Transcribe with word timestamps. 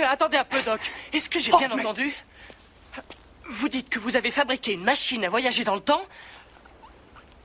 Euh, 0.00 0.04
Attendez 0.08 0.36
un 0.38 0.44
peu, 0.44 0.60
Doc. 0.62 0.80
Est-ce 1.12 1.30
que 1.30 1.38
j'ai 1.38 1.50
Oh, 1.54 1.58
bien 1.58 1.68
mais- 1.68 1.80
entendu? 1.80 2.14
Vous 3.48 3.68
dites 3.68 3.88
que 3.88 3.98
vous 3.98 4.16
avez 4.16 4.30
fabriqué 4.30 4.72
une 4.72 4.82
machine 4.84 5.24
à 5.24 5.28
voyager 5.28 5.62
dans 5.64 5.74
le 5.76 5.80
temps 5.80 6.02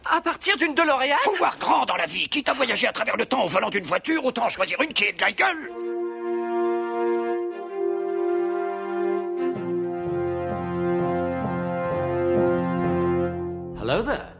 à 0.05 0.19
partir 0.21 0.57
d'une 0.57 0.73
DeLorean? 0.73 1.15
Faut 1.21 1.35
voir 1.35 1.57
grand 1.59 1.85
dans 1.85 1.95
la 1.95 2.07
vie. 2.07 2.27
Quitte 2.27 2.49
à 2.49 2.53
voyager 2.53 2.87
à 2.87 2.91
travers 2.91 3.15
le 3.17 3.25
temps 3.25 3.43
au 3.43 3.47
volant 3.47 3.69
d'une 3.69 3.83
voiture, 3.85 4.25
autant 4.25 4.49
choisir 4.49 4.81
une 4.81 4.93
qui 4.93 5.03
est 5.05 5.13
de 5.13 5.21
la 5.21 5.31
gueule. 5.31 5.71
Hello 13.79 14.03
there. 14.03 14.30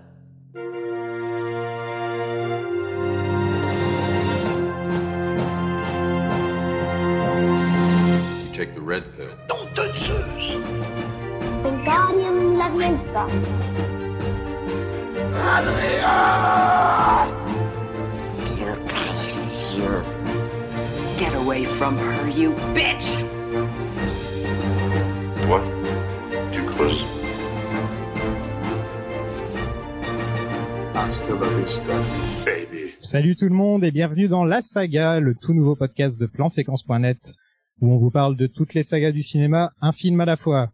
Salut 33.12 33.36
tout 33.36 33.50
le 33.50 33.54
monde 33.54 33.84
et 33.84 33.92
bienvenue 33.92 34.30
dans 34.30 34.46
La 34.46 34.62
Saga, 34.62 35.20
le 35.20 35.36
tout 35.36 35.54
nouveau 35.54 35.76
podcast 35.76 36.18
de 36.18 36.26
planséquence.net 36.28 37.34
où 37.82 37.92
on 37.92 37.98
vous 37.98 38.10
parle 38.10 38.38
de 38.38 38.48
toutes 38.48 38.74
les 38.74 38.84
sagas 38.84 39.12
du 39.12 39.22
cinéma, 39.22 39.74
un 39.82 39.92
film 39.92 40.22
à 40.22 40.26
la 40.26 40.38
fois. 40.38 40.72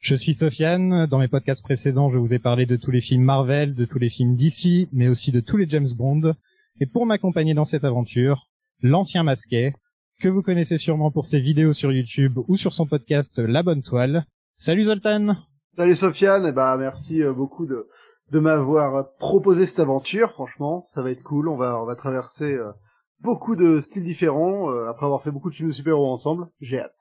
Je 0.00 0.16
suis 0.16 0.34
Sofiane, 0.34 1.06
dans 1.06 1.20
mes 1.20 1.28
podcasts 1.28 1.62
précédents 1.62 2.10
je 2.10 2.18
vous 2.18 2.34
ai 2.34 2.40
parlé 2.40 2.66
de 2.66 2.74
tous 2.74 2.90
les 2.90 3.00
films 3.00 3.22
Marvel, 3.22 3.76
de 3.76 3.84
tous 3.84 4.00
les 4.00 4.08
films 4.08 4.34
DC, 4.34 4.88
mais 4.92 5.06
aussi 5.06 5.30
de 5.30 5.38
tous 5.38 5.56
les 5.56 5.68
James 5.68 5.86
Bond. 5.96 6.34
Et 6.80 6.86
pour 6.86 7.06
m'accompagner 7.06 7.54
dans 7.54 7.64
cette 7.64 7.84
aventure, 7.84 8.48
l'ancien 8.82 9.22
masqué, 9.22 9.72
que 10.20 10.26
vous 10.26 10.42
connaissez 10.42 10.78
sûrement 10.78 11.12
pour 11.12 11.26
ses 11.26 11.38
vidéos 11.38 11.74
sur 11.74 11.92
YouTube 11.92 12.40
ou 12.48 12.56
sur 12.56 12.72
son 12.72 12.86
podcast 12.86 13.38
La 13.38 13.62
Bonne 13.62 13.84
Toile. 13.84 14.26
Salut 14.56 14.82
Zoltan 14.82 15.36
Salut 15.76 15.94
Sofiane, 15.94 16.44
et 16.44 16.52
bah 16.52 16.76
merci 16.76 17.22
euh, 17.22 17.32
beaucoup 17.32 17.66
de 17.66 17.86
de 18.32 18.38
m'avoir 18.38 19.12
proposé 19.18 19.66
cette 19.66 19.80
aventure. 19.80 20.32
Franchement, 20.32 20.86
ça 20.94 21.02
va 21.02 21.10
être 21.10 21.22
cool. 21.22 21.48
On 21.48 21.56
va 21.56 21.80
on 21.80 21.84
va 21.86 21.94
traverser 21.96 22.54
euh, 22.54 22.72
beaucoup 23.20 23.56
de 23.56 23.78
styles 23.80 24.04
différents 24.04 24.70
euh, 24.70 24.88
après 24.88 25.06
avoir 25.06 25.22
fait 25.22 25.30
beaucoup 25.30 25.50
de 25.50 25.54
films 25.54 25.68
de 25.68 25.74
super-héros 25.74 26.10
ensemble. 26.12 26.48
J'ai 26.60 26.80
hâte. 26.80 26.96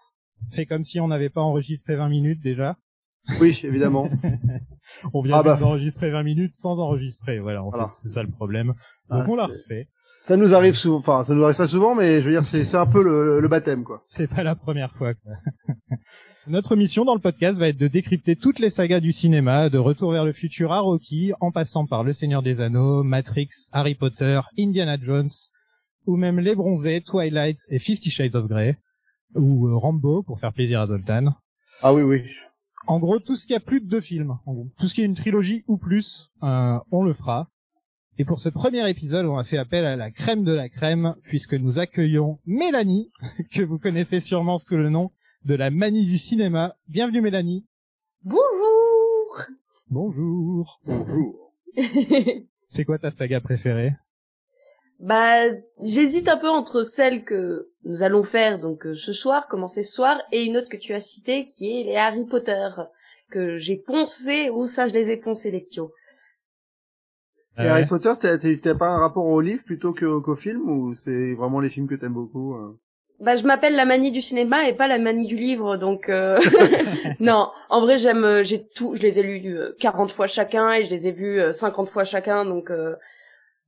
Fait 0.52 0.66
comme 0.66 0.84
si 0.84 1.00
on 1.00 1.08
n'avait 1.08 1.30
pas 1.30 1.42
enregistré 1.42 1.96
20 1.96 2.10
minutes 2.10 2.42
déjà. 2.44 2.78
Oui, 3.42 3.60
évidemment. 3.64 4.08
On 5.14 5.22
vient 5.24 5.38
Ah 5.38 5.44
bah, 5.44 5.56
d'enregistrer 5.56 6.12
20 6.12 6.22
minutes 6.24 6.54
sans 6.54 6.80
enregistrer. 6.80 7.40
Voilà, 7.40 7.64
en 7.64 7.70
Voilà. 7.70 7.86
fait, 7.88 7.94
c'est 8.04 8.10
ça 8.10 8.22
le 8.22 8.30
problème. 8.30 8.68
Donc 9.10 9.24
Ah, 9.24 9.26
on 9.28 9.36
l'a 9.36 9.46
refait. 9.48 9.90
ça 10.22 10.38
nous 10.38 10.54
arrive 10.54 10.76
souvent. 10.76 10.98
Enfin, 11.00 11.24
ça 11.24 11.34
nous 11.34 11.44
arrive 11.44 11.56
pas 11.58 11.66
souvent, 11.68 11.96
mais 11.96 12.22
je 12.22 12.26
veux 12.26 12.32
dire, 12.32 12.46
c'est 12.46 12.64
c'est 12.66 12.78
un 12.78 12.86
peu 12.86 13.04
le, 13.04 13.40
le 13.40 13.48
baptême, 13.48 13.84
quoi. 13.84 14.04
C'est 14.06 14.28
pas 14.28 14.44
la 14.44 14.56
première 14.56 14.94
fois. 14.96 15.16
quoi. 15.16 15.32
Notre 16.48 16.76
mission 16.76 17.06
dans 17.06 17.16
le 17.16 17.20
podcast 17.20 17.58
va 17.58 17.70
être 17.70 17.78
de 17.78 17.88
décrypter 17.88 18.36
toutes 18.36 18.60
les 18.60 18.70
sagas 18.70 19.00
du 19.00 19.12
cinéma, 19.12 19.70
de 19.70 19.80
Retour 19.80 20.12
vers 20.12 20.24
le 20.24 20.32
futur 20.32 20.72
à 20.72 20.80
Rocky, 20.80 21.34
en 21.40 21.52
passant 21.52 21.88
par 21.88 22.04
Le 22.04 22.14
Seigneur 22.14 22.44
des 22.44 22.62
Anneaux, 22.62 23.02
Matrix, 23.02 23.50
Harry 23.72 23.96
Potter, 23.96 24.40
Indiana 24.60 24.96
Jones, 25.02 25.32
ou 26.06 26.18
même 26.18 26.40
Les 26.40 26.54
Bronzés, 26.54 27.02
Twilight 27.02 27.62
et 27.70 27.80
Fifty 27.80 28.12
Shades 28.12 28.36
of 28.36 28.48
Grey, 28.48 28.78
ou 29.34 29.68
euh, 29.68 29.76
Rambo 29.76 30.22
pour 30.22 30.40
faire 30.40 30.54
plaisir 30.54 30.82
à 30.82 30.86
Zoltan. 30.86 31.34
Ah 31.82 31.96
oui, 31.96 32.04
oui. 32.04 32.22
En 32.86 33.00
gros, 33.00 33.18
tout 33.18 33.36
ce 33.36 33.48
qui 33.48 33.56
a 33.56 33.60
plus 33.60 33.82
de 33.82 33.88
deux 33.88 34.02
films, 34.02 34.38
en 34.46 34.54
gros. 34.54 34.68
tout 34.78 34.86
ce 34.86 34.94
qui 34.94 35.02
est 35.02 35.06
une 35.06 35.16
trilogie 35.16 35.64
ou 35.68 35.78
plus, 35.78 36.30
euh, 36.44 36.78
on 36.92 37.04
le 37.04 37.14
fera. 37.14 37.50
Et 38.20 38.24
pour 38.24 38.40
ce 38.40 38.50
premier 38.50 38.88
épisode, 38.88 39.26
on 39.26 39.40
a 39.40 39.44
fait 39.44 39.58
appel 39.58 39.84
à 39.84 39.96
la 39.96 40.12
crème 40.12 40.44
de 40.44 40.54
la 40.54 40.70
crème, 40.70 41.16
puisque 41.24 41.56
nous 41.56 41.80
accueillons 41.80 42.38
Mélanie, 42.46 43.10
que 43.52 43.64
vous 43.64 43.80
connaissez 43.80 44.20
sûrement 44.20 44.60
sous 44.60 44.78
le 44.78 44.92
nom 44.92 45.10
de 45.46 45.56
la 45.56 45.70
manie 45.70 46.06
du 46.06 46.18
cinéma. 46.18 46.76
Bienvenue 46.88 47.22
Mélanie. 47.22 47.66
Bonjour 48.24 49.42
Bonjour. 49.90 50.82
Bonjour. 50.86 51.54
C'est 52.70 52.86
quoi 52.86 52.98
ta 52.98 53.12
saga 53.12 53.40
préférée? 53.40 53.94
Bah, 55.00 55.44
j'hésite 55.82 56.28
un 56.30 56.38
peu 56.38 56.50
entre 56.50 56.82
celle 56.84 57.24
que 57.24 57.70
nous 57.84 58.02
allons 58.02 58.24
faire 58.24 58.58
donc 58.60 58.88
euh, 58.88 58.96
ce 58.96 59.14
soir, 59.14 59.48
commencer 59.48 59.84
ce 59.84 59.94
soir, 59.94 60.20
et 60.32 60.44
une 60.44 60.58
autre 60.58 60.70
que 60.70 60.78
tu 60.78 60.94
as 60.94 61.00
citée 61.00 61.46
qui 61.46 61.80
est 61.80 61.84
les 61.84 61.98
Harry 61.98 62.26
Potter, 62.26 62.70
que 63.30 63.58
j'ai 63.58 63.76
poncé, 63.76 64.50
ou 64.50 64.66
ça 64.66 64.88
je 64.88 64.94
les 64.94 65.12
ai 65.12 65.18
poncés 65.18 65.52
lectio. 65.52 65.94
Et 67.58 67.68
Harry 67.68 67.86
Potter, 67.86 68.14
t'as 68.20 68.76
pas 68.76 68.90
un 68.90 69.00
rapport 69.00 69.26
au 69.26 69.40
livre 69.42 69.64
plutôt 69.64 69.94
que- 69.94 70.20
qu'au 70.20 70.36
film 70.36 70.70
ou 70.70 70.96
c'est 70.96 71.34
vraiment 71.36 71.60
les 71.60 71.70
films 71.70 71.88
que 71.88 71.96
t'aimes 71.96 72.14
beaucoup 72.14 72.56
euh 72.56 72.78
Bah, 73.22 73.36
je 73.36 73.44
m'appelle 73.46 73.76
la 73.76 73.86
manie 73.86 74.12
du 74.12 74.22
cinéma 74.22 74.68
et 74.68 74.74
pas 74.74 74.88
la 74.88 74.98
manie 75.00 75.28
du 75.28 75.36
livre, 75.38 75.78
donc 75.78 76.10
euh... 76.10 76.38
non. 77.20 77.50
En 77.70 77.82
vrai, 77.82 77.98
j'aime, 77.98 78.24
euh, 78.26 78.44
j'ai 78.44 78.68
tout, 78.68 78.96
je 78.96 79.02
les 79.02 79.20
ai 79.20 79.24
lus 79.24 79.58
euh, 79.58 79.76
40 79.80 80.12
fois 80.12 80.28
chacun 80.28 80.74
et 80.74 80.84
je 80.84 80.90
les 80.90 81.08
ai 81.08 81.12
vus 81.12 81.40
euh, 81.40 81.52
50 81.52 81.88
fois 81.90 82.04
chacun, 82.04 82.44
donc 82.46 82.70
euh, 82.72 82.96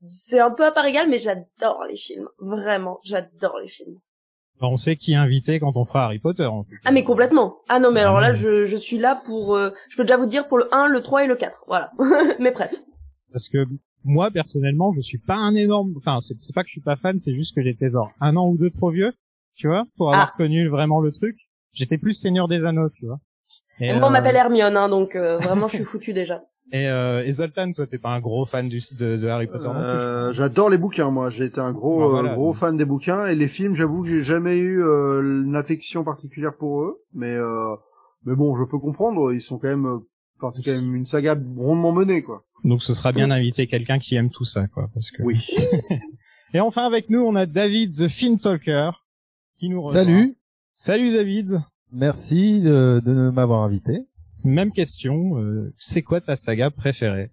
c'est 0.05 0.39
un 0.39 0.51
peu 0.51 0.65
à 0.65 0.71
part 0.71 0.85
égale, 0.85 1.09
mais 1.09 1.17
j'adore 1.17 1.83
les 1.89 1.95
films, 1.95 2.27
vraiment, 2.39 2.99
j'adore 3.03 3.57
les 3.61 3.67
films. 3.69 3.95
bah, 4.59 4.67
On 4.69 4.75
sait 4.77 4.95
qui 4.97 5.13
est 5.13 5.15
invité 5.15 5.59
quand 5.59 5.71
on 5.75 5.85
fera 5.85 6.05
Harry 6.05 6.19
Potter. 6.19 6.45
en 6.45 6.63
cas. 6.63 6.75
Ah 6.85 6.91
mais 6.91 7.03
complètement. 7.03 7.57
Ah 7.69 7.79
non 7.79 7.91
mais 7.91 8.01
alors 8.01 8.19
là 8.19 8.33
je, 8.33 8.65
je 8.65 8.77
suis 8.77 8.97
là 8.97 9.21
pour 9.25 9.55
euh, 9.55 9.71
je 9.89 9.95
peux 9.97 10.03
déjà 10.03 10.17
vous 10.17 10.25
dire 10.25 10.47
pour 10.47 10.57
le 10.57 10.67
1, 10.73 10.87
le 10.87 11.01
3 11.01 11.23
et 11.23 11.27
le 11.27 11.35
4. 11.35 11.63
Voilà. 11.67 11.91
mais 12.39 12.51
bref. 12.51 12.73
Parce 13.31 13.47
que 13.49 13.65
moi, 14.03 14.31
personnellement, 14.31 14.93
je 14.93 15.01
suis 15.01 15.17
pas 15.17 15.35
un 15.35 15.53
énorme... 15.55 15.93
Enfin, 15.97 16.19
c'est 16.21 16.35
c'est 16.41 16.53
pas 16.55 16.61
que 16.63 16.69
je 16.69 16.73
suis 16.73 16.81
pas 16.81 16.95
fan, 16.95 17.19
c'est 17.19 17.33
juste 17.33 17.53
que 17.55 17.61
j'étais 17.61 17.89
genre 17.89 18.11
un 18.21 18.37
an 18.37 18.47
ou 18.47 18.57
deux 18.57 18.69
trop 18.69 18.89
vieux, 18.89 19.11
tu 19.57 19.67
vois, 19.67 19.83
pour 19.97 20.09
avoir 20.13 20.31
Ah. 20.33 20.37
connu 20.37 20.67
vraiment 20.69 20.99
le 21.01 21.11
truc. 21.11 21.35
J'étais 21.73 21.97
plus 21.97 22.13
Seigneur 22.13 22.47
des 22.47 22.63
Anneaux, 22.65 22.89
tu 22.89 23.05
vois. 23.05 23.19
Et, 23.79 23.93
Moi 23.93 24.01
on 24.03 24.07
euh, 24.07 24.09
m'appelle 24.09 24.35
Hermione 24.35 24.75
hein, 24.75 24.89
donc 24.89 25.15
euh, 25.15 25.37
vraiment 25.37 25.67
je 25.67 25.75
suis 25.75 25.83
foutu 25.83 26.13
déjà. 26.13 26.41
Et, 26.73 26.85
euh, 26.89 27.23
et 27.23 27.31
Zoltan, 27.31 27.71
toi, 27.71 27.87
t'es 27.87 27.97
pas 27.97 28.09
un 28.09 28.19
gros 28.19 28.45
fan 28.45 28.67
du, 28.67 28.81
de, 28.99 29.15
de 29.15 29.27
Harry 29.29 29.47
Potter 29.47 29.69
Euh, 29.73 30.33
J'adore 30.33 30.69
les 30.69 30.77
bouquins, 30.77 31.09
moi. 31.11 31.29
J'ai 31.29 31.45
été 31.45 31.61
un 31.61 31.71
gros, 31.71 32.09
voilà. 32.09 32.31
euh, 32.31 32.35
gros 32.35 32.51
fan 32.51 32.75
des 32.75 32.83
bouquins 32.83 33.25
et 33.25 33.35
les 33.35 33.47
films. 33.47 33.73
J'avoue 33.73 34.03
que 34.03 34.09
j'ai 34.09 34.21
jamais 34.21 34.57
eu 34.57 34.83
euh, 34.83 35.43
une 35.45 35.55
affection 35.55 36.03
particulière 36.03 36.57
pour 36.59 36.81
eux, 36.81 36.97
mais 37.13 37.33
euh, 37.33 37.73
mais 38.25 38.35
bon, 38.35 38.53
je 38.57 38.65
peux 38.69 38.79
comprendre. 38.79 39.31
Ils 39.31 39.39
sont 39.39 39.57
quand 39.59 39.69
même, 39.69 39.85
euh, 39.85 39.99
enfin, 40.41 40.51
c'est 40.51 40.61
quand 40.61 40.75
même 40.75 40.93
une 40.93 41.05
saga 41.05 41.37
rondement 41.57 41.93
menée, 41.93 42.21
quoi. 42.21 42.43
Donc 42.65 42.83
ce 42.83 42.93
sera 42.93 43.13
bien 43.13 43.29
d'inviter 43.29 43.67
quelqu'un 43.67 43.97
qui 43.97 44.15
aime 44.15 44.29
tout 44.29 44.43
ça, 44.43 44.67
quoi. 44.67 44.89
Parce 44.93 45.09
que... 45.11 45.23
Oui. 45.23 45.39
Et 46.53 46.59
enfin, 46.59 46.85
avec 46.85 47.09
nous, 47.09 47.21
on 47.21 47.35
a 47.35 47.45
David, 47.45 47.93
the 47.93 48.09
Film 48.09 48.39
Talker, 48.39 48.89
qui 49.59 49.69
nous 49.69 49.81
rejoint. 49.81 50.03
Salut, 50.03 50.37
Salut 50.73 51.11
David. 51.11 51.61
merci 51.91 52.61
de, 52.61 53.01
de 53.03 53.29
m'avoir 53.31 53.63
invité. 53.63 54.05
Même 54.43 54.71
question, 54.71 55.37
euh, 55.39 55.73
c'est 55.77 56.03
quoi 56.03 56.21
ta 56.21 56.35
saga 56.35 56.69
préférée? 56.69 57.31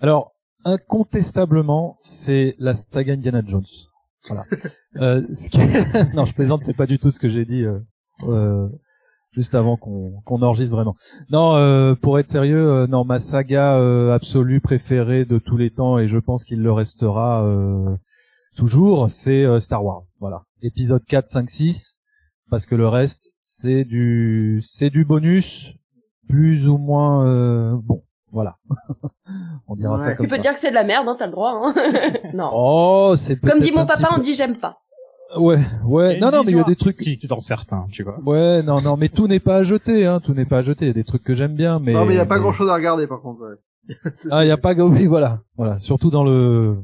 Alors, 0.00 0.32
incontestablement, 0.64 1.96
c'est 2.00 2.54
la 2.58 2.74
saga 2.74 3.12
Indiana 3.14 3.42
Jones. 3.46 3.64
Voilà. 4.28 4.44
euh, 4.96 5.26
ce 5.32 5.48
qui 5.48 5.58
non, 6.16 6.24
je 6.26 6.34
plaisante, 6.34 6.62
c'est 6.62 6.76
pas 6.76 6.86
du 6.86 6.98
tout 6.98 7.10
ce 7.10 7.20
que 7.20 7.28
j'ai 7.28 7.44
dit 7.44 7.62
euh, 7.62 7.78
euh, 8.24 8.68
juste 9.32 9.54
avant 9.54 9.76
qu'on 9.76 10.20
qu'on 10.26 10.42
enregistre 10.42 10.74
vraiment. 10.74 10.96
Non, 11.30 11.54
euh, 11.56 11.94
pour 11.94 12.18
être 12.18 12.28
sérieux, 12.28 12.68
euh, 12.68 12.86
non, 12.88 13.04
ma 13.04 13.18
saga 13.20 13.76
euh, 13.76 14.12
absolue 14.12 14.60
préférée 14.60 15.24
de 15.24 15.38
tous 15.38 15.56
les 15.56 15.70
temps, 15.70 15.98
et 15.98 16.08
je 16.08 16.18
pense 16.18 16.44
qu'il 16.44 16.60
le 16.60 16.72
restera 16.72 17.44
euh, 17.46 17.96
toujours, 18.56 19.10
c'est 19.10 19.60
Star 19.60 19.84
Wars. 19.84 20.02
Voilà, 20.18 20.42
épisode 20.62 21.04
4, 21.04 21.26
5, 21.26 21.50
6, 21.50 21.98
parce 22.50 22.66
que 22.66 22.74
le 22.74 22.88
reste, 22.88 23.30
c'est 23.42 23.84
du 23.84 24.60
c'est 24.64 24.90
du 24.90 25.04
bonus, 25.04 25.74
plus 26.28 26.68
ou 26.68 26.78
moins 26.78 27.26
euh, 27.26 27.76
bon. 27.82 28.02
Voilà. 28.32 28.58
on 29.66 29.74
dira 29.74 29.98
ça 29.98 30.14
comme 30.14 30.26
Tu 30.26 30.30
peux 30.30 30.36
ça. 30.36 30.42
dire 30.42 30.52
que 30.52 30.58
c'est 30.60 30.70
de 30.70 30.74
la 30.74 30.84
merde 30.84 31.08
hein, 31.08 31.16
t'as 31.18 31.26
le 31.26 31.32
droit 31.32 31.52
hein. 31.52 31.74
non. 32.32 32.50
Oh, 32.54 33.14
c'est 33.16 33.40
Comme 33.40 33.60
dit 33.60 33.72
mon 33.72 33.86
papa, 33.86 34.08
on 34.16 34.18
dit 34.18 34.34
j'aime 34.34 34.56
pas. 34.56 34.78
Ouais, 35.36 35.60
ouais. 35.84 36.18
Non, 36.18 36.30
non, 36.30 36.42
mais 36.44 36.52
il 36.52 36.56
y 36.56 36.60
a 36.60 36.64
des 36.64 36.76
trucs. 36.76 36.96
dans 37.28 37.40
certains, 37.40 37.86
tu 37.92 38.02
vois. 38.02 38.18
Ouais, 38.20 38.62
non, 38.62 38.80
non, 38.80 38.96
mais 38.96 39.08
tout 39.08 39.28
n'est 39.28 39.40
pas 39.40 39.58
à 39.58 39.62
jeter, 39.62 40.04
hein. 40.06 40.20
Tout 40.20 40.34
n'est 40.34 40.44
pas 40.44 40.58
à 40.58 40.62
jeter. 40.62 40.86
Il 40.86 40.88
y 40.88 40.90
a 40.90 40.94
des 40.94 41.04
trucs 41.04 41.22
que 41.22 41.34
j'aime 41.34 41.54
bien, 41.54 41.78
mais. 41.78 41.92
non, 41.92 42.04
mais 42.04 42.14
il 42.14 42.16
y 42.16 42.20
a 42.20 42.26
pas 42.26 42.38
grand 42.38 42.52
chose 42.52 42.68
à 42.68 42.74
regarder, 42.74 43.06
par 43.06 43.20
contre. 43.20 43.40
Ouais. 43.42 43.96
Ah, 44.30 44.44
il 44.44 44.48
y 44.48 44.52
a 44.52 44.56
pas. 44.56 44.74
Oui, 44.74 45.06
voilà, 45.06 45.40
voilà. 45.56 45.78
Surtout 45.78 46.10
dans 46.10 46.24
le 46.24 46.78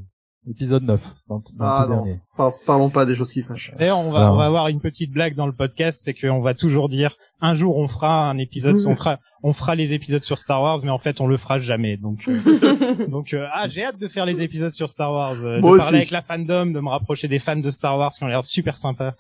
épisode 0.51 0.83
9, 0.85 1.03
dans, 1.29 1.39
dans 1.39 1.45
Ah, 1.65 1.87
non. 1.89 1.97
dernier. 2.05 2.21
Par- 2.37 2.53
parlons 2.67 2.91
pas 2.91 3.05
des 3.07 3.15
choses 3.15 3.33
qui 3.33 3.43
fâchent. 3.43 3.73
D'ailleurs, 3.79 3.99
on 3.99 4.11
va, 4.11 4.33
on 4.33 4.37
va 4.37 4.45
avoir 4.47 4.69
une 4.69 4.81
petite 4.81 5.11
blague 5.13 5.35
dans 5.35 5.47
le 5.47 5.53
podcast, 5.53 6.01
c'est 6.05 6.15
qu'on 6.15 6.41
va 6.41 6.55
toujours 6.55 6.89
dire, 6.89 7.17
un 7.41 7.55
jour 7.55 7.77
on 7.77 7.89
fera 7.89 8.29
un 8.31 8.39
épisode, 8.39 8.77
on 8.87 8.97
fera, 8.97 9.19
on 9.43 9.53
fera 9.53 9.75
les 9.75 9.93
épisodes 9.93 10.23
sur 10.25 10.39
Star 10.39 10.63
Wars, 10.63 10.79
mais 10.85 10.91
en 10.91 10.99
fait 10.99 11.21
on 11.21 11.27
le 11.27 11.37
fera 11.37 11.59
jamais. 11.59 11.97
Donc, 11.97 12.29
euh, 12.29 13.07
donc, 13.09 13.35
euh, 13.35 13.47
ah, 13.53 13.67
j'ai 13.69 13.85
hâte 13.85 13.99
de 13.99 14.09
faire 14.09 14.25
les 14.27 14.43
épisodes 14.43 14.73
sur 14.73 14.89
Star 14.89 15.13
Wars, 15.13 15.37
euh, 15.45 15.61
Moi 15.61 15.71
de 15.73 15.77
aussi. 15.77 15.85
parler 15.85 15.99
avec 15.99 16.11
la 16.11 16.23
fandom, 16.23 16.67
de 16.67 16.81
me 16.81 16.89
rapprocher 16.89 17.29
des 17.29 17.39
fans 17.39 17.57
de 17.57 17.71
Star 17.71 17.99
Wars 17.99 18.13
qui 18.13 18.25
ont 18.25 18.29
l'air 18.29 18.45
super 18.45 18.77
sympas. 18.77 19.15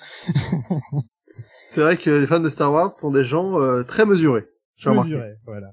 C'est 1.67 1.81
vrai 1.81 1.96
que 1.96 2.11
les 2.11 2.26
fans 2.26 2.40
de 2.40 2.49
Star 2.50 2.73
Wars 2.73 2.90
sont 2.93 3.11
des 3.11 3.25
gens 3.25 3.61
euh, 3.61 3.82
très 3.82 4.06
mesurés. 4.06 4.44
J'ai 4.76 4.90
remarqué. 4.90 5.11
Mesuré, 5.11 5.32
voilà. 5.44 5.69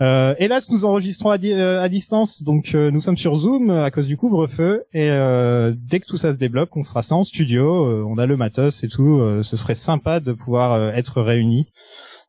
Euh, 0.00 0.34
hélas, 0.38 0.70
nous 0.70 0.84
enregistrons 0.84 1.30
à, 1.30 1.38
euh, 1.44 1.80
à 1.80 1.88
distance, 1.88 2.42
donc 2.42 2.74
euh, 2.74 2.90
nous 2.90 3.00
sommes 3.00 3.16
sur 3.16 3.36
Zoom 3.36 3.70
euh, 3.70 3.84
à 3.84 3.90
cause 3.92 4.08
du 4.08 4.16
couvre-feu. 4.16 4.84
Et 4.92 5.08
euh, 5.08 5.72
dès 5.76 6.00
que 6.00 6.06
tout 6.06 6.16
ça 6.16 6.32
se 6.32 6.38
débloque, 6.38 6.76
on 6.76 6.82
fera 6.82 7.02
ça 7.02 7.14
en 7.14 7.22
studio. 7.22 7.86
euh, 7.86 8.04
on 8.06 8.18
a 8.18 8.26
le 8.26 8.36
matos 8.36 8.82
et 8.82 8.88
tout. 8.88 9.20
ce 9.42 9.56
serait 9.56 9.76
sympa 9.76 10.18
de 10.20 10.32
pouvoir 10.32 10.94
être 10.94 11.22
réunis, 11.22 11.66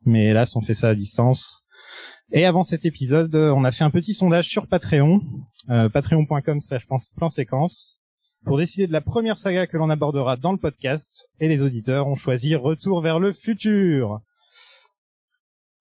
mais 0.04 0.26
hélas, 0.26 0.54
on 0.54 0.60
fait 0.60 0.74
ça 0.74 0.90
à 0.90 0.94
distance. 0.94 1.62
Et 2.32 2.44
avant 2.44 2.62
cet 2.62 2.84
épisode, 2.84 3.34
on 3.34 3.64
a 3.64 3.70
fait 3.70 3.84
un 3.84 3.90
petit 3.90 4.12
sondage 4.14 4.48
sur 4.48 4.66
Patreon, 4.66 5.20
euh, 5.70 5.88
patreon.com/slash 5.88 6.86
plan 7.16 7.28
séquence, 7.28 8.00
pour 8.44 8.58
décider 8.58 8.86
de 8.86 8.92
la 8.92 9.00
première 9.00 9.38
saga 9.38 9.66
que 9.66 9.76
l'on 9.76 9.90
abordera 9.90 10.36
dans 10.36 10.52
le 10.52 10.58
podcast. 10.58 11.28
Et 11.40 11.48
les 11.48 11.62
auditeurs 11.62 12.06
ont 12.06 12.14
choisi 12.14 12.54
Retour 12.54 13.00
vers 13.00 13.18
le 13.18 13.32
futur. 13.32 14.20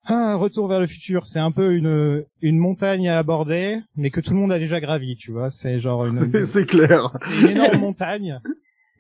Ah, 0.07 0.36
Retour 0.36 0.68
vers 0.68 0.80
le 0.80 0.88
futur, 0.88 1.25
c'est 1.25 1.40
un 1.40 1.52
peu 1.52 1.74
une 1.75 2.24
une 2.42 2.57
montagne 2.60 3.10
à 3.10 3.18
aborder, 3.18 3.80
mais 3.96 4.12
que 4.12 4.22
tout 4.22 4.34
le 4.34 4.40
monde 4.40 4.52
a 4.52 4.60
déjà 4.60 4.80
gravi, 4.80 5.16
tu 5.16 5.31
vois. 5.31 5.50
C'est 5.52 5.80
genre 5.80 6.06
une, 6.06 6.13
C'est- 6.46 6.66
clair. 6.66 7.12
une 7.42 7.50
énorme 7.50 7.78
montagne 7.80 8.40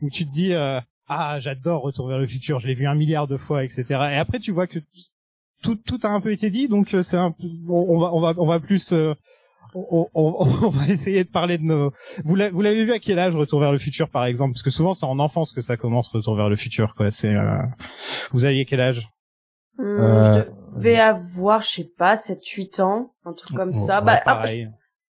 où 0.01 0.09
tu 0.09 0.25
te 0.25 0.31
dis 0.31 0.53
euh, 0.53 0.79
ah 1.07 1.39
j'adore 1.39 1.83
Retour 1.83 2.07
vers 2.07 2.17
le 2.17 2.27
futur, 2.27 2.59
je 2.59 2.67
l'ai 2.67 2.73
vu 2.73 2.87
un 2.87 2.95
milliard 2.95 3.27
de 3.27 3.37
fois, 3.37 3.63
etc. 3.63 3.85
Et 3.89 4.17
après 4.17 4.39
tu 4.39 4.51
vois 4.51 4.65
que 4.67 4.79
tout 5.61 5.75
tout 5.75 5.99
a 6.03 6.07
un 6.09 6.21
peu 6.21 6.31
été 6.31 6.49
dit, 6.49 6.67
donc 6.67 6.93
euh, 6.93 7.01
c'est 7.03 7.17
un 7.17 7.31
peu- 7.31 7.47
on, 7.69 7.99
va 7.99 8.13
on 8.13 8.19
va 8.21 8.33
on 8.37 8.45
va 8.47 8.59
plus 8.59 8.91
euh, 8.91 9.13
on, 9.75 10.07
on, 10.15 10.35
on 10.39 10.69
va 10.69 10.87
essayer 10.87 11.23
de 11.23 11.29
parler 11.29 11.57
de 11.59 11.63
nos. 11.63 11.91
Vous 12.23 12.35
l'avez 12.35 12.51
vous 12.51 12.61
l'avez 12.61 12.83
vu 12.83 12.91
à 12.93 12.99
quel 12.99 13.19
âge 13.19 13.35
Retour 13.35 13.59
vers 13.59 13.71
le 13.71 13.77
futur 13.77 14.09
par 14.09 14.25
exemple? 14.25 14.53
Parce 14.53 14.63
que 14.63 14.69
souvent 14.71 14.93
c'est 14.93 15.05
en 15.05 15.19
enfance 15.19 15.53
que 15.53 15.61
ça 15.61 15.77
commence 15.77 16.09
Retour 16.09 16.35
vers 16.35 16.49
le 16.49 16.55
futur 16.55 16.95
quoi. 16.95 17.11
C'est 17.11 17.35
euh... 17.35 17.57
vous 18.31 18.45
aviez 18.45 18.65
quel 18.65 18.81
âge? 18.81 19.07
Euh, 19.79 20.41
Je 20.45 20.64
devais 20.75 20.99
avoir, 20.99 21.61
je 21.61 21.69
sais 21.69 21.91
pas, 21.97 22.15
7-8 22.15 22.81
ans, 22.81 23.13
un 23.25 23.33
truc 23.33 23.55
comme 23.55 23.73
ça. 23.73 23.99
Ouais, 23.99 24.05
bah, 24.05 24.13
après, 24.13 24.23
pareil. 24.25 24.69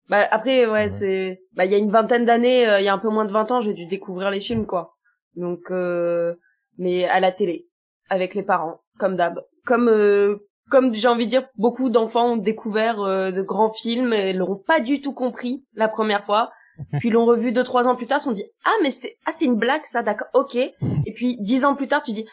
bah, 0.09 0.27
après, 0.31 0.65
ouais, 0.65 0.71
Ouais. 0.71 0.87
c'est, 0.87 1.41
bah, 1.53 1.65
il 1.65 1.71
y 1.71 1.75
a 1.75 1.77
une 1.77 1.91
vingtaine 1.91 2.25
d'années, 2.25 2.67
euh, 2.69 2.79
il 2.79 2.85
y 2.85 2.89
a 2.89 2.93
un 2.93 2.97
peu 2.97 3.09
moins 3.09 3.25
de 3.25 3.31
20 3.31 3.51
ans, 3.51 3.59
j'ai 3.61 3.73
dû 3.73 3.85
découvrir 3.85 4.29
les 4.31 4.39
films, 4.39 4.65
quoi. 4.65 4.95
Donc, 5.35 5.71
euh, 5.71 6.35
mais 6.77 7.05
à 7.05 7.19
la 7.19 7.31
télé, 7.31 7.67
avec 8.09 8.33
les 8.35 8.43
parents, 8.43 8.81
comme 8.99 9.15
d'hab. 9.15 9.41
Comme, 9.65 9.87
euh, 9.89 10.37
comme 10.69 10.93
j'ai 10.93 11.07
envie 11.07 11.25
de 11.25 11.31
dire, 11.31 11.47
beaucoup 11.55 11.89
d'enfants 11.89 12.33
ont 12.33 12.37
découvert 12.37 12.99
euh, 13.01 13.31
de 13.31 13.41
grands 13.41 13.71
films 13.71 14.13
et 14.13 14.33
l'ont 14.33 14.55
pas 14.57 14.79
du 14.79 15.01
tout 15.01 15.13
compris 15.13 15.65
la 15.75 15.87
première 15.87 16.23
fois. 16.25 16.51
Puis 16.99 17.09
l'ont 17.09 17.25
revu 17.25 17.51
deux 17.51 17.63
trois 17.63 17.87
ans 17.87 17.95
plus 17.95 18.07
tard, 18.07 18.19
se 18.19 18.25
sont 18.25 18.31
dit 18.31 18.45
ah 18.65 18.71
mais 18.81 18.89
c'était 18.91 19.17
ah 19.25 19.31
c'était 19.33 19.45
une 19.45 19.57
blague 19.57 19.83
ça 19.83 20.01
d'accord 20.01 20.29
ok. 20.33 20.55
Et 21.05 21.13
puis 21.13 21.37
dix 21.41 21.65
ans 21.65 21.75
plus 21.75 21.87
tard 21.87 22.01
tu 22.01 22.11
dis 22.11 22.25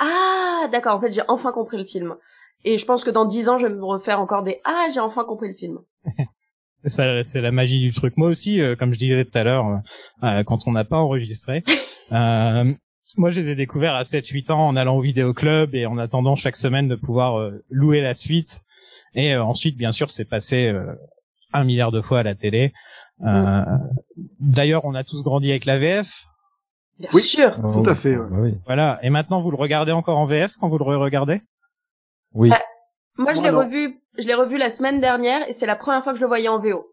ah 0.00 0.66
d'accord 0.70 0.96
en 0.96 1.00
fait 1.00 1.12
j'ai 1.12 1.22
enfin 1.28 1.52
compris 1.52 1.78
le 1.78 1.84
film. 1.84 2.16
Et 2.64 2.76
je 2.76 2.84
pense 2.84 3.04
que 3.04 3.10
dans 3.10 3.24
dix 3.24 3.48
ans 3.48 3.58
je 3.58 3.66
vais 3.66 3.74
me 3.74 3.84
refaire 3.84 4.20
encore 4.20 4.42
des 4.42 4.60
ah 4.64 4.88
j'ai 4.92 5.00
enfin 5.00 5.24
compris 5.24 5.48
le 5.48 5.54
film. 5.54 5.78
C'est 6.84 6.90
ça, 6.90 7.22
c'est 7.24 7.40
la 7.40 7.50
magie 7.50 7.80
du 7.80 7.92
truc. 7.92 8.16
Moi 8.16 8.28
aussi, 8.28 8.60
euh, 8.60 8.76
comme 8.76 8.94
je 8.94 9.00
disais 9.00 9.24
tout 9.24 9.36
à 9.36 9.42
l'heure, 9.42 9.66
euh, 9.66 9.76
euh, 10.22 10.44
quand 10.44 10.68
on 10.68 10.72
n'a 10.72 10.84
pas 10.84 10.98
enregistré, 10.98 11.64
euh, 12.12 12.72
moi 13.16 13.30
je 13.30 13.40
les 13.40 13.48
ai 13.50 13.54
découverts 13.56 13.96
à 13.96 14.02
7-8 14.02 14.52
ans 14.52 14.68
en 14.68 14.76
allant 14.76 14.96
au 14.96 15.00
vidéoclub 15.00 15.74
et 15.74 15.86
en 15.86 15.98
attendant 15.98 16.36
chaque 16.36 16.54
semaine 16.54 16.86
de 16.86 16.94
pouvoir 16.94 17.36
euh, 17.40 17.64
louer 17.68 18.00
la 18.00 18.14
suite. 18.14 18.60
Et 19.14 19.34
euh, 19.34 19.42
ensuite, 19.42 19.76
bien 19.76 19.90
sûr, 19.90 20.08
c'est 20.08 20.24
passé 20.24 20.68
euh, 20.68 20.94
un 21.52 21.64
milliard 21.64 21.90
de 21.90 22.00
fois 22.00 22.20
à 22.20 22.22
la 22.22 22.36
télé. 22.36 22.72
Euh, 23.26 23.64
D'ailleurs, 24.38 24.84
on 24.84 24.94
a 24.94 25.02
tous 25.02 25.24
grandi 25.24 25.50
avec 25.50 25.64
la 25.64 25.78
VF. 25.78 26.26
Bien 27.00 27.08
Oui. 27.12 27.22
sûr. 27.22 27.56
Tout 27.72 27.82
à 27.90 27.96
fait, 27.96 28.16
ouais. 28.16 28.54
Voilà. 28.66 29.00
Et 29.02 29.10
maintenant, 29.10 29.40
vous 29.40 29.50
le 29.50 29.56
regardez 29.56 29.90
encore 29.90 30.18
en 30.18 30.26
VF 30.26 30.54
quand 30.60 30.68
vous 30.68 30.78
le 30.78 30.84
regardez 30.84 31.40
Oui. 32.38 32.50
Ah. 32.52 32.60
Moi 33.18 33.32
je 33.34 33.42
l'ai 33.42 33.50
revu 33.50 33.98
je 34.18 34.26
l'ai 34.26 34.34
revu 34.34 34.56
la 34.58 34.70
semaine 34.70 35.00
dernière 35.00 35.46
et 35.48 35.52
c'est 35.52 35.66
la 35.66 35.76
première 35.76 36.02
fois 36.02 36.12
que 36.12 36.18
je 36.18 36.24
le 36.24 36.28
voyais 36.28 36.48
en 36.48 36.58
VO. 36.58 36.86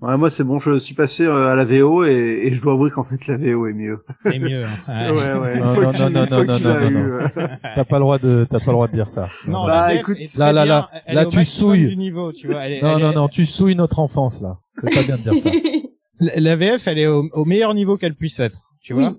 Ouais, 0.00 0.16
moi 0.16 0.30
c'est 0.30 0.44
bon, 0.44 0.58
je 0.60 0.78
suis 0.78 0.94
passé 0.94 1.24
euh, 1.26 1.48
à 1.48 1.56
la 1.56 1.64
VO 1.64 2.04
et, 2.04 2.42
et 2.44 2.54
je 2.54 2.62
dois 2.62 2.74
avouer 2.74 2.90
qu'en 2.90 3.02
fait 3.04 3.26
la 3.26 3.36
VO 3.36 3.66
est 3.66 3.72
mieux. 3.72 4.04
C'est 4.24 4.38
mieux. 4.38 4.64
hein. 4.64 5.10
Ouais, 5.12 5.32
ouais. 5.34 5.58
Non, 5.58 5.66
non, 5.66 5.90
tu, 5.90 6.02
non, 6.02 6.10
non, 6.10 6.26
non, 6.30 6.44
non, 6.44 6.90
non, 6.90 7.28
T'as 7.74 7.84
pas 7.84 7.96
le 7.96 8.00
droit 8.00 8.18
de, 8.18 8.46
t'as 8.48 8.58
pas 8.60 8.66
le 8.66 8.72
droit 8.72 8.86
de 8.88 8.92
dire 8.92 9.10
ça. 9.10 9.26
Non, 9.48 9.66
Bah, 9.66 9.92
écoute, 9.94 10.16
est 10.18 10.36
là, 10.38 10.52
là, 10.52 10.64
là, 10.64 10.88
là, 11.08 11.22
est 11.22 11.28
tu 11.28 11.44
souilles. 11.44 11.88
Du 11.88 11.96
niveau, 11.96 12.32
tu 12.32 12.46
vois. 12.46 12.64
Elle 12.64 12.74
est- 12.74 12.82
Non, 12.82 12.96
elle 12.96 13.02
non, 13.02 13.10
est- 13.10 13.14
non, 13.16 13.28
tu 13.28 13.44
souilles 13.44 13.74
notre 13.74 13.98
enfance 13.98 14.40
là. 14.40 14.58
C'est 14.82 14.94
pas 14.94 15.02
bien 15.02 15.16
de 15.16 15.22
dire 15.22 15.34
ça. 15.42 15.50
La 16.20 16.32
la 16.40 16.56
VF, 16.56 16.86
elle 16.88 16.98
est 16.98 17.06
au, 17.06 17.28
au 17.32 17.44
meilleur 17.44 17.74
niveau 17.74 17.96
qu'elle 17.96 18.14
puisse 18.16 18.40
être, 18.40 18.60
tu 18.82 18.92
vois. 18.94 19.10
Oui. 19.10 19.16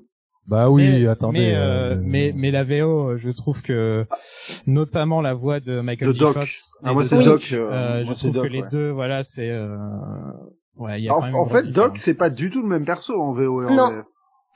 Bah 0.49 0.69
oui, 0.69 0.89
mais, 1.01 1.07
attendez. 1.07 1.39
Mais, 1.39 1.55
euh, 1.55 1.93
euh, 1.93 2.01
mais, 2.03 2.33
mais 2.35 2.49
la 2.51 2.63
VO, 2.63 3.09
euh, 3.11 3.17
je 3.17 3.29
trouve 3.29 3.61
que, 3.61 4.05
notamment 4.65 5.21
la 5.21 5.33
voix 5.33 5.59
de 5.59 5.79
Michael. 5.81 6.13
Doc. 6.13 6.33
Fox. 6.33 6.73
Ah, 6.83 6.91
et 6.91 6.93
moi 6.93 7.03
de 7.03 7.07
c'est 7.07 7.17
Oui. 7.17 7.25
Doc. 7.25 7.49
euh, 7.53 7.69
euh, 7.71 8.03
moi, 8.05 8.13
je 8.13 8.19
trouve 8.19 8.33
Doc, 8.33 8.43
que 8.43 8.49
les 8.49 8.61
ouais. 8.61 8.69
deux, 8.71 8.89
voilà, 8.89 9.21
c'est, 9.23 9.49
euh, 9.49 9.77
ouais, 10.77 10.99
il 10.99 11.05
y 11.05 11.09
a 11.09 11.13
En, 11.15 11.19
quand 11.19 11.25
même 11.27 11.35
en 11.35 11.45
fait, 11.45 11.63
Doc, 11.71 11.97
c'est 11.97 12.15
pas 12.15 12.29
du 12.29 12.49
tout 12.49 12.61
le 12.61 12.67
même 12.67 12.85
perso 12.85 13.21
en 13.21 13.31
VO 13.31 13.61
et 13.61 13.65
en 13.65 13.75
Non, 13.75 13.89
VF. 13.91 14.05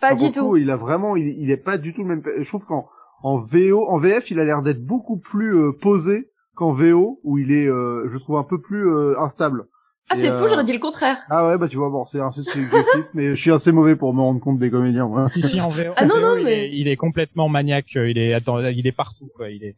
Pas 0.02 0.08
Ah, 0.12 0.16
du 0.16 0.26
le 0.26 0.32
tout. 0.32 0.58
il 0.58 0.70
a 0.72 0.76
vraiment, 0.76 1.16
il, 1.16 1.28
il 1.28 1.52
est 1.52 1.58
pas 1.64 1.78
du 1.78 1.94
tout 1.94 2.02
le 2.04 2.08
même. 2.10 2.24
Je 2.40 2.48
trouve 2.48 2.66
qu'en 2.66 2.88
en 3.22 3.36
VO, 3.38 3.88
en 3.88 3.98
VF, 3.98 4.32
il 4.32 4.40
a 4.40 4.46
l'air 4.46 4.62
d'être 4.64 4.84
beaucoup 4.84 5.18
plus 5.18 5.56
euh, 5.56 5.72
posé 5.80 6.30
qu'en 6.56 6.72
VO, 6.72 7.20
où 7.24 7.38
il 7.38 7.52
est, 7.54 7.68
euh, 7.68 8.10
je 8.12 8.18
trouve, 8.18 8.38
un 8.38 8.44
peu 8.44 8.60
plus 8.60 8.86
euh, 8.92 9.18
instable. 9.20 9.66
Ah 10.10 10.16
c'est 10.16 10.28
fou 10.32 10.44
euh, 10.44 10.48
j'aurais 10.50 10.64
dit 10.64 10.74
le 10.74 10.80
contraire. 10.80 11.18
Ah 11.30 11.48
ouais, 11.48 11.58
bah 11.58 11.68
tu 11.68 11.78
vois, 11.78 11.90
bon, 11.90 12.06
c'est 12.06 12.20
un 12.20 12.32
c'est 12.32 12.44
subjectif, 12.44 13.06
mais 13.14 13.30
je 13.36 13.42
suis 13.42 13.52
assez 13.52 13.72
mauvais 13.72 13.96
pour 13.96 14.14
me 14.14 14.22
rendre 14.22 14.40
compte 14.40 14.60
des 14.60 14.70
comédiens. 14.70 15.08
Moi. 15.08 15.30
Si, 15.32 15.42
si, 15.42 15.62
en 15.62 15.70
VO, 15.70 15.94
Ah 15.96 16.06
non, 16.06 16.20
non, 16.22 16.36
il, 16.38 16.44
mais- 16.46 16.66
est, 16.68 16.72
il 16.78 16.88
est 16.88 16.98
complètement 16.98 17.50
maniaque, 17.50 17.96
euh, 17.96 18.10
il 18.10 18.18
est, 18.18 18.34
attends, 18.34 18.60
il 18.60 18.86
est 18.86 18.92
partout, 18.92 19.30
quoi, 19.36 19.50
il 19.50 19.64
est, 19.64 19.76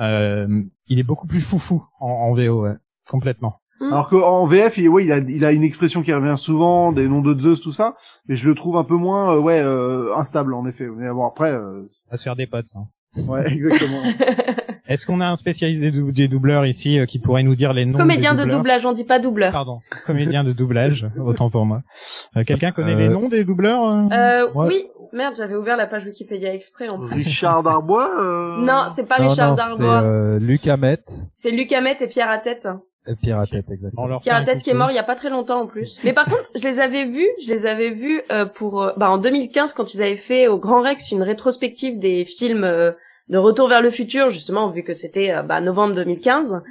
euh, 0.00 0.46
il 0.88 0.98
est 0.98 1.02
beaucoup 1.04 1.26
plus 1.26 1.40
foufou 1.40 1.82
en, 2.00 2.06
en 2.08 2.32
VO, 2.34 2.62
ouais, 2.64 2.74
complètement. 3.08 3.60
Alors 3.80 4.08
qu'en 4.08 4.44
VF, 4.44 4.76
il, 4.78 4.88
ouais, 4.88 5.04
il 5.04 5.12
a, 5.12 5.18
il 5.18 5.44
a 5.44 5.52
une 5.52 5.62
expression 5.62 6.02
qui 6.02 6.12
revient 6.12 6.34
souvent, 6.36 6.90
des 6.90 7.06
noms 7.06 7.20
de 7.22 7.38
Zeus, 7.38 7.60
tout 7.60 7.70
ça, 7.72 7.94
mais 8.26 8.34
je 8.34 8.48
le 8.48 8.56
trouve 8.56 8.76
un 8.76 8.82
peu 8.82 8.96
moins, 8.96 9.36
euh, 9.36 9.38
ouais, 9.38 9.60
euh, 9.62 10.14
instable 10.16 10.52
en 10.54 10.66
effet. 10.66 10.88
Mais 10.88 11.08
bon, 11.10 11.24
après, 11.24 11.52
euh, 11.52 11.88
va 12.10 12.16
se 12.16 12.24
faire 12.24 12.34
des 12.34 12.48
potes. 12.48 12.74
hein. 12.74 12.88
ouais, 13.28 13.46
exactement. 13.52 14.02
Est-ce 14.88 15.06
qu'on 15.06 15.20
a 15.20 15.26
un 15.28 15.36
spécialiste 15.36 15.80
des, 15.82 15.90
dou- 15.90 16.10
des 16.12 16.26
doubleurs 16.28 16.66
ici 16.66 16.98
euh, 16.98 17.04
qui 17.06 17.18
pourrait 17.18 17.42
nous 17.42 17.54
dire 17.54 17.72
les 17.72 17.84
noms 17.84 17.98
Comédien 17.98 18.34
des 18.34 18.44
de 18.46 18.50
doublage, 18.50 18.84
on 18.86 18.92
dit 18.92 19.04
pas 19.04 19.18
doubleur. 19.18 19.52
Pardon, 19.52 19.80
comédien 20.06 20.42
de 20.44 20.52
doublage, 20.52 21.06
autant 21.24 21.50
pour 21.50 21.64
moi. 21.66 21.82
Euh, 22.36 22.44
Quelqu'un 22.44 22.72
connaît 22.72 22.94
Euh, 22.94 22.98
les 22.98 23.08
noms 23.08 23.28
des 23.28 23.44
doubleurs 23.44 23.84
euh? 23.84 24.02
Euh, 24.12 24.50
Ouais. 24.54 24.66
oui, 24.68 24.84
merde, 25.12 25.34
j'avais 25.36 25.54
ouvert 25.56 25.76
la 25.76 25.86
page 25.86 26.04
Wikipédia 26.06 26.52
exprès 26.54 26.88
en 26.88 26.98
plus. 26.98 27.14
Richard 27.14 27.62
Darbois. 27.62 28.10
Euh... 28.20 28.56
Non, 28.64 28.84
c'est 28.88 29.06
pas 29.06 29.18
non, 29.20 29.28
Richard 29.28 29.50
non, 29.50 29.54
Darbois. 29.56 30.00
C'est 30.00 30.06
euh, 30.06 30.38
Luc 30.38 30.66
Hamet 30.66 30.98
C'est 31.32 31.50
Luc 31.50 31.72
Hamet 31.72 31.96
et 32.00 32.06
Pierre 32.08 32.30
Attet. 32.30 32.60
et 33.06 33.14
Pierre 33.22 33.40
Attet, 33.40 33.64
exactement. 33.70 34.18
Pierre 34.20 34.36
Attet 34.36 34.56
qui 34.56 34.70
est 34.70 34.74
mort 34.74 34.90
il 34.90 34.94
y 34.94 34.98
a 34.98 35.02
pas 35.02 35.14
très 35.16 35.28
longtemps 35.30 35.60
en 35.62 35.66
plus. 35.66 36.00
Mais 36.02 36.12
par 36.14 36.24
contre, 36.24 36.48
je 36.56 36.62
les 36.66 36.80
avais 36.80 37.04
vus, 37.04 37.28
je 37.44 37.50
les 37.50 37.66
avais 37.66 37.90
vus 37.90 38.22
euh, 38.32 38.46
pour 38.46 38.82
euh, 38.82 38.92
bah 38.96 39.10
en 39.10 39.18
2015 39.18 39.74
quand 39.74 39.92
ils 39.94 40.00
avaient 40.02 40.16
fait 40.16 40.48
au 40.48 40.58
Grand 40.58 40.80
Rex 40.80 41.10
une 41.12 41.22
rétrospective 41.22 41.98
des 41.98 42.24
films 42.24 42.64
euh, 42.64 42.92
de 43.28 43.38
Retour 43.38 43.68
vers 43.68 43.82
le 43.82 43.90
futur 43.90 44.30
justement 44.30 44.70
vu 44.70 44.82
que 44.82 44.92
c'était 44.92 45.32
euh, 45.32 45.42
bah, 45.42 45.60
novembre 45.60 45.94
2015. 45.94 46.62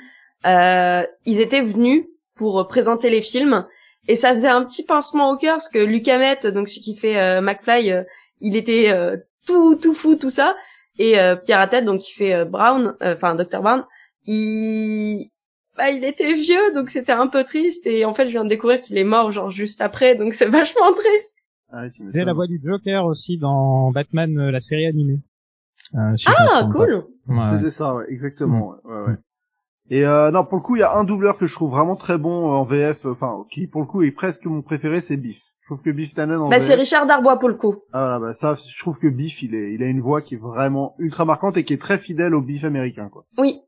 Euh, 0.46 1.04
ils 1.26 1.42
étaient 1.42 1.62
venus 1.62 2.06
pour 2.36 2.60
euh, 2.60 2.64
présenter 2.64 3.10
les 3.10 3.22
films 3.22 3.66
et 4.08 4.16
ça 4.16 4.32
faisait 4.32 4.48
un 4.48 4.64
petit 4.64 4.86
pincement 4.86 5.32
au 5.32 5.38
cœur 5.38 5.56
parce 5.56 5.70
que 5.70 5.80
Luc 5.80 6.08
Hamet 6.08 6.40
donc 6.52 6.68
celui 6.68 6.82
qui 6.82 6.96
fait 6.96 7.18
euh, 7.18 7.42
McFly 7.42 7.92
euh, 7.92 8.04
il 8.40 8.56
était 8.56 8.92
euh, 8.92 9.18
tout 9.46 9.76
tout 9.76 9.94
fou 9.94 10.16
tout 10.16 10.30
ça 10.30 10.56
et 11.00 11.20
euh, 11.20 11.36
Pierre 11.36 11.60
Attet 11.60 11.82
donc 11.82 12.02
qui 12.02 12.14
fait 12.14 12.34
euh, 12.34 12.46
Brown 12.46 12.96
euh, 13.02 13.16
enfin 13.16 13.36
Dr 13.36 13.62
Brown 13.62 13.84
il 14.26 15.30
bah, 15.78 15.92
il 15.92 16.04
était 16.04 16.34
vieux, 16.34 16.74
donc 16.74 16.90
c'était 16.90 17.12
un 17.12 17.28
peu 17.28 17.44
triste. 17.44 17.86
Et 17.86 18.04
en 18.04 18.16
fait, 18.16 18.26
je 18.26 18.32
viens 18.32 18.44
de 18.44 18.50
découvrir 18.50 18.80
qu'il 18.80 18.98
est 18.98 19.04
mort 19.04 19.32
genre 19.32 19.52
juste 19.52 19.80
après, 19.80 20.16
donc 20.16 20.34
c'est 20.34 20.46
vachement 20.50 20.92
triste. 20.94 21.48
Ah, 21.72 21.90
tu 21.90 22.02
J'ai 22.14 22.24
la 22.24 22.34
voix 22.34 22.48
du 22.48 22.60
Joker 22.64 23.06
aussi 23.06 23.38
dans 23.38 23.92
Batman, 23.92 24.50
la 24.50 24.60
série 24.60 24.88
animée. 24.88 25.20
Euh, 25.96 26.15
si 26.15 26.25
Ah, 26.27 26.67
cool. 26.72 27.06
C'était 27.53 27.72
ça, 27.72 27.96
ouais, 27.96 28.06
exactement. 28.10 28.70
Ouais, 28.86 28.91
ouais, 28.94 29.01
ouais. 29.08 29.15
Et 29.89 30.06
euh, 30.06 30.32
non, 30.32 30.44
pour 30.44 30.58
le 30.58 30.62
coup, 30.63 30.75
il 30.75 30.79
y 30.79 30.84
a 30.84 30.98
un 30.98 31.06
doubleur 31.06 31.38
que 31.38 31.46
je 31.46 31.53
trouve 31.53 31.72
vraiment 31.72 31.96
très 31.96 32.17
bon 32.17 32.51
euh, 32.51 32.56
en 32.58 32.63
VF, 32.63 33.06
euh, 33.06 33.12
enfin, 33.12 33.46
qui 33.51 33.67
pour 33.67 33.79
le 33.79 33.88
coup 33.88 34.01
est 34.01 34.12
presque 34.12 34.46
mon 34.46 34.62
préféré, 34.62 35.00
c'est 35.00 35.15
Biff. 35.15 35.53
Je 35.62 35.67
trouve 35.67 35.82
que 35.82 35.89
Biff 35.91 36.13
Tannen 36.13 36.39
en 36.39 36.50
Bah, 36.50 36.58
VF. 36.58 36.67
c'est 36.67 36.75
Richard 36.75 37.06
Darbois 37.06 37.39
pour 37.39 37.48
le 37.48 37.56
coup. 37.56 37.75
Ah, 37.94 38.20
bah 38.20 38.34
ça, 38.34 38.56
je 38.56 38.77
trouve 38.79 39.00
que 39.00 39.08
Biff, 39.08 39.41
il 39.44 39.56
est, 39.56 39.74
il 39.74 39.82
a 39.82 39.86
une 39.88 40.01
voix 40.01 40.22
qui 40.22 40.36
est 40.36 40.39
vraiment 40.39 40.94
ultra 41.00 41.24
marquante 41.24 41.56
et 41.56 41.63
qui 41.63 41.72
est 41.74 41.82
très 41.82 41.98
fidèle 41.98 42.36
au 42.36 42.41
Biff 42.41 42.65
américain, 42.65 43.08
quoi. 43.08 43.25
Oui. 43.38 43.62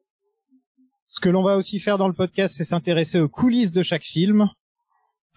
Ce 1.07 1.21
que 1.21 1.29
l'on 1.29 1.41
va 1.41 1.55
aussi 1.55 1.79
faire 1.79 1.97
dans 1.97 2.07
le 2.09 2.13
podcast, 2.13 2.53
c'est 2.57 2.65
s'intéresser 2.65 3.19
aux 3.21 3.29
coulisses 3.29 3.71
de 3.71 3.81
chaque 3.81 4.03
film. 4.03 4.49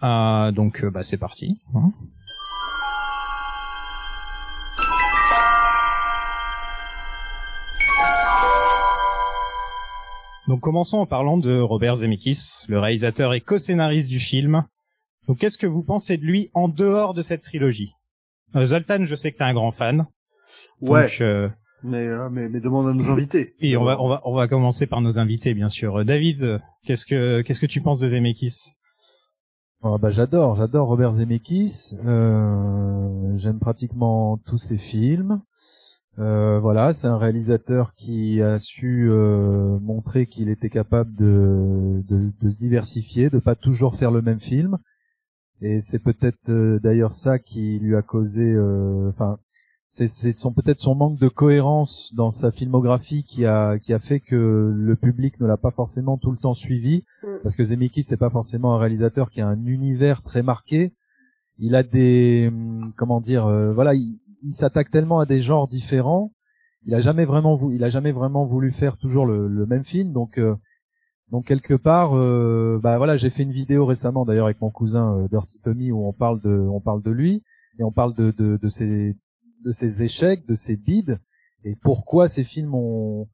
Euh, 0.03 0.51
donc, 0.51 0.83
bah, 0.85 1.03
c'est 1.03 1.17
parti. 1.17 1.61
hein. 1.75 1.91
Donc, 10.47 10.59
commençons 10.59 10.97
en 10.97 11.05
parlant 11.05 11.37
de 11.37 11.59
Robert 11.59 11.97
Zemeckis, 11.97 12.65
le 12.67 12.79
réalisateur 12.79 13.33
et 13.33 13.41
co-scénariste 13.41 14.09
du 14.09 14.19
film. 14.19 14.65
Donc, 15.27 15.37
qu'est-ce 15.39 15.57
que 15.57 15.67
vous 15.67 15.83
pensez 15.83 16.17
de 16.17 16.23
lui 16.25 16.49
en 16.53 16.67
dehors 16.67 17.13
de 17.13 17.21
cette 17.21 17.43
trilogie? 17.43 17.93
Euh, 18.55 18.65
Zoltan, 18.65 19.05
je 19.05 19.15
sais 19.15 19.31
que 19.31 19.37
t'es 19.37 19.43
un 19.45 19.53
grand 19.53 19.71
fan. 19.71 20.05
Ouais. 20.81 21.03
Donc, 21.03 21.21
euh, 21.21 21.49
Mais, 21.83 22.05
euh, 22.05 22.29
mais, 22.29 22.49
mais 22.49 22.59
demande 22.59 22.87
à 22.89 22.93
nos 22.93 23.09
invités. 23.09 23.55
Et 23.59 23.77
on 23.77 23.83
va, 23.85 24.01
on 24.01 24.09
va, 24.09 24.21
on 24.25 24.33
va 24.35 24.47
commencer 24.49 24.85
par 24.85 24.99
nos 25.01 25.17
invités, 25.17 25.53
bien 25.53 25.69
sûr. 25.69 25.99
Euh, 25.99 26.03
David, 26.03 26.61
qu'est-ce 26.85 27.05
que, 27.05 27.41
qu'est-ce 27.41 27.61
que 27.61 27.65
tu 27.65 27.81
penses 27.81 27.99
de 27.99 28.09
Zemeckis? 28.09 28.71
Ah 29.85 29.97
bah 29.99 30.11
j'adore, 30.11 30.55
j'adore 30.55 30.87
Robert 30.87 31.11
Zemeckis. 31.13 31.95
Euh, 32.05 33.37
J'aime 33.37 33.59
pratiquement 33.59 34.37
tous 34.45 34.57
ses 34.57 34.77
films. 34.77 35.41
Euh, 36.19 36.59
voilà, 36.59 36.93
c'est 36.93 37.07
un 37.07 37.17
réalisateur 37.17 37.93
qui 37.95 38.41
a 38.41 38.59
su 38.59 39.09
euh, 39.09 39.79
montrer 39.79 40.27
qu'il 40.27 40.49
était 40.49 40.69
capable 40.69 41.13
de, 41.15 42.03
de, 42.07 42.31
de 42.39 42.49
se 42.49 42.57
diversifier, 42.57 43.29
de 43.29 43.39
pas 43.39 43.55
toujours 43.55 43.95
faire 43.95 44.11
le 44.11 44.21
même 44.21 44.39
film. 44.39 44.77
Et 45.61 45.79
c'est 45.79 45.99
peut-être 45.99 46.49
euh, 46.49 46.79
d'ailleurs 46.79 47.13
ça 47.13 47.39
qui 47.39 47.79
lui 47.79 47.95
a 47.95 48.01
causé, 48.01 48.43
euh, 48.43 49.09
enfin, 49.09 49.39
c'est 49.87 50.07
son 50.07 50.51
peut-être 50.53 50.79
son 50.79 50.95
manque 50.95 51.19
de 51.19 51.29
cohérence 51.29 52.11
dans 52.15 52.31
sa 52.31 52.51
filmographie 52.51 53.23
qui 53.23 53.45
a 53.45 53.77
qui 53.77 53.93
a 53.93 53.99
fait 53.99 54.19
que 54.19 54.71
le 54.75 54.95
public 54.95 55.39
ne 55.39 55.45
l'a 55.45 55.57
pas 55.57 55.69
forcément 55.71 56.17
tout 56.17 56.31
le 56.31 56.37
temps 56.37 56.55
suivi, 56.55 57.03
Mm. 57.23 57.27
parce 57.43 57.55
que 57.55 57.63
Zemeckis 57.63 58.03
c'est 58.03 58.17
pas 58.17 58.29
forcément 58.29 58.75
un 58.75 58.79
réalisateur 58.79 59.29
qui 59.29 59.41
a 59.41 59.47
un 59.47 59.65
univers 59.65 60.21
très 60.23 60.43
marqué. 60.43 60.93
Il 61.59 61.75
a 61.75 61.83
des 61.83 62.47
hum, 62.51 62.93
comment 62.97 63.21
dire, 63.21 63.45
euh, 63.45 63.73
voilà, 63.73 63.93
il, 63.93 64.19
il 64.43 64.53
s'attaque 64.53 64.91
tellement 64.91 65.19
à 65.19 65.25
des 65.25 65.39
genres 65.39 65.67
différents. 65.67 66.33
Il 66.85 66.93
a 66.95 66.99
jamais 66.99 67.25
vraiment 67.25 67.55
voulu, 67.55 67.75
il 67.75 67.83
a 67.83 67.89
jamais 67.89 68.11
vraiment 68.11 68.45
voulu 68.45 68.71
faire 68.71 68.97
toujours 68.97 69.25
le, 69.25 69.47
le 69.47 69.65
même 69.65 69.85
film, 69.85 70.11
donc 70.11 70.37
euh, 70.37 70.55
donc 71.31 71.45
quelque 71.47 71.73
part, 71.73 72.15
euh, 72.15 72.79
bah 72.83 72.97
voilà, 72.97 73.15
j'ai 73.17 73.29
fait 73.29 73.43
une 73.43 73.51
vidéo 73.51 73.85
récemment 73.85 74.25
d'ailleurs 74.25 74.45
avec 74.45 74.61
mon 74.61 74.69
cousin 74.69 75.17
euh, 75.17 75.27
Dirty 75.29 75.59
Tommy 75.61 75.91
où 75.91 76.05
on 76.05 76.13
parle 76.13 76.41
de, 76.41 76.49
on 76.49 76.81
parle 76.81 77.01
de 77.01 77.11
lui 77.11 77.41
et 77.79 77.83
on 77.83 77.91
parle 77.91 78.13
de 78.13 78.31
de, 78.31 78.57
de 78.57 78.67
ses 78.67 79.15
de 79.63 79.71
ses 79.71 80.03
échecs, 80.03 80.45
de 80.45 80.55
ses 80.55 80.75
bides 80.75 81.19
et 81.63 81.75
pourquoi 81.81 82.27
ces 82.27 82.43
films 82.43 82.75
ont 82.75 83.27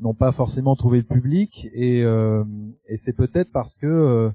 n'ont 0.00 0.14
pas 0.14 0.32
forcément 0.32 0.76
trouvé 0.76 0.98
le 0.98 1.04
public 1.04 1.68
et 1.72 2.02
euh, 2.02 2.44
et 2.86 2.96
c'est 2.96 3.12
peut-être 3.12 3.50
parce 3.52 3.76
que 3.76 3.86
euh, 3.86 4.30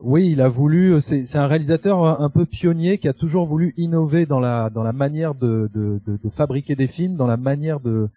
oui, 0.00 0.30
il 0.30 0.40
a 0.40 0.48
voulu. 0.48 1.00
C'est 1.00 1.26
c'est 1.26 1.38
un 1.38 1.46
réalisateur 1.46 2.20
un 2.20 2.30
peu 2.30 2.46
pionnier 2.46 2.98
qui 2.98 3.08
a 3.08 3.12
toujours 3.12 3.46
voulu 3.46 3.74
innover 3.76 4.26
dans 4.26 4.40
la 4.40 4.70
dans 4.70 4.82
la 4.82 4.92
manière 4.92 5.34
de 5.34 5.68
de, 5.74 6.28
fabriquer 6.30 6.76
des 6.76 6.86
films, 6.86 7.16
dans 7.16 7.26
la 7.26 7.36
manière 7.36 7.80
de 7.80 8.08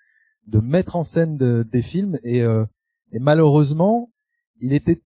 de 0.48 0.60
mettre 0.60 0.96
en 0.96 1.04
scène 1.04 1.38
de- 1.38 1.66
des 1.72 1.82
films 1.82 2.20
et 2.24 2.42
euh, 2.44 2.66
et 3.12 3.20
malheureusement, 3.20 4.12
il 4.62 4.74
était 4.74 5.02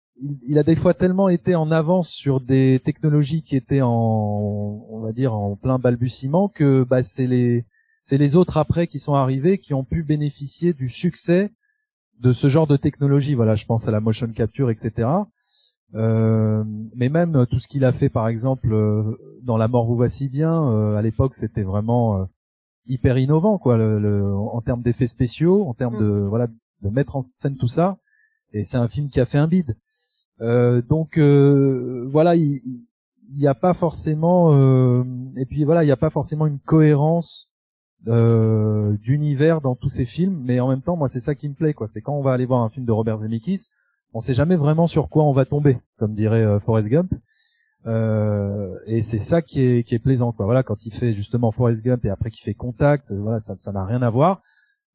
a 0.55 0.63
des 0.63 0.75
fois 0.75 0.93
tellement 0.93 1.29
été 1.29 1.55
en 1.55 1.71
avance 1.71 2.09
sur 2.09 2.39
des 2.41 2.79
technologies 2.83 3.43
qui 3.43 3.55
étaient 3.55 3.81
en 3.81 4.85
on 4.89 4.99
va 5.01 5.11
dire 5.11 5.33
en 5.33 5.55
plein 5.55 5.79
balbutiement 5.79 6.49
que 6.49 6.83
bah 6.83 7.03
c'est 7.03 7.27
les 7.27 7.65
c'est 8.01 8.17
les 8.17 8.35
autres 8.35 8.57
après 8.57 8.87
qui 8.87 8.99
sont 8.99 9.15
arrivés 9.15 9.57
qui 9.59 9.73
ont 9.73 9.83
pu 9.83 10.03
bénéficier 10.03 10.73
du 10.73 10.89
succès 10.89 11.51
de 12.19 12.33
ce 12.33 12.47
genre 12.47 12.67
de 12.67 12.77
technologie. 12.77 13.33
Voilà, 13.33 13.55
je 13.55 13.65
pense 13.65 13.87
à 13.87 13.91
la 13.91 13.99
motion 13.99 14.27
capture, 14.27 14.69
etc. 14.69 15.07
Euh, 15.95 16.63
mais 16.95 17.09
même 17.09 17.35
euh, 17.35 17.45
tout 17.45 17.59
ce 17.59 17.67
qu'il 17.67 17.85
a 17.85 17.91
fait, 17.91 18.09
par 18.09 18.27
exemple, 18.27 18.71
euh, 18.73 19.17
dans 19.43 19.57
La 19.57 19.67
mort 19.67 19.85
vous 19.85 20.07
si 20.07 20.29
bien, 20.29 20.69
euh, 20.69 20.95
à 20.97 21.01
l'époque, 21.01 21.33
c'était 21.33 21.63
vraiment 21.63 22.19
euh, 22.21 22.25
hyper 22.87 23.17
innovant, 23.17 23.57
quoi, 23.57 23.77
le, 23.77 23.99
le- 23.99 24.33
en 24.35 24.61
termes 24.61 24.81
d'effets 24.81 25.07
spéciaux, 25.07 25.65
en 25.67 25.73
termes 25.73 25.97
de 25.97 26.05
voilà, 26.27 26.47
de 26.81 26.89
mettre 26.89 27.15
en 27.15 27.21
scène 27.21 27.55
tout 27.57 27.67
ça. 27.67 27.97
Et 28.53 28.63
c'est 28.63 28.77
un 28.77 28.87
film 28.87 29.09
qui 29.09 29.19
a 29.19 29.25
fait 29.25 29.37
un 29.37 29.47
bide. 29.47 29.75
Euh, 30.41 30.81
donc 30.81 31.17
euh, 31.17 32.07
voilà, 32.11 32.35
il 32.35 32.61
il 33.31 33.37
n'y 33.39 33.47
a 33.47 33.55
pas 33.55 33.73
forcément, 33.73 34.53
euh, 34.53 35.03
et 35.35 35.45
puis 35.45 35.63
voilà, 35.63 35.83
il 35.83 35.87
n'y 35.87 35.91
a 35.91 35.97
pas 35.97 36.11
forcément 36.11 36.45
une 36.45 36.59
cohérence 36.59 37.49
euh, 38.07 38.95
d'univers 38.97 39.61
dans 39.61 39.75
tous 39.75 39.89
ces 39.89 40.05
films, 40.05 40.39
mais 40.45 40.59
en 40.59 40.67
même 40.69 40.81
temps, 40.81 40.95
moi, 40.95 41.07
c'est 41.07 41.19
ça 41.19 41.33
qui 41.33 41.49
me 41.49 41.55
plaît, 41.55 41.73
quoi. 41.73 41.87
C'est 41.87 42.01
quand 42.01 42.13
on 42.13 42.21
va 42.21 42.33
aller 42.33 42.45
voir 42.45 42.61
un 42.61 42.69
film 42.69 42.85
de 42.85 42.91
Robert 42.91 43.17
Zemeckis, 43.17 43.69
on 44.15 44.21
sait 44.21 44.33
jamais 44.33 44.55
vraiment 44.55 44.87
sur 44.87 45.09
quoi 45.09 45.25
on 45.25 45.33
va 45.33 45.45
tomber, 45.45 45.77
comme 45.99 46.13
dirait 46.13 46.43
euh, 46.43 46.59
Forrest 46.59 46.87
Gump. 46.87 47.11
Euh, 47.85 48.73
et 48.87 49.01
c'est 49.01 49.19
ça 49.19 49.41
qui 49.41 49.61
est, 49.61 49.83
qui 49.83 49.93
est 49.93 49.99
plaisant, 49.99 50.31
quoi. 50.31 50.45
Voilà, 50.45 50.63
quand 50.63 50.85
il 50.85 50.93
fait 50.93 51.13
justement 51.13 51.51
Forrest 51.51 51.83
Gump 51.83 52.03
et 52.05 52.09
après 52.09 52.31
qu'il 52.31 52.41
fait 52.41 52.53
Contact, 52.53 53.11
euh, 53.11 53.19
voilà, 53.19 53.39
ça, 53.39 53.55
ça 53.57 53.71
n'a 53.73 53.85
rien 53.85 54.01
à 54.01 54.09
voir. 54.09 54.41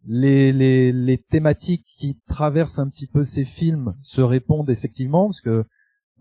Les, 0.07 0.53
les, 0.53 0.91
les 0.91 1.19
thématiques 1.19 1.85
qui 1.99 2.19
traversent 2.27 2.79
un 2.79 2.89
petit 2.89 3.07
peu 3.07 3.23
ces 3.23 3.45
films 3.45 3.95
se 4.01 4.23
répondent 4.23 4.71
effectivement, 4.71 5.27
parce 5.27 5.43
que 5.43 5.65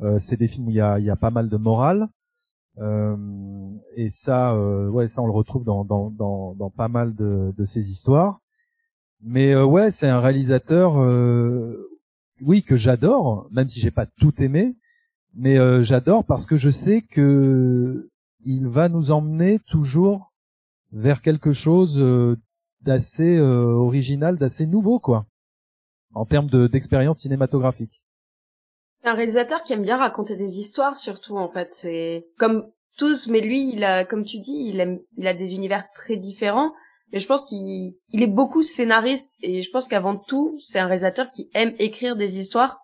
euh, 0.01 0.17
c'est 0.17 0.37
des 0.37 0.49
films 0.49 0.67
où 0.67 0.71
il 0.71 0.75
y 0.75 0.81
a, 0.81 0.99
y 0.99 1.09
a 1.09 1.15
pas 1.15 1.31
mal 1.31 1.47
de 1.47 1.57
morale. 1.57 2.09
Euh, 2.79 3.15
et 3.95 4.09
ça, 4.09 4.53
euh, 4.53 4.89
ouais, 4.89 5.07
ça 5.07 5.21
on 5.21 5.25
le 5.25 5.31
retrouve 5.31 5.63
dans, 5.63 5.85
dans, 5.85 6.11
dans, 6.11 6.53
dans 6.55 6.69
pas 6.69 6.89
mal 6.89 7.15
de, 7.15 7.53
de 7.57 7.63
ces 7.63 7.89
histoires. 7.89 8.41
Mais 9.21 9.55
ouais, 9.55 9.91
c'est 9.91 10.07
un 10.07 10.19
réalisateur, 10.19 10.93
oui, 12.41 12.63
que 12.63 12.75
j'adore, 12.75 13.47
même 13.51 13.67
si 13.67 13.79
j'ai 13.79 13.91
pas 13.91 14.05
tout 14.05 14.41
aimé, 14.41 14.75
mais 15.35 15.57
euh, 15.57 15.83
j'adore 15.83 16.25
parce 16.25 16.45
que 16.45 16.57
je 16.57 16.69
sais 16.69 17.01
que 17.01 18.09
il 18.45 18.67
va 18.67 18.89
nous 18.89 19.11
emmener 19.11 19.59
toujours 19.67 20.31
vers 20.91 21.21
quelque 21.21 21.51
chose 21.51 21.97
euh, 21.99 22.37
d'assez 22.81 23.37
euh, 23.37 23.73
original, 23.73 24.37
d'assez 24.37 24.65
nouveau, 24.65 24.99
quoi, 24.99 25.25
en 26.13 26.25
termes 26.25 26.47
de- 26.49 26.67
d'expérience 26.67 27.19
cinématographique. 27.19 28.01
C'est 29.01 29.09
un 29.09 29.13
réalisateur 29.13 29.63
qui 29.63 29.73
aime 29.73 29.83
bien 29.83 29.97
raconter 29.97 30.35
des 30.35 30.59
histoires, 30.59 30.97
surtout 30.97 31.37
en 31.37 31.49
fait. 31.49 31.69
C'est 31.73 32.27
comme 32.37 32.69
tous, 32.97 33.27
mais 33.27 33.39
lui, 33.41 33.71
il 33.73 33.83
a, 33.83 34.03
comme 34.03 34.25
tu 34.25 34.39
dis, 34.39 34.69
il 34.69 34.79
aime, 34.79 34.99
il 35.17 35.27
a 35.27 35.33
des 35.33 35.53
univers 35.53 35.89
très 35.93 36.17
différents. 36.17 36.73
Mais 37.11 37.19
je 37.19 37.27
pense 37.27 37.45
qu'il, 37.45 37.95
il 38.09 38.21
est 38.21 38.27
beaucoup 38.27 38.61
scénariste 38.61 39.33
et 39.41 39.61
je 39.61 39.71
pense 39.71 39.87
qu'avant 39.87 40.15
tout, 40.15 40.55
c'est 40.59 40.79
un 40.79 40.85
réalisateur 40.85 41.29
qui 41.31 41.49
aime 41.53 41.73
écrire 41.79 42.15
des 42.15 42.37
histoires 42.39 42.79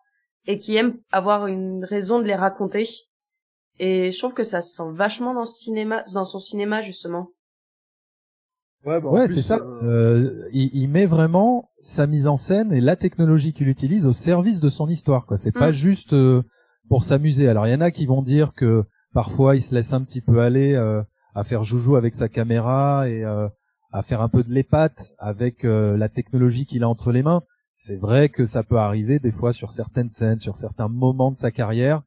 et 0.47 0.57
qui 0.57 0.75
aime 0.77 0.97
avoir 1.11 1.47
une 1.47 1.83
raison 1.85 2.19
de 2.19 2.25
les 2.25 2.35
raconter. 2.35 2.87
Et 3.79 4.09
je 4.11 4.17
trouve 4.17 4.33
que 4.33 4.43
ça 4.43 4.61
se 4.61 4.73
sent 4.75 4.91
vachement 4.93 5.33
dans 5.33 5.45
ce 5.45 5.59
cinéma, 5.59 6.03
dans 6.13 6.25
son 6.25 6.39
cinéma 6.39 6.81
justement. 6.81 7.29
Ouais, 8.85 9.01
bah, 9.01 9.09
Ouais, 9.09 9.27
c'est 9.27 9.41
ça. 9.41 9.57
euh, 9.57 9.83
Euh, 9.83 10.49
il, 10.53 10.69
il 10.73 10.87
met 10.89 11.05
vraiment 11.05 11.69
sa 11.81 12.05
mise 12.07 12.27
en 12.27 12.37
scène 12.37 12.71
et 12.71 12.81
la 12.81 12.95
technologie 12.95 13.53
qu'il 13.53 13.67
utilise 13.67 14.05
au 14.05 14.13
service 14.13 14.59
de 14.59 14.69
son 14.69 14.87
histoire. 14.87 15.25
Quoi. 15.25 15.37
C'est 15.37 15.51
pas 15.51 15.69
Mm. 15.71 15.73
juste 15.73 16.13
euh, 16.13 16.43
pour 16.89 17.03
s'amuser. 17.03 17.47
Alors 17.47 17.67
il 17.67 17.71
y 17.71 17.75
en 17.75 17.81
a 17.81 17.91
qui 17.91 18.05
vont 18.05 18.21
dire 18.21 18.53
que 18.53 18.83
parfois 19.13 19.55
il 19.55 19.61
se 19.61 19.73
laisse 19.73 19.91
un 19.93 20.03
petit 20.03 20.21
peu 20.21 20.39
aller 20.41 20.73
euh, 20.73 21.01
à 21.33 21.43
faire 21.43 21.63
joujou 21.63 21.95
avec 21.95 22.15
sa 22.15 22.29
caméra 22.29 23.09
et 23.09 23.23
euh, 23.23 23.47
à 23.95 24.01
faire 24.01 24.21
un 24.21 24.29
peu 24.29 24.43
de 24.43 24.53
l'épate 24.53 25.13
avec 25.19 25.63
euh, 25.63 25.95
la 25.97 26.09
technologie 26.09 26.65
qu'il 26.65 26.83
a 26.83 26.89
entre 26.89 27.11
les 27.11 27.23
mains. 27.23 27.43
C'est 27.77 27.95
vrai 27.95 28.29
que 28.29 28.45
ça 28.45 28.61
peut 28.63 28.77
arriver 28.77 29.19
des 29.19 29.31
fois 29.31 29.53
sur 29.53 29.71
certaines 29.71 30.09
scènes, 30.09 30.37
sur 30.37 30.57
certains 30.57 30.89
moments 30.89 31.31
de 31.31 31.37
sa 31.37 31.51
carrière, 31.51 32.01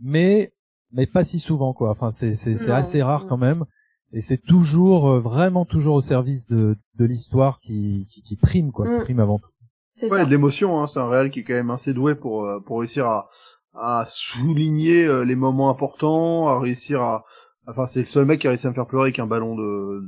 mais 0.00 0.52
mais 0.92 1.06
pas 1.06 1.24
si 1.24 1.38
souvent 1.40 1.72
quoi. 1.72 1.90
Enfin 1.90 2.10
c'est 2.10 2.34
c'est 2.34 2.70
assez 2.70 3.02
rare 3.02 3.26
quand 3.26 3.36
même 3.36 3.64
et 4.12 4.20
c'est 4.20 4.42
toujours 4.54 5.10
euh, 5.10 5.20
vraiment 5.20 5.64
toujours 5.64 5.96
au 5.96 6.00
service 6.00 6.46
de 6.46 6.76
de 7.00 7.04
l'histoire 7.04 7.58
qui, 7.60 8.06
qui 8.10 8.22
qui 8.22 8.36
prime 8.36 8.70
quoi, 8.70 8.86
qui 8.86 8.92
Mm. 8.92 9.04
prime 9.04 9.20
avant 9.20 9.38
tout. 9.40 9.50
C'est 9.96 10.10
ouais, 10.10 10.18
ça. 10.18 10.24
de 10.24 10.30
l'émotion, 10.30 10.80
hein. 10.80 10.86
c'est 10.86 11.00
un 11.00 11.08
réel 11.08 11.30
qui 11.30 11.40
est 11.40 11.44
quand 11.44 11.54
même 11.54 11.70
assez 11.70 11.92
doué 11.92 12.14
pour, 12.16 12.44
euh, 12.44 12.60
pour 12.60 12.78
réussir 12.80 13.06
à, 13.06 13.28
à 13.74 14.04
souligner 14.08 15.04
euh, 15.04 15.24
les 15.24 15.36
moments 15.36 15.70
importants, 15.70 16.48
à 16.48 16.58
réussir 16.58 17.00
à... 17.02 17.24
Enfin, 17.66 17.86
c'est 17.86 18.00
le 18.00 18.06
seul 18.06 18.26
mec 18.26 18.40
qui 18.40 18.46
a 18.46 18.50
réussi 18.50 18.66
à 18.66 18.70
me 18.70 18.74
faire 18.74 18.86
pleurer 18.86 19.04
avec 19.06 19.18
un 19.18 19.26
ballon 19.26 19.56
de... 19.56 20.02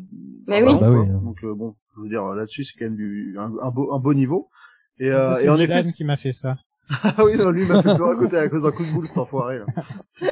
Mais 0.47 0.63
oui. 0.63 0.75
ballon, 0.75 0.81
Bah 0.81 0.87
quoi. 0.89 1.01
oui. 1.01 1.25
Donc 1.25 1.45
euh, 1.45 1.55
bon, 1.55 1.75
je 1.97 2.03
veux 2.03 2.09
dire, 2.09 2.25
là-dessus, 2.27 2.65
c'est 2.65 2.79
quand 2.79 2.85
même 2.85 2.97
du, 2.97 3.35
un, 3.39 3.51
un 3.63 3.71
beau, 3.71 3.93
un 3.95 3.99
beau 3.99 4.13
niveau. 4.15 4.49
Et, 4.99 5.11
euh, 5.11 5.35
C'est 5.37 5.47
et 5.47 5.49
en 5.51 5.57
effet, 5.57 5.83
qui 5.83 6.05
m'a 6.05 6.17
fait 6.17 6.33
ça. 6.33 6.57
ah 7.03 7.15
oui, 7.25 7.37
non, 7.37 7.51
lui 7.51 7.63
il 7.63 7.69
m'a 7.69 7.83
fait 7.83 7.95
pleurer 7.95 8.13
à 8.13 8.17
côté 8.17 8.37
à 8.37 8.49
cause 8.49 8.63
d'un 8.63 8.71
coup 8.71 8.85
de 8.85 8.91
boule, 8.93 9.07
cet 9.07 9.19
enfoiré. 9.19 9.59
Là. 9.61 9.67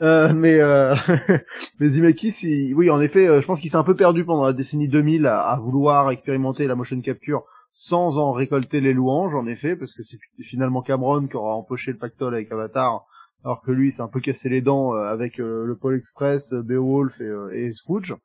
Euh, 0.00 0.32
mais 0.34 0.58
euh, 0.58 0.96
mais 1.78 1.88
Zemeckis, 1.88 2.34
il- 2.42 2.74
oui, 2.74 2.90
en 2.90 3.00
effet, 3.00 3.28
euh, 3.28 3.40
je 3.40 3.46
pense 3.46 3.60
qu'il 3.60 3.70
s'est 3.70 3.76
un 3.76 3.84
peu 3.84 3.94
perdu 3.94 4.24
pendant 4.24 4.42
la 4.44 4.52
décennie 4.52 4.88
2000 4.88 5.26
à, 5.26 5.42
à 5.42 5.56
vouloir 5.60 6.10
expérimenter 6.10 6.66
la 6.66 6.74
motion 6.74 7.00
capture 7.02 7.44
sans 7.72 8.18
en 8.18 8.32
récolter 8.32 8.80
les 8.80 8.94
louanges, 8.94 9.36
en 9.36 9.46
effet, 9.46 9.76
parce 9.76 9.94
que 9.94 10.02
c'est 10.02 10.18
finalement 10.40 10.82
Cameron 10.82 11.28
qui 11.28 11.36
aura 11.36 11.54
empoché 11.54 11.92
le 11.92 11.98
pactole 11.98 12.34
avec 12.34 12.50
Avatar, 12.50 13.06
alors 13.44 13.62
que 13.62 13.72
lui, 13.72 13.90
s'est 13.90 14.02
un 14.02 14.08
peu 14.08 14.20
cassé 14.20 14.48
les 14.48 14.60
dents 14.60 14.94
euh, 14.94 15.04
avec 15.04 15.40
euh, 15.40 15.64
le 15.64 15.76
Pole 15.76 15.96
Express, 15.96 16.52
euh, 16.52 16.62
Beowulf 16.62 17.20
et, 17.20 17.32
et 17.52 17.72
Scrooge. 17.72 18.16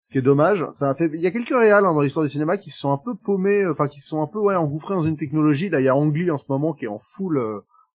Ce 0.00 0.08
qui 0.08 0.18
est 0.18 0.22
dommage, 0.22 0.66
ça 0.72 0.88
a 0.88 0.94
fait. 0.94 1.10
Il 1.12 1.20
y 1.20 1.26
a 1.26 1.30
quelques 1.30 1.54
réals 1.54 1.84
hein, 1.84 1.92
dans 1.92 2.00
l'histoire 2.00 2.24
du 2.24 2.30
cinéma 2.30 2.56
qui 2.56 2.70
se 2.70 2.78
sont 2.78 2.90
un 2.90 2.98
peu 2.98 3.14
paumés, 3.14 3.66
enfin 3.66 3.86
qui 3.86 4.00
se 4.00 4.08
sont 4.08 4.22
un 4.22 4.26
peu 4.26 4.38
ouais 4.38 4.54
engouffrés 4.54 4.94
dans 4.94 5.04
une 5.04 5.18
technologie. 5.18 5.68
Là, 5.68 5.80
il 5.80 5.84
y 5.84 5.88
a 5.88 5.96
Ang 5.96 6.14
Lee 6.14 6.30
en 6.30 6.38
ce 6.38 6.46
moment 6.48 6.72
qui 6.72 6.86
est 6.86 6.88
en 6.88 6.98
full, 6.98 7.38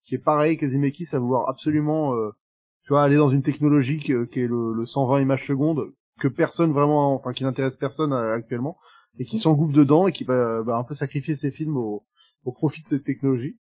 qui 0.04 0.14
est 0.14 0.19
pareil 0.19 0.59
Zemeckis 0.62 1.09
à 1.14 1.19
vouloir 1.19 1.49
absolument, 1.49 2.14
tu 2.83 2.90
vois, 2.90 3.02
aller 3.02 3.16
dans 3.16 3.31
une 3.31 3.43
technologie 3.43 3.99
qui, 4.00 4.12
qui 4.31 4.40
est 4.40 4.47
le, 4.47 4.75
le 4.75 4.85
120 4.85 5.23
images 5.23 5.47
secondes 5.47 5.93
que 6.21 6.28
personne 6.28 6.73
vraiment, 6.73 7.14
enfin 7.14 7.33
qui 7.33 7.43
n'intéresse 7.43 7.78
personne 7.78 8.12
actuellement 8.12 8.76
et 9.19 9.25
qui 9.25 9.38
s'engouffre 9.38 9.73
dedans 9.73 10.07
et 10.07 10.12
qui 10.12 10.25
va, 10.25 10.61
va 10.61 10.76
un 10.76 10.85
peu 10.85 10.95
sacrifier 10.95 11.35
ses 11.35 11.50
films 11.50 11.78
au, 11.78 12.04
au 12.45 12.52
profit 12.52 12.83
de 12.83 12.88
cette 12.88 13.04
technologie. 13.04 13.57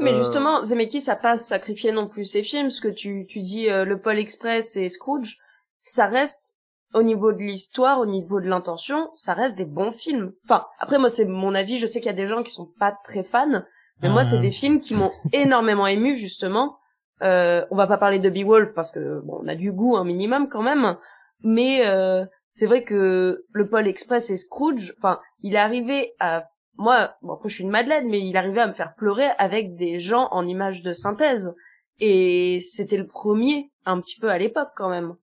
Mais 0.00 0.12
Euh, 0.12 0.18
justement, 0.18 0.62
Zemeckis 0.64 1.08
a 1.10 1.16
pas 1.16 1.38
sacrifié 1.38 1.92
non 1.92 2.08
plus 2.08 2.24
ses 2.24 2.42
films, 2.42 2.66
parce 2.66 2.80
que 2.80 2.88
tu, 2.88 3.26
tu 3.28 3.40
dis 3.40 3.68
euh, 3.68 3.84
le 3.84 4.00
Pôle 4.00 4.18
Express 4.18 4.76
et 4.76 4.88
Scrooge, 4.88 5.38
ça 5.78 6.06
reste 6.06 6.58
au 6.94 7.02
niveau 7.02 7.32
de 7.32 7.38
l'histoire, 7.38 8.00
au 8.00 8.06
niveau 8.06 8.40
de 8.40 8.48
l'intention, 8.48 9.10
ça 9.14 9.34
reste 9.34 9.56
des 9.56 9.64
bons 9.64 9.92
films. 9.92 10.32
Enfin, 10.44 10.64
après 10.78 10.98
moi 10.98 11.10
c'est 11.10 11.26
mon 11.26 11.54
avis, 11.54 11.78
je 11.78 11.86
sais 11.86 12.00
qu'il 12.00 12.06
y 12.06 12.14
a 12.14 12.16
des 12.16 12.26
gens 12.26 12.42
qui 12.42 12.52
sont 12.52 12.70
pas 12.78 12.96
très 13.04 13.24
fans, 13.24 13.62
mais 14.00 14.08
moi 14.08 14.24
c'est 14.24 14.40
des 14.40 14.50
films 14.50 14.80
qui 14.80 14.94
m'ont 14.94 15.12
énormément 15.32 15.86
ému 15.86 16.16
justement. 16.16 16.78
Euh, 17.20 17.66
on 17.70 17.76
va 17.76 17.86
pas 17.86 17.98
parler 17.98 18.20
de 18.20 18.30
Beowulf 18.30 18.72
parce 18.74 18.92
que 18.92 19.20
bon, 19.24 19.40
on 19.42 19.48
a 19.48 19.54
du 19.54 19.72
goût 19.72 19.96
un 19.96 20.04
minimum 20.04 20.48
quand 20.48 20.62
même, 20.62 20.96
mais 21.42 21.86
euh, 21.86 22.24
c'est 22.54 22.66
vrai 22.66 22.84
que 22.84 23.44
le 23.52 23.68
Pôle 23.68 23.88
Express 23.88 24.30
et 24.30 24.36
Scrooge, 24.36 24.94
enfin, 24.98 25.20
il 25.40 25.54
est 25.54 25.58
arrivé 25.58 26.14
à 26.20 26.44
moi, 26.78 27.14
bon 27.22 27.34
après 27.34 27.48
je 27.48 27.54
suis 27.56 27.64
une 27.64 27.70
madeleine, 27.70 28.08
mais 28.08 28.20
il 28.26 28.36
arrivait 28.36 28.60
à 28.62 28.66
me 28.66 28.72
faire 28.72 28.94
pleurer 28.94 29.26
avec 29.38 29.74
des 29.76 30.00
gens 30.00 30.28
en 30.30 30.46
images 30.46 30.82
de 30.82 30.92
synthèse. 30.92 31.54
Et 32.00 32.58
c'était 32.60 32.96
le 32.96 33.06
premier, 33.06 33.70
un 33.84 34.00
petit 34.00 34.18
peu 34.20 34.30
à 34.30 34.38
l'époque 34.38 34.68
quand 34.76 34.88
même. 34.88 35.14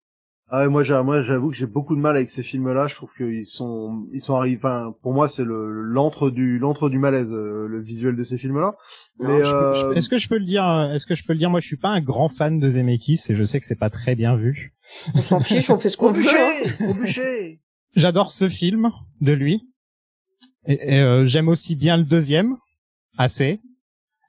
Ah 0.50 0.59
ouais, 0.62 0.67
moi, 0.69 0.83
j'ai- 0.83 1.01
moi, 1.01 1.24
j'avoue 1.24 1.50
que 1.50 1.55
j'ai 1.55 1.65
beaucoup 1.65 1.95
de 1.95 2.00
mal 2.01 2.15
avec 2.15 2.29
ces 2.29 2.43
films-là. 2.43 2.85
Je 2.85 2.93
trouve 2.93 3.12
qu'ils 3.17 3.47
sont, 3.47 4.05
ils 4.13 4.21
sont 4.21 4.35
arrivés. 4.35 4.57
Enfin, 4.57 4.93
pour 5.01 5.12
moi, 5.13 5.27
c'est 5.27 5.43
le 5.43 5.71
l'antre 5.81 6.29
du 6.29 6.59
l'antre 6.59 6.89
du 6.89 7.00
malaise, 7.00 7.31
euh, 7.31 7.65
le 7.67 7.81
visuel 7.81 8.15
de 8.15 8.24
ces 8.24 8.38
films-là. 8.38 8.75
Mais 9.17 9.41
euh, 9.43 9.93
Est-ce 9.93 10.07
que 10.07 10.19
je 10.19 10.27
peux 10.29 10.38
le 10.38 10.45
dire 10.45 10.67
euh, 10.67 10.91
Est-ce 10.93 11.07
que 11.07 11.15
je 11.15 11.24
peux 11.25 11.33
le 11.33 11.39
dire? 11.39 11.50
Moi, 11.50 11.62
je 11.62 11.65
suis 11.65 11.77
pas 11.77 11.89
un 11.89 12.01
grand 12.01 12.29
fan 12.29 12.59
de 12.59 12.69
Zemeckis 12.69 13.21
et 13.29 13.35
je 13.35 13.43
sais 13.43 13.59
que 13.59 13.65
c'est 13.65 13.75
pas 13.79 13.89
très 13.89 14.13
bien 14.13 14.35
vu. 14.35 14.75
On 15.15 15.21
s'en 15.21 15.39
fiche, 15.39 15.69
on 15.71 15.79
fait 15.79 15.89
ce 15.89 15.97
qu'on 15.97 16.09
au 16.09 16.13
veut. 16.13 16.21
bûcher, 16.21 16.38
hein. 16.38 16.89
au 16.89 16.93
bûcher. 16.93 17.62
J'adore 17.95 18.31
ce 18.31 18.47
film 18.47 18.91
de 19.21 19.31
lui. 19.33 19.67
Euh, 20.69 21.25
j'aime 21.25 21.48
aussi 21.48 21.75
bien 21.75 21.98
le 21.98 22.03
deuxième, 22.03 22.57
assez. 23.17 23.60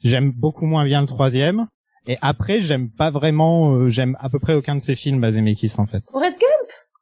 J'aime 0.02 0.30
beaucoup 0.32 0.66
moins 0.66 0.84
bien 0.84 1.00
le 1.00 1.06
troisième. 1.06 1.66
Et 2.06 2.18
après, 2.20 2.60
j'aime 2.60 2.90
pas 2.90 3.10
vraiment. 3.10 3.74
euh, 3.74 3.88
j'aime 3.88 4.16
à 4.20 4.28
peu 4.28 4.38
près 4.38 4.54
aucun 4.54 4.74
de 4.76 4.80
ses 4.80 4.94
films 4.94 5.28
Zemeckis 5.30 5.74
en 5.78 5.86
fait. 5.86 6.04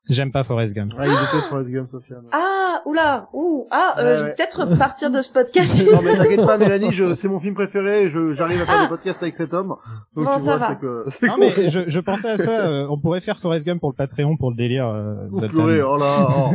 J'aime 0.09 0.31
pas 0.33 0.45
Forrest 0.45 0.75
Gump. 0.75 0.93
Ah, 0.99 1.07
il 1.07 1.11
déteste 1.13 1.49
Forrest 1.49 1.71
Gump, 1.71 1.89
Sofiane. 1.91 2.25
Ah, 2.31 2.83
oula, 2.85 3.29
ouh, 3.33 3.67
ah, 3.71 3.95
euh, 3.99 4.03
Ouais, 4.03 4.17
je 4.19 4.23
vais 4.25 4.29
ouais. 4.29 4.35
peut-être 4.37 4.77
partir 4.77 5.11
de 5.11 5.23
ce 5.23 5.33
podcast. 5.33 5.83
non 5.91 6.01
mais 6.03 6.17
t'inquiète 6.17 6.45
pas, 6.45 6.59
Mélanie, 6.59 6.93
je, 6.93 7.15
c'est 7.15 7.29
mon 7.29 7.41
film 7.41 7.55
préféré. 7.55 8.11
Je, 8.11 8.35
j'arrive 8.35 8.61
à 8.61 8.67
faire 8.67 8.83
des 8.83 8.89
podcasts 8.89 9.23
avec 9.23 9.35
cet 9.35 9.55
homme. 9.55 9.69
Donc 10.15 10.27
Bon, 10.27 10.37
tu 10.37 10.41
ça 10.41 10.45
vois, 10.45 10.57
va. 10.57 10.69
c'est 10.69 10.79
que, 10.79 11.05
c'est 11.07 11.27
Non 11.27 11.37
mais 11.39 11.71
je, 11.71 11.81
je 11.89 12.01
pensais 12.01 12.29
à 12.29 12.37
ça. 12.37 12.67
euh, 12.69 12.87
on 12.91 12.99
pourrait 12.99 13.21
faire 13.21 13.39
Forrest 13.39 13.65
Gump 13.65 13.81
pour 13.81 13.89
le 13.91 13.97
Patreon 13.97 14.37
pour 14.37 14.51
le 14.51 14.57
délire. 14.57 14.87
Euh, 14.89 15.15
Vous 15.31 15.41
pleurez, 15.49 15.81
oh 15.81 15.97
là, 15.97 16.29
oh, 16.37 16.51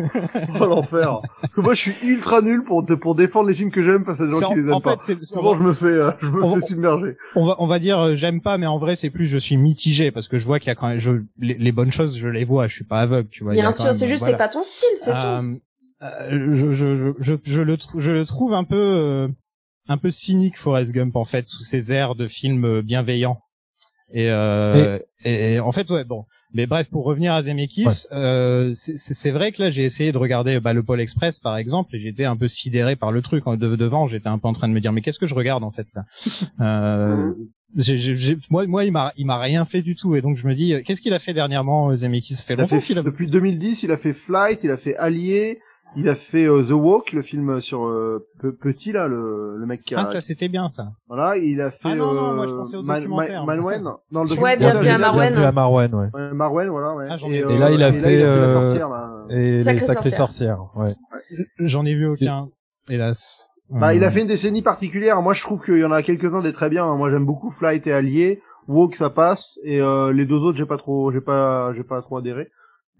oh 0.61 0.65
l'enfer. 0.65 1.19
Parce 1.41 1.55
que 1.55 1.61
moi, 1.61 1.73
je 1.73 1.79
suis 1.79 1.95
ultra 2.03 2.41
nul 2.41 2.63
pour 2.63 2.85
pour 3.01 3.15
défendre 3.15 3.47
les 3.49 3.55
films 3.55 3.71
que 3.71 3.81
j'aime 3.81 4.05
face 4.05 4.21
à 4.21 4.27
des 4.27 4.33
C'est 4.35 4.41
gens 4.41 4.49
en, 4.49 4.53
qui 4.53 4.59
les 4.59 4.67
aiment 4.67 4.73
en 4.75 4.81
pas. 4.81 4.91
fait, 4.91 5.01
c'est- 5.01 5.25
Souvent, 5.25 5.55
je 5.55 5.63
me 5.63 5.73
fais, 5.73 5.85
euh, 5.87 6.11
je 6.21 6.29
me 6.29 6.43
On- 6.43 6.53
fais 6.53 6.61
submerger. 6.61 7.17
on 7.35 7.47
va 7.47 7.55
on 7.57 7.65
va 7.65 7.79
dire 7.79 7.99
euh, 7.99 8.15
j'aime 8.15 8.41
pas 8.41 8.57
mais 8.59 8.67
en 8.67 8.77
vrai 8.77 8.95
c'est 8.95 9.09
plus 9.09 9.25
je 9.25 9.37
suis 9.37 9.57
mitigé 9.57 10.11
parce 10.11 10.27
que 10.27 10.37
je 10.37 10.45
vois 10.45 10.59
qu'il 10.59 10.67
y 10.67 10.71
a 10.71 10.75
quand 10.75 10.87
même 10.89 10.99
je 10.99 11.11
les, 11.39 11.55
les 11.55 11.71
bonnes 11.71 11.91
choses 11.91 12.17
je 12.17 12.27
les 12.27 12.43
vois 12.45 12.67
je 12.67 12.73
suis 12.75 12.83
pas 12.83 12.99
aveugle 12.99 13.27
tu 13.39 13.43
vois 13.45 13.53
il 13.53 13.57
y 13.57 13.61
a 13.61 13.63
Bien 13.63 13.71
sûr, 13.71 13.95
c'est 13.95 14.07
juste, 14.07 14.19
voilà. 14.19 14.33
c'est 14.33 14.37
pas 14.37 14.49
ton 14.49 14.63
style, 14.63 14.89
c'est 14.95 15.11
tout. 15.11 15.17
Euh, 15.17 15.55
euh, 16.01 16.53
je, 16.53 16.71
je, 16.73 16.95
je, 16.95 17.09
je, 17.19 17.33
je 17.43 17.61
le 17.61 17.77
je 17.97 18.11
le 18.11 18.25
trouve 18.25 18.53
un 18.53 18.63
peu 18.65 18.75
euh, 18.77 19.27
un 19.87 19.97
peu 19.97 20.09
cynique 20.11 20.57
Forrest 20.57 20.91
Gump 20.91 21.15
en 21.15 21.23
fait 21.23 21.47
sous 21.47 21.63
ses 21.63 21.91
airs 21.93 22.15
de 22.15 22.27
film 22.27 22.65
euh, 22.65 22.81
bienveillant. 22.81 23.39
Et, 24.11 24.29
euh, 24.29 24.97
et, 25.23 25.53
et 25.53 25.59
en 25.59 25.71
fait 25.71 25.89
ouais 25.91 26.03
bon. 26.03 26.25
Mais 26.53 26.65
bref 26.65 26.89
pour 26.89 27.05
revenir 27.05 27.33
à 27.33 27.43
Zemeckis 27.43 28.07
euh, 28.11 28.71
c'est- 28.73 29.29
vrai 29.31 29.51
que 29.51 29.61
là 29.61 29.69
j'ai 29.69 29.83
essayé 29.83 30.11
de 30.11 30.17
regarder 30.17 30.59
bah, 30.59 30.73
le 30.73 30.81
Pôle 30.83 30.99
Express 30.99 31.37
par 31.39 31.57
exemple 31.57 31.95
et 31.95 31.99
j'étais 31.99 32.25
un 32.25 32.35
peu 32.35 32.47
sidéré 32.47 32.95
par 32.95 33.11
le 33.11 33.21
truc. 33.21 33.45
En 33.47 33.55
de, 33.55 33.75
devant 33.75 34.07
j'étais 34.07 34.27
un 34.29 34.39
peu 34.39 34.47
en 34.47 34.53
train 34.53 34.67
de 34.67 34.73
me 34.73 34.79
dire 34.81 34.91
mais 34.91 35.01
qu'est-ce 35.01 35.19
que 35.19 35.27
je 35.27 35.35
regarde 35.35 35.63
en 35.63 35.71
fait 35.71 35.87
là? 35.95 36.05
euh, 37.77 37.81
j'ai- 37.81 37.97
j'ai- 37.97 38.15
j'ai- 38.15 38.37
moi 38.49 38.65
moi 38.67 38.83
il 38.85 38.91
m'a 38.91 39.11
il 39.17 39.25
m'a 39.25 39.37
rien 39.37 39.65
fait 39.65 39.81
du 39.81 39.95
tout 39.95 40.15
et 40.15 40.21
donc 40.21 40.37
je 40.37 40.47
me 40.47 40.53
dis 40.53 40.73
euh, 40.73 40.81
qu'est-ce 40.83 41.01
qu'il 41.01 41.13
a 41.13 41.19
fait 41.19 41.33
dernièrement 41.33 41.89
euh, 41.91 41.95
Zemeckis? 41.95 42.35
Fait 42.45 42.53
Il 42.55 42.61
a 42.61 42.67
fait, 42.67 42.79
qu'il 42.79 42.97
a 42.99 43.03
depuis 43.03 43.27
2010, 43.27 43.83
il 43.83 43.91
a 43.91 43.97
fait 43.97 44.13
Flight, 44.13 44.63
il 44.63 44.71
a 44.71 44.77
fait 44.77 44.95
Allié, 44.97 45.59
il 45.95 46.07
a 46.09 46.13
fait 46.15 46.45
euh, 46.45 46.61
The 46.63 46.71
Walk, 46.71 47.13
le 47.13 47.21
film 47.23 47.61
sur 47.61 47.85
euh, 47.85 48.27
Pe- 48.39 48.51
Petit 48.51 48.91
là, 48.91 49.07
le, 49.07 49.55
le 49.57 49.65
mec 49.65 49.81
qui 49.81 49.95
a, 49.95 49.99
ah 50.01 50.05
ça 50.05 50.21
c'était 50.21 50.47
bien 50.49 50.67
ça 50.67 50.91
voilà, 51.07 51.37
il 51.37 51.61
a 51.61 51.71
fait 51.71 51.89
Ah 51.89 51.95
non, 51.95 52.13
non, 52.13 52.31
euh, 52.31 52.35
moi, 52.35 52.47
je 52.47 52.53
pensais 52.53 52.77
au 52.77 52.83
Ma- 52.83 52.99
documentaire. 52.99 53.45
Ma- 53.45 53.55
Manwen, 53.55 53.83
dans 54.11 54.23
le 54.23 54.29
Ouais, 54.29 54.57
documentaire. 54.57 54.59
bienvenue 54.59 54.89
à. 54.89 54.97
Marwen. 54.99 55.27
Bienvenue 55.29 55.45
à 55.45 55.51
Marwen, 55.51 55.95
ouais. 55.95 56.07
Ouais, 56.13 56.33
Marwen, 56.33 56.69
voilà, 56.69 56.95
ouais. 56.95 57.07
Ah, 57.09 57.17
j'en 57.17 57.31
ai- 57.31 57.37
et, 57.37 57.39
Et 57.39 57.57
là, 57.57 57.71
il 57.71 57.81
a 57.83 57.89
et 57.89 57.93
fait, 57.93 57.97
il 58.19 58.23
a 58.23 58.33
fait 58.33 58.39
la 58.39 58.45
euh, 58.45 58.53
sorcière, 58.53 58.89
là. 58.89 59.25
Et 59.31 59.51
les 59.53 59.59
Sacrée 59.59 59.85
sacrées 59.87 60.09
sorcière. 60.11 60.17
sorcières, 60.17 60.59
ouais. 60.75 60.93
J'en 61.59 61.85
ai 61.85 61.93
vu 61.95 62.07
aucun, 62.07 62.49
hélas. 62.87 63.47
Bah, 63.69 63.89
Euh, 63.89 63.93
il 63.95 64.03
a 64.03 64.11
fait 64.11 64.21
une 64.21 64.27
décennie 64.27 64.61
particulière. 64.61 65.21
Moi, 65.21 65.33
je 65.33 65.41
trouve 65.41 65.61
qu'il 65.63 65.77
y 65.77 65.83
en 65.85 65.91
a 65.91 66.01
quelques-uns 66.03 66.41
des 66.41 66.53
très 66.53 66.69
bien. 66.69 66.85
hein. 66.85 66.95
Moi, 66.95 67.09
j'aime 67.11 67.25
beaucoup 67.25 67.51
Flight 67.51 67.85
et 67.87 67.93
Allié. 67.93 68.41
Walk, 68.67 68.95
ça 68.95 69.09
passe. 69.09 69.59
Et 69.63 69.81
euh, 69.81 70.11
les 70.13 70.25
deux 70.25 70.37
autres, 70.37 70.57
j'ai 70.57 70.65
pas 70.65 70.77
trop, 70.77 71.11
j'ai 71.11 71.21
pas, 71.21 71.73
j'ai 71.73 71.83
pas 71.83 72.01
trop 72.01 72.17
adhéré. 72.17 72.49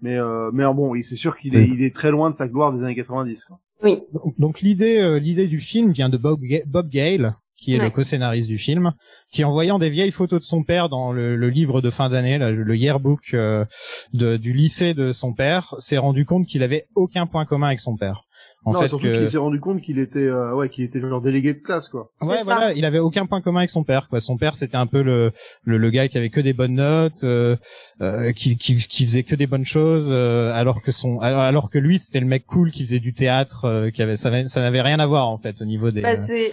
Mais, 0.02 0.16
euh, 0.18 0.50
mais 0.52 0.64
euh, 0.64 0.72
bon, 0.72 0.94
c'est 1.02 1.14
sûr 1.16 1.36
qu'il 1.36 1.54
est, 1.56 1.66
il 1.68 1.82
est 1.82 1.94
très 1.94 2.10
loin 2.10 2.30
de 2.30 2.34
sa 2.34 2.48
gloire 2.48 2.72
des 2.72 2.82
années 2.82 2.94
90. 2.94 3.44
Quoi. 3.44 3.58
Oui. 3.82 4.00
Donc, 4.12 4.34
donc 4.38 4.60
l'idée, 4.62 4.98
euh, 5.00 5.18
l'idée 5.18 5.46
du 5.46 5.60
film 5.60 5.92
vient 5.92 6.08
de 6.08 6.16
Bob, 6.16 6.40
Ga- 6.40 6.62
Bob 6.66 6.88
Gale, 6.88 7.34
qui 7.60 7.74
est 7.74 7.78
le 7.78 7.90
co-scénariste 7.90 8.48
du 8.48 8.58
film, 8.58 8.92
qui 9.32 9.44
en 9.44 9.52
voyant 9.52 9.78
des 9.78 9.90
vieilles 9.90 10.10
photos 10.10 10.40
de 10.40 10.44
son 10.46 10.62
père 10.64 10.88
dans 10.88 11.12
le, 11.12 11.36
le 11.36 11.48
livre 11.50 11.80
de 11.80 11.90
fin 11.90 12.08
d'année, 12.08 12.38
là, 12.38 12.50
le 12.50 12.76
yearbook 12.76 13.34
euh, 13.34 13.64
de, 14.12 14.36
du 14.36 14.52
lycée 14.52 14.94
de 14.94 15.12
son 15.12 15.32
père, 15.34 15.74
s'est 15.78 15.98
rendu 15.98 16.24
compte 16.24 16.46
qu'il 16.46 16.62
avait 16.62 16.86
aucun 16.94 17.26
point 17.26 17.44
commun 17.44 17.68
avec 17.68 17.80
son 17.80 17.96
père. 17.96 18.22
En 18.64 18.72
non, 18.72 18.80
fait, 18.80 18.88
surtout 18.88 19.04
que... 19.06 19.18
qu'il 19.18 19.28
s'est 19.30 19.38
rendu 19.38 19.58
compte 19.58 19.80
qu'il 19.80 19.98
était, 19.98 20.18
euh, 20.18 20.54
ouais, 20.54 20.68
qu'il 20.68 20.84
était 20.84 21.00
genre 21.00 21.22
délégué 21.22 21.54
de 21.54 21.60
classe, 21.60 21.88
quoi. 21.88 22.10
Ouais, 22.20 22.36
C'est 22.36 22.44
ça. 22.44 22.54
voilà, 22.56 22.72
il 22.74 22.84
avait 22.84 22.98
aucun 22.98 23.24
point 23.24 23.40
commun 23.40 23.60
avec 23.60 23.70
son 23.70 23.84
père. 23.84 24.08
Quoi. 24.08 24.20
Son 24.20 24.36
père, 24.36 24.54
c'était 24.54 24.76
un 24.76 24.86
peu 24.86 25.02
le, 25.02 25.32
le 25.64 25.78
le 25.78 25.90
gars 25.90 26.08
qui 26.08 26.18
avait 26.18 26.28
que 26.28 26.40
des 26.42 26.52
bonnes 26.52 26.74
notes, 26.74 27.24
euh, 27.24 27.56
euh, 28.02 28.32
qui, 28.32 28.56
qui 28.58 28.76
qui 28.76 29.04
faisait 29.06 29.22
que 29.22 29.34
des 29.34 29.46
bonnes 29.46 29.64
choses, 29.64 30.08
euh, 30.10 30.52
alors 30.52 30.82
que 30.82 30.92
son 30.92 31.20
alors, 31.20 31.40
alors 31.40 31.70
que 31.70 31.78
lui, 31.78 31.98
c'était 31.98 32.20
le 32.20 32.26
mec 32.26 32.44
cool 32.46 32.70
qui 32.70 32.84
faisait 32.84 33.00
du 33.00 33.14
théâtre, 33.14 33.64
euh, 33.64 33.90
qui 33.90 34.02
avait 34.02 34.16
ça 34.18 34.30
n'avait- 34.30 34.48
ça 34.48 34.60
n'avait 34.60 34.82
rien 34.82 34.98
à 35.00 35.06
voir 35.06 35.28
en 35.30 35.38
fait 35.38 35.56
au 35.62 35.64
niveau 35.64 35.90
des. 35.90 36.02
Bah, 36.02 36.10
euh, 36.12 36.16
c'est 36.18 36.52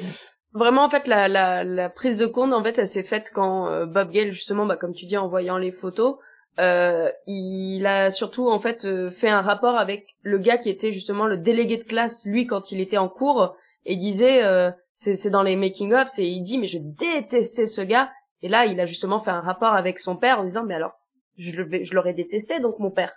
vraiment 0.54 0.84
en 0.84 0.90
fait 0.90 1.08
la, 1.08 1.28
la, 1.28 1.64
la 1.64 1.90
prise 1.90 2.18
de 2.18 2.26
compte 2.26 2.54
en 2.54 2.64
fait 2.64 2.78
elle 2.78 2.88
s'est 2.88 3.04
faite 3.04 3.32
quand 3.34 3.70
euh, 3.70 3.86
Bob 3.86 4.12
Gale 4.12 4.32
justement 4.32 4.66
bah 4.66 4.78
comme 4.78 4.94
tu 4.94 5.06
dis 5.06 5.18
en 5.18 5.28
voyant 5.28 5.58
les 5.58 5.72
photos 5.72 6.18
euh, 6.60 7.12
il 7.28 7.86
a 7.86 8.10
surtout 8.10 8.50
en 8.50 8.60
fait 8.60 8.86
euh, 8.86 9.12
fait 9.12 9.30
un 9.30 9.42
rapport 9.42 9.78
avec 9.78 10.16
le 10.22 10.40
gars 10.40 10.58
qui 10.58 10.70
était 10.70 10.92
justement 10.92 11.28
le 11.28 11.38
délégué 11.38 11.78
de 11.78 11.84
classe 11.84 12.26
lui 12.26 12.48
quand 12.48 12.72
il 12.72 12.80
était 12.82 12.98
en 12.98 13.10
cours 13.10 13.56
et 13.86 13.96
disait 13.96 14.44
euh, 14.44 14.72
c'est 14.94 15.30
dans 15.30 15.44
les 15.44 15.56
making 15.56 15.94
of 15.94 16.08
c'est 16.08 16.26
il 16.26 16.42
dit 16.42 16.58
mais 16.58 16.68
je 16.68 16.80
détestais 16.82 17.68
ce 17.68 17.82
gars. 17.82 18.12
Et 18.42 18.50
là 18.50 18.66
il 18.66 18.80
a 18.80 18.88
justement 18.88 19.20
fait 19.20 19.30
un 19.32 19.42
rapport 19.42 19.74
avec 19.74 20.00
son 20.00 20.16
père 20.16 20.40
en 20.40 20.46
disant 20.46 20.64
mais 20.64 20.74
alors 20.74 20.94
je 21.38 21.52
je 21.52 21.94
l'aurais 21.94 22.16
détesté 22.16 22.60
donc 22.60 22.80
mon 22.80 22.90
père. 22.90 23.14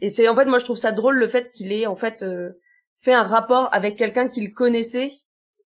Et 0.00 0.08
c'est 0.08 0.28
en 0.28 0.36
fait 0.36 0.44
moi 0.44 0.58
je 0.58 0.64
trouve 0.64 0.76
ça 0.76 0.92
drôle 0.92 1.16
le 1.16 1.26
fait 1.26 1.50
qu'il 1.50 1.72
ait 1.72 1.86
en 1.86 1.96
fait 1.96 2.22
euh, 2.22 2.50
fait 2.98 3.12
un 3.12 3.24
rapport 3.24 3.68
avec 3.72 3.96
quelqu'un 3.96 4.28
qu'il 4.28 4.52
connaissait 4.52 5.10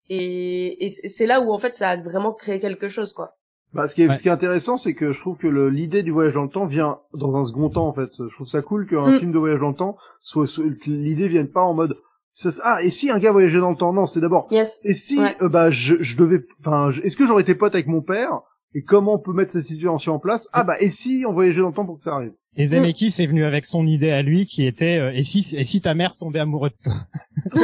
et, 0.10 0.86
et 0.86 0.90
c'est 0.90 1.26
là 1.26 1.42
où 1.42 1.52
en 1.52 1.58
fait 1.60 1.76
ça 1.76 1.90
a 1.90 1.98
vraiment 1.98 2.34
créé 2.34 2.60
quelque 2.60 2.88
chose 2.88 3.14
quoi. 3.14 3.36
Bah, 3.74 3.88
ce 3.88 3.96
qui 3.96 4.04
est, 4.04 4.08
Ouais. 4.08 4.14
ce 4.14 4.22
qui 4.22 4.28
est 4.28 4.32
intéressant, 4.32 4.78
c'est 4.78 4.94
que 4.94 5.12
je 5.14 5.20
trouve 5.20 5.38
que 5.38 5.48
le- 5.48 5.70
l'idée 5.70 6.04
du 6.04 6.12
voyage 6.12 6.36
dans 6.36 6.44
le 6.44 6.50
temps 6.50 6.68
vient 6.68 7.00
dans 7.16 7.36
un 7.36 7.44
second 7.44 7.70
temps, 7.70 7.88
en 7.88 7.94
fait. 7.94 8.12
Je 8.20 8.32
trouve 8.36 8.48
ça 8.48 8.62
cool 8.62 8.86
qu'un 8.88 9.08
Mm. 9.16 9.18
film 9.20 9.32
de 9.32 9.40
voyage 9.40 9.62
dans 9.62 9.70
le 9.70 9.76
temps 9.76 9.98
soit, 10.22 10.46
soit- 10.46 10.66
l'idée 10.86 11.28
vienne 11.28 11.48
pas 11.50 11.64
en 11.64 11.74
mode, 11.74 11.98
ça- 12.30 12.52
ah, 12.64 12.84
et 12.84 12.92
si 12.92 13.10
un 13.10 13.18
gars 13.18 13.32
voyageait 13.32 13.60
dans 13.60 13.72
le 13.72 13.76
temps? 13.76 13.92
Non, 13.92 14.06
c'est 14.06 14.20
d'abord, 14.20 14.48
Yes. 14.52 14.80
et 14.84 14.94
si, 14.94 15.20
Ouais. 15.20 15.36
euh, 15.42 15.50
bah, 15.50 15.72
je, 15.72 15.96
je 16.02 16.16
devais, 16.16 16.46
enfin, 16.60 16.92
est-ce 17.04 17.18
que 17.18 17.26
j'aurais 17.26 17.42
été 17.42 17.56
pote 17.56 17.74
avec 17.74 17.88
mon 17.88 18.02
père? 18.02 18.42
Et 18.76 18.82
comment 18.84 19.14
on 19.16 19.20
peut 19.20 19.34
mettre 19.34 19.52
cette 19.52 19.64
situation 19.66 20.14
en 20.16 20.20
place? 20.20 20.50
Ah, 20.54 20.64
bah, 20.64 20.76
et 20.80 20.90
si 20.90 21.24
on 21.28 21.34
voyageait 21.34 21.62
dans 21.62 21.68
le 21.68 21.74
temps 21.74 21.86
pour 21.86 21.98
que 21.98 22.04
ça 22.04 22.16
arrive? 22.16 22.32
Et 22.56 22.68
Zemeckis 22.68 23.16
est 23.20 23.26
venu 23.26 23.46
avec 23.46 23.66
son 23.66 23.88
idée 23.88 24.12
à 24.12 24.22
lui 24.22 24.46
qui 24.46 24.66
était 24.68 25.00
euh, 25.00 25.12
et 25.14 25.24
si 25.24 25.56
et 25.58 25.64
si 25.64 25.82
ta 25.82 25.96
mère 25.96 26.16
tombait 26.16 26.38
amoureuse 26.40 26.70
de 26.72 26.92
toi? 26.92 27.08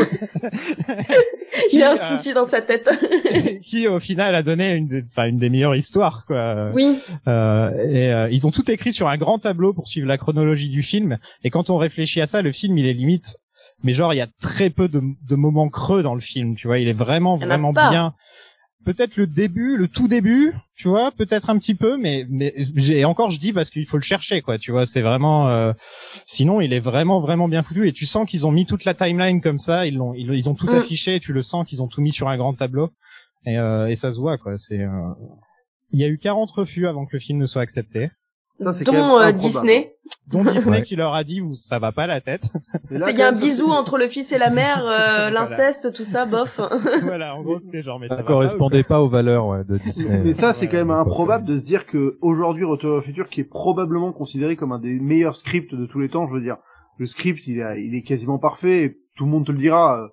Il 1.73 1.79
y 1.79 1.83
a 1.83 1.91
un 1.91 1.95
euh, 1.95 1.97
souci 1.97 2.33
dans 2.33 2.45
sa 2.45 2.61
tête. 2.61 2.89
qui 3.61 3.87
au 3.87 3.99
final 3.99 4.33
a 4.35 4.41
donné 4.43 4.73
une 4.73 4.87
des- 4.87 5.03
enfin 5.05 5.27
une 5.27 5.37
des 5.37 5.49
meilleures 5.49 5.75
histoires 5.75 6.25
quoi. 6.25 6.71
oui. 6.73 6.97
Euh, 7.27 7.69
et 7.87 8.11
euh, 8.13 8.29
ils 8.31 8.47
ont 8.47 8.51
tout 8.51 8.69
écrit 8.71 8.93
sur 8.93 9.07
un 9.07 9.17
grand 9.17 9.39
tableau 9.39 9.73
pour 9.73 9.87
suivre 9.87 10.07
la 10.07 10.17
chronologie 10.17 10.69
du 10.69 10.81
film. 10.83 11.17
Et 11.43 11.49
quand 11.49 11.69
on 11.69 11.77
réfléchit 11.77 12.21
à 12.21 12.25
ça, 12.25 12.41
le 12.41 12.51
film 12.51 12.77
il 12.77 12.85
est 12.87 12.93
limite, 12.93 13.37
mais 13.83 13.93
genre 13.93 14.13
il 14.13 14.17
y 14.17 14.21
a 14.21 14.27
très 14.41 14.69
peu 14.69 14.87
de, 14.87 15.01
de 15.27 15.35
moments 15.35 15.69
creux 15.69 16.01
dans 16.03 16.15
le 16.15 16.21
film. 16.21 16.55
Tu 16.55 16.67
vois, 16.67 16.79
il 16.79 16.87
est 16.87 16.93
vraiment 16.93 17.37
vraiment 17.37 17.73
pas. 17.73 17.89
bien. 17.89 18.13
Peut-être 18.85 19.17
le 19.17 19.27
début, 19.27 19.75
le 19.75 19.87
tout 19.89 20.07
début, 20.07 20.53
tu 20.75 20.87
vois, 20.87 21.11
peut-être 21.11 21.49
un 21.49 21.57
petit 21.59 21.75
peu, 21.75 21.97
mais 21.97 22.25
mais 22.29 22.53
j'ai 22.75 22.99
et 22.99 23.05
encore 23.05 23.29
je 23.29 23.37
dis 23.39 23.51
parce 23.51 23.69
qu'il 23.69 23.85
faut 23.85 23.97
le 23.97 24.03
chercher 24.03 24.41
quoi. 24.41 24.57
Tu 24.57 24.71
vois, 24.71 24.85
c'est 24.85 25.01
vraiment. 25.01 25.49
euh, 25.49 25.73
sinon, 26.25 26.61
il 26.61 26.71
est 26.73 26.79
vraiment 26.79 27.19
vraiment 27.19 27.47
bien 27.49 27.61
foutu 27.61 27.87
et 27.87 27.93
tu 27.93 28.05
sens 28.05 28.27
qu'ils 28.27 28.47
ont 28.47 28.51
mis 28.51 28.65
toute 28.65 28.85
la 28.85 28.93
timeline 28.93 29.41
comme 29.41 29.59
ça. 29.59 29.85
Ils 29.85 29.95
l'ont 29.97 30.13
ils, 30.13 30.31
ils 30.33 30.49
ont 30.49 30.55
tout 30.55 30.67
Mm. 30.67 30.75
affiché. 30.75 31.15
Et 31.15 31.19
tu 31.19 31.33
le 31.33 31.41
sens 31.41 31.67
qu'ils 31.67 31.81
ont 31.83 31.87
tout 31.87 32.01
mis 32.01 32.11
sur 32.11 32.29
un 32.29 32.37
grand 32.37 32.53
tableau 32.53 32.89
et, 33.45 33.57
euh, 33.57 33.87
et 33.87 33.95
ça 33.97 34.11
se 34.13 34.19
voit 34.19 34.37
quoi. 34.37 34.55
C'est 34.57 34.79
euh, 34.79 34.89
il 35.91 35.99
y 35.99 36.03
a 36.03 36.07
eu 36.07 36.17
40 36.17 36.49
refus 36.51 36.87
avant 36.87 37.05
que 37.05 37.11
le 37.13 37.19
film 37.19 37.37
ne 37.39 37.45
soit 37.45 37.61
accepté, 37.61 38.09
Ça, 38.59 38.83
Dont 38.83 39.19
euh. 39.19 39.31
Disney. 39.31 39.93
dont 40.27 40.43
Disney 40.43 40.77
Ouais. 40.79 40.83
qui 40.83 40.95
leur 40.97 41.13
a 41.13 41.23
dit 41.23 41.39
vous 41.39 41.53
ça 41.53 41.79
va 41.79 41.91
pas 41.93 42.07
la 42.07 42.19
tête. 42.19 42.49
Il 42.91 42.97
y 42.99 43.21
a 43.21 43.29
un 43.29 43.35
ça, 43.35 43.41
bisou 43.41 43.67
entre 43.71 43.97
le 43.97 44.07
fils 44.09 44.31
et 44.33 44.37
la 44.37 44.49
mère, 44.49 44.83
euh, 44.85 45.29
l'inceste, 45.31 45.93
tout 45.93 46.03
ça, 46.03 46.25
bof. 46.25 46.59
voilà, 47.03 47.35
en 47.35 47.41
gros 47.43 47.57
c'était 47.57 47.81
genre 47.81 47.99
mais 47.99 48.07
ça, 48.09 48.17
Ça 48.17 48.21
pas, 48.23 48.27
correspondait 48.27 48.83
pas 48.83 49.01
aux 49.01 49.07
valeurs 49.07 49.47
ouais, 49.47 49.63
de 49.63 49.77
Disney. 49.77 50.21
Mais 50.23 50.33
ça, 50.33 50.53
c'est 50.53 50.65
Ouais, 50.65 50.71
quand 50.71 50.77
même 50.77 50.89
ouais. 50.89 50.95
improbable 50.95 51.45
de 51.45 51.55
se 51.57 51.63
dire 51.63 51.85
que 51.85 52.17
aujourd'hui, 52.21 52.65
Retour 52.65 52.95
le 52.95 53.01
futur, 53.01 53.29
qui 53.29 53.41
est 53.41 53.45
probablement 53.49 54.11
considéré 54.11 54.55
comme 54.57 54.71
un 54.73 54.79
des 54.79 54.99
meilleurs 54.99 55.35
scripts 55.37 55.73
de 55.73 55.85
tous 55.85 55.99
les 55.99 56.09
temps, 56.09 56.27
je 56.27 56.33
veux 56.33 56.41
dire, 56.41 56.57
le 56.97 57.05
script, 57.07 57.47
il 57.47 57.59
est, 57.59 57.83
il 57.85 57.95
est 57.95 58.01
quasiment 58.03 58.39
parfait. 58.39 58.83
Et 58.83 58.97
tout 59.15 59.23
le 59.25 59.31
monde 59.31 59.45
te 59.45 59.51
le 59.53 59.57
dira. 59.59 59.97
euh, 60.01 60.07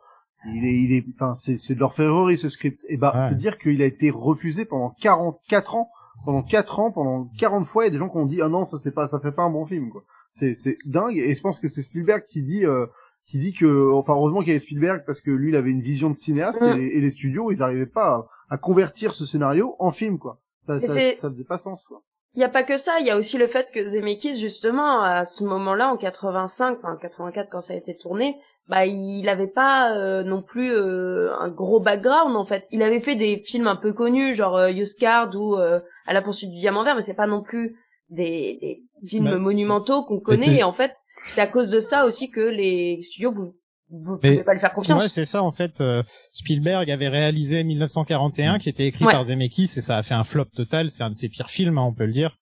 Il 0.54 0.64
est, 0.64 0.72
il 0.82 0.92
est, 0.92 1.04
enfin, 1.16 1.34
c'est, 1.34 1.58
c'est 1.58 1.74
de 1.74 1.80
l'orfèvrerie 1.80 2.38
ce 2.38 2.48
script. 2.48 2.80
Et 2.88 2.96
bah, 2.96 3.12
Ouais. 3.12 3.30
te 3.30 3.34
dire 3.34 3.58
qu'il 3.58 3.82
a 3.82 3.86
été 3.86 4.10
refusé 4.10 4.64
pendant 4.64 4.94
44 5.00 5.74
ans, 5.74 5.88
pendant 6.26 6.42
4 6.42 6.80
ans, 6.80 6.90
pendant 6.92 7.30
40 7.38 7.64
fois, 7.64 7.84
il 7.84 7.86
y 7.86 7.88
a 7.88 7.92
des 7.92 7.98
gens 7.98 8.10
qui 8.10 8.18
ont 8.18 8.26
dit 8.26 8.42
ah 8.42 8.48
non, 8.48 8.64
ça 8.64 8.76
c'est 8.76 8.90
pas, 8.90 9.06
ça 9.06 9.18
fait 9.20 9.32
pas 9.32 9.44
un 9.44 9.50
bon 9.50 9.64
film 9.64 9.88
quoi. 9.90 10.04
C'est, 10.28 10.54
c'est 10.54 10.76
dingue. 10.84 11.16
Et 11.16 11.34
je 11.34 11.40
pense 11.40 11.58
que 11.58 11.68
c'est 11.68 11.80
Spielberg 11.80 12.24
qui 12.28 12.42
dit, 12.42 12.66
euh, 12.66 12.86
qui 13.26 13.38
dit 13.38 13.54
que, 13.54 13.92
enfin, 13.92 14.14
heureusement 14.14 14.40
qu'il 14.40 14.48
y 14.48 14.50
avait 14.50 14.60
Spielberg 14.60 15.04
parce 15.06 15.22
que 15.22 15.30
lui, 15.30 15.50
il 15.50 15.56
avait 15.56 15.70
une 15.70 15.80
vision 15.80 16.10
de 16.10 16.14
cinéaste 16.14 16.60
Mm. 16.60 16.66
et, 16.66 16.74
les, 16.76 16.86
et 16.88 17.00
les 17.00 17.10
studios, 17.10 17.50
ils 17.50 17.62
arrivaient 17.62 17.86
pas 17.86 18.28
à, 18.48 18.54
à 18.54 18.58
convertir 18.58 19.14
ce 19.14 19.24
scénario 19.24 19.76
en 19.78 19.90
film 19.90 20.18
quoi. 20.18 20.40
Ça, 20.60 20.80
ça, 20.80 21.12
ça 21.14 21.30
faisait 21.30 21.44
pas 21.44 21.58
sens 21.58 21.84
quoi. 21.84 22.02
Il 22.34 22.40
y 22.40 22.44
a 22.44 22.50
pas 22.50 22.64
que 22.64 22.76
ça, 22.76 22.98
il 23.00 23.06
y 23.06 23.10
a 23.10 23.16
aussi 23.16 23.38
le 23.38 23.46
fait 23.46 23.70
que 23.72 23.82
Zemeckis 23.82 24.38
justement 24.38 25.00
à 25.00 25.24
ce 25.24 25.42
moment-là 25.44 25.88
en 25.90 25.96
85, 25.96 26.76
enfin 26.78 26.98
84 27.00 27.48
quand 27.50 27.60
ça 27.60 27.72
a 27.72 27.76
été 27.76 27.96
tourné, 27.96 28.36
bah 28.68 28.84
il 28.86 29.28
avait 29.28 29.46
pas 29.46 29.96
euh, 29.96 30.22
non 30.24 30.42
plus 30.42 30.72
euh, 30.72 31.30
un 31.40 31.48
gros 31.48 31.80
background 31.80 32.34
en 32.36 32.44
fait. 32.44 32.66
Il 32.72 32.82
avait 32.82 33.00
fait 33.00 33.14
des 33.14 33.40
films 33.44 33.66
un 33.68 33.76
peu 33.76 33.92
connus 33.92 34.34
genre 34.34 34.56
euh, 34.56 34.72
Card 34.98 35.30
ou 35.36 35.54
euh, 35.56 35.80
À 36.06 36.12
la 36.12 36.22
poursuite 36.22 36.50
du 36.50 36.58
diamant 36.58 36.82
vert, 36.84 36.94
mais 36.96 37.02
c'est 37.02 37.14
pas 37.14 37.26
non 37.28 37.42
plus 37.42 37.76
des, 38.10 38.58
des 38.60 38.82
films 39.08 39.36
monumentaux 39.36 40.04
qu'on 40.04 40.20
connaît 40.20 40.56
et 40.56 40.62
en 40.62 40.72
fait, 40.72 40.94
c'est 41.28 41.40
à 41.40 41.46
cause 41.46 41.70
de 41.70 41.80
ça 41.80 42.06
aussi 42.06 42.30
que 42.30 42.40
les 42.40 43.00
studios 43.02 43.32
vous 43.32 43.54
vous 43.88 44.18
Mais- 44.24 44.32
pouvez 44.32 44.42
pas 44.44 44.52
lui 44.54 44.58
faire 44.60 44.72
confiance. 44.72 45.00
Ouais, 45.00 45.08
c'est 45.08 45.24
ça 45.24 45.44
en 45.44 45.52
fait. 45.52 45.80
euh, 45.80 46.02
Spielberg 46.32 46.90
avait 46.90 47.06
réalisé 47.08 47.62
1941, 47.62 48.58
qui 48.58 48.68
était 48.68 48.86
écrit 48.86 49.04
Ouais. 49.04 49.12
par 49.12 49.22
Zemeckis, 49.22 49.62
et 49.76 49.80
ça 49.80 49.96
a 49.96 50.02
fait 50.02 50.14
un 50.14 50.24
flop 50.24 50.46
total. 50.56 50.90
C'est 50.90 51.04
un 51.04 51.10
de 51.10 51.14
ses 51.14 51.28
pires 51.28 51.48
films, 51.50 51.78
hein, 51.78 51.84
on 51.86 51.94
peut 51.94 52.06
le 52.06 52.12
dire. 52.12 52.36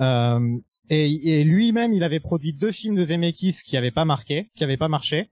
Euh, 0.00 0.38
et, 0.90 1.40
et 1.40 1.44
lui-même, 1.44 1.94
il 1.94 2.04
avait 2.04 2.20
produit 2.20 2.52
deux 2.52 2.72
films 2.72 2.94
de 2.96 3.02
Zemeckis 3.04 3.60
qui 3.64 3.78
avaient 3.78 3.90
pas 3.90 4.04
marqué, 4.04 4.50
qui 4.54 4.64
avaient 4.64 4.76
pas 4.76 4.88
marché. 4.88 5.30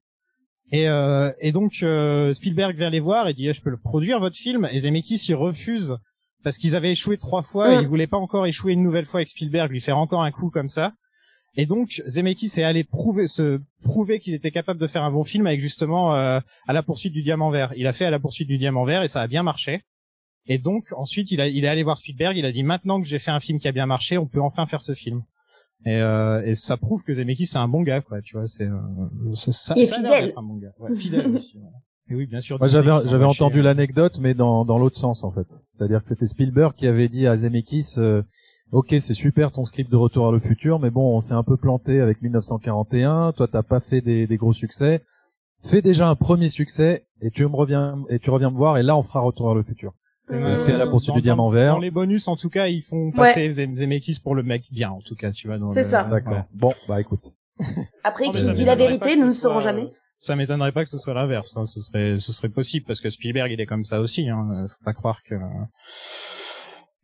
Et, 0.73 0.89
euh, 0.89 1.33
et 1.41 1.53
donc 1.53 1.83
euh, 1.83 2.33
Spielberg 2.33 2.77
vient 2.77 2.91
les 2.91 3.01
voir 3.01 3.29
et 3.29 3.35
dit 3.35 3.49
Eh, 3.49 3.53
je 3.53 3.61
peux 3.61 3.71
le 3.71 3.77
produire 3.79 4.21
votre 4.21 4.37
film. 4.37 4.69
Et 4.71 4.79
Zemeckis 4.81 5.25
il 5.29 5.35
refuse 5.35 5.97
parce 6.45 6.59
qu'ils 6.59 6.77
avaient 6.77 6.93
échoué 6.93 7.19
trois 7.19 7.43
fois 7.43 7.73
et 7.73 7.79
Mm. 7.79 7.81
il 7.83 7.89
voulait 7.89 8.07
pas 8.07 8.17
encore 8.17 8.47
échouer 8.47 8.73
une 8.73 8.83
nouvelle 8.83 9.05
fois 9.05 9.19
avec 9.19 9.29
Spielberg, 9.29 9.71
lui 9.71 9.81
faire 9.81 9.99
encore 9.99 10.23
un 10.23 10.31
coup 10.31 10.51
comme 10.51 10.69
ça. 10.69 10.93
Et 11.57 11.67
donc 11.67 12.01
Zemeckis 12.07 12.61
est 12.61 12.63
allé 12.63 12.85
prouver 12.85 13.27
se 13.27 13.61
prouver 13.83 14.21
qu'il 14.21 14.35
était 14.35 14.53
capable 14.53 14.79
de 14.79 14.87
faire 14.87 15.03
un 15.03 15.11
bon 15.11 15.25
film 15.25 15.47
avec 15.49 15.61
justement 15.61 16.15
euh, 16.15 16.39
à 16.69 16.73
la 16.73 16.83
poursuite 16.85 17.13
du 17.13 17.23
diamant 17.23 17.51
vert. 17.51 17.73
Il 17.77 17.87
a 17.89 17.93
fait 17.93 18.05
à 18.05 18.11
la 18.11 18.21
poursuite 18.21 18.47
du 18.49 18.57
diamant 18.57 18.85
vert 18.85 19.03
et 19.03 19.09
ça 19.09 19.21
a 19.21 19.27
bien 19.27 19.43
marché. 19.43 19.83
Et 20.47 20.59
donc 20.59 20.85
ensuite 20.97 21.33
il 21.33 21.41
a 21.41 21.49
il 21.49 21.65
est 21.65 21.69
allé 21.69 21.83
voir 21.83 21.99
Spielberg, 21.99 22.37
il 22.37 22.47
a 22.47 22.53
dit 22.53 22.63
maintenant 22.63 23.01
que 23.01 23.09
j'ai 23.09 23.19
fait 23.19 23.33
un 23.33 23.41
film 23.41 23.59
qui 23.59 23.67
a 23.67 23.73
bien 23.73 23.87
marché, 23.87 24.17
on 24.17 24.27
peut 24.27 24.41
enfin 24.41 24.65
faire 24.67 24.81
ce 24.81 24.95
film. 24.95 25.23
Et, 25.87 25.97
euh, 26.01 26.43
et 26.45 26.55
ça 26.55 26.77
prouve 26.77 27.03
que 27.05 27.13
Zemeckis 27.15 27.47
c'est 27.47 27.59
un 27.59 27.69
bon 27.69 27.83
gars 27.83 28.01
quoi, 28.03 28.21
tu 28.21 28.37
vois, 28.37 28.47
c'est 28.47 28.65
euh, 28.67 28.77
c'est- 29.35 29.53
ça, 29.53 29.75
ça 29.75 29.97
fidèle. 29.97 30.33
un 30.37 30.43
bon 30.43 30.57
gars. 30.57 30.73
Ouais, 30.79 30.95
fidèle 30.95 31.29
aussi. 31.35 31.57
ouais. 31.57 31.65
Et 32.11 32.15
oui, 32.17 32.27
bien 32.27 32.41
sûr. 32.41 32.59
Moi, 32.59 32.67
j'avais 32.69 32.91
j'avais 33.09 33.25
entendu 33.25 33.61
euh, 33.61 33.63
l'anecdote, 33.63 34.19
mais 34.21 34.35
dans 34.35 34.65
dans 34.65 34.79
l'autre 34.79 34.99
sens 34.99 35.23
en 35.25 35.31
fait. 35.31 35.47
C'est-à-dire 35.67 36.01
que 36.01 36.07
c'était 36.07 36.27
Spielberg 36.27 36.75
qui 36.75 36.87
avait 36.87 37.09
dit 37.09 37.27
à 37.27 37.37
Zemeckis, 37.37 37.95
euh, 37.99 38.23
ok, 38.73 38.97
c'est 38.99 39.15
super 39.15 39.53
ton 39.53 39.65
script 39.65 39.91
de 39.91 39.97
Retour 39.97 40.29
à 40.29 40.33
le 40.33 40.39
futur, 40.41 40.81
mais 40.81 40.91
bon, 40.91 41.17
on 41.17 41.21
s'est 41.21 41.35
un 41.35 41.45
peu 41.45 41.57
planté 41.57 42.01
avec 42.01 42.21
1941. 42.21 43.33
Toi, 43.33 43.49
t'as 43.51 43.63
pas 43.63 43.81
fait 43.81 44.01
des, 44.01 44.27
des 44.27 44.37
gros 44.37 44.53
succès. 44.53 45.03
Fais 45.63 45.83
déjà 45.83 46.09
un 46.09 46.17
premier 46.17 46.49
succès 46.49 47.05
et 47.23 47.31
tu 47.31 47.43
me 47.47 47.55
reviens 47.55 47.97
et 48.09 48.19
tu 48.19 48.31
reviens 48.31 48.51
me 48.51 48.57
voir 48.57 48.77
et 48.79 48.83
là 48.83 48.97
on 48.97 49.03
fera 49.03 49.21
Retour 49.21 49.51
à 49.51 49.55
le 49.55 49.63
futur. 49.63 49.93
C'est, 50.31 50.37
Euh, 50.37 50.65
fait 50.67 50.73
à 50.73 50.79
la 50.79 50.87
poursuite 50.87 51.15
du 51.15 51.21
diamant 51.21 51.51
vert. 51.51 51.75
Dans 51.75 51.79
les 51.81 51.91
bonus, 51.91 52.29
en 52.29 52.37
tout 52.37 52.49
cas, 52.51 52.69
ils 52.69 52.83
font 52.83 53.11
passer 53.13 53.51
Zem- 53.53 53.77
Zemeckis 53.77 54.19
pour 54.23 54.35
le 54.35 54.43
mec 54.43 54.65
bien, 54.71 54.91
en 54.91 55.01
tout 55.01 55.17
cas, 55.17 55.31
tu 55.33 55.47
vois. 55.49 55.59
dans 55.59 55.69
C'est 55.69 55.81
le- 55.81 55.85
ça. 55.87 56.05
D'accord. 56.05 56.33
Ouais. 56.33 56.45
Bon, 56.55 56.75
bah 56.89 57.01
écoute. 57.01 57.23
Après, 58.05 58.27
mais 58.27 58.33
qui 58.33 58.43
ça 58.45 58.53
dit 58.53 58.65
la 58.65 58.75
vérité, 58.77 59.17
nous 59.17 59.27
ne 59.27 59.33
saurons 59.33 59.61
jamais. 59.61 59.89
Ça 60.21 60.37
m'étonnerait 60.37 60.73
pas 60.73 60.85
que 60.85 60.91
ce 60.91 60.99
soit 60.99 61.15
l'inverse. 61.15 61.57
Hein. 61.57 61.65
Ce 61.67 61.81
serait, 61.81 62.19
ce 62.19 62.33
serait 62.33 62.49
possible 62.51 62.85
parce 62.87 63.01
que 63.01 63.09
Spielberg 63.11 63.51
il 63.53 63.61
est 63.61 63.67
comme 63.67 63.85
ça 63.85 64.01
aussi. 64.01 64.29
Hein. 64.29 64.49
Euh, 64.55 64.69
Faut 64.69 64.85
pas 64.85 64.93
croire 64.93 65.21
que. 65.29 65.35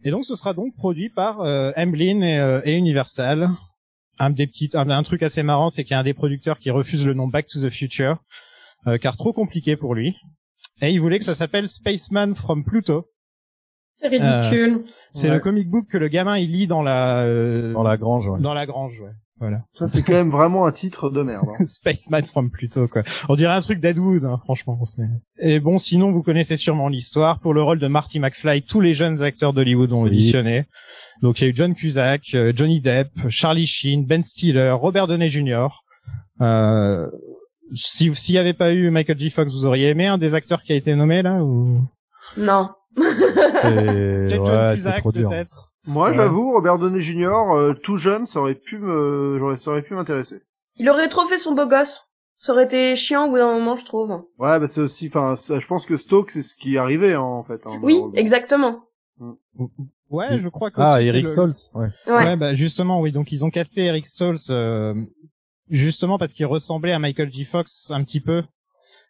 Et 0.04 0.10
donc 0.10 0.24
ce 0.24 0.34
sera 0.34 0.52
donc 0.52 0.74
produit 0.76 1.08
par 1.08 1.40
euh, 1.40 1.72
Emblem 1.76 2.22
et, 2.22 2.38
euh, 2.38 2.60
et 2.64 2.74
Universal. 2.74 3.50
Un 4.18 4.30
des 4.30 4.46
petits, 4.46 4.70
un, 4.74 4.88
un 4.88 5.02
truc 5.02 5.22
assez 5.22 5.42
marrant, 5.42 5.68
c'est 5.68 5.82
qu'il 5.84 5.92
y 5.92 5.94
a 5.94 5.98
un 6.00 6.04
des 6.04 6.14
producteurs 6.14 6.58
qui 6.58 6.70
refuse 6.70 7.04
le 7.06 7.12
nom 7.14 7.26
Back 7.28 7.46
to 7.48 7.60
the 7.60 7.70
Future, 7.70 8.16
euh, 8.86 8.96
car 8.98 9.16
trop 9.16 9.32
compliqué 9.32 9.76
pour 9.76 9.94
lui. 9.94 10.16
Et 10.80 10.90
il 10.90 11.00
voulait 11.00 11.18
que 11.18 11.24
ça 11.24 11.34
s'appelle 11.34 11.68
Spaceman 11.68 12.34
from 12.34 12.64
Pluto. 12.64 13.06
C'est 13.96 14.08
ridicule. 14.08 14.84
C'est 15.14 15.28
Ouais. 15.28 15.34
le 15.34 15.40
comic 15.40 15.68
book 15.68 15.86
que 15.90 15.98
le 15.98 16.08
gamin 16.08 16.36
il 16.38 16.52
lit 16.52 16.66
dans 16.66 16.82
la 16.82 17.20
euh, 17.24 17.72
Dans 17.72 17.82
la 17.82 17.96
grange. 17.96 18.28
ouais. 18.28 18.40
dans 18.40 18.54
la 18.54 18.66
grange, 18.66 19.00
ouais. 19.00 19.10
Voilà. 19.38 19.58
Ça, 19.74 19.86
c'est 19.86 20.02
quand 20.02 20.14
même 20.14 20.30
vraiment 20.30 20.64
un 20.66 20.72
titre 20.72 21.10
de 21.10 21.20
merde. 21.22 21.46
hein. 21.60 21.64
Spaceman 21.66 22.24
from 22.24 22.50
Pluto, 22.50 22.88
quoi. 22.88 23.02
On 23.28 23.34
dirait 23.36 23.52
un 23.52 23.60
truc 23.60 23.80
d'Edwood, 23.80 24.24
hein, 24.24 24.38
franchement. 24.44 24.82
c'est- 24.86 25.02
Et 25.38 25.60
bon, 25.60 25.76
sinon, 25.76 26.10
vous 26.10 26.22
connaissez 26.22 26.56
sûrement 26.56 26.88
l'histoire. 26.88 27.38
Pour 27.40 27.52
le 27.52 27.62
rôle 27.62 27.78
de 27.78 27.86
Marty 27.86 28.18
McFly, 28.18 28.62
tous 28.62 28.80
les 28.80 28.94
jeunes 28.94 29.22
acteurs 29.22 29.52
d'Hollywood 29.52 29.92
ont 29.92 30.02
Oui. 30.04 30.08
auditionné. 30.08 30.64
Donc, 31.20 31.38
il 31.40 31.44
y 31.44 31.46
a 31.46 31.50
eu 31.50 31.54
John 31.54 31.74
Cusack, 31.74 32.22
euh, 32.34 32.52
Johnny 32.56 32.80
Depp, 32.80 33.08
Charlie 33.28 33.66
Sheen, 33.66 34.06
Ben 34.06 34.22
Stiller, 34.22 34.70
Robert 34.70 35.06
Downey 35.06 35.28
Jr. 35.28 35.68
Euh, 36.40 37.06
si 37.74 38.14
s'il 38.14 38.34
n'y 38.34 38.38
avait 38.38 38.52
pas 38.54 38.72
eu 38.72 38.88
Michael 38.90 39.18
J. 39.18 39.28
Fox, 39.28 39.52
vous 39.52 39.66
auriez 39.66 39.88
aimé 39.88 40.06
un 40.06 40.16
des 40.18 40.34
acteurs 40.34 40.62
qui 40.62 40.72
a 40.72 40.76
été 40.76 40.94
nommé 40.94 41.20
là 41.20 41.42
ou? 41.42 41.80
Non. 42.38 42.70
C'est 43.62 44.38
ouais, 44.38 45.00
trop 45.00 45.12
dur. 45.12 45.30
Moi, 45.86 46.08
Ouais. 46.08 46.14
j'avoue, 46.14 46.52
Robert 46.52 46.78
Downey 46.78 47.00
Jr., 47.00 47.28
euh, 47.54 47.72
tout 47.74 47.96
jeune, 47.96 48.26
ça 48.26 48.40
aurait 48.40 48.54
pu 48.56 48.78
me, 48.78 49.36
j'aurais, 49.38 49.56
ça 49.56 49.70
aurait 49.70 49.82
pu 49.82 49.94
m'intéresser. 49.94 50.42
Il 50.76 50.88
aurait 50.90 51.08
trop 51.08 51.26
fait 51.26 51.38
son 51.38 51.54
beau 51.54 51.66
gosse. 51.66 52.02
Ça 52.38 52.52
aurait 52.52 52.64
été 52.64 52.96
chiant 52.96 53.26
au 53.26 53.30
bout 53.30 53.36
d'un 53.38 53.52
moment, 53.54 53.76
je 53.76 53.84
trouve. 53.84 54.10
Ouais, 54.38 54.58
bah 54.60 54.66
c'est 54.66 54.80
aussi, 54.82 55.06
enfin, 55.08 55.34
je 55.36 55.66
pense 55.66 55.86
que 55.86 55.96
Stoke, 55.96 56.30
c'est 56.30 56.42
ce 56.42 56.54
qui 56.54 56.76
arrivait 56.76 57.14
hein, 57.14 57.20
en 57.20 57.42
fait. 57.42 57.60
hein, 57.64 57.78
Oui, 57.82 58.02
exactement. 58.14 58.82
Ouais, 60.10 60.38
je 60.38 60.48
crois 60.48 60.70
que 60.70 60.80
Ah, 60.80 61.00
Eric 61.02 61.24
le- 61.24 61.32
Stoltz. 61.32 61.70
Ouais. 61.74 61.88
Ouais. 62.06 62.12
Ouais, 62.12 62.36
bah 62.36 62.54
justement, 62.54 63.00
oui. 63.00 63.10
Donc 63.10 63.32
ils 63.32 63.44
ont 63.44 63.50
casté 63.50 63.84
Eric 63.86 64.06
Stoltz 64.06 64.48
euh, 64.50 64.94
justement 65.70 66.18
parce 66.18 66.32
qu'il 66.34 66.46
ressemblait 66.46 66.92
à 66.92 66.98
Michael 66.98 67.32
J. 67.32 67.44
Fox 67.44 67.90
un 67.90 68.04
petit 68.04 68.20
peu, 68.20 68.42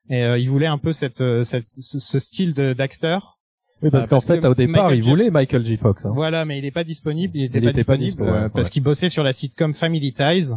et 0.09 0.23
euh, 0.23 0.39
il 0.39 0.49
voulait 0.49 0.67
un 0.67 0.79
peu 0.79 0.93
cette, 0.93 1.21
euh, 1.21 1.43
cette 1.43 1.65
ce, 1.67 1.99
ce 1.99 2.19
style 2.19 2.55
de- 2.55 2.73
d'acteur. 2.75 3.36
Oui, 3.83 3.91
parce 3.91 4.05
Ah, 4.05 4.09
qu'en 4.09 4.21
fait, 4.21 4.45
au 4.45 4.55
départ, 4.55 4.85
Michael 4.85 4.99
il 4.99 5.05
voulait 5.05 5.31
Michael 5.31 5.65
J. 5.67 5.77
Fox. 5.77 6.07
Hein. 6.07 6.13
Voilà, 6.15 6.45
mais 6.45 6.59
il 6.59 6.65
est 6.65 6.71
pas 6.71 6.85
disponible. 6.85 7.37
Il 7.37 7.45
était 7.45 7.59
Il 7.59 7.65
pas 7.65 7.71
était 7.71 7.85
pas 7.85 7.97
disponible 7.97 8.27
dispo, 8.31 8.39
ouais, 8.41 8.47
euh, 8.47 8.49
parce 8.49 8.67
ouais. 8.67 8.71
qu'il 8.71 8.83
bossait 8.83 9.09
sur 9.11 9.23
la 9.23 9.33
sitcom 9.33 9.75
Family 9.75 10.13
Ties, 10.13 10.53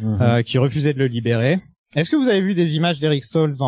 Mhm. 0.00 0.18
euh, 0.22 0.42
qui 0.42 0.56
refusait 0.58 0.94
de 0.94 0.98
le 0.98 1.06
libérer. 1.06 1.60
Est-ce 1.94 2.08
que 2.10 2.16
vous 2.16 2.28
avez 2.30 2.40
vu 2.40 2.54
des 2.54 2.76
images 2.76 2.98
d'Eric 2.98 3.24
Stoltz 3.24 3.60
en, 3.60 3.66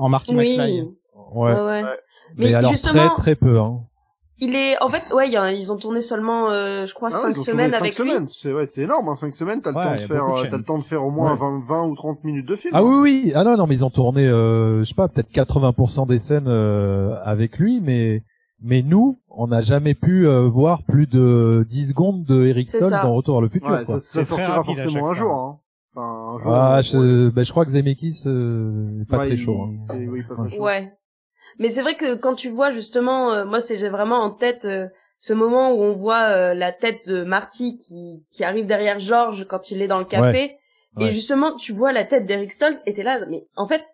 en 0.00 0.08
Marty 0.08 0.34
Oui. 0.34 0.56
McFly? 0.56 0.82
Ouais. 0.82 1.52
Ouais, 1.54 1.60
ouais. 1.60 1.82
Mais, 2.36 2.46
Mais 2.46 2.54
alors 2.54 2.72
justement, 2.72 3.08
très 3.14 3.16
très 3.16 3.34
peu. 3.36 3.60
Hein. 3.60 3.80
Il 4.38 4.54
est, 4.54 4.80
en 4.82 4.88
fait, 4.88 5.02
ouais, 5.14 5.28
il 5.28 5.32
y 5.32 5.36
a- 5.36 5.52
ils 5.52 5.72
ont 5.72 5.76
tourné 5.76 6.00
seulement, 6.00 6.50
euh, 6.50 6.84
je 6.84 6.92
crois, 6.94 7.08
Ah 7.12 7.16
ouais, 7.16 7.32
cinq 7.32 7.36
semaines 7.36 7.70
cinq 7.72 7.78
avec 7.80 7.98
lui. 7.98 8.10
semaines. 8.10 8.26
C'est 8.26 8.52
ouais, 8.52 8.66
c'est 8.66 8.82
énorme, 8.82 9.08
hein, 9.08 9.14
5 9.14 9.34
semaines, 9.34 9.62
t'as 9.62 9.70
le 9.70 9.76
Ouais, 9.76 9.84
temps 9.84 9.92
de 9.94 9.98
faire, 9.98 10.26
de 10.26 10.30
euh, 10.46 10.50
t'as 10.50 10.56
le 10.58 10.62
temps 10.64 10.78
de 10.78 10.84
faire 10.84 11.04
au 11.04 11.10
moins 11.10 11.32
Ouais. 11.32 11.38
20, 11.38 11.60
20 11.66 11.86
ou 11.86 11.94
30 11.94 12.22
minutes 12.24 12.46
de 12.46 12.54
film. 12.56 12.72
Ah 12.74 12.80
hein. 12.80 12.82
oui 12.84 13.22
oui. 13.26 13.32
Ah 13.34 13.44
non 13.44 13.56
non, 13.56 13.66
mais 13.66 13.74
ils 13.76 13.84
ont 13.84 13.90
tourné, 13.90 14.26
euh, 14.26 14.80
je 14.80 14.84
sais 14.88 14.94
pas, 14.94 15.08
peut-être 15.08 15.30
80% 15.30 16.06
des 16.06 16.18
scènes 16.18 16.48
euh, 16.48 17.16
avec 17.24 17.58
lui, 17.58 17.80
mais 17.80 18.22
mais 18.62 18.80
nous, 18.82 19.18
on 19.28 19.48
n'a 19.48 19.60
jamais 19.60 19.94
pu 19.94 20.26
euh, 20.26 20.48
voir 20.48 20.82
plus 20.82 21.06
de 21.06 21.66
10 21.68 21.88
secondes 21.90 22.24
de 22.24 22.46
Eric 22.46 22.66
ça. 22.66 23.02
dans 23.02 23.14
Retour 23.14 23.38
à 23.38 23.40
le 23.42 23.48
futur. 23.48 23.68
Ouais, 23.70 23.84
quoi. 23.84 23.98
ça, 23.98 24.00
ça 24.00 24.24
sortira 24.24 24.62
forcément 24.64 25.10
un 25.10 25.14
jour. 25.14 25.32
Hein. 25.34 25.58
Enfin, 25.94 26.34
un 26.34 26.38
jour. 26.42 26.54
Ah, 26.54 26.80
je, 26.82 27.28
ben, 27.30 27.42
je 27.44 27.50
crois 27.50 27.64
que 27.66 27.70
Zemeckis 27.70 28.22
euh, 28.26 29.00
est 29.02 29.08
pas 29.08 29.18
ouais, 29.18 29.26
très 29.26 29.34
il- 29.36 29.38
chaud. 29.38 29.60
Hein. 29.62 29.94
il- 29.98 30.08
Oui, 30.10 30.22
pas 30.28 30.34
très 30.36 30.48
chaud. 30.56 30.62
Ouais. 30.62 30.92
Mais 31.58 31.70
c'est 31.70 31.82
vrai 31.82 31.94
que 31.96 32.14
quand 32.14 32.34
tu 32.34 32.50
vois 32.50 32.70
justement, 32.70 33.32
euh, 33.32 33.44
moi 33.44 33.60
c'est 33.60 33.76
j'ai 33.78 33.88
vraiment 33.88 34.18
en 34.22 34.30
tête 34.30 34.64
euh, 34.66 34.88
ce 35.18 35.32
moment 35.32 35.72
où 35.72 35.82
on 35.82 35.92
voit 35.94 36.24
euh, 36.28 36.54
la 36.54 36.72
tête 36.72 37.06
de 37.08 37.24
Marty 37.24 37.76
qui 37.78 38.24
qui 38.30 38.44
arrive 38.44 38.66
derrière 38.66 38.98
George 38.98 39.46
quand 39.48 39.70
il 39.70 39.80
est 39.82 39.88
dans 39.88 39.98
le 39.98 40.04
café 40.04 40.56
et 40.98 41.04
Ouais. 41.04 41.10
justement 41.10 41.56
tu 41.56 41.72
vois 41.72 41.92
la 41.92 42.04
tête 42.04 42.24
d'Eric 42.26 42.52
Stoltz 42.52 42.80
et 42.86 42.92
t'es 42.94 43.02
là 43.02 43.20
mais 43.28 43.46
en 43.56 43.66
fait 43.68 43.84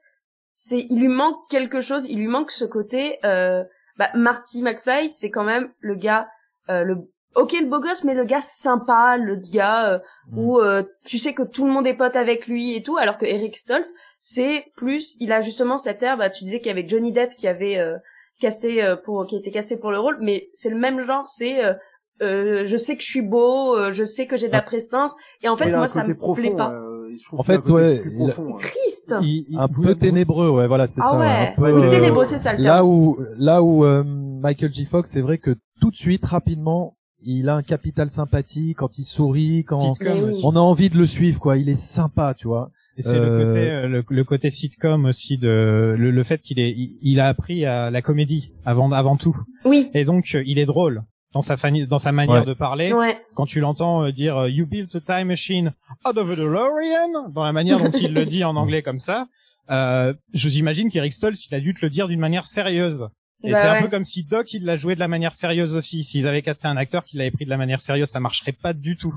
c'est 0.54 0.86
il 0.90 1.00
lui 1.00 1.08
manque 1.08 1.36
quelque 1.48 1.80
chose, 1.80 2.06
il 2.08 2.18
lui 2.18 2.26
manque 2.28 2.50
ce 2.52 2.64
côté 2.64 3.18
euh, 3.24 3.64
bah, 3.96 4.10
Marty 4.14 4.62
McFly 4.62 5.08
c'est 5.08 5.30
quand 5.30 5.44
même 5.44 5.70
le 5.80 5.94
gars 5.96 6.28
euh, 6.70 6.82
le 6.84 6.96
ok 7.34 7.52
le 7.60 7.66
beau 7.66 7.80
gosse 7.80 8.04
mais 8.04 8.14
le 8.14 8.24
gars 8.24 8.40
sympa 8.40 9.16
le 9.16 9.36
gars 9.36 9.88
euh, 9.92 9.98
Mm. 10.30 10.38
où 10.38 10.60
euh, 10.60 10.84
tu 11.04 11.18
sais 11.18 11.34
que 11.34 11.42
tout 11.42 11.66
le 11.66 11.72
monde 11.72 11.86
est 11.88 11.94
pote 11.96 12.14
avec 12.14 12.46
lui 12.46 12.76
et 12.76 12.82
tout 12.84 12.96
alors 12.96 13.18
que 13.18 13.26
Eric 13.26 13.56
Stoltz 13.56 13.92
c'est 14.22 14.64
plus 14.76 15.16
il 15.20 15.32
a 15.32 15.40
justement 15.40 15.76
cette 15.78 16.02
air 16.02 16.16
bah 16.16 16.30
tu 16.30 16.44
disais 16.44 16.58
qu'il 16.58 16.68
y 16.68 16.70
avait 16.70 16.86
Johnny 16.88 17.12
Depp 17.12 17.34
qui 17.36 17.48
avait 17.48 17.78
euh, 17.78 17.96
casté 18.40 18.82
euh, 18.84 18.96
pour 18.96 19.26
qui 19.26 19.36
était 19.36 19.50
casté 19.50 19.76
pour 19.76 19.90
le 19.90 19.98
rôle 19.98 20.18
mais 20.20 20.48
c'est 20.52 20.70
le 20.70 20.76
même 20.76 21.04
genre 21.04 21.26
c'est 21.28 21.64
euh, 21.64 21.74
euh, 22.22 22.64
je 22.66 22.76
sais 22.76 22.96
que 22.96 23.02
je 23.02 23.08
suis 23.08 23.22
beau 23.22 23.76
euh, 23.76 23.90
je 23.92 24.04
sais 24.04 24.26
que 24.26 24.36
j'ai 24.36 24.46
de 24.48 24.52
la 24.52 24.58
Ah. 24.58 24.62
prestance 24.62 25.12
et 25.42 25.48
en 25.48 25.56
fait 25.56 25.70
moi 25.70 25.88
ça 25.88 26.04
me 26.04 26.14
profond. 26.14 26.40
plaît 26.42 26.54
pas 26.56 26.70
euh, 26.72 27.16
En 27.32 27.42
fait, 27.42 27.68
ouais, 27.68 28.02
il 28.06 28.14
profond, 28.16 28.56
triste 28.56 29.14
Il- 29.20 29.44
il 29.50 29.58
Un 29.58 29.68
peu 29.68 29.94
ténébreux, 29.94 30.48
ouais, 30.48 30.66
voilà, 30.66 30.86
c'est 30.86 31.00
ah 31.02 31.10
ça. 31.10 31.18
ouais 31.18 31.26
un 31.26 31.54
peu, 31.56 31.62
Ouais, 31.62 31.72
le 31.72 31.82
euh, 31.82 31.90
ténébreux 31.90 32.24
c'est 32.24 32.38
ça 32.38 32.52
le 32.54 32.62
Là 32.62 32.74
terme 32.76 32.88
où 32.88 33.18
là 33.36 33.62
où 33.62 33.84
euh, 33.84 34.02
Michael 34.04 34.72
J. 34.72 34.86
Fox, 34.86 35.10
c'est 35.10 35.20
vrai 35.20 35.36
que 35.38 35.54
tout 35.80 35.90
de 35.90 35.96
suite, 35.96 36.24
rapidement, 36.24 36.96
il 37.22 37.48
a 37.50 37.54
un 37.56 37.62
capital 37.62 38.08
sympathie 38.08 38.74
quand 38.74 38.98
il 38.98 39.04
sourit, 39.04 39.64
quand 39.64 39.94
on 40.42 40.56
a 40.56 40.60
envie 40.60 40.88
de 40.90 40.96
le 40.98 41.06
suivre, 41.06 41.38
quoi. 41.38 41.56
Il 41.58 41.68
est 41.68 41.74
sympa, 41.74 42.34
tu 42.36 42.46
vois. 42.48 42.70
Et 42.98 43.02
c'est 43.02 43.18
le 43.18 43.24
Euh, 43.24 43.46
côté 43.46 43.70
euh, 43.70 43.88
le, 43.88 44.04
le 44.08 44.24
côté 44.24 44.50
sitcom 44.50 45.06
aussi 45.06 45.38
de 45.38 45.94
le, 45.98 46.10
le 46.10 46.22
fait 46.22 46.42
qu'il 46.42 46.60
est 46.60 46.70
il, 46.70 46.98
il 47.00 47.20
a 47.20 47.28
appris 47.28 47.64
à 47.64 47.90
la 47.90 48.02
comédie 48.02 48.52
avant 48.66 48.90
avant 48.92 49.16
tout 49.16 49.36
Oui. 49.64 49.88
et 49.94 50.04
donc 50.04 50.34
euh, 50.34 50.42
il 50.46 50.58
est 50.58 50.66
drôle 50.66 51.02
dans 51.32 51.40
sa 51.40 51.56
fani- 51.56 51.86
dans 51.86 51.96
sa 51.98 52.12
manière 52.12 52.40
Ouais. 52.42 52.46
de 52.46 52.52
parler 52.52 52.92
Ouais. 52.92 53.16
quand 53.34 53.46
tu 53.46 53.60
l'entends 53.60 54.10
dire 54.10 54.46
you 54.48 54.66
built 54.66 54.94
a 54.96 55.00
time 55.00 55.28
machine 55.28 55.72
out 56.06 56.18
of 56.18 56.28
a 56.30 56.36
DeLorean 56.36 57.30
dans 57.30 57.44
la 57.44 57.52
manière 57.52 57.78
dont 57.78 57.90
il 57.90 58.12
le 58.12 58.26
dit 58.26 58.44
en 58.44 58.56
anglais 58.56 58.82
comme 58.82 58.98
ça 59.00 59.26
euh, 59.70 60.12
je 60.34 60.48
j'imagine 60.50 60.90
qu'Eric 60.90 61.12
Stoltz 61.14 61.46
il 61.50 61.54
a 61.54 61.60
dû 61.60 61.72
te 61.72 61.80
le 61.82 61.88
dire 61.88 62.08
d'une 62.08 62.20
manière 62.20 62.46
sérieuse 62.46 63.08
et 63.44 63.52
Bah 63.52 63.58
c'est 63.58 63.68
un 63.68 63.80
peu 63.82 63.88
comme 63.88 64.04
si 64.04 64.24
Doc 64.24 64.52
il 64.52 64.64
l'a 64.64 64.76
joué 64.76 64.94
de 64.94 65.00
la 65.00 65.08
manière 65.08 65.32
sérieuse 65.32 65.74
aussi 65.74 66.04
s'ils 66.04 66.28
avaient 66.28 66.42
casté 66.42 66.68
un 66.68 66.76
acteur 66.76 67.04
qui 67.04 67.16
l'avait 67.16 67.30
pris 67.30 67.46
de 67.46 67.50
la 67.50 67.56
manière 67.56 67.80
sérieuse 67.80 68.08
ça 68.08 68.20
marcherait 68.20 68.52
pas 68.52 68.74
du 68.74 68.96
tout 68.98 69.14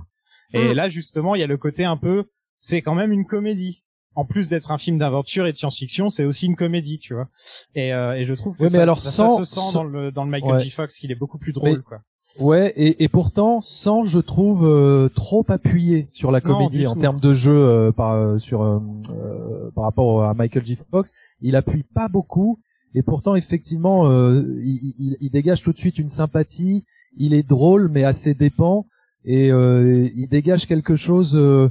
et 0.54 0.70
Mm. 0.70 0.74
là 0.74 0.88
justement 0.88 1.36
il 1.36 1.42
y 1.42 1.44
a 1.44 1.48
le 1.48 1.58
côté 1.58 1.84
un 1.84 1.98
peu 1.98 2.24
c'est 2.60 2.82
quand 2.82 2.96
même 2.96 3.12
une 3.12 3.26
comédie 3.26 3.84
en 4.18 4.24
plus 4.24 4.48
d'être 4.48 4.72
un 4.72 4.78
film 4.78 4.98
d'aventure 4.98 5.46
et 5.46 5.52
de 5.52 5.58
science-fiction, 5.58 6.10
c'est 6.10 6.24
aussi 6.24 6.46
une 6.46 6.56
comédie, 6.56 7.00
tu 7.00 7.14
vois. 7.14 7.28
Et, 7.76 7.94
euh, 7.94 8.14
et 8.14 8.24
je 8.26 8.34
trouve 8.34 8.56
que 8.56 8.64
Ouais, 8.64 8.70
mais 8.70 8.76
ça, 8.78 8.84
alors 8.84 8.98
ça, 8.98 9.12
sans- 9.12 9.38
ça 9.40 9.44
se 9.46 9.54
sent 9.56 9.60
sans- 9.60 9.74
dans 9.74 9.84
le 9.84 10.10
dans 10.12 10.24
le 10.24 10.30
Michael 10.30 10.54
Ouais. 10.54 10.62
J. 10.62 10.70
Fox 10.70 10.98
qu'il 10.98 11.12
est 11.12 11.16
beaucoup 11.20 11.38
plus 11.38 11.52
drôle, 11.52 11.78
Mais- 11.78 11.84
quoi. 11.84 12.00
Ouais, 12.40 12.74
et, 12.78 13.04
et 13.04 13.08
pourtant 13.10 13.60
sans, 13.62 14.04
je 14.06 14.20
trouve, 14.20 14.66
euh, 14.66 15.08
trop 15.10 15.46
appuyé 15.50 16.08
sur 16.12 16.32
la 16.32 16.40
comédie 16.42 16.86
en 16.88 16.96
termes 16.96 17.20
de 17.22 17.34
jeu 17.34 17.54
euh, 17.56 17.92
par 17.94 18.12
euh, 18.14 18.38
sur 18.38 18.62
euh, 18.62 18.80
euh, 19.10 19.72
par 19.72 19.84
rapport 19.86 20.24
à 20.24 20.34
Michael 20.34 20.66
J. 20.66 20.78
Fox, 20.92 21.12
il 21.42 21.56
appuie 21.58 21.84
pas 21.84 22.08
beaucoup. 22.08 22.60
Et 22.94 23.04
pourtant, 23.04 23.36
effectivement, 23.36 24.08
euh, 24.10 24.44
il, 24.64 24.96
il- 25.00 25.18
il 25.20 25.30
dégage 25.30 25.62
tout 25.62 25.74
de 25.74 25.78
suite 25.78 25.98
une 25.98 26.08
sympathie. 26.10 26.86
Il 27.18 27.34
est 27.34 27.44
drôle, 27.44 27.90
mais 27.90 28.04
assez 28.06 28.34
dépend. 28.34 28.86
Et 29.26 29.52
euh, 29.52 30.10
il 30.16 30.28
dégage 30.30 30.68
quelque 30.68 30.96
chose 30.96 31.36
euh, 31.36 31.70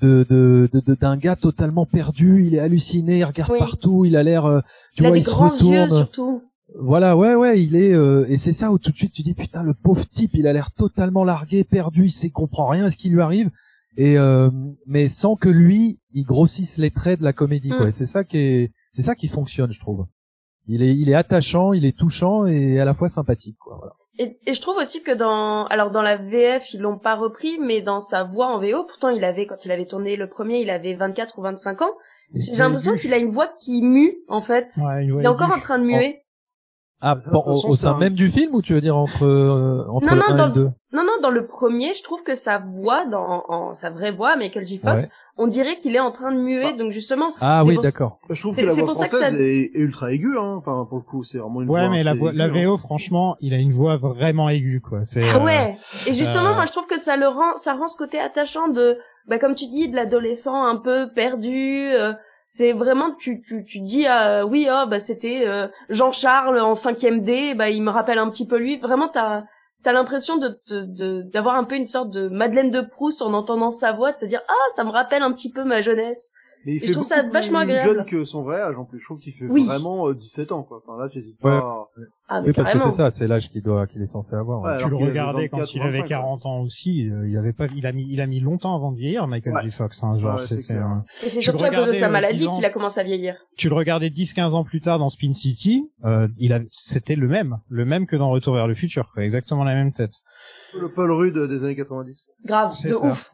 de 0.00 0.26
de 0.28 0.68
de- 0.72 0.94
d'un 0.94 1.16
gars 1.16 1.36
totalement 1.36 1.86
perdu. 1.86 2.44
Il 2.46 2.54
est 2.54 2.58
halluciné, 2.58 3.18
il 3.18 3.24
regarde 3.24 3.52
Oui. 3.52 3.58
partout. 3.58 4.04
Il 4.04 4.16
a 4.16 4.22
l'air, 4.22 4.46
euh, 4.46 4.60
tu 4.94 5.02
Il 5.02 5.06
a 5.06 5.08
vois, 5.08 5.14
des 5.18 5.20
il 5.20 5.24
se 5.24 5.30
yeux 5.30 5.82
retourne. 5.82 5.96
surtout. 5.96 6.42
Voilà, 6.78 7.16
ouais, 7.16 7.34
ouais, 7.34 7.62
il 7.62 7.76
est, 7.76 7.94
euh, 7.94 8.26
et 8.28 8.36
c'est 8.36 8.52
ça 8.52 8.70
où 8.70 8.78
tout 8.78 8.90
de 8.90 8.96
suite 8.96 9.12
tu 9.12 9.22
dis 9.22 9.32
putain 9.34 9.62
le 9.62 9.72
pauvre 9.72 10.06
type, 10.06 10.32
il 10.34 10.46
a 10.46 10.52
l'air 10.52 10.70
totalement 10.72 11.24
largué, 11.24 11.64
perdu, 11.64 12.06
il 12.06 12.12
sait 12.12 12.28
comprend 12.28 12.66
rien 12.68 12.84
à 12.84 12.90
ce 12.90 12.98
qui 12.98 13.08
lui 13.08 13.22
arrive, 13.22 13.50
et 13.96 14.18
euh, 14.18 14.50
mais 14.86 15.08
sans 15.08 15.34
que 15.34 15.48
lui, 15.48 15.98
il 16.12 16.24
grossisse 16.24 16.76
les 16.76 16.90
traits 16.90 17.20
de 17.20 17.24
la 17.24 17.32
comédie, 17.32 17.70
quoi. 17.70 17.86
Mm. 17.86 17.88
Et 17.88 17.92
c'est 17.92 18.06
ça 18.06 18.22
qui 18.22 18.36
est, 18.36 18.72
c'est 18.92 19.00
ça 19.02 19.14
qui 19.14 19.28
fonctionne, 19.28 19.72
je 19.72 19.80
trouve. 19.80 20.04
Il 20.66 20.82
est, 20.82 20.94
il 20.94 21.08
est 21.08 21.14
attachant, 21.14 21.72
il 21.72 21.86
est 21.86 21.96
touchant 21.96 22.44
et 22.44 22.78
à 22.78 22.84
la 22.84 22.92
fois 22.92 23.08
sympathique, 23.08 23.56
quoi. 23.58 23.76
Voilà. 23.78 23.94
Et, 24.18 24.38
et 24.46 24.52
je 24.52 24.60
trouve 24.60 24.76
aussi 24.78 25.02
que 25.02 25.12
dans, 25.12 25.66
alors 25.66 25.90
dans 25.90 26.02
la 26.02 26.16
VF, 26.16 26.74
ils 26.74 26.80
l'ont 26.80 26.98
pas 26.98 27.14
repris, 27.14 27.58
mais 27.60 27.80
dans 27.82 28.00
sa 28.00 28.24
voix 28.24 28.46
en 28.48 28.58
VO, 28.58 28.84
pourtant 28.84 29.10
il 29.10 29.24
avait, 29.24 29.46
quand 29.46 29.64
il 29.64 29.70
avait 29.70 29.86
tourné 29.86 30.16
le 30.16 30.28
premier, 30.28 30.60
il 30.60 30.70
avait 30.70 30.94
24 30.94 31.38
ou 31.38 31.42
25 31.42 31.82
ans. 31.82 31.92
J'ai 32.34 32.56
l'impression 32.56 32.94
qu'il 32.94 33.14
a 33.14 33.16
une 33.16 33.30
voix 33.30 33.48
qui 33.60 33.80
mue, 33.82 34.18
en 34.28 34.40
fait. 34.42 34.74
Ouais, 34.84 35.06
Il 35.06 35.24
est 35.24 35.26
encore 35.28 35.50
en 35.50 35.60
train 35.60 35.78
de 35.78 35.84
muer. 35.84 36.22
Ah, 37.00 37.14
au, 37.16 37.20
façon, 37.20 37.68
au 37.68 37.72
c'est 37.76 37.82
sein 37.82 37.92
un- 37.94 37.98
même 37.98 38.14
du 38.14 38.26
film 38.28 38.54
ou 38.56 38.60
tu 38.60 38.74
veux 38.74 38.80
dire 38.80 38.96
entre 38.96 39.24
euh, 39.24 39.86
entre 39.88 40.04
Non, 40.06 40.14
le 40.14 40.18
non, 40.18 40.24
1 40.30 40.34
dans 40.34 40.44
et 40.44 40.48
le 40.48 40.52
2 40.54 40.70
Non, 40.92 41.04
non, 41.04 41.12
dans 41.22 41.30
le 41.30 41.46
premier, 41.46 41.94
je 41.94 42.02
trouve 42.02 42.24
que 42.24 42.34
sa 42.34 42.58
voix, 42.58 43.04
dans 43.04 43.44
en, 43.48 43.72
sa 43.74 43.90
vraie 43.90 44.10
voix, 44.10 44.34
Michael 44.34 44.66
J. 44.66 44.78
Fox, 44.78 45.04
Ouais. 45.04 45.08
On 45.38 45.46
dirait 45.46 45.76
qu'il 45.76 45.94
est 45.96 46.00
en 46.00 46.10
train 46.10 46.32
de 46.32 46.38
muer, 46.38 46.72
donc 46.74 46.92
justement. 46.92 47.24
Ah 47.40 47.58
c'est 47.62 47.68
oui, 47.68 47.74
pour- 47.74 47.82
d'accord. 47.84 48.18
Je 48.28 48.40
trouve 48.40 48.56
que 48.56 48.60
la 48.66 48.70
c'est 48.72 48.82
voix 48.82 48.92
française 48.94 49.20
ça- 49.20 49.30
est, 49.30 49.60
est 49.62 49.70
ultra 49.74 50.12
aiguë, 50.12 50.36
hein. 50.38 50.54
Enfin, 50.58 50.84
pour 50.88 50.98
le 50.98 51.04
coup, 51.04 51.22
c'est 51.24 51.38
vraiment 51.38 51.62
une 51.62 51.70
Ouais, 51.70 51.80
voix 51.80 51.88
mais 51.88 52.02
la, 52.02 52.14
voix, 52.14 52.32
la 52.32 52.46
aiguë, 52.48 52.58
hein. 52.58 52.66
VO, 52.70 52.76
franchement, 52.76 53.36
il 53.40 53.54
a 53.54 53.56
une 53.56 53.70
voix 53.72 53.96
vraiment 53.96 54.48
aiguë, 54.50 54.80
quoi. 54.80 55.04
C'est, 55.04 55.22
Ah 55.32 55.36
euh, 55.36 55.44
ouais. 55.44 55.76
Et 56.06 56.14
justement, 56.14 56.50
euh, 56.50 56.54
moi, 56.54 56.66
je 56.66 56.72
trouve 56.72 56.86
que 56.86 56.98
ça 56.98 57.16
le 57.16 57.28
rend, 57.28 57.56
ça 57.56 57.74
rend 57.74 57.86
ce 57.88 57.96
côté 57.96 58.18
attachant 58.18 58.68
de, 58.68 58.98
bah, 59.26 59.38
comme 59.38 59.54
tu 59.54 59.66
dis, 59.68 59.88
de 59.88 59.96
l'adolescent 59.96 60.64
un 60.64 60.76
peu 60.76 61.08
perdu. 61.14 61.88
euh, 61.92 62.12
c'est 62.50 62.72
vraiment, 62.72 63.14
tu, 63.14 63.42
tu, 63.42 63.62
tu 63.64 63.80
dis, 63.80 64.06
ah, 64.06 64.46
oui, 64.46 64.66
oh, 64.70 64.84
bah, 64.88 65.00
c'était 65.00 65.44
euh, 65.46 65.68
Jean-Charles 65.90 66.58
en 66.58 66.72
5e 66.74 67.20
D, 67.22 67.54
bah, 67.54 67.68
il 67.70 67.82
me 67.82 67.90
rappelle 67.90 68.18
un 68.18 68.30
petit 68.30 68.46
peu 68.46 68.56
lui. 68.56 68.78
Vraiment, 68.78 69.08
t'as, 69.08 69.44
t'as 69.82 69.92
l'impression 69.92 70.38
de, 70.38 71.22
d'avoir 71.22 71.56
un 71.56 71.64
peu 71.64 71.76
une 71.76 71.86
sorte 71.86 72.10
de 72.10 72.28
Madeleine 72.28 72.70
de 72.70 72.80
Proust 72.80 73.22
en 73.22 73.32
entendant 73.32 73.70
sa 73.70 73.92
voix, 73.92 74.12
de 74.12 74.18
se 74.18 74.26
dire, 74.26 74.42
ah, 74.48 74.70
ça 74.74 74.84
me 74.84 74.90
rappelle 74.90 75.22
un 75.22 75.32
petit 75.32 75.52
peu 75.52 75.64
ma 75.64 75.82
jeunesse. 75.82 76.34
Et 76.66 76.72
il 76.72 76.76
Et 76.76 76.80
fait 76.80 76.86
je 76.88 76.92
trouve 76.92 77.04
ça 77.04 77.22
vachement 77.22 77.60
plus 77.62 77.70
agréable. 77.72 77.94
jeune 77.98 78.04
que 78.06 78.24
son 78.24 78.42
vrai 78.42 78.60
âge, 78.60 78.76
en 78.76 78.84
plus. 78.84 78.98
Je 78.98 79.04
trouve 79.04 79.18
qu'il 79.20 79.32
fait 79.32 79.46
Oui. 79.46 79.64
vraiment 79.64 80.08
euh, 80.08 80.14
17 80.14 80.52
ans, 80.52 80.62
quoi. 80.64 80.82
Enfin, 80.86 81.00
là, 81.00 81.08
t'hésites 81.08 81.38
pas. 81.40 81.86
Ah, 82.28 82.40
mais 82.42 82.48
Oui, 82.48 82.52
parce 82.52 82.70
que 82.72 82.78
c'est 82.78 82.90
ça, 82.90 83.10
c'est 83.10 83.26
l'âge 83.26 83.48
qu'il 83.48 83.62
doit, 83.62 83.86
qu'il 83.86 84.02
est 84.02 84.06
censé 84.06 84.34
avoir. 84.34 84.60
ouais. 84.60 84.76
Tu 84.82 84.90
le 84.90 84.96
regardais 84.96 85.48
quand 85.48 85.58
24, 85.58 85.74
il 85.76 85.80
avait 85.82 85.90
25, 86.00 86.06
40 86.08 86.46
ans 86.46 86.60
aussi, 86.60 87.08
euh, 87.08 87.26
il 87.28 87.36
avait 87.38 87.52
pas, 87.54 87.66
il 87.74 87.86
a 87.86 87.92
mis, 87.92 88.06
il 88.10 88.20
a 88.20 88.26
mis 88.26 88.40
longtemps 88.40 88.74
avant 88.76 88.92
de 88.92 88.98
vieillir, 88.98 89.26
Michael 89.28 89.54
Ouais. 89.54 89.62
J. 89.62 89.70
Fox, 89.70 90.02
hein, 90.04 90.18
genre, 90.18 90.42
c'était, 90.42 90.74
un- 90.74 91.04
Et 91.24 91.28
c'est 91.30 91.40
surtout 91.40 91.64
à 91.64 91.70
cause 91.70 91.86
de 91.86 91.92
sa 91.92 92.08
euh, 92.08 92.10
maladie 92.10 92.38
10 92.46 92.48
qu'il 92.50 92.64
a 92.64 92.70
commencé 92.70 93.00
à 93.00 93.04
vieillir. 93.04 93.36
tu 93.56 93.68
le 93.68 93.74
regardais 93.74 94.10
10-15 94.10 94.54
ans 94.54 94.64
plus 94.64 94.80
tard 94.80 94.98
dans 94.98 95.08
Spin 95.08 95.32
City, 95.32 95.90
euh, 96.04 96.28
il 96.38 96.52
a, 96.52 96.60
c'était 96.70 97.16
le 97.16 97.28
même, 97.28 97.58
le 97.68 97.84
même 97.86 98.06
que 98.06 98.16
dans 98.16 98.28
Retour 98.30 98.54
vers 98.54 98.66
le 98.68 98.74
futur, 98.74 99.10
quoi, 99.14 99.24
exactement 99.24 99.64
la 99.64 99.74
même 99.74 99.92
tête. 99.92 100.12
Le 100.78 100.90
Paul 100.92 101.10
Rudd 101.12 101.38
des 101.48 101.64
années 101.64 101.76
90. 101.76 102.24
Grave, 102.44 102.70
de 102.84 102.92
ça. 102.92 103.06
ouf. 103.06 103.30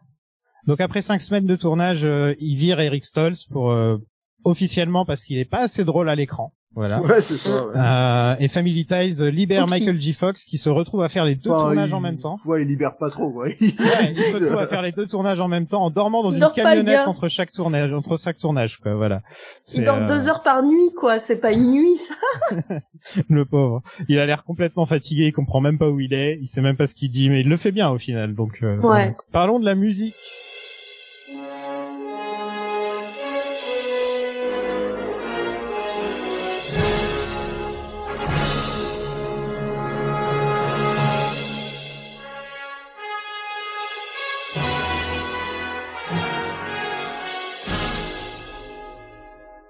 Donc 0.66 0.80
après 0.80 1.02
cinq 1.02 1.20
semaines 1.20 1.46
de 1.46 1.56
tournage, 1.56 2.04
euh, 2.04 2.34
il 2.40 2.56
vire 2.56 2.80
Eric 2.80 3.04
Stoltz 3.04 3.44
pour 3.44 3.70
euh, 3.70 3.98
officiellement 4.44 5.04
parce 5.04 5.24
qu'il 5.24 5.38
est 5.38 5.44
pas 5.44 5.60
assez 5.60 5.84
drôle 5.84 6.08
à 6.08 6.14
l'écran. 6.14 6.52
Voilà. 6.76 7.00
Ouais, 7.02 7.20
c'est 7.20 7.36
ça, 7.36 7.66
ouais. 7.68 7.72
Euh, 7.76 8.34
et 8.40 8.48
Family 8.48 8.84
Ties 8.84 9.22
euh, 9.22 9.30
libère. 9.30 9.68
Michael 9.68 10.00
J. 10.00 10.12
Fox 10.12 10.44
qui 10.44 10.58
se 10.58 10.68
retrouve 10.68 11.04
à 11.04 11.08
faire 11.08 11.24
les 11.24 11.36
deux 11.36 11.48
Enfin, 11.50 11.66
tournages 11.66 11.90
il- 11.90 11.94
en 11.94 12.00
même 12.00 12.18
temps. 12.18 12.40
Ouais, 12.44 12.62
il 12.62 12.66
libère 12.68 12.96
pas 12.96 13.10
trop, 13.10 13.30
quoi. 13.30 13.44
Ouais, 13.48 13.56
il 13.60 13.76
se 14.18 14.34
retrouve 14.40 14.58
à 14.58 14.66
faire 14.66 14.82
les 14.82 14.90
deux 14.90 15.06
tournages 15.06 15.38
en 15.38 15.46
même 15.46 15.68
temps 15.68 15.84
en 15.84 15.90
dormant 15.90 16.24
dans 16.24 16.32
Il 16.32 16.42
une 16.42 16.50
camionnette 16.52 17.06
entre 17.06 17.28
chaque 17.28 17.52
tournage, 17.52 17.92
entre 17.92 18.18
chaque 18.18 18.38
tournage, 18.38 18.78
quoi. 18.80 18.92
Voilà. 18.96 19.22
Il 19.28 19.60
C'est, 19.62 19.82
dort 19.82 19.98
euh, 19.98 20.06
deux 20.08 20.28
heures 20.28 20.42
par 20.42 20.64
nuit, 20.64 20.90
quoi. 20.98 21.20
C'est 21.20 21.36
pas 21.36 21.52
une 21.52 21.70
nuit, 21.70 21.94
ça. 21.96 22.14
Le 23.28 23.44
pauvre. 23.44 23.82
Il 24.08 24.18
a 24.18 24.26
l'air 24.26 24.42
complètement 24.42 24.84
fatigué, 24.84 25.26
il 25.26 25.32
comprend 25.32 25.60
même 25.60 25.78
pas 25.78 25.88
où 25.88 26.00
il 26.00 26.12
est, 26.12 26.38
il 26.40 26.46
sait 26.48 26.60
même 26.60 26.76
pas 26.76 26.88
ce 26.88 26.96
qu'il 26.96 27.10
dit, 27.10 27.30
mais 27.30 27.42
il 27.42 27.48
le 27.48 27.56
fait 27.56 27.70
bien 27.70 27.88
au 27.90 27.98
final. 27.98 28.34
Donc, 28.34 28.58
euh, 28.64 28.78
Ouais. 28.80 29.10
donc, 29.10 29.18
parlons 29.30 29.60
de 29.60 29.64
la 29.64 29.76
musique. 29.76 30.16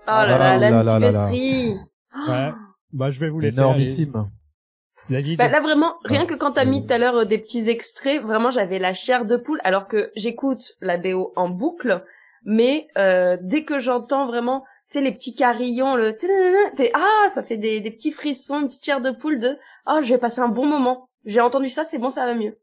Oh 0.07 0.11
là 0.11 0.21
Ah 0.21 0.27
là, 0.27 0.39
là 0.39 0.51
Alan 0.51 0.61
là 0.61 0.83
là 0.83 0.83
là. 0.83 1.11
Silvestri. 1.29 1.77
Ouais. 2.29 2.53
Bah, 2.93 3.11
je 3.11 3.21
vais 3.21 3.29
vous 3.29 3.41
laisser. 3.41 3.59
Énormissime. 3.59 4.15
aller. 4.17 4.27
David. 5.11 5.39
Bah 5.39 5.49
là 5.49 5.61
vraiment, 5.61 5.95
rien 6.05 6.21
Ouais. 6.21 6.27
que 6.27 6.35
quand 6.35 6.53
t'as 6.53 6.65
mis 6.65 6.87
tout 6.87 6.93
à 6.93 6.99
l'heure 6.99 7.17
euh, 7.17 7.25
des 7.25 7.39
petits 7.39 7.69
extraits, 7.69 8.23
vraiment 8.23 8.51
j'avais 8.53 8.79
la 8.79 8.93
chair 8.93 9.25
de 9.25 9.37
poule, 9.37 9.61
alors 9.65 9.89
que 9.89 10.13
j'écoute 10.15 10.75
la 10.81 10.99
BO 10.99 11.33
en 11.35 11.49
boucle, 11.49 12.05
mais 12.45 12.87
euh, 12.97 13.37
dès 13.41 13.65
que 13.65 13.81
j'entends 13.81 14.27
vraiment, 14.29 14.61
tu 14.91 14.99
sais 14.99 15.05
les 15.05 15.11
petits 15.11 15.35
carillons, 15.35 15.97
le 15.97 16.17
t'es 16.77 16.93
ah 16.95 17.29
ça 17.29 17.43
fait 17.43 17.57
des, 17.57 17.81
des 17.81 17.91
petits 17.91 18.13
frissons, 18.13 18.61
une 18.61 18.69
petite 18.69 18.85
chair 18.85 19.01
de 19.01 19.11
poule 19.11 19.41
de 19.41 19.59
ah 19.85 20.01
je 20.01 20.11
vais 20.15 20.19
passer 20.19 20.41
un 20.41 20.49
bon 20.49 20.65
moment. 20.67 21.09
J'ai 21.25 21.41
entendu 21.41 21.71
ça, 21.71 21.85
c'est 21.85 21.99
bon, 21.99 22.11
ça 22.11 22.25
va 22.27 22.35
mieux. 22.35 22.57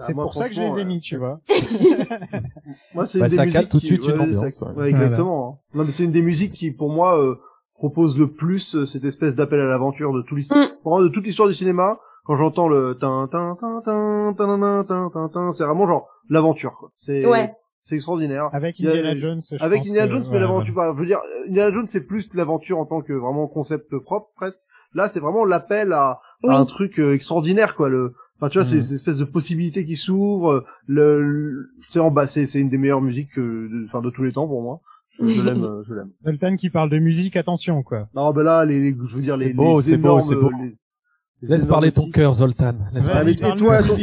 c'est 0.00 0.12
Ah, 0.12 0.20
pour 0.20 0.34
ça 0.34 0.50
que 0.50 0.54
je 0.54 0.60
les 0.60 0.80
ai 0.80 0.84
mis, 0.84 1.00
tu 1.00 1.16
vois. 1.16 1.40
Moi, 2.94 3.06
c'est 3.06 3.18
Bah, 3.18 3.26
une 3.26 3.30
des 3.30 3.36
ça 3.36 3.44
musiques 3.46 3.68
tout 3.68 3.76
de 3.78 3.80
qui- 3.80 3.86
suite 3.88 4.04
une 4.04 4.12
ouais, 4.12 4.20
ambiance, 4.20 4.54
ça- 4.54 4.66
ouais. 4.66 4.76
ouais, 4.76 4.90
exactement. 4.90 5.60
hein. 5.74 5.76
Non, 5.78 5.84
mais 5.84 5.90
c'est 5.90 6.04
une 6.04 6.12
des 6.12 6.22
musiques 6.22 6.52
qui, 6.52 6.70
pour 6.70 6.90
moi, 6.90 7.18
euh, 7.20 7.36
propose 7.74 8.16
le 8.18 8.30
plus 8.30 8.76
euh, 8.76 8.86
cette 8.86 9.04
espèce 9.04 9.34
d'appel 9.34 9.60
à 9.60 9.64
l'aventure 9.66 10.12
de 10.12 10.22
tout 10.22 10.36
l'histoire, 10.36 10.58
Mm. 10.84 11.02
de 11.02 11.08
toute 11.08 11.24
l'histoire 11.24 11.48
du 11.48 11.54
cinéma. 11.54 11.98
Quand 12.24 12.36
j'entends 12.36 12.68
le 12.68 12.96
tin 12.98 13.28
tin 13.30 13.56
tin 13.60 13.82
tin 13.84 14.34
tin 14.38 14.58
tin 14.58 14.84
tin 14.88 15.10
tin 15.12 15.28
tin, 15.28 15.52
c'est 15.52 15.64
vraiment 15.64 15.86
genre 15.86 16.08
l'aventure. 16.30 16.90
C'est 16.96 17.26
Ouais. 17.26 17.52
c'est 17.82 17.96
extraordinaire. 17.96 18.48
Avec 18.52 18.80
a- 18.80 18.84
Indiana 18.86 19.14
Jones. 19.16 19.40
je 19.42 19.62
Avec 19.62 19.80
pense 19.80 19.88
Indiana 19.90 20.06
que- 20.08 20.12
Jones, 20.14 20.22
mais 20.28 20.34
ouais, 20.36 20.40
l'aventure, 20.40 20.74
bah, 20.74 20.92
je 20.94 21.00
veux 21.00 21.06
dire, 21.06 21.18
euh, 21.18 21.48
Indiana 21.50 21.70
Jones, 21.74 21.86
c'est 21.86 22.00
plus 22.06 22.32
l'aventure 22.34 22.78
en 22.78 22.86
tant 22.86 23.02
que 23.02 23.12
vraiment 23.12 23.46
concept 23.46 23.98
propre, 23.98 24.28
presque. 24.36 24.62
Là, 24.94 25.08
c'est 25.10 25.20
vraiment 25.20 25.44
l'appel 25.44 25.92
à, 25.92 26.20
Oui. 26.44 26.54
à 26.54 26.58
un 26.58 26.64
truc 26.64 26.98
euh, 26.98 27.12
extraordinaire, 27.14 27.74
quoi. 27.76 27.90
Le, 27.90 28.14
enfin, 28.36 28.48
tu 28.48 28.58
vois, 28.58 28.64
c'est 28.64 28.76
Mhm. 28.76 28.82
cette 28.82 28.96
espèce 28.96 29.16
de 29.18 29.24
possibilité 29.24 29.84
qui 29.84 29.96
s'ouvre. 29.96 30.50
euh, 30.52 30.64
Le, 30.86 31.22
le- 31.22 31.68
c'est 31.88 32.00
en 32.00 32.10
bas, 32.10 32.26
c'est 32.26 32.46
c'est 32.46 32.60
une 32.60 32.68
des 32.70 32.78
meilleures 32.78 33.02
musiques, 33.02 33.38
euh, 33.38 33.68
de, 33.72 33.84
enfin, 33.86 34.00
de 34.02 34.10
tous 34.10 34.22
les 34.24 34.32
temps 34.32 34.46
pour 34.46 34.62
moi. 34.62 34.80
Je, 35.20 35.42
l'aime, 35.42 35.62
euh, 35.64 35.82
je 35.84 35.94
l'aime. 35.94 36.10
Zoltan 36.24 36.56
qui 36.56 36.70
parle 36.70 36.90
de 36.90 36.98
musique, 36.98 37.36
attention, 37.36 37.82
quoi. 37.82 38.08
Non, 38.14 38.32
ben 38.32 38.42
là, 38.42 38.64
les, 38.64 38.80
les- 38.80 38.96
je 39.08 39.14
veux 39.16 39.22
dire, 39.22 39.36
les, 39.36 39.48
C'est 39.48 39.52
beau, 39.54 39.76
les 39.76 39.82
c'est 39.82 39.96
beau, 39.96 40.08
énormes, 40.18 40.22
c'est 40.22 40.34
beau. 40.34 40.50
les- 40.60 40.76
les 41.42 41.48
Laisse 41.50 41.58
énormes 41.64 41.70
parler 41.70 41.92
ton 41.92 42.10
cœur, 42.10 42.34
Zoltan. 42.34 42.74
Laisse 42.92 43.06
parle 43.08 43.28
et 43.28 43.36
toi, 43.36 43.82
ton- 43.82 43.96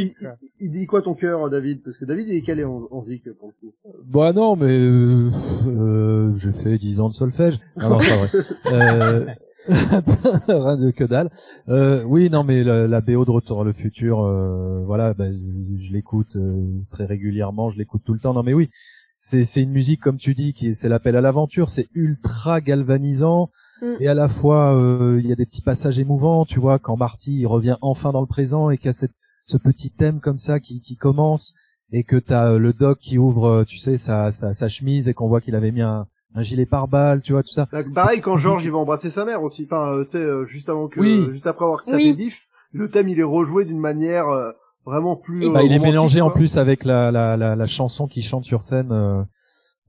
il, 0.60 0.70
dit 0.70 0.86
quoi 0.86 1.02
ton 1.02 1.14
cœur, 1.14 1.50
David? 1.50 1.82
Parce 1.82 1.98
que 1.98 2.04
David 2.04 2.28
il 2.28 2.36
est 2.36 2.42
calé 2.42 2.62
en, 2.64 2.86
en 2.90 3.00
zik 3.02 3.24
pour 3.38 3.48
le 3.48 3.54
coup. 3.68 3.74
Bah 4.06 4.32
non, 4.32 4.54
mais 4.54 4.78
euh, 4.78 5.28
euh, 5.66 6.36
j'ai 6.36 6.52
fait 6.52 6.78
10 6.78 7.00
ans 7.00 7.08
de 7.08 7.14
solfège. 7.14 7.58
Non, 7.76 7.90
non, 7.90 8.00
c'est 8.00 8.08
pas 8.08 8.16
vrai. 8.16 8.28
Euh, 8.72 9.26
rien 9.68 10.76
de 10.76 10.90
que 10.90 11.04
dalle. 11.04 11.30
Euh, 11.68 12.02
oui, 12.06 12.30
non, 12.30 12.44
mais 12.44 12.62
la, 12.64 12.86
la 12.86 13.00
BO 13.00 13.24
de 13.24 13.30
Retour 13.30 13.58
vers 13.58 13.64
le 13.64 13.72
futur, 13.72 14.20
euh, 14.22 14.82
voilà, 14.84 15.14
bah, 15.14 15.30
je, 15.30 15.86
je 15.86 15.92
l'écoute 15.92 16.34
euh, 16.36 16.66
très 16.90 17.04
régulièrement, 17.04 17.70
je 17.70 17.78
l'écoute 17.78 18.02
tout 18.04 18.12
le 18.14 18.18
temps. 18.20 18.34
Non, 18.34 18.42
mais 18.42 18.54
oui, 18.54 18.68
c'est 19.16 19.44
c'est 19.44 19.62
une 19.62 19.70
musique 19.70 20.00
comme 20.00 20.16
tu 20.18 20.34
dis 20.34 20.52
qui 20.52 20.68
est- 20.68 20.74
c'est 20.74 20.88
l'appel 20.88 21.16
à 21.16 21.20
l'aventure, 21.20 21.70
c'est 21.70 21.88
ultra 21.94 22.60
galvanisant 22.60 23.50
Mm. 23.80 23.96
et 23.98 24.06
à 24.06 24.14
la 24.14 24.28
fois 24.28 24.76
euh, 24.76 25.18
il 25.20 25.26
y 25.26 25.32
a 25.32 25.34
des 25.34 25.44
petits 25.44 25.60
passages 25.62 25.98
émouvants, 25.98 26.44
tu 26.44 26.60
vois, 26.60 26.78
quand 26.78 26.96
Marty 26.96 27.40
il 27.40 27.46
revient 27.46 27.76
enfin 27.80 28.12
dans 28.12 28.20
le 28.20 28.28
présent 28.28 28.70
et 28.70 28.76
qu'il 28.78 28.86
y 28.86 28.90
a 28.90 28.92
cette, 28.92 29.10
ce 29.44 29.56
petit 29.56 29.90
thème 29.90 30.20
comme 30.20 30.38
ça 30.38 30.60
qui 30.60 30.80
qui 30.82 30.94
commence 30.94 31.52
et 31.90 32.04
que 32.04 32.14
t'as 32.14 32.52
euh, 32.52 32.58
le 32.58 32.72
doc 32.72 32.98
qui 33.00 33.18
ouvre, 33.18 33.44
euh, 33.48 33.64
tu 33.64 33.78
sais, 33.78 33.96
sa 33.96 34.30
sa, 34.30 34.54
sa 34.54 34.68
chemise 34.68 35.08
et 35.08 35.14
qu'on 35.14 35.26
voit 35.26 35.40
qu'il 35.40 35.56
avait 35.56 35.72
mis 35.72 35.80
un 35.82 36.06
un 36.34 36.42
gilet 36.42 36.66
pare-balles, 36.66 37.20
tu 37.22 37.32
vois, 37.32 37.42
tout 37.42 37.52
ça. 37.52 37.68
Bah, 37.72 37.82
pareil 37.94 38.20
quand 38.20 38.36
George 38.36 38.64
il 38.64 38.70
va 38.70 38.78
embrasser 38.78 39.10
sa 39.10 39.24
mère 39.24 39.42
aussi. 39.42 39.64
Enfin, 39.70 39.92
euh, 39.92 40.04
tu 40.04 40.10
sais, 40.12 40.18
euh, 40.18 40.46
juste 40.46 40.68
avant 40.68 40.88
que, 40.88 40.98
Oui. 41.00 41.28
juste 41.32 41.46
après 41.46 41.64
avoir 41.64 41.84
tapé 41.84 41.96
Oui. 41.96 42.14
Biff, 42.14 42.48
le 42.72 42.88
thème 42.88 43.08
il 43.08 43.18
est 43.20 43.24
rejoué 43.24 43.64
d'une 43.64 43.78
manière 43.80 44.28
euh, 44.28 44.50
vraiment 44.86 45.16
plus. 45.16 45.44
Euh, 45.46 45.52
Bah, 45.52 45.62
il 45.62 45.72
est 45.72 45.82
mélangé 45.82 46.20
en 46.20 46.30
plus 46.30 46.56
avec 46.56 46.84
la, 46.84 47.10
la, 47.10 47.36
la, 47.36 47.54
la 47.56 47.66
chanson 47.66 48.06
qu'il 48.06 48.22
chante 48.22 48.44
sur 48.44 48.62
scène, 48.62 48.92
euh, 48.92 49.22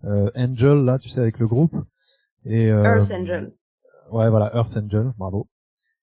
euh, 0.06 0.30
Angel, 0.36 0.84
là, 0.84 1.00
tu 1.00 1.10
sais, 1.10 1.22
avec 1.22 1.40
le 1.40 1.48
groupe. 1.48 1.76
Et, 2.46 2.70
euh, 2.72 2.84
Earth 2.84 3.12
Angel. 3.12 3.54
Ouais, 4.12 4.30
voilà, 4.30 4.52
Earth 4.54 4.76
Angel, 4.78 5.14
bravo. 5.18 5.48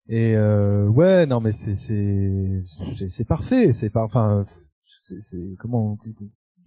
Et 0.09 0.35
euh, 0.37 0.87
ouais, 0.89 1.25
non, 1.27 1.41
mais 1.41 1.53
c'est 1.53 1.75
c'est 1.77 2.63
c'est 2.99 3.09
c'est 3.09 3.25
parfait, 3.25 3.73
c'est 3.73 3.89
pas, 3.89 4.03
enfin, 4.03 4.45
c'est 5.01 5.23
c'est 5.23 5.39
comment, 5.59 5.97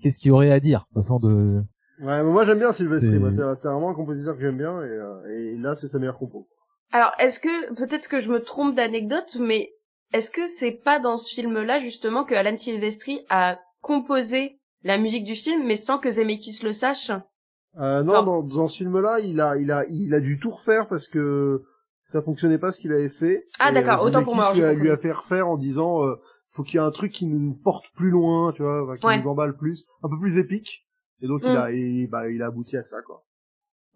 qu'est-ce 0.01 0.17
qu'il 0.17 0.29
y 0.29 0.31
aurait 0.31 0.51
à 0.51 0.59
dire, 0.59 0.87
de 0.89 0.93
toute 0.95 1.03
façon 1.03 1.19
de. 1.19 1.61
Ouais, 1.99 2.23
mais 2.23 2.31
moi 2.31 2.45
j'aime 2.45 2.59
bien 2.59 2.71
Sylvester. 2.71 3.11
C'est- 3.13 3.19
Moi, 3.19 3.31
C'est 3.31 3.55
c'est 3.55 3.67
vraiment 3.69 3.89
un 3.89 3.95
compositeur 3.95 4.35
que 4.35 4.41
j'aime 4.41 4.57
bien 4.57 4.81
et, 4.83 4.87
euh, 4.89 5.25
et 5.29 5.57
là 5.57 5.75
c'est 5.75 5.87
sa 5.87 5.97
meilleure 5.99 6.17
compo. 6.17 6.47
Alors, 6.91 7.11
est-ce 7.19 7.39
que, 7.39 7.73
peut-être 7.73 8.07
que 8.07 8.19
je 8.19 8.31
me 8.31 8.41
trompe 8.41 8.75
d'anecdote, 8.75 9.35
mais 9.41 9.71
est-ce 10.13 10.31
que 10.31 10.47
c'est 10.47 10.71
pas 10.83 10.99
dans 10.99 11.17
ce 11.17 11.33
film-là, 11.33 11.81
justement, 11.81 12.23
que 12.23 12.33
Alan 12.33 12.55
Silvestri 12.55 13.25
a 13.29 13.59
composé 13.81 14.59
la 14.83 14.97
musique 14.97 15.25
du 15.25 15.35
film, 15.35 15.65
mais 15.65 15.75
sans 15.75 15.97
que 15.97 16.09
Zemeckis 16.09 16.61
le 16.63 16.71
sache? 16.71 17.11
Euh, 17.79 18.03
non, 18.03 18.13
Non. 18.13 18.23
dans, 18.23 18.41
dans 18.43 18.67
ce 18.69 18.77
film-là, 18.77 19.19
il 19.19 19.41
a, 19.41 19.57
il 19.57 19.69
a, 19.71 19.85
il 19.89 20.13
a 20.13 20.19
dû 20.21 20.39
tout 20.39 20.51
refaire 20.51 20.87
parce 20.87 21.07
que 21.09 21.63
ça 22.05 22.21
fonctionnait 22.21 22.57
pas 22.57 22.71
ce 22.71 22.79
qu'il 22.79 22.93
avait 22.93 23.09
fait. 23.09 23.43
Ah, 23.59 23.71
d'accord, 23.73 24.01
euh, 24.01 24.07
autant 24.07 24.23
pour 24.23 24.35
moi, 24.35 24.53
lui, 24.53 24.63
a, 24.63 24.73
lui 24.73 24.89
a 24.89 24.95
fait 24.97 25.11
refaire 25.11 25.47
en 25.49 25.57
disant, 25.57 26.05
euh, 26.05 26.15
faut 26.51 26.63
qu'il 26.63 26.75
y 26.75 26.77
ait 26.77 26.85
un 26.87 26.91
truc 26.91 27.11
qui 27.11 27.25
nous 27.27 27.53
porte 27.53 27.83
plus 27.95 28.11
loin, 28.11 28.53
tu 28.53 28.61
vois, 28.63 28.97
qui 28.97 29.05
Ouais. 29.05 29.21
nous 29.21 29.29
emballe 29.29 29.57
plus, 29.57 29.85
un 30.03 30.09
peu 30.09 30.17
plus 30.19 30.37
épique. 30.37 30.86
Et 31.21 31.27
donc 31.27 31.41
il 31.43 31.51
Mm. 31.51 31.57
a, 31.57 31.71
et, 31.71 32.07
bah, 32.07 32.29
il 32.29 32.41
a 32.41 32.47
abouti 32.47 32.77
à 32.77 32.83
ça, 32.83 33.01
quoi. 33.01 33.23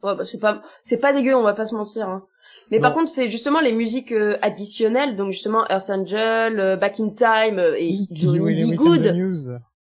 Ouais, 0.03 0.15
bah, 0.15 0.25
c'est 0.25 0.39
pas, 0.39 0.63
c'est 0.81 0.97
pas 0.97 1.13
dégueu, 1.13 1.35
on 1.35 1.43
va 1.43 1.53
pas 1.53 1.67
se 1.67 1.75
mentir, 1.75 2.07
hein. 2.09 2.25
Mais 2.71 2.79
par 2.79 2.93
contre, 2.93 3.09
c'est 3.09 3.29
justement 3.29 3.59
les 3.59 3.71
musiques 3.73 4.11
euh, 4.11 4.37
additionnelles, 4.41 5.15
donc 5.15 5.31
justement 5.31 5.63
Earth 5.69 5.89
Angel, 5.91 6.59
euh, 6.59 6.75
Back 6.75 6.99
in 6.99 7.09
Time 7.11 7.59
euh, 7.59 7.75
et 7.77 7.99
Johnny 8.09 8.39
B. 8.39 8.75
Good, 8.75 9.05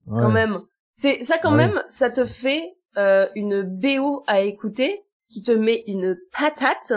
Ouais. 0.06 0.20
quand 0.20 0.30
même. 0.30 0.60
C'est 0.92 1.22
ça 1.22 1.38
quand 1.38 1.52
Ouais. 1.52 1.68
même, 1.68 1.82
ça 1.88 2.10
te 2.10 2.26
fait 2.26 2.74
euh, 2.98 3.26
une 3.34 3.62
BO 3.62 4.24
à 4.26 4.40
écouter 4.42 5.02
qui 5.30 5.42
te 5.42 5.52
met 5.52 5.84
une 5.86 6.18
patate. 6.38 6.92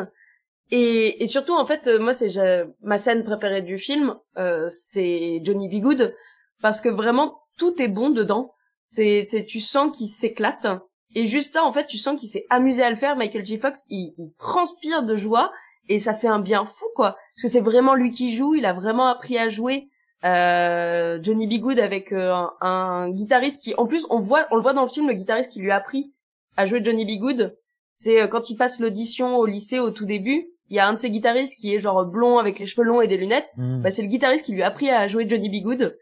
Et, 0.71 1.23
et 1.23 1.27
surtout 1.27 1.53
en 1.53 1.65
fait, 1.65 1.87
euh, 1.87 1.99
moi 1.99 2.13
c'est 2.13 2.29
j'ai- 2.29 2.63
ma 2.81 2.97
scène 2.97 3.23
préférée 3.23 3.61
du 3.61 3.77
film, 3.77 4.15
euh, 4.37 4.67
c'est 4.69 5.39
Johnny 5.43 5.69
B. 5.69 5.81
Good 5.83 6.15
parce 6.61 6.81
que 6.81 6.89
vraiment 6.89 7.41
tout 7.57 7.79
est 7.81 7.87
bon 7.87 8.09
dedans. 8.09 8.52
C'est 8.93 9.25
c'est 9.27 9.45
tu 9.45 9.59
sens 9.59 9.95
qu'il 9.95 10.07
s'éclate 10.07 10.67
et 11.15 11.25
juste 11.25 11.51
ça 11.53 11.63
en 11.63 11.71
fait 11.71 11.87
tu 11.87 11.97
sens 11.97 12.19
qu'il 12.19 12.29
s'est 12.29 12.45
amusé 12.49 12.83
à 12.83 12.89
le 12.89 12.95
faire. 12.95 13.15
Michael 13.15 13.45
J. 13.45 13.57
Fox 13.57 13.85
il, 13.89 14.13
il 14.17 14.33
transpire 14.37 15.03
de 15.03 15.15
joie 15.15 15.51
et 15.89 15.99
ça 15.99 16.13
fait 16.13 16.27
un 16.27 16.39
bien 16.39 16.65
fou 16.65 16.85
quoi 16.95 17.15
parce 17.35 17.41
que 17.43 17.47
c'est 17.47 17.61
vraiment 17.61 17.95
lui 17.95 18.11
qui 18.11 18.35
joue. 18.35 18.55
Il 18.55 18.65
a 18.65 18.73
vraiment 18.73 19.07
appris 19.07 19.37
à 19.37 19.49
jouer 19.49 19.87
euh, 20.23 21.19
Johnny 21.21 21.47
B. 21.47 21.61
Good 21.61 21.79
avec 21.79 22.11
euh, 22.11 22.33
un, 22.33 22.53
un 22.61 23.09
guitariste 23.09 23.63
qui, 23.63 23.73
en 23.75 23.85
plus, 23.85 24.05
on 24.09 24.19
voit, 24.19 24.47
on 24.51 24.55
le 24.55 24.61
voit 24.61 24.73
dans 24.73 24.83
le 24.83 24.89
film, 24.89 25.07
le 25.07 25.13
guitariste 25.13 25.51
qui 25.51 25.59
lui 25.59 25.71
a 25.71 25.75
appris 25.75 26.13
à 26.55 26.65
jouer 26.65 26.83
Johnny 26.83 27.05
B. 27.05 27.19
Good. 27.19 27.57
C'est 27.93 28.21
euh, 28.21 28.27
quand 28.27 28.49
il 28.49 28.55
passe 28.55 28.79
l'audition 28.79 29.37
au 29.37 29.45
lycée 29.45 29.79
au 29.79 29.91
tout 29.91 30.05
début, 30.05 30.47
il 30.69 30.75
y 30.75 30.79
a 30.79 30.87
un 30.87 30.93
de 30.93 30.99
ses 30.99 31.11
guitaristes 31.11 31.59
qui 31.59 31.75
est 31.75 31.79
genre 31.79 32.05
blond 32.05 32.37
avec 32.37 32.57
les 32.57 32.65
cheveux 32.65 32.85
longs 32.85 33.01
et 33.01 33.07
des 33.07 33.17
lunettes. 33.17 33.51
Mm. 33.57 33.81
Bah, 33.81 33.91
c'est 33.91 34.01
le 34.01 34.07
guitariste 34.07 34.45
qui 34.45 34.53
lui 34.53 34.63
a 34.63 34.67
appris 34.67 34.89
à 34.89 35.07
jouer 35.07 35.27
Johnny 35.27 35.49
B. 35.49 35.63
Good. 35.63 35.97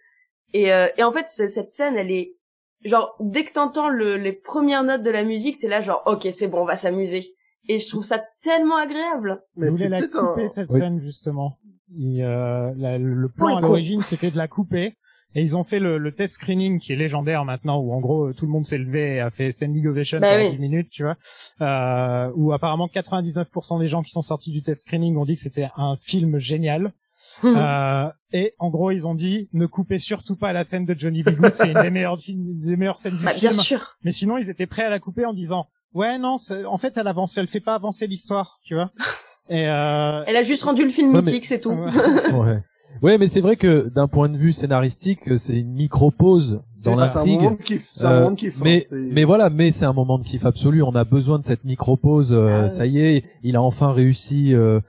Et, 0.53 0.71
euh, 0.71 0.87
et 0.97 1.03
en 1.03 1.11
fait, 1.11 1.29
cette 1.29 1.71
scène, 1.71 1.97
elle 1.97 2.11
est 2.11 2.35
genre 2.83 3.15
dès 3.19 3.43
que 3.43 3.53
t'entends 3.53 3.89
le, 3.89 4.17
les 4.17 4.33
premières 4.33 4.83
notes 4.83 5.03
de 5.03 5.09
la 5.11 5.23
musique, 5.23 5.59
t'es 5.59 5.67
là 5.67 5.81
genre 5.81 6.01
ok 6.05 6.27
c'est 6.31 6.47
bon, 6.47 6.61
on 6.61 6.65
va 6.65 6.75
s'amuser. 6.75 7.21
Et 7.67 7.77
je 7.77 7.87
trouve 7.89 8.03
ça 8.03 8.23
tellement 8.41 8.77
agréable. 8.77 9.43
Mais 9.55 9.67
Ils 9.67 9.71
voulaient 9.71 9.83
c'est 9.83 9.89
la 9.89 9.99
peut-être 9.99 10.15
un- 10.17 10.27
couper 10.33 10.47
cette 10.47 10.69
Oui. 10.71 10.79
scène 10.79 10.99
justement. 11.01 11.57
Il, 11.95 12.21
euh, 12.23 12.71
la- 12.77 12.97
le 12.97 13.29
plan 13.29 13.47
Ouais, 13.47 13.57
à 13.57 13.61
l'origine 13.61 14.01
c'était 14.01 14.31
de 14.31 14.37
la 14.37 14.47
couper 14.47 14.95
et 15.35 15.41
ils 15.41 15.55
ont 15.57 15.63
fait 15.63 15.79
le, 15.79 15.97
le 15.97 16.11
test 16.13 16.35
screening 16.35 16.79
qui 16.79 16.91
est 16.93 16.95
légendaire 16.95 17.45
maintenant 17.45 17.79
où 17.79 17.93
en 17.93 17.99
gros 17.99 18.33
tout 18.33 18.45
le 18.45 18.51
monde 18.51 18.65
s'est 18.65 18.77
levé 18.77 19.15
et 19.15 19.19
a 19.19 19.29
fait 19.29 19.51
standing 19.51 19.85
ovation 19.87 20.19
Bah 20.19 20.29
pendant 20.33 20.45
oui. 20.45 20.51
10 20.51 20.59
minutes 20.59 20.89
tu 20.89 21.03
vois 21.03 21.17
euh, 21.61 22.31
où 22.35 22.51
apparemment 22.53 22.87
99% 22.87 23.79
des 23.79 23.87
gens 23.87 24.01
qui 24.01 24.11
sont 24.11 24.21
sortis 24.21 24.51
du 24.51 24.61
test 24.63 24.81
screening 24.81 25.15
ont 25.17 25.25
dit 25.25 25.35
que 25.35 25.41
c'était 25.41 25.69
un 25.77 25.95
film 25.97 26.37
génial 26.37 26.93
euh, 27.43 28.09
et 28.33 28.53
en 28.59 28.69
gros 28.69 28.91
ils 28.91 29.07
ont 29.07 29.15
dit 29.15 29.49
ne 29.53 29.65
coupez 29.65 29.99
surtout 29.99 30.35
pas 30.35 30.53
la 30.53 30.63
scène 30.63 30.85
de 30.85 30.93
Johnny 30.97 31.23
B. 31.23 31.29
Good 31.31 31.55
c'est 31.55 31.71
une 31.71 31.81
des 31.81 31.89
meilleures 31.89 32.17
des 32.17 32.75
meilleures 32.75 32.97
scènes 32.97 33.17
du 33.17 33.23
Bah, 33.23 33.31
film 33.31 33.51
bien 33.51 33.61
sûr. 33.61 33.97
mais 34.03 34.11
sinon, 34.11 34.37
ils 34.37 34.49
étaient 34.49 34.67
prêts 34.67 34.83
à 34.83 34.89
la 34.89 34.99
couper 34.99 35.25
en 35.25 35.33
disant, 35.33 35.67
ouais, 35.93 36.17
non, 36.17 36.35
en 36.67 36.77
fait, 36.77 36.97
elle 36.97 37.07
avance, 37.07 37.37
elle 37.37 37.47
fait 37.47 37.59
pas 37.59 37.75
avancer 37.75 38.07
l'histoire, 38.07 38.59
tu 38.63 38.75
vois. 38.75 38.91
Et 39.49 39.67
euh, 39.67 40.23
Elle 40.27 40.37
a 40.37 40.43
juste 40.43 40.63
rendu 40.63 40.83
le 40.83 40.89
film 40.89 41.09
Ouais, 41.09 41.15
mais- 41.15 41.21
mythique, 41.21 41.45
c'est 41.45 41.59
tout. 41.59 41.71
Ouais. 41.71 41.91
ouais. 42.33 42.63
Ouais, 43.01 43.17
mais 43.17 43.27
c'est 43.27 43.41
vrai 43.41 43.55
que 43.55 43.89
d'un 43.89 44.07
point 44.07 44.29
de 44.29 44.37
vue 44.37 44.53
scénaristique, 44.53 45.37
c'est 45.37 45.55
une 45.55 45.71
micro-pause 45.73 46.61
dans 46.83 46.93
C'est 46.93 46.99
ça, 46.99 47.09
c'est 47.09 47.17
un 47.17 47.21
l'intrigue. 47.21 47.41
moment 47.41 47.55
de 47.57 47.63
kiff. 47.63 47.89
C'est 47.93 48.05
un 48.05 48.11
Euh, 48.11 48.19
moment 48.19 48.31
de 48.31 48.35
kiff. 48.35 48.57
hein. 48.57 48.61
mais 48.63 48.87
C'est- 48.89 48.95
mais 48.95 49.23
voilà, 49.23 49.49
mais 49.49 49.71
c'est 49.71 49.85
un 49.85 49.93
moment 49.93 50.19
de 50.19 50.23
kiff 50.23 50.45
absolu. 50.45 50.83
On 50.83 50.93
a 50.95 51.03
besoin 51.03 51.39
de 51.39 51.43
cette 51.43 51.63
micro-pause. 51.63 52.31
euh, 52.33 52.49
Ah 52.51 52.61
ouais. 52.63 52.69
Ça 52.69 52.85
y 52.85 52.99
est, 52.99 53.23
il 53.43 53.55
a 53.55 53.61
enfin 53.61 53.91
réussi 53.91 54.53
euh, 54.53 54.79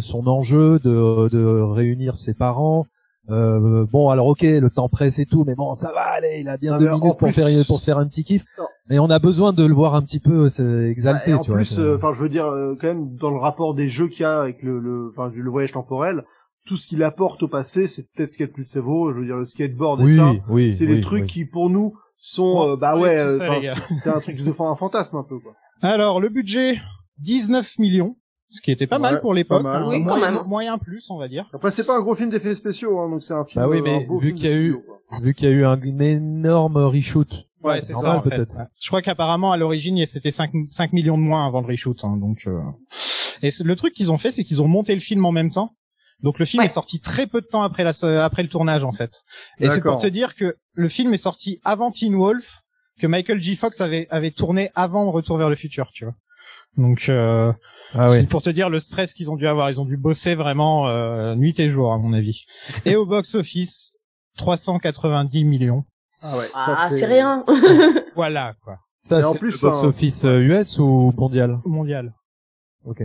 son 0.00 0.26
enjeu 0.26 0.78
de, 0.78 1.28
de 1.28 1.60
réunir 1.62 2.16
ses 2.16 2.34
parents. 2.34 2.86
Euh, 3.30 3.84
bon, 3.92 4.08
alors 4.08 4.26
ok, 4.28 4.40
le 4.40 4.70
temps 4.70 4.88
presse 4.88 5.18
et 5.18 5.26
tout, 5.26 5.44
mais 5.46 5.54
bon, 5.54 5.74
ça 5.74 5.92
va 5.92 6.00
aller. 6.00 6.38
Il 6.40 6.48
a 6.48 6.56
bien 6.56 6.72
Non, 6.72 6.78
deux 6.78 6.84
mais 6.86 6.90
minutes 6.92 7.02
pour 7.02 7.16
plus- 7.18 7.32
faire 7.32 7.66
pour 7.66 7.78
se 7.80 7.84
faire 7.84 7.98
un 7.98 8.06
petit 8.06 8.24
kiff. 8.24 8.42
Non. 8.58 8.64
Et 8.90 8.98
on 8.98 9.10
a 9.10 9.18
besoin 9.18 9.52
de 9.52 9.66
le 9.66 9.74
voir 9.74 9.94
un 9.94 10.00
petit 10.00 10.18
peu 10.18 10.48
euh, 10.60 10.88
exalté. 10.90 11.32
et 11.32 11.34
en 11.34 11.42
tu 11.42 11.52
plus, 11.52 11.78
euh, 11.78 11.96
enfin, 11.96 12.14
je 12.14 12.20
veux 12.22 12.30
dire, 12.30 12.46
euh, 12.46 12.74
quand 12.80 12.86
même, 12.86 13.14
dans 13.16 13.30
le 13.30 13.36
rapport 13.36 13.74
des 13.74 13.90
jeux 13.90 14.08
qu'il 14.08 14.22
y 14.22 14.24
a 14.24 14.40
avec 14.40 14.62
le, 14.62 14.78
le, 14.80 15.12
enfin, 15.14 15.30
le 15.34 15.50
voyage 15.50 15.72
temporel, 15.72 16.24
tout 16.66 16.76
ce 16.78 16.86
qu'il 16.88 17.02
apporte 17.02 17.42
au 17.42 17.48
passé, 17.48 17.86
c'est 17.86 18.06
peut-être 18.14 18.30
ce 18.30 18.38
qu'il 18.38 18.44
y 18.44 18.48
a 18.48 18.48
de 18.48 18.54
plus 18.54 18.64
de 18.64 18.68
cerveau. 18.70 19.12
Je 19.12 19.18
veux 19.18 19.26
dire, 19.26 19.36
le 19.36 19.44
skateboard 19.44 20.00
et 20.00 20.04
oui, 20.04 20.12
ça, 20.14 20.32
oui, 20.48 20.72
c'est 20.72 20.86
oui, 20.86 20.94
les 20.94 21.00
trucs 21.02 21.24
oui. 21.24 21.28
qui, 21.28 21.44
pour 21.44 21.68
nous, 21.68 21.92
sont, 22.16 22.66
euh, 22.66 22.76
bah 22.76 22.96
ouais, 22.96 23.14
euh, 23.18 23.38
c'est 23.90 24.08
un 24.08 24.20
truc 24.20 24.36
de 24.42 24.62
un 24.62 24.76
fantasme 24.76 25.18
un 25.18 25.22
peu, 25.22 25.38
quoi. 25.38 25.52
alors, 25.82 26.18
le 26.18 26.30
budget, 26.30 26.78
19 27.18 27.78
millions, 27.78 28.16
ce 28.50 28.60
qui 28.62 28.70
était 28.70 28.86
pas 28.86 28.96
Ouais, 28.96 29.02
mal 29.02 29.20
pour 29.20 29.34
l'époque. 29.34 29.62
pas 29.62 29.72
mal. 29.78 29.82
hein, 29.82 29.86
Oui, 29.88 29.98
quand 30.04 30.16
moyen, 30.18 30.30
même. 30.32 30.42
moyen 30.46 30.78
plus, 30.78 31.10
on 31.10 31.18
va 31.18 31.28
dire. 31.28 31.48
Après, 31.52 31.70
c'est 31.70 31.86
pas 31.86 31.96
un 31.96 32.00
gros 32.00 32.14
film 32.14 32.30
d'effets 32.30 32.54
spéciaux, 32.54 32.98
hein, 33.00 33.08
donc 33.10 33.22
c'est 33.22 33.34
un 33.34 33.44
film. 33.44 33.62
Bah 33.62 33.68
oui, 33.68 33.78
euh, 33.78 33.82
mais 33.82 34.06
vu 34.20 34.34
qu'il 34.34 34.46
y 34.48 34.52
a 34.52 34.56
eu-. 34.56 34.78
Vu 35.22 35.34
qu'il 35.34 35.48
y 35.48 35.52
a 35.52 35.54
eu 35.54 35.64
un, 35.64 35.80
une 35.80 36.02
énorme 36.02 36.76
reshoot. 36.76 37.28
Ouais, 37.62 37.82
c'est 37.82 37.94
ça, 37.94 38.14
en 38.16 38.22
fait. 38.22 38.38
Ouais. 38.38 38.64
Je 38.80 38.86
crois 38.88 39.02
qu'apparemment, 39.02 39.50
à 39.52 39.56
l'origine, 39.56 40.04
c'était 40.06 40.30
5, 40.30 40.50
5 40.70 40.92
millions 40.92 41.18
de 41.18 41.22
moins 41.22 41.46
avant 41.46 41.60
le 41.60 41.66
reshoot, 41.66 42.04
hein, 42.04 42.16
donc, 42.16 42.46
euh... 42.46 42.60
Et 43.42 43.50
le 43.62 43.76
truc 43.76 43.94
qu'ils 43.94 44.10
ont 44.12 44.16
fait, 44.16 44.30
c'est 44.30 44.44
qu'ils 44.44 44.60
ont 44.62 44.68
monté 44.68 44.94
le 44.94 45.00
film 45.00 45.24
en 45.24 45.32
même 45.32 45.50
temps. 45.50 45.72
Donc 46.22 46.40
le 46.40 46.44
film 46.44 46.60
Ouais. 46.60 46.66
est 46.66 46.70
sorti 46.70 47.00
très 47.00 47.26
peu 47.28 47.40
de 47.40 47.46
temps 47.46 47.62
après 47.62 47.84
la, 47.84 47.92
après 48.24 48.42
le 48.42 48.48
tournage, 48.48 48.82
en 48.82 48.90
fait. 48.92 49.22
Et 49.60 49.70
c'est 49.70 49.80
pour 49.80 49.98
te 49.98 50.08
dire 50.08 50.34
que 50.34 50.56
le 50.72 50.88
film 50.88 51.14
est 51.14 51.18
sorti 51.18 51.60
avant 51.64 51.90
Teen 51.92 52.16
Wolf, 52.16 52.62
que 53.00 53.06
Michael 53.06 53.40
J. 53.40 53.54
Fox 53.54 53.80
avait, 53.80 54.08
avait 54.10 54.32
tourné 54.32 54.70
avant 54.74 55.08
Retour 55.12 55.36
vers 55.36 55.48
le 55.48 55.54
futur, 55.54 55.90
tu 55.92 56.04
vois. 56.04 56.14
Donc, 56.76 57.08
euh, 57.08 57.52
Ah 57.94 58.06
oui. 58.10 58.16
c'est 58.16 58.28
pour 58.28 58.42
te 58.42 58.50
dire 58.50 58.68
le 58.70 58.78
stress 58.78 59.14
qu'ils 59.14 59.30
ont 59.30 59.36
dû 59.36 59.46
avoir. 59.46 59.70
Ils 59.70 59.80
ont 59.80 59.84
dû 59.84 59.96
bosser 59.96 60.34
vraiment 60.34 60.88
euh, 60.88 61.34
nuit 61.34 61.58
et 61.58 61.70
jour, 61.70 61.92
à 61.92 61.98
mon 61.98 62.12
avis. 62.12 62.44
Et 62.84 62.96
au 62.96 63.06
box-office, 63.06 63.94
390 64.36 65.44
millions. 65.44 65.84
Ah 66.20 66.36
ouais, 66.36 66.46
ça, 66.48 66.76
Ah, 66.78 66.90
c'est 66.90 67.06
rien. 67.06 67.44
Voilà, 68.16 68.54
quoi. 68.64 68.78
Ça, 68.98 69.22
c'est 69.22 69.38
plus, 69.38 69.62
le 69.62 69.68
box-office 69.68 70.24
euh, 70.24 70.40
US 70.40 70.78
ou 70.78 71.12
mondial? 71.16 71.60
Mondial. 71.64 72.14
Ok. 72.84 73.02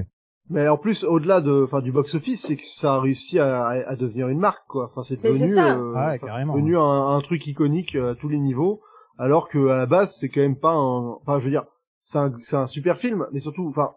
Mais 0.49 0.67
en 0.67 0.77
plus, 0.77 1.03
au-delà 1.03 1.39
de, 1.39 1.63
enfin, 1.63 1.81
du 1.81 1.91
box-office, 1.91 2.41
c'est 2.47 2.55
que 2.55 2.63
ça 2.65 2.95
a 2.95 2.99
réussi 2.99 3.39
à, 3.39 3.65
à, 3.65 3.89
à 3.91 3.95
devenir 3.95 4.27
une 4.27 4.39
marque, 4.39 4.65
quoi. 4.67 4.85
Enfin, 4.85 5.03
c'est 5.03 5.21
devenu, 5.21 5.57
euh, 5.57 5.93
Ah 5.95 6.09
ouais, 6.09 6.19
devenu 6.19 6.77
un, 6.77 6.81
un 7.15 7.21
truc 7.21 7.45
iconique 7.47 7.95
euh, 7.95 8.11
à 8.11 8.15
tous 8.15 8.27
les 8.27 8.39
niveaux. 8.39 8.81
Alors 9.19 9.47
que 9.47 9.67
à 9.69 9.77
la 9.77 9.85
base, 9.85 10.15
c'est 10.19 10.29
quand 10.29 10.41
même 10.41 10.57
pas 10.59 10.73
un, 10.73 11.11
enfin, 11.21 11.39
je 11.39 11.45
veux 11.45 11.51
dire, 11.51 11.65
c'est 12.01 12.17
un, 12.17 12.33
c'est 12.41 12.55
un 12.57 12.67
super 12.67 12.97
film, 12.97 13.25
mais 13.31 13.39
surtout, 13.39 13.67
enfin, 13.67 13.91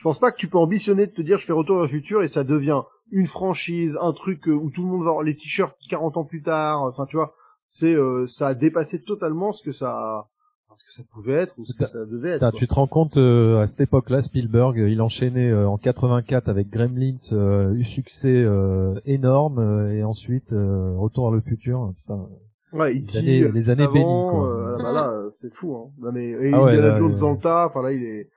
je 0.00 0.04
pense 0.04 0.18
pas 0.18 0.32
que 0.32 0.38
tu 0.38 0.48
peux 0.48 0.56
ambitionner 0.56 1.06
de 1.06 1.12
te 1.12 1.20
dire, 1.20 1.36
je 1.36 1.44
fais 1.44 1.52
Retour 1.52 1.76
vers 1.76 1.82
le 1.84 1.90
futur 1.90 2.22
et 2.22 2.28
ça 2.28 2.42
devient 2.42 2.80
une 3.10 3.26
franchise, 3.26 3.98
un 4.00 4.14
truc 4.14 4.48
euh, 4.48 4.52
où 4.52 4.70
tout 4.70 4.82
le 4.82 4.88
monde 4.88 5.02
va 5.04 5.10
avoir 5.10 5.22
les 5.22 5.36
t-shirts 5.36 5.76
40 5.90 6.16
ans 6.16 6.24
plus 6.24 6.40
tard. 6.40 6.84
Enfin, 6.84 7.04
tu 7.04 7.16
vois, 7.16 7.34
c'est, 7.68 7.92
euh, 7.92 8.26
ça 8.26 8.48
a 8.48 8.54
dépassé 8.54 9.02
totalement 9.02 9.52
ce 9.52 9.62
que 9.62 9.72
ça, 9.72 10.26
ce 10.72 10.84
que 10.84 10.92
ça 10.92 11.02
pouvait 11.12 11.34
être 11.34 11.54
ou 11.58 11.66
ce 11.66 11.74
que 11.76 11.84
ça 11.84 12.06
devait 12.06 12.30
être. 12.30 12.50
Tu 12.52 12.66
te 12.66 12.72
rends 12.72 12.86
compte 12.86 13.18
euh, 13.18 13.60
à 13.60 13.66
cette 13.66 13.82
époque-là, 13.82 14.22
Spielberg, 14.22 14.78
euh, 14.80 14.88
il 14.88 15.02
enchaînait 15.02 15.50
euh, 15.50 15.68
en 15.68 15.76
84 15.76 16.48
avec 16.48 16.70
Gremlins, 16.70 17.16
euh, 17.32 17.74
eu 17.74 17.84
succès 17.84 18.32
euh, 18.32 18.94
énorme, 19.04 19.58
euh, 19.58 19.92
et 19.92 20.02
ensuite 20.02 20.50
euh, 20.54 20.94
Retour 20.96 21.26
vers 21.26 21.34
le 21.34 21.40
futur. 21.42 21.92
Putain, 21.98 22.26
Ouais, 22.72 22.92
les 22.94 23.00
E.T., 23.00 23.18
années, 23.18 23.48
les 23.52 23.68
années 23.70 23.82
avant, 23.82 23.92
bénies. 23.92 24.04
Quoi. 24.30 24.48
euh, 24.48 24.76
bah 24.80 24.92
là, 24.92 25.12
c'est 25.42 25.52
fou. 25.52 25.74
Hein. 25.76 25.90
Non, 26.00 26.12
mais 26.12 26.28
et 26.30 26.52
Ah 26.54 26.62
ouais, 26.62 26.72
Indiana 26.76 26.98
Jones 26.98 27.18
dans 27.18 27.32
le 27.32 27.38
tas. 27.38 27.66
Enfin 27.66 27.82
là, 27.82 27.92
il 27.92 28.02
est. 28.04 28.30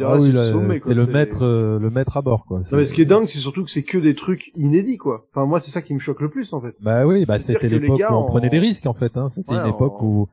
Ah 0.00 0.14
oui, 0.18 0.32
c'était 0.76 0.94
le 0.94 1.06
maître, 1.06 1.44
euh, 1.44 1.78
le 1.78 1.90
maître 1.90 2.16
à 2.16 2.22
bord, 2.22 2.44
quoi. 2.46 2.60
Non, 2.60 2.78
mais 2.78 2.86
ce 2.86 2.94
qui 2.94 3.02
est 3.02 3.06
dingue, 3.06 3.26
c'est 3.26 3.38
surtout 3.38 3.64
que 3.64 3.70
c'est 3.70 3.82
que 3.82 3.98
des 3.98 4.14
trucs 4.14 4.52
inédits, 4.56 4.96
quoi. 4.98 5.26
Enfin, 5.32 5.46
moi, 5.46 5.58
c'est 5.60 5.70
ça 5.70 5.82
qui 5.82 5.94
me 5.94 5.98
choque 5.98 6.20
le 6.20 6.28
plus, 6.30 6.52
en 6.52 6.60
fait. 6.60 6.74
Bah 6.80 7.04
oui, 7.06 7.24
bah 7.26 7.38
c'était 7.38 7.68
l'époque 7.68 7.98
où 8.00 8.14
on 8.14 8.16
en- 8.16 8.24
prenait 8.26 8.48
des 8.50 8.58
risques 8.60 8.86
en 8.86 8.94
fait. 8.94 9.16
Hein. 9.16 9.28
C'était 9.28 9.52
Ouais, 9.54 9.60
une 9.62 9.68
époque 9.68 10.00
en- 10.02 10.06
où 10.06 10.28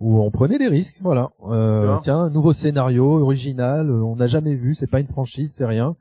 où 0.00 0.20
on 0.22 0.30
prenait 0.30 0.58
des 0.58 0.68
risques. 0.68 0.98
Voilà. 1.02 1.30
Euh, 1.50 1.96
tiens, 2.02 2.28
nouveau 2.30 2.52
scénario 2.52 3.04
original, 3.20 3.90
euh, 3.90 3.94
on 4.02 4.14
n'a 4.14 4.28
jamais 4.28 4.54
vu, 4.54 4.74
c'est 4.76 4.86
pas 4.86 5.00
une 5.00 5.08
franchise, 5.08 5.52
c'est 5.56 5.64
rien. 5.66 5.96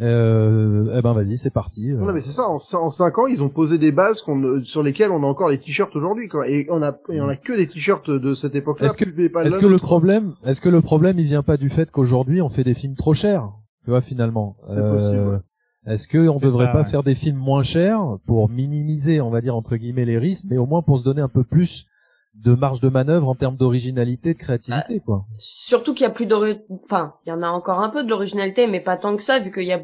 Euh, 0.00 0.96
eh 0.96 1.02
ben 1.02 1.12
vas-y, 1.12 1.36
c'est 1.36 1.50
parti. 1.50 1.90
euh. 1.90 1.96
Non, 1.96 2.12
mais 2.12 2.20
c'est 2.20 2.30
ça. 2.30 2.48
En, 2.48 2.54
en 2.56 2.90
cinq 2.90 3.18
ans, 3.18 3.26
ils 3.26 3.42
ont 3.42 3.48
posé 3.48 3.78
des 3.78 3.90
bases 3.90 4.22
qu'on, 4.22 4.62
sur 4.62 4.82
lesquelles 4.82 5.10
on 5.10 5.22
a 5.22 5.26
encore 5.26 5.50
des 5.50 5.58
t-shirts 5.58 5.94
aujourd'hui, 5.96 6.28
quoi. 6.28 6.48
Et 6.48 6.66
on 6.70 6.82
a, 6.82 6.96
et 7.10 7.20
on 7.20 7.28
a 7.28 7.36
que 7.36 7.56
des 7.56 7.66
t-shirts 7.66 8.08
de 8.10 8.34
cette 8.34 8.54
époque-là. 8.54 8.86
Est-ce 8.86 8.96
que, 8.96 9.04
est-ce 9.04 9.66
le 9.66 9.76
problème, 9.76 10.34
est-ce 10.44 10.60
que 10.60 10.68
le 10.68 10.80
problème, 10.82 11.18
il 11.18 11.26
vient 11.26 11.42
pas 11.42 11.56
du 11.56 11.68
fait 11.68 11.90
qu'aujourd'hui 11.90 12.40
on 12.40 12.48
fait 12.48 12.64
des 12.64 12.74
films 12.74 12.94
trop 12.94 13.14
chers, 13.14 13.50
tu 13.84 13.90
vois 13.90 14.00
finalement? 14.00 14.50
Euh, 14.50 14.72
C'est 14.74 14.80
possible, 14.82 15.28
ouais. 15.28 15.92
Est-ce 15.92 16.06
que 16.06 16.28
on 16.28 16.38
devrait 16.38 16.66
ça, 16.66 16.72
pas 16.72 16.82
ouais. 16.82 16.90
faire 16.90 17.02
des 17.02 17.14
films 17.14 17.38
moins 17.38 17.62
chers 17.62 18.02
pour 18.26 18.48
minimiser, 18.50 19.20
on 19.20 19.30
va 19.30 19.40
dire 19.40 19.56
entre 19.56 19.76
guillemets 19.76 20.04
les 20.04 20.18
risques, 20.18 20.44
mais 20.48 20.58
au 20.58 20.66
moins 20.66 20.82
pour 20.82 20.98
se 20.98 21.04
donner 21.04 21.22
un 21.22 21.28
peu 21.28 21.44
plus 21.44 21.86
de 22.44 22.54
marge 22.54 22.80
de 22.80 22.88
manœuvre 22.88 23.28
en 23.28 23.34
termes 23.34 23.56
d'originalité, 23.56 24.34
de 24.34 24.38
créativité, 24.38 25.00
quoi. 25.04 25.24
Surtout 25.36 25.92
qu'il 25.94 26.04
y 26.04 26.06
a 26.06 26.10
plus 26.10 26.26
d'ori... 26.26 26.60
Enfin, 26.84 27.14
il 27.26 27.30
y 27.30 27.32
en 27.32 27.42
a 27.42 27.48
encore 27.48 27.80
un 27.80 27.88
peu 27.88 28.04
de 28.04 28.08
l'originalité, 28.08 28.66
mais 28.66 28.80
pas 28.80 28.96
tant 28.96 29.16
que 29.16 29.22
ça, 29.22 29.38
vu 29.38 29.50
qu'il 29.50 29.64
y 29.64 29.72
a... 29.72 29.80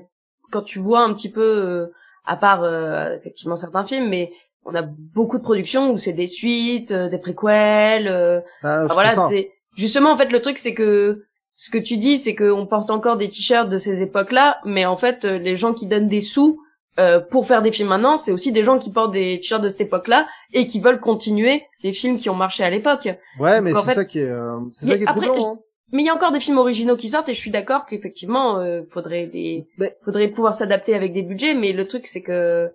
Quand 0.51 0.63
tu 0.63 0.79
vois 0.79 1.03
un 1.03 1.13
petit 1.13 1.31
peu, 1.31 1.43
euh, 1.43 1.93
à 2.25 2.37
part 2.37 2.63
euh, 2.63 3.17
effectivement 3.17 3.57
certains 3.57 3.85
films, 3.85 4.09
mais 4.09 4.33
on 4.65 4.75
a 4.75 4.83
beaucoup 4.83 5.39
de 5.39 5.43
productions 5.43 5.91
où 5.91 5.99
c'est 5.99 6.13
des 6.13 6.27
suites, 6.27 6.93
euh, 6.93 7.09
des 7.09 7.19
préquels... 7.19 8.09
euh, 8.09 8.41
Ah, 8.63 8.85
enfin, 8.85 8.89
c'est 8.89 8.95
voilà, 8.95 9.29
c'est... 9.29 9.51
Justement, 9.77 10.13
en 10.13 10.17
fait, 10.17 10.31
le 10.31 10.41
truc, 10.41 10.59
c'est 10.59 10.75
que... 10.75 11.25
Ce 11.57 11.71
que 11.71 11.79
tu 11.79 11.99
dis, 11.99 12.19
c'est 12.19 12.35
qu'on 12.35 12.67
porte 12.67 12.91
encore 12.91 13.17
des 13.17 13.29
t-shirts 13.29 13.69
de 13.69 13.79
ces 13.79 14.03
époques-là, 14.03 14.59
mais 14.65 14.87
en 14.87 14.97
fait, 14.97 15.25
euh, 15.25 15.39
les 15.39 15.57
gens 15.57 15.73
qui 15.73 15.87
donnent 15.87 16.09
des 16.09 16.21
sous 16.21 16.61
euh, 16.99 17.21
pour 17.21 17.47
faire 17.47 17.63
des 17.63 17.73
films 17.73 17.89
maintenant, 17.89 18.17
c'est 18.17 18.33
aussi 18.33 18.53
des 18.53 18.63
gens 18.65 18.79
qui 18.79 18.91
portent 18.93 19.13
des 19.13 19.39
t-shirts 19.41 19.63
de 19.63 19.69
cette 19.69 19.83
époque-là 19.83 20.27
et 20.53 20.67
qui 20.67 20.81
veulent 20.81 21.01
continuer 21.01 21.65
les 21.83 21.93
films 21.93 22.19
qui 22.19 22.31
ont 22.31 22.35
marché 22.35 22.63
à 22.65 22.71
l'époque. 22.71 23.09
Ouais, 23.41 23.61
mais 23.61 23.73
Donc, 23.73 23.81
c'est 23.83 23.89
fait, 23.91 23.95
ça 23.95 24.05
qui 24.05 24.21
est, 24.21 24.29
euh, 24.29 24.59
c'est 24.73 24.87
ça 24.87 24.97
qui 24.97 25.03
est 25.03 25.09
après, 25.09 25.27
troublant, 25.27 25.55
hein. 25.55 25.59
Mais 25.93 26.03
il 26.03 26.07
y 26.07 26.09
a 26.09 26.15
encore 26.15 26.33
des 26.33 26.41
films 26.41 26.59
originaux 26.59 26.97
qui 26.97 27.09
sortent 27.09 27.29
et 27.29 27.35
je 27.35 27.39
suis 27.41 27.51
d'accord 27.53 27.87
qu'effectivement, 27.87 28.59
euh, 28.59 28.83
faudrait 28.91 29.27
des, 29.27 29.67
Mais- 29.79 29.97
faudrait 30.05 30.29
pouvoir 30.29 30.55
s'adapter 30.55 30.95
avec 30.95 31.13
des 31.13 31.23
budgets, 31.23 31.55
mais 31.55 31.73
le 31.73 31.87
truc 31.87 32.07
c'est 32.07 32.23
que 32.23 32.71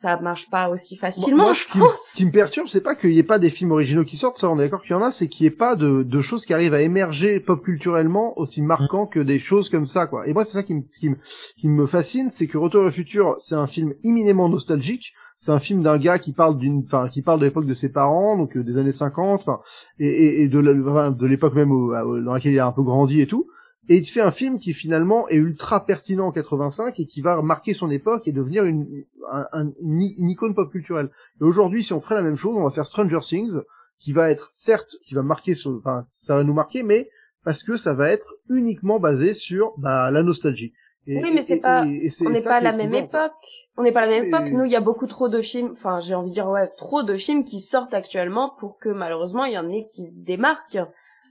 ça 0.00 0.18
marche 0.20 0.48
pas 0.48 0.68
aussi 0.68 0.96
facilement, 0.96 1.44
moi, 1.44 1.52
je 1.54 1.60
ce 1.60 1.68
qui, 1.68 1.78
pense. 1.78 2.00
ce 2.12 2.16
qui 2.16 2.26
me 2.26 2.30
perturbe, 2.30 2.68
c'est 2.68 2.80
pas 2.82 2.94
qu'il 2.94 3.10
y 3.12 3.18
ait 3.18 3.22
pas 3.24 3.38
des 3.38 3.50
films 3.50 3.72
originaux 3.72 4.04
qui 4.04 4.16
sortent, 4.16 4.38
ça 4.38 4.48
on 4.48 4.56
est 4.58 4.62
d'accord 4.62 4.82
qu'il 4.82 4.92
y 4.92 4.94
en 4.94 5.02
a, 5.02 5.10
c'est 5.10 5.28
qu'il 5.28 5.44
y 5.44 5.46
ait 5.46 5.50
pas 5.50 5.74
de, 5.74 6.02
de 6.02 6.20
choses 6.20 6.46
qui 6.46 6.54
arrivent 6.54 6.74
à 6.74 6.82
émerger 6.82 7.40
pop 7.40 7.62
culturellement 7.64 8.38
aussi 8.38 8.62
marquant 8.62 9.06
que 9.06 9.18
des 9.20 9.38
choses 9.38 9.70
comme 9.70 9.86
ça, 9.86 10.06
quoi. 10.06 10.28
Et 10.28 10.32
moi, 10.32 10.44
c'est 10.44 10.52
ça 10.52 10.62
qui 10.62 10.74
me, 10.74 10.82
qui 11.00 11.08
me, 11.10 11.16
qui 11.58 11.68
me 11.68 11.84
fascine, 11.86 12.28
c'est 12.28 12.46
que 12.46 12.58
Retour 12.58 12.82
le 12.84 12.90
futur, 12.90 13.34
c'est 13.38 13.54
un 13.56 13.66
film 13.66 13.94
éminemment 14.04 14.48
nostalgique. 14.48 15.12
C'est 15.40 15.52
un 15.52 15.60
film 15.60 15.82
d'un 15.84 15.98
gars 15.98 16.18
qui 16.18 16.32
parle 16.32 16.58
d'une, 16.58 16.82
enfin, 16.84 17.08
qui 17.08 17.22
parle 17.22 17.38
de 17.38 17.44
l'époque 17.44 17.64
de 17.66 17.72
ses 17.72 17.92
parents, 17.92 18.36
donc 18.36 18.56
euh, 18.56 18.64
des 18.64 18.76
années 18.76 18.90
50, 18.90 19.40
enfin, 19.40 19.60
et, 20.00 20.08
et, 20.08 20.42
et 20.42 20.48
de 20.48 21.26
l'époque 21.26 21.54
même 21.54 21.70
où- 21.70 21.92
où- 21.94 22.20
dans 22.24 22.34
laquelle 22.34 22.52
il 22.52 22.58
a 22.58 22.66
un 22.66 22.72
peu 22.72 22.82
grandi 22.82 23.20
et 23.20 23.28
tout. 23.28 23.46
Et 23.88 23.96
il 23.96 24.02
te 24.02 24.10
fait 24.10 24.20
un 24.20 24.30
film 24.30 24.58
qui 24.58 24.72
finalement 24.74 25.28
est 25.28 25.36
ultra 25.36 25.86
pertinent 25.86 26.26
en 26.26 26.32
85 26.32 26.98
et 27.00 27.06
qui 27.06 27.20
va 27.22 27.40
marquer 27.42 27.72
son 27.74 27.90
époque 27.90 28.28
et 28.28 28.32
devenir 28.32 28.64
une, 28.64 29.04
un- 29.32 29.46
un- 29.52 29.72
une, 29.82 30.28
icône 30.30 30.54
pop 30.54 30.70
culturelle. 30.70 31.10
Et 31.40 31.44
aujourd'hui, 31.44 31.82
si 31.82 31.92
on 31.94 32.00
ferait 32.00 32.16
la 32.16 32.22
même 32.22 32.36
chose, 32.36 32.54
on 32.56 32.64
va 32.64 32.70
faire 32.70 32.86
Stranger 32.86 33.20
Things, 33.22 33.58
qui 33.98 34.12
va 34.12 34.30
être, 34.30 34.50
certes, 34.52 34.96
qui 35.06 35.14
va 35.14 35.22
marquer, 35.22 35.54
son- 35.54 35.76
enfin, 35.78 36.00
ça 36.02 36.36
va 36.36 36.44
nous 36.44 36.52
marquer, 36.54 36.82
mais 36.82 37.08
parce 37.44 37.62
que 37.62 37.76
ça 37.76 37.94
va 37.94 38.10
être 38.10 38.34
uniquement 38.50 39.00
basé 39.00 39.32
sur 39.32 39.72
bah, 39.78 40.10
la 40.10 40.22
nostalgie. 40.22 40.72
Et- 41.06 41.22
Oui, 41.22 41.30
mais 41.32 41.40
c'est 41.40 41.60
pas- 41.60 41.86
et- 41.86 42.04
et 42.06 42.10
c'est 42.10 42.26
On 42.26 42.30
n'est 42.30 42.42
pas 42.42 42.56
à 42.56 42.60
la 42.60 42.72
même 42.72 42.92
époque. 42.92 43.32
On 43.78 43.82
n'est 43.82 43.92
pas 43.92 44.00
à 44.02 44.06
la 44.06 44.12
même 44.12 44.26
époque. 44.26 44.50
Nous, 44.52 44.64
il 44.66 44.70
y 44.70 44.76
a 44.76 44.80
beaucoup 44.80 45.06
trop 45.06 45.28
de 45.30 45.40
films, 45.40 45.70
enfin, 45.72 46.00
j'ai 46.00 46.14
envie 46.14 46.28
de 46.28 46.34
dire, 46.34 46.48
ouais, 46.50 46.68
trop 46.76 47.02
de 47.02 47.16
films 47.16 47.44
qui 47.44 47.60
sortent 47.60 47.94
actuellement 47.94 48.52
pour 48.58 48.78
que 48.78 48.90
malheureusement 48.90 49.44
il 49.46 49.54
y 49.54 49.58
en 49.58 49.70
ait 49.70 49.86
qui 49.86 50.06
se 50.10 50.14
démarquent. 50.14 50.78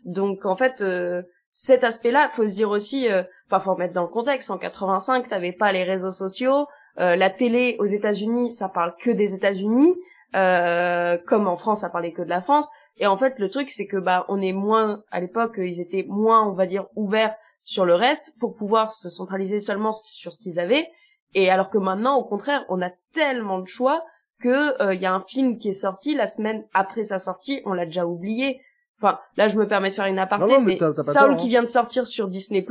Donc, 0.06 0.46
en 0.46 0.56
fait, 0.56 0.82
euh, 0.82 1.22
cet 1.60 1.84
aspect-là, 1.84 2.30
faut 2.30 2.48
se 2.48 2.54
dire 2.54 2.70
aussi, 2.70 3.10
euh, 3.10 3.24
enfin, 3.48 3.60
faut 3.60 3.74
remettre 3.74 3.94
dans 3.96 4.04
le 4.04 4.10
contexte. 4.10 4.52
En 4.52 4.60
85, 4.60 5.28
t'avais 5.28 5.52
pas 5.52 5.72
les 5.72 5.84
réseaux 5.84 6.12
sociaux, 6.12 6.68
euh, 7.00 7.16
la 7.16 7.32
télé 7.32 7.78
aux 7.80 7.86
États-Unis, 7.86 8.54
ça 8.54 8.70
parle 8.70 8.94
que 9.02 9.10
des 9.10 9.34
États-Unis, 9.34 9.96
euh, 10.36 11.18
comme 11.26 11.48
en 11.48 11.58
France, 11.58 11.82
ça 11.82 11.90
parlait 11.90 12.14
que 12.14 12.22
de 12.22 12.30
la 12.30 12.44
France. 12.44 12.68
Et 12.98 13.08
en 13.08 13.18
fait, 13.18 13.40
le 13.40 13.50
truc, 13.50 13.72
c'est 13.72 13.88
que 13.88 13.98
bah, 13.98 14.28
on 14.30 14.40
est 14.40 14.54
moins 14.54 15.02
à 15.10 15.20
l'époque, 15.20 15.56
ils 15.58 15.82
étaient 15.82 16.06
moins, 16.08 16.48
on 16.48 16.54
va 16.54 16.68
dire, 16.68 16.86
ouverts 16.96 17.36
sur 17.64 17.86
le 17.86 17.96
reste 17.96 18.36
pour 18.40 18.56
pouvoir 18.56 18.92
se 18.92 19.10
centraliser 19.10 19.60
seulement 19.60 19.94
sur 19.94 20.34
ce 20.34 20.40
qu'ils 20.40 20.60
avaient. 20.60 20.88
Et 21.34 21.50
alors 21.50 21.72
que 21.72 21.80
maintenant, 21.80 22.18
au 22.18 22.24
contraire, 22.24 22.66
on 22.70 22.84
a 22.84 22.92
tellement 23.14 23.58
de 23.58 23.68
choix 23.68 24.06
que 24.40 24.80
euh, 24.80 24.94
il 24.94 25.02
y 25.02 25.08
a 25.08 25.14
un 25.16 25.24
film 25.24 25.58
qui 25.58 25.70
est 25.70 25.74
sorti 25.74 26.14
la 26.14 26.28
semaine 26.28 26.68
après 26.76 27.06
sa 27.06 27.18
sortie, 27.18 27.64
on 27.66 27.74
l'a 27.74 27.86
déjà 27.86 28.06
oublié. 28.06 28.62
Enfin, 29.02 29.20
là, 29.38 29.48
je 29.48 29.58
me 29.58 29.68
permets 29.68 29.90
de 29.92 29.96
faire 29.96 30.06
une 30.08 30.20
aparté, 30.20 30.46
Non, 30.46 30.60
non, 30.60 30.66
mais 30.66 30.78
mais, 30.82 31.02
Saul 31.04 31.14
tort, 31.14 31.24
hein. 31.32 31.36
qui 31.36 31.50
vient 31.50 31.62
de 31.62 31.68
sortir 31.68 32.08
sur 32.08 32.28
Disney+, 32.28 32.66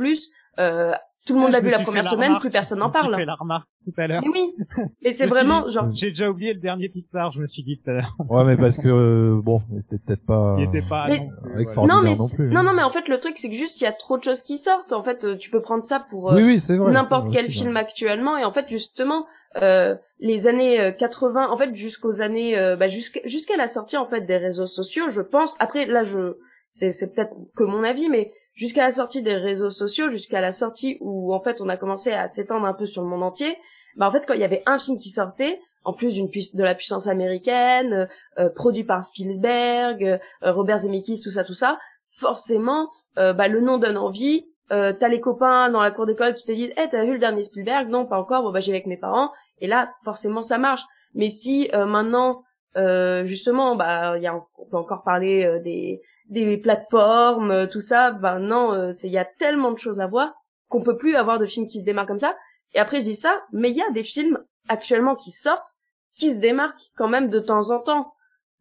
euh, 0.59 0.93
tout 1.25 1.33
le 1.33 1.39
monde 1.41 1.51
l'a 1.51 1.59
vu 1.59 1.69
la 1.69 1.79
première 1.79 2.05
semaine, 2.05 2.27
remarque, 2.29 2.41
plus 2.41 2.49
personne 2.49 2.79
n'en 2.79 2.89
parle. 2.89 3.13
fait 3.15 3.25
la 3.25 3.35
remarque 3.35 3.67
tout 3.85 3.93
à 4.01 4.07
l'heure. 4.07 4.21
Mais 4.23 4.29
oui, 4.29 4.55
et 5.01 5.11
c'est 5.11 5.25
vraiment 5.25 5.65
dit, 5.67 5.73
genre. 5.73 5.87
J'ai 5.93 6.09
déjà 6.09 6.29
oublié 6.29 6.53
le 6.53 6.59
dernier 6.61 6.87
Pixar, 6.87 7.33
je 7.33 7.39
me 7.41 7.45
suis 7.45 7.63
dit 7.63 7.79
tout 7.83 7.89
à 7.89 7.93
l'heure. 7.95 8.15
Ouais, 8.29 8.45
mais 8.45 8.55
parce 8.55 8.77
que 8.77 8.87
euh, 8.87 9.41
bon, 9.41 9.61
il 9.73 9.79
était 9.79 9.97
peut-être 9.97 10.25
pas. 10.25 10.55
Il 10.57 10.63
était 10.63 10.81
pas 10.81 11.07
Mais- 11.07 11.17
non 11.17 11.59
extraordinaire 11.59 11.97
Non 11.97 12.03
mais 12.03 12.15
non 12.15 12.27
plus. 12.33 12.49
non 12.49 12.63
non 12.63 12.73
mais 12.73 12.83
en 12.83 12.89
fait 12.89 13.07
le 13.09 13.19
truc 13.19 13.37
c'est 13.37 13.49
que 13.49 13.55
juste 13.55 13.79
il 13.81 13.83
y 13.83 13.87
a 13.87 13.91
trop 13.91 14.17
de 14.17 14.23
choses 14.23 14.41
qui 14.41 14.57
sortent. 14.57 14.93
En 14.93 15.03
fait, 15.03 15.25
euh, 15.25 15.37
tu 15.37 15.49
peux 15.49 15.61
prendre 15.61 15.83
ça 15.85 15.99
pour 15.99 16.31
euh, 16.31 16.35
Oui, 16.37 16.61
oui, 16.69 16.77
n'importe 16.91 17.29
quel 17.31 17.49
film 17.49 17.75
actuellement 17.75 18.37
et 18.37 18.45
en 18.45 18.51
fait 18.53 18.67
justement 18.69 19.25
euh, 19.55 19.95
les 20.19 20.47
années 20.47 20.79
euh, 20.79 20.91
80 20.91 21.49
en 21.49 21.57
fait 21.57 21.73
jusqu'aux 21.75 22.21
années 22.21 22.57
euh, 22.57 22.75
bah, 22.75 22.87
jusqu'à 22.87 23.57
la 23.57 23.67
sortie 23.67 23.97
en 23.97 24.07
fait 24.07 24.21
des 24.21 24.37
réseaux 24.37 24.67
sociaux 24.67 25.09
je 25.09 25.21
pense. 25.21 25.55
Après 25.59 25.85
là 25.85 26.03
je 26.03 26.37
c'est 26.69 27.13
peut-être 27.13 27.33
que 27.55 27.63
mon 27.63 27.83
avis 27.83 28.09
mais 28.09 28.33
jusqu'à 28.53 28.83
la 28.83 28.91
sortie 28.91 29.21
des 29.21 29.35
réseaux 29.35 29.69
sociaux 29.69 30.09
jusqu'à 30.09 30.41
la 30.41 30.51
sortie 30.51 30.97
où 30.99 31.33
en 31.33 31.39
fait 31.39 31.61
on 31.61 31.69
a 31.69 31.77
commencé 31.77 32.11
à 32.11 32.27
s'étendre 32.27 32.65
un 32.65 32.73
peu 32.73 32.85
sur 32.85 33.03
le 33.03 33.07
monde 33.07 33.23
entier 33.23 33.57
bah 33.95 34.07
en 34.07 34.11
fait 34.11 34.25
quand 34.27 34.33
il 34.33 34.41
y 34.41 34.45
avait 34.45 34.63
un 34.65 34.77
film 34.77 34.97
qui 34.97 35.09
sortait 35.09 35.59
en 35.83 35.93
plus 35.93 36.15
d'une 36.15 36.29
de 36.29 36.63
la 36.63 36.75
puissance 36.75 37.07
américaine 37.07 37.93
euh, 37.93 38.05
euh, 38.39 38.49
produit 38.49 38.83
par 38.83 39.03
Spielberg 39.03 40.03
euh, 40.03 40.51
Robert 40.51 40.79
Zemeckis 40.79 41.21
tout 41.21 41.31
ça 41.31 41.43
tout 41.43 41.53
ça 41.53 41.79
forcément 42.17 42.89
euh, 43.17 43.33
bah 43.33 43.47
le 43.47 43.61
nom 43.61 43.77
donne 43.77 43.97
envie 43.97 44.45
euh, 44.71 44.93
t'as 44.93 45.07
les 45.07 45.21
copains 45.21 45.69
dans 45.69 45.81
la 45.81 45.91
cour 45.91 46.05
d'école 46.05 46.33
qui 46.33 46.45
te 46.45 46.51
disent 46.51 46.73
Eh, 46.77 46.89
t'as 46.89 47.05
vu 47.05 47.13
le 47.13 47.19
dernier 47.19 47.43
Spielberg? 47.43 47.87
Non 47.89 48.05
pas 48.05 48.19
encore. 48.19 48.43
Bon 48.43 48.51
bah 48.51 48.59
j'y 48.59 48.71
vais 48.71 48.77
avec 48.77 48.87
mes 48.87 48.97
parents. 48.97 49.31
Et 49.59 49.67
là 49.67 49.93
forcément 50.03 50.41
ça 50.41 50.57
marche. 50.57 50.83
Mais 51.13 51.29
si 51.29 51.69
euh, 51.73 51.85
maintenant 51.85 52.43
euh, 52.75 53.25
justement 53.25 53.75
bah 53.75 54.17
y 54.17 54.27
a 54.27 54.35
on 54.35 54.65
peut 54.65 54.77
encore 54.77 55.03
parler 55.03 55.45
euh, 55.45 55.59
des 55.59 56.01
des 56.29 56.57
plateformes 56.57 57.51
euh, 57.51 57.65
tout 57.65 57.81
ça. 57.81 58.11
Bah 58.11 58.39
non 58.39 58.73
euh, 58.73 58.91
il 59.03 59.11
y 59.11 59.17
a 59.17 59.25
tellement 59.25 59.71
de 59.71 59.79
choses 59.79 60.01
à 60.01 60.07
voir 60.07 60.33
qu'on 60.67 60.81
peut 60.81 60.97
plus 60.97 61.15
avoir 61.15 61.39
de 61.39 61.45
films 61.45 61.67
qui 61.67 61.79
se 61.79 61.85
démarquent 61.85 62.09
comme 62.09 62.17
ça. 62.17 62.35
Et 62.73 62.79
après 62.79 62.99
je 62.99 63.05
dis 63.05 63.15
ça 63.15 63.41
mais 63.53 63.69
il 63.69 63.77
y 63.77 63.81
a 63.81 63.89
des 63.91 64.03
films 64.03 64.43
actuellement 64.67 65.15
qui 65.15 65.31
sortent 65.31 65.75
qui 66.13 66.33
se 66.33 66.39
démarquent 66.39 66.91
quand 66.95 67.07
même 67.07 67.29
de 67.29 67.39
temps 67.39 67.69
en 67.69 67.79
temps 67.79 68.13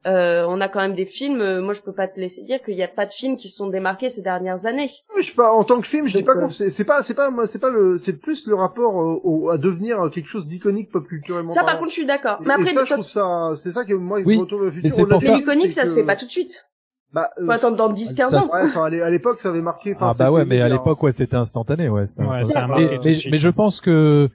euh, 0.06 0.44
on 0.48 0.60
a 0.60 0.68
quand 0.68 0.80
même 0.80 0.94
des 0.94 1.04
films 1.06 1.40
euh, 1.40 1.60
moi 1.60 1.72
je 1.74 1.82
peux 1.82 1.92
pas 1.92 2.06
te 2.08 2.18
laisser 2.20 2.42
dire 2.42 2.62
qu'il 2.62 2.74
y 2.74 2.82
a 2.82 2.88
pas 2.88 3.06
de 3.06 3.12
films 3.12 3.36
qui 3.36 3.48
se 3.48 3.56
sont 3.56 3.68
démarqués 3.68 4.08
ces 4.08 4.22
dernières 4.22 4.64
années 4.66 4.88
Mais 5.16 5.22
je 5.22 5.28
sais 5.28 5.34
pas, 5.34 5.52
en 5.52 5.64
tant 5.64 5.80
que 5.80 5.86
film, 5.88 6.06
je 6.08 6.16
dis 6.18 6.22
pas 6.22 6.36
euh, 6.36 6.40
qu'on, 6.42 6.48
c'est 6.48 6.70
c'est 6.70 6.84
pas, 6.84 7.02
c'est 7.02 7.14
pas, 7.14 7.30
moi, 7.30 7.46
c'est 7.46 7.58
pas 7.58 7.70
le, 7.70 7.98
c'est 7.98 8.12
plus 8.14 8.46
le 8.46 8.54
rapport 8.54 9.00
euh, 9.00 9.20
au, 9.24 9.50
à 9.50 9.58
devenir 9.58 10.10
quelque 10.14 10.28
chose 10.28 10.46
d'iconique 10.46 10.90
pop 10.90 11.06
culturellement. 11.08 11.50
ça 11.50 11.60
par 11.60 11.66
parlant. 11.66 11.78
contre 11.80 11.90
je 11.90 11.94
suis 11.96 12.06
d'accord 12.06 12.38
mais 12.42 12.54
après 12.54 12.70
et 12.70 12.74
ça, 12.74 12.80
de 12.82 12.86
je 12.86 12.94
trouve 12.94 13.06
ça, 13.06 13.50
c'est 13.56 13.70
ça 13.72 13.84
que 13.84 13.94
moi, 13.94 14.20
Oui, 14.24 14.36
ce 14.36 14.40
retour 14.40 14.58
vers 14.60 14.66
le 14.66 14.72
futur, 14.72 14.92
ça- 14.92 15.02
Mais 15.10 15.20
ça, 15.20 15.34
l'iconique, 15.36 15.72
ça 15.72 15.86
se 15.86 15.94
fait 15.94 16.04
pas 16.04 16.16
tout 16.16 16.26
de 16.26 16.30
suite. 16.30 16.66
Bah, 17.12 17.30
euh, 17.38 17.46
Faut 17.46 17.52
attendre 17.52 17.76
dans 17.76 17.88
10-15 17.88 18.30
ça, 18.30 18.38
ans. 18.40 18.42
ouais, 18.42 18.60
enfin, 18.64 18.84
à 18.84 18.90
l'é- 18.90 19.00
à 19.00 19.08
l'époque, 19.10 19.38
ça 19.38 19.48
avait 19.48 19.62
marqué. 19.62 19.96
Ah 20.00 20.12
bah 20.18 20.30
ouais, 20.30 20.44
mais 20.44 20.60
à 20.60 20.68
l'époque, 20.68 21.02
ouais, 21.02 21.12
c'était 21.12 21.36
instantané, 21.36 21.88
ouais. 21.88 22.04
c'était 22.06 22.22
Ouais, 22.24 22.40
instantané. 22.40 22.98
Mais- 23.04 23.16
mais, 23.30 23.38
je 23.38 23.48
pense 23.48 23.80
que 23.80 24.28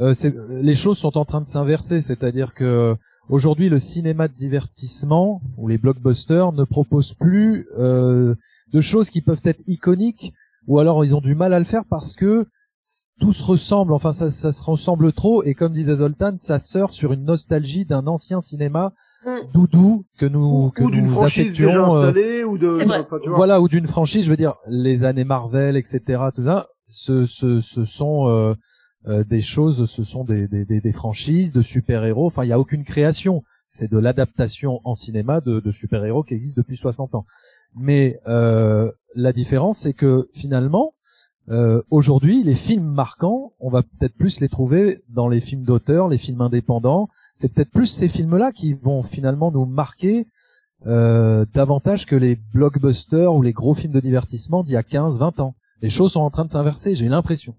euh, 0.00 0.12
c'est- 0.12 0.34
les 0.50 0.74
choses 0.74 0.98
sont 0.98 1.16
en 1.16 1.24
train 1.24 1.40
de 1.40 1.46
s'inverser, 1.46 2.00
c'est-à-dire 2.00 2.52
que 2.54 2.94
aujourd'hui, 3.28 3.68
le 3.68 3.78
cinéma 3.78 4.28
de 4.28 4.34
divertissement 4.34 5.40
ou 5.56 5.68
les 5.68 5.78
blockbusters 5.78 6.52
ne 6.52 6.64
proposent 6.64 7.14
plus 7.14 7.66
euh, 7.78 8.34
de 8.72 8.80
choses 8.80 9.10
qui 9.10 9.20
peuvent 9.20 9.42
être 9.44 9.60
iconiques, 9.66 10.32
ou 10.66 10.78
alors 10.78 11.04
ils 11.04 11.14
ont 11.14 11.20
du 11.20 11.34
mal 11.34 11.52
à 11.52 11.58
le 11.58 11.64
faire 11.64 11.84
parce 11.88 12.14
que 12.14 12.46
tout 13.20 13.32
se 13.32 13.42
ressemble, 13.42 13.92
enfin 13.92 14.12
ça, 14.12 14.30
ça 14.30 14.52
se 14.52 14.62
ressemble 14.62 15.12
trop, 15.12 15.42
et 15.42 15.54
comme 15.54 15.72
disait 15.72 15.96
Zoltan, 15.96 16.34
ça 16.36 16.58
sort 16.58 16.92
sur 16.92 17.12
une 17.12 17.24
nostalgie 17.24 17.84
d'un 17.84 18.06
ancien 18.06 18.40
cinéma 18.40 18.92
Mm. 19.26 19.52
doudou 19.52 20.04
que 20.18 20.26
nous 20.26 20.66
Ou, 20.66 20.70
que 20.70 20.84
ou 20.84 20.90
d'une 20.90 21.04
nous 21.06 21.10
franchise 21.10 21.54
affections, 21.54 21.66
déjà 21.66 21.80
euh, 21.80 22.08
installée, 22.08 22.44
ou 22.44 22.58
de. 22.58 22.70
C'est 22.70 22.84
vrai. 22.84 23.00
enfin, 23.00 23.18
tu 23.20 23.28
vois. 23.28 23.36
voilà 23.36 23.60
ou 23.60 23.66
d'une 23.68 23.88
franchise 23.88 24.24
je 24.24 24.30
veux 24.30 24.36
dire 24.36 24.54
les 24.68 25.02
années 25.02 25.24
Marvel 25.24 25.76
etc 25.76 26.00
tout 26.32 26.44
ça 26.44 26.68
ce 26.86 27.26
ce, 27.26 27.60
ce 27.60 27.84
sont 27.84 28.28
euh, 28.28 28.54
euh, 29.06 29.24
des 29.24 29.40
choses 29.40 29.88
ce 29.88 30.04
sont 30.04 30.24
des, 30.24 30.48
des, 30.48 30.64
des, 30.64 30.80
des 30.80 30.92
franchises 30.92 31.52
de 31.52 31.62
super 31.62 32.04
héros 32.04 32.26
enfin 32.26 32.44
il 32.44 32.48
y 32.48 32.52
a 32.52 32.58
aucune 32.58 32.84
création 32.84 33.44
c'est 33.66 33.90
de 33.90 33.98
l'adaptation 33.98 34.80
en 34.84 34.94
cinéma 34.94 35.40
de, 35.40 35.60
de 35.60 35.70
super-héros 35.72 36.22
qui 36.22 36.34
existent 36.34 36.60
depuis 36.60 36.76
60 36.76 37.16
ans. 37.16 37.26
Mais 37.74 38.20
euh, 38.26 38.90
la 39.14 39.32
différence, 39.32 39.78
c'est 39.78 39.92
que 39.92 40.30
finalement, 40.32 40.94
euh, 41.50 41.82
aujourd'hui, 41.90 42.42
les 42.44 42.54
films 42.54 42.86
marquants, 42.86 43.52
on 43.58 43.68
va 43.68 43.82
peut-être 43.82 44.14
plus 44.14 44.40
les 44.40 44.48
trouver 44.48 45.02
dans 45.08 45.28
les 45.28 45.40
films 45.40 45.64
d'auteur, 45.64 46.08
les 46.08 46.18
films 46.18 46.40
indépendants. 46.40 47.08
C'est 47.34 47.52
peut-être 47.52 47.70
plus 47.70 47.88
ces 47.88 48.08
films-là 48.08 48.52
qui 48.52 48.72
vont 48.72 49.02
finalement 49.02 49.50
nous 49.50 49.66
marquer 49.66 50.26
euh, 50.86 51.44
davantage 51.52 52.06
que 52.06 52.16
les 52.16 52.36
blockbusters 52.36 53.34
ou 53.34 53.42
les 53.42 53.52
gros 53.52 53.74
films 53.74 53.92
de 53.92 54.00
divertissement 54.00 54.62
d'il 54.62 54.74
y 54.74 54.76
a 54.76 54.84
15, 54.84 55.18
20 55.18 55.40
ans. 55.40 55.54
Les 55.82 55.90
choses 55.90 56.12
sont 56.12 56.20
en 56.20 56.30
train 56.30 56.44
de 56.44 56.50
s'inverser, 56.50 56.94
j'ai 56.94 57.08
l'impression. 57.08 57.54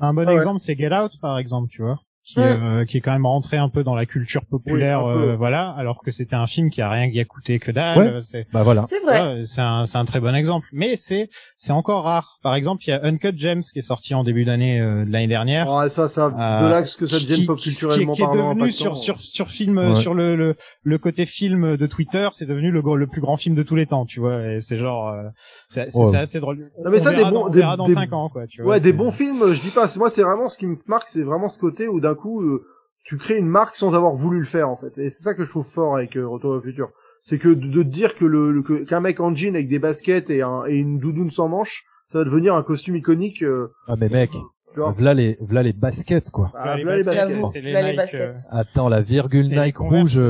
Un 0.00 0.14
bon 0.14 0.26
Ah 0.26 0.30
ouais. 0.32 0.36
exemple, 0.36 0.60
c'est 0.60 0.76
Get 0.76 0.92
Out, 0.92 1.18
par 1.20 1.38
exemple, 1.38 1.68
tu 1.68 1.82
vois, 1.82 2.00
qui, 2.32 2.38
Ouais. 2.40 2.56
euh, 2.62 2.84
qui 2.84 2.96
est 2.96 3.00
quand 3.00 3.12
même 3.12 3.26
rentré 3.26 3.56
un 3.56 3.68
peu 3.68 3.82
dans 3.84 3.94
la 3.94 4.06
culture 4.06 4.44
populaire, 4.44 5.04
Oui, 5.04 5.12
euh, 5.12 5.36
voilà, 5.36 5.70
alors 5.76 6.00
que 6.02 6.10
c'était 6.10 6.36
un 6.36 6.46
film 6.46 6.70
qui 6.70 6.80
a 6.82 6.88
rien 6.90 7.10
qui 7.10 7.18
a 7.20 7.24
coûté 7.24 7.58
que 7.58 7.70
dalle. 7.72 7.98
Ouais. 7.98 8.06
euh, 8.06 8.20
C'est 8.20 8.46
Bah 8.52 8.62
voilà. 8.62 8.84
C'est 8.88 9.00
vrai. 9.00 9.20
Ouais, 9.20 9.42
c'est 9.46 9.60
un, 9.60 9.84
c'est 9.84 9.98
un 9.98 10.04
très 10.04 10.20
bon 10.20 10.34
exemple. 10.34 10.66
Mais 10.72 10.96
c'est, 10.96 11.28
c'est 11.58 11.72
encore 11.72 12.04
rare. 12.04 12.38
Par 12.42 12.54
exemple, 12.54 12.82
il 12.86 12.90
y 12.90 12.92
a 12.92 13.00
Uncut 13.04 13.36
Gems 13.36 13.62
qui 13.62 13.78
est 13.80 13.82
sorti 13.82 14.14
en 14.14 14.24
début 14.24 14.44
d'année 14.44 14.80
euh, 14.80 15.04
de 15.04 15.10
l'année 15.12 15.26
dernière. 15.26 15.70
Ah, 15.70 15.88
ça, 15.88 16.08
ça, 16.08 16.26
Euh, 16.26 16.66
de 16.66 16.70
l'axe 16.70 16.96
que 16.96 17.06
ça 17.06 17.16
qui- 17.18 17.26
devienne 17.26 17.46
pop 17.46 17.58
qui- 17.58 17.70
qui- 17.70 17.76
culturellement 17.76 18.12
qui 18.14 18.22
est 18.22 18.26
devenu 18.26 18.70
sur 18.70 18.96
sur 18.96 19.18
sur 19.18 19.48
film 19.48 19.78
euh, 19.78 19.88
Ouais. 19.90 19.94
sur 19.94 20.14
le, 20.14 20.36
le 20.36 20.54
le 20.82 20.98
côté 20.98 21.26
film 21.26 21.76
de 21.76 21.86
Twitter, 21.86 22.28
c'est 22.32 22.46
devenu 22.46 22.70
le 22.70 22.82
gros- 22.82 22.96
le 22.96 23.06
plus 23.06 23.20
grand 23.20 23.36
film 23.36 23.54
de 23.54 23.62
tous 23.62 23.76
les 23.76 23.86
temps, 23.86 24.04
tu 24.06 24.20
vois. 24.20 24.36
Et 24.46 24.60
c'est 24.60 24.76
genre, 24.78 25.08
euh, 25.08 25.22
c'est 25.68 25.86
assez 26.16 26.40
drôle. 26.40 26.70
Non, 26.84 26.90
mais 26.90 27.00
On 27.00 27.04
ça, 27.04 27.10
des 27.10 27.16
verra 27.16 27.30
bons- 27.30 27.40
dans, 27.40 27.46
on 27.46 27.50
des- 27.50 27.58
verra 27.58 27.76
dans 27.76 27.84
des- 27.84 27.94
cinq 27.94 28.12
ans, 28.12 28.28
quoi. 28.28 28.46
Tu 28.46 28.62
vois, 28.62 28.72
Ouais, 28.72 28.80
des 28.80 28.92
bons 28.92 29.10
films, 29.10 29.52
je 29.52 29.60
dis 29.60 29.70
pas. 29.70 29.86
Moi, 29.98 30.10
c'est 30.10 30.22
vraiment 30.22 30.48
ce 30.48 30.58
qui 30.58 30.66
me 30.66 30.76
marque, 30.86 31.08
c'est 31.08 31.22
vraiment 31.22 31.48
ce 31.48 31.58
côté 31.58 31.88
où 31.88 32.00
d'un 32.00 32.14
coup, 32.20 32.42
euh, 32.42 32.64
tu 33.04 33.16
crées 33.16 33.38
une 33.38 33.48
marque 33.48 33.74
sans 33.74 33.94
avoir 33.94 34.14
voulu 34.14 34.38
le 34.38 34.44
faire 34.44 34.68
en 34.68 34.76
fait. 34.76 34.96
Et 34.98 35.10
c'est 35.10 35.22
ça 35.24 35.34
que 35.34 35.44
je 35.44 35.50
trouve 35.50 35.66
fort 35.66 35.96
avec 35.96 36.16
euh, 36.16 36.28
Retour 36.28 36.50
au 36.52 36.60
futur. 36.60 36.90
C'est 37.22 37.38
que 37.38 37.48
de, 37.48 37.66
de 37.66 37.82
te 37.82 37.88
dire 37.88 38.14
que 38.16 38.24
le 38.24 38.52
le- 38.52 38.84
qu'un 38.84 39.00
mec 39.00 39.18
en 39.20 39.34
jean 39.34 39.54
avec 39.56 39.68
des 39.68 39.78
baskets 39.78 40.30
et, 40.30 40.42
un, 40.42 40.64
et 40.66 40.76
une 40.76 40.98
doudoune 40.98 41.30
sans 41.30 41.48
manches, 41.48 41.84
ça 42.12 42.18
va 42.18 42.24
devenir 42.24 42.54
un 42.54 42.62
costume 42.62 42.96
iconique. 42.96 43.42
euh, 43.42 43.72
Ah 43.88 43.94
mais 43.98 44.08
mec, 44.08 44.30
voilà 44.76 45.14
les 45.14 45.36
voilà 45.40 45.62
les 45.62 45.72
baskets 45.72 46.30
quoi. 46.30 46.52
Ah, 46.54 46.76
les 46.76 46.84
voilà 46.84 46.98
les 46.98 47.04
baskets, 47.04 47.54
les 47.54 47.60
les 47.72 47.82
Nike, 47.88 47.96
baskets. 47.96 48.20
euh, 48.20 48.32
Attends, 48.52 48.88
la 48.88 49.00
virgule 49.02 49.48
les 49.48 49.60
Nike 49.60 49.78
rouge. 49.78 50.20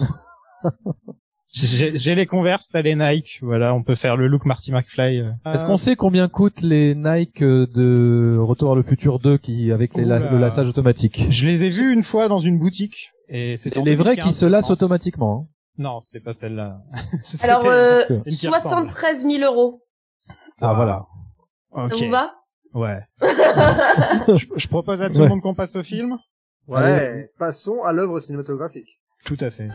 euh, 1.52 1.66
J'ai 1.66 1.98
j'ai 1.98 2.14
les 2.14 2.26
Converse, 2.26 2.68
t'as 2.68 2.82
les 2.82 2.94
Nike. 2.94 3.38
Voilà, 3.42 3.74
on 3.74 3.82
peut 3.82 3.94
faire 3.96 4.16
le 4.16 4.26
look 4.28 4.44
Marty 4.44 4.72
McFly. 4.72 5.20
euh. 5.20 5.30
Est-ce 5.52 5.64
qu'on 5.64 5.76
sait 5.76 5.96
combien 5.96 6.28
coûtent 6.28 6.60
les 6.62 6.94
Nike 6.94 7.42
euh, 7.42 7.66
de 7.74 8.36
Retour 8.40 8.68
vers 8.70 8.76
le 8.76 8.82
futur 8.82 9.18
2 9.18 9.38
qui 9.38 9.72
avec 9.72 9.94
les 9.94 10.04
la- 10.04 10.18
le 10.18 10.38
lassage 10.38 10.68
automatique? 10.68 11.26
Je 11.30 11.46
les 11.46 11.64
ai 11.64 11.68
vus 11.70 11.92
une 11.92 12.02
fois 12.02 12.28
dans 12.28 12.38
une 12.38 12.58
boutique. 12.58 13.10
Et 13.28 13.56
c'était 13.56 13.80
les 13.82 13.94
vrais 13.94 14.16
2015, 14.16 14.26
qui 14.26 14.32
se 14.32 14.44
lassent 14.46 14.70
automatiquement. 14.70 15.46
hein. 15.46 15.54
Non, 15.78 15.98
c'est 16.00 16.20
pas 16.20 16.32
celle-là. 16.32 16.78
Alors, 17.42 17.64
euh, 17.66 18.02
une 18.26 18.34
qui 18.34 18.48
ressemble. 18.48 18.90
73 18.90 19.22
000 19.26 19.44
euros. 19.44 19.82
Ah 20.60 20.72
voilà. 20.74 21.06
Ok. 21.72 21.96
Ça 21.96 22.04
vous 22.04 22.10
va? 22.10 22.32
Ouais. 22.74 23.00
je, 24.36 24.46
je 24.56 24.68
propose 24.68 25.00
à 25.02 25.08
tout 25.08 25.14
le 25.16 25.22
Ouais. 25.22 25.28
monde 25.28 25.40
qu'on 25.42 25.54
passe 25.54 25.74
au 25.76 25.82
film. 25.82 26.16
Ouais. 26.68 27.30
Passons 27.38 27.82
à 27.82 27.92
l'œuvre 27.92 28.20
cinématographique. 28.20 29.00
Tout 29.24 29.36
à 29.40 29.50
fait. 29.50 29.68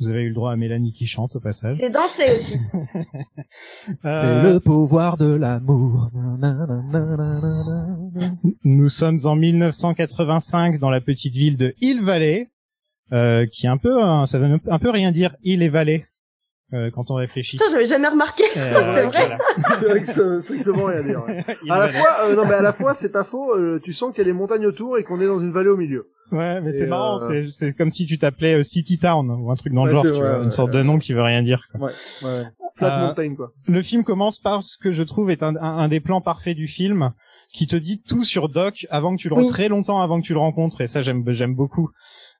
Vous 0.00 0.08
avez 0.08 0.22
eu 0.22 0.28
le 0.28 0.34
droit 0.34 0.52
à 0.52 0.56
Mélanie 0.56 0.92
qui 0.92 1.06
chante 1.06 1.36
au 1.36 1.40
passage. 1.40 1.76
J'ai 1.78 1.90
dansé 1.90 2.24
aussi. 2.32 2.58
C'est 4.02 4.06
Euh, 4.08 4.52
le 4.54 4.60
pouvoir 4.60 5.16
de 5.18 5.26
l'amour. 5.26 6.10
Nous 8.64 8.88
sommes 8.88 9.18
en 9.24 9.36
1985 9.36 10.78
dans 10.78 10.90
la 10.90 11.00
petite 11.00 11.34
ville 11.34 11.56
de 11.56 11.74
Hill 11.80 12.00
Valley, 12.02 12.48
euh, 13.12 13.46
qui 13.52 13.66
est 13.66 13.68
un 13.70 13.76
peu, 13.78 14.02
un- 14.02 14.26
ça 14.26 14.38
veut 14.38 14.58
un 14.68 14.78
peu 14.78 14.90
rien 14.90 15.12
dire 15.12 15.36
Hill 15.42 15.62
et 15.62 15.68
Valley 15.68 16.06
euh, 16.72 16.90
quand 16.94 17.10
on 17.10 17.14
réfléchit. 17.14 17.56
Putain, 17.56 17.70
j'avais 17.70 17.84
jamais 17.86 18.08
remarqué. 18.08 18.44
Euh, 18.56 18.82
c'est 18.94 19.02
vrai. 19.04 19.26
voilà. 19.26 19.38
c'est 19.78 19.84
vrai 19.88 20.00
que 20.00 20.06
ça 20.08 20.22
veut 20.24 20.40
strictement 20.40 20.84
rien 20.84 21.02
dire. 21.02 21.24
ouais. 21.26 21.44
À 21.70 21.78
la 21.86 21.88
fois, 21.92 22.08
euh, 22.26 22.36
non 22.36 22.44
mais 22.46 22.54
à 22.54 22.62
la 22.62 22.72
fois, 22.72 22.94
c'est 22.94 23.10
pas 23.10 23.24
faux. 23.24 23.54
euh, 23.56 23.80
tu 23.82 23.92
sens 23.92 24.10
qu'il 24.10 24.18
y 24.18 24.20
a 24.22 24.32
des 24.32 24.36
montagnes 24.36 24.66
autour 24.66 24.98
et 24.98 25.04
qu'on 25.04 25.20
est 25.20 25.26
dans 25.26 25.40
une 25.40 25.52
vallée 25.52 25.68
au 25.70 25.76
milieu. 25.76 26.04
Ouais, 26.32 26.60
mais 26.60 26.72
c'est 26.72 26.86
marrant, 26.86 27.16
euh, 27.16 27.18
c'est 27.18 27.46
c'est 27.48 27.72
comme 27.72 27.90
si 27.90 28.06
tu 28.06 28.16
t'appelais 28.16 28.54
euh, 28.54 28.62
City 28.62 28.98
Town 28.98 29.28
ou 29.30 29.50
un 29.50 29.56
truc 29.56 29.72
dans 29.72 29.84
le 29.84 29.92
genre, 29.92 30.02
tu 30.02 30.10
vrai, 30.10 30.18
vois, 30.20 30.38
ouais, 30.38 30.44
une 30.44 30.52
sorte 30.52 30.70
ouais. 30.70 30.76
de 30.78 30.82
nom 30.84 30.98
qui 31.00 31.12
veut 31.12 31.22
rien 31.22 31.42
dire. 31.42 31.66
Quoi. 31.72 31.88
Ouais, 31.88 31.92
ouais. 32.22 32.42
Flat 32.76 32.98
Euh, 33.02 33.06
Mountain 33.06 33.34
quoi. 33.34 33.50
Le 33.66 33.82
film 33.82 34.04
commence 34.04 34.38
par 34.38 34.62
ce 34.62 34.78
que 34.78 34.92
je 34.92 35.02
trouve 35.02 35.30
est 35.32 35.42
un, 35.42 35.56
un, 35.56 35.78
un 35.78 35.88
des 35.88 35.98
plans 35.98 36.20
parfaits 36.20 36.56
du 36.56 36.68
film, 36.68 37.10
qui 37.52 37.66
te 37.66 37.74
dit 37.74 38.00
tout 38.00 38.22
sur 38.22 38.48
Doc 38.48 38.86
avant 38.90 39.16
que 39.16 39.20
tu 39.20 39.28
le 39.28 39.34
Oui. 39.34 39.48
très 39.48 39.66
longtemps 39.68 40.00
avant 40.00 40.20
que 40.20 40.24
tu 40.26 40.32
le 40.34 40.38
rencontres, 40.38 40.80
et 40.82 40.86
ça 40.86 41.02
j'aime 41.02 41.24
j'aime 41.32 41.56
beaucoup. 41.56 41.90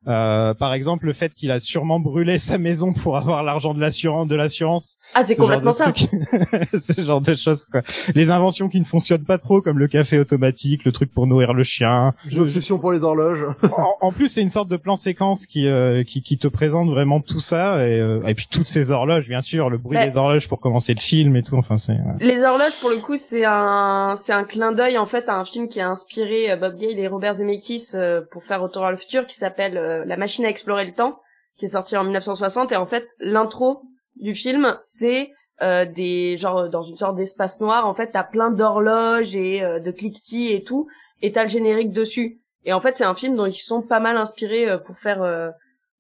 Euh, 0.09 0.55
par 0.55 0.72
exemple, 0.72 1.07
le 1.07 1.12
fait 1.12 1.34
qu'il 1.34 1.51
a 1.51 1.61
sûrement 1.61 2.01
brûlé 2.01 2.38
sa 2.38 2.57
maison 2.57 2.92
pour 2.94 3.16
avoir 3.18 3.42
l'argent 3.42 3.74
de 3.74 3.80
l'assurance, 3.80 4.26
de 4.28 4.34
l'assurance. 4.36 4.96
Ah, 5.14 5.22
c'est 5.24 5.34
ce 5.34 5.40
complètement 5.40 5.72
ça. 5.72 5.92
ce 6.78 7.03
genre 7.03 7.20
de 7.20 7.34
choses, 7.34 7.66
quoi. 7.66 7.82
Les 8.14 8.30
inventions 8.30 8.68
qui 8.68 8.80
ne 8.80 8.84
fonctionnent 8.84 9.24
pas 9.24 9.38
trop, 9.38 9.61
comme 9.61 9.78
le 9.78 9.88
café 9.88 10.18
automatique, 10.18 10.84
le 10.84 10.92
truc 10.92 11.12
pour 11.12 11.26
nourrir 11.26 11.53
le 11.53 11.62
chien. 11.64 12.14
Je- 12.26 12.38
L'obsession 12.40 12.78
pour 12.78 12.92
les 12.92 13.03
horloges. 13.03 13.44
en, 13.76 13.94
en 14.01 14.12
plus, 14.12 14.28
c'est 14.28 14.40
une 14.42 14.48
sorte 14.48 14.68
de 14.68 14.76
plan 14.78 14.96
séquence 14.96 15.46
qui, 15.46 15.66
euh, 15.68 16.03
qui, 16.05 16.22
qui 16.22 16.38
te 16.38 16.48
présente 16.48 16.88
vraiment 16.88 17.20
tout 17.20 17.40
ça, 17.40 17.86
et, 17.86 18.01
euh, 18.01 18.22
et 18.26 18.34
puis 18.34 18.46
toutes 18.51 18.66
ces 18.68 18.92
horloges, 18.92 19.28
bien 19.28 19.40
sûr, 19.40 19.68
le 19.70 19.76
bruit 19.78 19.98
Ouais. 19.98 20.09
des 20.09 20.16
horloges 20.16 20.48
pour 20.48 20.61
commencer 20.61 20.94
le 20.94 21.01
film 21.01 21.36
et 21.36 21.42
tout. 21.42 21.57
Enfin, 21.57 21.76
c'est. 21.76 21.92
euh, 21.92 21.96
Les 22.20 22.42
horloges, 22.44 22.78
pour 22.80 22.90
le 22.90 22.98
coup, 22.98 23.16
c'est 23.16 23.44
un, 23.44 24.14
c'est 24.16 24.32
un 24.32 24.44
clin 24.44 24.72
d'œil 24.72 24.96
en 24.98 25.07
fait 25.07 25.28
à 25.28 25.36
un 25.36 25.44
film 25.44 25.68
qui 25.68 25.80
a 25.80 25.88
inspiré 25.90 26.51
euh, 26.53 26.57
Bob 26.57 26.78
Gale 26.78 26.98
et 26.98 27.07
Robert 27.09 27.34
Zemeckis 27.34 27.88
euh, 27.94 28.20
pour 28.30 28.44
faire 28.44 28.62
Retour 28.62 28.82
vers 28.82 28.92
le 28.92 28.96
futur, 28.96 29.26
qui 29.26 29.34
s'appelle 29.34 29.76
euh, 29.91 30.05
La 30.07 30.16
machine 30.16 30.45
à 30.45 30.49
explorer 30.49 30.84
le 30.86 30.93
temps, 30.95 31.20
qui 31.57 31.64
est 31.66 31.68
sorti 31.68 31.97
en 31.97 32.05
1960. 32.05 32.72
Et 32.72 32.76
en 32.76 32.86
fait, 32.86 33.09
l'intro 33.18 33.82
du 34.16 34.34
film, 34.34 34.78
c'est 34.82 35.30
euh, 35.62 35.84
des 35.84 36.36
genre 36.36 36.68
dans 36.70 36.82
une 36.82 36.97
sorte 36.97 37.16
d'espace 37.16 37.61
noir. 37.61 37.86
En 37.86 37.95
fait, 37.95 38.12
t'as 38.12 38.24
plein 38.24 38.51
d'horloges 38.51 39.36
et 39.36 39.62
euh, 39.62 39.78
de 39.78 39.91
cliquetis 39.91 40.53
et 40.53 40.62
tout, 40.64 40.88
et 41.22 41.32
t'as 41.32 41.43
le 41.43 41.49
générique 41.51 41.93
dessus. 41.93 42.41
Et 42.64 42.72
en 42.72 42.80
fait, 42.80 42.97
c'est 42.99 43.05
un 43.05 43.14
film 43.14 43.36
dont 43.36 43.47
ils 43.47 43.55
sont 43.55 43.82
pas 43.82 44.01
mal 44.01 44.16
inspirés 44.16 44.68
euh, 44.68 44.78
pour 44.78 44.97
faire 44.97 45.22
euh, 45.22 45.51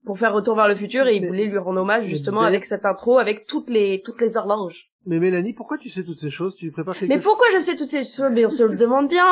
pour 0.06 0.18
faire 0.18 0.32
Retour 0.32 0.56
vers 0.56 0.66
le 0.68 0.74
futur, 0.74 1.06
et 1.08 1.16
ils 1.16 1.26
voulaient 1.26 1.44
lui 1.44 1.58
rendre 1.58 1.80
hommage 1.82 2.04
justement 2.04 2.40
Mais- 2.40 2.46
avec 2.48 2.64
cette 2.64 2.86
intro, 2.86 3.18
avec 3.18 3.46
toutes 3.46 3.68
les 3.68 4.00
toutes 4.02 4.20
les 4.22 4.38
horloges. 4.38 4.90
Mais 5.06 5.18
Mélanie, 5.18 5.52
pourquoi 5.54 5.78
tu 5.78 5.88
sais 5.90 6.04
toutes 6.04 6.18
ces 6.18 6.30
choses? 6.30 6.56
Tu 6.56 6.70
prépares 6.70 6.98
quelque 6.98 7.08
Mais 7.10 7.18
pourquoi 7.18 7.46
je 7.52 7.58
sais 7.58 7.76
toutes 7.76 7.90
ces 7.90 8.04
choses? 8.04 8.30
Mais 8.32 8.44
on 8.46 8.50
se 8.50 8.62
le 8.62 8.76
demande 8.76 9.08
bien. 9.08 9.26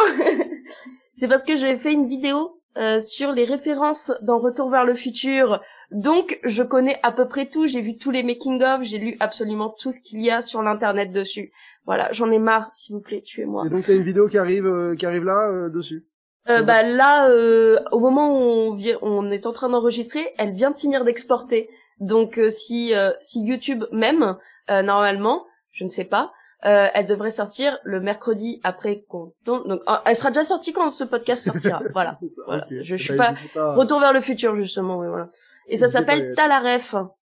c'est 1.14 1.28
parce 1.28 1.44
que 1.44 1.56
j'ai 1.56 1.76
fait 1.78 1.92
une 1.92 2.06
vidéo 2.08 2.57
euh, 2.78 3.00
sur 3.00 3.32
les 3.32 3.44
références 3.44 4.12
dans 4.22 4.38
Retour 4.38 4.70
vers 4.70 4.84
le 4.84 4.94
futur. 4.94 5.60
Donc, 5.90 6.38
je 6.44 6.62
connais 6.62 6.98
à 7.02 7.12
peu 7.12 7.26
près 7.26 7.46
tout. 7.46 7.66
J'ai 7.66 7.80
vu 7.80 7.96
tous 7.96 8.10
les 8.10 8.22
making-of. 8.22 8.82
J'ai 8.82 8.98
lu 8.98 9.16
absolument 9.20 9.70
tout 9.70 9.90
ce 9.90 10.00
qu'il 10.00 10.22
y 10.22 10.30
a 10.30 10.42
sur 10.42 10.62
l'internet 10.62 11.12
dessus. 11.12 11.52
Voilà, 11.86 12.12
j'en 12.12 12.30
ai 12.30 12.38
marre, 12.38 12.68
s'il 12.72 12.94
vous 12.94 13.00
plaît, 13.00 13.22
tuez-moi. 13.22 13.64
Et 13.66 13.70
donc 13.70 13.84
t'as 13.86 13.94
une 13.94 14.02
vidéo 14.02 14.28
qui 14.28 14.36
arrive, 14.36 14.66
euh, 14.66 14.94
qui 14.94 15.06
arrive 15.06 15.24
là 15.24 15.48
euh, 15.48 15.68
dessus. 15.70 16.06
Euh, 16.50 16.62
bah 16.62 16.82
là, 16.82 17.28
euh, 17.28 17.78
au 17.92 17.98
moment 17.98 18.32
où 18.32 18.40
on, 18.40 18.74
vient, 18.74 18.98
on 19.02 19.30
est 19.30 19.46
en 19.46 19.52
train 19.52 19.68
d'enregistrer, 19.68 20.32
elle 20.38 20.52
vient 20.52 20.70
de 20.70 20.76
finir 20.76 21.04
d'exporter. 21.04 21.68
Donc 22.00 22.38
euh, 22.38 22.48
si 22.50 22.94
euh, 22.94 23.10
si 23.20 23.42
YouTube 23.42 23.84
même 23.92 24.36
euh, 24.70 24.82
normalement, 24.82 25.46
je 25.72 25.84
ne 25.84 25.88
sais 25.90 26.04
pas, 26.04 26.32
euh, 26.64 26.88
elle 26.94 27.06
devrait 27.06 27.30
sortir 27.30 27.78
le 27.84 28.00
mercredi 28.00 28.60
après 28.64 29.04
qu'on 29.08 29.32
tourne. 29.44 29.68
Donc 29.68 29.80
euh, 29.88 29.94
elle 30.04 30.16
sera 30.16 30.30
déjà 30.30 30.44
sortie 30.44 30.72
quand 30.72 30.90
ce 30.90 31.04
podcast 31.04 31.44
sortira. 31.44 31.80
voilà. 31.92 32.18
Voilà. 32.46 32.66
Je 32.70 32.96
suis 32.96 33.14
Bah, 33.16 33.34
pas 33.54 33.74
retour 33.74 34.00
vers 34.00 34.12
le 34.12 34.20
futur 34.20 34.54
justement. 34.56 34.98
Oui, 34.98 35.06
voilà. 35.08 35.28
Et 35.68 35.76
ça 35.76 35.88
s'appelle 35.88 36.20
aller. 36.22 36.34
Talaref. 36.34 36.94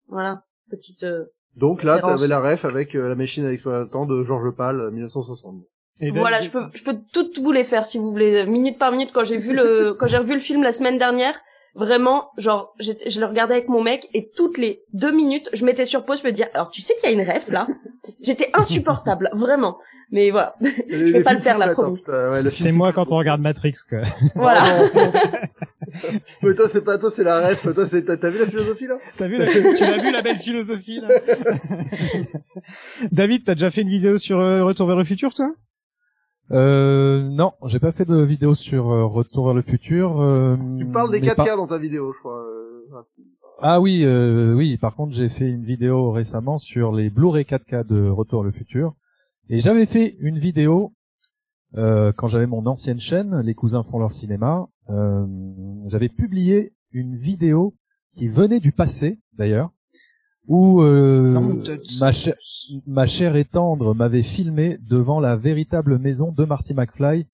Voilà. 0.08 0.44
Petite. 0.70 1.04
euh, 1.04 1.26
Donc 1.56 1.84
là, 1.84 2.00
t'avais 2.00 2.28
la 2.28 2.40
ref 2.40 2.66
avec 2.66 2.96
euh, 2.96 3.08
la 3.10 3.16
machine 3.16 3.46
à 3.46 3.52
explorer 3.52 3.80
le 3.80 3.90
temps 3.90 4.06
de 4.06 4.24
Georges 4.24 4.56
Pal, 4.56 4.80
euh, 4.80 4.92
1960. 4.92 5.56
et 6.00 6.12
Voilà, 6.12 6.40
je 6.42 6.50
peux, 6.50 6.64
je 6.74 6.84
peux 6.84 6.98
toutes 7.14 7.38
vous 7.40 7.52
les 7.52 7.64
faire 7.64 7.86
si 7.86 7.98
vous 8.00 8.10
voulez, 8.12 8.46
minute 8.46 8.80
par 8.80 8.92
minute. 8.92 9.12
Quand 9.14 9.24
j'ai 9.24 9.38
vu 9.38 9.54
le, 9.54 9.94
quand 10.00 10.08
j'ai 10.08 10.18
revu 10.18 10.34
le 10.34 10.40
film 10.40 10.64
la 10.64 10.72
semaine 10.72 10.98
dernière, 10.98 11.40
vraiment, 11.76 12.30
genre, 12.38 12.74
j'étais- 12.80 13.10
je 13.10 13.20
le 13.20 13.26
regardais 13.26 13.54
avec 13.54 13.68
mon 13.70 13.82
mec 13.84 14.10
et 14.14 14.30
toutes 14.36 14.58
les 14.58 14.82
deux 14.94 15.12
minutes, 15.12 15.50
je 15.54 15.64
mettais 15.66 15.86
sur 15.86 16.04
pause, 16.06 16.22
je 16.22 16.28
me 16.28 16.32
disais, 16.32 16.50
alors 16.54 16.70
tu 16.70 16.82
sais 16.82 16.94
qu'il 16.96 17.10
y 17.10 17.14
a 17.14 17.22
une 17.24 17.30
ref 17.30 17.50
là? 17.50 17.68
J'étais 18.22 18.50
insupportable, 18.54 19.30
vraiment. 19.34 19.78
Mais 20.14 20.30
voilà, 20.30 20.56
Je 20.62 21.14
vais 21.14 21.24
pas 21.24 21.34
le 21.34 21.40
faire, 21.40 21.58
là, 21.58 21.70
promis. 21.70 22.02
c'est 22.34 22.74
moi 22.74 22.92
quand 22.92 23.14
on 23.14 23.18
regarde 23.18 23.40
Matrix, 23.40 23.76
quoi. 23.90 24.00
voilà. 24.36 24.62
Mais 26.44 26.54
toi, 26.54 26.68
c'est 26.68 26.84
pas 26.84 26.98
toi, 26.98 27.10
c'est 27.10 27.24
la 27.24 27.48
ref. 27.48 27.74
Toi, 27.74 27.86
c'est 27.88 28.04
t'as 28.04 28.30
vu 28.30 28.40
la 28.40 28.46
philosophie 28.48 28.88
là? 28.88 28.98
T'as 29.18 29.28
vu, 29.28 29.38
la- 29.38 29.48
tu 29.48 29.62
l'as 29.86 29.98
vu 30.02 30.12
la 30.12 30.22
belle 30.22 30.38
philosophie 30.38 31.00
là? 31.00 31.08
David, 33.12 33.46
t'as 33.46 33.54
déjà 33.56 33.72
fait 33.72 33.82
une 33.84 33.90
vidéo 33.90 34.18
sur 34.18 34.40
euh, 34.40 34.64
Retour 34.64 34.88
vers 34.88 34.98
le 34.98 35.04
futur, 35.06 35.34
toi? 35.34 35.52
Euh, 36.52 37.22
non, 37.30 37.54
j'ai 37.66 37.80
pas 37.80 37.94
fait 37.94 38.04
de 38.06 38.22
vidéo 38.22 38.54
sur 38.56 38.92
euh, 38.92 39.06
Retour 39.06 39.46
vers 39.46 39.54
le 39.54 39.62
futur. 39.62 40.20
euh, 40.22 40.58
Tu 40.78 40.86
parles 40.86 41.12
des 41.12 41.22
mais 41.22 41.28
4K 41.28 41.36
par- 41.36 41.58
dans 41.58 41.68
ta 41.68 41.78
vidéo, 41.78 42.12
je 42.14 42.20
crois. 42.20 42.44
Ah 43.62 43.80
oui, 43.80 44.04
euh, 44.04 44.54
oui. 44.56 44.78
Par 44.78 44.96
contre, 44.96 45.14
j'ai 45.14 45.30
fait 45.30 45.50
une 45.50 45.64
vidéo 45.64 46.12
récemment 46.12 46.58
sur 46.58 46.92
les 46.92 47.10
Blu-ray 47.10 47.44
4K 47.44 47.86
de 47.86 48.10
Retour 48.10 48.42
vers 48.42 48.46
le 48.46 48.52
futur. 48.52 48.96
Et 49.50 49.60
j'avais 49.60 49.86
fait 49.86 50.16
une 50.20 50.40
vidéo 50.40 50.94
euh, 51.78 52.12
quand 52.16 52.28
j'avais 52.28 52.48
mon 52.48 52.66
ancienne 52.66 53.00
chaîne, 53.00 53.40
Les 53.42 53.54
cousins 53.54 53.84
font 53.84 54.00
leur 54.00 54.12
cinéma. 54.12 54.68
euh, 54.90 55.26
j'avais 55.88 56.10
publié 56.10 56.74
une 56.92 57.16
vidéo 57.16 57.76
qui 58.16 58.28
venait 58.28 58.60
du 58.60 58.72
passé, 58.74 59.20
d'ailleurs, 59.38 59.70
où 60.48 60.82
euh, 60.82 61.40
ma, 62.02 62.12
chère, 62.12 62.36
ma 62.88 63.06
chère 63.06 63.36
et 63.38 63.46
tendre 63.46 63.94
m'avait 63.94 64.22
filmé 64.24 64.78
devant 64.82 65.20
la 65.22 65.36
véritable 65.38 65.98
maison 65.98 66.32
de 66.32 66.44
Marty 66.46 66.74
McFly 66.74 67.28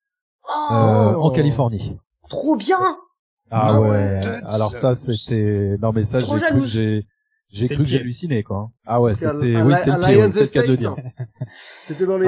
Oh, 0.50 0.74
euh, 0.74 1.16
en 1.16 1.32
Californie. 1.32 1.98
trop 2.30 2.56
bien. 2.56 2.80
Ah, 3.50 3.72
Ah 3.74 3.82
ouais. 3.82 3.88
ouais, 3.90 4.42
Alors 4.46 4.74
ça 4.74 4.94
c'était 4.96 5.78
non 5.82 5.92
mais 5.94 6.04
ça 6.06 6.20
j'ai 6.20 6.26
cru 6.26 6.62
que 6.62 6.66
j'ai 6.66 7.06
j'ai 7.50 7.68
C'est 7.68 7.76
cru 7.76 7.84
que 7.86 7.90
j'hallucinais 7.90 8.44
quoi. 8.44 8.70
Ah 8.86 9.00
ouais, 9.02 9.16
C'est 9.16 9.26
c'était 9.28 9.62
oui, 9.62 9.74
c'est 9.78 9.92
le 9.92 10.02
c'est 10.32 10.42
le 10.42 10.48
cas 10.50 10.62
de 10.64 10.68
le 10.68 10.74
Estate, 10.74 10.80
dire. 10.80 10.96
C'était 11.88 12.06
dans 12.06 12.18
les, 12.18 12.28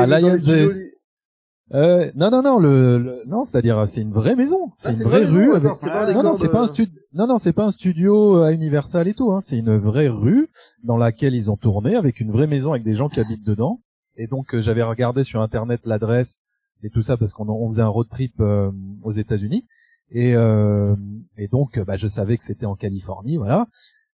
Euh, 1.72 2.10
non 2.16 2.32
non 2.32 2.42
non 2.42 2.58
le, 2.58 2.98
le- 2.98 3.24
non, 3.28 3.44
c'est-à-dire 3.44 3.88
c'est 3.88 4.02
une 4.02 4.12
vraie 4.12 4.36
maison, 4.36 4.72
c'est 4.78 4.88
Ah, 4.88 4.92
une 4.94 5.02
une 5.02 5.04
vraie 5.04 5.26
rue 5.26 5.54
avec 5.54 5.76
c'est 5.78 5.90
un 5.92 6.14
Non 6.14 6.24
non, 6.24 6.34
c'est 6.34 6.48
de- 6.48 6.52
pas 6.52 6.62
un 6.62 6.66
studio 6.68 7.00
Non 7.14 7.28
non, 7.28 7.38
c'est 7.38 7.54
pas 7.54 7.66
un 7.66 7.70
studio 7.72 8.42
à 8.42 8.52
Universal 8.54 9.08
et 9.08 9.14
tout 9.14 9.32
hein, 9.34 9.40
c'est 9.40 9.58
une 9.58 9.78
vraie 9.78 10.08
rue 10.08 10.50
dans 10.84 10.98
laquelle 10.98 11.36
ils 11.36 11.52
ont 11.52 11.58
tourné 11.58 11.96
avec 11.96 12.20
une 12.22 12.32
vraie 12.32 12.48
maison 12.48 12.72
avec 12.72 12.84
des 12.84 12.96
gens 12.96 13.08
qui 13.10 13.20
habitent 13.20 13.46
dedans. 13.46 13.82
Et 14.16 14.26
donc 14.26 14.56
euh, 14.56 14.62
j'avais 14.62 14.82
regardé 14.84 15.24
sur 15.24 15.42
internet 15.42 15.82
l'adresse 15.86 16.40
et 16.82 16.90
tout 16.90 17.02
ça 17.04 17.18
parce 17.18 17.34
qu'on 17.34 17.48
on 17.50 17.68
faisait 17.68 17.84
un 17.84 17.88
road 17.88 18.08
trip 18.10 18.34
euh, 18.40 18.72
aux 19.04 19.12
États-Unis 19.12 19.66
et 20.12 20.36
euh, 20.36 20.96
et 21.38 21.48
donc 21.48 21.80
bah 21.80 21.98
je 21.98 22.08
savais 22.08 22.38
que 22.38 22.44
c'était 22.44 22.66
en 22.66 22.76
Californie, 22.76 23.38
voilà. 23.38 23.68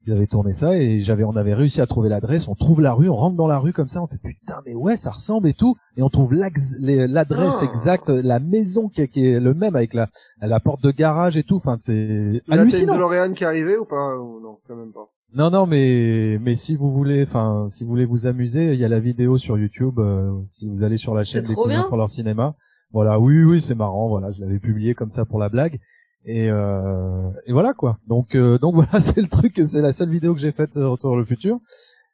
Ils 0.07 0.13
avaient 0.13 0.27
tourné 0.27 0.53
ça 0.53 0.77
et 0.77 0.99
j'avais 1.01 1.23
on 1.23 1.35
avait 1.35 1.55
réussi 1.55 1.81
à 1.81 1.87
trouver 1.87 2.09
l'adresse, 2.09 2.47
on 2.47 2.53
trouve 2.53 2.79
la 2.79 2.93
rue, 2.93 3.09
on 3.09 3.15
rentre 3.15 3.35
dans 3.35 3.47
la 3.47 3.57
rue 3.57 3.73
comme 3.73 3.87
ça, 3.87 4.03
on 4.03 4.07
fait 4.07 4.19
putain 4.19 4.61
mais 4.63 4.75
ouais, 4.75 4.97
ça 4.97 5.09
ressemble 5.09 5.47
et 5.47 5.55
tout 5.55 5.77
et 5.97 6.03
on 6.03 6.09
trouve 6.09 6.31
l'adresse 6.35 7.55
Ah. 7.61 7.65
exacte, 7.65 8.09
la 8.09 8.39
maison 8.39 8.87
qui 8.87 9.01
est, 9.01 9.07
qui 9.07 9.25
est 9.25 9.39
le 9.39 9.53
même 9.55 9.75
avec 9.75 9.95
la 9.95 10.09
la 10.41 10.59
porte 10.59 10.83
de 10.83 10.91
garage 10.91 11.37
et 11.37 11.43
tout, 11.43 11.55
enfin 11.55 11.77
c'est 11.79 12.41
Là, 12.47 12.61
hallucinant. 12.61 12.93
DeLorean 12.95 13.33
qui 13.33 13.43
est 13.43 13.47
arrivée 13.47 13.77
ou 13.77 13.85
pas 13.85 14.15
ou 14.17 14.39
Non, 14.41 14.59
quand 14.67 14.75
même 14.75 14.91
pas? 14.93 15.09
Non, 15.33 15.49
non, 15.49 15.65
mais 15.65 16.37
mais 16.39 16.53
si 16.55 16.75
vous 16.75 16.91
voulez, 16.91 17.23
enfin, 17.23 17.67
si 17.71 17.83
vous 17.83 17.89
voulez 17.89 18.05
vous 18.05 18.27
amuser, 18.27 18.73
il 18.73 18.79
y 18.79 18.85
a 18.85 18.87
la 18.87 18.99
vidéo 18.99 19.37
sur 19.39 19.57
YouTube. 19.57 19.97
euh, 19.99 20.31
si 20.45 20.69
vous 20.69 20.83
allez 20.83 20.97
sur 20.97 21.13
la 21.15 21.23
chaîne 21.23 21.43
des 21.43 21.55
font 21.55 21.97
leur 21.97 22.09
cinéma, 22.09 22.55
voilà, 22.95 23.19
oui, 23.19 23.43
oui, 23.43 23.61
c'est 23.61 23.75
marrant. 23.75 24.07
Voilà, 24.07 24.31
je 24.31 24.39
l'avais 24.39 24.57
publié 24.57 24.95
comme 24.95 25.09
ça 25.09 25.25
pour 25.25 25.37
la 25.37 25.49
blague. 25.49 25.81
Et 26.23 26.49
euh, 26.49 27.29
voilà 27.49 27.73
quoi. 27.73 27.99
Donc 28.07 28.35
euh, 28.35 28.57
donc 28.57 28.73
voilà, 28.75 29.01
c'est 29.01 29.19
le 29.19 29.27
truc. 29.27 29.61
C'est 29.65 29.81
la 29.81 29.91
seule 29.91 30.09
vidéo 30.09 30.33
que 30.33 30.39
j'ai 30.39 30.53
faite 30.53 30.77
euh, 30.77 30.87
Retour 30.87 31.09
vers 31.09 31.19
le 31.19 31.25
futur. 31.25 31.59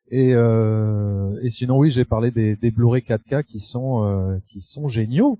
Et 0.10 0.34
sinon 1.50 1.78
oui, 1.78 1.92
j'ai 1.92 2.04
parlé 2.04 2.32
des 2.32 2.72
Blu-ray 2.72 3.04
4K 3.04 3.44
qui 3.44 3.60
sont 3.60 4.42
qui 4.48 4.60
sont 4.60 4.88
géniaux, 4.88 5.40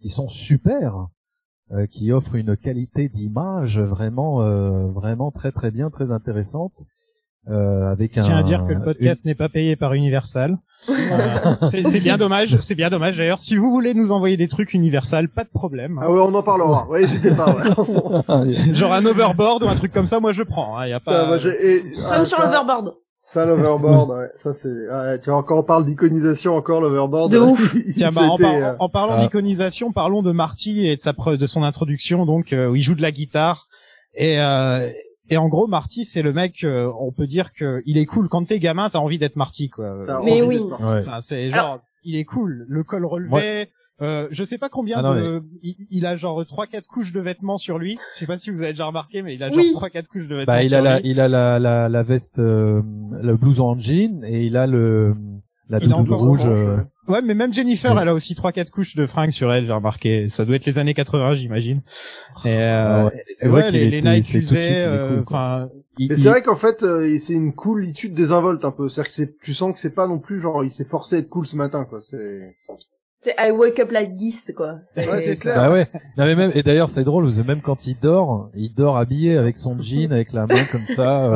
qui 0.00 0.08
sont 0.08 0.28
super. 0.28 1.08
qui 1.90 2.12
offrent 2.12 2.36
une 2.36 2.56
qualité 2.56 3.08
d'image 3.08 3.80
vraiment 3.80 4.38
vraiment 4.88 5.32
très 5.32 5.50
très 5.50 5.72
bien 5.72 5.90
très 5.90 6.12
intéressante 6.12 6.84
euh, 7.48 7.90
avec 7.92 8.14
Je 8.14 8.20
un 8.20 8.22
tiens 8.22 8.36
à 8.38 8.42
dire 8.42 8.64
que 8.66 8.72
le 8.72 8.80
podcast 8.82 9.24
n'est 9.24 9.34
pas 9.34 9.48
payé 9.48 9.76
par 9.76 9.92
Universal. 9.94 10.58
Euh, 10.88 10.94
c'est 11.62 11.86
c'est 11.86 12.00
bien 12.02 12.18
dommage, 12.18 12.56
c'est 12.60 12.74
bien 12.74 12.90
dommage. 12.90 13.16
D'ailleurs, 13.16 13.38
si 13.38 13.56
vous 13.56 13.70
voulez 13.70 13.94
nous 13.94 14.12
envoyer 14.12 14.36
des 14.36 14.48
trucs 14.48 14.74
Universal, 14.74 15.28
pas 15.28 15.44
de 15.44 15.48
problème. 15.50 15.98
Ah 16.02 16.10
ouais, 16.10 16.20
on 16.20 16.34
en 16.34 16.42
parlera. 16.42 16.86
Ouais, 16.88 17.00
n'hésitez 17.02 17.30
pas. 17.30 17.54
Ouais. 17.54 18.54
Genre 18.74 18.92
un 18.92 19.04
overboard 19.06 19.62
ou 19.62 19.68
un 19.68 19.74
truc 19.74 19.92
comme 19.92 20.06
ça, 20.06 20.20
moi 20.20 20.32
je 20.32 20.42
prends. 20.42 20.82
Il 20.82 20.90
y 20.90 20.92
a 20.92 21.00
pas. 21.00 21.28
Ah, 21.32 21.48
et- 21.60 21.82
ah, 22.10 22.16
Comme 22.16 22.24
sur 22.26 22.38
ça- 22.38 22.44
l'overboard. 22.46 22.94
Ça, 23.32 23.44
l'overboard, 23.44 24.10
ouais. 24.10 24.28
Ça, 24.36 24.54
c'est, 24.54 24.68
ouais, 24.68 25.20
tu 25.20 25.30
vois, 25.30 25.42
quand 25.42 25.58
on 25.58 25.62
parle 25.64 25.84
d'iconisation 25.84 26.54
encore, 26.56 26.80
l'overboard. 26.80 27.32
De 27.32 27.38
ouf. 27.38 27.74
Tiens, 27.96 28.10
bah, 28.14 28.22
en, 28.22 28.36
c'était, 28.36 28.48
par- 28.60 28.68
euh, 28.70 28.74
en 28.78 28.88
parlant 28.88 29.14
Ah. 29.18 29.20
d'iconisation, 29.22 29.92
parlons 29.92 30.22
de 30.22 30.30
Marty 30.32 30.86
et 30.86 30.94
de 30.94 31.00
sa 31.00 31.12
preuve, 31.12 31.36
de 31.36 31.46
son 31.46 31.62
introduction, 31.64 32.24
donc 32.24 32.52
euh, 32.52 32.68
où 32.68 32.76
il 32.76 32.82
joue 32.82 32.94
de 32.94 33.02
la 33.02 33.10
guitare 33.10 33.66
et 34.14 34.40
euh, 34.40 34.88
et 35.30 35.36
en 35.36 35.48
gros 35.48 35.66
Marty 35.66 36.04
c'est 36.04 36.22
le 36.22 36.32
mec, 36.32 36.62
euh, 36.64 36.90
on 37.00 37.12
peut 37.12 37.26
dire 37.26 37.52
que 37.52 37.82
il 37.86 37.98
est 37.98 38.06
cool 38.06 38.28
quand 38.28 38.44
t'es 38.46 38.58
gamin, 38.58 38.88
t'as 38.88 38.98
envie 38.98 39.18
d'être 39.18 39.36
Marty 39.36 39.68
quoi. 39.68 40.04
t'as 40.06 40.22
Mais 40.22 40.40
envie 40.42 40.42
oui. 40.42 40.56
d'être 40.58 40.68
parti. 40.70 40.84
Ouais. 40.84 40.98
Enfin, 40.98 41.20
c'est 41.20 41.50
genre 41.50 41.80
il 42.04 42.16
est 42.16 42.24
cool, 42.24 42.64
le 42.68 42.82
col 42.84 43.04
relevé. 43.04 43.68
Euh, 44.02 44.28
je 44.30 44.44
sais 44.44 44.58
pas 44.58 44.68
combien 44.68 44.98
Ah 44.98 45.02
non, 45.02 45.14
de, 45.14 45.42
il, 45.62 45.74
il 45.90 46.04
a 46.04 46.16
genre 46.16 46.44
trois 46.44 46.66
quatre 46.66 46.86
couches 46.86 47.12
de 47.14 47.20
vêtements 47.20 47.56
sur 47.56 47.78
lui. 47.78 47.96
Je 48.14 48.18
sais 48.20 48.26
pas 48.26 48.36
si 48.36 48.50
vous 48.50 48.60
avez 48.60 48.72
déjà 48.72 48.84
remarqué, 48.84 49.22
mais 49.22 49.34
il 49.34 49.42
a 49.42 49.48
Oui. 49.48 49.64
genre 49.68 49.72
trois 49.72 49.88
quatre 49.88 50.06
couches 50.08 50.28
de 50.28 50.34
vêtements 50.36 50.52
bah 50.52 50.62
il 50.62 50.68
sur 50.68 50.78
a 50.78 50.82
la 50.82 51.00
lui. 51.00 51.10
il 51.10 51.18
a 51.18 51.28
la 51.28 51.58
la, 51.58 51.88
la 51.88 52.02
veste 52.02 52.38
euh, 52.38 52.82
le 53.10 53.36
blouson 53.38 53.64
en 53.64 53.78
jean 53.78 54.22
et 54.24 54.44
il 54.44 54.58
a 54.58 54.66
le 54.66 55.16
la 55.70 55.78
Il 55.78 55.84
a 55.84 55.96
doudoune 55.96 56.00
encore 56.14 56.20
rouge 56.20 56.44
manche, 56.46 56.58
euh, 56.58 56.76
ouais. 56.76 56.82
Ouais, 57.08 57.22
mais 57.22 57.34
même 57.34 57.52
Jennifer, 57.52 57.92
Oui. 57.94 57.98
elle 58.02 58.08
a 58.08 58.14
aussi 58.14 58.34
trois 58.34 58.52
quatre 58.52 58.70
couches 58.70 58.96
de 58.96 59.06
fringues 59.06 59.30
sur 59.30 59.52
elle, 59.52 59.66
j'ai 59.66 59.72
remarqué. 59.72 60.28
Ça 60.28 60.44
doit 60.44 60.56
être 60.56 60.66
les 60.66 60.78
années 60.78 60.94
80, 60.94 61.34
j'imagine. 61.34 61.82
Et, 62.44 62.48
euh, 62.48 62.86
Ah 62.86 63.04
ouais. 63.06 63.12
et 63.28 63.34
C'est 63.36 63.48
vrai 63.48 63.64
ouais, 63.64 63.70
les, 63.70 64.02
Nike 64.02 64.52
euh, 64.54 65.22
enfin, 65.22 65.68
il- 65.98 66.08
Mais 66.10 66.16
c'est 66.16 66.28
vrai 66.28 66.42
qu'en 66.42 66.56
fait, 66.56 66.82
euh, 66.82 67.16
c'est 67.18 67.34
une 67.34 67.54
coolitude 67.54 68.14
désinvolte 68.14 68.64
un 68.64 68.70
peu. 68.72 68.88
C'est-à-dire 68.88 69.08
que 69.08 69.14
c'est, 69.14 69.38
tu 69.40 69.54
sens 69.54 69.72
que 69.74 69.80
c'est 69.80 69.94
pas 69.94 70.06
non 70.08 70.18
plus 70.18 70.40
genre, 70.40 70.64
il 70.64 70.70
s'est 70.70 70.84
forcé 70.84 71.16
à 71.16 71.18
être 71.20 71.28
cool 71.28 71.46
ce 71.46 71.56
matin, 71.56 71.84
quoi. 71.84 72.00
C'est, 72.02 72.56
C'est 73.22 73.34
I 73.38 73.50
wake 73.50 73.80
up 73.80 73.90
like 73.90 74.16
this, 74.16 74.52
quoi. 74.56 74.76
C'est- 74.84 75.08
Ouais, 75.10 75.18
c'est 75.20 75.36
clair. 75.36 75.56
Bah 75.56 75.70
ouais. 75.72 75.88
Non 76.16 76.24
mais 76.26 76.34
même 76.36 76.52
et 76.54 76.62
d'ailleurs 76.62 76.88
c'est 76.90 77.02
drôle 77.02 77.24
parce 77.24 77.36
que 77.36 77.42
même 77.42 77.60
quand 77.62 77.86
il 77.86 77.98
dort, 77.98 78.50
il 78.54 78.72
dort 78.74 78.98
habillé 78.98 79.36
avec 79.36 79.56
son 79.56 79.80
jean 79.80 80.12
avec 80.12 80.32
la 80.32 80.46
main 80.46 80.64
comme 80.70 80.86
ça 80.86 81.24
euh, 81.24 81.30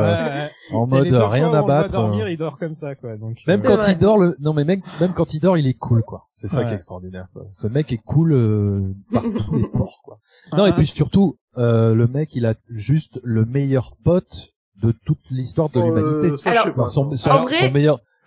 Ouais, 0.45 0.51
en 0.73 0.87
mode 0.87 1.07
rien 1.11 1.51
à 1.53 1.61
battre. 1.63 1.91
dormir, 1.91 2.25
euh. 2.25 2.31
il 2.31 2.37
dort 2.37 2.57
comme 2.59 2.75
ça, 2.75 2.95
quoi. 2.95 3.17
Donc, 3.17 3.39
Même 3.47 3.59
euh, 3.61 3.63
quand 3.67 3.77
vrai. 3.77 3.91
il 3.93 3.97
dort 3.97 4.17
le 4.19 4.35
non 4.39 4.53
mais 4.53 4.63
même 4.63 4.81
même 5.01 5.13
quand 5.13 5.33
il 5.33 5.39
dort, 5.41 5.57
il 5.57 5.67
est 5.67 5.73
cool 5.73 6.03
quoi. 6.03 6.27
C'est 6.35 6.47
ça 6.47 6.59
Ouais. 6.59 6.65
qui 6.65 6.71
est 6.71 6.75
extraordinaire. 6.75 7.27
Quoi. 7.33 7.43
Ce 7.51 7.67
mec 7.67 7.91
est 7.91 8.01
cool 8.05 8.31
euh, 8.33 8.93
par 9.11 9.23
tous 9.23 9.55
les 9.55 9.67
ports 9.67 10.01
quoi. 10.03 10.19
Non 10.57 10.63
Ah, 10.65 10.69
et 10.69 10.73
puis 10.73 10.87
surtout 10.87 11.35
euh, 11.57 11.93
le 11.93 12.07
mec 12.07 12.33
il 12.35 12.45
a 12.45 12.53
juste 12.69 13.19
le 13.23 13.43
meilleur 13.45 13.95
pote 14.05 14.31
de 14.81 14.93
toute 15.05 15.19
l'histoire 15.29 15.69
de 15.69 15.79
Euh, 15.79 15.83
l'humanité. 15.85 16.51
pas. 16.51 16.71
Enfin, 16.71 16.87
son, 16.87 17.15
son- 17.15 17.29
En 17.31 17.45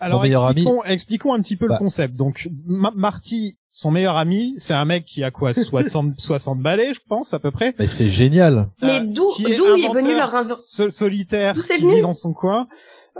vrai- 0.01 0.09
son 0.11 0.21
meilleur 0.21 0.41
Alors, 0.45 0.49
ami. 0.51 0.61
expliquons, 0.61 0.83
expliquons 0.83 1.33
un 1.33 1.41
petit 1.41 1.55
peu 1.55 1.67
Bah. 1.67 1.75
le 1.75 1.79
concept. 1.79 2.15
Donc, 2.15 2.49
Ma- 2.65 2.91
Marty, 2.95 3.57
son 3.71 3.91
meilleur 3.91 4.17
ami, 4.17 4.53
c'est 4.57 4.73
un 4.73 4.85
mec 4.85 5.05
qui 5.05 5.23
a 5.23 5.31
quoi, 5.31 5.53
60, 5.53 6.19
60 6.19 6.59
balais, 6.59 6.93
je 6.93 6.99
pense, 7.07 7.33
à 7.33 7.39
peu 7.39 7.51
près. 7.51 7.73
mais 7.79 7.87
c'est 7.87 8.09
génial. 8.09 8.69
Mais 8.81 8.99
Euh, 8.99 9.05
d'où- 9.05 9.31
d'où 9.39 9.47
est 9.47 9.55
venu 9.93 10.13
inventeur 10.13 10.43
leur 10.47 10.57
sol- 10.57 10.91
solitaire 10.91 11.53
qui 11.55 11.81
venu 11.81 11.95
vit 11.95 12.01
dans 12.01 12.13
son 12.13 12.33
coin. 12.33 12.67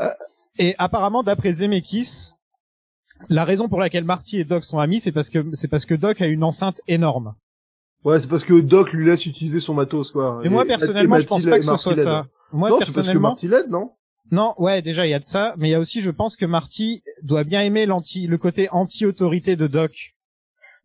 Euh, 0.01 0.09
et 0.59 0.76
apparemment, 0.78 1.23
d'après 1.23 1.51
Zemeckis, 1.53 2.32
la 3.30 3.45
raison 3.45 3.67
pour 3.69 3.80
laquelle 3.80 4.03
Marty 4.03 4.39
et 4.39 4.43
Doc 4.43 4.63
sont 4.63 4.80
amis, 4.80 4.99
c'est 4.99 5.11
parce 5.13 5.30
que 5.30 5.45
c'est 5.53 5.67
parce 5.69 5.86
que 5.86 5.95
Doc 5.95 6.21
a 6.21 6.26
une 6.28 6.43
enceinte 6.43 6.82
énorme. 6.88 7.34
Ouais, 8.03 8.19
c'est 8.19 8.28
parce 8.28 8.43
que 8.43 8.59
Doc 8.59 8.91
lui 8.93 9.05
laisse 9.07 9.26
utiliser 9.26 9.59
son 9.59 9.73
matos, 9.73 10.11
quoi. 10.11 10.39
Et, 10.43 10.49
moi, 10.49 10.63
personnellement, 10.65 11.15
et 11.15 11.21
je 11.21 11.26
pense 11.28 11.43
pas 11.45 11.57
que 11.57 11.65
ce 11.65 11.76
soit 11.78 11.95
ça. 11.95 12.28
Moi, 12.51 12.69
non, 12.69 12.76
c'est 12.76 12.80
parce 12.86 12.89
que 12.91 12.95
personnellement, 12.95 13.30
Marty 13.30 13.47
l'aide, 13.47 13.69
non? 13.69 13.91
Non, 14.32 14.53
ouais, 14.57 14.82
déjà 14.82 15.05
il 15.05 15.09
y 15.09 15.13
a 15.13 15.19
de 15.19 15.23
ça, 15.23 15.53
mais 15.57 15.69
il 15.69 15.71
y 15.71 15.76
a 15.76 15.80
aussi, 15.80 16.01
je 16.01 16.09
pense 16.11 16.36
que 16.38 16.45
Marty 16.45 17.03
doit 17.21 17.43
bien 17.43 17.61
aimer 17.61 17.86
l'anti, 17.86 18.28
le 18.28 18.38
côté 18.38 18.69
anti-autorité 18.71 19.55
de 19.55 19.67
Doc. 19.67 20.11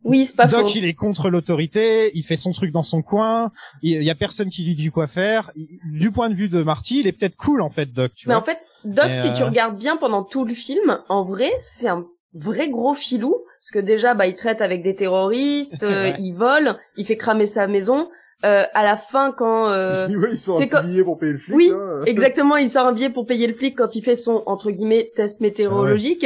Oui, 0.03 0.25
c'est 0.25 0.35
pas 0.35 0.47
Doc, 0.47 0.67
faux. 0.67 0.73
il 0.75 0.85
est 0.85 0.95
contre 0.95 1.29
l'autorité, 1.29 2.09
il 2.15 2.23
fait 2.23 2.37
son 2.37 2.51
truc 2.53 2.71
dans 2.71 2.81
son 2.81 3.03
coin, 3.03 3.51
il 3.83 4.01
y 4.01 4.09
a 4.09 4.15
personne 4.15 4.49
qui 4.49 4.63
lui 4.63 4.75
dit 4.75 4.89
quoi 4.89 5.05
faire. 5.07 5.51
Du 5.91 6.11
point 6.11 6.29
de 6.29 6.33
vue 6.33 6.49
de 6.49 6.63
Marty, 6.63 7.01
il 7.01 7.07
est 7.07 7.11
peut-être 7.11 7.35
cool 7.35 7.61
en 7.61 7.69
fait, 7.69 7.91
Doc. 7.91 8.11
Tu 8.15 8.27
Mais 8.27 8.33
vois 8.33 8.41
en 8.41 8.45
fait, 8.45 8.59
Doc, 8.83 9.13
si 9.13 9.27
euh, 9.29 9.33
tu 9.33 9.43
regardes 9.43 9.77
bien 9.77 9.97
pendant 9.97 10.23
tout 10.23 10.43
le 10.43 10.55
film, 10.55 10.99
en 11.07 11.23
vrai, 11.23 11.51
c'est 11.59 11.87
un 11.87 12.05
vrai 12.33 12.69
gros 12.69 12.93
filou. 12.95 13.35
Parce 13.59 13.69
que 13.73 13.79
déjà, 13.79 14.15
bah, 14.15 14.25
il 14.25 14.33
traite 14.33 14.59
avec 14.61 14.81
des 14.81 14.95
terroristes, 14.95 15.83
euh, 15.83 16.09
Ouais. 16.11 16.15
il 16.17 16.33
vole, 16.33 16.79
il 16.97 17.05
fait 17.05 17.15
cramer 17.17 17.45
sa 17.45 17.67
maison. 17.67 18.09
Euh, 18.43 18.63
à 18.73 18.83
la 18.83 18.95
fin, 18.95 19.31
quand... 19.31 19.67
Euh... 19.69 20.07
Oui, 20.17 20.29
ils 20.33 20.39
sont 20.39 20.59
un 20.59 20.83
billet 20.83 21.03
pour 21.03 21.17
payer 21.19 21.33
le 21.33 21.37
flic. 21.37 21.55
Oui, 21.55 21.69
là. 21.69 22.01
Exactement, 22.05 22.57
il 22.57 22.69
sort 22.69 22.87
un 22.87 22.93
billet 22.93 23.09
pour 23.09 23.25
payer 23.25 23.45
le 23.47 23.53
flic 23.53 23.77
quand 23.77 23.95
il 23.95 24.03
fait 24.03 24.15
son, 24.15 24.43
entre 24.45 24.71
guillemets, 24.71 25.11
test 25.15 25.41
météorologique. 25.41 26.25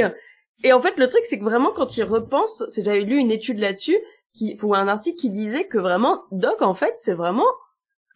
Et 0.64 0.72
en 0.72 0.82
fait, 0.82 0.94
le 0.98 1.08
truc, 1.10 1.22
c'est 1.26 1.38
que 1.40 1.44
vraiment, 1.44 1.72
quand 1.76 1.98
il 1.98 2.04
repense, 2.04 2.64
c'est 2.70 2.84
j'avais 2.86 3.02
lu 3.02 3.18
une 3.18 3.32
étude 3.32 3.60
là-dessus, 3.60 3.98
qui, 4.34 4.58
ou 4.64 4.74
un 4.74 4.88
article 4.88 5.18
qui 5.20 5.30
disait 5.30 5.66
que 5.66 5.78
vraiment, 5.78 6.22
Doc, 6.32 6.62
en 6.62 6.74
fait, 6.74 6.94
c'est 6.98 7.14
vraiment, 7.14 7.46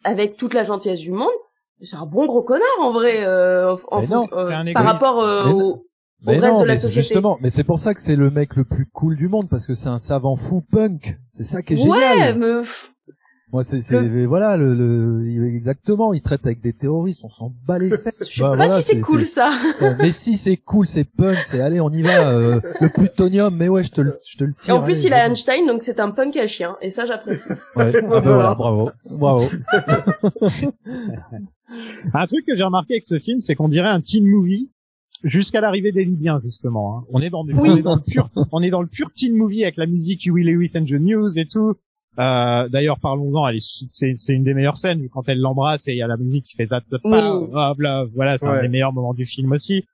avec 0.04 0.36
toute 0.36 0.54
la 0.54 0.64
gentillesse 0.64 1.00
du 1.00 1.12
monde, 1.12 1.28
c'est 1.82 1.96
un 1.96 2.06
bon 2.06 2.26
gros 2.26 2.42
connard, 2.42 2.66
en 2.80 2.92
vrai, 2.92 3.24
euh, 3.24 3.76
en- 3.90 4.00
Mais 4.00 4.06
non, 4.06 4.26
euh, 4.32 4.72
par 4.74 4.84
rapport 4.84 5.20
euh, 5.22 5.44
Mais 5.46 5.52
au, 5.52 5.86
Mais 6.26 6.38
reste 6.38 6.54
non, 6.54 6.60
de 6.62 6.66
la 6.66 6.72
mais 6.74 6.76
société. 6.80 7.02
Justement, 7.08 7.38
mais 7.40 7.48
c'est 7.50 7.64
pour 7.64 7.78
ça 7.78 7.94
que 7.94 8.00
c'est 8.00 8.16
le 8.16 8.30
mec 8.30 8.54
le 8.56 8.64
plus 8.64 8.86
cool 8.92 9.16
du 9.16 9.28
monde 9.28 9.48
parce 9.48 9.66
que 9.66 9.74
c'est 9.74 9.88
un 9.88 9.98
savant 9.98 10.36
fou 10.36 10.62
punk. 10.70 11.16
C'est 11.32 11.44
ça 11.44 11.62
qui 11.62 11.74
est 11.74 11.86
Ouais, 11.86 11.98
génial. 11.98 12.38
mais 12.38 12.58
pff, 12.60 12.92
Moi, 13.52 13.64
c'est, 13.64 13.80
c'est 13.80 14.24
voilà 14.26 14.56
le, 14.56 14.74
le, 14.74 15.46
exactement. 15.56 16.12
Il 16.14 16.22
traite 16.22 16.46
avec 16.46 16.60
des 16.60 16.72
terroristes. 16.72 17.20
On 17.24 17.30
s'en 17.30 17.52
bat 17.66 17.78
les 17.78 17.90
steaks. 17.96 18.14
je 18.20 18.24
sais 18.24 18.56
pas 18.56 18.68
si 18.68 18.82
c'est 18.82 19.00
cool 19.00 19.24
ça. 19.24 19.50
mais 19.98 20.12
si 20.12 20.36
c'est 20.36 20.56
cool, 20.56 20.86
c'est 20.86 21.02
punk. 21.04 21.36
C'est 21.46 21.60
allez, 21.60 21.80
on 21.80 21.90
y 21.90 22.02
va. 22.02 22.28
euh, 22.30 22.60
le 22.80 22.88
plutonium, 22.88 23.54
mais 23.56 23.68
ouais, 23.68 23.82
je 23.82 23.90
te 23.90 24.00
le, 24.00 24.18
je 24.24 24.36
te 24.38 24.44
le 24.44 24.50
Et 24.50 24.54
tire. 24.54 24.76
en 24.76 24.82
plus, 24.82 24.98
allez, 25.00 25.06
il 25.08 25.14
a. 25.14 25.26
Einstein, 25.26 25.66
donc 25.66 25.82
c'est 25.82 25.98
un 25.98 26.10
punk 26.10 26.36
à 26.36 26.46
chien. 26.46 26.76
Et 26.80 26.90
ça, 26.90 27.06
j'apprécie. 27.06 27.48
Ouais. 27.76 27.92
Ah 27.96 28.00
ben 28.02 28.20
voilà, 28.20 28.54
bravo, 28.54 28.90
bravo. 29.10 29.46
Un 32.12 32.26
truc 32.26 32.44
que 32.46 32.56
j'ai 32.56 32.64
remarqué 32.64 32.94
avec 32.94 33.04
ce 33.04 33.18
film, 33.18 33.40
c'est 33.40 33.54
qu'on 33.54 33.68
dirait 33.68 33.88
un 33.88 34.00
teen 34.00 34.26
movie 34.26 34.70
jusqu'à 35.22 35.60
l'arrivée 35.60 35.92
des 35.92 36.04
Libyens 36.04 36.40
justement. 36.42 36.98
hein. 36.98 37.04
On 37.12 37.20
est 37.20 37.30
dans 37.30 37.44
du, 37.44 37.54
Oui. 37.54 37.70
on 37.70 37.76
est 37.76 37.82
dans 37.82 37.94
le 37.94 38.00
pur, 38.02 38.28
on 38.52 38.62
est 38.62 38.70
dans 38.70 38.80
le 38.82 38.88
pur 38.88 39.10
teen 39.12 39.36
movie 39.36 39.62
avec 39.62 39.76
la 39.76 39.86
musique 39.86 40.24
Huey 40.24 40.42
Lewis 40.42 40.72
and 40.76 40.84
the 40.86 40.92
News 41.00 41.38
et 41.38 41.46
tout. 41.46 41.74
Euh, 42.18 42.68
D'ailleurs, 42.68 42.98
parlons-en. 42.98 43.46
Elle 43.48 43.56
est, 43.56 43.86
c'est, 43.92 44.14
c'est 44.16 44.34
une 44.34 44.44
des 44.44 44.54
meilleures 44.54 44.76
scènes 44.76 45.08
quand 45.10 45.28
elle 45.28 45.40
l'embrasse 45.40 45.88
et 45.88 45.92
il 45.92 45.96
y 45.98 46.02
a 46.02 46.06
la 46.06 46.16
musique 46.16 46.44
qui 46.44 46.56
fait 46.56 46.66
That's 46.66 46.92
a 46.92 46.96
Oui. 47.04 47.20
Power 47.20 47.70
of 47.70 47.78
Love. 47.78 48.10
Voilà, 48.14 48.36
c'est 48.38 48.46
un 48.46 48.60
des 48.62 48.68
meilleurs 48.68 48.92
moments 48.92 49.14
du 49.14 49.24
film 49.24 49.52
aussi. 49.52 49.84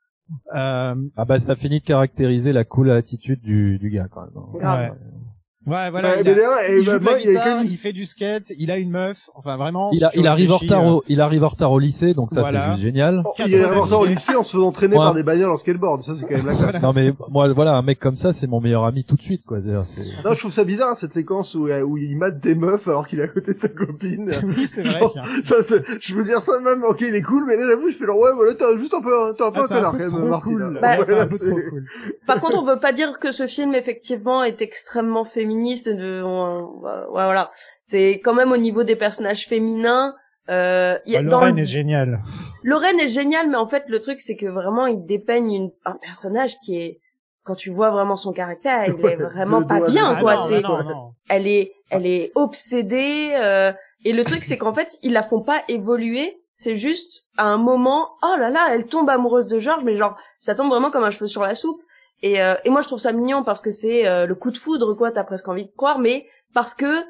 Euh, 0.57 0.95
Ah 1.17 1.25
bah 1.25 1.39
ça 1.39 1.55
finit 1.55 1.79
de 1.81 1.85
caractériser 1.85 2.53
la 2.53 2.65
cool 2.65 2.91
attitude 2.91 3.41
du, 3.43 3.79
du 3.79 3.91
gars 3.91 4.09
quand 4.11 4.23
même. 4.23 4.31
Grave. 4.61 4.91
ouais. 4.91 4.97
Ouais, 5.67 5.91
voilà. 5.91 6.11
Ouais, 6.11 6.17
il, 6.21 6.25
mais 6.33 6.41
a- 6.45 6.69
et 6.71 6.79
il 6.79 6.85
joue 6.85 6.93
bah, 6.93 6.99
de 6.99 7.05
moi, 7.05 7.13
il 7.21 7.29
guitare, 7.29 7.57
même 7.59 7.67
il 7.67 7.77
fait 7.77 7.93
du 7.93 8.05
skate, 8.05 8.53
il 8.59 8.71
a 8.71 8.77
une 8.79 8.91
meuf. 8.91 9.29
Enfin, 9.35 9.57
vraiment. 9.57 9.91
Il, 9.93 10.05
a- 10.05 10.11
si 10.11 10.15
tu 10.15 10.21
il 10.21 10.27
arrive 10.29 10.53
en 10.53 10.59
retard 10.59 10.85
euh, 10.87 10.91
au, 10.93 11.05
il 11.09 11.21
arrive 11.21 11.43
en 11.45 11.49
retard 11.49 11.73
au 11.73 11.79
lycée, 11.79 12.15
donc 12.15 12.31
ça 12.31 12.41
Voilà. 12.43 12.61
c'est 12.67 12.71
juste 12.73 12.83
génial. 12.85 13.23
Oh, 13.25 13.33
il 13.45 13.53
est 13.55 13.65
important 13.65 14.01
au 14.01 14.05
lycée 14.07 14.37
en 14.37 14.43
se 14.45 14.53
faisant 14.53 14.71
traîner 14.71 14.97
Ouais. 14.97 15.05
par 15.05 15.15
des 15.15 15.23
bagnoles 15.25 15.51
en 15.51 15.57
skateboard. 15.57 16.03
Ça, 16.05 16.13
c'est 16.15 16.25
quand 16.27 16.37
même 16.37 16.47
la 16.47 16.55
classe. 16.55 16.81
Non 16.83 16.93
mais 16.93 17.13
moi 17.31 17.53
voilà 17.53 17.73
un 17.73 17.83
mec 17.83 17.99
comme 17.99 18.17
ça 18.17 18.33
c'est 18.33 18.47
mon 18.47 18.61
meilleur 18.61 18.85
ami 18.85 19.03
tout 19.05 19.17
de 19.17 19.23
suite 19.23 19.43
quoi. 19.45 19.59
Non, 19.59 20.33
je 20.35 20.39
trouve 20.39 20.53
ça 20.53 20.63
bizarre, 20.65 20.97
cette 20.97 21.13
séquence 21.13 21.55
où, 21.57 21.67
euh, 21.69 21.81
où 21.83 21.97
il 21.97 22.17
mate 22.17 22.39
des 22.41 22.55
meufs 22.55 22.87
alors 22.87 23.09
qu'il 23.09 23.19
est 23.19 23.25
à 23.25 23.29
côté 23.29 23.55
de 23.55 23.59
sa 23.59 23.69
copine. 23.69 24.31
Oui, 24.45 24.67
c'est 24.69 24.83
vrai. 24.83 25.01
Genre, 25.01 25.15
ça, 25.43 25.63
c'est- 25.63 25.83
je 26.01 26.15
veux 26.15 26.23
dire 26.25 26.41
ça 26.41 26.61
même, 26.61 26.85
ok, 26.85 27.01
il 27.01 27.15
est 27.15 27.23
cool, 27.23 27.45
mais 27.47 27.57
là, 27.57 27.63
j'avoue, 27.69 27.91
je 27.91 27.97
fais 27.97 28.07
genre, 28.07 28.19
ouais, 28.19 28.31
voilà, 28.35 28.55
t'es 28.55 28.65
juste 28.79 28.95
un 28.95 29.01
peu, 29.01 29.11
t'es 29.37 29.43
un 29.43 29.51
peu 29.51 29.61
Ah, 29.63 29.65
un 29.65 29.69
connard, 29.69 29.97
quand 29.99 30.09
trop 30.09 30.19
même, 30.21 30.29
Martin. 30.29 30.73
Bah. 30.81 30.97
Par 32.27 32.41
contre, 32.41 32.59
on 32.63 32.65
veut 32.67 32.79
pas 32.79 32.93
dire 32.93 33.19
que 33.19 33.33
ce 33.33 33.47
film 33.47 33.75
effectivement 33.75 34.43
est 34.45 34.63
extrêmement 34.63 35.25
féministe. 35.57 35.89
De, 35.89 36.25
on- 36.31 36.81
ouais, 36.83 37.25
voilà, 37.25 37.51
c'est 37.83 38.21
quand 38.23 38.35
même 38.35 38.53
au 38.53 38.57
niveau 38.57 38.85
des 38.85 38.97
personnages 38.97 39.47
féminins. 39.47 40.15
Euh, 40.49 40.97
il 41.07 41.13
y 41.13 41.17
a- 41.17 41.23
Bah, 41.23 41.29
dans 41.31 41.37
Lorraine 41.39 41.57
le- 41.57 41.63
est 41.63 41.67
géniale. 41.67 42.21
Lorraine 42.63 43.01
est 43.01 43.09
géniale, 43.09 43.49
mais 43.51 43.57
en 43.57 43.67
fait, 43.67 43.85
le 43.89 44.01
truc 44.01 44.21
c'est 44.21 44.37
que 44.37 44.47
vraiment, 44.47 44.87
il 44.87 45.05
dépeigne 45.05 45.53
une, 45.53 45.71
un 45.85 45.95
personnage 45.95 46.57
qui 46.65 46.77
est, 46.81 47.01
quand 47.43 47.55
tu 47.57 47.71
vois 47.71 47.91
vraiment 47.91 48.17
son 48.17 48.33
caractère, 48.33 48.87
il 48.87 49.05
est 49.07 49.17
vraiment 49.17 49.63
pas 49.63 49.81
bien, 49.81 50.15
Ah 50.17 50.21
quoi. 50.21 50.37
non, 50.37 50.43
c'est, 50.43 50.61
non. 50.63 51.13
elle 51.29 51.47
est, 51.47 51.73
elle 51.91 52.07
est 52.07 52.33
obsédée. 52.35 53.33
euh, 53.35 53.73
et 54.05 54.13
le 54.13 54.23
truc, 54.25 54.45
c'est 54.45 54.59
qu'en 54.59 54.73
fait, 54.75 54.99
ils 55.03 55.13
la 55.13 55.23
font 55.23 55.43
pas 55.43 55.63
évoluer. 55.69 56.39
C'est 56.59 56.77
juste 56.77 57.25
à 57.37 57.45
un 57.45 57.59
moment, 57.59 58.11
oh 58.23 58.35
là 58.39 58.49
là, 58.51 58.69
elle 58.71 58.87
tombe 58.87 59.11
amoureuse 59.11 59.47
de 59.47 59.59
George, 59.59 59.83
mais 59.85 59.95
genre, 59.95 60.17
ça 60.39 60.55
tombe 60.55 60.71
vraiment 60.71 60.91
comme 60.91 61.05
un 61.05 61.11
cheveu 61.11 61.27
sur 61.27 61.43
la 61.43 61.55
soupe. 61.55 61.81
Et, 62.27 62.43
euh, 62.43 62.57
et 62.65 62.71
moi, 62.71 62.81
je 62.81 62.89
trouve 62.89 62.99
ça 62.99 63.13
mignon 63.13 63.45
parce 63.45 63.61
que 63.61 63.71
c'est 63.71 64.05
euh, 64.09 64.27
le 64.27 64.35
coup 64.35 64.51
de 64.51 64.57
foudre, 64.57 64.95
quoi. 64.95 65.13
T'as 65.13 65.23
presque 65.23 65.47
envie 65.47 65.67
de 65.67 65.71
croire, 65.77 66.01
mais 66.01 66.27
parce 66.55 66.75
que 66.75 67.05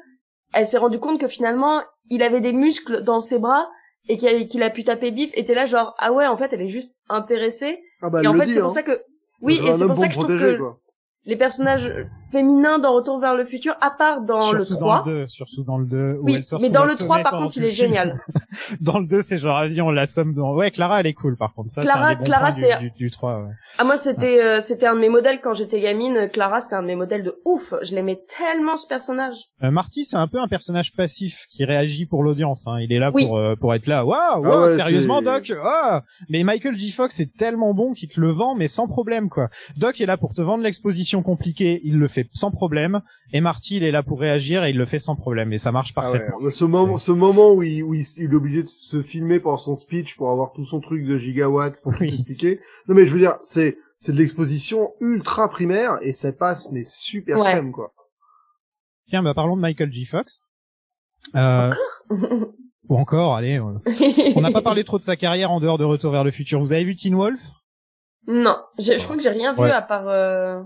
elle 0.53 0.67
s'est 0.67 0.77
rendu 0.77 0.99
compte 0.99 1.19
que 1.19 1.27
finalement, 1.27 1.81
il 2.11 2.21
avait 2.21 2.39
des 2.39 2.53
muscles 2.53 3.01
dans 3.01 3.19
ses 3.19 3.39
bras 3.39 3.67
et 4.09 4.17
qu'il 4.17 4.61
a, 4.61 4.69
pu 4.69 4.83
taper 4.83 5.09
bif. 5.09 5.31
Et 5.33 5.43
t'es 5.43 5.55
là, 5.55 5.65
genre, 5.65 5.95
ah 5.97 6.13
ouais, 6.13 6.27
en 6.27 6.37
fait, 6.37 6.53
elle 6.53 6.61
est 6.61 6.69
juste 6.69 6.97
intéressée. 7.09 7.81
Ah 8.03 8.11
bah, 8.11 8.21
et 8.23 8.27
en 8.27 8.35
fait, 8.35 8.47
c'est 8.47 8.59
pour 8.59 8.69
hein. 8.69 8.73
ça 8.73 8.83
que, 8.83 9.01
oui, 9.41 9.59
et 9.65 9.73
c'est 9.73 9.87
pour 9.87 9.97
ça 9.97 10.07
que 10.07 10.13
je 10.13 10.19
trouve 10.19 10.37
que 10.37 10.57
quoi. 10.57 10.79
Les 11.27 11.35
personnages 11.35 11.91
féminins 12.31 12.79
dans 12.79 12.93
Retour 12.93 13.19
vers 13.19 13.35
le 13.35 13.45
futur, 13.45 13.75
à 13.79 13.91
part 13.91 14.21
dans 14.21 14.51
le 14.51 14.65
surtout 14.65 14.81
3, 14.81 14.99
dans 14.99 15.05
le 15.11 15.21
2, 15.23 15.27
surtout 15.27 15.63
dans 15.63 15.77
le 15.77 15.85
2. 15.85 16.17
où 16.19 16.25
oui, 16.25 16.33
elle 16.35 16.59
mais 16.59 16.69
dans 16.71 16.83
le 16.85 16.91
assommée 16.91 17.07
3, 17.07 17.19
par 17.19 17.37
contre, 17.39 17.55
il 17.57 17.63
est 17.65 17.69
génial. 17.69 18.19
Dans 18.81 18.99
le 18.99 19.05
2, 19.07 19.21
c'est 19.21 19.37
genre, 19.37 19.59
vas-y, 19.59 19.79
on 19.81 19.91
l'assomme 19.91 20.33
dans... 20.33 20.53
Ouais, 20.55 20.71
Clara, 20.71 20.99
elle 20.99 21.07
est 21.07 21.13
cool, 21.13 21.37
par 21.37 21.53
contre. 21.53 21.69
Ça, 21.69 21.81
Clara- 21.83 22.15
c'est 22.17 22.23
Clara, 22.23 22.51
c'est- 22.51 22.77
du, 22.79 22.89
du, 22.91 22.95
du 23.05 23.11
3, 23.11 23.39
ouais. 23.43 23.49
Ah, 23.77 23.83
moi, 23.83 23.97
c'était, 23.97 24.41
euh, 24.43 24.59
c'était 24.61 24.87
un 24.87 24.95
de 24.95 24.99
mes 24.99 25.09
modèles 25.09 25.39
quand 25.41 25.53
j'étais 25.53 25.79
gamine. 25.79 26.29
Clara, 26.33 26.59
c'était 26.61 26.75
un 26.75 26.81
de 26.81 26.87
mes 26.87 26.95
modèles 26.95 27.23
de 27.23 27.35
ouf. 27.45 27.73
Je 27.81 27.93
l'aimais 27.95 28.21
tellement, 28.27 28.75
ce 28.77 28.87
personnage. 28.87 29.35
Euh, 29.63 29.71
Marty, 29.71 30.03
c'est 30.05 30.17
un 30.17 30.27
peu 30.27 30.39
un 30.39 30.47
personnage 30.47 30.93
passif 30.95 31.45
qui 31.49 31.63
réagit 31.65 32.05
pour 32.05 32.23
l'audience. 32.23 32.67
Hein. 32.67 32.77
Il 32.81 32.91
est 32.91 32.99
là 32.99 33.11
Oui. 33.13 33.25
pour 33.25 33.37
euh, 33.37 33.55
pour 33.55 33.73
être 33.75 33.87
là. 33.87 34.05
Waouh, 34.05 34.41
waouh, 34.43 34.51
Ah 34.53 34.61
ouais, 34.67 34.75
sérieusement, 34.75 35.19
c'est- 35.19 35.25
Doc? 35.51 35.53
Ah. 35.63 36.03
Mais 36.29 36.43
Michael 36.43 36.77
J. 36.77 36.91
Fox 36.91 37.19
est 37.19 37.35
tellement 37.37 37.73
bon 37.73 37.93
qu'il 37.93 38.09
te 38.09 38.19
le 38.19 38.31
vend, 38.31 38.55
mais 38.55 38.67
sans 38.67 38.87
problème, 38.87 39.29
quoi. 39.29 39.49
Doc 39.77 39.99
est 40.01 40.05
là 40.05 40.17
pour 40.17 40.33
te 40.33 40.41
vendre 40.41 40.63
l'exposition 40.63 41.16
compliquée, 41.23 41.81
il 41.83 41.97
le 41.97 42.07
fait 42.07 42.27
sans 42.33 42.51
problème. 42.51 43.01
Et 43.33 43.41
Marty, 43.41 43.77
il 43.77 43.83
est 43.83 43.91
là 43.91 44.03
pour 44.03 44.19
réagir 44.19 44.63
et 44.63 44.69
il 44.71 44.77
le 44.77 44.85
fait 44.85 44.99
sans 44.99 45.15
problème. 45.15 45.51
Et 45.53 45.57
ça 45.57 45.71
marche 45.71 45.93
Ah 45.95 46.11
ouais. 46.11 46.19
parfaitement. 46.19 46.49
Ce 46.49 46.63
moment, 46.65 46.97
ce 46.97 47.11
moment 47.11 47.53
où 47.53 47.63
il, 47.63 47.83
où 47.83 47.93
il, 47.93 48.03
il 48.17 48.31
est 48.31 48.35
obligé 48.35 48.63
de 48.63 48.67
se 48.67 49.01
filmer 49.01 49.39
pendant 49.39 49.57
son 49.57 49.75
speech 49.75 50.15
pour 50.17 50.29
avoir 50.31 50.51
tout 50.53 50.65
son 50.65 50.79
truc 50.79 51.05
de 51.05 51.17
gigawatts 51.17 51.81
pour 51.81 51.93
tout 51.93 51.99
Oui. 52.01 52.13
expliquer. 52.13 52.59
Non 52.87 52.95
mais 52.95 53.05
je 53.07 53.13
veux 53.13 53.19
dire, 53.19 53.37
c'est, 53.43 53.77
c'est 53.97 54.11
de 54.13 54.17
l'exposition 54.17 54.93
ultra 55.01 55.49
primaire 55.49 55.97
et 56.01 56.13
ça 56.13 56.31
passe 56.31 56.71
mais 56.71 56.83
super 56.85 57.39
Ouais. 57.39 57.51
crème 57.51 57.71
quoi. 57.71 57.93
Tiens, 59.09 59.23
bah 59.23 59.33
parlons 59.33 59.55
de 59.55 59.61
Michael 59.61 59.91
J. 59.91 60.05
Fox. 60.05 60.43
Euh, 61.35 61.73
ou 62.89 62.95
encore, 62.97 63.35
allez. 63.35 63.59
euh, 63.59 63.73
On 64.35 64.41
n'a 64.41 64.51
pas 64.51 64.61
parlé 64.61 64.83
trop 64.83 64.97
de 64.99 65.03
sa 65.03 65.15
carrière 65.15 65.51
en 65.51 65.59
dehors 65.59 65.77
de 65.77 65.83
Retour 65.83 66.11
vers 66.11 66.23
le 66.23 66.31
futur. 66.31 66.59
Vous 66.59 66.73
avez 66.73 66.83
vu 66.83 66.95
Teen 66.95 67.15
Wolf? 67.15 67.39
Non, 68.27 68.57
j'ai- 68.77 68.97
je 68.97 69.03
crois 69.05 69.15
que 69.15 69.23
j'ai 69.23 69.29
rien 69.29 69.53
vu 69.53 69.61
Ouais. 69.61 69.71
à 69.71 69.81
part. 69.81 70.07
Euh... 70.07 70.61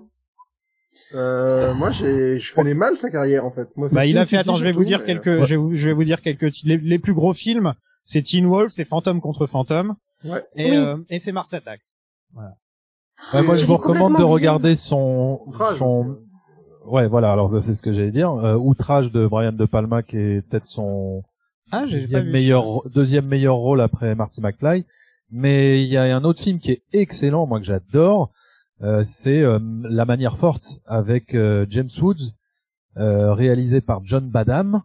Euh, 1.13 1.73
moi 1.73 1.91
j'ai, 1.91 2.39
je 2.39 2.53
connais 2.53 2.73
mal 2.73 2.97
sa 2.97 3.09
carrière 3.09 3.45
en 3.45 3.51
fait. 3.51 3.67
Moi, 3.75 3.87
Bah, 3.91 4.05
il 4.05 4.17
a 4.17 4.25
fait. 4.25 4.37
Attends, 4.37 4.55
je 4.55 4.63
vais 4.63 4.71
vous 4.71 4.83
dire 4.85 5.03
quelques. 5.03 5.43
Je, 5.43 5.49
vais 5.51 5.55
vous, 5.57 5.75
je 5.75 5.85
vais 5.87 5.93
vous 5.93 6.03
dire 6.03 6.21
quelques. 6.21 6.49
Les, 6.63 6.77
les 6.77 6.99
plus 6.99 7.13
gros 7.13 7.33
films, 7.33 7.73
c'est 8.05 8.21
Teen 8.21 8.45
Wolf, 8.47 8.71
c'est 8.71 8.85
Phantom 8.85 9.19
contre 9.21 9.45
Phantom, 9.45 9.95
Ouais. 10.23 10.43
et, 10.55 10.69
Oui. 10.71 10.77
euh, 10.77 10.97
et 11.09 11.19
c'est 11.19 11.31
Mars 11.31 11.53
Attacks. 11.53 11.81
Ouais, 13.33 13.43
moi 13.43 13.55
je 13.55 13.65
vous 13.65 13.77
recommande 13.77 14.17
de 14.17 14.23
regarder 14.23 14.75
son 14.75 15.41
Outrage 15.45 15.77
son 15.77 16.17
ouais. 16.85 17.07
voilà 17.07 17.31
alors 17.31 17.51
ça, 17.51 17.61
c'est 17.61 17.75
ce 17.75 17.81
que 17.83 17.93
j'allais 17.93 18.09
dire 18.11 18.31
euh, 18.31 18.55
Outrage 18.55 19.11
de 19.11 19.27
Brian 19.27 19.51
De 19.51 19.65
Palma 19.65 20.01
qui 20.01 20.17
est 20.17 20.41
peut-être 20.41 20.65
son 20.67 21.21
Ah, 21.71 21.83
deuxième 21.85 22.29
meilleur 22.31 22.89
deuxième 22.89 23.25
meilleur 23.27 23.55
rôle 23.57 23.79
après 23.81 24.15
Marty 24.15 24.41
McFly 24.41 24.85
mais 25.29 25.83
il 25.83 25.87
y 25.89 25.97
a 25.97 26.03
un 26.03 26.23
autre 26.23 26.41
film 26.41 26.57
qui 26.59 26.71
est 26.71 26.81
excellent 26.93 27.45
moi 27.45 27.59
que 27.59 27.65
j'adore 27.65 28.23
euh, 28.23 28.27
c'est 29.03 29.41
euh, 29.41 29.59
La 29.84 30.05
manière 30.05 30.38
forte 30.38 30.79
avec 30.86 31.36
euh, 31.36 31.65
James 31.69 31.89
Woods 32.01 32.34
euh, 32.97 33.34
réalisé 33.34 33.82
par 33.82 34.01
John 34.03 34.29
Badham 34.29 34.82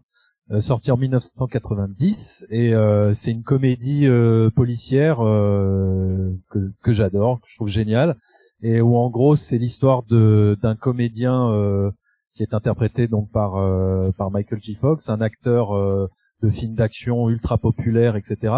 euh, 0.53 0.61
sorti 0.61 0.93
en 0.93 0.97
1990 0.97 2.47
et 2.51 2.73
euh, 2.73 3.13
c'est 3.15 3.33
une 3.33 3.43
comédie 3.43 4.07
euh, 4.07 4.51
policière 4.51 5.25
euh, 5.25 6.33
que, 6.51 6.73
que 6.83 6.93
j'adore 6.93 7.41
que 7.41 7.49
je 7.49 7.57
trouve 7.57 7.69
géniale 7.69 8.17
et 8.63 8.81
où 8.81 8.97
en 8.97 9.11
gros 9.11 9.35
c'est 9.37 9.59
l'histoire 9.59 10.03
de 10.05 10.57
d'un 10.63 10.77
comédien 10.77 11.51
euh, 11.51 11.91
qui 12.35 12.43
est 12.43 12.55
interprété 12.55 13.09
donc 13.09 13.31
par 13.33 13.57
euh, 13.57 14.13
par 14.17 14.31
Michael 14.31 14.61
J. 14.63 14.75
Fox, 14.75 15.09
un 15.09 15.21
acteur 15.21 15.75
euh, 15.75 16.09
de 16.43 16.51
films 16.51 16.75
d'action 16.75 17.29
ultra 17.29 17.59
populaire, 17.59 18.17
etc. 18.17 18.55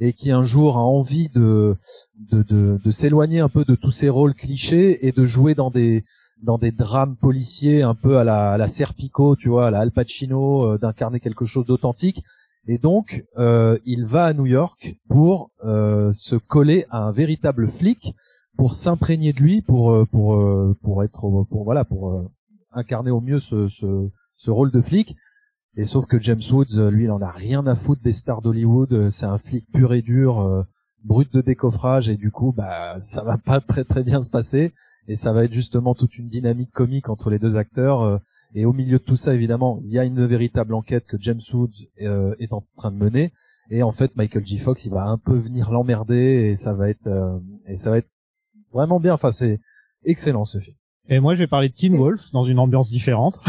Et 0.00 0.12
qui 0.12 0.30
un 0.30 0.42
jour 0.42 0.76
a 0.76 0.80
envie 0.80 1.28
de 1.28 1.76
de 2.30 2.42
de, 2.42 2.78
de 2.84 2.90
s'éloigner 2.90 3.40
un 3.40 3.48
peu 3.48 3.64
de 3.64 3.74
tous 3.74 3.90
ces 3.92 4.08
rôles 4.08 4.34
clichés 4.34 5.06
et 5.06 5.12
de 5.12 5.24
jouer 5.24 5.54
dans 5.54 5.70
des 5.70 6.04
dans 6.42 6.58
des 6.58 6.72
drames 6.72 7.16
policiers 7.16 7.82
un 7.82 7.94
peu 7.94 8.18
à 8.18 8.24
la 8.24 8.52
à 8.52 8.56
la 8.58 8.68
Serpico, 8.68 9.36
tu 9.36 9.48
vois, 9.48 9.68
à 9.68 9.70
la 9.70 9.80
Al 9.80 9.92
Pacino, 9.92 10.64
euh, 10.64 10.78
d'incarner 10.78 11.20
quelque 11.20 11.44
chose 11.44 11.66
d'authentique. 11.66 12.22
Et 12.68 12.78
donc, 12.78 13.24
euh, 13.38 13.78
il 13.84 14.04
va 14.04 14.26
à 14.26 14.32
New 14.32 14.46
York 14.46 14.96
pour 15.08 15.50
euh, 15.64 16.12
se 16.12 16.36
coller 16.36 16.86
à 16.90 16.98
un 16.98 17.12
véritable 17.12 17.68
flic 17.68 18.14
pour 18.56 18.74
s'imprégner 18.74 19.32
de 19.32 19.40
lui, 19.40 19.62
pour 19.62 19.90
euh, 19.90 20.04
pour 20.06 20.36
euh, 20.36 20.76
pour 20.82 21.02
être 21.02 21.20
pour 21.50 21.64
voilà 21.64 21.84
pour 21.84 22.10
euh, 22.12 22.28
incarner 22.72 23.10
au 23.10 23.20
mieux 23.20 23.40
ce, 23.40 23.68
ce 23.68 24.08
ce 24.36 24.50
rôle 24.50 24.70
de 24.70 24.80
flic. 24.80 25.16
Et 25.76 25.84
sauf 25.84 26.06
que 26.06 26.20
James 26.20 26.42
Woods, 26.50 26.76
euh, 26.76 26.90
lui, 26.90 27.04
il 27.04 27.10
en 27.10 27.22
a 27.22 27.30
rien 27.30 27.66
à 27.66 27.74
foutre 27.74 28.02
des 28.02 28.12
stars 28.12 28.42
d'Hollywood. 28.42 28.92
euh, 28.92 29.10
C'est 29.10 29.26
un 29.26 29.38
flic 29.38 29.64
pur 29.72 29.94
et 29.94 30.02
dur, 30.02 30.40
euh, 30.40 30.62
brut 31.04 31.32
de 31.32 31.40
décoffrage, 31.40 32.08
et 32.08 32.16
du 32.16 32.30
coup, 32.30 32.52
bah, 32.52 33.00
ça 33.00 33.22
va 33.22 33.38
pas 33.38 33.60
très 33.66 33.84
très 33.84 34.02
bien 34.02 34.22
se 34.22 34.30
passer. 34.30 34.72
Et 35.08 35.16
ça 35.16 35.32
va 35.32 35.44
être 35.44 35.52
justement 35.52 35.94
toute 35.94 36.16
une 36.18 36.28
dynamique 36.28 36.70
comique 36.72 37.08
entre 37.08 37.30
les 37.30 37.38
deux 37.38 37.56
acteurs. 37.56 38.02
euh, 38.02 38.18
et 38.54 38.66
au 38.66 38.72
milieu 38.74 38.98
de 38.98 39.04
tout 39.04 39.16
ça, 39.16 39.32
évidemment, 39.34 39.80
il 39.82 39.90
y 39.90 39.98
a 39.98 40.04
une 40.04 40.26
véritable 40.26 40.74
enquête 40.74 41.06
que 41.06 41.16
James 41.18 41.40
Woods 41.54 41.72
est 41.96 42.52
en 42.52 42.62
train 42.76 42.90
de 42.92 42.96
mener. 42.98 43.32
Et 43.70 43.82
en 43.82 43.92
fait, 43.92 44.14
Michael 44.14 44.44
J. 44.46 44.58
Fox, 44.58 44.84
il 44.84 44.90
va 44.92 45.04
un 45.06 45.16
peu 45.16 45.34
venir 45.38 45.70
l'emmerder, 45.70 46.50
et 46.50 46.56
ça 46.56 46.74
va 46.74 46.90
être 46.90 47.08
et 47.66 47.78
ça 47.78 47.88
va 47.90 47.96
être 47.96 48.10
vraiment 48.74 49.00
bien. 49.00 49.14
Enfin, 49.14 49.30
c'est 49.30 49.58
excellent 50.04 50.44
ce 50.44 50.58
film. 50.58 50.76
Et 51.08 51.18
moi, 51.18 51.34
je 51.34 51.40
vais 51.40 51.46
parler 51.46 51.68
de 51.68 51.74
Teen 51.74 51.96
Wolf 51.96 52.30
dans 52.32 52.44
une 52.44 52.58
ambiance 52.58 52.90
différente. 52.90 53.40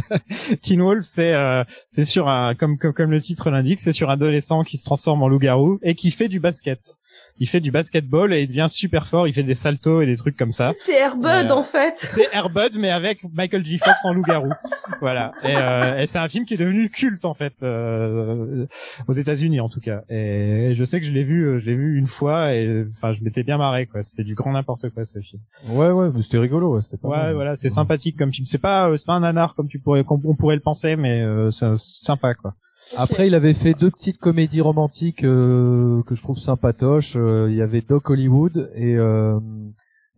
Teen 0.62 0.82
Wolf, 0.82 1.04
c'est 1.04 1.32
euh, 1.32 1.62
c'est 1.86 2.04
sur 2.04 2.28
un 2.28 2.54
comme, 2.54 2.76
comme 2.76 2.92
comme 2.92 3.10
le 3.10 3.20
titre 3.20 3.50
l'indique, 3.50 3.80
c'est 3.80 3.92
sur 3.92 4.10
un 4.10 4.14
adolescent 4.14 4.64
qui 4.64 4.76
se 4.76 4.84
transforme 4.84 5.22
en 5.22 5.28
loup-garou 5.28 5.78
et 5.82 5.94
qui 5.94 6.10
fait 6.10 6.28
du 6.28 6.40
basket. 6.40 6.97
Il 7.40 7.48
fait 7.48 7.60
du 7.60 7.70
basketball 7.70 8.34
et 8.34 8.42
il 8.42 8.48
devient 8.48 8.66
super 8.68 9.06
fort. 9.06 9.28
Il 9.28 9.32
fait 9.32 9.44
des 9.44 9.54
saltos 9.54 10.02
et 10.02 10.06
des 10.06 10.16
trucs 10.16 10.36
comme 10.36 10.50
ça. 10.52 10.72
C'est 10.76 10.98
Airbud 10.98 11.26
Euh, 11.50 11.54
en 11.54 11.62
fait. 11.62 11.94
C'est 11.98 12.26
Airbud 12.34 12.76
mais 12.78 12.90
avec 12.90 13.20
Michael 13.32 13.64
J. 13.64 13.78
Fox 13.78 14.04
en 14.04 14.12
loup-garou. 14.12 14.50
voilà. 15.00 15.30
Et, 15.44 15.54
euh, 15.56 15.98
et 16.00 16.06
c'est 16.06 16.18
un 16.18 16.28
film 16.28 16.44
qui 16.46 16.54
est 16.54 16.56
devenu 16.56 16.90
culte 16.90 17.24
en 17.24 17.34
fait 17.34 17.62
euh, 17.62 18.66
aux 19.06 19.12
États-Unis 19.12 19.60
en 19.60 19.68
tout 19.68 19.78
cas. 19.80 20.02
Et 20.08 20.72
je 20.74 20.84
sais 20.84 20.98
que 21.00 21.06
je 21.06 21.12
l'ai 21.12 21.22
vu, 21.22 21.44
euh, 21.44 21.58
je 21.60 21.66
l'ai 21.66 21.74
vu 21.76 21.96
une 21.96 22.06
fois 22.08 22.54
et 22.54 22.84
enfin 22.90 23.12
je 23.12 23.22
m'étais 23.22 23.44
bien 23.44 23.56
marré 23.56 23.86
quoi. 23.86 24.02
C'était 24.02 24.24
du 24.24 24.34
grand 24.34 24.52
n'importe 24.52 24.90
quoi 24.90 25.04
ce 25.04 25.20
film. 25.20 25.40
Ouais, 25.68 25.90
ouais, 25.90 26.10
mais 26.12 26.22
c'était 26.22 26.38
rigolo. 26.38 26.74
Ouais, 26.74 26.82
c'était 26.82 26.96
pas 26.96 27.08
Ouais, 27.08 27.16
mal. 27.16 27.34
voilà, 27.34 27.56
c'est 27.56 27.70
sympathique 27.70 28.16
comme 28.18 28.32
film. 28.32 28.46
C'est 28.46 28.58
pas, 28.58 28.88
euh, 28.90 28.96
c'est 28.96 29.06
pas 29.06 29.14
un 29.14 29.20
nanar 29.20 29.54
comme 29.54 29.68
tu 29.68 29.78
pourrais, 29.78 30.02
comme 30.04 30.20
on 30.24 30.34
pourrait 30.34 30.56
le 30.56 30.62
penser, 30.62 30.96
mais 30.96 31.22
euh, 31.22 31.50
c'est 31.50 31.68
c'est 31.76 32.04
sympa 32.04 32.34
quoi. 32.34 32.54
Après, 32.96 33.26
il 33.26 33.34
avait 33.34 33.54
fait 33.54 33.74
deux 33.74 33.90
petites 33.90 34.18
comédies 34.18 34.60
romantiques 34.60 35.24
euh, 35.24 36.02
que 36.04 36.14
je 36.14 36.22
trouve 36.22 36.38
sympatoches. 36.38 37.14
Euh, 37.16 37.48
il 37.50 37.56
y 37.56 37.62
avait 37.62 37.80
Doc 37.82 38.08
Hollywood 38.10 38.70
et 38.74 38.96
euh, 38.96 39.38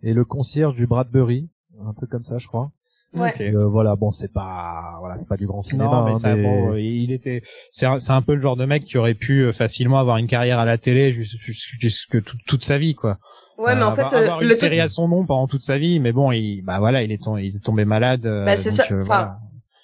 et 0.02 0.14
le 0.14 0.24
concierge 0.24 0.74
du 0.76 0.86
Bradbury, 0.86 1.48
un 1.86 1.92
truc 1.94 2.10
comme 2.10 2.24
ça, 2.24 2.38
je 2.38 2.46
crois. 2.46 2.70
Ouais. 3.16 3.34
Et, 3.40 3.50
euh, 3.50 3.66
voilà, 3.66 3.96
bon, 3.96 4.12
c'est 4.12 4.32
pas 4.32 4.94
voilà, 5.00 5.16
c'est 5.16 5.28
pas 5.28 5.36
du 5.36 5.46
grand 5.46 5.62
cinéma. 5.62 5.90
non, 5.90 6.04
mais 6.04 6.12
hein, 6.12 6.14
ça, 6.14 6.36
mais- 6.36 6.42
bon, 6.44 6.74
il 6.76 7.10
était, 7.10 7.42
c'est 7.72 7.86
un, 7.86 7.98
c'est 7.98 8.12
un 8.12 8.22
peu 8.22 8.34
le 8.34 8.40
genre 8.40 8.56
de 8.56 8.64
mec 8.66 8.84
qui 8.84 8.98
aurait 8.98 9.14
pu 9.14 9.40
euh, 9.40 9.52
facilement 9.52 9.98
avoir 9.98 10.18
une 10.18 10.28
carrière 10.28 10.60
à 10.60 10.64
la 10.64 10.78
télé 10.78 11.12
jusque, 11.12 11.40
jusque, 11.80 12.22
toute, 12.22 12.44
toute 12.46 12.62
sa 12.64 12.78
vie, 12.78 12.94
quoi. 12.94 13.18
Ouais, 13.58 13.74
mais 13.74 13.82
Euh, 13.82 13.86
en 13.88 13.92
fait, 13.92 14.02
avoir, 14.02 14.14
euh, 14.14 14.22
avoir 14.24 14.42
une 14.42 14.48
le 14.48 14.54
série 14.54 14.80
à 14.80 14.88
son 14.88 15.08
nom 15.08 15.26
pendant 15.26 15.48
toute 15.48 15.60
sa 15.62 15.76
vie, 15.76 15.98
mais 15.98 16.12
bon, 16.12 16.30
il, 16.30 16.62
bah 16.62 16.78
voilà, 16.78 17.02
il 17.02 17.10
est, 17.10 17.20
tombé, 17.22 17.46
il 17.46 17.56
est 17.56 17.64
tombé 17.64 17.84
malade. 17.84 18.24
euh, 18.26 18.44
Bah, 18.46 18.56
c'est 18.56 18.70
ça, 18.70 18.84
euh, 18.84 19.02
enfin, 19.02 19.04
voilà. 19.04 19.38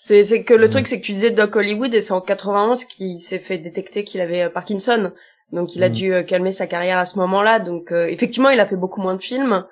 C'est, 0.06 0.44
que 0.44 0.54
le 0.54 0.70
truc, 0.70 0.86
c'est 0.86 1.00
que 1.00 1.04
tu 1.06 1.12
disais 1.12 1.30
Doc 1.30 1.56
Hollywood 1.56 1.92
et 1.94 2.00
c'est 2.00 2.12
en 2.12 2.20
91 2.20 2.84
qu'il 2.84 3.18
s'est 3.20 3.38
fait 3.38 3.58
détecter 3.58 4.04
qu'il 4.04 4.20
avait 4.20 4.42
euh, 4.42 4.50
Parkinson. 4.50 5.12
Donc 5.52 5.76
il 5.76 5.82
a 5.82 5.88
Mm. 5.88 5.92
dû 5.92 6.14
euh, 6.14 6.22
calmer 6.22 6.52
sa 6.52 6.66
carrière 6.66 6.98
à 6.98 7.04
ce 7.04 7.18
moment-là. 7.18 7.60
Donc 7.60 7.92
euh, 7.92 8.06
effectivement, 8.06 8.50
il 8.50 8.60
a 8.60 8.66
fait 8.66 8.76
beaucoup 8.76 9.00
moins 9.00 9.14
de 9.16 9.22
films, 9.22 9.64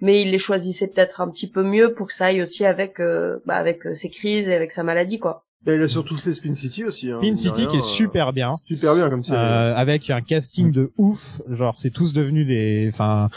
mais 0.00 0.22
il 0.22 0.30
les 0.30 0.38
choisissait 0.38 0.88
peut-être 0.88 1.20
un 1.20 1.28
petit 1.30 1.50
peu 1.50 1.62
mieux 1.62 1.94
pour 1.94 2.06
que 2.08 2.12
ça 2.12 2.26
aille 2.26 2.42
aussi 2.42 2.64
avec, 2.64 3.00
euh, 3.00 3.38
bah, 3.46 3.56
avec 3.56 3.82
ses 3.94 4.10
crises 4.10 4.48
et 4.48 4.54
avec 4.54 4.72
sa 4.72 4.82
maladie, 4.82 5.18
quoi. 5.18 5.44
Et 5.68 5.74
il 5.74 5.82
a 5.82 5.88
surtout 5.88 6.16
fait 6.16 6.32
Spin 6.32 6.54
City 6.54 6.82
aussi. 6.84 7.10
Hein, 7.10 7.18
Spin 7.20 7.36
City 7.36 7.60
rien, 7.60 7.68
qui 7.68 7.76
est 7.76 7.80
euh, 7.80 7.82
super 7.82 8.32
bien. 8.32 8.56
super 8.64 8.94
bien 8.94 9.10
comme 9.10 9.22
série. 9.22 9.38
Euh, 9.38 9.74
avec 9.76 10.08
un 10.08 10.22
casting 10.22 10.72
de 10.72 10.92
ouf, 10.96 11.42
genre 11.50 11.76
c'est 11.76 11.90
tous 11.90 12.14
devenus 12.14 12.46
des, 12.46 12.88
enfin, 12.90 13.28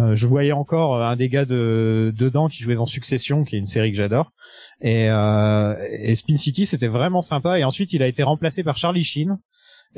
euh, 0.00 0.16
je 0.16 0.26
voyais 0.26 0.50
encore 0.50 1.00
un 1.00 1.14
des 1.14 1.28
gars 1.28 1.44
de 1.44 2.12
dedans 2.16 2.48
qui 2.48 2.64
jouait 2.64 2.74
dans 2.74 2.86
Succession, 2.86 3.44
qui 3.44 3.54
est 3.54 3.60
une 3.60 3.66
série 3.66 3.92
que 3.92 3.98
j'adore, 3.98 4.32
et, 4.80 5.08
euh, 5.10 5.76
et 6.00 6.16
Spin 6.16 6.36
City 6.36 6.66
c'était 6.66 6.88
vraiment 6.88 7.22
sympa. 7.22 7.60
Et 7.60 7.62
ensuite 7.62 7.92
il 7.92 8.02
a 8.02 8.08
été 8.08 8.24
remplacé 8.24 8.64
par 8.64 8.76
Charlie 8.76 9.04
Sheen. 9.04 9.38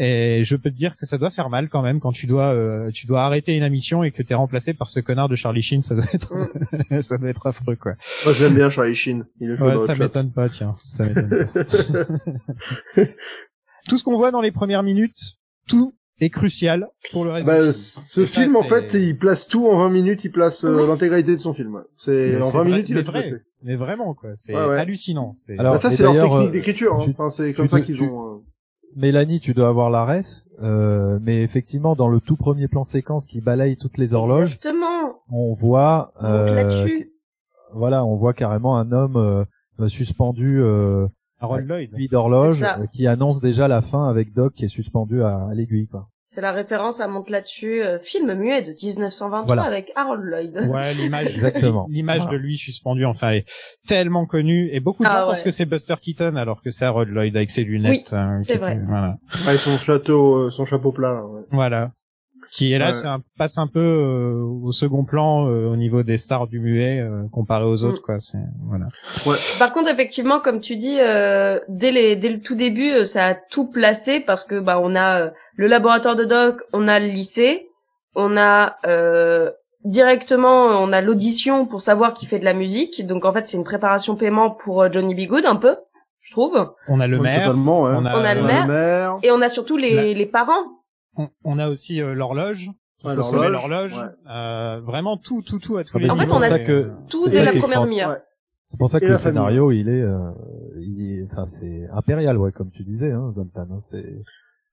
Et 0.01 0.45
je 0.45 0.55
peux 0.55 0.71
te 0.71 0.77
dire 0.77 0.97
que 0.97 1.07
ça 1.07 1.19
doit 1.19 1.31
faire 1.31 1.51
mal 1.51 1.69
quand 1.69 1.83
même 1.83 1.99
quand 1.99 2.13
tu 2.13 2.27
dois 2.27 2.53
euh, 2.55 2.89
tu 2.93 3.09
dois 3.09 3.25
arrêter 3.25 3.57
une 3.57 3.65
émission 3.65 4.05
et 4.05 4.13
que 4.13 4.23
t'es 4.23 4.35
remplacé 4.35 4.73
par 4.73 4.89
ce 4.89 5.01
connard 5.01 5.29
de 5.29 5.35
Charlie 5.35 5.61
Sheen, 5.63 5.83
ça 5.83 5.97
doit 5.97 6.05
être 6.13 6.33
ça 7.01 7.19
doit 7.19 7.29
être 7.31 7.47
affreux 7.49 7.75
quoi. 7.75 7.95
Moi, 8.25 8.33
je 8.35 8.45
l'aime 8.45 8.55
bien, 8.55 8.71
Charlie 8.71 8.95
Sheen. 8.95 9.25
Il 9.41 9.51
est 9.51 9.61
Ouais, 9.61 9.77
ça 9.77 9.97
m'étonne 9.97 10.31
pas, 10.31 10.49
tiens. 10.49 10.75
Ça 10.79 11.05
m'étonne 11.05 11.49
pas. 11.53 13.05
tout 13.89 13.97
ce 13.99 14.05
qu'on 14.05 14.17
voit 14.17 14.31
dans 14.31 14.41
les 14.41 14.53
premières 14.53 14.83
minutes, 14.83 15.39
tout 15.67 15.95
est 16.21 16.31
crucial 16.31 16.89
pour 17.13 17.25
le 17.25 17.31
reste 17.33 17.47
Bah, 17.47 17.57
du 17.59 17.61
film. 17.63 17.73
ce 17.73 18.21
Et 18.23 18.27
ça, 18.27 18.41
film, 18.43 18.57
en 18.57 18.63
fait, 18.65 18.95
il 18.95 19.17
place 19.17 19.47
tout 19.49 19.69
en 19.69 19.77
20 19.79 19.89
minutes, 19.91 20.25
il 20.25 20.31
place 20.33 20.65
euh, 20.65 20.83
Oui. 20.83 20.87
l'intégralité 20.89 21.37
de 21.37 21.41
son 21.41 21.55
film. 21.55 21.83
C'est 21.97 22.41
en 22.41 22.43
c'est 22.45 22.59
20 22.59 22.63
vrai- 22.65 22.71
minutes, 22.73 22.89
il 22.89 22.99
a 22.99 23.03
tout 23.03 23.11
vrai. 23.13 23.21
placé. 23.23 23.37
Mais 23.63 23.77
vraiment, 23.77 24.15
quoi. 24.15 24.31
C'est 24.35 24.55
Ouais, 24.55 24.65
ouais. 24.65 24.79
hallucinant. 24.79 25.33
Alors, 25.59 25.75
Bah, 25.75 25.79
ça, 25.81 25.91
c'est 25.91 26.03
leur 26.03 26.15
technique 26.15 26.49
euh, 26.49 26.51
d'écriture. 26.51 26.95
Hein. 27.01 27.07
Enfin, 27.11 27.31
c'est 27.31 27.53
comme 27.55 27.69
ça 27.69 27.81
qu'ils 27.81 27.97
tu- 27.97 28.03
ont. 28.03 28.43
Mélanie, 28.99 29.41
tu 29.41 29.55
dois 29.55 29.69
avoir 29.69 29.91
la 29.91 30.05
ref, 30.05 30.27
euh, 30.63 31.19
mais 31.23 31.43
effectivement, 31.43 31.95
dans 31.95 32.09
le 32.09 32.21
tout 32.21 32.37
premier 32.37 32.67
plan 32.69 32.83
séquence 32.85 33.27
qui 33.27 33.41
balaye 33.41 33.77
toutes 33.77 33.97
les 33.97 34.13
horloges, 34.13 34.55
Exactement. 34.57 35.15
on 35.31 35.55
voit, 35.55 36.13
euh, 36.23 36.69
voilà, 37.73 38.05
on 38.05 38.17
voit 38.17 38.33
carrément 38.35 38.77
un 38.77 38.91
homme 38.93 39.17
euh, 39.17 39.89
suspendu 39.89 40.61
euh, 40.61 41.07
Harold 41.41 41.69
Lloyd. 41.69 41.91
d'horloge 42.11 42.63
euh, 42.63 42.87
qui 42.93 43.07
annonce 43.07 43.41
déjà 43.41 43.69
la 43.69 43.83
fin 43.83 44.09
avec 44.09 44.35
Doc 44.35 44.55
qui 44.55 44.65
est 44.65 44.69
suspendu 44.69 45.23
à, 45.23 45.47
à 45.49 45.55
l'aiguille. 45.55 45.87
Quoi. 45.87 46.09
C'est 46.31 46.43
la 46.43 46.53
référence 46.53 47.01
à 47.01 47.09
monte 47.09 47.31
là-dessus, 47.31 47.83
euh, 47.83 47.99
film 47.99 48.35
muet 48.35 48.61
de 48.61 48.73
1923 48.73 49.47
Voilà. 49.47 49.63
avec 49.63 49.91
Harold 49.97 50.23
Lloyd. 50.23 50.59
Ouais, 50.71 50.93
l'image, 50.93 51.29
Exactement. 51.35 51.87
l'image 51.91 52.19
Voilà. 52.19 52.33
de 52.33 52.37
lui 52.37 52.59
suspendu, 52.59 53.07
enfin, 53.07 53.31
est 53.31 53.47
tellement 53.87 54.27
connue. 54.27 54.69
Et 54.71 54.79
beaucoup 54.81 55.05
de 55.05 55.09
Ah 55.09 55.21
gens 55.23 55.27
pensent 55.29 55.39
ouais. 55.39 55.45
que 55.45 55.51
c'est 55.51 55.65
Buster 55.65 55.95
Keaton, 55.99 56.37
alors 56.37 56.61
que 56.61 56.71
c'est 56.71 56.85
Harold 56.85 57.09
Lloyd 57.09 57.35
avec 57.35 57.49
ses 57.51 57.65
lunettes. 57.65 58.13
hein, 58.13 58.37
c'est 58.45 58.57
vrai. 58.57 58.75
était- 58.75 58.85
Voilà. 58.87 59.17
Avec 59.47 59.59
son 59.59 59.79
château, 59.79 60.35
euh, 60.37 60.51
son 60.51 60.67
chapeau 60.67 60.93
plat. 60.93 61.15
là, 61.15 61.25
ouais. 61.25 61.43
Voilà. 61.51 61.93
Qui 62.53 62.73
est 62.73 62.79
là, 62.79 62.87
Ouais. 62.89 62.93
c'est 62.95 63.07
un, 63.07 63.21
passe 63.37 63.59
un 63.59 63.67
peu 63.67 63.81
euh, 63.81 64.43
au 64.65 64.73
second 64.73 65.05
plan 65.05 65.47
euh, 65.49 65.67
au 65.67 65.77
niveau 65.77 66.03
des 66.03 66.17
stars 66.17 66.47
du 66.47 66.61
muet 66.61 67.01
euh, 67.01 67.25
comparé 67.31 67.65
aux 67.65 67.85
autres, 67.85 68.01
Mm. 68.01 68.05
quoi. 68.05 68.21
C'est 68.21 68.39
voilà. 68.67 68.87
Par 69.59 69.73
contre, 69.73 69.91
effectivement, 69.91 70.41
comme 70.41 70.61
tu 70.61 70.77
dis, 70.77 70.97
euh, 71.01 71.61
dès, 71.69 71.91
les, 71.91 72.17
dès 72.17 72.31
le 72.31 72.41
tout 72.41 72.55
début, 72.55 72.91
euh, 72.93 73.05
ça 73.05 73.27
a 73.27 73.35
tout 73.35 73.67
placé 73.67 74.21
parce 74.21 74.45
que 74.45 74.59
bah 74.59 74.81
on 74.83 74.95
a 74.95 75.21
euh, 75.23 75.31
le 75.57 75.67
laboratoire 75.67 76.17
de 76.17 76.25
Doc, 76.25 76.63
on 76.73 76.89
a 76.89 76.99
le 77.01 77.07
lycée, 77.07 77.69
on 78.15 78.37
a 78.37 78.77
euh, 78.87 79.51
directement, 79.85 80.67
on 80.83 80.93
a 80.93 81.01
l'audition 81.01 81.67
pour 81.67 81.81
savoir 81.83 82.13
qui 82.13 82.27
fait 82.27 82.39
de 82.39 82.45
la 82.45 82.55
musique. 82.55 83.07
Donc 83.07 83.25
en 83.25 83.33
fait, 83.33 83.47
c'est 83.47 83.57
une 83.57 83.65
préparation 83.65 84.17
paiement 84.17 84.51
pour 84.51 84.83
euh, 84.83 84.89
Johnny 84.91 85.15
B. 85.15 85.29
Good 85.29 85.45
un 85.47 85.57
peu, 85.57 85.77
je 86.21 86.33
trouve. 86.33 86.73
On 86.89 87.01
a 87.01 87.07
le 87.07 87.19
maire, 87.19 87.49
ouais. 87.51 87.55
on 87.57 88.05
a, 88.07 88.17
On 88.19 88.25
a 88.25 88.35
le 88.35 88.41
On 88.41 88.45
a 88.45 88.47
maire. 88.47 88.67
le 88.67 88.73
maire. 88.73 89.19
Et 89.23 89.31
on 89.31 89.41
a 89.41 89.49
surtout 89.49 89.77
les, 89.77 89.95
La- 89.95 90.03
les 90.19 90.27
parents. 90.27 90.63
On, 91.19 91.29
on 91.45 91.59
a 91.59 91.69
aussi 91.69 92.01
euh, 92.01 92.15
l'horloge. 92.15 92.71
Ouais, 93.05 93.15
l'horloge, 93.15 93.53
l'horloge. 93.53 93.95
ouais. 93.97 94.31
Euh, 94.33 94.81
vraiment 94.81 95.17
tout, 95.17 95.43
tout, 95.43 95.59
tout 95.59 95.77
à 95.77 95.85
tous 95.85 95.93
Ah 95.95 95.99
les 96.01 96.09
bah, 96.09 96.15
En 96.15 96.17
fait, 96.17 96.33
on 96.33 96.41
a 96.41 96.59
que- 96.59 96.91
Tout 97.09 97.25
C'est 97.25 97.31
dès 97.31 97.45
la 97.45 97.53
première 97.53 97.83
demi-heure. 97.83 98.11
Ouais. 98.11 98.23
C'est 98.51 98.77
pour 98.79 98.91
ça 98.91 98.99
que 99.01 99.05
le 99.07 99.17
famille. 99.17 99.23
scénario, 99.39 99.71
il 99.71 99.89
est, 99.89 100.03
euh, 100.03 100.31
il 100.81 101.01
est- 101.21 101.27
enfin, 101.31 101.45
c'est 101.47 101.89
impérial, 101.93 102.37
ouais, 102.39 102.53
comme 102.53 102.71
tu 102.71 102.83
disais, 102.83 103.13
hein, 103.13 103.33
Zoltan. 103.35 103.67
hein, 103.71 103.79
c'est, 103.81 104.05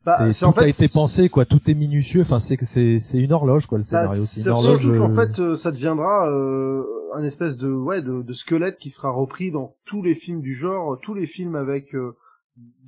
Bah, 0.04 0.16
c'est- 0.18 0.34
c'est 0.34 0.40
tout 0.46 0.50
en 0.50 0.54
fait. 0.54 0.64
a 0.64 0.68
été 0.68 0.88
pensé, 0.94 1.30
quoi. 1.30 1.46
Tout 1.46 1.62
est 1.70 1.74
minutieux. 1.76 2.22
Enfin, 2.22 2.40
c'est 2.40 2.58
que 2.58 2.66
c'est, 2.66 3.00
c'est 3.00 3.20
une 3.20 3.32
horloge, 3.32 3.68
quoi, 3.68 3.78
le 3.78 3.84
Bah, 3.84 3.88
scénario. 3.88 4.22
c'est 4.26 4.42
c'est 4.42 4.50
une 4.50 4.56
horloge. 4.56 4.82
surtout 4.82 4.98
qu'en 5.00 5.12
euh, 5.12 5.16
fait, 5.28 5.40
euh, 5.40 5.56
ça 5.56 5.72
deviendra 5.72 6.28
euh, 6.30 6.84
un 7.16 7.24
espèce 7.24 7.58
de 7.58 7.72
ouais 7.72 8.02
de, 8.02 8.22
de 8.22 8.34
squelette 8.34 8.78
qui 8.80 8.90
sera 8.90 9.12
repris 9.12 9.52
dans 9.52 9.76
tous 9.86 10.02
les 10.02 10.14
films 10.16 10.42
du 10.42 10.56
genre, 10.56 10.98
tous 11.02 11.14
les 11.14 11.26
films 11.28 11.56
avec 11.56 11.96
euh, 11.96 12.16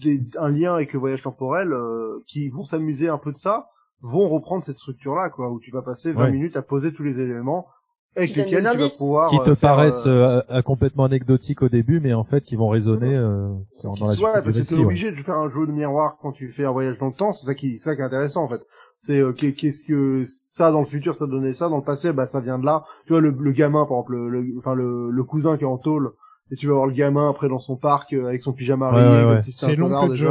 des, 0.01 0.22
un 0.39 0.49
lien 0.49 0.74
avec 0.76 0.93
le 0.93 0.99
voyage 0.99 1.24
temporel, 1.24 1.74
euh, 1.74 2.24
qui 2.28 2.49
vont 2.49 2.63
s'amuser 2.63 3.09
un 3.09 3.18
peu 3.18 3.32
de 3.32 3.38
ça, 3.38 3.68
vont 4.01 4.30
reprendre 4.30 4.63
cette 4.63 4.76
structure-là, 4.78 5.30
quoi, 5.30 5.49
où 5.51 5.59
tu 5.59 5.72
vas 5.72 5.82
passer 5.82 6.11
20 6.11 6.26
Ouais. 6.26 6.32
minutes 6.32 6.55
à 6.55 6.61
poser 6.61 6.93
tous 6.93 7.03
les 7.03 7.20
éléments 7.20 7.68
avec 8.15 8.32
Qui 8.32 8.39
lesquels 8.39 8.63
tu 8.63 8.78
vas 8.78 8.88
pouvoir 8.97 9.30
qui 9.30 9.38
te 9.38 9.49
euh, 9.51 9.55
faire, 9.55 9.76
paraissent 9.76 10.07
euh, 10.07 10.41
euh, 10.49 10.61
complètement 10.63 11.03
anecdotiques 11.05 11.61
au 11.61 11.70
début, 11.70 11.99
mais 11.99 12.13
en 12.13 12.24
fait, 12.24 12.41
qui 12.41 12.55
vont 12.55 12.70
résonner 12.70 13.15
euh, 13.15 13.53
qui 13.80 13.88
soit, 14.15 14.41
parce 14.41 14.57
que 14.57 14.68
t'es 14.68 14.76
ouais. 14.76 14.84
obligé 14.86 15.11
de 15.11 15.18
faire 15.18 15.38
un 15.38 15.49
jeu 15.49 15.68
de 15.68 15.72
miroir 15.72 16.18
quand 16.22 16.32
tu 16.32 16.49
fais 16.49 16.65
un 16.65 16.72
voyage 16.72 16.97
dans 16.97 17.07
le 17.07 17.13
temps, 17.13 17.32
c'est 17.32 17.45
ça 17.45 17.53
qui, 17.53 17.78
c'est 17.78 17.89
ça 17.91 17.95
qui 17.95 18.01
est 18.01 18.05
intéressant 18.05 18.43
en 18.43 18.47
fait. 18.47 18.61
C'est 18.95 19.20
euh, 19.20 19.34
qu'est- 19.34 19.53
qu'est-ce 19.53 19.84
que 19.86 20.24
ça 20.26 20.72
dans 20.72 20.80
le 20.80 20.86
futur 20.86 21.13
ça 21.13 21.28
donnait 21.28 21.53
ça, 21.53 21.70
dans 21.70 21.78
le 21.78 21.84
passé 21.84 22.11
bah 22.11 22.26
ça 22.26 22.39
vient 22.41 22.57
de 22.57 22.65
là. 22.65 22.84
Tu 23.05 23.13
vois 23.13 23.22
le, 23.22 23.30
le 23.30 23.51
gamin 23.51 23.86
par 23.86 23.97
exemple, 23.97 24.13
le, 24.13 24.30
le- 24.41 24.57
enfin 24.57 24.74
le, 24.74 25.11
le 25.11 25.24
cousin 25.24 25.55
qui 25.57 25.63
est 25.63 25.68
en 25.68 25.78
tôle, 25.78 26.11
et 26.52 26.56
tu 26.56 26.68
vas 26.68 26.74
voir 26.74 26.88
le 26.88 26.93
gamin 26.93 27.30
après 27.30 27.50
dans 27.50 27.60
son 27.60 27.76
parc 27.76 28.14
euh, 28.14 28.28
avec 28.28 28.41
son 28.41 28.54
pyjama 28.54 28.89
Ouais, 28.91 29.02
rayé, 29.02 29.26
ouais, 29.26 29.34
ouais. 29.34 29.39
si 29.41 29.52
C'est 29.52 29.76
l'oncle 29.76 30.16
trouve. 30.16 30.30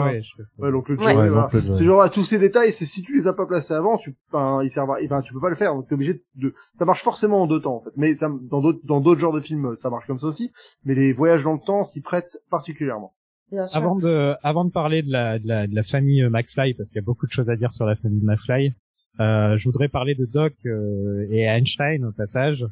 Ouais, 0.59 0.71
l'oncle 0.71 0.93
Ouais, 0.93 1.14
voilà. 1.14 1.51
C'est 1.73 1.85
genre 1.85 2.03
à 2.03 2.09
tous 2.09 2.25
ces 2.25 2.39
détails, 2.39 2.73
c'est 2.73 2.87
si 2.87 3.03
tu 3.03 3.17
les 3.17 3.27
as 3.27 3.33
pas 3.33 3.47
placés 3.47 3.75
avant, 3.75 3.99
tu, 3.99 4.17
enfin, 4.33 4.62
ils 4.62 4.71
servent, 4.71 4.91
enfin, 5.05 5.21
tu 5.23 5.33
peux 5.33 5.41
pas 5.41 5.51
le 5.51 5.57
faire, 5.57 5.75
donc 5.75 5.89
t'es 5.89 5.95
obligé 5.95 6.23
de, 6.37 6.55
ça 6.75 6.85
marche 6.85 7.03
forcément 7.03 7.43
en 7.43 7.47
deux 7.47 7.61
temps, 7.61 7.77
en 7.77 7.81
fait. 7.83 7.91
Mais 7.97 8.14
ça, 8.14 8.31
dans 8.51 8.61
d'autres, 8.61 8.81
dans 8.85 9.01
d'autres 9.01 9.21
genres 9.21 9.33
de 9.33 9.41
films, 9.41 9.75
ça 9.77 9.91
marche 9.91 10.07
comme 10.07 10.19
ça 10.19 10.27
aussi. 10.27 10.51
Mais 10.85 10.95
les 10.95 11.12
voyages 11.12 11.45
dans 11.45 11.53
le 11.53 11.61
temps 11.61 11.85
s'y 11.85 12.01
prêtent 12.01 12.39
particulièrement. 12.51 13.14
Bien 13.53 13.67
sûr. 13.67 13.77
Avant 13.79 13.95
de, 13.95 14.35
avant 14.43 14.64
de 14.64 14.71
parler 14.71 15.03
de 15.03 15.12
la, 15.12 15.39
de 15.39 15.47
la, 15.47 15.67
de 15.67 15.75
la 15.75 15.83
famille 15.83 16.23
euh, 16.23 16.31
McFly, 16.31 16.75
parce 16.75 16.89
qu'il 16.89 16.97
y 16.97 17.05
a 17.05 17.05
beaucoup 17.05 17.27
de 17.27 17.33
choses 17.33 17.49
à 17.51 17.57
dire 17.57 17.73
sur 17.73 17.85
la 17.87 17.95
famille 17.95 18.23
McFly, 18.25 18.75
euh, 19.21 19.57
je 19.57 19.64
voudrais 19.64 19.89
parler 19.89 20.14
de 20.14 20.27
Doc 20.27 20.55
euh, 20.67 21.27
et 21.31 21.43
Einstein 21.43 22.05
au 22.05 22.12
passage. 22.12 22.67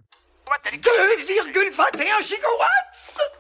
2,21 1.55 2.23
gigawatts? 2.23 3.34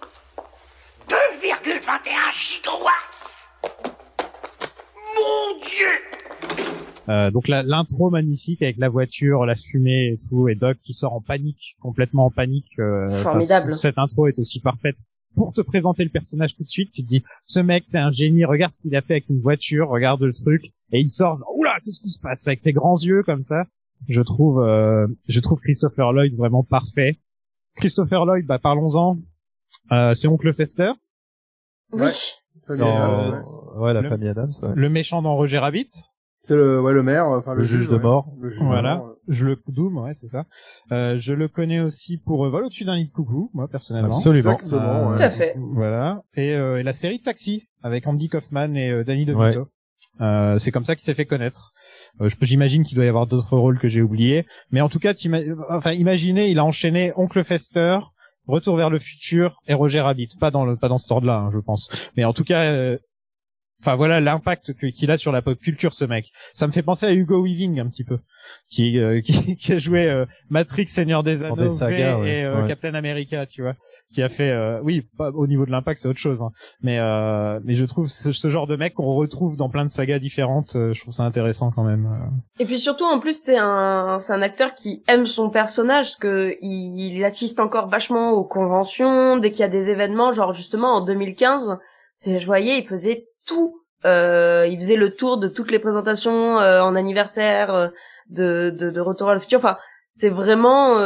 2,21 1.49 2.33
gigawatts 2.33 3.51
Mon 5.15 5.61
Dieu 5.61 5.87
Euh, 7.11 7.31
donc 7.31 7.49
la- 7.49 7.63
l'intro 7.63 8.09
magnifique 8.09 8.63
avec 8.63 8.79
la 8.79 8.89
voiture, 8.89 9.45
la 9.45 9.55
fumée 9.55 10.13
et 10.15 10.19
tout, 10.29 10.49
et 10.49 10.55
Doc 10.55 10.79
qui 10.83 10.95
sort 10.95 11.13
en 11.13 11.21
panique, 11.21 11.77
complètement 11.83 12.25
en 12.27 12.31
panique. 12.31 12.73
euh, 12.79 13.11
Formidable. 13.23 13.73
cette 13.73 13.99
intro 13.99 14.27
est 14.27 14.39
aussi 14.39 14.61
parfaite 14.61 14.97
pour 15.35 15.53
te 15.53 15.61
présenter 15.61 16.03
le 16.03 16.09
personnage 16.09 16.57
tout 16.57 16.63
de 16.63 16.69
suite. 16.69 16.93
Tu 16.93 17.03
te 17.03 17.07
dis, 17.07 17.23
ce 17.45 17.61
mec 17.61 17.83
c'est 17.87 17.99
un 17.99 18.11
génie, 18.11 18.47
regarde 18.47 18.73
ce 18.73 18.79
qu'il 18.79 18.97
a 18.97 19.03
fait 19.03 19.15
avec 19.15 19.29
une 19.29 19.43
voiture, 19.43 19.89
regarde 19.91 20.23
le 20.23 20.33
truc, 20.33 20.65
et 20.93 21.01
il 21.01 21.11
sort, 21.11 21.43
oula, 21.55 21.75
qu'est-ce 21.85 22.01
qui 22.01 22.09
se 22.09 22.19
passe 22.19 22.47
avec 22.49 22.61
ses 22.61 22.73
grands 22.73 22.97
yeux 22.99 23.23
comme 23.23 23.43
ça? 23.43 23.65
Je 24.09 24.23
trouve, 24.23 24.63
euh, 24.63 25.07
je 25.29 25.41
trouve 25.41 25.61
Christopher 25.61 26.11
Lloyd 26.15 26.35
vraiment 26.35 26.63
parfait. 26.63 27.19
Christopher 27.77 28.25
Lloyd, 28.25 28.47
bah 28.47 28.59
parlons-en. 28.59 29.19
Euh, 29.93 30.15
c'est 30.15 30.29
Oncle 30.29 30.55
Fester, 30.55 30.93
Oui. 31.93 32.09
Famille 32.67 32.81
Dans- 32.83 33.31
ouais. 33.31 33.37
ouais, 33.77 33.93
la 33.95 34.01
Le- 34.01 34.09
famille 34.09 34.29
Adams. 34.29 34.53
ouais. 34.63 34.69
le 34.75 34.89
méchant 34.89 35.23
dans 35.23 35.35
Roger 35.35 35.59
Rabbit. 35.59 35.91
C'est 36.43 36.55
le, 36.57 36.81
ouais, 36.81 36.93
le 36.93 37.03
maire, 37.03 37.27
enfin 37.29 37.55
Le 37.55 37.63
juge 37.63 37.89
de 37.89 37.97
ouais. 37.97 38.03
mort. 38.03 38.29
Le 38.41 38.51
juge 38.51 38.61
de 38.61 38.65
Voilà. 38.67 38.97
mort, 38.97 39.07
ouais. 39.07 39.13
Je 39.29 39.47
le 39.47 39.57
Doom, 39.69 39.97
ouais, 39.99 40.13
c'est 40.15 40.27
ça. 40.29 40.45
Euh, 40.93 41.17
je 41.19 41.33
le 41.33 41.49
connais 41.49 41.81
aussi 41.81 42.19
pour 42.19 42.45
euh, 42.45 42.51
Vol 42.51 42.65
au-dessus 42.67 42.85
d'un 42.85 42.97
lit 42.97 43.07
de 43.07 43.13
coucou, 43.13 43.51
moi 43.55 43.67
personnellement. 43.69 44.17
Absolument. 44.19 44.53
Exactement, 44.59 45.09
ouais. 45.11 45.17
Tout 45.17 45.23
à 45.23 45.31
fait. 45.31 45.55
Voilà. 45.59 46.23
Et, 46.35 46.55
euh, 46.55 46.79
et 46.79 46.83
la 46.83 46.93
série 46.93 47.21
Taxi 47.21 47.67
avec 47.83 48.07
Andy 48.07 48.29
Kaufman 48.29 48.75
et 48.77 48.91
euh, 48.91 49.05
Danny 49.05 49.25
DeVito. 49.25 49.69
Euh, 50.21 50.59
c'est 50.59 50.71
comme 50.71 50.85
ça 50.85 50.95
qu'il 50.95 51.03
s'est 51.03 51.15
fait 51.15 51.25
connaître. 51.25 51.73
Euh, 52.21 52.29
je 52.29 52.37
j'imagine 52.43 52.85
qu'il 52.85 52.95
doit 52.97 53.07
y 53.07 53.09
avoir 53.09 53.27
d'autres 53.27 53.57
rôles 53.57 53.79
que 53.79 53.89
j'ai 53.89 54.03
oubliés, 54.03 54.47
mais 54.71 54.81
en 54.83 54.89
tout 54.91 54.99
cas, 54.99 55.15
t'ima- 55.15 55.41
enfin, 55.71 55.93
imaginez, 55.93 56.51
il 56.51 56.59
a 56.59 56.65
enchaîné 56.65 57.13
Oncle 57.17 57.43
Fester, 57.43 57.99
Retour 58.47 58.77
vers 58.77 58.91
le 58.91 58.99
futur 58.99 59.61
et 59.67 59.75
Roger 59.75 60.01
Rabbit. 60.01 60.31
Pas 60.39 60.51
dans 60.51 60.65
le, 60.65 60.77
pas 60.77 60.89
dans 60.89 60.99
ce 60.99 61.11
ordre-là, 61.13 61.37
hein, 61.37 61.51
je 61.53 61.59
pense. 61.59 61.89
Mais 62.17 62.25
en 62.25 62.33
tout 62.33 62.45
cas, 62.45 62.65
euh, 62.65 62.99
Enfin 63.85 63.97
voilà 63.97 64.19
l'impact 64.19 64.73
qu'il 64.93 65.11
a 65.11 65.19
sur 65.19 65.31
la 65.31 65.43
pop 65.43 65.59
culture 65.61 65.93
ce 65.93 66.07
mec. 66.07 66.33
Ça 66.55 66.67
me 66.67 66.73
fait 66.73 66.83
penser 66.83 67.05
à 67.05 67.13
Hugo 67.13 67.43
Weaving 67.43 67.81
un 67.81 67.89
petit 67.89 68.05
peu, 68.05 68.19
qui 68.71 68.99
euh, 68.99 69.21
qui, 69.25 69.57
qui 69.57 69.73
a 69.73 69.79
joué 69.79 70.07
euh, 70.07 70.25
Matrix, 70.49 70.87
Seigneur 70.87 71.23
des 71.23 71.45
Anneaux, 71.45 71.57
des 71.57 71.69
sagas, 71.69 72.17
V 72.17 72.23
ouais. 72.23 72.31
et 72.31 72.45
euh, 72.45 72.63
Ouais. 72.63 72.69
Captain 72.69 72.95
America, 72.95 73.45
tu 73.45 73.61
vois, 73.61 73.75
qui 74.15 74.23
a 74.23 74.29
fait 74.29 74.51
euh, 74.51 74.81
oui 74.83 75.03
pas, 75.19 75.31
au 75.31 75.47
niveau 75.47 75.67
de 75.67 75.71
l'impact 75.73 76.01
c'est 76.01 76.09
autre 76.09 76.19
chose, 76.21 76.41
hein. 76.43 76.51
mais 76.83 76.99
euh, 76.99 77.59
mais 77.65 77.75
je 77.75 77.85
trouve 77.85 78.07
ce, 78.07 78.33
ce 78.33 78.49
genre 78.49 78.67
de 78.67 78.77
mec 78.77 78.95
qu'on 78.95 79.15
retrouve 79.15 79.57
dans 79.57 79.69
plein 79.69 79.85
de 79.85 79.91
sagas 79.91 80.19
différentes, 80.21 80.77
euh, 80.77 80.93
je 80.93 81.01
trouve 81.01 81.13
ça 81.13 81.25
intéressant 81.25 81.71
quand 81.75 81.83
même. 81.83 82.07
euh. 82.07 82.63
Et 82.63 82.65
puis 82.65 82.79
surtout, 82.79 83.05
en 83.05 83.19
plus, 83.19 83.37
c'est 83.43 83.59
un, 83.59 84.19
c'est 84.21 84.33
un 84.33 84.43
acteur 84.43 84.75
qui 84.75 85.03
aime 85.09 85.27
son 85.27 85.51
personnage, 85.51 86.07
parce 86.07 86.17
que 86.17 86.57
il, 86.63 87.15
il 87.17 87.25
assiste 87.25 87.59
encore 87.61 87.89
vachement 87.89 88.31
aux 88.31 88.45
conventions, 88.45 89.37
dès 89.37 89.51
qu'il 89.51 89.61
y 89.61 89.65
a 89.65 89.69
des 89.69 89.91
événements, 89.91 90.31
genre 90.33 90.53
justement 90.53 90.95
en 90.95 91.01
2015, 91.01 91.77
c'est, 92.17 92.39
je 92.39 92.47
voyais, 92.47 92.79
il 92.79 92.87
faisait 92.87 93.27
tout. 93.47 93.81
Euh, 94.07 94.67
il 94.71 94.79
faisait 94.79 94.97
le 94.97 95.15
tour 95.15 95.39
de 95.39 95.49
toutes 95.49 95.71
les 95.71 95.79
présentations 95.79 96.59
euh, 96.61 96.83
en 96.83 96.95
anniversaire, 96.95 97.91
de, 98.31 98.71
de, 98.71 98.91
de 98.91 99.01
Retour 99.01 99.31
à 99.31 99.35
le 99.35 99.41
futur. 99.41 99.59
Enfin, 99.59 99.79
c'est 100.13 100.29
vraiment, 100.29 100.99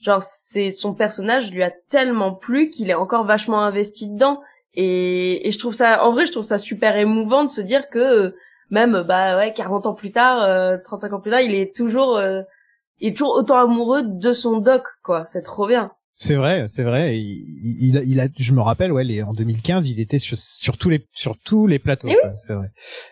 genre, 0.00 0.22
c'est 0.22 0.70
son 0.70 0.94
personnage 0.94 1.50
lui 1.52 1.62
a 1.62 1.70
tellement 1.88 2.34
plu 2.34 2.68
qu'il 2.70 2.90
est 2.90 2.94
encore 2.94 3.24
vachement 3.24 3.60
investi 3.62 4.08
dedans. 4.08 4.40
Et, 4.74 5.46
et 5.46 5.50
je 5.50 5.58
trouve 5.58 5.74
ça, 5.74 6.04
en 6.04 6.12
vrai, 6.12 6.26
je 6.26 6.32
trouve 6.32 6.44
ça 6.44 6.58
super 6.58 6.96
émouvant 6.96 7.44
de 7.44 7.50
se 7.50 7.60
dire 7.62 7.88
que 7.88 7.98
euh, 7.98 8.36
même 8.70 9.02
bah 9.02 9.36
ouais 9.36 9.52
40 9.52 9.86
ans 9.86 9.94
plus 9.94 10.10
tard 10.10 10.42
euh, 10.42 10.76
35 10.82 11.12
ans 11.12 11.20
plus 11.20 11.30
tard 11.30 11.40
il 11.40 11.54
est 11.54 11.74
toujours 11.74 12.16
euh, 12.16 12.42
il 12.98 13.10
est 13.10 13.12
toujours 13.16 13.36
autant 13.36 13.58
amoureux 13.62 14.02
de 14.04 14.32
son 14.32 14.58
doc 14.58 14.82
quoi 15.04 15.24
c'est 15.24 15.42
trop 15.42 15.68
bien 15.68 15.92
C'est 16.16 16.34
vrai, 16.34 16.64
c'est 16.66 16.82
vrai. 16.82 17.16
Il, 17.16 17.76
il, 17.80 17.96
a- 17.98 18.02
il 18.02 18.18
a, 18.20 18.26
je 18.38 18.52
me 18.52 18.60
rappelle, 18.62 18.90
ouais, 18.92 19.04
les- 19.04 19.22
en 19.22 19.34
2015, 19.34 19.88
il 19.88 20.00
était 20.00 20.18
sur, 20.18 20.36
sur 20.36 20.78
tous 20.78 20.88
les, 20.90 21.06
sur 21.12 21.36
tous 21.44 21.66
les 21.68 21.78
plateaux. 21.78 22.08
Eh 22.10 22.16
oui. 22.16 22.30
C'est 22.34 22.54
vrai. 22.54 22.68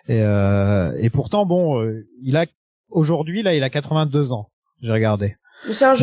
Et, 0.09 0.21
euh, 0.23 0.91
et 0.99 1.09
pourtant, 1.11 1.45
bon, 1.47 1.81
euh, 1.81 2.05
il 2.23 2.37
a 2.37 2.47
aujourd'hui, 2.89 3.43
là, 3.43 3.55
il 3.55 3.63
a 3.63 3.71
82 3.71 4.33
ans. 4.33 4.49
J'ai 4.83 4.91
regardé. 4.91 5.37
C'est 5.73 5.85
un 5.87 5.95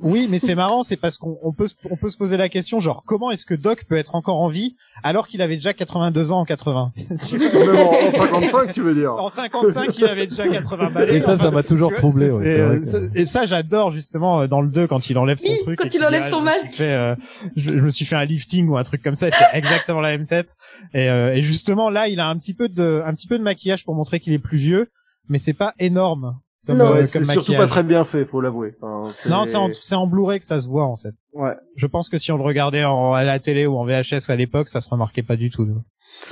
Oui, 0.00 0.26
mais 0.28 0.38
c'est 0.40 0.54
marrant, 0.56 0.82
c'est 0.82 0.96
parce 0.96 1.16
qu'on 1.16 1.38
on 1.42 1.52
peut, 1.52 1.68
se- 1.68 1.74
on 1.90 1.96
peut 1.96 2.08
se 2.08 2.16
poser 2.16 2.36
la 2.36 2.48
question, 2.48 2.80
genre, 2.80 3.04
comment 3.06 3.30
est-ce 3.30 3.46
que 3.46 3.54
Doc 3.54 3.84
peut 3.88 3.96
être 3.96 4.16
encore 4.16 4.40
en 4.40 4.48
vie 4.48 4.74
alors 5.04 5.28
qu'il 5.28 5.42
avait 5.42 5.54
déjà 5.54 5.72
82 5.74 6.32
ans 6.32 6.40
en 6.40 6.44
80 6.44 6.92
Tu 7.28 7.38
vois 7.38 7.66
Même 7.66 7.86
en, 7.86 7.90
en 7.92 8.10
55, 8.10 8.72
tu 8.72 8.80
veux 8.80 8.94
dire. 8.94 9.14
En 9.14 9.28
55, 9.28 9.96
il 9.98 10.04
avait 10.06 10.26
déjà 10.26 10.48
80 10.48 10.90
balais. 10.90 11.14
Et 11.16 11.20
ça, 11.20 11.36
ça 11.36 11.50
m'a 11.52 11.62
toujours 11.62 11.90
vois, 11.90 11.98
troublé, 11.98 12.30
ouais, 12.32 12.56
euh, 12.58 12.78
que- 12.80 13.18
Et 13.18 13.26
ça, 13.26 13.46
j'adore 13.46 13.92
justement 13.92 14.40
euh, 14.40 14.46
dans 14.48 14.60
le 14.60 14.68
2 14.68 14.86
quand 14.88 15.08
il 15.08 15.18
enlève 15.18 15.38
son 15.38 15.48
Oui, 15.50 15.58
truc. 15.62 15.78
quand 15.78 15.94
il 15.94 16.04
enlève 16.04 16.22
dit, 16.24 16.28
son 16.30 16.38
je 16.38 16.40
me 16.42 16.46
masque. 16.46 16.72
fait, 16.74 16.92
euh, 16.92 17.14
je, 17.54 17.68
je 17.68 17.78
me 17.84 17.90
suis 17.90 18.04
fait 18.06 18.16
un 18.16 18.24
lifting 18.24 18.66
ou 18.68 18.76
un 18.76 18.82
truc 18.82 19.02
comme 19.02 19.14
ça. 19.14 19.28
et 19.28 19.32
C'est 19.32 19.56
exactement 19.58 20.00
la 20.00 20.10
même 20.10 20.26
tête. 20.26 20.56
Et, 20.94 21.08
euh, 21.08 21.32
et 21.34 21.42
justement 21.42 21.90
là, 21.90 22.08
il 22.08 22.18
a 22.18 22.26
un 22.26 22.36
petit 22.38 22.54
peu 22.54 22.68
de, 22.68 23.02
un 23.06 23.14
petit 23.14 23.28
peu 23.28 23.38
de 23.38 23.44
maquillage 23.44 23.84
pour 23.84 23.94
montrer 23.94 24.18
qu'il 24.18 24.32
est 24.32 24.38
plus 24.40 24.58
vieux, 24.58 24.88
mais 25.28 25.38
c'est 25.38 25.52
pas 25.54 25.74
énorme. 25.78 26.36
Comme, 26.66 26.78
Non. 26.78 26.94
euh, 26.94 27.04
c'est 27.04 27.24
surtout 27.24 27.54
pas 27.54 27.66
très 27.66 27.82
bien 27.84 28.02
fait, 28.04 28.24
faut 28.24 28.40
l'avouer. 28.40 28.74
Enfin, 28.82 29.12
Non, 29.30 29.44
c'est 29.44 29.56
en, 29.56 29.72
c'est 29.72 29.94
en 29.94 30.06
Blu-ray 30.06 30.38
que 30.40 30.44
ça 30.44 30.58
se 30.60 30.68
voit 30.68 30.84
en 30.84 30.96
fait. 30.96 31.14
Ouais, 31.32 31.54
Je 31.76 31.86
pense 31.86 32.08
que 32.08 32.18
si 32.18 32.32
on 32.32 32.36
le 32.38 32.42
regardait 32.42 32.84
en, 32.84 33.12
à 33.12 33.22
la 33.24 33.38
télé 33.38 33.66
ou 33.66 33.76
en 33.76 33.84
VHS 33.84 34.30
à 34.30 34.36
l'époque, 34.36 34.68
ça 34.68 34.80
se 34.80 34.90
remarquait 34.90 35.22
pas 35.22 35.36
du 35.36 35.50
tout. 35.50 35.64
nous. 35.64 35.82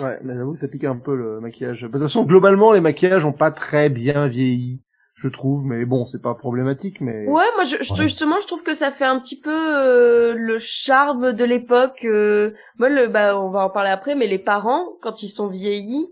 ouais, 0.04 0.18
mais 0.24 0.34
j'avoue 0.34 0.52
que 0.54 0.58
ça 0.58 0.68
pique 0.68 0.84
un 0.84 0.96
peu 0.96 1.14
le 1.14 1.40
maquillage. 1.40 1.82
De 1.82 1.88
toute 1.88 2.00
façon, 2.00 2.24
globalement, 2.24 2.72
les 2.72 2.80
maquillages 2.80 3.24
ont 3.24 3.32
pas 3.32 3.50
très 3.52 3.88
bien 3.90 4.26
vieilli, 4.28 4.80
je 5.14 5.28
trouve, 5.28 5.64
mais 5.64 5.84
bon, 5.84 6.04
c'est 6.04 6.20
pas 6.20 6.34
problématique, 6.34 7.00
mais... 7.00 7.26
ouais 7.28 7.44
moi 7.54 7.64
je, 7.64 7.76
je- 7.80 7.92
Ouais. 7.92 8.02
justement 8.02 8.36
je 8.42 8.46
trouve 8.48 8.62
que 8.62 8.74
ça 8.74 8.90
fait 8.90 9.04
un 9.04 9.20
petit 9.20 9.38
peu 9.38 9.50
euh, 9.54 10.34
le 10.34 10.58
charme 10.58 11.32
de 11.32 11.44
l'époque 11.44 12.04
euh, 12.04 12.52
moi 12.78 12.88
le 12.88 13.06
bah 13.06 13.38
on 13.38 13.50
va 13.50 13.60
en 13.64 13.70
parler 13.70 13.90
après 13.90 14.14
mais 14.16 14.26
les 14.26 14.38
parents 14.40 14.84
quand 15.00 15.22
ils 15.22 15.28
sont 15.28 15.46
vieillis 15.46 16.06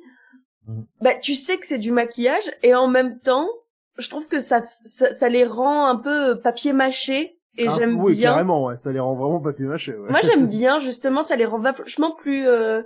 Mhm. 0.69 0.85
bah 1.01 1.15
tu 1.21 1.35
sais 1.35 1.59
que 1.59 1.67
c'est 1.67 1.79
du 1.79 1.91
maquillage 1.91 2.49
et 2.63 2.73
en 2.77 2.87
même 2.87 3.19
temps 3.19 3.49
je 3.99 4.09
trouve 4.09 4.27
que 4.27 4.39
ça 4.41 4.63
ça, 4.85 5.13
ça 5.13 5.29
les 5.29 5.45
rend 5.45 5.87
un 5.87 5.97
peu 5.97 6.39
papier 6.41 6.73
mâché 6.73 7.39
et 7.59 7.67
Ah, 7.69 7.75
j'aime 7.79 8.01
oui, 8.01 8.15
bien 8.17 8.31
carrément, 8.31 8.65
ouais, 8.67 8.79
ça 8.79 8.93
les 8.93 9.01
rend 9.01 9.15
vraiment 9.15 9.41
papier 9.41 9.67
mâché, 9.67 9.93
ouais. 9.95 10.11
Moi 10.11 10.21
j'aime 10.23 10.49
bien 10.61 10.79
justement, 10.79 11.23
ça 11.23 11.37
les 11.37 11.45
rend 11.45 11.59
vachement 11.61 12.15
plus 12.15 12.47
euh, 12.49 12.83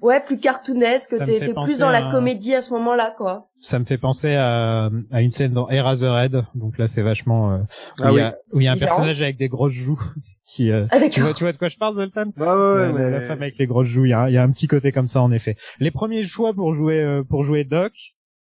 ouais, 0.00 0.20
plus 0.20 0.38
cartoonesque, 0.38 1.10
Ça 1.10 1.18
me 1.18 1.24
t'es 1.26 1.38
t'es 1.46 1.54
plus 1.54 1.78
dans 1.78 1.90
la 1.90 2.10
comédie 2.10 2.54
à 2.54 2.60
ce 2.62 2.72
moment-là 2.74 3.14
quoi. 3.16 3.48
Ça 3.60 3.78
me 3.78 3.84
fait 3.84 3.98
penser 3.98 4.34
à, 4.34 4.90
à 5.12 5.20
une 5.20 5.30
scène 5.30 5.52
dans 5.52 5.68
Eraserhead. 5.68 6.44
Donc 6.54 6.78
là, 6.78 6.88
c'est 6.88 7.02
vachement 7.02 7.52
euh, 7.52 7.58
où 7.58 8.02
Ah 8.02 8.10
il 8.10 8.12
y 8.12 8.14
oui. 8.16 8.20
a, 8.22 8.36
où 8.52 8.60
il 8.60 8.64
y 8.64 8.68
a 8.68 8.70
un 8.70 8.74
Différent. 8.74 8.88
personnage 8.88 9.20
avec 9.22 9.36
des 9.36 9.48
grosses 9.48 9.72
joues 9.74 10.00
qui. 10.46 10.72
euh, 10.72 10.86
Ah 10.90 10.98
tu 11.08 11.20
vois, 11.20 11.34
tu 11.34 11.44
vois 11.44 11.52
de 11.52 11.58
quoi 11.58 11.68
je 11.68 11.76
parle, 11.76 11.94
Zoltan? 11.96 12.32
Ouais, 12.38 12.46
ouais, 12.46 12.52
ouais, 12.52 12.86
la, 12.86 12.92
mais... 12.92 13.10
la 13.10 13.20
femme 13.20 13.42
avec 13.42 13.58
les 13.58 13.66
grosses 13.66 13.88
joues. 13.88 14.06
Il 14.06 14.10
y 14.10 14.14
a, 14.14 14.28
y 14.30 14.38
a 14.38 14.42
un 14.42 14.50
petit 14.50 14.66
côté 14.66 14.90
comme 14.90 15.06
ça 15.06 15.20
en 15.22 15.30
effet. 15.30 15.56
Les 15.78 15.90
premiers 15.90 16.22
choix 16.24 16.52
pour 16.54 16.74
jouer 16.74 17.00
euh, 17.02 17.22
pour 17.22 17.44
jouer 17.44 17.64
Doc, 17.64 17.92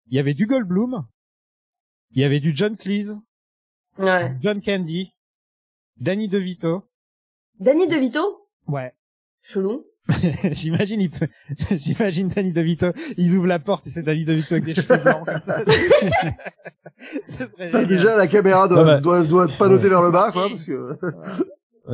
il 0.09 0.17
y 0.17 0.19
avait 0.19 0.35
du 0.35 0.47
Goldblum, 0.47 1.05
il 2.15 2.21
y 2.23 2.25
avait 2.25 2.41
du 2.41 2.53
John 2.55 2.77
Cleese, 2.77 3.21
Ouais. 3.99 4.35
John 4.43 4.61
Candy, 4.63 5.13
Danny 6.01 6.29
DeVito. 6.29 6.85
Danny 7.61 7.87
DeVito, 7.89 8.47
Ouais. 8.69 8.93
chelou. 9.43 9.85
j'imagine, 10.51 11.01
il 11.01 11.11
peut, 11.11 11.29
j'imagine 11.77 12.29
Danny 12.29 12.53
DeVito, 12.53 12.87
ils 13.17 13.37
ouvrent 13.37 13.47
la 13.47 13.61
porte 13.61 13.87
et 13.87 13.91
c'est 13.91 14.03
Danny 14.03 14.25
DeVito 14.25 14.55
avec 14.55 14.65
des 14.65 14.75
cheveux 14.75 14.99
blancs 14.99 15.25
comme 15.27 15.41
ça. 15.41 15.63
Bah, 17.73 17.85
déjà, 17.85 18.17
la 18.17 18.29
caméra 18.29 18.69
doit, 18.69 18.85
bah- 18.85 19.01
doit, 19.01 19.23
doit 19.25 19.49
pas 19.59 19.69
noter 19.69 19.89
vers 19.89 20.03
le 20.03 20.13
bas, 20.13 20.31
quoi, 20.33 20.49
parce 20.49 20.65
que... 20.65 20.97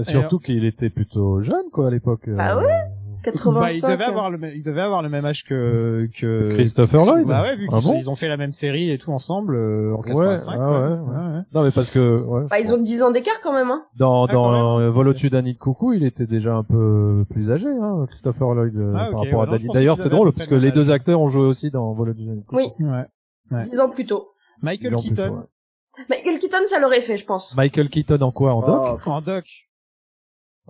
Surtout 0.03 0.39
qu'il 0.39 0.67
était 0.67 0.91
plutôt 0.91 1.41
jeune, 1.43 1.71
quoi, 1.73 1.87
à 1.89 1.91
l'époque. 1.91 2.29
Bah 2.29 2.59
euh, 2.59 2.67
ouais. 2.67 2.83
Bah, 3.25 3.31
il 3.35 3.81
85. 3.81 3.91
devait 3.93 4.05
avoir 4.05 4.31
le, 4.31 4.39
même- 4.39 4.53
il 4.55 4.63
devait 4.63 4.81
avoir 4.81 5.03
le 5.03 5.09
même 5.09 5.25
âge 5.25 5.45
que, 5.45 6.09
que, 6.19 6.51
Christopher 6.55 7.05
Lloyd. 7.05 7.27
Bah 7.27 7.43
ouais, 7.43 7.57
vu 7.57 7.69
Ah 7.73 7.79
qu'ils 7.79 7.89
bon 7.89 7.95
ils 7.99 8.09
ont 8.11 8.15
fait 8.15 8.29
la 8.29 8.37
même 8.37 8.53
série 8.53 8.91
et 8.91 8.99
tout 8.99 9.13
ensemble, 9.13 9.55
euh, 9.57 9.93
en 9.95 9.99
Ouais, 10.01 10.37
85. 10.37 10.55
ah 10.59 10.71
ouais, 10.71 10.89
ouais. 10.89 11.43
Non, 11.53 11.63
mais 11.65 11.71
parce 11.71 11.91
que, 11.91 12.21
ouais. 12.21 12.47
Bah 12.49 12.61
ils 12.61 12.73
ont 12.73 12.79
10 12.79 13.03
ans 13.03 13.11
d'écart 13.11 13.41
quand 13.43 13.53
même 13.53 13.71
hein. 13.71 13.85
Dans, 13.99 14.25
Ah, 14.27 14.33
dans 14.33 14.79
euh, 14.81 14.91
Vol 14.91 15.09
au-dessus 15.09 15.31
d'un 15.31 15.43
nid 15.43 15.55
de 15.55 15.59
coucou, 15.59 15.93
il 15.93 16.05
était 16.05 16.27
déjà 16.27 16.55
un 16.55 16.63
peu 16.65 17.25
plus 17.31 17.51
âgé, 17.51 17.67
hein, 17.67 18.07
Christopher 18.09 18.55
Lloyd, 18.55 18.77
euh, 18.77 18.95
Ah, 18.97 19.09
par 19.11 19.21
rapport 19.25 19.41
ouais, 19.41 19.49
à 19.49 19.51
Danny. 19.59 19.69
D'ailleurs, 19.73 19.99
c'est 19.99 20.09
drôle, 20.09 20.33
parce 20.33 20.47
que 20.49 20.55
le 20.55 20.61
les 20.61 20.73
deux 20.73 20.91
acteurs 20.91 21.21
ont 21.21 21.29
joué 21.29 21.45
aussi 21.45 21.71
dans 21.71 21.93
Vol 21.95 22.11
au-dessus 22.11 22.27
d'un 22.27 22.35
nid 22.35 22.41
de 22.41 22.47
coucou. 22.47 22.57
Oui. 22.79 22.87
Ouais. 22.87 23.05
Ouais. 23.51 23.63
Dix 23.63 23.81
ans 23.81 23.89
plus 23.89 24.07
tôt. 24.07 24.29
Michael 24.63 24.95
Keaton. 24.97 25.37
ouais. 25.39 26.05
Michael 26.09 26.39
Keaton 26.39 26.59
ça 26.67 26.79
l'aurait 26.79 27.01
fait 27.01 27.17
je 27.17 27.27
pense. 27.27 27.57
Michael 27.57 27.89
Keaton 27.89 28.21
en 28.21 28.31
quoi 28.31 28.55
En 28.55 28.61
doc? 28.61 29.01
En 29.07 29.21
doc. 29.21 29.45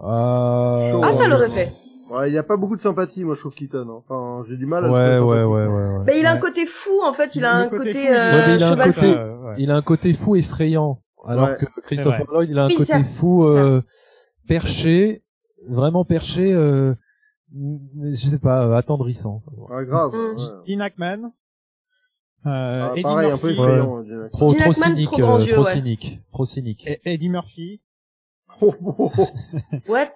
Ah, 0.02 0.92
Ah 1.02 1.12
ça 1.12 1.28
l'aurait 1.28 1.50
fait. 1.50 1.72
Ouais, 2.10 2.30
il 2.30 2.34
y 2.34 2.38
a 2.38 2.42
pas 2.42 2.56
beaucoup 2.56 2.76
de 2.76 2.80
sympathie, 2.80 3.24
moi, 3.24 3.34
je 3.34 3.40
trouve, 3.40 3.54
Keaton. 3.54 3.88
hein. 3.88 4.02
Enfin, 4.08 4.44
j'ai 4.48 4.56
du 4.56 4.66
mal 4.66 4.84
à 4.84 4.90
Ouais, 4.90 5.16
trouver 5.16 5.42
ouais, 5.42 5.44
ouais, 5.44 5.66
ouais, 5.66 5.98
ouais. 5.98 6.04
Bah 6.04 6.12
il 6.14 6.26
a 6.26 6.32
un 6.32 6.38
côté 6.38 6.66
fou 6.66 7.00
en 7.02 7.12
fait, 7.12 7.34
il 7.36 7.44
a 7.44 7.54
un 7.54 7.68
côté, 7.68 8.08
euh, 8.10 8.46
mais 8.46 8.56
il 8.56 8.62
a 8.62 8.70
un 8.72 8.76
côté- 8.76 8.92
fou. 8.92 9.06
ouais. 9.06 9.54
Il 9.58 9.70
a 9.70 9.76
un 9.76 9.82
côté 9.82 10.12
fou 10.12 10.36
effrayant, 10.36 11.02
alors 11.26 11.48
Ouais. 11.50 11.56
que 11.58 11.80
Christopher. 11.82 12.26
Lloyd, 12.30 12.50
il 12.50 12.58
a 12.58 12.64
un 12.64 12.66
Oui, 12.68 12.74
côté 12.74 12.84
certes, 12.84 13.06
fou 13.08 13.44
euh, 13.44 13.82
perché, 14.46 15.22
vraiment 15.68 16.04
perché, 16.04 16.52
euh, 16.52 16.94
je 17.54 18.14
sais 18.30 18.38
pas, 18.38 18.66
euh, 18.66 18.74
attendrissant. 18.76 19.42
Ah, 19.70 19.84
grave. 19.84 20.12
Mm. 20.12 20.16
ouais. 20.36 20.36
Gene 20.66 20.80
Hackman. 20.82 21.32
Euh, 22.46 22.50
Ah, 22.88 22.92
Eddie 22.94 23.02
pareil, 23.02 23.30
un 23.32 23.36
peu 23.36 23.48
Murphy. 23.48 23.60
effrayant. 23.62 24.04
Trop, 24.32 24.46
trop 24.46 24.60
Hackman, 24.60 24.72
cynique, 24.72 25.06
trop 25.06 25.16
grands 25.18 25.40
euh, 25.40 25.44
yeux, 25.44 25.52
trop 25.54 25.64
ouais. 25.64 25.72
cynique, 25.72 26.20
trop 26.32 26.46
cynique. 26.46 26.86
Et- 26.86 27.00
Eddie 27.04 27.28
Murphy. 27.30 27.80
Oh, 28.60 28.74
oh, 28.84 29.12
oh. 29.18 29.26
What? 29.86 30.08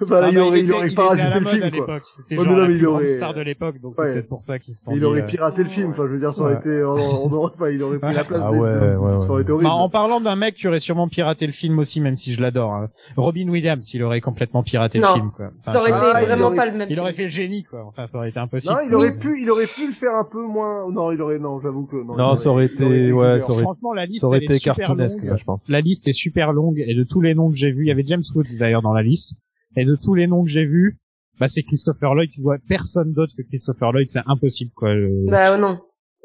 Bah, 0.08 0.20
là, 0.20 0.26
Ah 0.26 0.30
il 0.32 0.38
aurait, 0.40 0.58
il 0.60 0.64
était- 0.64 0.72
aurait 0.74 0.90
à 0.90 0.94
parasité 0.94 1.28
la 1.30 1.38
le 1.38 1.44
film, 1.46 1.70
quoi. 1.84 1.98
C'était 2.02 2.36
Ouais, 2.38 2.44
genre 2.44 2.52
mais 2.52 2.52
non, 2.54 2.58
la 2.62 2.66
plus 2.66 2.78
il 2.78 2.86
aurait- 2.86 3.08
star 3.08 3.34
de 3.34 3.40
l'époque, 3.40 3.80
donc 3.80 3.94
c'est 3.94 4.02
Ouais. 4.02 4.12
peut-être 4.14 4.28
pour 4.28 4.42
ça 4.42 4.58
qu'ils 4.58 4.74
se 4.74 4.84
sont 4.84 4.92
Il 4.92 4.98
dit, 4.98 5.04
aurait 5.04 5.20
euh, 5.22 5.26
piraté 5.26 5.62
le 5.62 5.68
film, 5.68 5.90
enfin, 5.90 6.04
je 6.08 6.12
veux 6.14 6.18
dire, 6.18 6.34
ça 6.34 6.42
aurait 6.42 6.54
été, 6.54 6.82
on, 6.82 7.26
on 7.26 7.32
aurait, 7.32 7.52
enfin, 7.54 7.68
il 7.70 7.80
aurait 7.82 7.98
pris 8.00 8.12
la 8.14 8.24
place 8.24 8.42
Ah 8.44 8.50
des, 8.50 8.58
ouais, 8.58 8.70
ouais, 8.70 8.96
ouais. 8.96 9.22
ça 9.22 9.30
aurait 9.30 9.42
été 9.42 9.52
horrible. 9.52 9.68
Bah, 9.68 9.74
en 9.74 9.88
parlant 9.88 10.20
d'un 10.20 10.34
mec 10.34 10.56
qui 10.56 10.66
aurait 10.66 10.80
sûrement 10.80 11.06
piraté 11.08 11.46
le 11.46 11.52
film 11.52 11.78
aussi, 11.78 12.00
même 12.00 12.16
si 12.16 12.32
je 12.32 12.40
l'adore, 12.40 12.72
hein. 12.72 12.88
Robin 13.16 13.48
Williams, 13.48 13.94
il 13.94 14.02
aurait 14.02 14.20
complètement 14.20 14.62
piraté 14.64 14.98
Non. 14.98 15.08
le 15.08 15.14
film, 15.14 15.30
quoi. 15.36 15.50
Enfin, 15.56 15.70
Ça 15.72 15.78
aurait 15.80 15.90
été 15.90 15.98
Ah, 16.02 16.20
il 16.22 16.26
vraiment 16.26 16.46
aurait- 16.46 16.56
pas 16.56 16.66
le 16.66 16.72
même. 16.72 16.88
il 16.90 16.98
aurait 16.98 17.12
fait 17.12 17.24
le 17.24 17.28
génie, 17.28 17.62
quoi. 17.62 17.84
Enfin, 17.86 18.06
ça 18.06 18.18
aurait 18.18 18.30
été 18.30 18.40
impossible. 18.40 18.74
non, 18.74 18.80
il 18.84 18.94
aurait 18.94 19.16
pu, 19.18 19.40
il 19.40 19.50
aurait 19.50 19.66
pu 19.66 19.86
le 19.86 19.92
faire 19.92 20.14
un 20.16 20.24
peu 20.24 20.42
moins, 20.42 20.90
non, 20.90 21.12
il 21.12 21.20
aurait, 21.22 21.38
non, 21.38 21.60
j'avoue 21.60 21.84
que, 21.86 21.96
non. 21.96 22.16
Non, 22.16 22.32
il 22.32 22.36
ça 22.38 22.48
aurait 22.48 22.66
il 22.66 22.72
été, 22.72 23.12
ouais, 23.12 23.38
ça 23.38 23.50
aurait, 23.50 23.62
Franchement, 23.62 23.92
la 23.92 24.06
liste, 24.06 24.22
ça 24.22 24.26
aurait 24.26 24.38
été 24.42 24.54
est 24.54 24.58
super 24.58 24.74
cartoonesque, 24.76 25.20
je 25.22 25.44
pense. 25.44 25.68
La 25.68 25.80
liste 25.80 26.08
est 26.08 26.12
super 26.12 26.52
longue 26.52 26.82
et 26.84 26.94
de 26.94 27.04
tous 27.04 27.20
les 27.20 27.34
noms 27.34 27.50
que 27.50 27.56
j'ai 27.56 27.70
vus, 27.70 27.84
il 27.84 27.88
y 27.88 27.92
avait 27.92 28.04
James 28.04 28.22
Woods 28.34 28.58
d'ailleurs 28.58 28.82
dans 28.82 28.92
la 28.94 29.02
liste. 29.02 29.36
Et 29.76 29.84
de 29.84 29.96
tous 29.96 30.14
les 30.14 30.26
noms 30.26 30.44
que 30.44 30.50
j'ai 30.50 30.64
vus, 30.66 30.98
bah 31.40 31.48
c'est 31.48 31.62
Christopher 31.62 32.14
Lloyd. 32.14 32.30
Tu 32.30 32.40
vois 32.42 32.56
personne 32.68 33.12
d'autre 33.12 33.32
que 33.36 33.42
Christopher 33.42 33.92
Lloyd, 33.92 34.08
c'est 34.08 34.22
impossible 34.26 34.70
quoi. 34.74 34.94
Le- 34.94 35.26
Bah 35.30 35.56
non. 35.56 35.78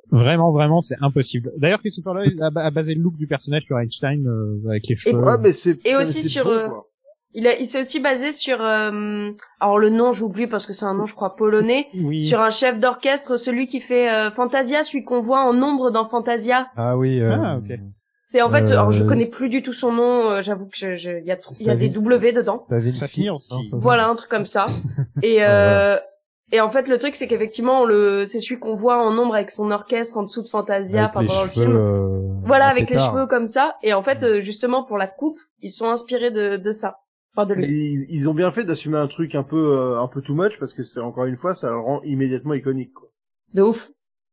Vraiment, 0.09 0.51
vraiment, 0.53 0.79
c'est 0.79 0.95
impossible. 1.01 1.51
D'ailleurs, 1.57 1.79
Christopher 1.81 2.13
Lloyd 2.13 2.41
a, 2.41 2.49
a 2.61 2.71
basé 2.71 2.95
le 2.95 3.01
look 3.01 3.17
du 3.17 3.27
personnage 3.27 3.63
sur 3.63 3.77
Einstein 3.77 4.25
euh, 4.25 4.69
avec 4.69 4.87
les 4.87 4.95
cheveux. 4.95 5.21
Ouais, 5.21 5.37
mais 5.41 5.51
c'est, 5.51 5.85
Et 5.85 5.95
aussi 5.97 6.23
c'est 6.23 6.29
sur, 6.29 6.45
bon, 6.45 6.51
euh. 6.51 6.67
Il, 7.33 7.45
a, 7.45 7.59
il 7.59 7.65
s'est 7.67 7.81
aussi 7.81 7.99
basé 7.99 8.31
sur, 8.31 8.61
euh, 8.61 9.29
alors 9.59 9.77
le 9.77 9.89
nom 9.89 10.13
j'oublie 10.13 10.47
parce 10.47 10.65
que 10.65 10.71
c'est 10.71 10.85
un 10.85 10.93
nom 10.93 11.05
je 11.05 11.13
crois 11.13 11.35
polonais, 11.35 11.87
oui. 11.93 12.21
sur 12.21 12.39
un 12.39 12.49
chef 12.49 12.79
d'orchestre, 12.79 13.35
celui 13.37 13.67
qui 13.67 13.81
fait 13.81 14.09
euh, 14.09 14.31
Fantasia, 14.31 14.83
celui 14.83 15.03
qu'on 15.03 15.21
voit 15.21 15.41
en 15.43 15.53
nombre 15.53 15.91
dans 15.91 16.05
Fantasia. 16.05 16.67
Ah 16.77 16.97
oui, 16.97 17.19
euh, 17.19 17.35
Ah, 17.35 17.57
ok. 17.57 17.77
C'est 18.29 18.41
en 18.41 18.49
fait, 18.49 18.63
Euh, 18.63 18.73
alors 18.73 18.91
je 18.91 19.03
connais 19.05 19.29
plus 19.29 19.47
du 19.49 19.63
tout 19.63 19.71
son 19.73 19.91
nom, 19.93 20.29
euh, 20.31 20.41
j'avoue 20.41 20.65
que 20.65 20.75
je- 20.75 20.95
je- 20.97 21.17
il 21.19 21.25
y 21.25 21.31
a 21.31 21.37
trop- 21.37 21.55
il 21.59 21.65
y 21.65 21.69
a 21.69 21.75
des 21.75 21.87
W 21.89 22.33
dedans. 22.33 22.57
Stavinsky. 22.57 22.97
Safinski. 22.99 23.53
Non, 23.53 23.69
pas- 23.71 23.77
Voilà 23.77 24.09
un 24.09 24.15
truc 24.15 24.29
comme 24.29 24.45
ça. 24.45 24.65
Et 25.23 25.37
euh, 25.43 25.97
Et 26.53 26.61
en 26.61 26.69
fait, 26.69 26.87
le 26.87 26.97
truc, 26.97 27.15
c'est 27.15 27.27
qu'effectivement, 27.27 27.83
le, 27.83 28.23
c'est 28.25 28.39
celui 28.39 28.57
qu'on 28.57 28.73
voit 28.73 29.05
en 29.05 29.17
ombre 29.17 29.35
avec 29.35 29.51
son 29.51 29.69
orchestre 29.69 30.17
en 30.17 30.23
dessous 30.23 30.43
de 30.43 30.47
Fantasia, 30.47 31.01
Avec 31.03 31.09
enfin, 31.11 31.21
les 31.21 31.27
pendant 31.27 31.43
le 31.43 31.49
cheveux, 31.49 31.65
film. 31.65 31.75
euh, 31.75 32.33
Voilà, 32.45 32.67
avec 32.67 32.89
les 32.89 32.97
cheveux 33.11 33.27
comme 33.27 33.47
ça. 33.47 33.75
Et 33.83 33.93
en 33.93 34.01
fait, 34.01 34.23
euh, 34.23 34.39
justement, 34.39 34.83
pour 34.85 34.97
la 34.97 35.07
coupe, 35.07 35.39
ils 35.61 35.71
sont 35.71 35.89
inspirés 35.89 36.31
de, 36.31 36.55
de 36.55 36.71
ça. 36.71 36.99
Enfin, 37.35 37.45
de 37.45 37.53
lui. 37.53 37.65
ils, 37.67 38.05
ils 38.09 38.29
ont 38.29 38.33
bien 38.33 38.49
fait 38.51 38.63
d'assumer 38.63 38.97
un 38.97 39.07
truc 39.07 39.35
un 39.35 39.43
peu 39.43 39.57
euh, 39.77 39.99
un 40.01 40.07
peu 40.07 40.21
too 40.21 40.35
much 40.35 40.57
parce 40.57 40.73
que 40.73 40.83
c'est 40.83 41.01
encore 41.01 41.25
une 41.25 41.35
fois 41.35 41.53
ça 41.53 41.69
le 41.69 41.77
rend 41.79 42.01
immédiatement 42.03 42.53
iconique 42.53 42.93
quoi. 42.93 43.09
De 43.53 43.61
ouf. 43.63 43.89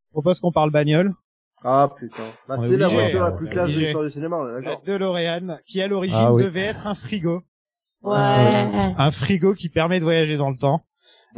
Je 0.06 0.12
propose 0.12 0.38
qu'on 0.38 0.52
parle 0.52 0.70
bagnole? 0.70 1.12
Ah 1.64 1.90
putain. 1.98 2.22
Bah, 2.46 2.56
c'est 2.60 2.76
la 2.76 2.88
voiture 2.88 3.22
la 3.22 3.32
plus 3.32 3.48
classe 3.48 3.72
de 3.72 3.80
l'histoire 3.80 4.04
du 4.04 4.10
cinéma, 4.10 4.36
on 4.36 4.48
est 4.48 4.52
La 4.52 4.60
d'accord. 4.60 4.82
DeLorean, 4.84 5.58
qui 5.66 5.80
à 5.80 5.86
l'origine 5.86 6.18
Ah 6.20 6.32
oui. 6.32 6.42
devait 6.44 6.60
être 6.60 6.86
un 6.86 6.94
frigo. 6.94 7.42
Ouais. 8.02 8.14
Un 8.16 9.10
frigo 9.10 9.54
qui 9.54 9.70
permet 9.70 9.98
de 9.98 10.04
voyager 10.04 10.36
dans 10.36 10.50
le 10.50 10.56
temps. 10.58 10.84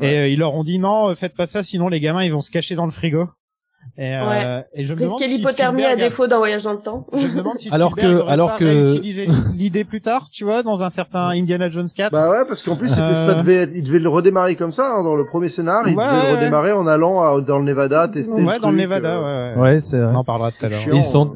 Et 0.02 0.18
euh, 0.18 0.28
ils 0.28 0.38
leur 0.38 0.52
ont 0.54 0.64
dit 0.64 0.78
non, 0.80 1.08
euh, 1.10 1.14
faites 1.14 1.34
pas 1.36 1.46
ça, 1.46 1.62
sinon 1.62 1.88
les 1.88 2.00
gamins 2.00 2.24
ils 2.24 2.32
vont 2.32 2.40
se 2.40 2.50
cacher 2.50 2.74
dans 2.74 2.84
le 2.84 2.90
frigo. 2.90 3.28
Et, 3.98 4.14
euh, 4.14 4.28
Ouais. 4.28 4.64
et 4.74 4.84
je 4.84 4.92
me 4.94 5.00
demande 5.00 5.18
si 5.22 5.36
l'hypothermie 5.36 5.84
à 5.84 5.96
défaut 5.96 6.26
d'un 6.26 6.38
voyage 6.38 6.64
dans 6.64 6.72
le 6.72 6.78
temps. 6.78 7.06
Je 7.14 7.26
me 7.26 7.36
demande 7.36 7.58
si 7.58 7.68
Alors 7.72 7.92
Spielberg 7.92 8.24
que- 8.24 8.28
alors 8.30 8.56
que- 8.58 9.54
l'idée 9.56 9.84
plus 9.84 10.00
tard, 10.00 10.28
tu 10.30 10.44
vois, 10.44 10.62
dans 10.62 10.82
un 10.82 10.90
certain 10.90 11.28
Indiana 11.30 11.70
Jones 11.70 11.86
4. 11.94 12.12
Bah 12.12 12.28
ouais, 12.30 12.44
parce 12.46 12.62
qu'en 12.62 12.76
plus 12.76 12.88
c'était 12.88 13.00
Euh. 13.02 13.14
ça 13.14 13.34
devait 13.34 13.54
être, 13.56 13.70
il 13.74 13.82
devait 13.82 13.98
le 13.98 14.08
redémarrer 14.08 14.54
comme 14.56 14.72
ça 14.72 14.92
hein, 14.96 15.02
dans 15.02 15.14
le 15.14 15.24
premier 15.26 15.48
scénar, 15.48 15.82
il 15.88 15.96
Ouais, 15.96 16.04
devait 16.04 16.16
ouais, 16.16 16.30
le 16.32 16.36
redémarrer 16.36 16.72
en 16.72 16.86
allant 16.86 17.20
à- 17.22 17.40
dans 17.40 17.58
le 17.58 17.64
Nevada 17.64 18.08
tester 18.08 18.42
ouais, 18.42 18.54
le 18.56 18.60
dans 18.60 18.70
le 18.70 18.76
truc, 18.76 18.80
Nevada, 18.90 19.16
euh, 19.16 19.54
ouais, 19.54 19.60
ouais. 19.60 19.62
Ouais, 19.74 19.80
c'est 19.80 19.98
vrai. 19.98 20.12
On 20.14 20.18
en 20.18 20.24
parlera 20.24 20.50
tout 20.52 20.64
à 20.64 20.68
l'heure. 20.68 20.80
Ils 20.92 21.02
sont 21.02 21.34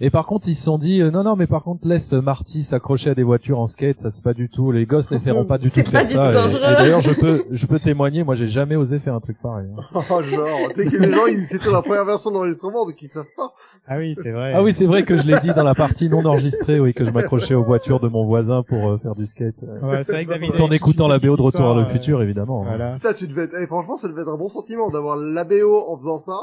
et 0.00 0.10
par 0.10 0.26
contre 0.26 0.48
ils 0.48 0.54
se 0.54 0.64
sont 0.64 0.78
dit 0.78 1.00
euh, 1.00 1.10
non 1.10 1.22
non 1.22 1.36
mais 1.36 1.46
par 1.46 1.62
contre 1.62 1.86
laisse 1.86 2.12
Marty 2.12 2.62
s'accrocher 2.62 3.10
à 3.10 3.14
des 3.14 3.22
voitures 3.22 3.58
en 3.60 3.66
skate 3.66 4.00
ça 4.00 4.10
c'est 4.10 4.24
pas 4.24 4.34
du 4.34 4.48
tout 4.48 4.72
les 4.72 4.86
gosses 4.86 5.10
n'essaieront 5.10 5.44
pas 5.44 5.58
du 5.58 5.68
tout 5.68 5.74
C'est 5.74 5.82
de 5.82 5.90
pas 5.90 6.06
faire 6.06 6.08
du 6.08 6.14
ça 6.14 6.22
tout 6.24 6.30
et- 6.30 6.34
dangereux. 6.34 6.72
et, 6.72 6.74
d'ailleurs 6.76 7.00
je 7.02 7.12
peux 7.12 7.44
je 7.50 7.66
peux 7.66 7.78
témoigner 7.78 8.24
moi 8.24 8.34
j'ai 8.34 8.48
jamais 8.48 8.76
osé 8.76 8.98
faire 8.98 9.14
un 9.14 9.20
truc 9.20 9.36
pareil 9.42 9.66
hein. 9.76 9.82
Oh 10.10 10.22
genre, 10.22 10.46
tu 10.74 10.82
sais 10.82 10.86
que 10.90 10.96
les 10.96 11.12
gens 11.12 11.26
ils 11.26 11.44
c'était 11.44 11.70
la 11.70 11.82
première 11.82 12.04
version 12.04 12.30
d'enregistrement 12.30 12.86
donc 12.86 13.00
ils 13.02 13.08
savent 13.08 13.24
pas. 13.36 13.52
Ah 13.86 13.98
oui, 13.98 14.14
c'est 14.14 14.30
vrai. 14.30 14.52
ah 14.54 14.62
oui 14.62 14.72
c'est 14.72 14.86
vrai 14.86 15.02
que 15.04 15.16
je 15.16 15.26
l'ai 15.26 15.38
dit 15.40 15.52
dans 15.54 15.64
la 15.64 15.74
partie 15.74 16.08
non 16.08 16.24
enregistrée 16.24 16.80
oui 16.80 16.94
que 16.94 17.04
je 17.04 17.10
m'accrochais 17.10 17.54
aux 17.54 17.64
voitures 17.64 18.00
de 18.00 18.08
mon 18.08 18.24
voisin 18.24 18.62
pour 18.62 18.88
euh, 18.90 18.98
faire 18.98 19.14
du 19.14 19.26
skate 19.26 19.54
euh, 19.62 19.80
Ouais, 19.80 20.02
c'est 20.04 20.12
vrai 20.12 20.24
que 20.24 20.30
David 20.30 20.52
tout 20.52 20.62
en 20.62 20.70
écoutant 20.70 21.08
la 21.08 21.18
BO 21.18 21.36
de 21.36 21.42
Retour 21.42 21.62
vers 21.62 21.74
le 21.74 21.82
euh, 21.82 21.86
futur 21.86 22.22
évidemment 22.22 22.62
hein. 22.62 22.68
Voilà. 22.76 22.92
Putain, 22.94 23.12
tu 23.12 23.26
devais 23.26 23.44
être, 23.44 23.54
eh, 23.60 23.66
franchement 23.66 23.96
ça 23.96 24.08
devait 24.08 24.22
être 24.22 24.28
un 24.28 24.36
bon 24.36 24.48
sentiment 24.48 24.90
d'avoir 24.90 25.16
la 25.16 25.44
BO 25.44 25.84
en 25.88 25.96
faisant 25.98 26.18
ça. 26.18 26.36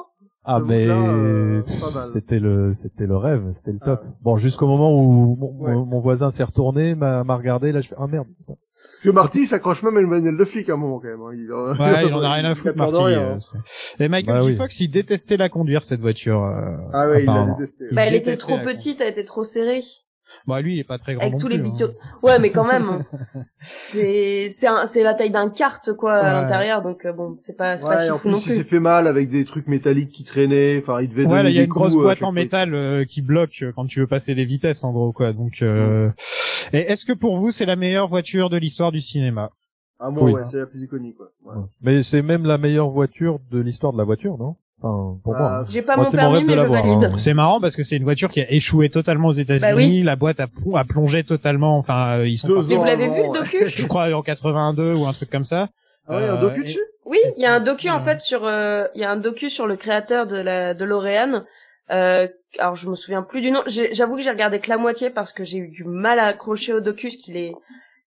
Ah 0.50 0.60
Donc 0.60 0.70
mais 0.70 0.88
euh, 0.88 1.62
c'était 2.14 2.40
le 2.40 2.72
c'était 2.72 3.06
le 3.06 3.18
rêve 3.18 3.44
c'était 3.54 3.74
le 3.74 3.80
top 3.80 4.00
Ah 4.02 4.06
ouais. 4.06 4.12
bon 4.22 4.38
jusqu'au 4.38 4.66
moment 4.66 4.96
où 4.98 5.36
mon, 5.36 5.52
Ouais. 5.60 5.74
mon- 5.74 5.86
mon 5.86 6.00
voisin 6.00 6.32
s'est 6.32 6.44
retourné 6.44 6.96
m'a 6.96 7.24
m'a 7.26 7.36
regardé 7.36 7.72
là 7.72 7.82
je 7.82 7.90
fais 7.90 7.96
ah 8.00 8.08
merde 8.08 8.28
putain. 8.40 8.54
Parce 8.74 9.04
que 9.04 9.10
Marty 9.10 9.40
il 9.42 9.46
s'accroche 9.48 9.84
même 9.84 9.98
à 9.98 10.02
une 10.02 10.08
manuelle 10.08 10.38
de 10.38 10.46
flic 10.46 10.70
à 10.70 10.74
un 10.74 10.78
moment 10.78 11.00
quand 11.00 11.08
même. 11.08 11.20
hein. 11.22 11.32
Il, 11.34 11.52
Ouais, 11.52 12.08
il 12.08 12.14
en 12.14 12.22
a 12.22 12.32
rien 12.36 12.46
à 12.46 12.56
foutre, 12.56 12.78
Marty. 12.78 12.98
rien, 13.04 13.20
euh, 13.22 13.34
hein. 13.36 13.60
Et 14.00 14.08
Michael 14.08 14.40
Bah 14.40 14.46
oui. 14.46 14.54
Fox, 14.54 14.80
il 14.80 14.90
détestait 14.90 15.36
la 15.38 15.50
conduire, 15.50 15.84
cette 15.84 16.00
voiture. 16.00 16.44
euh, 16.44 16.78
Ah 16.94 17.10
ouais, 17.10 17.24
il 17.24 17.26
l'a 17.26 17.46
détesté. 17.46 17.86
Bah, 17.92 18.04
elle 18.06 18.14
était 18.14 18.38
trop 18.38 18.60
petite, 18.60 19.02
elle 19.02 19.10
était 19.10 19.24
trop 19.24 19.44
serrée. 19.44 19.82
Bah, 20.48 20.62
lui, 20.62 20.76
il 20.76 20.80
est 20.80 20.86
pas 20.86 20.98
très 20.98 21.14
grand 21.14 21.22
Avec 21.22 21.34
non 21.34 21.40
tous 21.40 21.50
les 21.50 21.60
plus, 21.60 21.70
hein. 21.84 21.92
Ouais, 22.24 22.40
mais 22.40 22.52
quand 22.52 22.66
même. 22.66 23.04
c'est, 23.90 24.48
c'est 24.50 24.68
un, 24.68 24.86
c'est 24.86 25.04
la 25.04 25.14
taille 25.14 25.30
d'un 25.30 25.50
kart, 25.50 25.94
quoi, 25.94 26.14
à 26.14 26.34
l'intérieur, 26.34 26.82
donc 26.82 27.06
euh, 27.06 27.12
bon, 27.12 27.36
c'est 27.40 27.58
pas, 27.58 27.76
c'est 27.76 27.86
pas 27.86 28.14
en 28.14 28.18
plus 28.18 28.30
non 28.30 28.38
il 28.38 28.42
s'est 28.42 28.56
plus. 28.62 28.64
fait 28.64 28.80
mal 28.80 29.08
avec 29.08 29.30
des 29.30 29.44
trucs 29.44 29.68
métalliques 29.68 30.12
qui 30.12 30.24
traînaient. 30.24 30.78
Enfin, 30.78 31.02
il 31.02 31.10
devait 31.10 31.24
Ouais, 31.24 31.30
donner 31.30 31.44
là, 31.44 31.50
il 31.50 31.56
y 31.56 31.60
a 31.60 31.62
des 31.62 31.66
une 31.66 31.74
grosse 31.74 31.96
euh, 31.96 32.02
boîte 32.02 32.24
en 32.24 32.32
métal 32.32 32.74
euh, 32.74 33.04
qui 33.04 33.22
bloque 33.22 33.66
quand 33.76 33.86
tu 33.88 34.00
veux 34.00 34.08
passer 34.08 34.36
les 34.36 34.46
vitesses, 34.46 34.86
en 34.86 34.94
gros, 34.94 35.12
quoi. 35.12 35.34
Donc, 35.34 35.62
euh... 35.62 36.10
et 36.72 36.80
est-ce 36.80 37.06
que 37.06 37.14
pour 37.14 37.38
vous, 37.38 37.52
c'est 37.52 37.66
la 37.66 37.76
meilleure 37.76 38.08
voiture 38.08 38.50
de 38.50 38.56
l'histoire 38.58 38.94
du 38.94 39.02
cinéma? 39.02 39.52
Ah 40.00 40.12
moi 40.12 40.24
Oui. 40.24 40.32
ouais, 40.34 40.44
c'est 40.50 40.60
la 40.60 40.68
plus 40.68 40.84
iconique. 40.84 41.20
Ouais. 41.20 41.54
Ouais. 41.56 41.62
mais 41.82 42.04
c'est 42.04 42.22
même 42.22 42.46
la 42.46 42.58
meilleure 42.58 42.90
voiture 42.90 43.40
de 43.52 43.60
l'histoire 43.60 43.94
de 43.94 43.98
la 43.98 44.04
voiture 44.04 44.38
non? 44.38 44.56
Enfin 44.82 45.20
pour 45.24 45.34
Bah, 45.34 45.40
moi 45.40 45.50
hein. 45.62 45.66
J'ai 45.70 45.82
pas 45.82 45.96
Moi, 45.96 46.06
mon 46.06 46.12
c'est 46.12 46.18
mon 46.18 46.24
permis, 46.24 46.38
rêve 46.38 46.44
de 46.44 46.48
mais 46.48 46.54
je 46.58 46.62
l'avoir, 46.62 46.84
valide. 46.84 47.06
hein. 47.06 47.18
C'est 47.18 47.34
marrant 47.34 47.60
parce 47.60 47.76
que 47.76 47.84
c'est 47.84 47.98
une 47.98 48.04
voiture 48.04 48.30
qui 48.32 48.42
a 48.42 48.52
échoué 48.52 48.90
totalement 48.90 49.30
aux 49.30 49.34
États-Unis. 49.34 49.62
Bah 49.62 49.76
oui. 49.76 50.04
La 50.04 50.16
boîte 50.16 50.40
a, 50.40 50.48
plon- 50.48 50.76
a 50.76 50.84
plongé 50.84 51.24
totalement. 51.24 51.78
Enfin, 51.78 52.20
euh, 52.20 52.28
ils 52.28 52.38
sont 52.38 52.48
Deux 52.48 52.60
vous 52.60 52.84
l'avez 52.84 53.06
avant, 53.06 53.14
vu, 53.16 53.22
le 53.24 53.28
ouais. 53.30 53.40
docu? 53.40 53.68
je 53.68 53.88
crois 53.88 54.12
en 54.14 54.22
82 54.22 54.94
ou 54.94 55.06
un 55.08 55.14
truc 55.14 55.30
comme 55.30 55.46
ça. 55.46 55.70
Ah 56.08 56.18
ouais, 56.18 56.24
un 56.24 56.36
Euh, 56.36 56.42
docu 56.42 56.62
et- 56.62 56.64
dessus? 56.64 56.80
Oui, 57.06 57.20
il 57.38 57.42
y 57.42 57.46
a 57.46 57.54
un 57.54 57.60
docu, 57.62 57.90
en 57.90 58.02
fait, 58.02 58.20
sur, 58.22 58.46
euh, 58.46 58.86
il 58.94 59.02
y 59.02 59.06
a 59.06 59.12
un 59.12 59.16
docu 59.18 59.50
sur 59.50 59.66
le 59.66 59.78
créateur 59.78 60.28
de 60.28 60.36
la, 60.38 60.74
de 60.74 60.84
l'Oréane. 60.86 61.46
Euh, 61.90 62.28
alors, 62.60 62.76
je 62.76 62.90
me 62.90 62.96
souviens 62.96 63.22
plus 63.24 63.40
du 63.42 63.50
nom. 63.52 63.62
J'ai- 63.66 63.94
J'avoue 63.94 64.18
que 64.18 64.22
j'ai 64.22 64.30
regardé 64.30 64.60
que 64.60 64.70
la 64.70 64.78
moitié 64.78 65.10
parce 65.10 65.32
que 65.32 65.44
j'ai 65.46 65.58
eu 65.58 65.70
du 65.70 65.86
mal 65.86 66.20
à 66.20 66.26
accrocher 66.26 66.74
au 66.74 66.82
docu, 66.82 67.10
ce 67.12 67.18
qu'il 67.18 67.38
est, 67.38 67.54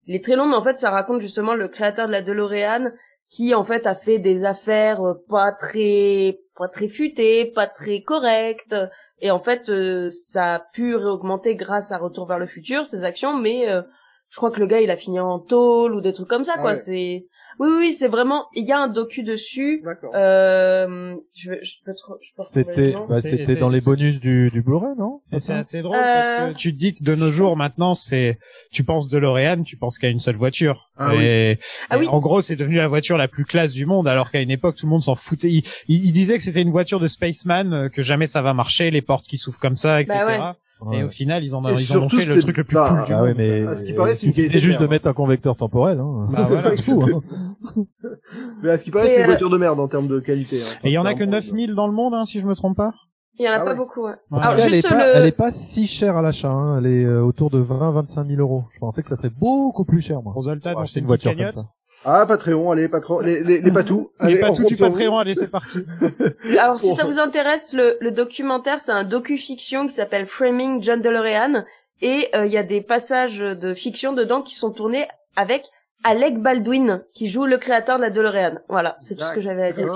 il 0.06 0.14
est 0.14 0.22
très 0.22 0.36
long, 0.36 0.46
mais 0.46 0.54
en 0.56 0.62
fait, 0.62 0.78
ça 0.78 0.90
raconte 0.90 1.20
justement 1.22 1.54
le 1.54 1.68
créateur 1.68 2.06
de 2.08 2.12
la 2.12 2.20
DeLorean 2.20 2.90
qui, 3.30 3.54
en 3.54 3.64
fait, 3.64 3.86
a 3.86 3.94
fait 3.94 4.18
des 4.18 4.44
affaires 4.44 5.00
euh, 5.02 5.14
pas 5.30 5.52
très, 5.52 6.38
pas 6.60 6.68
très 6.68 6.88
futées, 6.88 7.46
pas 7.46 7.66
très 7.66 8.02
correctes. 8.02 8.76
Et 9.20 9.30
en 9.30 9.40
fait, 9.40 9.70
euh, 9.70 10.10
ça 10.10 10.56
a 10.56 10.58
pu 10.58 10.94
réaugmenter 10.94 11.54
grâce 11.54 11.90
à 11.90 11.96
Retour 11.96 12.26
vers 12.26 12.38
le 12.38 12.46
futur, 12.46 12.84
ses 12.84 13.02
actions, 13.02 13.34
mais 13.34 13.66
euh, 13.70 13.80
je 14.28 14.36
crois 14.36 14.50
que 14.50 14.60
le 14.60 14.66
gars, 14.66 14.80
il 14.80 14.90
a 14.90 14.96
fini 14.96 15.18
en 15.20 15.38
tôle 15.38 15.94
ou 15.94 16.02
des 16.02 16.12
trucs 16.12 16.28
comme 16.28 16.44
ça, 16.44 16.58
quoi. 16.58 16.74
C'est, 16.74 17.26
oui, 17.60 17.68
oui, 17.78 17.92
c'est 17.92 18.08
vraiment, 18.08 18.46
il 18.54 18.64
y 18.64 18.72
a 18.72 18.78
un 18.80 18.88
docu 18.88 19.22
dessus. 19.22 19.82
D'accord. 19.84 20.10
Euh, 20.14 21.14
je, 21.34 21.52
je 21.62 21.74
peux, 21.84 21.94
trop- 21.94 22.16
je 22.20 22.30
peux 22.34 22.42
retrouver 22.42 22.64
le 22.66 22.74
c'était 22.74 22.96
bah, 23.08 23.20
c'était 23.20 23.56
dans 23.56 23.68
les 23.68 23.80
bonus 23.80 24.18
du 24.18 24.50
du 24.50 24.62
Blu-ray 24.62 24.96
non? 24.98 25.20
C'est 25.38 25.52
assez 25.54 25.82
drôle 25.82 25.96
Euh, 25.96 26.12
parce 26.38 26.52
que 26.54 26.58
tu 26.58 26.72
te 26.72 26.78
dis 26.78 26.94
que 26.94 27.04
de 27.04 27.14
nos 27.14 27.30
jours 27.30 27.56
maintenant 27.56 27.94
c'est 27.94 28.38
tu 28.72 28.82
penses 28.82 29.08
de 29.08 29.18
L'Oréal, 29.18 29.62
tu 29.62 29.76
penses 29.76 29.98
qu'à 29.98 30.08
une 30.08 30.20
seule 30.20 30.36
voiture. 30.36 30.90
Ah 30.96 31.14
et, 31.14 31.58
Ah 31.90 31.96
et 31.96 32.00
oui. 32.00 32.08
en 32.08 32.18
gros 32.18 32.40
c'est 32.40 32.56
devenu 32.56 32.76
la 32.76 32.88
voiture 32.88 33.16
la 33.18 33.28
plus 33.28 33.44
classe 33.44 33.72
du 33.72 33.84
monde 33.86 34.08
alors 34.08 34.30
qu'à 34.30 34.40
une 34.40 34.50
époque 34.50 34.76
tout 34.76 34.86
le 34.86 34.90
monde 34.90 35.02
s'en 35.02 35.14
foutait. 35.14 35.50
Il, 35.50 35.64
il, 35.88 36.04
il 36.06 36.12
disait 36.12 36.36
que 36.38 36.42
c'était 36.42 36.62
une 36.62 36.70
voiture 36.70 36.98
de 36.98 37.06
spaceman, 37.08 37.72
euh, 37.74 37.88
que 37.88 38.02
jamais 38.02 38.26
ça 38.26 38.42
va 38.42 38.54
marcher, 38.54 38.90
les 38.90 39.02
portes 39.02 39.26
qui 39.26 39.36
s'ouvrent 39.36 39.58
comme 39.60 39.76
ça, 39.76 40.00
etc. 40.00 40.18
Bah 40.26 40.26
ouais. 40.50 40.56
Et 40.92 41.02
au 41.02 41.08
final 41.08 41.44
ils 41.44 41.54
en 41.54 41.64
Et 41.68 41.72
ils 41.72 41.92
en 41.96 42.02
ont 42.02 42.08
surtout, 42.08 42.16
fait 42.20 42.26
le 42.26 42.40
truc 42.40 42.56
le 42.56 42.64
plus 42.64 42.74
bah, 42.74 42.86
cool 42.88 43.04
du 43.06 43.12
ah 43.12 43.16
monde. 43.18 43.26
ouais 43.26 43.34
mais 43.36 43.66
À 43.66 43.74
ce 43.74 43.84
qui 43.84 43.92
paraît, 43.92 44.14
c'est 44.14 44.26
une 44.26 44.58
juste 44.58 44.80
de 44.80 44.86
mettre 44.86 45.08
un 45.08 45.12
convecteur 45.12 45.56
temporel 45.56 45.98
hein. 46.00 46.28
Bah 46.30 46.40
C'est 46.40 46.54
voilà. 46.60 46.76
fou, 46.76 47.02
hein. 47.02 47.84
Mais 48.62 48.70
à 48.70 48.78
ce 48.78 48.84
qui 48.84 48.90
paraît, 48.90 49.06
C'est, 49.08 49.14
c'est 49.14 49.20
une 49.20 49.24
euh, 49.24 49.26
voiture 49.26 49.50
de 49.50 49.56
merde 49.58 49.78
en 49.80 49.88
termes 49.88 50.08
de 50.08 50.18
qualité. 50.20 50.62
hein. 50.62 50.66
Et 50.84 50.88
il 50.90 50.92
y 50.92 50.98
en 50.98 51.04
a 51.04 51.14
que 51.14 51.20
c'est 51.24 51.26
9000 51.30 51.74
dans 51.74 51.86
le 51.86 51.92
monde 51.92 52.14
hein, 52.14 52.24
si 52.24 52.40
je 52.40 52.46
me 52.46 52.54
trompe 52.54 52.76
pas. 52.76 52.92
Il 53.38 53.46
y 53.46 53.48
en 53.48 53.52
a 53.52 53.56
Ah 53.56 53.60
pas 53.60 53.70
ouais. 53.70 53.76
beaucoup, 53.76 54.02
ouais. 54.04 54.12
Ouais. 54.30 54.38
Alors, 54.40 54.52
elle 54.58 54.72
est 54.74 54.76
juste 54.76 54.88
pas 54.88 54.96
le, 54.96 55.16
elle 55.16 55.26
est 55.26 55.32
pas 55.32 55.50
si 55.50 55.86
chère 55.86 56.16
à 56.16 56.22
l'achat 56.22 56.50
hein. 56.50 56.78
elle 56.78 56.86
est 56.86 57.04
euh, 57.04 57.22
autour 57.22 57.48
de 57.50 57.58
20 57.58 57.90
25 57.92 58.26
000 58.26 58.40
euros 58.40 58.64
je 58.74 58.78
pensais 58.78 59.02
que 59.02 59.08
ça 59.08 59.16
serait 59.16 59.30
beaucoup 59.30 59.84
plus 59.84 60.02
cher 60.02 60.20
moi 60.22 60.32
Pour 60.32 60.42
Zoltan, 60.42 60.74
fait 60.84 60.92
une 60.98 61.04
une 61.04 61.06
voiture 61.06 61.34
comme 61.36 61.50
ça 61.50 61.64
Ah, 62.04 62.24
Patreon, 62.26 62.70
allez, 62.70 62.88
patron, 62.88 63.20
les, 63.20 63.42
les, 63.42 63.60
les 63.60 63.70
patous. 63.70 64.10
Les 64.20 64.26
Allez, 64.26 64.40
tout 64.40 64.62
compte 64.62 64.72
du. 64.72 64.76
Patreon, 64.76 65.18
allez 65.18 65.34
c'est 65.34 65.48
parti. 65.48 65.80
alors 66.58 66.80
si 66.80 66.94
ça 66.94 67.04
vous 67.04 67.18
intéresse, 67.18 67.74
le, 67.74 67.98
le 68.00 68.10
documentaire, 68.10 68.80
c'est 68.80 68.92
un 68.92 69.04
docu-fiction 69.04 69.86
qui 69.86 69.92
s'appelle 69.92 70.26
Framing 70.26 70.82
John 70.82 71.00
DeLorean. 71.00 71.64
Et 72.02 72.30
euh, 72.34 72.46
il 72.46 72.52
y 72.52 72.56
a 72.56 72.62
des 72.62 72.80
passages 72.80 73.38
de 73.38 73.74
fiction 73.74 74.14
dedans 74.14 74.40
qui 74.40 74.54
sont 74.54 74.70
tournés 74.70 75.06
avec 75.36 75.66
Alec 76.02 76.38
Baldwin, 76.40 77.04
qui 77.12 77.28
joue 77.28 77.44
le 77.44 77.58
créateur 77.58 77.98
de 77.98 78.02
la 78.02 78.10
DeLorean. 78.10 78.60
Voilà, 78.70 78.96
c'est 79.00 79.16
tout 79.16 79.24
ce 79.24 79.34
que 79.34 79.40
j'avais 79.42 79.64
à 79.64 79.72
dire. 79.72 79.92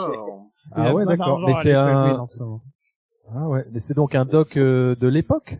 Ah 0.72 0.94
ouais 0.94 1.04
d'accord 1.04 1.40
mais 1.40 1.54
c'est 1.54 1.72
un 1.72 2.22
ah 3.34 3.48
ouais 3.48 3.64
mais 3.70 3.78
c'est 3.78 3.94
donc 3.94 4.14
un 4.14 4.24
doc 4.24 4.56
euh, 4.56 4.96
de 4.96 5.08
l'époque 5.08 5.56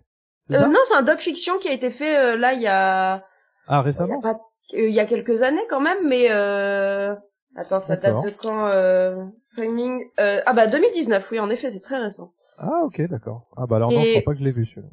Euh, 0.51 0.67
non, 0.67 0.81
c'est 0.85 0.95
un 0.97 1.03
doc-fiction 1.03 1.59
qui 1.59 1.69
a 1.69 1.73
été 1.73 1.91
fait 1.91 2.17
euh, 2.19 2.37
là 2.37 2.53
il 2.53 2.61
y 2.63 2.67
a... 2.67 3.15
ah 3.15 3.23
Il 3.69 3.73
y 3.73 3.75
a 3.75 3.81
récemment 3.83 4.21
pas 4.21 4.39
il 4.73 4.91
y 4.91 5.01
a 5.01 5.07
quelques 5.07 5.43
années 5.43 5.65
quand 5.69 5.81
même, 5.81 6.07
mais 6.09 6.27
euh... 6.31 7.15
attends, 7.57 7.81
ça 7.81 7.97
date 7.97 8.23
de 8.25 8.31
quand 8.31 8.67
euh... 8.69 9.25
Framing 9.55 10.03
euh... 10.19 10.41
Ah 10.47 10.53
bah 10.53 10.67
2019, 10.67 11.31
oui, 11.31 11.39
en 11.41 11.51
effet, 11.51 11.71
c'est 11.71 11.81
très 11.81 11.99
récent. 11.99 12.33
ah 12.59 12.81
ok 12.85 13.03
d'accord 13.09 13.47
ah 13.57 13.67
bah 13.67 13.77
alors 13.77 13.93
non 13.93 14.01
je 14.03 14.07
Et- 14.09 14.21
crois 14.21 14.33
pas 14.33 14.35
que 14.35 14.41
je 14.41 14.45
l'ai 14.45 14.53
vu 14.53 14.67
celui-là 14.67 14.89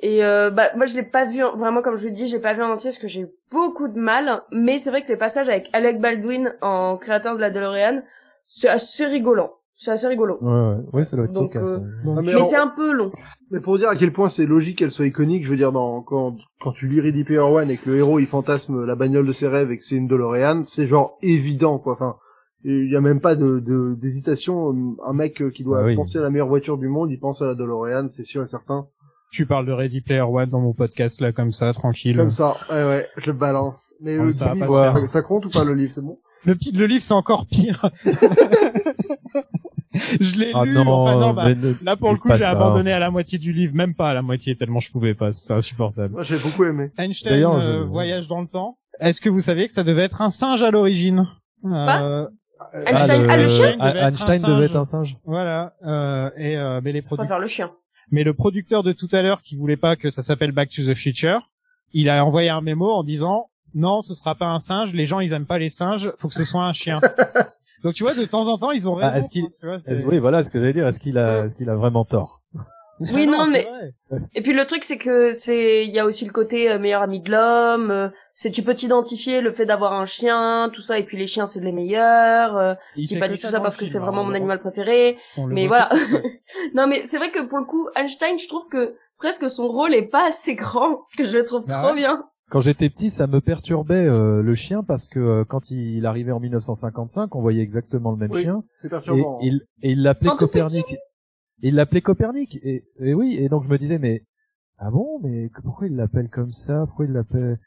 Et 0.00 0.24
euh, 0.24 0.50
bah 0.50 0.70
moi 0.76 0.86
je 0.86 0.94
l'ai 0.96 1.02
pas 1.04 1.24
vu 1.24 1.42
en- 1.44 1.56
vraiment 1.56 1.82
comme 1.82 1.96
je 1.96 2.02
vous 2.02 2.08
le 2.08 2.14
dis, 2.14 2.26
j'ai 2.26 2.40
pas 2.40 2.52
vu 2.54 2.62
en 2.62 2.70
entier 2.70 2.90
parce 2.90 2.98
que 2.98 3.08
j'ai 3.08 3.22
eu 3.22 3.28
beaucoup 3.50 3.88
de 3.88 3.98
mal, 4.00 4.42
mais 4.50 4.78
c'est 4.78 4.90
vrai 4.90 5.02
que 5.02 5.08
les 5.08 5.16
passages 5.16 5.48
avec 5.48 5.70
Alec 5.72 6.00
Baldwin 6.00 6.54
en 6.60 6.96
créateur 6.96 7.36
de 7.36 7.40
la 7.40 7.50
DeLorean, 7.50 8.02
c'est 8.48 8.68
assez 8.68 9.06
rigolant. 9.06 9.52
C'est 9.78 9.90
assez 9.90 10.06
rigolo. 10.08 10.38
ouais 10.40 10.50
ouais 10.50 10.76
ouais 10.94 11.04
ça 11.04 11.16
doit 11.16 11.26
être 11.26 11.32
Donc, 11.34 11.52
cocasse, 11.52 11.62
euh, 11.68 11.78
ouais. 12.04 12.14
Ah, 12.16 12.22
Mais, 12.22 12.34
en- 12.34 12.42
c'est 12.44 12.56
un 12.56 12.68
peu 12.68 12.92
long. 12.92 13.12
Mais 13.50 13.60
pour 13.60 13.78
dire 13.78 13.88
à 13.90 13.96
quel 13.96 14.10
point 14.12 14.30
c'est 14.30 14.46
logique 14.46 14.78
qu'elle 14.78 14.90
soit 14.90 15.06
iconique, 15.06 15.44
je 15.44 15.50
veux 15.50 15.56
dire, 15.58 15.70
dans, 15.72 16.00
quand, 16.00 16.36
quand 16.60 16.72
tu 16.72 16.88
lis 16.88 17.00
Ready 17.00 17.24
Player 17.24 17.40
One 17.40 17.70
et 17.70 17.76
que 17.76 17.90
le 17.90 17.96
héros 17.98 18.18
il 18.18 18.26
fantasme 18.26 18.84
la 18.86 18.94
bagnole 18.94 19.26
de 19.26 19.32
ses 19.32 19.48
rêves 19.48 19.70
et 19.70 19.76
que 19.76 19.84
c'est 19.84 19.96
une 19.96 20.08
DeLorean, 20.08 20.62
c'est 20.64 20.86
genre 20.86 21.18
évident, 21.22 21.78
quoi. 21.78 21.92
Enfin, 21.92 22.16
il 22.64 22.90
y 22.90 22.96
a 22.96 23.00
même 23.02 23.20
pas 23.20 23.34
de, 23.36 23.60
de- 23.60 23.94
d'hésitation. 24.00 24.96
Un 25.06 25.12
mec 25.12 25.42
qui 25.52 25.62
doit 25.62 25.80
Ah 25.82 25.84
oui. 25.84 25.94
penser 25.94 26.18
à 26.18 26.22
la 26.22 26.30
meilleure 26.30 26.48
voiture 26.48 26.78
du 26.78 26.88
monde, 26.88 27.10
il 27.10 27.20
pense 27.20 27.42
à 27.42 27.46
la 27.46 27.54
DeLorean, 27.54 28.08
c'est 28.08 28.24
sûr 28.24 28.42
et 28.42 28.46
certain. 28.46 28.86
Tu 29.30 29.44
parles 29.44 29.66
de 29.66 29.72
Ready 29.72 30.00
Player 30.00 30.22
One 30.22 30.48
dans 30.48 30.60
mon 30.60 30.72
podcast 30.72 31.20
là 31.20 31.32
comme 31.32 31.52
ça, 31.52 31.72
tranquille. 31.74 32.16
Comme 32.16 32.30
ça, 32.30 32.56
ouais, 32.70 32.82
ouais, 32.84 33.06
je 33.18 33.26
le 33.26 33.36
balance. 33.36 33.92
Mais 34.00 34.16
Comme 34.16 34.26
le 34.26 34.32
ça 34.32 34.54
livre, 34.54 34.72
ça, 34.72 35.06
ça 35.08 35.22
compte 35.22 35.44
ou 35.44 35.50
pas 35.50 35.64
le 35.64 35.74
livre, 35.74 35.92
c'est 35.92 36.00
bon? 36.02 36.18
Le, 36.46 36.54
petit- 36.54 36.72
le 36.72 36.86
livre 36.86 37.02
c'est 37.02 37.12
encore 37.12 37.44
pire. 37.46 37.90
je 40.20 40.38
l'ai 40.38 40.50
ah 40.54 40.64
lu. 40.64 40.72
non, 40.72 40.86
enfin 40.88 41.18
non, 41.18 41.32
bah, 41.32 41.54
ne- 41.54 41.74
là 41.82 41.96
pour 41.96 42.12
le 42.12 42.18
coup 42.18 42.28
j'ai 42.34 42.44
abandonné 42.44 42.92
à 42.92 42.98
la 42.98 43.10
moitié 43.10 43.38
du 43.38 43.52
livre, 43.52 43.74
même 43.74 43.94
pas 43.94 44.10
à 44.10 44.14
la 44.14 44.22
moitié 44.22 44.54
tellement 44.56 44.80
je 44.80 44.90
pouvais 44.90 45.14
pas, 45.14 45.32
c'était 45.32 45.54
insupportable. 45.54 46.14
Moi, 46.14 46.22
j'ai 46.22 46.36
beaucoup 46.38 46.64
aimé. 46.64 46.90
Einstein 46.98 47.44
euh, 47.44 47.60
je- 47.60 47.82
voyage 47.84 48.28
dans 48.28 48.40
le 48.40 48.46
temps. 48.46 48.78
Est-ce 49.00 49.20
que 49.20 49.28
vous 49.28 49.40
saviez 49.40 49.66
que 49.66 49.72
ça 49.72 49.84
devait 49.84 50.02
être 50.02 50.22
un 50.22 50.30
singe 50.30 50.62
à 50.62 50.70
l'origine? 50.70 51.26
Euh, 51.64 52.26
Einstein- 52.86 53.26
ah, 53.28 53.36
le 53.36 53.46
chien 53.46 53.76
devait 53.76 53.88
être 53.90 54.02
un 54.04 54.06
Einstein 54.08 54.28
devait 54.28 54.38
singe. 54.38 54.64
être 54.64 54.76
un 54.76 54.84
singe. 54.84 55.16
Voilà. 55.24 55.74
Euh, 55.84 56.30
et 56.36 56.56
euh, 56.56 56.80
mais 56.82 56.92
les 56.92 57.02
faire 57.02 57.38
le 57.38 57.46
chien. 57.46 57.70
mais 58.10 58.24
le 58.24 58.34
producteur 58.34 58.82
de 58.82 58.92
tout 58.92 59.08
à 59.12 59.22
l'heure 59.22 59.42
qui 59.42 59.56
voulait 59.56 59.76
pas 59.76 59.96
que 59.96 60.10
ça 60.10 60.22
s'appelle 60.22 60.52
Back 60.52 60.70
to 60.70 60.82
the 60.82 60.94
Future, 60.94 61.50
il 61.92 62.08
a 62.08 62.24
envoyé 62.24 62.48
un 62.48 62.60
mémo 62.60 62.90
en 62.90 63.02
disant 63.02 63.50
non, 63.74 64.00
ce 64.00 64.14
sera 64.14 64.34
pas 64.34 64.46
un 64.46 64.58
singe. 64.58 64.94
Les 64.94 65.04
gens 65.04 65.20
ils 65.20 65.34
aiment 65.34 65.44
pas 65.46 65.58
les 65.58 65.68
singes. 65.68 66.10
Faut 66.16 66.28
que 66.28 66.34
ce 66.34 66.44
soit 66.44 66.64
un 66.64 66.72
chien. 66.72 67.00
Donc 67.84 67.94
tu 67.94 68.02
vois, 68.02 68.14
de 68.14 68.24
temps 68.24 68.48
en 68.48 68.56
temps, 68.58 68.70
ils 68.72 68.88
ont 68.88 68.94
raison. 68.94 69.10
Ah, 69.12 69.18
est-ce 69.18 69.30
qu'il- 69.30 69.48
tu 69.60 69.66
vois, 69.66 69.78
c'est- 69.78 69.94
Est-ce- 69.94 70.04
Oui, 70.06 70.18
voilà 70.18 70.42
ce 70.42 70.50
que 70.50 70.58
j'allais 70.58 70.72
dire. 70.72 70.86
Est-ce 70.86 70.98
qu'il 71.00 71.18
a, 71.18 71.44
est-ce 71.46 71.54
qu'il 71.54 71.68
a 71.70 71.74
vraiment 71.76 72.04
tort? 72.04 72.40
Oui, 72.98 73.26
non, 73.26 73.44
c'est 73.46 73.66
mais 74.10 74.20
et 74.34 74.40
puis 74.42 74.54
le 74.54 74.64
truc 74.64 74.84
c'est 74.84 74.96
que 74.96 75.34
c'est 75.34 75.84
il 75.86 75.90
y 75.92 75.98
a 75.98 76.06
aussi 76.06 76.24
le 76.24 76.32
côté 76.32 76.70
euh, 76.70 76.78
meilleur 76.78 77.02
ami 77.02 77.20
de 77.20 77.30
l'homme. 77.30 77.90
euh, 77.90 78.08
c'est 78.32 78.50
tu 78.50 78.62
peux 78.62 78.74
t'identifier 78.74 79.42
le 79.42 79.52
fait 79.52 79.66
d'avoir 79.66 79.92
un 79.92 80.06
chien, 80.06 80.70
tout 80.72 80.80
ça. 80.80 80.98
Et 80.98 81.02
puis 81.04 81.18
les 81.18 81.26
chiens 81.26 81.44
c'est 81.46 81.60
les 81.60 81.72
meilleurs. 81.72 82.56
euh, 82.56 82.74
Il 82.96 83.04
je 83.04 83.08
dis 83.08 83.18
pas 83.18 83.28
du 83.28 83.34
tout 83.38 83.46
ça 83.48 83.60
parce 83.60 83.76
que 83.76 83.84
c'est 83.84 83.98
vraiment 83.98 84.22
hein, 84.22 84.28
mon 84.28 84.34
animal 84.34 84.60
préféré. 84.60 85.18
Mais 85.36 85.66
voilà. 85.66 85.90
non 86.74 86.86
mais 86.86 87.04
c'est 87.04 87.18
vrai 87.18 87.30
que 87.30 87.42
pour 87.42 87.58
le 87.58 87.64
coup 87.64 87.86
Einstein, 87.96 88.38
je 88.38 88.48
trouve 88.48 88.66
que 88.68 88.96
presque 89.18 89.48
son 89.50 89.68
rôle 89.68 89.94
est 89.94 90.06
pas 90.08 90.28
assez 90.28 90.54
grand, 90.54 90.96
parce 90.96 91.14
que 91.16 91.24
je 91.24 91.36
le 91.36 91.44
trouve 91.44 91.66
Bah 91.66 91.74
trop 91.78 91.88
ouais? 91.88 91.96
bien. 91.96 92.24
Quand 92.50 92.60
j'étais 92.60 92.88
petit, 92.90 93.10
ça 93.10 93.26
me 93.26 93.40
perturbait 93.40 94.06
euh, 94.06 94.40
le 94.42 94.54
chien 94.54 94.82
parce 94.84 95.08
que 95.08 95.18
euh, 95.18 95.44
quand 95.44 95.70
il 95.70 96.06
arrivait 96.06 96.30
en 96.32 96.38
1955, 96.40 97.34
on 97.34 97.40
voyait 97.40 97.62
exactement 97.62 98.12
le 98.12 98.16
même 98.16 98.30
Oui, 98.30 98.42
chien 98.42 98.62
C'est 98.76 98.86
et 98.86 98.90
perturbant. 98.90 99.36
hein. 99.36 99.40
il 99.42 99.62
et 99.82 99.90
il 99.92 100.02
l'appelait 100.02 100.30
Copernic. 100.38 100.92
Et 100.92 101.68
il 101.68 101.74
l'appelait 101.74 102.02
Copernic 102.02 102.56
et, 102.62 102.84
et 103.00 103.14
oui 103.14 103.36
et 103.38 103.48
donc 103.48 103.64
je 103.64 103.68
me 103.68 103.78
disais 103.78 103.98
mais 103.98 104.22
ah 104.78 104.90
bon 104.90 105.18
mais 105.22 105.48
que- 105.48 105.60
pourquoi 105.62 105.86
il 105.88 105.96
l'appelle 105.96 106.28
comme 106.28 106.52
ça? 106.52 106.84
Pourquoi 106.86 107.06
il 107.06 107.12
l'appelle 107.12 107.58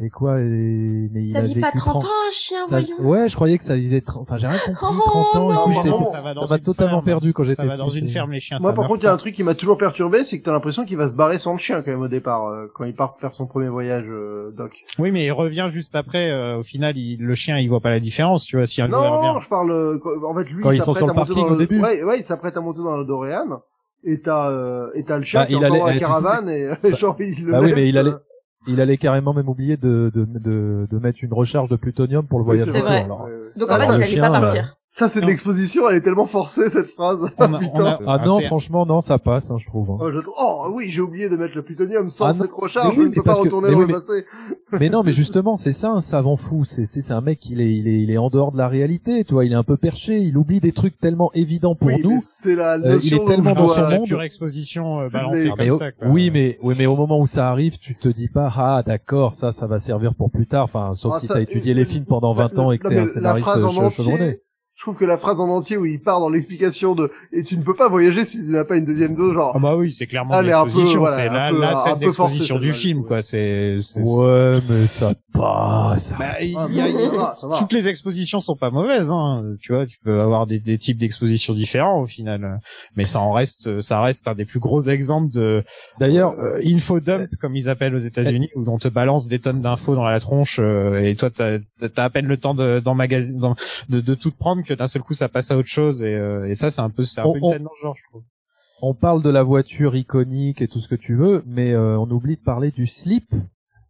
et 0.00 0.10
quoi 0.10 0.38
et 0.38 0.44
mais 0.44 1.24
il 1.24 1.32
Ça 1.32 1.38
a 1.38 1.42
vit 1.42 1.58
pas 1.60 1.68
vécu 1.68 1.78
30 1.78 2.04
ans 2.04 2.08
un 2.28 2.30
chien, 2.30 2.58
ça- 2.66 2.80
voyons. 2.80 3.00
ouais 3.00 3.28
je 3.28 3.34
croyais 3.34 3.58
que 3.58 3.64
ça 3.64 3.74
vivait 3.74 4.00
30 4.00 4.22
enfin 4.22 4.36
j'ai 4.36 4.46
rien 4.46 4.58
compris 4.64 4.78
Oh, 4.82 5.02
30 5.04 5.36
ans 5.36 5.50
et 5.50 5.54
tout 5.54 5.60
non, 5.60 5.70
j'étais 5.72 6.04
ça 6.12 6.20
va 6.20 6.34
ça 6.46 6.58
totalement 6.60 6.90
ferme. 6.92 7.04
perdu 7.04 7.32
quand 7.32 7.42
j'étais 7.42 7.56
Ça 7.56 7.66
va 7.66 7.76
dans 7.76 7.88
petit, 7.88 7.98
une 7.98 8.08
ferme 8.08 8.30
les 8.32 8.38
chiens. 8.40 8.58
Moi, 8.60 8.70
ça 8.70 8.76
par 8.76 8.86
contre, 8.86 9.02
il 9.02 9.06
y 9.06 9.08
a 9.08 9.12
un 9.12 9.16
truc 9.16 9.34
qui 9.34 9.42
m'a 9.42 9.54
toujours 9.54 9.76
perturbé, 9.76 10.22
c'est 10.22 10.38
que 10.38 10.44
t'as 10.44 10.52
l'impression 10.52 10.84
qu'il 10.84 10.96
va 10.96 11.08
se 11.08 11.14
barrer 11.14 11.38
sans 11.38 11.52
le 11.54 11.58
chien 11.58 11.82
quand 11.82 11.90
même 11.90 12.00
au 12.02 12.08
départ, 12.08 12.46
euh, 12.46 12.66
quand 12.74 12.84
il 12.84 12.94
part 12.94 13.16
faire 13.18 13.34
son 13.34 13.46
premier 13.46 13.68
voyage, 13.68 14.04
euh, 14.08 14.52
Doc. 14.56 14.72
Oui, 15.00 15.10
mais 15.10 15.24
il 15.26 15.32
revient 15.32 15.68
juste 15.70 15.96
après. 15.96 16.30
euh, 16.30 16.58
au 16.58 16.62
final, 16.62 16.96
il, 16.96 17.18
le 17.20 17.34
chien, 17.34 17.58
il 17.58 17.68
voit 17.68 17.80
pas 17.80 17.90
la 17.90 18.00
différence, 18.00 18.44
tu 18.44 18.56
vois. 18.56 18.66
Si 18.66 18.80
un 18.80 18.88
jour 18.88 18.98
il 19.02 19.10
Non, 19.10 19.18
revient. 19.32 19.44
je 19.44 19.48
parle. 19.48 19.70
euh, 19.72 19.98
en 20.24 20.34
fait, 20.34 20.44
lui, 20.44 20.62
Quand 20.62 20.70
il 20.70 20.76
ils 20.76 20.82
sont 20.82 20.94
s'apprête 20.94 20.98
sur 20.98 21.06
le 21.06 21.12
à 21.12 21.14
monter 21.14 21.28
parking 21.34 21.48
dans 21.48 21.54
au 21.54 21.58
début. 21.58 21.80
Ouais, 21.82 22.02
ouais, 22.04 22.18
il 22.20 22.24
s'apprête 22.24 22.56
à 22.56 22.60
monter 22.60 22.82
dans 22.84 22.96
le 22.96 23.04
Dorian. 23.04 23.62
Et 24.04 24.20
t'as 24.20 24.48
euh, 24.50 24.90
et 24.94 25.02
t'as 25.02 25.16
le 25.18 25.24
chien 25.24 25.40
Bah, 25.40 25.46
qui 25.46 25.54
est 25.54 25.56
il 25.56 25.58
encore 25.58 25.70
allait- 25.72 25.80
dans 25.80 25.86
la 25.86 25.98
caravane 25.98 26.48
et 26.48 26.70
genre 26.96 27.16
il 27.18 27.44
le 27.44 27.50
Bah 27.52 27.58
oui, 27.60 27.66
laisse, 27.66 27.74
mais 27.76 27.88
il 27.88 27.98
allait- 27.98 28.10
euh, 28.10 28.18
il 28.68 28.80
allait 28.80 28.96
carrément 28.98 29.34
même 29.34 29.48
oublier 29.48 29.76
de 29.76 30.10
de 30.14 30.24
de, 30.24 30.86
de 30.90 30.98
mettre 30.98 31.18
une 31.22 31.32
recharge 31.32 31.68
de 31.68 31.76
plutonium 31.76 32.26
pour 32.26 32.38
le 32.38 32.44
voyage 32.44 32.68
retour, 32.68 32.86
alors. 32.88 33.28
Donc 33.56 33.68
Ah, 33.70 33.74
en 33.74 33.78
fait, 33.78 33.86
ça, 33.86 33.96
il 33.96 34.02
allait 34.02 34.06
chien, 34.12 34.30
pas 34.30 34.38
euh, 34.38 34.40
partir. 34.40 34.77
Ça, 34.98 35.08
c'est 35.08 35.20
de 35.20 35.26
l'exposition, 35.26 35.88
elle 35.88 35.96
est 35.96 36.00
tellement 36.00 36.26
forcée 36.26 36.68
cette 36.68 36.88
phrase. 36.90 37.20
On 37.38 37.42
a- 37.54 37.58
Putain. 37.58 37.98
on 38.00 38.08
a- 38.08 38.18
Ah 38.20 38.24
non, 38.26 38.40
franchement, 38.40 38.84
non, 38.84 39.00
ça 39.00 39.18
passe, 39.18 39.50
hein, 39.50 39.56
je 39.58 39.66
trouve. 39.66 39.90
hein. 39.90 39.98
Oh, 40.00 40.10
je 40.12 40.18
trouve- 40.18 40.34
oh, 40.40 40.70
oui, 40.74 40.86
j'ai 40.90 41.00
oublié 41.00 41.28
de 41.28 41.36
mettre 41.36 41.54
le 41.54 41.62
plutonium 41.62 42.10
sans 42.10 42.26
Ah 42.26 42.32
cette 42.32 42.50
recharge, 42.52 42.88
mais 42.88 42.90
oui, 42.90 42.96
je 42.96 43.02
ne 43.02 43.08
mais 43.10 43.14
peux 43.14 43.22
pas 43.22 43.34
que- 43.34 43.40
retourner 43.40 43.68
mais 43.68 43.74
dans 43.74 43.78
oui, 43.80 43.86
le 43.86 43.86
mais- 43.88 43.92
passé. 43.94 44.24
Mais 44.80 44.88
non, 44.90 45.02
mais 45.02 45.12
justement, 45.12 45.56
c'est 45.56 45.72
ça 45.72 45.90
un 45.92 46.00
savant 46.02 46.36
fou. 46.36 46.64
C'est 46.64 46.86
tu 46.88 46.94
sais, 46.94 47.00
c'est 47.02 47.12
un 47.14 47.20
mec, 47.22 47.48
il 47.48 47.60
est, 47.62 47.74
il 47.74 47.88
est, 47.88 48.02
il 48.02 48.10
est 48.10 48.18
en 48.18 48.28
dehors 48.28 48.52
de 48.52 48.58
la 48.58 48.68
réalité. 48.68 49.24
Tu 49.24 49.32
vois, 49.32 49.44
il 49.46 49.52
est 49.52 49.56
un 49.56 49.62
peu 49.62 49.76
perché. 49.78 50.18
Il 50.18 50.36
oublie 50.36 50.60
des 50.60 50.72
trucs 50.72 50.98
tellement 51.00 51.30
évidents 51.32 51.74
pour 51.74 51.86
oui, 51.88 51.94
mais 51.96 52.02
nous. 52.02 52.18
c'est 52.22 52.54
la 52.54 52.72
Euh, 52.74 52.98
il 53.02 53.14
est 53.14 53.24
tellement 53.24 53.54
dans 53.54 53.68
son 53.68 53.80
la 53.80 53.96
monde. 53.98 54.06
pure 54.06 54.20
exposition 54.22 55.00
euh, 55.00 55.04
C'est 55.06 55.16
balancée 55.16 55.50
mais 55.58 55.68
comme 55.68 55.78
ça. 55.78 55.92
Quoi. 55.92 56.08
oui, 56.08 56.30
mais 56.30 56.58
oui, 56.62 56.74
mais 56.76 56.84
au 56.86 56.96
moment 56.96 57.18
où 57.18 57.26
ça 57.26 57.48
arrive, 57.48 57.78
tu 57.78 57.94
te 57.94 58.08
dis 58.08 58.28
pas, 58.28 58.52
ah, 58.56 58.82
d'accord, 58.84 59.32
ça, 59.32 59.52
ça 59.52 59.66
va 59.66 59.78
servir 59.78 60.14
pour 60.14 60.30
plus 60.30 60.46
tard. 60.46 60.64
Enfin, 60.64 60.90
sauf 60.94 61.14
Ah, 61.16 61.20
si 61.20 61.26
ça, 61.28 61.34
t'as 61.34 61.40
étudié 61.40 61.72
les 61.72 61.84
films 61.86 62.04
pendant 62.04 62.32
20 62.32 62.52
la- 62.52 62.60
ans 62.60 62.72
et 62.72 62.78
que 62.78 62.88
t'es 62.88 62.94
mais 62.94 63.00
un 63.02 63.06
scénariste 63.06 63.48
chevronné. 63.96 64.40
Je 64.78 64.84
trouve 64.84 64.94
que 64.96 65.04
la 65.04 65.18
phrase 65.18 65.40
en 65.40 65.48
entier 65.48 65.76
où 65.76 65.84
il 65.86 66.00
part 66.00 66.20
dans 66.20 66.28
l'explication 66.28 66.94
de 66.94 67.10
et 67.32 67.42
tu 67.42 67.56
ne 67.58 67.62
peux 67.64 67.74
pas 67.74 67.88
voyager 67.88 68.24
si 68.24 68.38
tu 68.38 68.44
n'as 68.48 68.62
pas 68.62 68.76
une 68.76 68.84
deuxième 68.84 69.16
dose, 69.16 69.34
genre 69.34 69.52
Ah 69.56 69.58
bah 69.58 69.74
oui, 69.76 69.90
c'est 69.90 70.06
clairement 70.06 70.40
l'exposition. 70.40 71.00
voilà, 71.00 71.16
c'est 71.16 71.28
un 71.28 71.32
la, 71.32 71.50
peu- 71.50 71.60
la 71.60 71.74
scène 71.74 71.98
d'exposition 71.98 72.58
du 72.60 72.72
film, 72.72 73.04
quoi. 73.04 73.20
C'est, 73.20 73.78
c'est- 73.80 74.02
Ouais, 74.02 74.60
mais 74.70 74.86
ça 74.86 75.14
passe. 75.32 76.14
Bah, 76.16 76.40
il 76.40 76.52
y 76.52 76.56
a- 76.56 76.68
il 76.68 76.76
y 76.76 76.80
a- 76.80 77.08
va, 77.10 77.32
va. 77.42 77.58
toutes 77.58 77.72
les 77.72 77.88
expositions 77.88 78.38
sont 78.38 78.54
pas 78.54 78.70
mauvaises, 78.70 79.10
hein. 79.10 79.42
Tu 79.60 79.72
vois, 79.72 79.84
tu 79.84 79.98
peux 80.04 80.20
avoir 80.20 80.46
des, 80.46 80.60
des 80.60 80.78
types 80.78 80.98
d'expositions 80.98 81.54
différents 81.54 82.00
au 82.00 82.06
final, 82.06 82.60
mais 82.96 83.04
ça 83.04 83.18
en 83.20 83.32
reste, 83.32 83.80
ça 83.80 84.00
reste 84.00 84.28
un 84.28 84.36
des 84.36 84.44
plus 84.44 84.60
gros 84.60 84.82
exemples 84.82 85.32
de 85.34 85.64
D'ailleurs, 85.98 86.34
euh, 86.38 86.60
infodump 86.64 87.28
comme 87.40 87.56
ils 87.56 87.68
appellent 87.68 87.96
aux 87.96 87.98
États-Unis, 87.98 88.48
où 88.54 88.64
on 88.68 88.78
te 88.78 88.86
balance 88.88 89.26
des 89.26 89.40
tonnes 89.40 89.60
d'infos 89.60 89.96
dans 89.96 90.04
la 90.04 90.20
tronche 90.20 90.58
euh, 90.60 91.02
et 91.02 91.16
toi 91.16 91.30
t'as 91.30 91.58
as 91.82 92.02
à 92.04 92.10
peine 92.10 92.26
le 92.26 92.36
temps 92.36 92.54
de 92.54 92.78
d'emmagasiner, 92.78 93.40
d'en- 93.40 93.56
de, 93.88 94.00
de 94.00 94.14
tout 94.14 94.30
te 94.30 94.38
prendre 94.38 94.62
que 94.68 94.74
d'un 94.74 94.86
seul 94.86 95.02
coup 95.02 95.14
ça 95.14 95.28
passe 95.28 95.50
à 95.50 95.56
autre 95.56 95.68
chose 95.68 96.02
et, 96.04 96.14
euh, 96.14 96.48
et 96.48 96.54
ça 96.54 96.70
c'est 96.70 96.80
un 96.80 96.90
peu, 96.90 97.02
c'est 97.02 97.20
un 97.20 97.24
On- 97.24 97.32
peu 97.32 97.38
une 97.38 97.44
on- 97.44 97.50
scène 97.50 97.62
dans 97.64 97.70
le 97.76 97.82
genre, 97.82 97.96
je 97.96 98.02
trouve. 98.10 98.22
on 98.82 98.94
parle 98.94 99.22
de 99.22 99.30
la 99.30 99.42
voiture 99.42 99.96
iconique 99.96 100.62
et 100.62 100.68
tout 100.68 100.80
ce 100.80 100.88
que 100.88 100.94
tu 100.94 101.14
veux, 101.16 101.42
mais 101.46 101.72
euh, 101.72 101.98
on 101.98 102.08
oublie 102.10 102.36
de 102.36 102.42
parler 102.42 102.70
du 102.70 102.86
slip. 102.86 103.26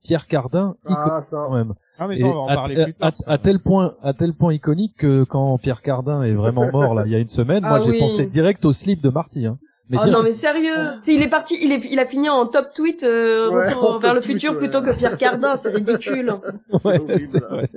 Pierre 0.04 0.26
Cardin, 0.28 0.76
iconique 0.84 0.98
Ah, 1.10 1.22
ça. 1.22 1.44
quand 1.46 1.54
même. 1.54 1.74
Ah 1.98 2.06
mais 2.06 2.16
ça 2.16 2.26
on 2.28 2.32
va 2.32 2.38
en 2.38 2.46
à, 2.48 2.54
parler 2.54 2.80
à- 2.80 2.84
plus 2.84 2.94
tard. 2.94 3.08
à- 3.08 3.14
ça. 3.14 3.30
à 3.30 3.38
tel 3.38 3.58
point, 3.58 3.94
à 4.02 4.14
tel 4.14 4.32
point 4.32 4.54
iconique 4.54 4.94
que 4.96 5.24
quand 5.24 5.58
Pierre 5.58 5.82
Cardin 5.82 6.22
est 6.22 6.32
vraiment 6.32 6.70
mort 6.70 6.94
là, 6.94 7.02
il 7.04 7.12
y 7.12 7.16
a 7.16 7.18
une 7.18 7.28
semaine, 7.28 7.62
Ah 7.66 7.70
moi 7.70 7.80
j'ai 7.80 7.90
oui. 7.90 7.98
pensé 7.98 8.24
direct 8.26 8.64
au 8.64 8.72
slip 8.72 9.02
de 9.02 9.10
Marty. 9.10 9.44
Hein. 9.46 9.58
Mais 9.90 9.98
oh 10.02 10.06
non 10.06 10.22
mais 10.22 10.32
sérieux, 10.32 10.74
sais, 11.00 11.14
il 11.14 11.22
est 11.22 11.28
parti, 11.28 11.56
il 11.62 11.72
est, 11.72 11.82
il 11.90 11.98
a 11.98 12.04
fini 12.04 12.28
en 12.28 12.46
top 12.46 12.74
tweet 12.74 13.02
euh, 13.04 13.50
Ouais, 13.50 13.68
retour 13.68 13.94
en 13.94 13.98
vers 13.98 14.12
le 14.14 14.20
tweet, 14.20 14.34
futur 14.34 14.52
ouais. 14.52 14.58
plutôt 14.58 14.82
que 14.82 14.94
Pierre 14.94 15.16
Cardin, 15.16 15.54
c'est 15.56 15.70
ridicule. 15.74 16.34
Ouais, 16.84 16.98
horrible, 17.00 17.18
c'est 17.18 17.40
là. 17.40 17.48
vrai. 17.48 17.70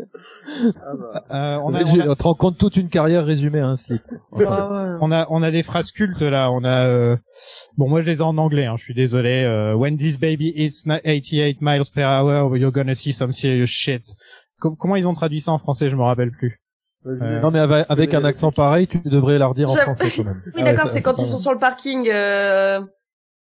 Ah, 0.75 0.93
bah. 0.95 1.23
Euh, 1.31 1.59
on, 1.63 1.73
a, 1.73 1.83
on, 1.83 2.09
a, 2.11 2.15
te 2.15 2.23
rends 2.23 2.35
compte 2.35 2.57
toute 2.57 2.75
une 2.77 2.89
carrière 2.89 3.25
résumée 3.25 3.61
slip. 3.75 4.01
Ouais, 4.31 4.45
ouais. 4.45 4.97
on 5.01 5.11
a 5.11 5.25
on 5.29 5.41
a 5.41 5.51
des 5.51 5.63
phrases 5.63 5.91
cultes 5.91 6.21
là. 6.21 6.51
On 6.51 6.63
a 6.63 6.85
euh, 6.87 7.17
bon 7.77 7.89
moi 7.89 8.01
je 8.01 8.05
les 8.07 8.17
ai 8.19 8.21
en 8.21 8.37
anglais. 8.37 8.65
Hein, 8.65 8.75
je 8.77 8.83
suis 8.83 8.93
désolé. 8.93 9.43
Euh, 9.43 9.73
When 9.73 9.97
this 9.97 10.17
baby 10.19 10.53
hits 10.55 10.85
88 10.85 11.61
miles 11.61 11.89
per 11.93 12.03
hour, 12.03 12.55
you're 12.57 12.71
gonna 12.71 12.93
see 12.95 13.13
some 13.13 13.31
serious 13.31 13.67
shit. 13.67 14.03
Com- 14.59 14.75
comment 14.77 14.95
ils 14.95 15.07
ont 15.07 15.13
traduit 15.13 15.41
ça 15.41 15.51
en 15.51 15.57
français 15.57 15.89
Je 15.89 15.95
me 15.95 16.03
rappelle 16.03 16.31
plus. 16.31 16.60
Euh. 17.05 17.39
Non 17.41 17.49
mais 17.51 17.59
avec, 17.59 17.85
avec 17.89 18.13
un 18.13 18.23
accent 18.25 18.51
pareil, 18.51 18.87
tu 18.87 18.99
devrais 18.99 19.37
la 19.39 19.47
redire 19.47 19.69
en 19.69 19.75
français 19.75 20.11
quand 20.15 20.23
même. 20.23 20.41
Oui 20.45 20.51
Ah 20.55 20.57
ouais, 20.59 20.63
d'accord, 20.63 20.87
c'est 20.87 21.01
quand 21.01 21.19
ils 21.21 21.27
sont 21.27 21.37
sur 21.39 21.51
le 21.53 21.57
parking. 21.59 22.07
euh, 22.09 22.79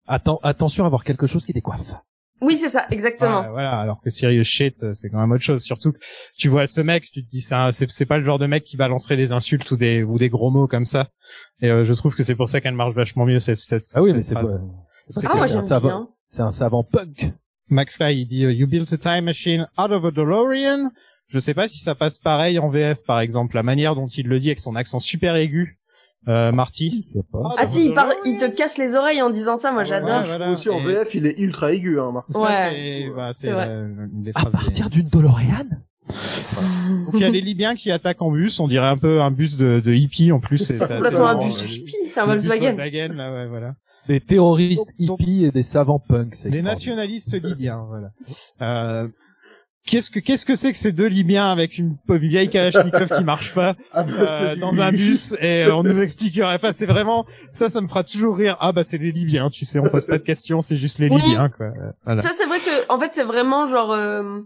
Atten- 0.07 0.39
attention 0.43 0.83
à 0.83 0.87
avoir 0.87 1.03
quelque 1.03 1.27
chose 1.27 1.45
qui 1.45 1.53
décoiffe. 1.53 1.93
Oui 2.41 2.57
c'est 2.57 2.67
ça, 2.67 2.85
exactement. 2.91 3.47
Voilà, 3.51 3.79
alors 3.79 4.01
que 4.01 4.09
serious 4.09 4.43
shit, 4.43 4.81
euh, 4.83 4.93
c'est 4.93 5.09
quand 5.09 5.19
même 5.19 5.31
autre 5.31 5.43
chose. 5.43 5.61
Surtout, 5.63 5.93
que 5.93 5.99
tu 6.35 6.49
vois 6.49 6.67
ce 6.67 6.81
mec, 6.81 7.05
tu 7.11 7.23
te 7.23 7.29
dis 7.29 7.39
c'est 7.41 8.05
pas 8.05 8.17
le 8.17 8.23
genre 8.25 8.39
de 8.39 8.47
mec 8.47 8.63
qui 8.65 8.75
balancerait 8.75 9.15
des 9.17 9.31
insultes 9.31 9.69
ou 9.71 9.77
des 9.77 10.03
ou 10.03 10.17
des 10.17 10.27
gros 10.29 10.49
mots 10.51 10.67
comme 10.67 10.83
ça. 10.85 11.07
Et 11.61 11.69
euh, 11.69 11.85
je 11.85 11.93
trouve 11.93 12.15
que 12.15 12.23
c'est 12.23 12.35
pour 12.35 12.49
ça 12.49 12.59
qu'elle 12.59 12.73
marche 12.75 12.95
vachement 12.95 13.25
mieux 13.25 13.39
cette 13.39 13.57
cette. 13.59 13.83
Ah 13.95 14.01
oui, 14.01 14.09
cette 14.23 14.35
mais 14.35 14.43
c'est 15.11 15.27
Ah 15.29 15.35
moi 15.35 15.43
un 15.45 15.47
j'aime 15.47 15.61
savant- 15.63 15.87
bien. 15.87 16.07
C'est 16.27 16.41
un 16.41 16.51
savant 16.51 16.83
punk. 16.83 17.31
McFly, 17.69 18.17
il 18.21 18.25
dit 18.25 18.39
You 18.41 18.67
built 18.67 18.91
a 18.91 18.97
time 18.97 19.25
machine 19.25 19.67
out 19.77 19.91
of 19.91 20.03
a 20.03 20.11
DeLorean. 20.11 20.89
Je 21.33 21.39
sais 21.39 21.55
pas 21.55 21.67
si 21.67 21.79
ça 21.79 21.95
passe 21.95 22.19
pareil 22.19 22.59
en 22.59 22.69
VF, 22.69 23.03
par 23.03 23.19
exemple, 23.19 23.55
la 23.55 23.63
manière 23.63 23.95
dont 23.95 24.05
il 24.07 24.27
le 24.27 24.37
dit 24.39 24.49
avec 24.49 24.59
son 24.59 24.75
accent 24.75 24.99
super 24.99 25.35
aigu. 25.35 25.79
Euh, 26.29 26.51
Marty. 26.53 27.09
Ah 27.57 27.65
si, 27.65 27.85
il, 27.87 27.93
parle, 27.93 28.13
il 28.23 28.37
te 28.37 28.45
casse 28.45 28.77
les 28.77 28.95
oreilles 28.95 29.21
en 29.21 29.29
disant 29.29 29.57
ça, 29.57 29.71
moi 29.71 29.81
Ouais, 29.81 29.87
j'adore. 29.87 30.21
ouais, 30.21 30.27
voilà. 30.27 30.51
Aussi 30.51 30.69
en 30.69 30.79
Et- 30.79 30.85
VF, 30.85 31.15
il 31.15 31.25
est 31.25 31.37
ultra 31.37 31.73
aigu, 31.73 31.99
hein, 31.99 32.11
Martin. 32.13 32.39
Ça, 32.39 32.47
Ouais. 32.47 33.09
c'est 33.33 33.51
bah, 33.51 33.65
une 33.65 34.21
des 34.23 34.31
À 34.35 34.45
partir 34.45 34.89
d'une 34.89 35.07
DeLorean 35.09 35.65
Donc 37.05 37.13
il 37.15 37.19
y 37.19 37.23
a 37.25 37.29
les 37.29 37.41
Libyens 37.41 37.75
qui 37.75 37.91
attaquent 37.91 38.21
en 38.21 38.31
bus, 38.31 38.59
on 38.59 38.67
dirait 38.67 38.87
un 38.87 38.97
peu 38.97 39.21
un 39.21 39.31
bus 39.31 39.57
de, 39.57 39.79
de 39.79 39.93
hippie 39.93 40.31
en 40.31 40.39
plus. 40.39 40.59
C'est 40.59 40.73
ça, 40.73 40.95
Complètement 40.95 41.27
un 41.27 41.43
bus 41.43 41.61
euh, 41.63 41.65
hippie, 41.65 41.95
c'est 42.07 42.19
un 42.19 42.25
Volkswagen. 42.25 42.75
Volkswagen, 42.75 43.13
là, 43.15 43.33
ouais, 43.33 43.47
voilà. 43.47 43.75
Des 44.07 44.19
terroristes 44.21 44.93
hippies 44.99 45.45
et 45.45 45.51
des 45.51 45.63
savants 45.63 45.99
punks. 45.99 46.35
c'est 46.35 46.49
Des 46.49 46.61
nationalistes 46.61 47.33
libyens, 47.41 47.85
voilà. 47.87 48.11
Euh, 48.61 49.07
Qu'est-ce 49.85 50.09
que 50.09 50.19
qu'est-ce 50.19 50.45
que 50.45 50.55
c'est 50.55 50.71
que 50.71 50.77
ces 50.77 50.93
deux 50.93 51.07
Libyens 51.07 51.51
avec 51.51 51.77
une 51.77 51.97
pauvre 52.07 52.19
vieille 52.19 52.49
Kalachnikov 52.49 53.09
qui 53.17 53.23
marche 53.23 53.53
pas 53.53 53.75
Ah 53.93 54.03
bah, 54.03 54.11
euh, 54.17 54.55
dans 54.55 54.79
un 54.79 54.91
bus 54.91 55.35
et 55.41 55.65
euh, 55.65 55.75
on 55.75 55.83
nous 55.83 55.99
expliquerait. 55.99 56.55
Enfin, 56.55 56.71
c'est 56.71 56.85
vraiment 56.85 57.25
ça, 57.51 57.69
ça 57.69 57.81
me 57.81 57.87
fera 57.89 58.03
toujours 58.05 58.37
rire. 58.37 58.55
Ah 58.61 58.71
bah 58.71 58.83
c'est 58.85 58.97
les 58.97 59.11
Libyens, 59.11 59.49
tu 59.49 59.65
sais, 59.65 59.79
on 59.79 59.89
pose 59.89 60.05
pas 60.05 60.17
de 60.17 60.23
questions, 60.23 60.61
c'est 60.61 60.77
juste 60.77 60.99
les 60.99 61.09
Oui. 61.09 61.21
Libyens 61.21 61.49
quoi. 61.49 61.65
Euh, 61.65 61.91
Voilà. 62.05 62.21
Ça 62.21 62.29
c'est 62.33 62.45
vrai 62.45 62.59
que 62.59 62.89
en 62.91 62.97
fait 62.97 63.13
c'est 63.13 63.23
vraiment 63.25 63.65
genre 63.65 63.91
euh, 63.91 64.39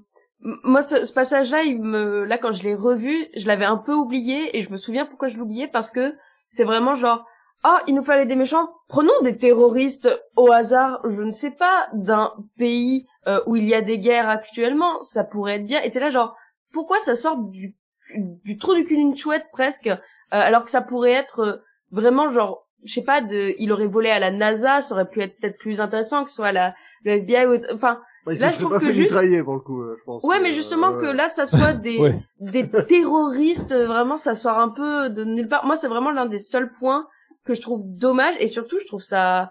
moi 0.63 0.81
ce, 0.81 1.05
ce 1.05 1.13
passage-là 1.13 1.61
il 1.63 1.81
me 1.83 2.23
là 2.23 2.37
quand 2.39 2.51
je 2.53 2.63
l'ai 2.63 2.73
revu 2.75 3.27
je 3.35 3.45
l'avais 3.47 3.65
un 3.65 3.77
peu 3.77 3.93
oublié 3.93 4.57
et 4.57 4.63
je 4.63 4.71
me 4.71 4.77
souviens 4.77 5.05
pourquoi 5.05 5.27
je 5.27 5.37
l'oubliais 5.37 5.67
parce 5.67 5.91
que 5.91 6.15
c'est 6.49 6.63
vraiment 6.63 6.95
genre 6.95 7.25
ah 7.63 7.79
il 7.87 7.95
nous 7.95 8.03
fallait 8.03 8.25
des 8.27 8.35
méchants 8.35 8.69
prenons 8.87 9.19
des 9.23 9.35
terroristes 9.37 10.09
au 10.35 10.51
hasard 10.51 10.99
je 11.07 11.21
ne 11.23 11.31
sais 11.31 11.51
pas 11.51 11.87
d'un 11.93 12.31
pays 12.57 13.05
euh, 13.27 13.39
où 13.45 13.55
il 13.55 13.65
y 13.65 13.73
a 13.73 13.81
des 13.81 13.99
guerres 13.99 14.29
actuellement 14.29 15.01
ça 15.01 15.23
pourrait 15.23 15.55
être 15.55 15.65
bien 15.65 15.81
et 15.81 15.89
t'es 15.91 15.99
là 15.99 16.09
genre 16.09 16.35
pourquoi 16.73 16.99
ça 16.99 17.15
sort 17.15 17.37
du 17.37 17.75
du 18.15 18.57
trou 18.57 18.73
du 18.73 18.83
cul 18.85 18.95
d'une 18.95 19.15
chouette 19.17 19.45
presque 19.51 19.87
euh, 19.87 19.95
alors 20.29 20.63
que 20.63 20.69
ça 20.69 20.81
pourrait 20.81 21.11
être 21.11 21.39
euh, 21.41 21.55
vraiment 21.91 22.29
genre 22.29 22.65
je 22.85 22.93
sais 22.93 23.03
pas 23.03 23.21
de 23.21 23.53
il 23.59 23.71
aurait 23.71 23.87
volé 23.87 24.09
à 24.09 24.19
la 24.19 24.31
NASA 24.31 24.81
ça 24.81 24.93
aurait 24.95 25.09
pu 25.09 25.21
être 25.21 25.37
peut-être 25.39 25.57
plus 25.57 25.81
intéressant 25.81 26.23
que 26.23 26.29
ce 26.29 26.37
soit 26.37 26.51
la 26.51 26.73
le 27.03 27.11
FBI 27.13 27.45
ou 27.45 27.57
enfin 27.73 27.99
Ouais, 28.25 28.35
Là, 28.35 28.49
je 28.49 28.59
trouve 28.59 28.71
pas 28.73 28.79
que 28.81 28.91
juste- 28.91 29.11
mitrailler, 29.11 29.41
pour 29.41 29.53
le 29.53 29.61
coup, 29.61 29.81
euh, 29.81 29.95
je 29.97 30.03
pense. 30.03 30.21
Ouais, 30.25 30.41
mais 30.41 30.49
Euh, 30.49 30.53
justement 30.53 30.91
ouais. 30.91 30.99
que 30.99 31.05
là, 31.15 31.29
ça 31.29 31.45
soit 31.45 31.71
des 31.71 31.97
Ouais. 31.97 32.19
des 32.41 32.69
terroristes, 32.69 33.71
euh, 33.71 33.85
vraiment, 33.87 34.17
ça 34.17 34.35
sort 34.35 34.59
un 34.59 34.67
peu 34.67 35.09
de 35.09 35.23
nulle 35.23 35.47
part. 35.47 35.65
Moi, 35.65 35.77
c'est 35.77 35.87
vraiment 35.87 36.11
l'un 36.11 36.25
des 36.25 36.37
seuls 36.39 36.69
points 36.69 37.07
que 37.45 37.53
je 37.53 37.61
trouve 37.61 37.83
dommage, 37.85 38.35
et 38.41 38.47
surtout, 38.47 38.79
je 38.81 38.85
trouve 38.85 38.99
ça 39.01 39.49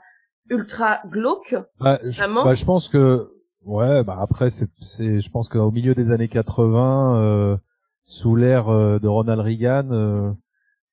ultra 0.50 1.00
glauque. 1.06 1.54
Bah, 1.80 1.98
je, 2.04 2.18
Vraiment 2.18 2.44
bah, 2.44 2.52
je 2.52 2.66
pense 2.66 2.88
que 2.90 3.30
ouais 3.66 4.02
bah 4.04 4.16
après 4.20 4.48
c'est 4.50 4.68
c'est 4.80 5.20
je 5.20 5.30
pense 5.30 5.48
qu'au 5.48 5.70
milieu 5.70 5.94
des 5.94 6.10
années 6.12 6.28
80 6.28 7.16
euh, 7.20 7.56
sous 8.04 8.34
l'ère 8.36 8.68
euh, 8.68 8.98
de 8.98 9.08
Ronald 9.08 9.40
Reagan 9.40 9.88
euh, 9.90 10.30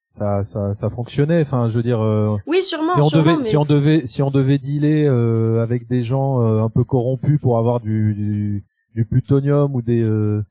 ça 0.08 0.44
ça 0.44 0.74
ça 0.74 0.90
fonctionnait 0.90 1.42
enfin 1.42 1.70
je 1.70 1.76
veux 1.76 1.84
dire 1.84 2.02
euh, 2.04 2.36
Oui, 2.46 2.62
sûrement, 2.62 2.94
si 2.96 3.02
on 3.02 3.10
sûrement, 3.10 3.24
devait 3.24 3.38
mais 3.38 3.44
si 3.44 3.58
on 3.58 3.66
devait 3.66 4.06
si 4.06 4.22
on 4.22 4.32
devait 4.32 4.58
dealer 4.58 5.06
euh, 5.08 5.62
avec 5.64 5.88
des 5.88 6.04
gens 6.04 6.42
euh, 6.42 6.62
un 6.62 6.70
peu 6.70 6.84
corrompus 6.84 7.40
pour 7.40 7.58
avoir 7.58 7.80
du 7.80 8.14
du, 8.14 8.66
du 8.96 9.06
plutonium 9.06 9.74
ou 9.76 9.82
des 9.82 10.02
euh, 10.02 10.44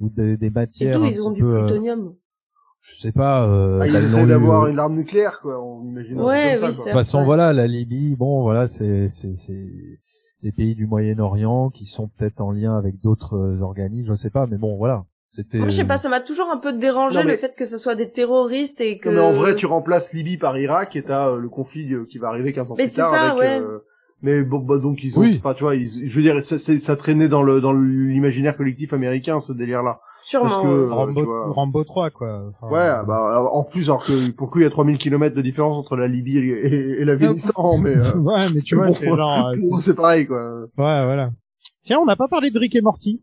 ou 0.00 0.08
des, 0.10 0.36
des 0.36 0.46
et 0.46 0.50
matières 0.50 0.98
d'où 0.98 1.04
un 1.04 1.08
ils 1.08 1.22
ont 1.22 1.30
du 1.30 1.42
peu, 1.42 1.54
euh, 1.56 1.58
plutonium 1.66 2.14
je 2.82 2.94
sais 3.00 3.12
pas 3.12 3.46
euh, 3.46 3.80
Ah, 3.82 3.86
ils 3.86 3.96
essaient 3.96 4.22
eu, 4.22 4.26
d'avoir 4.28 4.64
euh, 4.64 4.68
une 4.70 4.78
arme 4.78 4.94
nucléaire, 4.94 5.40
quoi, 5.40 5.60
on 5.60 5.82
imagine. 5.88 6.20
Ouais, 6.20 6.54
comme 6.60 6.68
oui, 6.68 6.72
ça, 6.74 6.82
c'est 6.84 6.90
De 6.90 6.92
quoi. 6.92 6.92
toute 6.92 6.92
façon, 6.92 7.24
voilà, 7.24 7.52
la 7.52 7.66
Libye, 7.66 8.14
bon, 8.14 8.42
voilà, 8.42 8.68
c'est 8.68 9.08
c'est 9.08 9.34
c'est 9.34 9.66
des 10.42 10.52
pays 10.52 10.74
du 10.74 10.86
Moyen-Orient 10.86 11.70
qui 11.70 11.86
sont 11.86 12.08
peut-être 12.08 12.40
en 12.40 12.50
lien 12.52 12.76
avec 12.76 13.00
d'autres 13.00 13.36
euh, 13.36 13.60
organismes, 13.62 14.10
je 14.10 14.14
sais 14.14 14.30
pas, 14.30 14.46
mais 14.46 14.58
bon, 14.58 14.76
voilà, 14.76 15.04
c'était. 15.30 15.58
Moi, 15.58 15.68
je 15.68 15.74
sais 15.76 15.84
pas, 15.84 15.98
ça 15.98 16.08
m'a 16.08 16.20
toujours 16.20 16.50
un 16.50 16.58
peu 16.58 16.72
dérangé 16.72 17.18
Non, 17.18 17.24
mais- 17.24 17.32
le 17.32 17.38
fait 17.38 17.54
que 17.56 17.64
ce 17.64 17.78
soit 17.78 17.94
des 17.94 18.10
terroristes 18.10 18.80
et 18.80 18.98
que. 18.98 19.08
Non, 19.08 19.14
mais 19.14 19.20
en 19.20 19.32
vrai, 19.32 19.56
tu 19.56 19.66
remplaces 19.66 20.12
Libye 20.12 20.36
par 20.36 20.58
Irak 20.58 20.94
et 20.96 21.02
t'as 21.02 21.30
euh, 21.30 21.38
le 21.38 21.48
conflit 21.48 21.92
euh, 21.94 22.04
qui 22.08 22.18
va 22.18 22.28
arriver 22.28 22.52
15 22.52 22.70
ans 22.70 22.74
Mais 22.76 22.84
plus 22.84 22.92
c'est 22.92 23.00
tard 23.00 23.10
ça, 23.10 23.22
avec. 23.32 23.38
ouais. 23.38 23.60
euh, 23.60 23.78
Mais 24.22 24.42
bon, 24.42 24.58
bah, 24.58 24.78
donc 24.78 25.02
ils 25.02 25.18
ont, 25.18 25.22
Oui. 25.22 25.32
tu 25.56 25.62
vois, 25.64 25.74
ils, 25.74 25.88
je 25.88 26.14
veux 26.16 26.22
dire, 26.22 26.42
ça, 26.42 26.58
ça 26.58 26.96
traînait 26.96 27.28
dans 27.28 27.42
le 27.42 27.60
dans 27.60 27.72
l'imaginaire 27.72 28.56
collectif 28.56 28.92
américain 28.92 29.40
ce 29.40 29.52
délire-là. 29.52 30.00
Sûrement. 30.22 30.48
Parce 30.48 30.62
que 30.62 30.66
ouais. 30.66 30.72
euh, 30.90 30.92
Rambo, 30.94 31.24
vois, 31.24 31.52
Rambo 31.52 31.84
3, 31.84 32.10
quoi. 32.10 32.48
Enfin, 32.48 32.66
Ouais, 32.68 33.04
bah 33.06 33.48
en 33.52 33.62
plus 33.64 33.88
alors 33.88 34.04
que 34.04 34.30
pour 34.30 34.46
le 34.48 34.50
coup 34.50 34.58
il 34.58 34.62
y 34.64 34.66
a 34.66 34.70
3000 34.70 34.98
kilomètres 34.98 35.36
de 35.36 35.42
différence 35.42 35.76
entre 35.76 35.96
la 35.96 36.08
Libye 36.08 36.38
et, 36.38 36.66
et, 36.66 37.00
et 37.00 37.04
l'Afghanistan, 37.04 37.78
mais 37.78 37.96
euh, 37.96 38.14
ouais, 38.16 38.46
mais 38.54 38.60
tu 38.62 38.74
vois, 38.74 38.86
bon, 38.86 38.92
c'est 38.92 39.06
genre... 39.06 39.46
euh, 39.48 39.52
bon, 39.70 39.78
c'est 39.78 39.94
pareil 39.96 40.26
quoi. 40.26 40.60
Ouais, 40.78 41.04
voilà. 41.04 41.30
Tiens, 41.84 41.98
on 42.00 42.06
n'a 42.06 42.16
pas 42.16 42.26
parlé 42.28 42.50
de 42.50 42.58
Rick 42.58 42.74
et 42.74 42.80
Morty. 42.80 43.22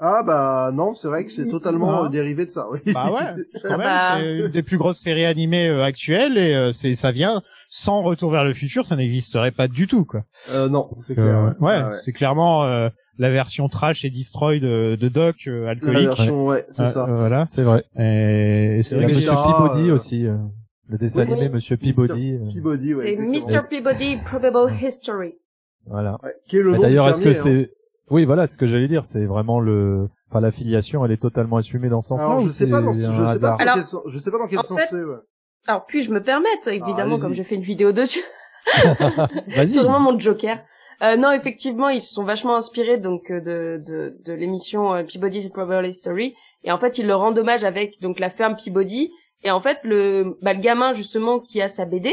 Ah 0.00 0.22
bah 0.24 0.70
non, 0.72 0.94
c'est 0.94 1.08
vrai 1.08 1.24
que 1.24 1.30
c'est 1.32 1.48
totalement 1.48 2.02
Ah. 2.02 2.04
euh, 2.04 2.08
dérivé 2.08 2.46
de 2.46 2.50
ça. 2.52 2.68
Oui. 2.70 2.78
Bah 2.94 3.10
ouais, 3.10 3.42
quand 3.64 3.70
même, 3.70 3.78
bah. 3.78 4.16
c'est 4.18 4.36
une 4.38 4.48
des 4.48 4.62
plus 4.62 4.78
grosses 4.78 4.98
séries 5.00 5.24
animées 5.24 5.66
euh, 5.68 5.82
actuelles 5.82 6.38
et 6.38 6.54
euh, 6.54 6.70
c'est 6.70 6.94
ça 6.94 7.10
vient 7.10 7.42
sans 7.68 8.02
Retour 8.02 8.30
vers 8.30 8.44
le 8.44 8.52
futur, 8.54 8.86
ça 8.86 8.94
n'existerait 8.94 9.50
pas 9.50 9.66
du 9.66 9.88
tout 9.88 10.04
quoi. 10.04 10.22
Euh, 10.52 10.68
non, 10.68 10.88
c'est 11.00 11.18
Euh, 11.18 11.50
clair. 11.50 11.56
ouais, 11.60 11.82
Ah 11.84 11.94
c'est 11.94 12.12
clairement 12.12 12.62
euh, 12.64 12.88
la 13.18 13.30
version 13.30 13.68
trash 13.68 14.04
et 14.04 14.10
destroy 14.10 14.60
de, 14.60 14.96
de 14.98 15.08
Doc 15.08 15.36
euh, 15.46 15.64
La 15.64 15.70
alcoolique. 15.70 16.06
version, 16.06 16.46
ouais, 16.46 16.64
c'est 16.70 16.82
Euh, 16.82 16.86
ça. 16.86 17.04
euh, 17.08 17.14
voilà. 17.14 17.48
C'est 17.50 17.62
vrai. 17.62 17.84
Et 17.98 18.80
c'est 18.82 18.94
Il 18.96 19.02
y 19.02 19.04
vrai 19.04 19.04
a 19.04 19.08
que 19.08 19.14
Monsieur 19.16 19.30
Peabody 19.32 19.90
euh, 19.90 19.94
aussi, 19.94 20.26
euh, 20.26 20.36
le 20.88 20.98
dessin 20.98 21.20
Oui. 21.24 21.32
animé 21.32 21.48
Monsieur 21.48 21.76
Peabody. 21.76 22.34
euh, 22.34 22.52
Peabody, 22.52 22.94
ouais. 22.94 23.04
C'est. 23.04 23.16
Mr. 23.56 23.62
Peabody 23.68 24.16
Probable 24.24 24.72
History. 24.80 25.34
voilà. 25.86 26.18
Ouais, 26.22 26.32
Qui 26.48 26.56
est 26.58 26.62
le 26.62 26.70
Mais 26.72 26.76
nom 26.76 26.82
D'ailleurs, 26.82 27.08
est-ce 27.08 27.20
que 27.20 27.32
fermier, 27.32 27.62
hein. 27.62 27.64
c'est 27.66 27.74
oui, 28.10 28.24
voilà, 28.24 28.46
ce 28.46 28.56
que 28.56 28.66
j'allais 28.66 28.88
dire, 28.88 29.04
c'est 29.04 29.26
vraiment 29.26 29.60
le, 29.60 30.08
enfin, 30.30 30.40
l'affiliation, 30.40 31.04
elle 31.04 31.12
est 31.12 31.20
totalement 31.20 31.58
assumée 31.58 31.90
dans 31.90 32.00
ce 32.00 32.08
sens-là. 32.08 32.36
Ou 32.36 32.40
je 32.40 32.48
sais 32.48 32.66
pas 32.66 32.80
dans 32.80 32.94
c'est 32.94 33.02
je 33.02 33.26
sais 33.26 33.38
pas 33.40 33.50
dans 33.50 33.56
quel 33.74 33.84
sens, 33.84 34.00
je 34.06 34.18
sais 34.18 34.30
pas 34.30 34.38
dans 34.38 34.46
quel 34.46 34.58
en 34.60 34.62
sens 34.62 34.80
c'est. 34.88 34.96
Ouais. 35.04 35.16
Alors, 35.66 35.84
puis-je 35.84 36.10
me 36.10 36.22
permettre, 36.22 36.68
évidemment, 36.68 37.02
allez-y. 37.16 37.20
comme 37.20 37.34
j'ai 37.34 37.44
fait 37.44 37.56
une 37.56 37.60
vidéo 37.62 37.92
dessus. 37.92 38.22
Vas-y. 38.86 39.68
C'est 39.68 39.80
vraiment 39.80 40.00
mon 40.00 40.18
joker. 40.18 40.58
Euh, 41.02 41.16
non, 41.16 41.30
effectivement, 41.32 41.88
ils 41.88 42.00
se 42.00 42.12
sont 42.12 42.24
vachement 42.24 42.56
inspirés 42.56 42.98
donc 42.98 43.30
euh, 43.30 43.40
de 43.40 43.82
de, 43.84 44.16
de 44.24 44.32
l'émission 44.32 44.94
euh, 44.94 45.04
Peabody's 45.04 45.48
Probable 45.48 45.86
History 45.86 46.34
et 46.64 46.72
en 46.72 46.78
fait 46.78 46.98
ils 46.98 47.06
le 47.06 47.14
rendent 47.14 47.38
hommage 47.38 47.64
avec 47.64 48.00
donc 48.00 48.18
la 48.18 48.30
ferme 48.30 48.56
Peabody. 48.56 49.10
Et 49.44 49.50
en 49.52 49.60
fait 49.60 49.78
le 49.84 50.36
bah, 50.42 50.52
le 50.54 50.60
gamin 50.60 50.92
justement 50.92 51.38
qui 51.38 51.62
a 51.62 51.68
sa 51.68 51.84
BD, 51.84 52.12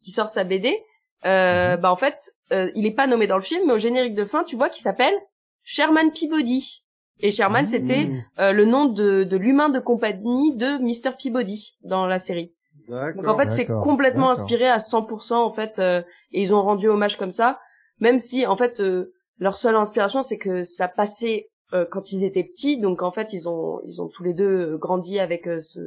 qui 0.00 0.10
sort 0.10 0.28
sa 0.28 0.42
BD, 0.42 0.76
euh, 1.24 1.76
bah 1.76 1.92
en 1.92 1.96
fait 1.96 2.32
euh, 2.52 2.70
il 2.74 2.86
est 2.86 2.94
pas 2.94 3.06
nommé 3.06 3.26
dans 3.26 3.36
le 3.36 3.42
film 3.42 3.62
mais 3.66 3.74
au 3.74 3.78
générique 3.78 4.14
de 4.14 4.24
fin 4.24 4.42
tu 4.42 4.56
vois 4.56 4.68
qu'il 4.68 4.82
s'appelle 4.82 5.14
Sherman 5.62 6.10
Peabody. 6.10 6.82
Et 7.20 7.30
Sherman 7.30 7.64
c'était 7.64 8.06
Mmh, 8.06 8.24
euh, 8.40 8.52
le 8.52 8.64
nom 8.64 8.86
de 8.86 9.22
de 9.22 9.36
l'humain 9.36 9.68
de 9.68 9.78
compagnie 9.78 10.56
de 10.56 10.78
Mr 10.78 11.14
Peabody 11.16 11.76
dans 11.84 12.06
la 12.06 12.18
série. 12.18 12.52
Donc 12.88 13.26
en 13.26 13.36
fait, 13.36 13.50
c'est 13.50 13.66
complètement 13.66 14.30
inspiré 14.30 14.68
à 14.68 14.78
100% 14.78 15.34
en 15.34 15.50
fait, 15.50 15.78
euh, 15.78 16.02
et 16.32 16.42
ils 16.42 16.54
ont 16.54 16.62
rendu 16.62 16.88
hommage 16.88 17.16
comme 17.16 17.30
ça, 17.30 17.58
même 18.00 18.18
si 18.18 18.46
en 18.46 18.56
fait 18.56 18.80
euh, 18.80 19.12
leur 19.38 19.56
seule 19.56 19.76
inspiration 19.76 20.22
c'est 20.22 20.38
que 20.38 20.62
ça 20.62 20.88
passait 20.88 21.48
euh, 21.72 21.84
quand 21.90 22.12
ils 22.12 22.24
étaient 22.24 22.44
petits, 22.44 22.78
donc 22.78 23.02
en 23.02 23.10
fait 23.10 23.32
ils 23.32 23.48
ont 23.48 23.80
ils 23.86 24.00
ont 24.02 24.08
tous 24.08 24.22
les 24.24 24.34
deux 24.34 24.72
euh, 24.74 24.78
grandi 24.78 25.18
avec 25.18 25.46
euh, 25.48 25.58
ce, 25.58 25.80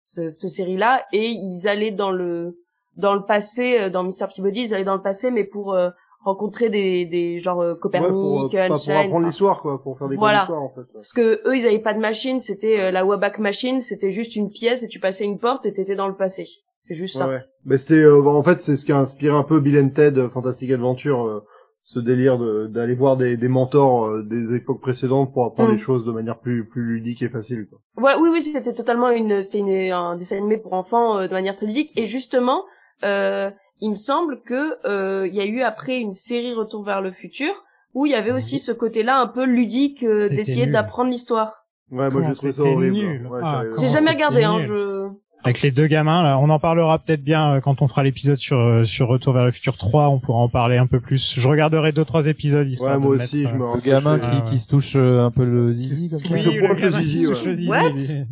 ce 0.00 0.28
cette 0.28 0.48
série 0.50 0.76
là 0.76 1.04
et 1.12 1.26
ils 1.28 1.66
allaient 1.68 1.90
dans 1.90 2.10
le 2.10 2.58
dans 2.96 3.14
le 3.14 3.24
passé, 3.24 3.80
euh, 3.80 3.90
dans 3.90 4.04
Mr 4.04 4.28
Peabody, 4.32 4.62
ils 4.62 4.74
allaient 4.74 4.84
dans 4.84 4.94
le 4.94 5.02
passé, 5.02 5.32
mais 5.32 5.42
pour 5.42 5.72
euh, 5.74 5.90
rencontrer 6.24 6.70
des 6.70 7.04
des 7.06 7.40
genre 7.40 7.60
euh, 7.60 7.72
Ouais, 7.74 7.80
Copernic, 7.80 8.10
pour, 8.10 8.44
euh, 8.44 8.48
pas 8.48 8.66
pour 8.68 8.74
Einstein, 8.76 8.96
apprendre 9.06 9.26
l'histoire 9.26 9.60
quoi, 9.60 9.82
pour 9.82 9.98
faire 9.98 10.08
des 10.08 10.14
cours 10.14 10.24
Voilà. 10.24 10.38
d'histoire 10.40 10.62
en 10.62 10.68
fait. 10.70 10.80
ouais. 10.82 10.86
parce 10.94 11.12
que 11.12 11.42
eux 11.48 11.56
ils 11.56 11.66
avaient 11.66 11.80
pas 11.80 11.94
de 11.94 11.98
machine, 12.00 12.38
c'était 12.38 12.78
euh, 12.80 12.90
la 12.92 13.04
Waback 13.04 13.38
Machine, 13.40 13.80
c'était 13.80 14.10
juste 14.12 14.36
une 14.36 14.48
pièce 14.50 14.84
et 14.84 14.88
tu 14.88 15.00
passais 15.00 15.24
une 15.24 15.38
porte 15.38 15.66
et 15.66 15.72
t'étais 15.72 15.96
dans 15.96 16.06
le 16.08 16.14
passé. 16.16 16.46
C'est 16.86 16.94
juste 16.94 17.16
ça. 17.16 17.26
Ouais, 17.26 17.34
ouais. 17.36 17.42
Mais 17.64 17.78
c'était 17.78 18.02
euh, 18.02 18.20
bah, 18.22 18.30
en 18.30 18.42
fait 18.42 18.60
c'est 18.60 18.76
ce 18.76 18.84
qui 18.84 18.92
a 18.92 18.98
inspiré 18.98 19.34
un 19.34 19.42
peu 19.42 19.58
Bill 19.58 19.78
and 19.80 19.88
Ted 19.90 20.20
euh, 20.20 20.28
Fantastic 20.28 20.70
Adventure 20.70 21.26
euh, 21.26 21.40
ce 21.82 21.98
délire 21.98 22.38
de 22.38 22.66
d'aller 22.66 22.94
voir 22.94 23.16
des, 23.16 23.36
des 23.36 23.48
mentors 23.48 24.06
euh, 24.06 24.22
des 24.22 24.54
époques 24.56 24.80
précédentes 24.80 25.32
pour 25.32 25.44
apprendre 25.46 25.70
Mm. 25.70 25.72
les 25.74 25.78
choses 25.78 26.04
de 26.04 26.12
manière 26.12 26.38
plus 26.40 26.68
plus 26.68 26.82
ludique 26.84 27.22
et 27.22 27.28
facile 27.28 27.66
quoi. 27.68 27.78
Ouais, 28.02 28.12
oui, 28.20 28.28
oui, 28.32 28.42
c'était 28.42 28.72
totalement 28.74 29.10
une, 29.10 29.42
c'était 29.42 29.58
une, 29.60 29.92
un 29.92 30.16
dessin 30.16 30.36
animé 30.36 30.58
pour 30.58 30.74
enfants 30.74 31.18
euh, 31.18 31.26
de 31.26 31.32
manière 31.32 31.56
très 31.56 31.66
ludique. 31.66 31.90
Et 31.96 32.06
justement, 32.06 32.64
euh, 33.02 33.50
il 33.80 33.90
me 33.90 33.96
semble 33.96 34.40
que 34.42 34.74
euh, 34.86 35.26
il 35.26 35.34
y 35.34 35.40
a 35.40 35.46
eu 35.46 35.62
après 35.62 35.98
une 35.98 36.12
série 36.12 36.52
Retour 36.54 36.84
vers 36.84 37.00
le 37.00 37.12
futur 37.12 37.52
où 37.94 38.06
il 38.06 38.12
y 38.12 38.14
avait 38.14 38.32
aussi 38.32 38.58
ce 38.58 38.72
côté-là 38.72 39.20
un 39.20 39.28
peu 39.28 39.44
ludique 39.44 40.02
euh, 40.02 40.28
d'essayer 40.28 40.66
d'apprendre 40.66 41.10
l'histoire. 41.10 41.66
Ouais, 41.90 42.10
moi 42.10 42.22
j'ai 42.22 42.34
trouvé 42.34 42.52
ça 42.52 42.62
horrible. 42.62 43.26
Ouais, 43.30 43.40
Ah, 43.42 43.62
J'ai 43.78 43.88
jamais 43.88 44.10
regardé, 44.10 44.42
hein, 44.44 44.58
je. 44.60 45.08
Avec 45.44 45.60
les 45.62 45.70
deux 45.70 45.86
gamins, 45.86 46.22
là, 46.22 46.38
on 46.38 46.48
en 46.48 46.58
parlera 46.58 46.98
peut-être 46.98 47.22
bien 47.22 47.54
euh, 47.56 47.60
quand 47.60 47.82
on 47.82 47.86
fera 47.88 48.02
l'épisode 48.02 48.38
sur 48.38 48.58
euh, 48.58 48.84
sur 48.84 49.08
Retour 49.08 49.34
vers 49.34 49.44
le 49.44 49.50
futur 49.50 49.76
3, 49.76 50.08
on 50.08 50.18
pourra 50.18 50.38
en 50.38 50.48
parler 50.48 50.78
un 50.78 50.86
peu 50.86 51.00
plus. 51.00 51.34
Je 51.38 51.46
regarderai 51.48 51.92
deux 51.92 52.04
trois 52.06 52.26
épisodes 52.26 52.68
histoire 52.68 52.92
Ouais, 52.92 52.96
de 52.98 53.02
moi 53.02 53.16
mettre, 53.16 53.24
aussi, 53.24 53.42
je 53.42 53.48
euh, 53.48 53.52
me 53.52 53.74
Le 53.74 53.80
gamin 53.80 54.18
qui, 54.18 54.50
qui 54.50 54.58
se 54.58 54.66
touche 54.66 54.94
euh, 54.96 55.20
un 55.24 55.30
peu 55.30 55.44
le 55.44 55.72
zizi 55.72 56.08
comme 56.10 56.20
ça. 56.20 56.24
Qui 56.34 56.38
se 56.38 56.48
Oui, 56.48 56.58
pointe 56.60 56.80
le 56.80 56.88
qui 56.90 57.04
zizi, 57.04 57.20
se 57.26 57.28
ouais. 57.44 57.48
le 57.48 57.54
zizi, 57.54 57.68
What. 57.68 58.24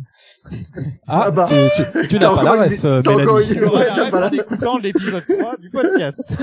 Ah, 1.07 1.23
Ah 1.27 1.31
bah. 1.31 1.47
tu, 1.49 1.83
tu, 2.01 2.07
tu 2.09 2.19
n'as 2.19 2.35
pas 2.35 2.43
la 2.43 2.51
ref, 2.63 2.83
euh, 2.83 3.01
Mélanie. 3.05 3.53
une- 3.53 3.63
Ouais, 3.63 3.85
t'as 3.95 4.09
pas 4.11 4.19
la- 4.19 4.27
en 4.27 4.31
écoutant 4.31 4.77
l'épisode 4.77 5.23
3 5.39 5.55
du 5.57 5.69
podcast. 5.69 6.37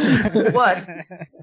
What 0.54 0.74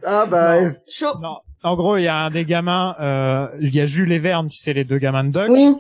Ah 0.06 0.26
bah 0.26 0.62
Non. 0.62 0.68
ouais. 0.68 0.74
Chaud. 0.90 1.20
non, 1.22 1.36
en 1.64 1.76
gros, 1.76 1.98
il 1.98 2.04
y 2.04 2.08
a 2.08 2.18
un 2.18 2.30
des 2.30 2.46
gamins, 2.46 2.96
euh, 3.00 3.48
il 3.60 3.74
y 3.76 3.82
a 3.82 3.86
Jules 3.86 4.12
et 4.12 4.20
Verne, 4.20 4.48
tu 4.50 4.58
sais, 4.58 4.74
les 4.74 4.84
deux 4.84 4.98
gamins 5.00 5.24
de 5.24 5.32
Doc. 5.32 5.48
Oui. 5.50 5.76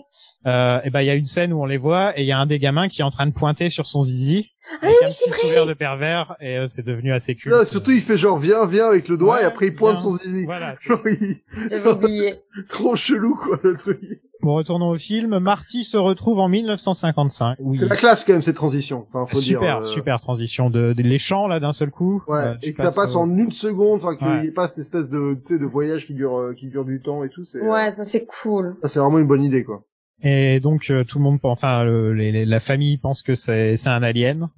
Euh, 0.45 0.79
et 0.83 0.89
ben, 0.89 1.01
il 1.01 1.07
y 1.07 1.09
a 1.09 1.15
une 1.15 1.25
scène 1.25 1.53
où 1.53 1.61
on 1.61 1.65
les 1.65 1.77
voit 1.77 2.17
et 2.17 2.23
il 2.23 2.27
y 2.27 2.31
a 2.31 2.39
un 2.39 2.45
des 2.45 2.59
gamins 2.59 2.87
qui 2.87 3.01
est 3.01 3.03
en 3.03 3.09
train 3.09 3.27
de 3.27 3.33
pointer 3.33 3.69
sur 3.69 3.85
son 3.85 4.01
zizi. 4.01 4.51
Ah 4.81 4.85
avec 4.87 4.95
oui, 5.01 5.07
un 5.07 5.09
sourire 5.11 5.65
de 5.65 5.73
pervers 5.73 6.35
et 6.41 6.57
euh, 6.57 6.67
c'est 6.67 6.85
devenu 6.85 7.13
assez 7.13 7.35
culte. 7.35 7.55
Là, 7.55 7.63
surtout 7.63 7.91
il 7.91 8.01
fait 8.01 8.17
genre 8.17 8.37
viens 8.37 8.65
viens 8.65 8.87
avec 8.87 9.07
le 9.07 9.15
doigt 9.15 9.35
Ouais, 9.37 9.43
et 9.43 9.45
après 9.45 9.67
il 9.67 9.75
pointe 9.75 9.95
viens. 9.95 10.03
son 10.03 10.17
zizi. 10.17 10.43
Voilà. 10.43 10.75
c'est- 10.75 10.89
Genre, 10.89 10.99
il- 11.07 11.37
J'avais 11.71 11.89
oublié. 11.89 12.35
trop 12.69 12.93
chelou 12.97 13.35
quoi 13.35 13.57
le 13.63 13.77
truc. 13.77 13.99
Bon, 14.43 14.53
retournons 14.55 14.89
au 14.89 14.95
film. 14.97 15.39
Marty 15.39 15.83
se 15.83 15.97
retrouve 15.97 16.39
en 16.39 16.47
1955. 16.47 17.57
Oui. 17.59 17.77
C'est 17.79 17.87
la 17.87 17.95
classe 17.95 18.23
quand 18.23 18.33
même 18.33 18.41
cette 18.41 18.55
transition. 18.55 19.05
Enfin 19.07 19.25
faut 19.25 19.35
super, 19.41 19.79
dire. 19.81 19.89
euh, 19.89 19.91
super 19.93 20.19
transition 20.19 20.69
de, 20.69 20.93
de 20.93 21.01
les 21.01 21.17
champs 21.17 21.47
là 21.47 21.59
d'un 21.59 21.73
seul 21.73 21.89
coup. 21.89 22.21
Ouais, 22.27 22.37
Euh, 22.39 22.55
et 22.61 22.73
que 22.73 22.81
ça 22.81 22.91
passe 22.91 23.15
euh, 23.15 23.19
en 23.19 23.35
une 23.37 23.51
seconde, 23.51 23.97
enfin 24.01 24.15
qu'il 24.15 24.27
Ouais. 24.27 24.41
n'y 24.41 24.47
ait 24.47 24.51
pas 24.51 24.67
cette 24.67 24.79
espèce 24.79 25.09
de, 25.09 25.33
tu 25.45 25.53
sais, 25.55 25.59
de 25.59 25.65
voyage 25.65 26.05
qui 26.05 26.13
dure, 26.13 26.37
euh, 26.37 26.53
qui 26.53 26.67
dure 26.67 26.85
du 26.85 27.01
temps 27.01 27.23
et 27.23 27.29
tout. 27.29 27.43
C'est, 27.45 27.57
euh, 27.59 27.71
Ouais, 27.71 27.89
ça 27.89 28.05
c'est 28.05 28.25
cool. 28.27 28.75
ça 28.81 28.87
c'est 28.87 28.99
vraiment 28.99 29.17
une 29.19 29.27
bonne 29.27 29.43
idée 29.43 29.63
quoi. 29.63 29.83
Et 30.21 30.59
donc 30.59 30.89
euh, 30.91 31.03
tout 31.03 31.17
le 31.17 31.23
monde, 31.23 31.39
enfin 31.43 31.83
le- 31.83 32.13
les- 32.13 32.31
les- 32.31 32.45
la 32.45 32.59
famille 32.59 32.97
pense 32.97 33.23
que 33.23 33.33
c'est 33.33 33.75
c'est 33.75 33.89
un 33.89 34.03
alien. 34.03 34.49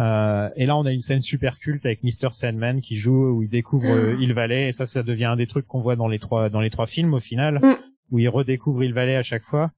Euh, 0.00 0.48
et 0.56 0.66
là 0.66 0.76
on 0.76 0.84
a 0.86 0.90
une 0.92 1.00
scène 1.00 1.22
super 1.22 1.58
culte 1.60 1.86
avec 1.86 2.02
Mr 2.02 2.32
Sandman 2.32 2.80
qui 2.80 2.96
joue 2.96 3.28
où 3.28 3.42
il 3.44 3.48
découvre 3.48 3.88
euh, 3.88 4.16
Hill 4.18 4.32
Valley 4.34 4.66
et 4.68 4.72
ça 4.72 4.86
ça 4.86 5.04
devient 5.04 5.26
un 5.26 5.36
des 5.36 5.46
trucs 5.46 5.68
qu'on 5.68 5.80
voit 5.80 5.94
dans 5.94 6.08
les 6.08 6.18
trois 6.18 6.48
dans 6.48 6.60
les 6.60 6.70
trois 6.70 6.86
films 6.86 7.14
au 7.14 7.20
final 7.20 7.60
Mm. 7.62 7.74
Où 8.14 8.20
il 8.20 8.28
redécouvre 8.28 8.84
Hill 8.84 8.94
Valley 8.94 9.16
à 9.16 9.24
chaque 9.24 9.42
fois. 9.42 9.72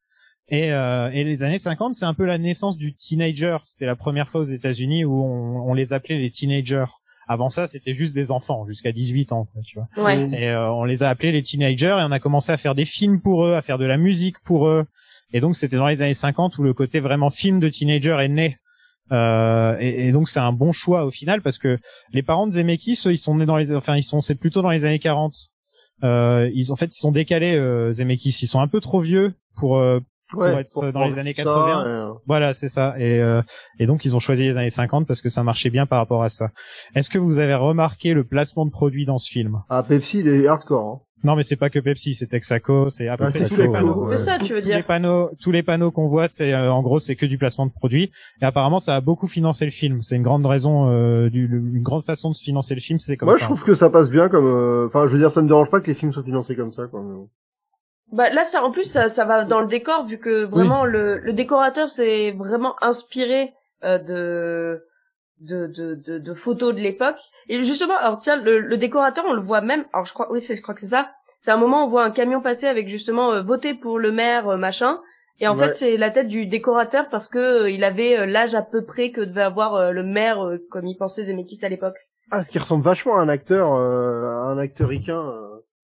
Et, 0.49 0.73
euh, 0.73 1.11
et 1.11 1.25
les 1.25 1.43
années 1.43 1.59
50 1.59 1.95
c'est 1.95 2.05
un 2.05 2.13
peu 2.13 2.27
la 2.27 2.37
naissance 2.37 2.77
du 2.77 2.95
teenager. 2.95 3.57
C'était 3.63 3.87
la 3.87 3.97
première 3.97 4.29
fois 4.29 4.43
aux 4.43 4.45
États-Unis 4.45 5.07
où 5.07 5.25
on, 5.25 5.71
on 5.71 5.73
les 5.73 5.95
appelait 5.95 6.19
les 6.19 6.31
teenagers. 6.31 6.85
Avant 7.27 7.49
ça 7.49 7.67
c'était 7.67 7.95
juste 7.95 8.15
des 8.15 8.31
enfants 8.31 8.67
jusqu'à 8.67 8.93
18 8.93 9.33
ans 9.33 9.49
tu 9.65 9.79
vois. 9.79 10.05
Ouais. 10.05 10.29
Et 10.39 10.51
euh, 10.51 10.71
on 10.71 10.85
les 10.85 11.03
a 11.03 11.09
appelés 11.09 11.33
les 11.33 11.43
teenagers 11.43 11.97
et 11.99 12.05
on 12.07 12.13
a 12.13 12.21
commencé 12.21 12.53
à 12.53 12.59
faire 12.59 12.75
des 12.75 12.85
films 12.85 13.23
pour 13.23 13.45
eux, 13.47 13.55
à 13.55 13.63
faire 13.63 13.79
de 13.79 13.87
la 13.87 13.97
musique 13.97 14.39
pour 14.45 14.69
eux. 14.69 14.85
Et 15.33 15.41
donc 15.41 15.57
c'était 15.57 15.77
dans 15.77 15.89
les 15.89 16.03
années 16.03 16.15
50 16.15 16.59
où 16.59 16.63
le 16.63 16.75
côté 16.75 17.01
vraiment 17.01 17.31
film 17.31 17.59
de 17.59 17.71
teenager 17.71 18.19
est 18.21 18.29
né. 18.29 18.59
Euh, 19.13 19.77
et, 19.81 20.09
et 20.09 20.13
donc 20.13 20.29
c'est 20.29 20.41
un 20.41 20.53
bon 20.53 20.73
choix 20.73 21.07
au 21.07 21.11
final 21.11 21.41
parce 21.41 21.59
que 21.59 21.79
les 22.13 22.23
parents 22.23 22.47
de 22.47 22.53
Zemeckis, 22.53 23.01
eux, 23.07 23.13
ils 23.13 23.19
sont 23.19 23.37
nés 23.37 23.47
dans 23.47 23.57
les, 23.57 23.73
enfin 23.75 23.97
ils 23.97 24.03
sont, 24.03 24.21
c'est 24.21 24.35
plutôt 24.35 24.61
dans 24.63 24.71
les 24.71 24.85
années 24.85 24.99
40. 24.99 25.35
Euh, 26.05 26.51
ils 26.55 26.73
en 26.73 26.77
fait 26.77 26.87
ils 26.95 27.01
sont 27.01 27.13
décalés 27.13 27.57
euh, 27.57 27.91
Zemeckis, 27.93 28.37
ils 28.43 28.47
sont 28.47 28.61
un 28.61 28.69
peu 28.69 28.81
trop 28.81 29.01
vieux 29.01 29.35
pour 29.59 29.79
euh, 29.79 30.01
pour 30.29 30.41
Ouais, 30.43 30.61
être 30.61 30.71
pour 30.73 30.93
dans 30.93 31.05
les 31.05 31.19
années 31.21 31.35
ça, 31.35 31.45
80. 31.45 31.85
et, 31.85 31.89
euh, 31.89 32.13
Voilà, 32.27 32.53
c'est 32.53 32.69
ça. 32.69 32.95
Et, 32.99 33.21
euh, 33.21 33.43
et 33.79 33.87
donc 33.87 34.05
ils 34.05 34.17
ont 34.17 34.19
choisi 34.19 34.43
les 34.43 34.59
années 34.59 34.71
50 34.71 35.07
parce 35.07 35.23
que 35.23 35.29
ça 35.29 35.43
marchait 35.45 35.71
bien 35.71 35.87
par 35.87 35.99
rapport 36.01 36.23
à 36.25 36.29
ça. 36.29 36.49
Est-ce 36.97 37.11
que 37.11 37.19
vous 37.19 37.39
avez 37.39 37.55
remarqué 37.55 38.13
le 38.13 38.25
placement 38.25 38.67
de 38.67 38.71
produits 38.73 39.07
dans 39.07 39.19
ce 39.19 39.31
film? 39.31 39.63
Ah, 39.69 39.83
Pepsi, 39.85 40.19
il 40.21 40.29
est 40.29 40.47
hardcore. 40.49 40.85
Hein. 40.95 41.06
Non, 41.25 41.35
mais 41.35 41.43
c'est 41.43 41.57
pas 41.57 41.71
que 41.71 41.79
Pepsi, 41.79 42.15
c'est 42.15 42.27
Texaco, 42.27 42.89
c'est 42.91 43.09
à 43.09 43.17
peu 43.17 43.25
Ah, 43.27 43.31
près 43.31 43.39
c'est 43.41 43.49
tous 43.49 43.57
les 43.63 43.67
les 43.67 43.73
panneaux. 43.73 44.17
ça, 44.17 44.39
tu 44.39 44.53
veux 44.53 44.61
Tous 44.61 44.69
les 44.69 44.75
dire 44.77 44.87
panneaux, 44.87 45.31
tous 45.41 45.51
les 45.51 45.63
panneaux 45.63 45.91
qu'on 45.91 46.07
voit, 46.09 46.29
c'est 46.29 46.53
euh, 46.53 46.71
en 46.71 46.83
gros, 46.83 46.99
c'est 46.99 47.17
que 47.17 47.25
du 47.27 47.39
placement 47.39 47.67
de 47.67 47.73
produits. 47.73 48.13
Et 48.43 48.45
apparemment, 48.45 48.79
ça 48.79 48.97
a 48.97 49.01
beaucoup 49.01 49.27
financé 49.27 49.65
le 49.65 49.71
film. 49.71 50.03
C'est 50.03 50.17
une 50.17 50.23
grande 50.23 50.45
raison, 50.47 50.89
euh, 50.91 51.29
du, 51.31 51.47
une 51.47 51.83
grande 51.83 52.05
façon 52.05 52.31
de 52.31 52.35
se 52.35 52.45
financer 52.45 52.75
le 52.75 52.81
film, 52.81 52.99
c'est 52.99 53.17
comme 53.17 53.29
Moi, 53.29 53.37
ça. 53.39 53.41
je 53.41 53.47
trouve 53.47 53.65
que 53.65 53.75
ça 53.75 53.89
passe 53.91 54.11
bien 54.11 54.29
comme... 54.29 54.47
euh, 54.47 54.87
Enfin, 54.87 55.07
je 55.09 55.13
veux 55.13 55.19
dire, 55.19 55.31
ça 55.31 55.41
me 55.43 55.49
dérange 55.49 55.71
pas 55.71 55.81
que 55.81 55.87
les 55.87 55.95
films 55.95 56.13
soient 56.13 56.23
financés 56.23 56.55
comme 56.55 56.73
ça, 56.73 56.87
quoi. 56.87 57.03
mais- 57.03 57.25
Bah 58.13 58.31
là, 58.31 58.45
ça 58.45 58.63
en 58.63 58.71
plus 58.71 58.85
ça, 58.85 59.09
ça 59.09 59.25
va 59.25 59.45
dans 59.45 59.61
le 59.61 59.67
décor 59.67 60.07
vu 60.07 60.19
que 60.19 60.45
vraiment 60.45 60.85
le, 60.85 61.19
le 61.19 61.33
décorateur 61.33 61.89
s'est 61.89 62.33
vraiment 62.33 62.75
inspiré 62.83 63.53
euh, 63.85 63.99
de, 63.99 64.83
de 65.41 65.67
de 65.67 65.95
de 65.95 66.19
de 66.19 66.35
photos 66.35 66.75
de 66.75 66.81
l'époque. 66.81 67.19
Et 67.49 67.63
justement, 67.65 67.97
alors 67.97 68.19
tiens, 68.19 68.37
le, 68.43 68.59
le 68.61 68.77
décorateur, 68.77 69.25
on 69.27 69.33
le 69.35 69.43
voit 69.43 69.61
même. 69.61 69.85
Alors 69.93 70.07
je 70.07 70.13
crois, 70.15 70.31
oui, 70.33 70.41
je 70.41 70.61
crois 70.63 70.75
que 70.75 70.81
c'est 70.81 70.87
ça. 70.87 71.11
C'est 71.41 71.51
un 71.51 71.57
moment 71.59 71.83
où 71.83 71.87
on 71.87 71.89
voit 71.91 72.05
un 72.05 72.11
camion 72.11 72.41
passer 72.41 72.67
avec 72.67 72.89
justement 72.89 73.33
euh, 73.33 73.43
voter 73.43 73.75
pour 73.75 73.99
le 73.99 74.11
maire 74.13 74.49
euh, 74.49 74.57
machin. 74.57 75.01
Et 75.39 75.47
en 75.49 75.57
Ouais. 75.57 75.67
fait, 75.67 75.75
c'est 75.75 75.97
la 75.99 76.11
tête 76.11 76.29
du 76.29 76.47
décorateur 76.47 77.09
parce 77.11 77.29
que 77.29 77.39
euh, 77.65 77.71
il 77.71 77.85
avait 77.85 78.19
euh, 78.19 78.27
l'âge 78.27 78.55
à 78.55 78.63
peu 78.63 78.85
près 78.85 79.11
que 79.11 79.21
devait 79.21 79.43
avoir 79.43 79.93
le 79.93 80.03
maire 80.03 80.43
euh, 80.45 80.59
comme 80.71 80.87
il 80.87 80.97
pensait 80.97 81.25
Zemeckis 81.25 81.65
à 81.65 81.69
l'époque. 81.69 81.97
Ah, 82.31 82.43
ce 82.43 82.51
qui 82.51 82.59
ressemble 82.59 82.83
vachement 82.85 83.17
à 83.19 83.21
un 83.21 83.29
acteur, 83.29 83.75
euh, 83.75 84.25
à 84.25 84.47
un 84.51 84.59
acteur 84.59 84.89
ricain. 84.89 85.23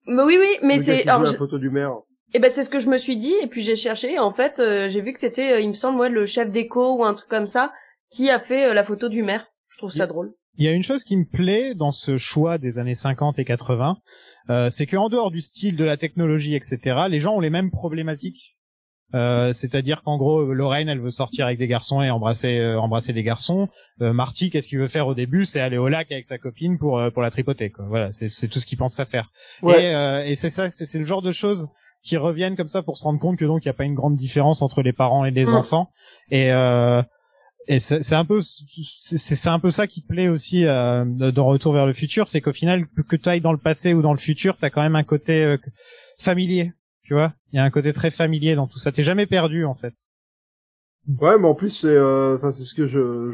Mais 0.07 0.23
oui, 0.23 0.37
oui, 0.41 0.59
mais 0.63 0.79
c'est 0.81 1.07
alors 1.07 1.23
la 1.23 1.33
photo 1.33 1.59
du 1.59 1.71
maire. 1.71 1.93
Et 2.35 2.39
ben 2.39 2.51
c'est 2.51 2.63
ce 2.63 2.71
que 2.71 2.79
je 2.79 2.89
me 2.89 2.97
suis 2.97 3.19
dit 3.19 3.35
et 3.43 3.47
puis 3.47 3.61
j'ai 3.63 3.77
cherché 3.77 4.19
en 4.19 4.31
fait 4.31 4.59
euh, 4.59 4.89
j'ai 4.89 5.03
vu 5.03 5.13
que 5.13 5.19
c'était 5.21 5.53
euh, 5.53 5.61
il 5.61 5.69
me 5.69 5.75
semble 5.75 6.01
ouais 6.01 6.09
le 6.09 6.25
chef 6.25 6.51
d'éco 6.51 6.95
ou 6.97 7.05
un 7.05 7.13
truc 7.13 7.29
comme 7.29 7.47
ça 7.47 7.73
qui 8.15 8.31
a 8.31 8.41
fait 8.41 8.67
euh, 8.71 8.75
la 8.75 8.85
photo 8.85 9.09
du 9.09 9.23
maire. 9.23 9.47
Je 9.71 9.79
trouve 9.79 9.91
ça 9.91 10.07
drôle. 10.07 10.33
Il 10.59 10.65
y 10.65 10.69
a 10.69 10.73
une 10.73 10.83
chose 10.83 11.03
qui 11.05 11.17
me 11.17 11.25
plaît 11.25 11.75
dans 11.75 11.93
ce 11.93 12.19
choix 12.19 12.59
des 12.59 12.79
années 12.79 12.95
50 12.95 13.39
et 13.39 13.45
80, 13.45 13.97
euh, 14.51 14.69
c'est 14.71 14.87
qu'en 14.87 15.09
dehors 15.09 15.31
du 15.31 15.41
style, 15.41 15.77
de 15.77 15.85
la 15.85 15.97
technologie, 15.97 16.55
etc., 16.55 16.79
les 17.09 17.21
gens 17.21 17.37
ont 17.37 17.41
les 17.41 17.49
mêmes 17.51 17.71
problématiques. 17.71 18.57
Euh, 19.15 19.53
c'est-à-dire 19.53 20.03
qu'en 20.03 20.17
gros, 20.17 20.55
Lorraine, 20.55 20.89
elle 20.89 21.01
veut 21.01 21.11
sortir 21.11 21.45
avec 21.47 21.59
des 21.59 21.67
garçons 21.69 22.01
et 22.03 22.11
embrasser, 22.11 22.59
euh, 22.59 22.81
embrasser 22.81 23.13
des 23.13 23.23
garçons. 23.23 23.69
Euh, 24.01 24.13
Marty, 24.15 24.49
qu'est-ce 24.51 24.69
qu'il 24.69 24.79
veut 24.79 24.89
faire 24.89 25.07
au 25.07 25.15
début? 25.15 25.45
C'est 25.45 25.61
aller 25.61 25.77
au 25.77 25.89
lac 25.89 26.11
avec 26.11 26.25
sa 26.25 26.39
copine 26.39 26.79
pour 26.79 26.99
euh, 26.99 27.11
pour 27.11 27.21
la 27.23 27.31
tripoter. 27.31 27.71
Quoi. 27.71 27.85
Voilà, 27.89 28.11
c'est 28.11 28.29
c'est 28.29 28.49
tout 28.49 28.59
ce 28.59 28.67
qu'il 28.67 28.79
pense 28.79 28.99
à 29.01 29.05
faire. 29.05 29.31
Ouais. 29.63 29.85
Et, 29.85 29.95
euh, 29.95 30.25
et 30.25 30.35
c'est 30.35 30.49
ça, 30.49 30.71
c'est 30.71 30.87
c'est 30.87 30.99
le 30.99 31.05
genre 31.05 31.21
de 31.21 31.33
choses 31.33 31.69
qui 32.03 32.17
reviennent 32.17 32.57
comme 32.57 32.69
ça 32.69 32.83
pour 32.83 32.97
se 32.97 33.05
rendre 33.05 33.21
compte 33.21 33.39
que 33.39 33.45
donc 33.45 33.65
il 33.65 33.69
n'y 33.69 33.71
a 33.71 33.75
pas 33.75 33.85
une 33.85 33.95
grande 33.95 34.17
différence 34.17 34.63
entre 34.63 34.81
les 34.83 34.95
parents 34.95 35.27
et 35.27 35.31
les 35.31 35.45
Mm. 35.47 35.55
enfants. 35.57 35.91
Et 36.31 36.51
euh, 36.51 37.03
et 37.69 37.79
c'est 37.79 38.15
un 38.15 38.25
peu 38.25 38.41
c'est 38.43 39.49
un 39.49 39.61
peu 39.61 39.71
ça 39.71 39.87
qui 39.87 40.03
te 40.03 40.09
plaît 40.09 40.29
aussi 40.29 40.67
euh, 40.67 41.05
dans 41.05 41.47
Retour 41.47 41.73
vers 41.73 41.87
le 41.87 41.93
futur, 41.93 42.27
c'est 42.27 42.41
qu'au 42.41 42.53
final 42.53 42.87
que, 43.09 43.17
tu 43.17 43.29
ailles 43.29 43.41
dans 43.41 43.53
le 43.53 43.59
passé 43.59 43.95
ou 43.95 44.03
dans 44.03 44.13
le 44.13 44.19
futur, 44.19 44.57
t'as 44.59 44.71
quand 44.71 44.83
même 44.83 44.97
un 44.97 45.05
côté 45.05 45.45
euh, 45.45 45.57
familier, 46.19 46.73
tu 47.05 47.15
vois? 47.15 47.35
Il 47.53 47.57
y 47.57 47.59
a 47.61 47.65
un 47.65 47.71
côté 47.71 47.93
très 47.93 48.11
familier 48.11 48.57
dans 48.57 48.67
tout 48.67 48.79
ça. 48.79 48.91
T'es 48.91 49.03
jamais 49.03 49.27
perdu 49.27 49.65
en 49.65 49.75
fait. 49.75 49.95
Ouais, 51.21 51.39
mais 51.39 51.47
en 51.47 51.55
plus, 51.55 51.71
c'est, 51.71 51.89
euh, 51.89 52.37
enfin, 52.37 52.53
c'est 52.53 52.65
ce 52.65 52.75
que 52.75 52.87
je, 52.87 53.33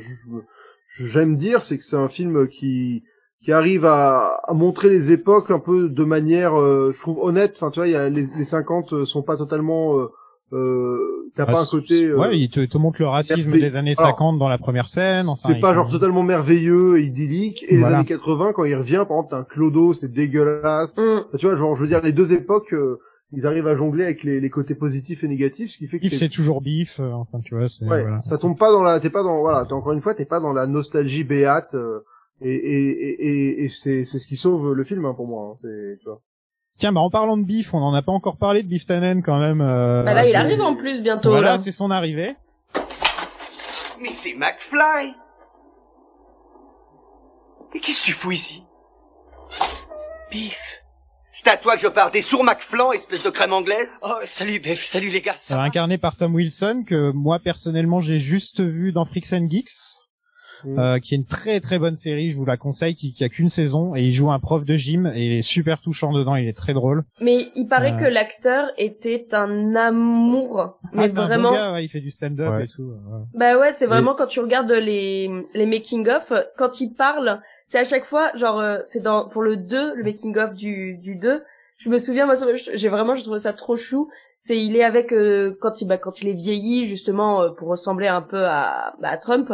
j'aime 0.99 1.37
dire, 1.37 1.63
c'est 1.63 1.79
que 1.79 1.85
c'est 1.85 1.97
un 1.97 2.09
film 2.09 2.49
qui, 2.49 3.05
qui 3.43 3.53
arrive 3.53 3.85
à, 3.85 4.41
à 4.47 4.53
montrer 4.53 4.89
les 4.89 5.13
époques 5.13 5.51
un 5.51 5.59
peu 5.59 5.89
de 5.89 6.05
manière, 6.05 6.59
euh, 6.59 6.93
je 6.95 7.01
trouve 7.01 7.19
honnête. 7.19 7.53
Enfin, 7.57 7.71
tu 7.71 7.81
vois, 7.81 7.89
y 7.89 7.97
a 7.97 8.09
les, 8.09 8.27
les 8.37 8.45
50 8.45 9.05
sont 9.05 9.23
pas 9.23 9.37
totalement, 9.37 10.09
euh, 10.53 10.57
euh, 10.57 11.31
t'as 11.37 11.47
pas 11.47 11.63
un 11.63 11.67
côté. 11.67 12.05
euh, 12.07 12.17
ouais, 12.17 12.39
il 12.39 12.49
te, 12.51 12.65
te 12.65 12.79
montre 12.79 13.01
le 13.03 13.09
racisme 13.09 13.43
merveille- 13.51 13.61
des 13.61 13.77
années 13.77 13.95
Alors, 13.99 14.11
50 14.13 14.39
dans 14.39 14.49
la 14.49 14.59
première 14.59 14.89
scène. 14.89 15.29
Enfin, 15.29 15.51
c'est 15.53 15.61
pas 15.61 15.75
genre 15.75 15.91
totalement 15.91 16.23
merveilleux 16.23 16.99
et 16.99 17.03
idyllique. 17.05 17.65
Et 17.69 17.77
Voilà. 17.77 17.97
les 17.97 18.01
années 18.01 18.09
80, 18.09 18.53
quand 18.55 18.65
il 18.65 18.75
revient, 18.75 19.05
par 19.09 19.19
exemple, 19.19 19.29
t'as 19.31 19.39
un 19.39 19.45
clodo, 19.45 19.93
c'est 19.95 20.11
dégueulasse. 20.13 20.99
Mm. 20.99 21.37
Tu 21.39 21.47
vois, 21.47 21.57
genre, 21.57 21.77
je 21.77 21.83
veux 21.83 21.89
dire, 21.89 22.03
les 22.03 22.13
deux 22.13 22.33
époques, 22.33 22.73
euh, 22.73 22.99
ils 23.33 23.47
arrivent 23.47 23.67
à 23.67 23.77
jongler 23.77 24.05
avec 24.05 24.25
les, 24.25 24.41
les 24.41 24.51
côtés 24.51 24.75
positifs 24.75 25.23
et 25.23 25.29
négatifs, 25.29 25.71
ce 25.73 25.79
qui 25.79 25.87
fait 25.87 25.99
que 25.99 26.05
Bif, 26.05 26.15
c'est 26.15 26.31
toujours 26.31 26.63
bif. 26.63 26.99
euh, 26.99 27.11
enfin, 27.13 27.41
tu 27.45 27.55
vois, 27.55 27.69
c'est 27.69 27.85
Ouais, 27.85 28.01
voilà. 28.03 28.23
ça 28.25 28.39
tombe 28.39 28.57
pas 28.57 28.73
dans 28.73 28.83
la, 28.83 29.01
t'es 29.01 29.11
pas 29.11 29.23
dans, 29.23 29.41
voilà, 29.41 29.67
t'es 29.67 29.75
encore 29.75 29.93
une 29.93 30.01
fois, 30.01 30.15
t'es 30.15 30.25
pas 30.25 30.41
dans 30.41 30.55
la 30.55 30.67
nostalgie 30.67 31.25
béate, 31.25 31.75
euh, 31.75 32.01
et, 32.41 32.55
et, 32.55 32.89
et, 32.89 33.29
et, 33.29 33.65
et 33.65 33.69
c'est, 33.69 34.07
c'est 34.07 34.19
ce 34.19 34.27
qui 34.27 34.37
sauve 34.37 34.73
le 34.73 34.83
film, 34.85 35.05
hein, 35.05 35.13
pour 35.13 35.27
moi, 35.29 35.51
hein, 35.53 35.59
c'est, 35.61 35.99
tu 36.01 36.07
vois. 36.07 36.23
Tiens, 36.79 36.93
bah 36.93 37.01
en 37.01 37.11
parlant 37.11 37.37
de 37.37 37.45
bif, 37.45 37.75
on 37.75 37.79
en 37.79 37.93
a 37.93 38.03
pas 38.03 38.13
encore 38.13 38.37
parlé 38.37 38.63
de 38.63 38.69
Biff 38.69 38.87
Tannen 38.87 39.23
quand 39.23 39.39
même. 39.39 39.61
euh, 39.61 40.05
Bah 40.05 40.15
là 40.15 40.27
il 40.27 40.35
arrive 40.37 40.61
en 40.61 40.77
plus 40.77 41.03
bientôt 41.03 41.31
Voilà, 41.31 41.53
là. 41.53 41.59
c'est 41.59 41.73
son 41.73 41.91
arrivée. 41.91 42.37
Mais 44.01 44.13
c'est 44.13 44.35
McFly 44.35 45.13
Mais 47.75 47.81
qu'est-ce 47.81 48.03
que 48.03 48.07
tu 48.07 48.13
fous 48.13 48.31
ici? 48.31 48.63
Biff 50.31 50.83
C'est 51.33 51.49
à 51.49 51.57
toi 51.57 51.75
que 51.75 51.81
je 51.83 51.89
parle, 51.89 52.13
t'es 52.13 52.21
sourd 52.23 52.45
McFlan, 52.45 52.93
espèce 52.93 53.25
de 53.25 53.31
crème 53.31 53.53
anglaise 53.55 53.97
Oh, 54.03 54.15
salut 54.25 54.61
Biff, 54.61 54.85
salut 54.85 55.09
les 55.09 55.21
gars. 55.21 55.35
Ça 55.37 55.57
va? 55.57 55.63
incarné 55.63 55.99
par 55.99 56.15
Tom 56.15 56.33
Wilson 56.35 56.85
que 56.87 57.11
moi 57.13 57.41
personnellement 57.41 57.99
j'ai 58.01 58.21
juste 58.21 58.61
vu 58.61 58.93
dans 58.93 59.05
Freaks 59.05 59.33
and 59.33 59.49
Geeks. 59.51 60.07
Mm. 60.65 60.79
euh, 60.79 60.99
qui 60.99 61.15
est 61.15 61.19
une 61.19 61.25
très 61.27 61.61
très 61.61 61.79
bonne 61.79 61.97
série, 61.97 62.31
je 62.31 62.37
vous 62.37 62.45
la 62.45 62.57
conseille, 62.57 62.95
qui, 62.95 63.13
qui 63.13 63.23
a 63.25 63.29
qu'une 63.29 63.49
saison 63.49 63.95
et 63.95 64.03
il 64.03 64.13
joue 64.13 64.31
un 64.31 64.39
prof 64.39 64.65
de 64.65 64.75
gym 64.75 65.11
et 65.15 65.27
il 65.27 65.33
est 65.35 65.43
super 65.43 65.81
touchant 65.81 66.13
dedans, 66.13 66.35
il 66.37 66.49
est 66.49 66.57
très 66.57 66.73
drôle. 66.75 67.05
Mais 67.21 67.47
il 67.55 67.67
paraît 67.69 67.93
Euh. 67.93 67.97
que 67.97 68.05
l'acteur 68.05 68.69
était 68.77 69.35
un 69.35 69.75
amour. 69.77 70.79
Mais 70.93 71.05
ah, 71.05 71.09
c'est 71.09 71.19
un 71.19 71.27
vraiment. 71.27 71.51
bon 71.51 71.55
gars, 71.57 71.73
ouais, 71.73 71.85
il 71.85 71.89
fait 71.89 72.01
du 72.01 72.11
stand-up 72.11 72.51
Ouais. 72.53 72.65
et 72.65 72.69
tout. 72.69 72.83
ouais. 72.83 73.23
Bah 73.35 73.59
ouais, 73.59 73.73
c'est 73.73 73.87
vraiment 73.87 74.15
quand 74.15 74.27
tu 74.27 74.41
regardes 74.41 74.71
les 74.73 75.31
les 75.55 75.67
making 75.67 76.09
of, 76.09 76.33
quand 76.57 76.81
il 76.81 76.95
parle, 76.95 77.41
c'est 77.67 77.79
à 77.79 77.85
chaque 77.85 78.05
fois 78.05 78.31
genre 78.37 78.61
euh, 78.61 78.79
c'est 78.85 79.03
dans 79.03 79.29
pour 79.29 79.43
le 79.43 79.57
2, 79.57 79.95
le 79.95 80.05
making 80.05 80.37
of 80.39 80.55
du 80.55 80.97
du 80.99 81.15
2. 81.17 81.43
Je 81.79 81.91
me 81.91 81.99
souviens 81.99 82.27
moi 82.27 82.35
ça- 82.37 82.47
j'ai 82.75 82.89
vraiment 82.89 83.15
je 83.15 83.23
trouvais 83.23 83.39
ça 83.39 83.53
trop 83.53 83.77
chou. 83.77 84.09
C'est 84.41 84.59
il 84.59 84.77
est 84.77 84.85
avec 84.85 85.13
euh, 85.13 85.57
quand 85.61 85.81
il 85.81 85.89
bah, 85.89 85.99
quand 85.99 86.23
il 86.23 86.29
est 86.29 86.35
vieilli 86.35 86.87
justement 86.87 87.43
euh, 87.43 87.51
pour 87.51 87.69
ressembler 87.69 88.07
un 88.07 88.23
peu 88.23 88.45
à 88.47 88.95
bah, 89.01 89.11
à 89.11 89.17
Trump. 89.17 89.53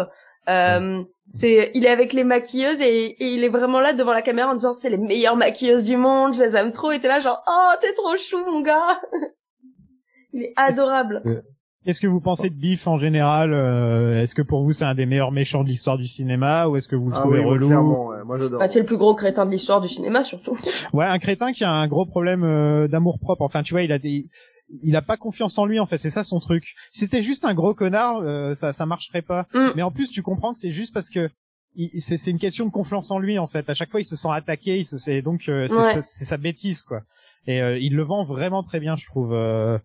Euh, 0.49 1.03
c'est 1.33 1.71
il 1.75 1.87
est 1.87 1.91
avec 1.91 2.13
les 2.13 2.23
maquilleuses 2.23 2.83
et, 2.83 3.07
et 3.19 3.33
il 3.33 3.45
est 3.45 3.49
vraiment 3.49 3.81
là 3.81 3.95
devant 3.95 4.13
la 4.13 4.21
caméra 4.21 4.51
en 4.51 4.55
disant 4.55 4.75
c'est 4.75 4.91
les 4.91 4.99
meilleures 4.99 5.37
maquilleuses 5.37 5.87
du 5.87 5.97
monde, 5.97 6.35
je 6.35 6.43
les 6.43 6.57
aime 6.57 6.71
trop 6.71 6.93
et 6.93 7.01
t'es 7.01 7.09
là 7.09 7.21
genre 7.21 7.43
oh 7.49 7.73
t'es 7.81 7.95
trop 7.95 8.15
chou 8.17 8.37
mon 8.45 8.61
gars. 8.61 9.01
il 10.35 10.43
est 10.43 10.53
adorable. 10.57 11.23
Qu'est-ce 11.85 12.01
que 12.01 12.07
vous 12.07 12.21
pensez 12.21 12.49
de 12.49 12.55
Biff 12.55 12.87
en 12.87 12.99
général 12.99 13.53
euh, 13.53 14.23
Est-ce 14.23 14.35
que 14.35 14.41
pour 14.41 14.63
vous 14.63 14.73
c'est 14.73 14.87
un 14.87 14.95
des 14.95 15.07
meilleurs 15.07 15.33
méchants 15.33 15.63
de 15.63 15.69
l'histoire 15.69 15.99
du 15.99 16.07
cinéma 16.07 16.67
ou 16.67 16.77
est-ce 16.77 16.89
que 16.89 16.97
vous 16.97 17.09
le 17.09 17.15
Ah 17.17 17.21
trouvez 17.21 17.41
oui, 17.41 17.45
relou 17.45 17.69
ouais, 17.69 18.25
moi 18.25 18.39
j'adore. 18.39 18.59
Bah, 18.59 18.69
c'est 18.69 18.81
le 18.81 18.87
plus 18.87 18.97
gros 18.97 19.15
crétin 19.15 19.45
de 19.47 19.51
l'histoire 19.51 19.81
du 19.81 19.89
cinéma 19.89 20.23
surtout. 20.23 20.57
Ouais, 20.93 21.07
un 21.07 21.19
crétin 21.19 21.53
qui 21.53 21.65
a 21.65 21.71
un 21.71 21.87
gros 21.87 22.07
problème 22.07 22.45
euh, 22.45 22.87
d'amour 22.87 23.19
propre. 23.19 23.43
Enfin, 23.43 23.63
tu 23.63 23.75
vois, 23.75 23.83
il 23.83 23.93
a 23.93 23.99
des 23.99 24.27
il 24.83 24.97
a 24.97 25.03
pas 25.03 25.17
confiance 25.17 25.57
en 25.59 25.67
lui 25.67 25.79
en 25.79 25.87
fait, 25.87 25.99
c'est 25.99 26.11
ça 26.11 26.23
son 26.23 26.41
truc. 26.41 26.75
Si 26.91 27.01
c'était 27.05 27.23
juste 27.23 27.45
un 27.45 27.55
gros 27.55 27.75
connard, 27.75 28.19
euh, 28.23 28.55
ça 28.55 28.73
ça 28.73 28.87
marcherait 28.87 29.23
pas. 29.23 29.47
Mm. 29.55 29.69
Mais 29.77 29.83
en 29.83 29.91
plus, 29.91 30.11
tu 30.11 30.23
comprends 30.23 30.53
que 30.53 30.59
c'est 30.59 30.71
juste 30.73 30.93
parce 30.95 31.11
que 31.11 31.29
il- 31.77 32.01
c'est 32.01 32.17
c'est 32.19 32.31
une 32.31 32.39
question 32.39 32.67
de 32.67 32.71
confiance 32.71 33.11
en 33.11 33.19
lui 33.19 33.39
en 33.39 33.47
fait. 33.47 33.69
À 33.71 33.75
chaque 33.75 33.91
fois, 33.91 34.01
il 34.01 34.05
se 34.05 34.17
sent 34.17 34.29
attaqué, 34.33 34.79
il 34.79 34.85
se 34.85 34.99
c'est 34.99 35.23
donc 35.23 35.49
euh, 35.49 35.67
c'est 35.69 35.97
Ouais. 35.97 36.03
sa- 36.03 36.37
bêtise 36.37 36.83
quoi. 36.83 37.03
Et 37.47 37.61
euh, 37.61 37.77
il 37.79 37.95
le 37.95 38.03
vend 38.03 38.25
vraiment 38.25 38.63
très 38.63 38.81
bien, 38.81 38.97
je 38.97 39.05
trouve. 39.07 39.33
Euh, 39.35 39.79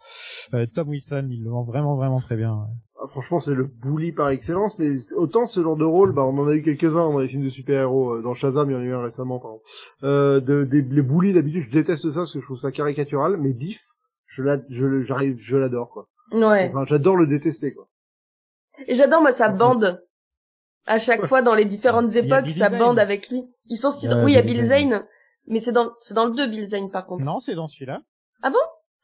euh, 0.53 0.65
Tom 0.73 0.89
Wilson, 0.89 1.27
il 1.29 1.43
le 1.43 1.49
vend 1.49 1.63
vraiment 1.63 1.95
vraiment 1.95 2.19
très 2.19 2.37
bien. 2.37 2.53
ouais. 2.53 2.73
Ah, 3.01 3.07
franchement, 3.07 3.39
c'est 3.39 3.53
le 3.53 3.63
bully 3.65 4.11
par 4.11 4.29
excellence, 4.29 4.77
mais 4.77 4.91
autant 5.15 5.45
ce 5.45 5.61
genre 5.63 5.77
de 5.77 5.85
rôle, 5.85 6.11
bah, 6.13 6.23
on 6.25 6.37
en 6.37 6.47
a 6.49 6.53
eu 6.53 6.61
quelques-uns 6.61 7.09
dans 7.11 7.17
les 7.19 7.29
films 7.29 7.43
de 7.45 7.49
super-héros, 7.49 8.15
euh, 8.15 8.21
dans 8.21 8.33
Shazam, 8.33 8.69
il 8.69 8.73
y 8.73 8.75
en 8.75 8.79
a 8.79 8.83
eu 8.83 8.93
un 8.93 9.01
récemment, 9.03 9.39
par 9.39 9.51
exemple. 9.51 9.65
Euh, 10.03 10.39
de, 10.41 10.65
des, 10.65 10.81
les 10.81 11.01
bullies, 11.01 11.31
d'habitude, 11.33 11.63
je 11.63 11.71
déteste 11.71 12.09
ça, 12.11 12.19
parce 12.21 12.33
que 12.33 12.39
je 12.41 12.45
trouve 12.45 12.59
ça 12.59 12.71
caricatural, 12.73 13.37
mais 13.37 13.53
Biff, 13.53 13.79
je 14.39 14.43
l'ad- 14.43 14.65
je, 14.69 14.85
le- 14.85 15.01
j'arrive, 15.01 15.37
je 15.39 15.57
l'adore, 15.57 15.89
quoi. 15.89 16.07
Ouais. 16.31 16.69
Enfin, 16.69 16.85
j'adore 16.85 17.15
le 17.17 17.27
détester, 17.27 17.73
quoi. 17.73 17.87
Et 18.87 18.93
j'adore 18.95 19.21
moi 19.21 19.31
sa 19.31 19.49
bande. 19.61 20.03
À 20.85 20.97
chaque 20.97 21.25
fois 21.27 21.41
dans 21.41 21.53
les 21.55 21.65
différentes 21.65 22.15
époques, 22.15 22.49
sa 22.49 22.69
Zane. 22.69 22.79
bande 22.79 22.99
avec 22.99 23.29
lui. 23.29 23.43
Ils 23.65 23.75
sont 23.77 23.91
si... 23.91 24.07
Oui, 24.07 24.31
il 24.31 24.35
y 24.35 24.37
a 24.37 24.41
Bill 24.41 24.63
Zane. 24.63 24.89
Zane, 24.91 25.05
mais 25.47 25.59
c'est 25.59 25.71
dans 25.73 25.91
c'est 26.01 26.13
dans 26.15 26.25
le 26.25 26.31
2 26.33 26.47
Bill 26.47 26.65
Zane 26.67 26.89
par 26.89 27.05
contre. 27.05 27.23
Non, 27.25 27.39
c'est 27.39 27.53
dans 27.53 27.67
celui-là. 27.67 28.01
Ah, 28.41 28.49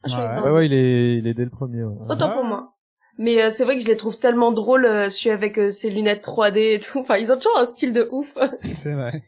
croyais 0.02 0.28
que 0.28 0.42
Ouais. 0.44 0.50
Ouais, 0.50 0.66
il 0.66 0.72
est, 0.72 1.18
il 1.18 1.26
est 1.26 1.34
dès 1.34 1.44
le 1.44 1.50
premier. 1.50 1.84
ouais. 1.84 1.94
Autant 2.10 2.32
pour 2.32 2.44
moi. 2.44 2.72
Mais 3.18 3.42
euh, 3.42 3.50
c'est 3.50 3.64
vrai 3.64 3.76
que 3.76 3.82
je 3.82 3.88
les 3.88 3.96
trouve 3.96 4.18
tellement 4.18 4.52
drôles, 4.52 4.84
euh, 4.84 5.04
je 5.04 5.08
suis 5.10 5.30
avec 5.30 5.58
euh, 5.58 5.70
ses 5.70 5.90
lunettes 5.90 6.24
3D 6.24 6.74
et 6.74 6.80
tout. 6.80 7.00
Enfin, 7.00 7.16
ils 7.18 7.32
ont 7.32 7.36
toujours 7.36 7.58
un 7.58 7.64
style 7.64 7.92
de 7.92 8.08
ouf. 8.10 8.36
C'est 8.74 8.92
vrai. 8.92 9.22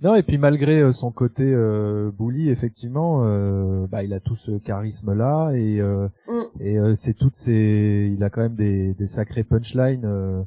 Non, 0.00 0.14
et 0.14 0.22
puis 0.22 0.38
malgré 0.38 0.80
euh, 0.80 0.92
son 0.92 1.10
côté 1.10 1.42
euh, 1.44 2.12
bully, 2.16 2.50
effectivement, 2.50 3.22
euh, 3.24 3.86
bah, 3.88 4.04
il 4.04 4.12
a 4.12 4.20
tout 4.20 4.36
ce 4.36 4.52
charisme-là 4.58 5.50
et 5.54 5.80
euh, 5.80 6.06
Mm. 6.28 6.42
et 6.60 6.78
euh, 6.78 6.94
c'est 6.94 7.14
toutes 7.14 7.34
ces, 7.34 8.12
il 8.14 8.22
a 8.22 8.30
quand 8.30 8.42
même 8.42 8.54
des, 8.54 8.94
des 8.94 9.06
sacrés 9.08 9.42
punchlines 9.44 10.04
euh, 10.04 10.42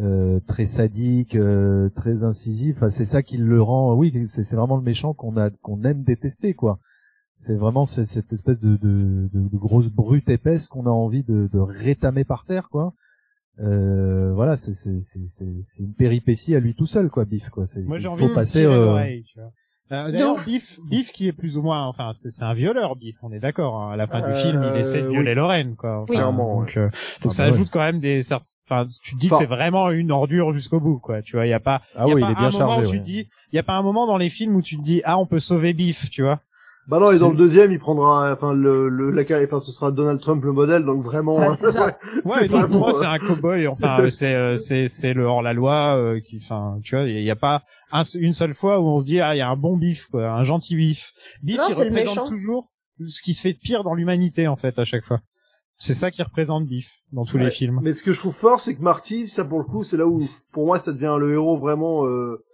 euh, 0.00 0.40
très 0.46 0.64
sadiques, 0.66 1.34
euh, 1.36 1.90
très 1.90 2.22
incisifs. 2.24 2.76
Enfin, 2.78 2.88
c'est 2.88 3.04
ça 3.04 3.22
qui 3.22 3.36
le 3.36 3.60
rend, 3.60 3.94
oui, 3.94 4.10
c'est 4.26 4.54
vraiment 4.56 4.76
le 4.76 4.82
méchant 4.82 5.12
qu'on 5.12 5.36
a, 5.36 5.50
qu'on 5.50 5.82
aime 5.84 6.02
détester, 6.02 6.54
quoi. 6.54 6.78
C'est 7.36 7.54
vraiment 7.56 7.84
c'est- 7.84 8.04
cette 8.04 8.32
espèce 8.32 8.58
de, 8.58 8.76
de, 8.76 9.28
de, 9.34 9.48
de 9.48 9.56
grosse 9.58 9.88
brute 9.90 10.28
épaisse 10.30 10.66
qu'on 10.68 10.86
a 10.86 10.90
envie 10.90 11.24
de, 11.24 11.48
de 11.52 11.58
rétamer 11.58 12.24
par 12.24 12.44
terre, 12.46 12.68
quoi. 12.70 12.94
Euh, 13.60 14.32
voilà, 14.34 14.56
c'est 14.56 14.74
c'est 14.74 15.00
c'est 15.02 15.26
c'est 15.26 15.44
c'est 15.62 15.82
une 15.82 15.94
péripétie 15.94 16.54
à 16.54 16.60
lui 16.60 16.74
tout 16.74 16.86
seul, 16.86 17.10
quoi, 17.10 17.24
Biff, 17.24 17.48
quoi. 17.50 17.66
C'est 17.66 17.80
Moi, 17.82 17.98
j'ai 17.98 18.08
envie 18.08 18.20
faut 18.22 18.28
de 18.28 18.34
passer. 18.34 18.64
euh, 18.64 18.84
l'oreille, 18.86 19.24
tu 19.24 19.38
vois. 19.40 19.50
Euh, 19.90 20.12
D'ailleurs, 20.12 20.36
Biff, 20.44 20.78
Biff 20.88 21.10
qui 21.12 21.28
est 21.28 21.32
plus 21.32 21.56
ou 21.56 21.62
moins, 21.62 21.86
enfin, 21.86 22.10
c'est 22.12 22.30
c'est 22.30 22.44
un 22.44 22.52
violeur, 22.52 22.94
Biff, 22.94 23.16
on 23.22 23.32
est 23.32 23.40
d'accord. 23.40 23.80
hein. 23.80 23.92
À 23.92 23.96
la 23.96 24.06
fin 24.06 24.22
Euh, 24.22 24.26
du 24.28 24.34
film, 24.34 24.62
il 24.62 24.76
essaie 24.78 25.00
de 25.00 25.06
oui. 25.08 25.14
violer 25.14 25.34
Lorraine, 25.34 25.76
quoi. 25.76 26.02
Enfin, 26.02 26.04
Oui. 26.10 26.16
Clairement, 26.16 26.60
Donc, 26.60 26.76
euh, 26.76 26.84
donc 26.88 26.92
Ah 27.24 27.30
ça 27.30 27.42
bah 27.44 27.48
ouais. 27.48 27.54
ajoute 27.54 27.70
quand 27.70 27.78
même 27.80 27.98
des, 27.98 28.22
certes- 28.22 28.54
enfin, 28.66 28.86
tu 29.02 29.14
te 29.14 29.18
dis 29.18 29.28
que 29.30 29.34
c'est 29.36 29.46
vraiment 29.46 29.90
une 29.90 30.12
ordure 30.12 30.52
jusqu'au 30.52 30.78
bout, 30.78 30.98
quoi. 30.98 31.22
Tu 31.22 31.36
vois, 31.36 31.46
il 31.46 31.50
y 31.50 31.54
a 31.54 31.58
pas, 31.60 31.80
Ah 31.96 32.06
y 32.06 32.12
a 32.12 32.14
oui, 32.14 32.20
pas 32.20 32.28
il 32.28 32.32
est 32.32 32.34
bien 32.36 32.48
un 32.48 32.50
moment 32.50 32.68
chargé. 32.74 32.86
où 32.86 32.90
tu 32.92 32.98
te 32.98 33.04
dis, 33.04 33.28
il 33.50 33.56
y 33.56 33.58
a 33.58 33.62
pas 33.62 33.76
un 33.78 33.82
moment 33.82 34.06
dans 34.06 34.18
les 34.18 34.28
films 34.28 34.54
où 34.56 34.62
tu 34.62 34.76
te 34.76 34.82
dis, 34.82 35.00
ah, 35.04 35.18
on 35.18 35.24
peut 35.26 35.40
sauver 35.40 35.72
Biff, 35.72 36.10
tu 36.10 36.22
vois. 36.22 36.40
Bah 36.88 36.98
non, 36.98 37.10
et 37.12 37.18
dans 37.18 37.28
le 37.30 37.36
deuxième, 37.36 37.70
il 37.70 37.78
prendra, 37.78 38.32
enfin, 38.32 38.54
le, 38.54 38.88
le, 38.88 39.10
la, 39.10 39.24
carrière- 39.24 39.46
enfin, 39.46 39.60
ce 39.60 39.70
sera 39.72 39.90
Donald 39.92 40.20
Trump 40.20 40.42
le 40.42 40.52
modèle, 40.52 40.84
donc 40.86 41.02
vraiment. 41.04 41.38
Ah, 41.38 41.50
c'est 41.50 41.70
ça. 41.70 41.98
Ouais, 42.24 42.48
donc, 42.48 42.70
pour 42.70 42.80
moi, 42.80 42.92
c'est 42.94 43.04
un 43.04 43.18
cowboy. 43.18 43.66
Enfin, 43.66 44.00
euh, 44.00 44.10
c'est 44.10 44.34
euh, 44.34 44.56
c'est 44.56 44.88
c'est 44.88 45.12
le 45.12 45.24
hors 45.26 45.42
la 45.42 45.52
loi 45.52 45.96
euh, 45.98 46.18
qui, 46.20 46.38
enfin, 46.42 46.78
tu 46.82 46.96
vois, 46.96 47.04
il 47.04 47.22
y 47.22 47.30
a 47.30 47.36
pas 47.36 47.62
un- 47.92 48.02
une 48.18 48.32
seule 48.32 48.54
fois 48.54 48.80
où 48.80 48.86
on 48.86 48.98
se 48.98 49.04
dit 49.04 49.20
ah, 49.20 49.34
il 49.34 49.38
y 49.38 49.42
a 49.42 49.48
un 49.50 49.56
bon 49.56 49.76
bif, 49.76 50.06
quoi, 50.06 50.30
un 50.30 50.42
gentil 50.44 50.76
bif. 50.76 51.12
Bif, 51.42 51.58
Non, 51.58 51.64
il 51.68 51.74
c'est 51.74 51.84
le 51.84 51.90
représente 51.90 52.14
méchant. 52.16 52.26
toujours 52.28 52.70
ce 53.06 53.22
qui 53.22 53.34
se 53.34 53.42
fait 53.42 53.52
de 53.52 53.58
pire 53.58 53.84
dans 53.84 53.94
l'humanité 53.94 54.48
en 54.48 54.56
fait 54.56 54.78
à 54.78 54.84
chaque 54.84 55.04
fois. 55.04 55.20
C'est 55.80 55.94
ça 55.94 56.10
qui 56.10 56.20
représente 56.24 56.66
Biff 56.66 56.90
dans 57.12 57.24
tous 57.24 57.36
Ouais. 57.36 57.44
les 57.44 57.50
films. 57.50 57.78
Mais 57.84 57.92
ce 57.92 58.02
que 58.02 58.12
je 58.12 58.18
trouve 58.18 58.34
fort, 58.34 58.60
c'est 58.60 58.74
que 58.74 58.82
Marty, 58.82 59.28
ça 59.28 59.44
pour 59.44 59.58
le 59.60 59.64
coup, 59.64 59.84
c'est 59.84 59.96
là 59.96 60.08
où, 60.08 60.26
pour 60.52 60.66
moi, 60.66 60.80
ça 60.80 60.90
devient 60.92 61.14
le 61.20 61.32
héros 61.34 61.56
vraiment 61.56 62.04
euh, 62.04 62.44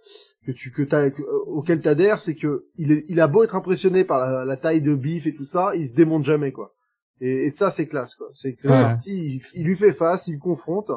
que 0.45 0.51
tu 0.51 0.71
que 0.71 0.81
t'as 0.83 1.09
que- 1.09 1.21
euh, 1.21 1.43
auquel 1.47 1.81
t'adhères, 1.81 2.19
c'est 2.19 2.35
que 2.35 2.65
il 2.77 2.91
est, 2.91 3.05
il 3.07 3.19
a 3.21 3.27
beau 3.27 3.43
être 3.43 3.55
impressionné 3.55 4.03
par 4.03 4.19
la, 4.29 4.45
la 4.45 4.57
taille 4.57 4.81
de 4.81 4.95
Biff 4.95 5.25
et 5.27 5.33
tout 5.35 5.45
ça, 5.45 5.75
il 5.75 5.87
se 5.87 5.95
démonte 5.95 6.23
jamais 6.25 6.51
quoi. 6.51 6.73
Et, 7.21 7.45
et 7.45 7.51
ça, 7.51 7.71
c'est 7.71 7.87
classe 7.87 8.15
quoi. 8.15 8.27
C'est 8.31 8.53
que 8.55 8.67
Ouais. 8.67 8.81
Marty, 8.83 9.09
il, 9.11 9.41
il 9.55 9.63
lui 9.65 9.75
fait 9.75 9.93
face, 9.93 10.27
il 10.27 10.33
le 10.33 10.39
confronte. 10.39 10.91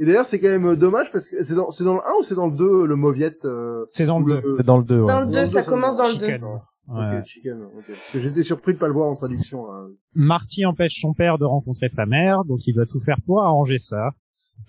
Et 0.00 0.04
d'ailleurs, 0.06 0.26
c'est 0.26 0.38
quand 0.40 0.48
même 0.48 0.66
euh, 0.66 0.76
dommage 0.76 1.10
parce 1.12 1.28
que 1.28 1.42
c'est 1.42 1.54
dans 1.54 1.70
c'est 1.70 1.84
dans 1.84 1.94
le 1.94 2.00
1 2.00 2.02
ou 2.20 2.22
c'est 2.22 2.34
dans 2.36 2.46
le 2.46 2.56
2 2.56 2.86
le 2.86 2.96
Mauviette 2.96 3.44
euh, 3.44 3.84
C'est 3.90 4.06
dans 4.06 4.20
le 4.20 4.36
le- 4.40 4.54
C'est 4.58 4.64
dans 4.66 4.78
le 4.78 4.84
2, 4.84 5.00
ouais. 5.00 5.06
Dans 5.06 5.20
le 5.20 5.26
Dans 5.26 5.32
2, 5.32 5.38
le 5.40 5.44
ça 5.46 5.60
deux, 5.60 5.64
ça 5.64 5.70
commence 5.70 5.96
dans 5.96 6.04
le 6.04 6.14
2. 6.14 6.26
Chicken. 6.26 6.44
Ouais. 6.44 7.18
Ok, 7.18 7.24
Chicken, 7.26 7.62
ok. 7.64 7.84
Parce 7.86 8.10
que 8.12 8.20
j'étais 8.20 8.42
surpris 8.42 8.72
de 8.72 8.78
pas 8.78 8.86
le 8.86 8.94
voir 8.94 9.08
en 9.08 9.14
traduction. 9.16 9.66
Là. 9.70 9.86
Marty 10.14 10.64
empêche 10.64 11.00
son 11.00 11.12
père 11.12 11.36
de 11.36 11.44
rencontrer 11.44 11.88
sa 11.88 12.06
mère, 12.06 12.44
donc 12.44 12.66
il 12.66 12.74
doit 12.74 12.86
tout 12.86 12.98
faire 13.00 13.18
pour 13.26 13.42
arranger 13.42 13.76
ça. 13.76 14.12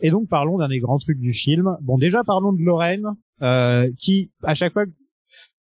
Et 0.02 0.12
donc 0.12 0.28
parlons 0.30 0.58
d'un 0.58 0.68
des 0.68 0.80
grands 0.80 0.98
trucs 0.98 1.18
du 1.20 1.32
film. 1.32 1.78
Bon, 1.82 1.98
déjà 1.98 2.24
parlons 2.26 2.52
de 2.52 2.62
Lorraine, 2.62 3.06
euh, 3.42 3.90
qui 3.98 4.32
à 4.44 4.54
chaque 4.54 4.74
fois, 4.74 4.86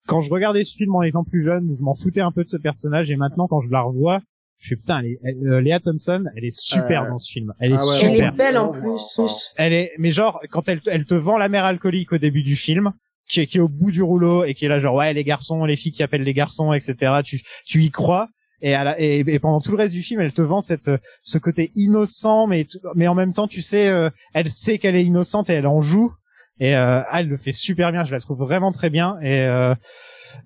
quand 0.06 0.20
je 0.20 0.30
regardais 0.30 0.64
ce 0.64 0.74
film 0.76 0.94
en 0.94 1.02
étant 1.02 1.24
plus 1.24 1.44
jeune, 1.44 1.70
je 1.76 1.82
m'en 1.82 1.94
foutais 1.94 2.20
un 2.20 2.32
peu 2.32 2.44
de 2.44 2.48
ce 2.48 2.56
personnage, 2.56 3.10
et 3.10 3.16
maintenant 3.16 3.46
quand 3.48 3.60
je 3.60 3.70
la 3.70 3.82
revois, 3.82 4.20
je 4.58 4.66
suis 4.68 4.76
putain, 4.76 4.98
elle 5.00 5.06
est- 5.06 5.18
elle- 5.24 5.48
euh, 5.48 5.60
Léa 5.60 5.80
Thompson, 5.80 6.24
elle 6.36 6.44
est 6.44 6.58
super 6.58 7.04
Euh, 7.04 7.08
dans 7.10 7.18
ce 7.18 7.30
film. 7.32 7.52
Elle 7.60 7.72
est 7.72 7.76
ah 7.78 7.86
ouais, 7.86 7.98
Elle 8.02 8.12
super. 8.14 8.34
est 8.34 8.36
belle 8.36 8.58
en 8.58 8.68
plus. 8.72 9.20
Elle 9.56 9.72
est, 9.72 9.92
mais 9.98 10.10
genre 10.10 10.40
quand 10.50 10.68
elle, 10.68 10.80
te- 10.80 10.90
elle 10.90 11.04
te 11.06 11.14
vend 11.14 11.38
la 11.38 11.48
mère 11.48 11.64
alcoolique 11.64 12.12
au 12.12 12.18
début 12.18 12.42
du 12.42 12.56
film, 12.56 12.92
qui 13.28 13.40
est, 13.40 13.46
qui 13.46 13.58
est 13.58 13.60
au 13.60 13.68
bout 13.68 13.90
du 13.92 14.02
rouleau 14.02 14.44
et 14.44 14.54
qui 14.54 14.64
est 14.64 14.68
là 14.68 14.80
genre 14.80 14.96
ouais 14.96 15.14
les 15.14 15.24
garçons, 15.24 15.64
les 15.64 15.76
filles 15.76 15.92
qui 15.92 16.02
appellent 16.02 16.24
les 16.24 16.34
garçons, 16.34 16.72
etc. 16.72 17.20
Tu, 17.24 17.42
tu 17.64 17.82
y 17.82 17.90
crois. 17.90 18.28
Et, 18.62 18.74
à 18.74 18.84
la- 18.84 19.00
et, 19.00 19.20
et 19.20 19.38
pendant 19.38 19.60
tout 19.62 19.70
le 19.70 19.78
reste 19.78 19.94
du 19.94 20.02
film, 20.02 20.20
elle 20.20 20.32
te 20.34 20.42
vend 20.42 20.60
cette, 20.60 20.90
ce 21.22 21.38
côté 21.38 21.70
innocent, 21.76 22.46
mais, 22.46 22.66
mais 22.94 23.08
en 23.08 23.14
même 23.14 23.32
temps, 23.32 23.46
tu 23.48 23.62
sais, 23.62 23.88
euh, 23.88 24.10
elle 24.34 24.50
sait 24.50 24.76
qu'elle 24.78 24.96
est 24.96 25.04
innocente 25.04 25.48
et 25.48 25.54
elle 25.54 25.66
en 25.66 25.80
joue. 25.80 26.12
Et 26.60 26.76
euh, 26.76 27.02
ah, 27.08 27.20
elle 27.20 27.28
le 27.28 27.36
fait 27.36 27.52
super 27.52 27.90
bien. 27.90 28.04
Je 28.04 28.12
la 28.12 28.20
trouve 28.20 28.38
vraiment 28.38 28.70
très 28.70 28.90
bien. 28.90 29.18
Et 29.22 29.42
euh, 29.44 29.74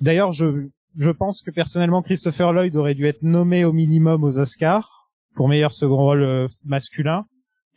d'ailleurs, 0.00 0.32
je, 0.32 0.68
je 0.96 1.10
pense 1.10 1.42
que 1.42 1.50
personnellement, 1.50 2.02
Christopher 2.02 2.52
Lloyd 2.52 2.74
aurait 2.76 2.94
dû 2.94 3.06
être 3.06 3.22
nommé 3.22 3.64
au 3.64 3.72
minimum 3.72 4.24
aux 4.24 4.38
Oscars 4.38 5.08
pour 5.34 5.48
meilleur 5.48 5.72
second 5.72 5.96
rôle 5.96 6.22
euh, 6.22 6.46
masculin. 6.64 7.24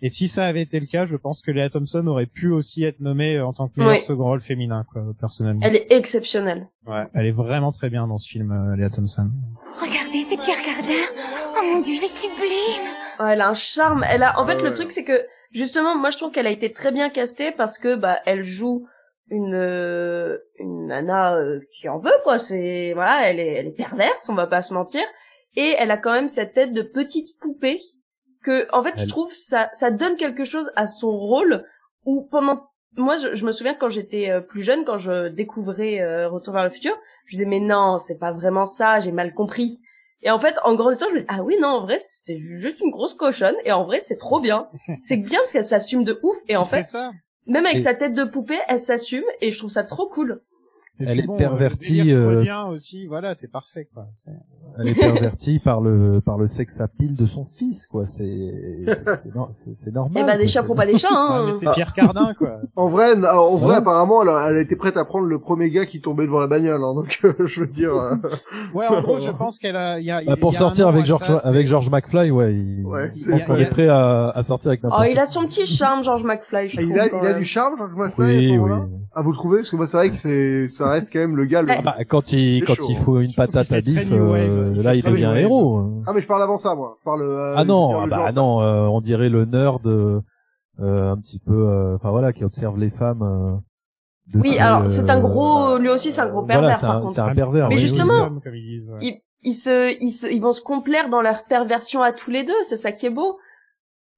Et 0.04 0.10
si 0.10 0.28
ça 0.28 0.46
avait 0.46 0.62
été 0.62 0.80
le 0.80 0.86
cas, 0.86 1.08
je 1.08 1.16
pense 1.16 1.42
que 1.42 1.50
Léa 1.50 1.72
Thompson 1.72 2.06
aurait 2.06 2.28
pu 2.28 2.52
aussi 2.52 2.84
être 2.84 3.00
nommée 3.00 3.42
en 3.42 3.52
tant 3.52 3.68
que 3.68 3.80
meilleur 3.80 3.96
Oui. 3.96 4.02
second 4.02 4.26
rôle 4.26 4.42
féminin, 4.42 4.86
quoi, 4.94 5.02
personnellement. 5.20 5.62
Elle 5.64 5.76
est 5.76 5.92
exceptionnelle. 5.92 6.68
Ouais, 6.86 7.06
elle 7.16 7.26
est 7.26 7.32
vraiment 7.32 7.72
très 7.72 7.90
bien 7.90 8.06
dans 8.06 8.20
ce 8.20 8.30
film, 8.30 8.52
euh, 8.52 8.76
Léa 8.76 8.92
Thompson. 8.92 9.32
Regardez, 9.82 10.22
c'est 10.30 10.38
Pierre 10.38 10.62
Cardin. 10.64 11.04
Oh 11.60 11.64
mon 11.74 11.82
dieu, 11.82 11.96
il 11.96 12.04
est 12.04 12.16
sublime. 12.16 12.86
Ouais, 13.20 13.34
elle 13.34 13.42
a 13.42 13.50
un 13.50 13.56
charme. 13.56 14.06
Elle 14.08 14.22
a, 14.22 14.40
en 14.40 14.46
fait, 14.46 14.62
le 14.62 14.72
truc, 14.76 14.92
c'est 14.92 15.04
que, 15.04 15.20
justement, 15.52 15.96
moi, 15.98 16.10
je 16.10 16.18
trouve 16.18 16.32
qu'elle 16.32 16.48
a 16.48 16.52
été 16.52 16.72
très 16.74 16.92
bien 16.92 17.10
castée 17.10 17.52
parce 17.52 17.78
que, 17.78 17.96
bah, 17.96 18.20
elle 18.26 18.44
joue 18.44 18.88
une, 19.30 19.54
euh, 19.54 20.38
une 20.60 20.88
nana 20.88 21.36
euh, 21.36 21.60
qui 21.72 21.90
en 21.90 22.00
veut, 22.00 22.12
quoi. 22.24 22.40
C'est, 22.40 22.94
voilà, 22.94 23.30
elle 23.30 23.40
est, 23.40 23.54
elle 23.54 23.68
est 23.68 23.72
perverse, 23.72 24.30
on 24.30 24.36
va 24.36 24.48
pas 24.48 24.62
se 24.62 24.74
mentir. 24.74 25.04
Et 25.56 25.76
elle 25.78 25.92
a 25.92 25.98
quand 25.98 26.14
même 26.14 26.30
cette 26.30 26.54
tête 26.54 26.74
de 26.74 26.82
petite 26.82 27.38
poupée 27.40 27.80
que, 28.44 28.68
en 28.72 28.84
fait, 28.84 28.94
je 28.98 29.06
trouve 29.06 29.34
ça, 29.34 29.70
ça 29.74 29.92
donne 29.92 30.16
quelque 30.16 30.46
chose 30.46 30.72
à 30.76 30.88
son 30.88 31.12
rôle 31.12 31.66
où 32.06 32.28
pendant, 32.30 32.70
moi, 32.96 33.18
je, 33.18 33.36
je 33.36 33.46
me 33.46 33.52
souviens 33.52 33.74
quand 33.74 33.90
j'étais 33.90 34.30
euh, 34.30 34.40
plus 34.40 34.64
jeune, 34.64 34.86
quand 34.86 34.98
je 34.98 35.28
découvrais 35.28 36.00
euh, 36.00 36.30
Retour 36.30 36.54
vers 36.54 36.64
le 36.64 36.70
futur, 36.70 36.98
je 37.26 37.36
disais, 37.36 37.46
mais 37.46 37.60
non, 37.60 37.98
c'est 37.98 38.18
pas 38.18 38.32
vraiment 38.32 38.66
ça, 38.66 39.00
j'ai 39.00 39.12
mal 39.12 39.34
compris. 39.34 39.82
Et 40.24 40.32
en 40.32 40.40
fait, 40.40 40.56
en 40.64 40.74
grandissant, 40.76 41.08
je 41.10 41.16
me 41.16 41.20
dis, 41.20 41.26
ah 41.28 41.44
oui, 41.44 41.58
non, 41.60 41.68
en 41.70 41.82
vrai, 41.82 41.98
c'est 42.00 42.38
juste 42.40 42.80
une 42.82 42.90
grosse 42.92 43.14
cochonne, 43.14 43.56
et 43.66 43.72
en 43.72 43.86
vrai, 43.86 44.00
c'est 44.00 44.18
trop 44.18 44.40
bien. 44.40 44.68
c'est 45.04 45.18
bien 45.18 45.40
parce 45.40 45.52
qu'elle 45.52 45.64
s'assume 45.66 46.04
de 46.04 46.20
ouf, 46.24 46.38
et 46.48 46.56
en 46.58 46.66
fait, 46.66 46.84
ça. 46.84 47.12
même 47.46 47.66
avec 47.66 47.78
Et- 47.78 47.82
sa 47.82 47.94
tête 47.94 48.14
de 48.14 48.24
poupée, 48.24 48.58
elle 48.68 48.80
s'assume, 48.80 49.24
et 49.42 49.52
je 49.52 49.58
trouve 49.60 49.70
ça 49.70 49.84
trop 49.84 50.10
cool. 50.10 50.42
Et 51.00 51.04
Elle 51.04 51.12
puis 51.12 51.20
est 51.20 51.28
bon, 51.28 51.38
pervertie, 51.38 52.12
euh, 52.14 52.32
le 52.32 52.36
délire 52.38 52.66
euh, 52.68 52.74
aussi, 52.74 53.06
voilà, 53.06 53.36
c'est 53.36 53.52
parfait, 53.52 53.88
quoi. 53.94 54.08
Elle 54.80 54.88
est 54.90 54.96
pervertie 54.96 55.60
par 55.64 55.80
le 55.82 56.22
par 56.22 56.38
le 56.38 56.48
sexe 56.48 56.82
à 56.82 56.88
pile 56.88 57.16
de 57.16 57.26
son 57.26 57.46
fils, 57.46 57.86
quoi. 57.88 58.08
C'est 58.08 58.84
c'est- 58.86 59.16
c'est 59.24 59.36
nor- 59.36 59.50
c'est- 59.52 59.74
c'est 59.76 59.94
normal. 59.94 60.24
Eh 60.24 60.26
ben, 60.26 60.38
des 60.38 60.48
chats 60.48 60.64
font 60.64 60.74
pas 60.76 60.86
des 60.88 60.98
chats, 60.98 61.10
Ouais, 61.10 61.16
hein. 61.16 61.44
mais 61.48 61.54
c'est 61.54 61.70
Pierre 61.72 61.94
Cardin, 61.94 62.34
quoi. 62.34 62.58
En 62.76 62.88
vrai, 62.88 63.14
en 63.24 63.56
vrai, 63.56 63.70
Ouais. 63.70 63.76
apparemment, 63.76 64.24
elle 64.24 64.30
a, 64.30 64.50
elle 64.50 64.56
a 64.58 64.62
été 64.62 64.76
prête 64.76 64.98
à 64.98 65.06
prendre 65.06 65.26
le 65.26 65.40
premier 65.40 65.70
gars 65.70 65.86
qui 65.86 66.02
tombait 66.02 66.26
devant 66.26 66.40
la 66.40 66.48
bagnole. 66.48 66.84
Hein, 66.84 66.94
donc, 66.96 67.20
euh, 67.24 67.34
je 67.46 67.62
veux 67.62 67.68
dire. 67.68 67.94
euh, 67.94 68.16
Ouais, 68.74 68.88
en 68.88 69.02
gros, 69.02 69.20
je 69.20 69.30
pense 69.32 69.60
qu'elle 69.60 69.76
a, 69.76 70.00
il 70.00 70.06
y 70.06 70.12
a, 70.12 70.18
Bah, 70.24 70.34
il 70.36 70.40
pour 70.40 70.54
y 70.54 70.56
a 70.56 70.60
sortir 70.60 70.88
avec 70.88 71.06
George 71.06 71.26
ça, 71.26 71.48
avec 71.48 71.68
George 71.68 71.90
McFly, 71.90 72.32
ouais, 72.32 72.54
il, 72.56 72.86
Ouais, 72.86 73.10
il 73.14 73.38
y 73.38 73.42
a- 73.42 73.60
est 73.60 73.70
prêt 73.70 73.88
à, 73.88 74.30
à 74.30 74.42
sortir 74.44 74.70
avec 74.70 74.82
Oh, 74.84 75.04
il 75.10 75.18
a 75.20 75.26
son 75.28 75.44
petit 75.46 75.66
charme, 75.66 76.04
George 76.04 76.24
McFly, 76.24 76.68
je 76.70 76.82
il 76.82 76.88
trouve. 76.88 77.00
a, 77.00 77.08
il 77.08 77.28
a 77.28 77.34
du 77.34 77.46
charme, 77.46 77.76
George 77.78 77.94
McFly, 77.96 78.26
Oui, 78.26 78.58
oui. 78.58 78.72
Ah, 79.14 79.22
vous 79.24 79.32
le 79.32 79.38
trouvez? 79.38 79.58
Parce 79.60 79.72
que 79.72 79.76
moi, 79.78 79.88
c'est 79.88 79.98
vrai 79.98 80.10
que 80.12 80.16
c'est, 80.16 80.68
ça 80.88 80.92
reste 80.94 81.14
quand 81.14 81.20
même 81.20 81.36
le 81.36 81.46
gars 81.46 81.62
le. 81.62 81.72
Ah 81.72 81.82
bah, 81.82 81.96
quand 82.08 82.32
il 82.34 82.64
quand 82.64 82.76
chaud, 82.76 82.86
il 82.90 82.98
hein. 82.98 83.00
faut 83.02 83.20
une 83.20 83.30
Je 83.30 83.36
trouve 83.36 83.46
patate 83.48 83.72
à 83.72 83.82
bif, 83.82 83.98
euh, 84.12 84.84
là 84.84 84.96
il 84.96 85.04
devient 85.04 85.26
un 85.26 85.36
héros. 85.36 85.78
hein. 85.78 86.04
Ah, 86.08 86.14
mais 86.14 86.22
je 86.22 86.28
parle 86.28 86.42
avant 86.44 86.58
ça, 86.58 86.76
moi. 86.76 86.98
Je 87.00 87.04
parle. 87.04 87.22
euh, 87.22 87.54
Ah 87.58 87.64
non, 87.66 88.00
ah 88.02 88.08
bah 88.08 88.18
genre- 88.18 88.34
non, 88.34 88.62
euh, 88.62 88.88
on 88.88 89.02
dirait 89.02 89.30
le 89.30 89.46
nerd, 89.46 89.86
euh, 89.88 90.22
un 90.80 91.18
petit 91.18 91.40
peu, 91.40 91.54
euh, 91.70 91.96
enfin 91.96 92.12
voilà, 92.12 92.34
qui 92.34 92.44
observe 92.44 92.78
les 92.78 92.90
femmes. 92.90 93.22
euh, 93.24 93.56
depuis, 94.34 94.50
Oui, 94.52 94.58
alors, 94.60 94.88
c'est 94.90 95.10
un 95.10 95.20
gros, 95.22 95.78
lui 95.78 95.90
aussi, 95.90 96.12
c'est 96.12 96.20
un 96.22 96.28
gros 96.28 96.42
voilà, 96.44 96.60
pervers, 96.60 96.78
c'est 96.78 96.86
un, 96.86 97.00
contre. 97.00 97.14
c'est 97.14 97.22
un 97.22 97.34
pervers. 97.34 97.70
Mais 97.70 97.76
oui, 97.76 97.82
oui. 97.82 97.88
justement- 97.88 98.30
ils. 98.54 98.92
Ils, 99.02 99.22
ils 99.44 99.54
se, 99.54 99.96
ils 100.04 100.10
se, 100.10 100.28
ils 100.28 100.42
vont 100.42 100.52
se 100.52 100.62
complaire 100.62 101.10
dans 101.10 101.22
leur 101.22 101.46
perversion 101.46 102.02
à 102.02 102.12
tous 102.12 102.30
les 102.32 102.44
deux, 102.44 102.62
c'est 102.64 102.76
ça 102.76 102.92
qui 102.92 103.06
est 103.06 103.10
beau. 103.12 103.38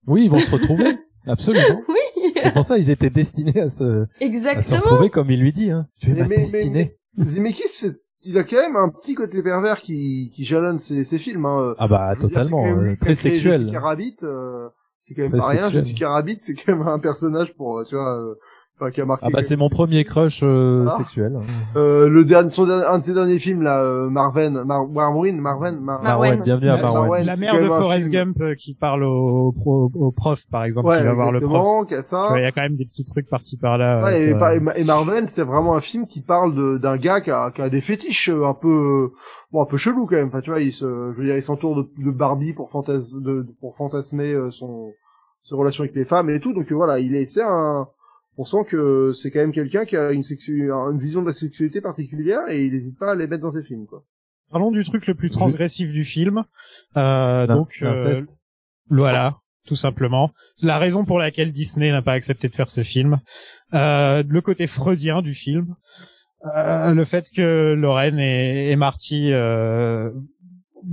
Oui, 0.08 0.24
ils 0.26 0.32
vont 0.32 0.40
se 0.40 0.50
retrouver. 0.52 0.98
Absolument. 1.30 1.80
Oui, 1.88 2.32
C'est 2.42 2.54
pour 2.54 2.64
ça 2.66 2.78
ils 2.78 2.90
étaient 2.90 3.10
destinés 3.10 3.60
à 3.60 3.70
se, 3.70 3.84
à 4.04 4.06
se 4.06 4.24
exactement. 4.24 4.78
retrouver 4.82 5.10
comme 5.10 5.30
il 5.32 5.40
lui 5.42 5.54
dit. 5.54 5.72
Hein. 5.72 5.88
Tu 6.02 6.10
es 6.12 6.14
Mais- 6.14 6.20
ma 6.22 6.28
mais- 6.28 6.36
mais- 6.38 6.42
destinée. 6.44 6.96
Zemeckis, 7.20 7.68
c'est- 7.68 8.00
il 8.24 8.38
a 8.38 8.44
quand 8.44 8.58
même 8.58 8.76
un 8.76 8.90
petit 8.90 9.14
côté 9.16 9.42
pervers 9.42 9.82
qui, 9.82 10.32
qui 10.34 10.44
jalonne 10.44 10.80
ses, 10.80 11.04
ses 11.04 11.18
films. 11.18 11.46
Hein. 11.46 11.76
Ah 11.80 11.88
bah 11.88 12.14
dire, 12.16 12.22
totalement, 12.30 12.64
quand 12.64 12.76
même 12.76 12.92
euh, 12.92 12.96
très 13.00 13.16
sexuel. 13.16 13.54
Jessica 13.62 13.80
Rabbit, 13.80 14.16
euh, 14.24 14.68
c'est 15.00 15.14
quand 15.16 15.22
même 15.24 15.32
Très 15.32 15.40
pas 15.40 15.48
rien. 15.48 15.70
Jessica 15.70 16.10
Rabbit, 16.10 16.40
c'est 16.42 16.54
quand 16.56 16.76
même 16.78 16.88
un 16.88 17.00
personnage 17.00 17.54
pour, 17.56 17.80
euh, 17.80 17.86
tu 17.86 17.96
vois, 17.96 18.18
euh, 18.20 18.36
enfin, 18.80 18.92
qui 18.92 19.02
a 19.02 19.06
marqué. 19.06 19.26
Ah 19.28 19.30
bah 19.34 19.42
c'est 19.42 19.56
mon 19.56 19.70
premier 19.70 20.04
crush 20.06 20.42
euh, 20.44 20.86
Ah. 20.90 20.98
sexuel. 20.98 21.36
Euh, 21.76 22.08
le 22.10 22.24
dernier, 22.26 22.50
son 22.52 22.66
dernier, 22.66 22.86
un 22.86 22.98
de 22.98 23.04
ses 23.04 23.14
derniers 23.14 23.40
films 23.40 23.62
là, 23.62 23.82
euh, 23.84 24.10
Marven, 24.10 24.64
Mar 24.64 24.88
Marwen, 24.88 25.40
Marven, 25.40 25.80
Mar 25.80 26.02
Marwen. 26.02 26.04
Marwen, 26.04 26.44
bienvenue 26.44 26.70
à 26.70 26.76
La- 26.78 26.82
Marwen. 26.82 27.02
Marwen. 27.02 27.26
La 27.26 27.36
mère 27.38 27.62
de 27.62 27.68
Forrest 27.68 28.02
film. 28.10 28.12
Gump 28.12 28.42
euh, 28.42 28.56
qui 28.56 28.74
parle 28.74 29.04
au, 29.04 29.52
pro, 29.52 29.92
au 29.94 30.12
prof, 30.12 30.40
par 30.52 30.64
exemple, 30.64 30.88
Ouais, 30.90 30.98
qui 31.00 31.04
va 31.04 31.14
voir 31.14 31.32
le 31.32 31.42
prof. 31.42 31.88
ça. 32.02 32.30
Il 32.36 32.42
y 32.42 32.46
a 32.46 32.52
quand 32.52 32.62
même 32.62 32.76
des 32.78 32.86
petits 32.86 33.06
trucs 33.06 33.30
par-ci 33.30 33.58
par-là. 33.58 34.04
Ouais, 34.04 34.28
euh, 34.28 34.36
et, 34.36 34.40
par- 34.40 34.52
et 34.54 34.60
Ma- 34.60 34.78
et 34.78 34.84
Marven, 34.84 35.28
c'est 35.28 35.44
vraiment 35.44 35.76
un 35.76 35.82
film 35.82 36.08
qui 36.08 36.22
parle 36.22 36.80
d'un 36.80 36.98
gars 36.98 37.22
qui 37.22 37.32
a, 37.32 37.52
qui 37.52 37.62
a 37.62 37.70
des 37.70 37.82
fétiches 37.82 38.30
euh, 38.30 38.46
un 38.46 38.54
peu, 38.54 39.12
bon, 39.52 39.62
un 39.62 39.66
peu 39.66 39.78
chelou 39.78 40.06
quand 40.06 40.16
même. 40.16 40.28
Enfin, 40.28 40.42
tu 40.42 40.50
vois, 40.52 40.62
il 40.62 40.72
se, 40.72 40.86
je 40.86 41.18
veux 41.20 41.26
dire, 41.26 41.36
il 41.36 41.42
s'entoure 41.44 41.76
de, 41.76 41.90
de 41.98 42.12
Barbie 42.12 42.54
pour 42.54 42.70
fantas, 42.70 43.14
de, 43.16 43.46
pour 43.60 43.76
fantasmer 43.76 44.34
euh, 44.34 44.52
son, 44.52 44.92
ses 45.44 45.56
relations 45.56 45.84
avec 45.84 45.96
les 45.96 46.06
femmes 46.06 46.30
et 46.30 46.40
tout. 46.40 46.54
Donc 46.54 46.72
voilà, 46.72 47.00
il 47.00 47.16
est, 47.16 47.26
c'est 47.26 47.44
un, 47.44 47.88
on 48.40 48.46
sent 48.46 48.64
que 48.70 49.12
c'est 49.14 49.32
quand 49.32 49.42
même 49.42 49.52
quelqu'un 49.52 49.84
qui 49.84 49.98
a 49.98 50.12
une 50.14 50.24
sexu, 50.24 50.72
une 50.72 50.98
vision 50.98 51.22
de 51.22 51.28
la 51.28 51.34
sexualité 51.34 51.82
particulière 51.82 52.48
et 52.48 52.64
il 52.64 52.72
n'hésite 52.72 52.98
pas 52.98 53.12
à 53.12 53.16
les 53.16 53.28
mettre 53.28 53.44
dans 53.44 53.52
ses 53.52 53.64
films, 53.64 53.86
quoi. 53.86 54.06
Parlons 54.50 54.72
du 54.72 54.86
truc 54.86 55.06
le 55.08 55.14
plus 55.14 55.30
transgressif 55.30 55.92
du 55.92 56.06
film. 56.06 56.46
Euh, 56.96 57.46
donc, 57.48 57.80
euh, 57.82 57.90
l'inceste. 57.90 58.38
voilà, 58.90 59.40
tout 59.68 59.76
simplement. 59.76 60.32
La 60.62 60.78
raison 60.78 61.04
pour 61.04 61.20
laquelle 61.20 61.52
Disney 61.52 61.92
n'a 61.92 62.02
pas 62.02 62.14
accepté 62.14 62.48
de 62.48 62.56
faire 62.56 62.70
ce 62.70 62.82
film. 62.82 63.20
Euh, 63.74 64.24
le 64.26 64.42
côté 64.42 64.68
freudien 64.68 65.22
du 65.22 65.34
film. 65.34 65.76
Euh, 66.56 66.94
le 66.94 67.04
fait 67.04 67.30
que 67.36 67.74
Lorraine 67.74 68.20
et, 68.20 68.72
et 68.72 68.76
Marty 68.78 69.34
euh, 69.34 70.12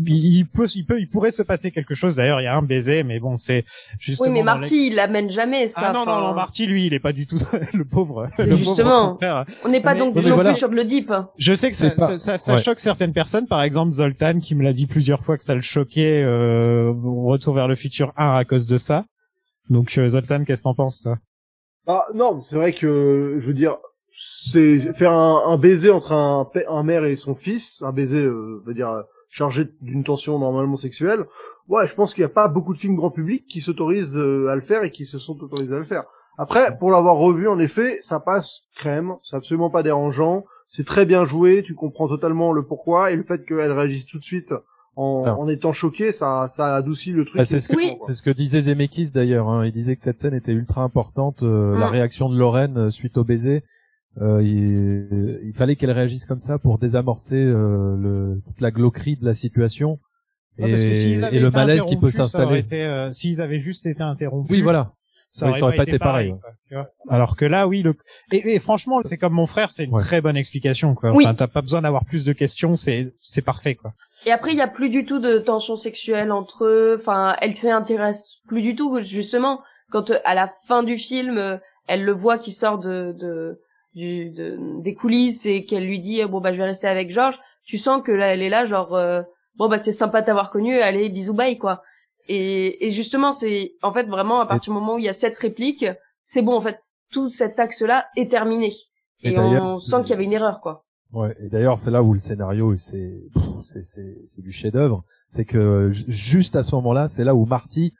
il 0.06 0.46
peut, 0.46 0.66
il 0.74 0.84
peut, 0.84 1.00
il 1.00 1.08
pourrait 1.08 1.30
se 1.30 1.42
passer 1.42 1.70
quelque 1.70 1.94
chose. 1.94 2.16
D'ailleurs, 2.16 2.40
il 2.40 2.44
y 2.44 2.46
a 2.48 2.54
un 2.56 2.62
baiser, 2.62 3.02
mais 3.02 3.18
bon, 3.20 3.36
c'est 3.36 3.64
justement. 3.98 4.28
Oui, 4.28 4.34
mais 4.34 4.42
Marty, 4.42 4.88
il 4.88 4.94
l'amène 4.96 5.30
jamais, 5.30 5.68
ça. 5.68 5.88
Ah 5.88 5.92
non, 5.92 6.04
non, 6.06 6.20
non, 6.20 6.34
Marty, 6.34 6.66
lui, 6.66 6.86
il 6.86 6.94
est 6.94 7.00
pas 7.00 7.12
du 7.12 7.26
tout 7.26 7.38
le 7.72 7.84
pauvre. 7.84 8.28
le 8.38 8.44
Mais 8.44 8.50
pauvre 8.50 8.58
justement, 8.58 9.18
on 9.64 9.68
n'est 9.68 9.80
pas 9.80 9.94
Mais- 9.94 10.00
donc 10.00 10.14
non 10.14 10.22
voilà. 10.34 10.50
plus 10.50 10.58
sur 10.58 10.68
de 10.68 10.74
l'Oedipe. 10.76 11.12
Je 11.38 11.54
sais 11.54 11.70
que 11.70 11.76
ça, 11.76 11.90
pas- 11.90 12.06
ça, 12.06 12.18
ça- 12.18 12.38
ça 12.38 12.54
ouais. 12.54 12.62
choque 12.62 12.80
certaines 12.80 13.12
personnes. 13.12 13.46
Par 13.46 13.62
exemple, 13.62 13.92
Zoltan, 13.92 14.40
qui 14.40 14.54
me 14.54 14.62
l'a 14.64 14.72
dit 14.72 14.86
plusieurs 14.86 15.22
fois 15.22 15.36
que 15.36 15.44
ça 15.44 15.54
le 15.54 15.62
choquait, 15.62 16.22
euh, 16.22 16.92
Retour 17.26 17.54
vers 17.54 17.68
le 17.68 17.74
futur 17.74 18.12
1 18.16 18.36
à 18.36 18.44
cause 18.44 18.66
de 18.66 18.76
ça. 18.78 19.04
Donc, 19.70 19.96
euh, 19.98 20.08
Zoltan, 20.08 20.44
qu'est-ce 20.44 20.62
que 20.62 20.68
t'en 20.68 20.74
penses, 20.74 21.02
toi? 21.02 21.16
Ah 21.86 22.04
non, 22.14 22.40
c'est 22.42 22.56
vrai 22.56 22.72
que 22.72 23.36
je 23.40 23.46
veux 23.46 23.54
dire, 23.54 23.76
c'est 24.12 24.92
faire 24.94 25.12
un, 25.12 25.42
un 25.48 25.56
baiser 25.56 25.90
entre 25.90 26.12
un, 26.12 26.48
un 26.68 26.82
mère 26.82 27.04
et 27.04 27.16
son 27.16 27.34
fils, 27.34 27.82
un 27.82 27.92
baiser, 27.92 28.24
euh, 28.24 28.62
veut 28.66 28.74
dire 28.74 28.88
euh, 28.90 29.02
chargé 29.36 29.68
d'une 29.82 30.02
tension 30.02 30.38
normalement 30.38 30.76
sexuelle. 30.76 31.26
Ouais, 31.68 31.86
je 31.86 31.94
pense 31.94 32.14
qu'il 32.14 32.22
n'y 32.22 32.26
a 32.30 32.30
pas 32.34 32.48
beaucoup 32.48 32.72
de 32.72 32.78
films 32.78 32.96
grand 32.96 33.10
public 33.10 33.44
qui 33.46 33.60
s'autorisent 33.60 34.16
euh, 34.16 34.48
à 34.48 34.54
le 34.54 34.62
faire 34.62 34.82
et 34.82 34.90
qui 34.90 35.04
se 35.04 35.18
sont 35.18 35.38
autorisés 35.42 35.74
à 35.74 35.78
le 35.78 35.84
faire. 35.84 36.04
Après, 36.38 36.76
pour 36.78 36.90
l'avoir 36.90 37.16
revu, 37.16 37.46
en 37.46 37.58
effet, 37.58 37.98
ça 38.00 38.18
passe 38.18 38.68
crème, 38.74 39.14
c'est 39.22 39.36
absolument 39.36 39.68
pas 39.68 39.82
dérangeant, 39.82 40.44
c'est 40.68 40.86
très 40.86 41.04
bien 41.04 41.26
joué, 41.26 41.62
tu 41.62 41.74
comprends 41.74 42.08
totalement 42.08 42.52
le 42.52 42.62
pourquoi 42.66 43.10
et 43.10 43.16
le 43.16 43.22
fait 43.22 43.44
qu'elle 43.44 43.72
réagisse 43.72 44.06
tout 44.06 44.18
de 44.18 44.24
suite 44.24 44.54
en, 44.96 45.24
en 45.26 45.48
étant 45.48 45.74
choquée, 45.74 46.12
ça, 46.12 46.46
ça 46.48 46.74
adoucit 46.74 47.12
le 47.12 47.26
truc. 47.26 47.36
Bah, 47.36 47.44
c'est 47.44 47.58
ce 47.58 47.68
que 47.68 47.76
Oui. 47.76 47.92
c'est 48.06 48.14
ce 48.14 48.22
que 48.22 48.30
disait 48.30 48.62
Zemeckis 48.62 49.10
d'ailleurs. 49.10 49.50
Hein. 49.50 49.66
Il 49.66 49.72
disait 49.72 49.94
que 49.94 50.00
cette 50.00 50.18
scène 50.18 50.32
était 50.32 50.52
ultra 50.52 50.80
importante. 50.82 51.42
euh, 51.42 51.78
La 51.78 51.88
Mm. 51.88 51.90
réaction 51.90 52.28
de 52.30 52.38
Lorraine 52.38 52.78
euh, 52.78 52.90
suite 52.90 53.18
au 53.18 53.24
baiser, 53.24 53.62
euh, 54.20 54.42
il, 54.42 55.40
il 55.44 55.52
fallait 55.54 55.76
qu'elle 55.76 55.90
réagisse 55.90 56.24
comme 56.26 56.40
ça 56.40 56.58
pour 56.58 56.78
désamorcer 56.78 57.36
euh, 57.36 57.96
le, 57.96 58.40
toute 58.46 58.60
la 58.60 58.70
glauquerie 58.70 59.16
de 59.16 59.24
la 59.24 59.34
situation 59.34 59.98
Ouais, 60.58 60.68
et, 60.68 60.72
parce 60.72 60.84
que 60.84 60.92
s'ils 60.94 61.22
avaient 61.22 61.36
et 61.36 61.40
le 61.40 61.50
malaise 61.50 61.84
qui 61.84 61.98
peut 61.98 62.10
s'installer. 62.10 62.64
euh, 62.72 63.12
s'ils 63.12 63.42
avaient 63.42 63.58
juste 63.58 63.84
été 63.84 64.02
interrompus. 64.02 64.50
Oui, 64.50 64.62
voilà. 64.62 64.92
Ça 65.28 65.50
Oui, 65.50 65.60
aurait, 65.60 65.76
pas 65.76 65.82
été 65.82 65.98
pareil. 65.98 66.34
quoi. 66.70 66.88
Alors 67.10 67.36
que 67.36 67.44
là, 67.44 67.66
oui, 67.68 67.82
le... 67.82 67.94
et, 68.32 68.54
et 68.54 68.58
franchement, 68.58 69.00
c'est 69.04 69.18
comme 69.18 69.34
mon 69.34 69.44
frère, 69.44 69.70
c'est 69.70 69.84
une 69.84 69.92
Ouais. 69.92 70.00
très 70.00 70.22
bonne 70.22 70.36
explication, 70.36 70.94
quoi. 70.94 71.10
Oui. 71.12 71.24
Enfin, 71.26 71.34
t'as 71.34 71.46
pas 71.46 71.60
besoin 71.60 71.82
d'avoir 71.82 72.06
plus 72.06 72.24
de 72.24 72.32
questions, 72.32 72.74
c'est, 72.74 73.12
c'est 73.20 73.42
parfait, 73.42 73.74
quoi. 73.74 73.92
Et 74.24 74.30
après, 74.30 74.52
il 74.52 74.56
y 74.56 74.62
a 74.62 74.68
plus 74.68 74.88
du 74.88 75.04
tout 75.04 75.18
de 75.18 75.36
tension 75.36 75.76
sexuelle 75.76 76.32
entre 76.32 76.64
eux. 76.64 76.96
Enfin, 76.98 77.36
elle 77.42 77.54
s'y 77.54 77.68
intéresse 77.68 78.38
plus 78.48 78.62
du 78.62 78.74
tout, 78.74 78.98
justement. 79.00 79.60
Quand 79.90 80.10
euh, 80.10 80.18
à 80.24 80.34
la 80.34 80.48
fin 80.66 80.82
du 80.82 80.96
film, 80.96 81.36
euh, 81.36 81.58
elle 81.86 82.04
le 82.04 82.12
voit 82.12 82.38
qui 82.38 82.52
sort 82.52 82.78
de, 82.78 83.12
de, 83.12 83.60
du, 83.96 84.30
de- 84.30 84.80
des 84.82 84.94
coulisses 84.94 85.44
et 85.46 85.64
qu'elle 85.64 85.84
lui 85.86 85.98
dit, 85.98 86.20
eh, 86.20 86.26
bon 86.26 86.40
bah 86.40 86.52
je 86.52 86.58
vais 86.58 86.64
rester 86.64 86.86
avec 86.86 87.10
Georges. 87.10 87.40
Tu 87.64 87.78
sens 87.78 88.00
que 88.04 88.12
là, 88.12 88.32
elle 88.32 88.42
est 88.42 88.48
là, 88.50 88.64
genre, 88.64 88.94
euh, 88.94 89.22
bon 89.56 89.68
bah 89.68 89.78
c'était 89.78 89.90
sympa 89.90 90.20
de 90.20 90.26
t'avoir 90.26 90.50
connu, 90.52 90.78
allez 90.80 91.08
bisous 91.08 91.34
bye 91.34 91.58
quoi. 91.58 91.82
Et, 92.28 92.86
et 92.86 92.90
justement, 92.90 93.32
c'est 93.32 93.72
en 93.82 93.92
fait 93.92 94.04
vraiment 94.06 94.40
à 94.40 94.46
partir 94.46 94.72
du 94.72 94.78
moment 94.78 94.94
où 94.94 94.98
il 94.98 95.04
y 95.04 95.08
a 95.08 95.12
cette 95.12 95.38
réplique, 95.38 95.84
c'est 96.24 96.42
bon 96.42 96.54
en 96.56 96.60
fait, 96.60 96.78
tout 97.12 97.30
cet 97.30 97.58
axe-là 97.58 98.06
est 98.16 98.30
terminé. 98.30 98.70
Et 99.22 99.36
on 99.38 99.76
c'est- 99.76 99.90
sent 99.90 99.96
qu'il 100.02 100.10
y 100.10 100.12
avait 100.12 100.24
une 100.24 100.32
erreur 100.34 100.60
quoi. 100.60 100.84
Ouais, 101.12 101.34
et 101.40 101.48
d'ailleurs, 101.48 101.78
c'est 101.78 101.90
là 101.92 102.02
où 102.02 102.12
le 102.12 102.18
scénario, 102.18 102.76
c'est 102.76 103.14
c'est 103.64 103.84
c'est 103.84 104.16
c'est 104.26 104.42
du 104.42 104.50
chef-d'œuvre. 104.52 105.04
C'est 105.30 105.44
que 105.44 105.90
ju- 105.92 106.04
juste 106.08 106.54
à 106.56 106.62
ce 106.64 106.74
moment-là, 106.74 107.06
c'est 107.08 107.24
là 107.24 107.34
où 107.34 107.46
Marty, 107.46 107.94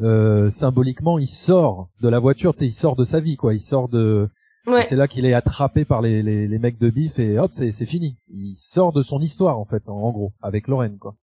euh, 0.00 0.50
symboliquement, 0.50 1.18
il 1.18 1.28
sort 1.28 1.88
de 2.00 2.08
la 2.08 2.18
voiture, 2.18 2.52
tu 2.52 2.60
sais, 2.60 2.66
il 2.66 2.72
sort 2.74 2.94
de 2.96 3.04
sa 3.04 3.20
vie, 3.20 3.36
quoi. 3.36 3.54
Il 3.54 3.60
sort 3.60 3.88
de. 3.88 4.28
Ouais. 4.66 4.84
C'est 4.84 4.96
là 4.96 5.08
qu'il 5.08 5.24
est 5.26 5.34
attrapé 5.34 5.84
par 5.84 6.02
les, 6.02 6.22
les 6.22 6.46
les 6.46 6.58
mecs 6.58 6.78
de 6.78 6.88
bif 6.90 7.18
et 7.18 7.38
hop, 7.38 7.52
c'est 7.52 7.72
c'est 7.72 7.86
fini. 7.86 8.18
Il 8.28 8.54
sort 8.54 8.92
de 8.92 9.02
son 9.02 9.18
histoire 9.20 9.58
en 9.58 9.64
fait, 9.64 9.88
en, 9.88 9.94
en 9.94 10.12
gros, 10.12 10.32
avec 10.40 10.68
Lorraine, 10.68 10.98
quoi. 10.98 11.16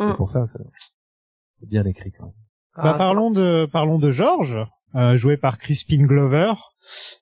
C'est 0.00 0.06
Mm. 0.08 0.16
pour 0.16 0.28
ça, 0.30 0.46
c'est 0.46 0.58
c'est 1.60 1.68
bien 1.68 1.84
écrit. 1.86 2.12
Quand 2.12 2.24
même. 2.24 2.32
Bah, 2.76 2.92
Ah, 2.94 2.98
parlons 2.98 3.30
de 3.30 3.66
parlons 3.70 3.98
de 3.98 4.10
George, 4.12 4.58
euh, 4.94 5.16
joué 5.16 5.36
par 5.36 5.58
Crispin 5.58 6.04
Glover, 6.04 6.52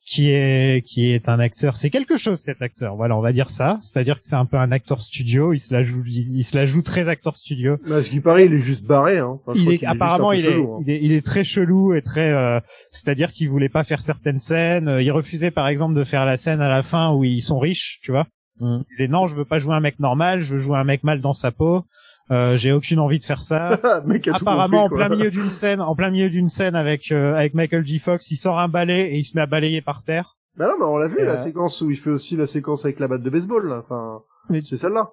qui 0.05 0.31
est 0.31 0.85
qui 0.85 1.11
est 1.11 1.29
un 1.29 1.39
acteur. 1.39 1.77
C'est 1.77 1.91
quelque 1.91 2.17
chose 2.17 2.41
cet 2.41 2.63
acteur. 2.63 2.97
Voilà, 2.97 3.17
on 3.17 3.21
va 3.21 3.33
dire 3.33 3.51
ça. 3.51 3.77
C'est-à-dire 3.79 4.19
que 4.19 4.25
c'est 4.25 4.37
un 4.37 4.47
peu 4.47 4.57
un 4.57 4.73
acteur 4.73 5.01
studio. 5.01 5.53
Il 5.53 5.59
se 5.59 5.73
la 5.73 5.83
joue, 5.83 6.03
il, 6.07 6.37
il 6.39 6.43
se 6.43 6.57
la 6.57 6.67
joue 6.67 6.83
très 6.83 7.09
acteur 7.09 7.37
studio. 7.37 7.77
Bah, 7.87 8.03
ce 8.03 8.11
qui 8.11 8.21
paraît, 8.21 8.47
il 8.47 8.55
est 8.55 8.61
juste 8.61 8.85
barré. 8.85 9.19
Hein. 9.19 9.39
Enfin, 9.47 9.59
je 9.59 9.63
il 9.63 9.73
est 9.73 9.85
apparemment 9.85 10.33
est, 10.33 10.47
hein. 10.47 10.79
il 10.87 10.91
est 10.91 11.01
il 11.03 11.13
est 11.13 11.25
très 11.25 11.45
chelou 11.45 11.95
et 11.95 12.03
très 12.03 12.33
euh, 12.33 12.61
c'est-à-dire 12.91 13.31
qu'il 13.31 13.49
voulait 13.49 13.69
pas 13.69 13.85
faire 13.85 14.01
certaines 14.01 14.39
scènes. 14.39 14.89
Euh, 14.89 15.03
Il 15.03 15.13
refusait 15.13 15.51
par 15.51 15.69
exemple 15.69 15.95
de 15.95 16.05
faire 16.05 16.25
la 16.27 16.37
scène 16.37 16.61
à 16.61 16.69
la 16.69 16.83
fin 16.83 17.13
où 17.13 17.25
ils 17.25 17.43
sont 17.43 17.59
riches, 17.59 18.01
tu 18.03 18.11
vois. 18.11 18.27
Mm. 18.61 18.79
Il 18.81 18.91
disait 18.91 19.09
non, 19.09 19.27
je 19.27 19.35
veux 19.35 19.45
pas 19.45 19.59
jouer 19.59 19.75
un 19.75 19.81
mec 19.81 20.01
normal, 20.01 20.41
je 20.41 20.55
veux 20.55 20.61
jouer 20.61 20.79
un 20.79 20.85
mec 20.85 21.05
mal 21.05 21.21
dans 21.21 21.33
sa 21.33 21.51
peau. 21.51 21.85
Euh, 22.31 22.57
j'ai 22.57 22.73
aucune 22.73 23.01
envie 23.01 23.19
de 23.19 23.24
faire 23.24 23.40
ça. 23.40 23.73
Apparemment, 24.32 24.82
compris, 24.82 25.02
en 25.02 25.07
plein 25.07 25.09
milieu 25.09 25.31
d'une 25.31 25.51
scène, 25.51 25.81
en 25.81 25.94
plein 25.97 26.11
milieu 26.11 26.31
d'une 26.31 26.48
scène 26.48 26.77
avec 26.77 27.11
euh, 27.11 27.35
avec 27.35 27.55
Michael 27.55 27.85
J. 27.85 27.98
Fox, 27.98 28.31
il 28.31 28.36
sort 28.36 28.59
un 28.59 28.69
balai 28.69 29.12
et 29.12 29.16
il 29.16 29.24
se 29.24 29.36
met 29.36 29.43
à 29.43 29.47
balayer 29.47 29.82
par 29.82 30.02
terre. 30.05 30.36
Bah 30.57 30.66
non, 30.66 30.74
mais 30.78 30.85
on 30.85 30.97
l'a 30.97 31.09
vu, 31.09 31.19
Et, 31.20 31.24
la 31.24 31.32
euh, 31.32 31.36
séquence 31.36 31.81
où 31.81 31.90
il 31.90 31.97
fait 31.97 32.11
aussi 32.11 32.36
la 32.36 32.47
séquence 32.47 32.85
avec 32.85 33.01
la 33.01 33.09
batte 33.09 33.23
de 33.23 33.31
baseball, 33.31 33.69
là. 33.69 33.78
Enfin, 33.78 34.23
Mais- 34.48 34.62
c'est 34.65 34.77
celle-là. 34.77 35.11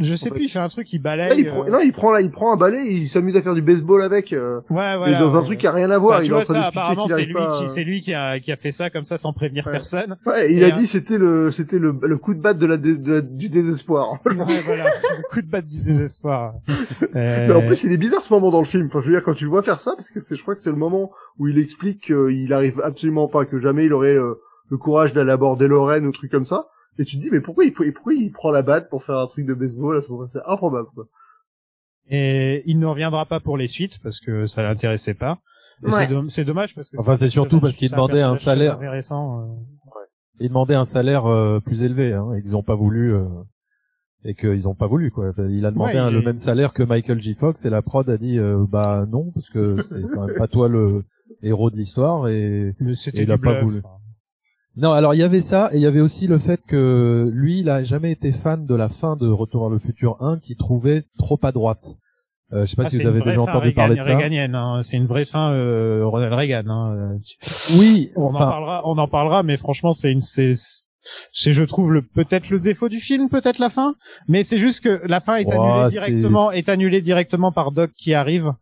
Je 0.00 0.14
sais 0.14 0.28
En 0.30 0.32
fait- 0.32 0.36
plus, 0.38 0.44
il 0.46 0.48
fait 0.48 0.58
un 0.58 0.68
truc, 0.68 0.92
il 0.92 0.98
balaye. 1.00 1.38
il 1.40 1.46
prend, 1.46 1.66
euh, 1.66 1.70
non, 1.70 1.78
il 1.80 1.92
prend 1.92 2.10
là, 2.10 2.20
il 2.22 2.30
prend 2.30 2.52
un 2.52 2.56
balai, 2.56 2.86
il 2.86 3.08
s'amuse 3.08 3.36
à 3.36 3.42
faire 3.42 3.54
du 3.54 3.62
baseball 3.62 4.02
avec, 4.02 4.32
euh, 4.32 4.60
Ouais, 4.70 4.94
et 4.94 4.96
voilà. 4.96 5.18
dans 5.20 5.36
un 5.36 5.38
ouais. 5.40 5.44
truc 5.44 5.58
qui 5.60 5.66
a 5.66 5.72
rien 5.72 5.90
à 5.90 5.98
voir. 5.98 6.18
Bah, 6.18 6.24
il 6.24 6.28
tu 6.28 6.32
en 6.32 6.36
vois 6.36 6.44
ça, 6.46 6.62
apparemment, 6.62 7.06
c'est 7.06 7.24
lui 7.26 7.34
pas. 7.34 7.58
qui, 7.58 7.68
c'est 7.68 7.84
lui 7.84 8.00
qui 8.00 8.14
a, 8.14 8.40
qui 8.40 8.50
a 8.50 8.56
fait 8.56 8.70
ça 8.70 8.88
comme 8.90 9.04
ça 9.04 9.18
sans 9.18 9.32
prévenir 9.32 9.66
Ouais. 9.66 9.72
personne. 9.72 10.16
Ouais, 10.26 10.52
il 10.52 10.62
Et 10.62 10.64
a 10.64 10.70
dit 10.70 10.86
c'était 10.86 11.18
le, 11.18 11.50
c'était 11.50 11.78
le, 11.78 11.94
le 12.02 12.16
coup 12.16 12.32
de 12.34 12.40
batte 12.40 12.58
de 12.58 12.66
la, 12.66 12.76
dé- 12.78 12.96
de 12.96 13.12
la- 13.14 13.20
du 13.20 13.48
désespoir. 13.50 14.12
ouais, 14.24 14.34
voilà. 14.64 14.84
Le 14.84 15.28
coup 15.30 15.42
de 15.42 15.46
batte 15.50 15.66
du 15.66 15.80
désespoir. 15.82 16.54
Euh, 17.16 17.46
Mais 17.48 17.54
en 17.54 17.62
plus, 17.66 17.82
il 17.84 17.92
est 17.92 17.96
bizarre 17.96 18.22
ce 18.22 18.32
moment 18.32 18.50
dans 18.50 18.60
le 18.60 18.64
film. 18.66 18.86
Enfin, 18.86 19.00
je 19.00 19.06
veux 19.06 19.12
dire, 19.12 19.22
quand 19.24 19.34
tu 19.34 19.44
le 19.44 19.50
vois 19.50 19.62
faire 19.62 19.80
ça, 19.80 19.92
parce 19.96 20.10
que 20.10 20.20
c'est, 20.20 20.36
je 20.36 20.42
crois 20.42 20.54
que 20.54 20.60
c'est 20.60 20.70
le 20.70 20.76
moment 20.76 21.10
où 21.38 21.48
il 21.48 21.58
explique 21.58 22.04
qu'il 22.06 22.52
arrive 22.52 22.80
absolument 22.84 23.26
pas, 23.26 23.44
que 23.46 23.58
jamais 23.58 23.86
il 23.86 23.92
aurait 23.92 24.14
euh, 24.16 24.34
le 24.70 24.76
courage 24.76 25.12
d'aller 25.12 25.32
aborder 25.32 25.66
Lorraine 25.66 26.06
ou 26.06 26.12
truc 26.12 26.30
comme 26.30 26.44
ça. 26.44 26.68
Et 27.00 27.04
tu 27.04 27.16
te 27.16 27.22
dis, 27.22 27.30
mais 27.30 27.40
pourquoi 27.40 27.64
il, 27.64 27.72
pourquoi 27.72 28.12
il 28.14 28.30
prend 28.30 28.50
la 28.50 28.62
batte 28.62 28.90
pour 28.90 29.02
faire 29.02 29.18
un 29.18 29.26
truc 29.26 29.46
de 29.46 29.54
baseball 29.54 29.96
à 29.96 30.02
ce 30.02 30.12
moment 30.12 30.26
C'est 30.26 30.42
improbable, 30.46 30.88
quoi. 30.94 31.06
Et 32.10 32.62
il 32.66 32.78
ne 32.78 32.86
reviendra 32.86 33.24
pas 33.26 33.40
pour 33.40 33.56
les 33.56 33.66
suites 33.66 33.98
parce 34.02 34.20
que 34.20 34.46
ça 34.46 34.62
l'intéressait 34.62 35.14
pas. 35.14 35.38
Et 35.82 35.86
Ouais. 35.86 35.92
c'est 35.92 36.06
dom- 36.08 36.28
c'est 36.28 36.44
dommage 36.44 36.74
parce 36.74 36.88
que 36.90 36.96
Enfin, 36.98 37.16
c'est 37.16 37.28
surtout 37.28 37.60
parce 37.60 37.76
qu'il 37.76 37.90
demandait 37.90 38.20
un 38.22 38.34
salaire. 38.34 38.74
intéressant. 38.74 39.40
euh. 39.40 39.46
Ils 40.40 40.48
demandaient 40.48 40.74
un 40.74 40.84
salaire 40.84 41.26
euh, 41.26 41.60
plus 41.60 41.82
élevé, 41.82 42.12
hein, 42.12 42.32
et 42.34 42.40
ils 42.44 42.56
ont 42.56 42.62
pas 42.62 42.74
voulu. 42.74 43.14
euh, 43.14 43.24
et 44.24 44.34
qu'ils 44.34 44.68
ont 44.68 44.74
pas 44.74 44.86
voulu 44.86 45.10
quoi. 45.10 45.32
Il 45.48 45.64
a 45.64 45.70
demandé 45.70 45.94
Ouais, 45.94 46.08
il 46.10 46.12
le 46.14 46.20
même 46.20 46.36
salaire 46.36 46.74
que 46.74 46.82
Michael 46.82 47.22
J. 47.22 47.32
Fox 47.34 47.64
et 47.64 47.70
la 47.70 47.80
prod 47.80 48.06
a 48.10 48.18
dit 48.18 48.38
euh, 48.38 48.66
bah 48.68 49.06
non 49.08 49.30
parce 49.32 49.48
que 49.48 49.76
c'est 49.88 50.02
quand 50.12 50.26
même 50.26 50.36
pas 50.36 50.46
toi 50.46 50.68
le 50.68 51.04
héros 51.42 51.70
de 51.70 51.76
l'histoire 51.76 52.28
et 52.28 52.74
Mais 52.80 52.94
c'était 52.94 53.20
Et 53.20 53.22
il 53.22 53.32
a 53.32 53.38
pas 53.38 53.62
bluff. 53.62 53.64
voulu. 53.64 53.80
Non 54.76 54.92
alors 54.92 55.14
il 55.14 55.18
y 55.18 55.22
avait 55.22 55.40
ça 55.42 55.70
et 55.72 55.76
il 55.76 55.82
y 55.82 55.86
avait 55.86 56.00
aussi 56.00 56.26
le 56.26 56.38
fait 56.38 56.60
que 56.66 57.30
lui 57.32 57.60
il 57.60 57.68
a 57.70 57.82
jamais 57.82 58.12
été 58.12 58.32
fan 58.32 58.66
de 58.66 58.74
la 58.74 58.88
fin 58.88 59.16
de 59.16 59.28
Retour 59.28 59.62
vers 59.62 59.70
le 59.70 59.78
futur 59.78 60.16
1 60.20 60.38
qui 60.38 60.56
trouvait 60.56 61.04
trop 61.18 61.38
à 61.42 61.52
droite. 61.52 61.84
Euh, 62.52 62.62
je 62.62 62.70
sais 62.70 62.76
pas 62.76 62.82
Ah, 62.86 62.90
si 62.90 62.98
vous 63.00 63.06
avez 63.06 63.20
déjà 63.20 63.40
entendu 63.40 63.68
Reagan- 63.68 63.74
parler 63.74 63.96
de 63.96 64.00
ça. 64.02 64.08
Reaganienne, 64.08 64.54
hein. 64.56 64.80
C'est 64.82 64.96
une 64.96 65.06
vraie 65.06 65.24
fin 65.24 65.52
euh, 65.52 66.02
Ronald 66.04 66.32
Reagan. 66.32 66.68
Hein. 66.68 67.18
Oui, 67.78 68.10
On 68.16 68.26
en 68.26 68.32
parlera, 68.38 68.82
on 68.86 68.98
en 68.98 69.06
parlera, 69.06 69.42
mais 69.44 69.56
franchement, 69.56 69.92
c'est 69.92 70.10
une, 70.10 70.20
c'est, 70.20 70.52
c'est, 71.32 71.52
je 71.52 71.62
trouve 71.62 71.92
le 71.92 72.02
peut-être 72.02 72.50
le 72.50 72.58
défaut 72.58 72.88
du 72.88 72.98
film, 72.98 73.28
peut-être 73.28 73.60
la 73.60 73.68
fin, 73.68 73.94
mais 74.26 74.42
c'est 74.42 74.58
juste 74.58 74.82
que 74.82 75.00
la 75.06 75.20
fin 75.20 75.36
est 75.36 75.48
annulée 75.52 75.88
directement, 75.90 76.50
est 76.50 76.68
annulée 76.68 77.00
directement 77.00 77.52
par 77.52 77.70
Doc 77.70 77.92
qui 77.96 78.14
arrive. 78.14 78.52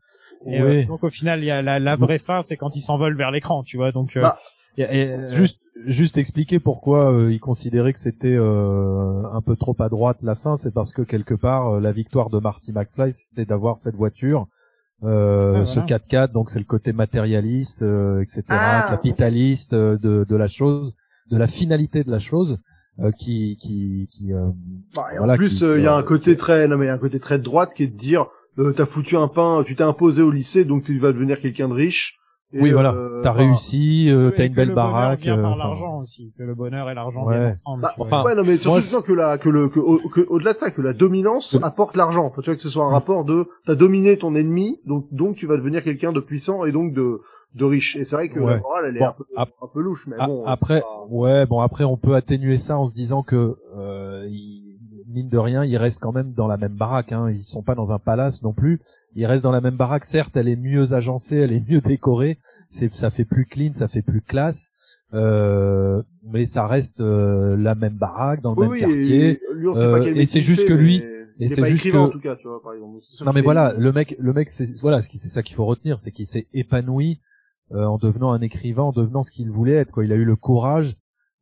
Et, 0.47 0.61
euh, 0.61 0.85
donc 0.85 1.03
au 1.03 1.11
final, 1.11 1.41
il 1.41 1.47
y 1.47 1.51
a 1.51 1.63
la, 1.63 1.79
la 1.79 1.97
vraie 1.97 2.19
fin, 2.19 2.43
c'est 2.43 2.57
quand 2.59 2.77
il 2.77 2.83
s'envole 2.83 3.17
vers 3.17 3.31
l'écran, 3.31 3.63
tu 3.63 3.79
vois. 3.79 3.91
Donc 3.91 4.17
euh, 4.19 4.21
Bah, 4.21 4.39
et, 4.77 4.85
euh, 4.85 5.33
Juste, 5.35 5.59
juste 5.87 6.19
expliquer 6.19 6.59
pourquoi 6.61 7.13
euh, 7.13 7.33
il 7.33 7.41
considérait 7.41 7.93
que 7.93 7.99
c'était 8.01 8.37
euh, 8.37 9.23
un 9.33 9.41
peu 9.41 9.57
trop 9.57 9.77
à 9.79 9.89
droite 9.89 10.19
la 10.23 10.35
fin, 10.35 10.57
c'est 10.57 10.73
parce 10.73 10.93
que 10.93 11.03
quelque 11.03 11.35
part 11.35 11.75
euh, 11.75 11.81
la 11.81 11.93
victoire 11.93 12.31
de 12.31 12.39
Marty 12.39 12.73
McFly 12.73 13.13
c'était 13.13 13.45
d'avoir 13.45 13.79
cette 13.79 13.95
voiture, 13.95 14.47
euh, 15.05 15.61
Ouais, 15.61 15.67
ce 15.67 15.75
voilà. 15.81 15.99
4x4, 15.99 16.33
donc 16.33 16.51
c'est 16.51 16.59
le 16.59 16.65
côté 16.65 16.93
matérialiste, 16.93 17.83
euh, 17.83 18.21
etc., 18.23 18.43
Ah. 18.49 18.87
capitaliste 18.91 19.73
euh, 19.73 19.97
de, 19.99 20.27
de 20.29 20.37
la 20.37 20.49
chose, 20.49 20.95
de 21.31 21.37
la 21.37 21.47
finalité 21.47 22.03
de 22.05 22.11
la 22.11 22.19
chose, 22.19 22.59
euh, 23.01 23.13
qui, 23.13 23.57
qui, 23.61 24.09
qui 24.11 24.33
euh, 24.33 24.49
Bah, 24.97 25.07
et 25.15 25.19
Voilà, 25.19 25.35
en 25.35 25.37
plus, 25.37 25.63
euh, 25.63 25.79
il 25.79 25.85
y 25.85 25.87
a 25.87 25.95
un 25.95 26.03
côté 26.03 26.37
très, 26.37 26.67
non 26.67 26.77
mais 26.77 26.87
il 26.87 26.89
y 26.89 26.91
a 26.91 26.95
un 26.95 26.99
côté 26.99 27.21
très 27.21 27.39
de 27.39 27.45
droite 27.45 27.73
qui 27.75 27.85
est 27.85 27.87
de 27.89 27.97
dire, 27.97 28.27
euh, 28.59 28.73
t'as 28.73 28.87
foutu 28.87 29.17
un 29.17 29.29
pain, 29.29 29.63
tu 29.65 29.77
t'es 29.77 29.85
imposé 29.85 30.23
au 30.23 30.33
lycée, 30.33 30.65
donc 30.65 30.83
tu 30.85 30.99
vas 30.99 31.13
devenir 31.13 31.41
quelqu'un 31.41 31.69
de 31.69 31.75
riche. 31.75 32.19
Et, 32.55 32.63
oui 32.63 32.71
voilà, 32.73 32.95
euh, 32.95 33.21
t'as 33.23 33.33
réussi, 33.33 34.09
euh, 34.11 34.31
t'as 34.35 34.45
une 34.47 34.53
que 34.53 34.57
belle 34.57 34.69
le 34.69 34.75
bonheur 34.75 34.91
baraque. 34.93 35.21
vient 35.21 35.39
euh, 35.39 35.43
par 35.43 35.57
l'argent 35.57 35.99
aussi, 36.01 36.33
que 36.39 36.43
le 36.43 36.55
bonheur 36.55 36.89
et 36.89 36.95
l'argent 36.95 37.27
Ouais. 37.27 37.37
viennent 37.39 37.53
ensemble. 37.53 37.83
Bah, 37.83 37.91
tu 37.95 37.99
vois. 37.99 38.07
enfin, 38.07 38.25
ouais, 38.25 38.35
non, 38.35 38.43
mais 38.43 38.57
surtout 38.57 38.83
moi, 38.91 39.03
que 39.03 39.13
la, 39.13 39.37
que 39.37 39.49
le, 39.51 39.69
que, 39.69 39.79
au- 39.81 39.99
que- 40.09 40.27
au-delà 40.31 40.55
de 40.55 40.59
ça, 40.59 40.71
que 40.71 40.81
la 40.81 40.95
dominance 40.95 41.59
apporte 41.63 41.95
l'argent. 41.97 42.25
Enfin, 42.25 42.41
tu 42.41 42.47
vois 42.49 42.57
que 42.57 42.63
ce 42.63 42.71
soit 42.71 42.85
un 42.87 42.91
rapport 42.91 43.27
de, 43.27 43.47
t'as 43.67 43.75
dominé 43.75 44.17
ton 44.17 44.35
ennemi, 44.35 44.81
donc, 44.87 45.07
donc 45.13 45.37
tu 45.37 45.47
vas 45.47 45.59
devenir 45.59 45.85
quelqu'un 45.85 46.13
de 46.13 46.21
puissant 46.21 46.65
et 46.65 46.73
donc 46.73 46.95
de, 46.95 47.21
de 47.55 47.65
riche. 47.67 47.97
Et 47.97 48.07
c'est 48.07 48.17
vrai 48.17 48.31
que 48.31 48.41
Ouais. 48.41 48.55
la 48.55 48.61
morale, 48.61 48.85
elle 48.89 48.97
est 48.97 49.01
Bon, 49.01 49.07
un, 49.09 49.13
peu, 49.13 49.25
ap- 49.37 49.51
un 49.63 49.67
peu 49.75 49.81
louche, 49.83 50.07
mais 50.07 50.17
A- 50.19 50.27
bon. 50.27 50.45
après, 50.47 50.81
pas- 50.81 51.05
ouais, 51.11 51.45
bon 51.45 51.61
après 51.61 51.85
on 51.85 51.99
peut 51.99 52.15
atténuer 52.15 52.57
ça 52.57 52.79
en 52.79 52.87
se 52.87 52.95
disant 52.95 53.23
que 53.23 53.57
euh, 53.77 54.25
il- 54.31 54.65
mine 55.13 55.29
de 55.29 55.39
rien, 55.39 55.65
ils 55.65 55.77
restent 55.77 56.01
quand 56.01 56.13
même 56.13 56.33
dans 56.33 56.47
la 56.47 56.57
même 56.57 56.75
baraque. 56.77 57.13
Hein. 57.13 57.29
Ils 57.31 57.41
sont 57.41 57.63
pas 57.63 57.75
dans 57.75 57.93
un 57.93 57.99
palace 57.99 58.43
non 58.43 58.53
plus. 58.55 58.81
Ils 59.15 59.27
restent 59.27 59.43
dans 59.45 59.51
la 59.53 59.61
même 59.61 59.77
baraque. 59.77 60.05
Certes, 60.05 60.37
elle 60.37 60.49
est 60.49 60.57
mieux 60.57 60.93
agencée, 60.93 61.37
elle 61.37 61.53
est 61.53 61.67
mieux 61.69 61.81
décorée. 61.81 62.39
C'est, 62.69 62.93
ça 62.93 63.11
fait 63.11 63.25
plus 63.25 63.47
clean, 63.47 63.73
ça 63.73 63.89
fait 63.89 64.03
plus 64.03 64.21
classe. 64.21 64.71
Euh, 65.15 66.03
mais 66.23 66.45
ça 66.45 66.67
reste 66.67 67.01
euh, 67.01 67.57
la 67.57 67.75
même 67.75 67.95
baraque 67.97 68.43
dans 68.43 68.55
le 68.55 68.61
Oui, 68.61 68.65
même 68.67 68.73
oui, 68.73 68.81
quartier. 68.81 69.29
et 69.31 69.41
lui, 69.55 69.69
Euh, 69.69 70.15
et 70.15 70.27
c'est 70.27 70.41
il 70.41 70.43
juste 70.43 70.67
que 70.69 70.75
lui- 70.75 70.97
et 70.97 71.25
il 71.39 71.45
est 71.45 71.49
c'est 71.55 71.65
juste 71.65 71.91
que- 71.91 71.97
en 71.97 72.11
tout 72.11 72.21
cas, 72.21 72.37
tu 72.37 72.47
vois, 72.47 72.61
par 72.63 72.75
exemple. 72.75 72.99
Non 73.25 73.33
mais 73.33 73.41
voilà, 73.41 73.73
le 73.73 73.91
mec, 73.93 74.15
le 74.19 74.33
mec, 74.35 74.51
c'est 74.51 74.67
voilà, 74.83 75.01
c'est 75.01 75.17
ça 75.31 75.43
qu'il 75.43 75.57
faut 75.57 75.65
retenir, 75.65 75.99
c'est 75.99 76.11
qu'il 76.13 76.27
s'est 76.27 76.47
épanoui 76.53 77.21
euh, 77.73 77.85
en 77.85 77.97
devenant 77.97 78.33
un 78.33 78.41
écrivain, 78.43 78.83
en 78.83 78.93
devenant 78.93 79.23
ce 79.23 79.31
qu'il 79.31 79.51
voulait 79.51 79.75
être. 79.75 79.93
Quoi. 79.93 80.05
Il 80.05 80.13
a 80.13 80.17
eu 80.17 80.25
le 80.25 80.37
courage. 80.37 80.97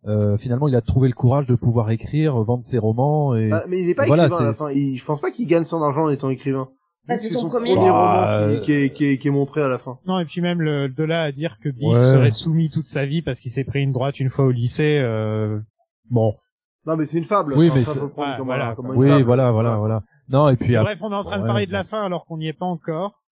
euh, 0.06 0.36
finalement, 0.38 0.68
il 0.68 0.76
a 0.76 0.80
trouvé 0.82 1.08
le 1.08 1.14
courage 1.14 1.46
de 1.48 1.56
pouvoir 1.56 1.90
écrire, 1.90 2.36
vendre 2.44 2.62
ses 2.62 2.78
romans 2.78 3.34
et 3.34 3.50
Ah, 3.50 3.64
mais 3.68 3.82
il 3.82 3.88
est 3.90 3.94
pas 3.94 4.06
voilà, 4.06 4.26
écrivain 4.26 4.42
à 4.44 4.46
la 4.46 4.52
c'est- 4.52 4.58
fin. 4.60 4.70
Il- 4.70 4.96
je 4.96 5.04
pense 5.04 5.20
pas 5.20 5.32
qu'il 5.32 5.48
gagne 5.48 5.64
son 5.64 5.82
argent 5.82 6.04
en 6.04 6.10
étant 6.10 6.30
écrivain. 6.30 6.68
Ah, 7.08 7.16
c'est 7.16 7.28
son 7.28 7.48
premier 7.48 7.74
roman 7.74 7.92
Bah, 7.92 8.48
qui, 8.56 8.60
qui 8.62 8.72
est, 8.72 8.90
qui, 8.92 9.04
est, 9.06 9.18
qui 9.18 9.28
est 9.28 9.30
montré 9.30 9.62
à 9.62 9.68
la 9.68 9.78
fin. 9.78 9.98
Non, 10.06 10.18
et 10.18 10.24
puis 10.24 10.40
même 10.40 10.60
le, 10.60 10.88
de 10.88 11.04
là 11.04 11.22
à 11.22 11.32
dire 11.32 11.58
que 11.62 11.68
Biff 11.68 11.88
Ouais. 11.94 12.10
serait 12.12 12.30
soumis 12.30 12.68
toute 12.70 12.86
sa 12.86 13.04
vie 13.06 13.22
parce 13.22 13.38
qu'il 13.40 13.50
s'est 13.52 13.64
pris 13.64 13.82
une 13.82 13.92
droite 13.92 14.18
une 14.18 14.28
fois 14.28 14.44
au 14.46 14.50
lycée, 14.50 14.98
euh, 15.00 15.60
bon. 16.10 16.34
Non, 16.84 16.96
mais 16.96 17.04
c'est 17.06 17.18
une 17.18 17.24
fable. 17.24 17.54
Oui, 17.56 17.68
Enfin, 17.70 17.78
mais 17.78 17.84
ça, 17.84 18.00
comme, 18.36 18.46
voilà, 18.46 18.68
un- 18.70 18.74
comme 18.74 18.90
oui, 18.96 19.08
fable. 19.08 19.22
voilà, 19.24 19.50
voilà, 19.52 19.76
voilà. 19.76 20.02
Non 20.28 20.48
et 20.48 20.56
puis 20.56 20.74
après- 20.76 20.94
Bref, 20.94 21.02
on 21.02 21.12
est 21.12 21.16
en 21.16 21.22
train 21.22 21.36
de 21.38 21.42
ouais. 21.42 21.46
parler 21.48 21.66
de 21.66 21.72
la 21.72 21.84
fin 21.84 22.02
alors 22.04 22.24
qu'on 22.26 22.38
n'y 22.38 22.48
est 22.48 22.52
pas 22.52 22.66
encore. 22.66 23.22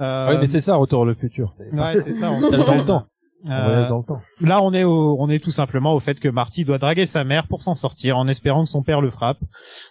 Euh, 0.00 0.30
oui, 0.30 0.36
mais 0.40 0.46
c'est 0.46 0.60
ça, 0.60 0.76
retour 0.76 1.04
le 1.04 1.14
futur. 1.14 1.52
Ouais, 1.72 2.00
c'est 2.00 2.12
ça. 2.12 2.30
On 2.30 2.40
se 2.40 2.46
voyage 2.46 2.66
dans 2.66 2.74
le 2.74 2.84
temps. 2.84 3.06
On 3.44 3.52
Euh, 3.52 3.64
voyage 3.64 3.88
dans 3.90 3.98
le 3.98 4.04
temps. 4.04 4.20
Là, 4.40 4.62
on 4.62 4.72
est 4.72 4.84
au, 4.84 5.16
on 5.20 5.28
est 5.28 5.42
tout 5.42 5.50
simplement 5.50 5.94
au 5.94 6.00
fait 6.00 6.18
que 6.18 6.28
Marty 6.28 6.64
doit 6.64 6.78
draguer 6.78 7.06
sa 7.06 7.22
mère 7.22 7.46
pour 7.46 7.62
s'en 7.62 7.74
sortir, 7.74 8.16
en 8.18 8.26
espérant 8.28 8.64
que 8.64 8.68
son 8.70 8.82
père 8.82 9.00
le 9.00 9.10
frappe. 9.10 9.38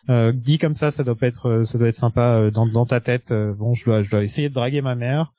Euh, 0.09 0.31
dit 0.33 0.57
comme 0.57 0.75
ça, 0.75 0.91
ça 0.91 1.03
doit 1.03 1.15
pas 1.15 1.27
être, 1.27 1.61
ça 1.63 1.77
doit 1.77 1.87
être 1.87 1.95
sympa 1.95 2.21
euh, 2.21 2.51
dans, 2.51 2.65
dans 2.65 2.85
ta 2.85 2.99
tête. 2.99 3.31
Euh, 3.31 3.53
bon, 3.53 3.73
je 3.73 3.85
dois, 3.85 4.01
je 4.01 4.09
dois 4.09 4.23
essayer 4.23 4.49
de 4.49 4.53
draguer 4.53 4.81
ma 4.81 4.95
mère. 4.95 5.33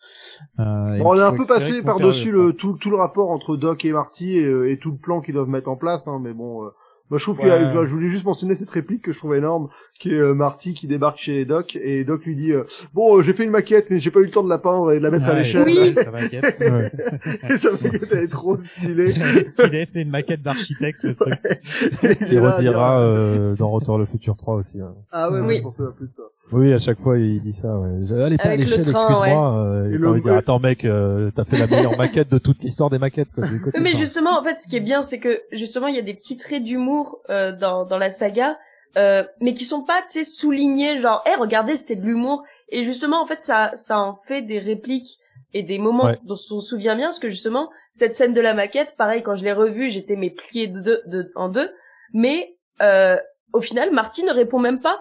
Euh, 0.61 0.95
et 0.95 1.01
Bon, 1.01 1.11
on 1.11 1.19
est 1.19 1.23
un 1.23 1.33
peu 1.35 1.47
passé 1.47 1.83
par-dessus 1.83 2.31
le 2.31 2.47
le, 2.47 2.53
tout, 2.53 2.75
tout 2.75 2.91
le 2.91 2.97
rapport 2.97 3.31
entre 3.31 3.57
Doc 3.57 3.85
et 3.85 3.93
Marty 3.93 4.37
et, 4.39 4.45
euh, 4.45 4.71
et 4.71 4.79
tout 4.79 4.93
le 4.93 4.99
plan 4.99 5.21
qu'ils 5.21 5.35
doivent 5.35 5.49
mettre 5.49 5.69
en 5.69 5.77
place, 5.77 6.07
hein, 6.07 6.21
mais 6.23 6.33
bon, 6.33 6.65
euh, 6.65 6.69
moi 7.11 7.19
je 7.19 7.25
trouve 7.25 7.39
Ouais. 7.41 7.45
que 7.73 7.87
je 7.87 7.93
voulais 7.93 8.09
juste 8.09 8.25
mentionner 8.25 8.55
cette 8.55 8.71
réplique 8.71 9.03
que 9.03 9.13
je 9.13 9.19
trouve 9.19 9.35
énorme, 9.35 9.69
qui 10.01 10.11
est 10.15 10.19
euh, 10.19 10.35
Marty 10.35 10.75
qui 10.75 10.87
débarque 10.87 11.19
chez 11.19 11.45
Doc 11.45 11.77
et 11.81 12.05
Doc 12.05 12.25
lui 12.25 12.35
dit 12.37 12.53
euh, 12.53 12.65
bon 12.95 13.17
euh, 13.19 13.23
j'ai 13.23 13.33
fait 13.33 13.45
une 13.45 13.51
maquette 13.51 13.87
mais 13.91 13.99
j'ai 13.99 14.11
pas 14.11 14.21
eu 14.21 14.25
le 14.25 14.31
temps 14.31 14.43
de 14.45 14.49
la 14.49 14.59
peindre 14.59 14.93
et 14.93 14.99
de 14.99 15.03
la 15.05 15.11
mettre 15.11 15.27
à 15.27 15.31
Ouais, 15.33 15.39
l'échelle. 15.39 15.63
Oui. 15.67 15.95
Ça 16.03 16.11
va, 16.11 16.19
inquiète. 16.19 16.57
Ouais. 16.61 16.91
et 17.51 17.57
sa 17.59 17.73
maquette 17.73 18.09
elle 18.13 18.19
est 18.19 18.29
trop 18.29 18.57
stylée. 18.59 19.15
Elle 19.15 19.39
est 19.39 19.45
stylée, 19.45 19.85
c'est 19.85 20.03
une 20.03 20.11
maquette 20.11 20.43
d'architecte, 20.43 21.03
le 21.03 21.15
truc. 21.15 21.35
Il 22.03 22.09
à 22.09 22.15
dire, 22.29 22.43
redira 22.57 23.01
euh, 23.01 23.55
dans 23.57 23.71
Retour 23.71 23.99
le 23.99 24.07
futur 24.07 24.37
3 24.37 24.55
aussi. 24.57 24.81
hein. 24.81 24.95
Ah 25.13 25.31
ouais, 25.31 25.41
Oui. 25.41 25.47
oui. 25.47 25.57
je 25.59 25.63
pensais 25.63 25.83
plus 25.97 26.07
de 26.09 26.13
ça. 26.13 26.23
Oui, 26.53 26.73
à 26.73 26.79
chaque 26.79 27.01
fois 27.01 27.19
il 27.19 27.41
dit 27.43 27.53
ça. 27.53 27.77
Ouais. 27.77 28.23
Allez 28.23 28.37
pas 28.37 28.45
à 28.45 28.47
Avec 28.51 28.61
le 28.61 28.65
l'échelle, 28.77 28.83
train, 28.93 29.09
excuse-moi. 29.09 29.59
Euh, 29.59 29.91
il 29.93 29.99
dit 30.23 30.29
ouais. 30.29 30.37
attends 30.37 30.61
mec, 30.61 30.85
euh, 30.85 31.31
t'as 31.35 31.45
fait 31.45 31.59
la 31.59 31.67
meilleure 31.67 31.99
maquette 31.99 32.31
de 32.31 32.39
toute 32.39 32.63
l'histoire 32.63 32.89
des 32.89 32.99
maquettes. 32.99 33.29
Quoi. 33.35 33.49
Du 33.49 33.61
côté, 33.61 33.77
Oui, 33.79 33.83
mais 33.83 33.97
justement, 33.99 34.39
en 34.39 34.45
fait, 34.45 34.61
ce 34.61 34.69
qui 34.69 34.77
est 34.77 34.81
bien, 34.81 35.03
c'est 35.03 35.19
que 35.19 35.41
justement, 35.51 35.89
il 35.89 35.97
y 35.97 35.99
a 35.99 36.03
des 36.03 36.15
petits 36.15 36.37
traits 36.37 36.63
d'humour 36.63 36.96
euh, 37.31 37.53
dans 37.53 37.85
dans 37.85 37.99
la 37.99 38.11
saga, 38.11 38.59
euh, 38.97 39.25
mais 39.41 39.53
qui 39.55 39.65
sont 39.65 39.83
pas, 39.85 40.01
tu 40.03 40.09
sais, 40.11 40.25
soulignés, 40.25 40.99
genre, 40.99 41.23
eh, 41.27 41.35
regardez, 41.39 41.77
c'était 41.77 41.97
de 41.97 42.05
l'humour. 42.07 42.43
Et 42.69 42.85
justement, 42.85 43.23
en 43.23 43.27
fait, 43.27 43.45
ça 43.45 43.71
ça 43.75 43.99
en 43.99 44.15
fait 44.15 44.43
des 44.43 44.59
répliques 44.59 45.19
et 45.53 45.63
des 45.63 45.79
moments 45.79 46.07
Ouais. 46.07 46.19
dont 46.25 46.35
on 46.51 46.61
se 46.61 46.69
souvient 46.71 46.97
bien, 46.97 47.07
parce 47.07 47.19
que 47.19 47.31
justement, 47.31 47.71
cette 47.91 48.15
scène 48.15 48.35
de 48.35 48.41
la 48.41 48.55
maquette, 48.55 48.97
pareil, 48.97 49.23
quand 49.23 49.37
je 49.37 49.45
l'ai 49.45 49.53
revue, 49.53 49.89
j'étais 49.91 50.17
mes 50.17 50.31
pliés 50.31 50.67
de, 50.69 50.81
deux- 50.81 51.03
de 51.07 51.31
en 51.37 51.49
deux, 51.49 51.71
mais 52.13 52.57
euh, 52.83 53.17
au 53.53 53.61
final, 53.61 53.91
Marty 53.93 54.25
ne 54.25 54.33
répond 54.33 54.59
même 54.59 54.81
pas. 54.81 54.99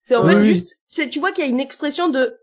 C'est 0.00 0.16
en 0.16 0.24
Oui, 0.24 0.32
fait 0.32 0.38
oui. 0.38 0.44
juste, 0.44 0.76
tu 1.12 1.20
vois 1.20 1.30
qu'il 1.32 1.44
y 1.44 1.46
a 1.46 1.50
une 1.50 1.60
expression 1.60 2.08
de 2.08 2.36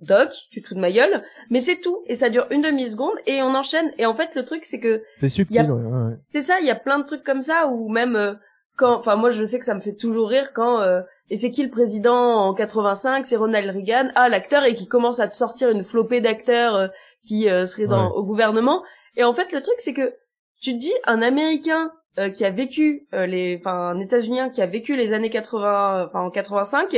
Doc, 0.00 0.30
tu 0.52 0.62
te 0.62 0.68
fous 0.68 0.74
de 0.74 0.80
ma 0.80 0.92
gueule, 0.92 1.24
mais 1.50 1.60
c'est 1.60 1.80
tout, 1.80 2.02
et 2.06 2.14
ça 2.14 2.28
dure 2.30 2.46
une 2.50 2.60
demi-seconde, 2.62 3.14
et 3.26 3.42
on 3.42 3.54
enchaîne, 3.54 3.90
et 3.98 4.06
en 4.06 4.14
fait, 4.14 4.30
le 4.36 4.44
truc, 4.44 4.64
c'est 4.64 4.78
que 4.78 5.02
c'est 5.16 5.28
subtil. 5.28 5.58
a- 5.58 5.64
ouais, 5.64 5.70
ouais, 5.72 6.14
c'est 6.28 6.42
ça, 6.42 6.60
il 6.60 6.66
y 6.66 6.70
a 6.70 6.76
plein 6.76 6.98
de 7.00 7.04
trucs 7.04 7.24
comme 7.24 7.42
ça 7.42 7.66
ou 7.66 7.88
même 7.88 8.14
euh, 8.14 8.34
quand 8.76 8.96
enfin 8.96 9.16
moi 9.16 9.30
je 9.30 9.42
sais 9.42 9.58
que 9.58 9.64
ça 9.64 9.74
me 9.74 9.80
fait 9.80 9.94
toujours 9.96 10.28
rire 10.28 10.52
quand 10.52 10.80
euh, 10.82 11.00
et 11.30 11.36
c'est 11.36 11.50
qui 11.50 11.64
le 11.64 11.70
président 11.70 12.14
en 12.14 12.54
85 12.54 13.26
C'est 13.26 13.34
Ronald 13.36 13.68
Reagan. 13.74 14.10
Ah 14.14 14.28
l'acteur 14.28 14.64
et 14.64 14.74
qui 14.74 14.86
commence 14.86 15.18
à 15.18 15.26
te 15.26 15.34
sortir 15.34 15.70
une 15.70 15.82
flopée 15.82 16.20
d'acteurs 16.20 16.76
euh, 16.76 16.86
qui 17.26 17.48
euh, 17.50 17.66
seraient 17.66 17.88
dans 17.88 18.04
Ouais. 18.06 18.12
au 18.14 18.22
gouvernement 18.22 18.84
et 19.16 19.24
en 19.24 19.32
fait 19.32 19.50
le 19.50 19.62
truc 19.62 19.74
c'est 19.78 19.94
que 19.94 20.14
tu 20.62 20.74
te 20.74 20.78
dis 20.78 20.92
un 21.06 21.22
américain 21.22 21.90
euh, 22.20 22.30
qui 22.30 22.44
a 22.44 22.50
vécu 22.50 23.08
euh, 23.14 23.26
les 23.26 23.56
enfin 23.60 23.72
un 23.90 23.98
états-unien 23.98 24.48
qui 24.48 24.62
a 24.62 24.66
vécu 24.66 24.94
les 24.94 25.12
années 25.12 25.30
80 25.30 26.06
enfin 26.06 26.20
en 26.20 26.30
85 26.30 26.88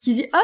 qui 0.00 0.14
dit 0.14 0.26
ah 0.32 0.40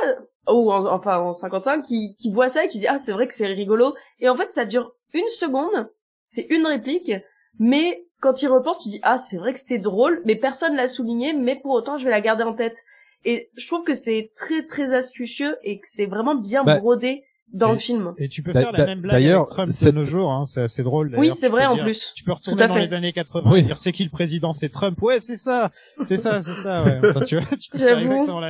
ou 0.49 0.73
en- 0.73 0.87
enfin 0.87 1.19
en 1.21 1.33
55 1.33 1.83
qui 1.83 2.17
qui 2.17 2.33
voit 2.33 2.49
ça 2.49 2.65
et 2.65 2.69
qui 2.69 2.79
dit 2.81 2.89
ah 2.89 2.99
c'est 2.99 3.13
vrai 3.13 3.27
que 3.27 3.35
c'est 3.35 3.47
rigolo. 3.47 3.95
Et 4.21 4.29
en 4.29 4.37
fait 4.37 4.53
ça 4.53 4.65
dure 4.65 4.93
une 5.13 5.29
seconde. 5.29 5.91
C'est 6.29 6.47
une 6.51 6.67
réplique. 6.67 7.13
Mais 7.59 8.07
quand 8.21 8.43
il 8.43 8.49
repense, 8.49 8.79
tu 8.81 8.89
dis 8.89 9.01
ah 9.03 9.19
c'est 9.19 9.37
vrai 9.37 9.53
que 9.53 9.59
c'était 9.59 9.79
drôle, 9.79 10.23
mais 10.25 10.37
personne 10.37 10.75
l'a 10.77 10.89
souligné, 10.89 11.33
mais 11.33 11.57
pour 11.57 11.73
autant 11.73 11.99
je 11.99 12.05
vais 12.05 12.11
la 12.11 12.21
garder 12.21 12.45
en 12.45 12.55
tête. 12.55 12.79
Et 13.25 13.51
je 13.57 13.67
trouve 13.69 13.85
que 13.85 13.95
c'est 13.95 14.33
très 14.35 14.65
très 14.67 14.95
astucieux 14.95 15.57
et 15.63 15.79
que 15.79 15.87
c'est 15.87 16.07
vraiment 16.07 16.35
bien 16.35 16.65
Bah, 16.65 16.79
brodé 16.79 17.25
dans 17.53 17.71
et- 17.71 17.73
le 17.73 17.79
film. 17.79 18.15
Et 18.19 18.29
tu 18.29 18.43
peux 18.43 18.53
faire 18.53 18.73
la 18.73 18.87
même 18.87 19.01
blague 19.01 19.17
d'ailleurs, 19.17 19.43
avec 19.43 19.49
Trump 19.51 19.71
de 19.71 19.91
nos 19.91 20.05
jours, 20.05 20.31
hein, 20.33 20.45
c'est 20.47 20.63
assez 20.63 20.83
drôle. 20.83 21.15
Oui, 21.19 21.31
c'est 21.35 21.49
vrai 21.49 21.67
en 21.67 21.75
dire- 21.75 21.85
plus. 21.85 22.13
Tu 22.15 22.25
peux 22.25 22.33
retourner 22.33 22.67
dans 22.67 22.75
fait. 22.75 22.81
les 22.81 22.95
années 22.95 23.13
80 23.13 23.51
Oui. 23.53 23.61
et 23.61 23.63
dire 23.63 23.79
c'est 23.79 23.93
qui 23.93 24.05
le 24.05 24.11
président, 24.11 24.53
c'est 24.53 24.69
Trump. 24.69 25.01
Ouais, 25.03 25.21
c'est 25.21 25.37
ça, 25.37 25.71
c'est 26.03 26.17
ça, 26.17 26.41
c'est 26.43 26.55
ça. 26.55 26.83
Ouais. 26.85 27.01
Enfin, 27.11 27.21
tu 27.25 27.39
vois, 27.39 27.47
tu 27.57 27.71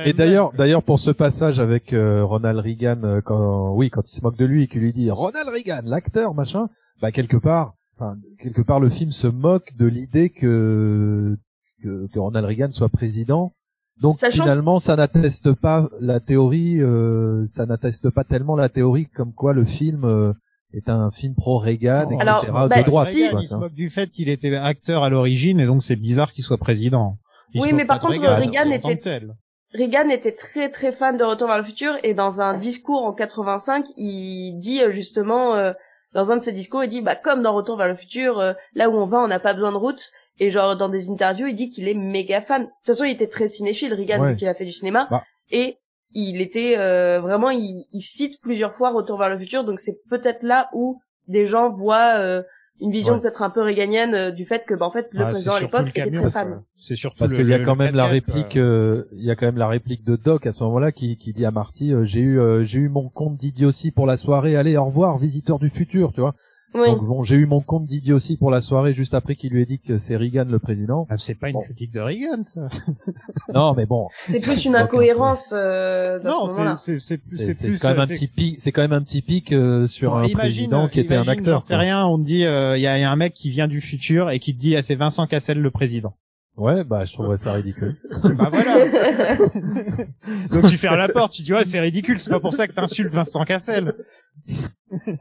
Et 0.05 0.13
d'ailleurs, 0.13 0.51
d'ailleurs 0.53 0.83
pour 0.83 0.99
ce 0.99 1.11
passage 1.11 1.59
avec 1.59 1.93
euh, 1.93 2.23
Ronald 2.23 2.59
Reagan, 2.59 3.01
euh, 3.03 3.21
quand 3.21 3.73
oui, 3.75 3.89
quand 3.89 4.09
il 4.09 4.15
se 4.15 4.21
moque 4.21 4.37
de 4.37 4.45
lui 4.45 4.63
et 4.63 4.67
qu'il 4.67 4.81
lui 4.81 4.93
dit 4.93 5.09
Ronald 5.11 5.49
Reagan, 5.49 5.81
l'acteur, 5.85 6.33
machin, 6.33 6.67
bah 7.01 7.11
quelque 7.11 7.37
part, 7.37 7.73
enfin 7.97 8.15
quelque 8.39 8.61
part 8.61 8.79
le 8.79 8.89
film 8.89 9.11
se 9.11 9.27
moque 9.27 9.75
de 9.77 9.85
l'idée 9.85 10.29
que, 10.29 11.37
que 11.83 12.07
que 12.13 12.19
Ronald 12.19 12.45
Reagan 12.45 12.71
soit 12.71 12.89
président. 12.89 13.53
Donc 14.01 14.15
Sachant- 14.15 14.43
finalement, 14.43 14.79
ça 14.79 14.95
n'atteste 14.95 15.53
pas 15.53 15.87
la 16.01 16.19
théorie, 16.19 16.81
euh, 16.81 17.45
ça 17.45 17.65
n'atteste 17.65 18.09
pas 18.09 18.23
tellement 18.23 18.55
la 18.55 18.69
théorie 18.69 19.07
comme 19.07 19.33
quoi 19.33 19.53
le 19.53 19.65
film 19.65 20.03
euh, 20.03 20.33
est 20.73 20.89
un 20.89 21.11
film 21.11 21.35
pro 21.35 21.59
Reagan, 21.59 22.09
etc. 22.09 22.17
Alors, 22.21 22.67
bah, 22.67 22.81
de 22.81 22.89
droite. 22.89 23.07
si- 23.07 23.29
quoi, 23.29 23.41
il 23.41 23.47
se 23.47 23.55
moque 23.55 23.73
du 23.73 23.89
fait 23.89 24.07
qu'il 24.07 24.29
était 24.29 24.55
acteur 24.55 25.03
à 25.03 25.09
l'origine 25.09 25.59
et 25.59 25.65
donc 25.67 25.83
c'est 25.83 25.95
bizarre 25.95 26.33
qu'il 26.33 26.43
soit 26.43 26.57
président. 26.57 27.17
Il 27.53 27.61
Oui, 27.61 27.71
mais 27.73 27.85
par 27.85 27.99
contre, 27.99 28.19
Reagan 28.19 28.71
était- 28.71 28.97
tel. 28.97 29.35
Reagan 29.75 30.09
était 30.09 30.31
très 30.33 30.69
très 30.69 30.91
fan 30.91 31.17
de 31.17 31.23
Retour 31.23 31.47
vers 31.47 31.57
le 31.57 31.63
futur 31.63 31.93
et 32.03 32.13
dans 32.13 32.41
un 32.41 32.57
discours 32.57 33.03
en 33.05 33.13
85, 33.13 33.85
il 33.97 34.57
dit 34.59 34.81
euh, 34.83 34.91
justement 34.91 35.55
euh, 35.55 35.73
dans 36.13 36.31
un 36.31 36.37
de 36.37 36.41
ses 36.41 36.51
discours, 36.51 36.83
il 36.83 36.89
dit 36.89 37.01
bah 37.01 37.15
comme 37.15 37.41
dans 37.41 37.53
Retour 37.53 37.77
vers 37.77 37.87
le 37.87 37.95
futur, 37.95 38.39
euh, 38.39 38.53
là 38.75 38.89
où 38.89 38.93
on 38.93 39.05
va, 39.05 39.19
on 39.19 39.27
n'a 39.27 39.39
pas 39.39 39.53
besoin 39.53 39.71
de 39.71 39.77
route. 39.77 40.11
Et 40.39 40.49
genre 40.51 40.75
dans 40.75 40.89
des 40.89 41.09
interviews, 41.09 41.47
il 41.47 41.53
dit 41.55 41.69
qu'il 41.69 41.87
est 41.87 41.93
méga 41.93 42.41
fan. 42.41 42.63
De 42.63 42.67
toute 42.67 42.87
façon, 42.87 43.03
il 43.05 43.11
était 43.11 43.27
très 43.27 43.47
cinéphile, 43.47 43.93
Reagan, 43.93 44.21
Ouais. 44.21 44.29
vu 44.31 44.35
qu'il 44.37 44.47
a 44.47 44.53
fait 44.53 44.65
du 44.65 44.71
cinéma. 44.71 45.07
Bah. 45.11 45.23
Et 45.51 45.77
il 46.13 46.41
était 46.41 46.75
euh, 46.77 47.19
vraiment, 47.21 47.49
il, 47.51 47.85
il 47.91 48.01
cite 48.01 48.39
plusieurs 48.41 48.73
fois 48.73 48.91
Retour 48.91 49.17
vers 49.19 49.29
le 49.29 49.37
futur, 49.37 49.63
donc 49.63 49.79
c'est 49.79 49.97
peut-être 50.09 50.43
là 50.43 50.69
où 50.73 50.99
des 51.27 51.45
gens 51.45 51.69
voient 51.69 52.15
euh, 52.19 52.41
une 52.81 52.91
vision 52.91 53.13
Ouais. 53.13 53.19
peut-être 53.19 53.41
un 53.43 53.49
peu 53.51 53.61
réganienne 53.61 54.13
euh, 54.15 54.31
du 54.31 54.45
fait 54.45 54.65
que 54.65 54.73
bah 54.73 54.85
en 54.87 54.91
fait 54.91 55.07
le 55.11 55.21
Ah, 55.23 55.29
président 55.29 55.53
à 55.53 55.59
l'époque 55.59 55.89
était 55.89 56.09
très 56.11 56.29
fan. 56.29 56.63
C'est 56.75 56.95
surtout 56.95 57.19
Parce 57.19 57.33
qu'il 57.33 57.47
y 57.47 57.53
a 57.53 57.59
quand 57.63 57.75
même 57.75 57.95
la 57.95 58.07
4x4, 58.07 58.11
réplique, 58.11 58.53
quoi. 58.53 58.61
euh, 58.61 59.05
il 59.13 59.23
y 59.23 59.31
a 59.31 59.35
quand 59.35 59.45
même 59.45 59.57
la 59.57 59.67
réplique 59.67 60.03
de 60.03 60.15
Doc 60.15 60.45
à 60.47 60.51
ce 60.51 60.63
moment-là 60.63 60.91
qui, 60.91 61.15
qui 61.17 61.33
dit 61.33 61.45
à 61.45 61.51
Marty, 61.51 61.93
euh, 61.93 62.03
j'ai 62.03 62.19
eu, 62.19 62.39
euh, 62.39 62.63
j'ai 62.63 62.79
eu 62.79 62.89
mon 62.89 63.09
compte 63.09 63.37
d'idiotie 63.37 63.91
pour 63.91 64.05
la 64.07 64.17
soirée, 64.17 64.55
allez, 64.55 64.75
au 64.77 64.85
revoir, 64.85 65.17
visiteur 65.17 65.59
du 65.59 65.69
futur, 65.69 66.11
tu 66.13 66.21
vois. 66.21 66.33
Oui. 66.75 66.87
Donc 66.89 67.03
bon, 67.05 67.23
j'ai 67.23 67.35
eu 67.35 67.45
mon 67.45 67.61
compte 67.61 67.85
d'idiotie 67.85 68.35
pour 68.37 68.49
la 68.49 68.59
soirée 68.61 68.93
juste 68.93 69.13
après 69.13 69.35
qu'il 69.35 69.51
lui 69.51 69.61
ait 69.61 69.65
dit 69.65 69.79
que 69.79 69.97
c'est 69.97 70.15
Reagan 70.15 70.45
le 70.49 70.57
président. 70.59 71.05
Ah, 71.09 71.17
c'est 71.17 71.35
pas 71.35 71.49
une 71.49 71.53
Bon. 71.53 71.61
critique 71.61 71.91
de 71.91 71.99
Reagan, 71.99 72.43
ça. 72.43 72.67
non, 73.53 73.73
mais 73.75 73.85
bon, 73.85 74.07
C'est 74.27 74.41
plus 74.41 74.65
une 74.65 74.75
incohérence 74.75 75.53
euh, 75.55 76.19
dans 76.19 76.29
Non, 76.29 76.47
ce 76.47 76.51
c'est 76.53 76.57
moment-là. 76.59 76.75
c'est 76.75 76.99
c'est 76.99 77.17
plus 77.17 77.37
c'est 77.37 77.53
c'est 77.53 77.69
quand 77.79 77.89
même 77.89 77.99
un 77.99 78.05
c'est- 78.05 78.13
petit 78.15 78.33
pic, 78.35 78.55
c'est 78.59 78.71
quand 78.71 78.81
même 78.81 78.93
un 78.93 79.03
petit 79.03 79.21
pic 79.21 79.51
euh, 79.51 79.85
sur 79.87 80.11
Bon, 80.11 80.17
un 80.17 80.23
imagine, 80.25 80.37
président 80.37 80.87
qui 80.87 80.99
était 80.99 81.15
un 81.15 81.27
acteur. 81.27 81.59
J'en 81.59 81.65
sais 81.65 81.75
rien. 81.75 82.05
On 82.05 82.17
dit, 82.17 82.35
il 82.35 82.39
y, 82.39 82.45
a, 82.45 82.77
y 82.77 82.87
a 82.87 83.11
un 83.11 83.15
mec 83.15 83.33
qui 83.33 83.49
vient 83.49 83.67
du 83.67 83.79
futur 83.81 84.29
et 84.31 84.39
qui 84.39 84.53
te 84.55 84.59
dit, 84.59 84.75
ah, 84.75 84.81
c'est 84.81 84.95
Vincent 84.95 85.27
Cassel 85.27 85.59
le 85.59 85.71
président. 85.71 86.13
Ouais, 86.55 86.83
bah 86.83 87.03
je 87.05 87.13
trouverais 87.13 87.37
ça 87.37 87.53
ridicule. 87.53 87.97
bah 88.23 88.49
voilà. 88.51 89.37
Donc 90.51 90.67
tu 90.67 90.77
fermes 90.77 90.97
la 90.97 91.09
porte, 91.09 91.33
tu 91.33 91.41
dis, 91.41 91.53
ouais, 91.53 91.63
c'est 91.65 91.79
ridicule. 91.79 92.19
C'est 92.19 92.29
pas 92.29 92.39
pour 92.39 92.53
ça 92.53 92.67
que 92.67 92.73
t'insultes 92.73 93.11
Vincent 93.13 93.43
Cassel. 93.43 93.93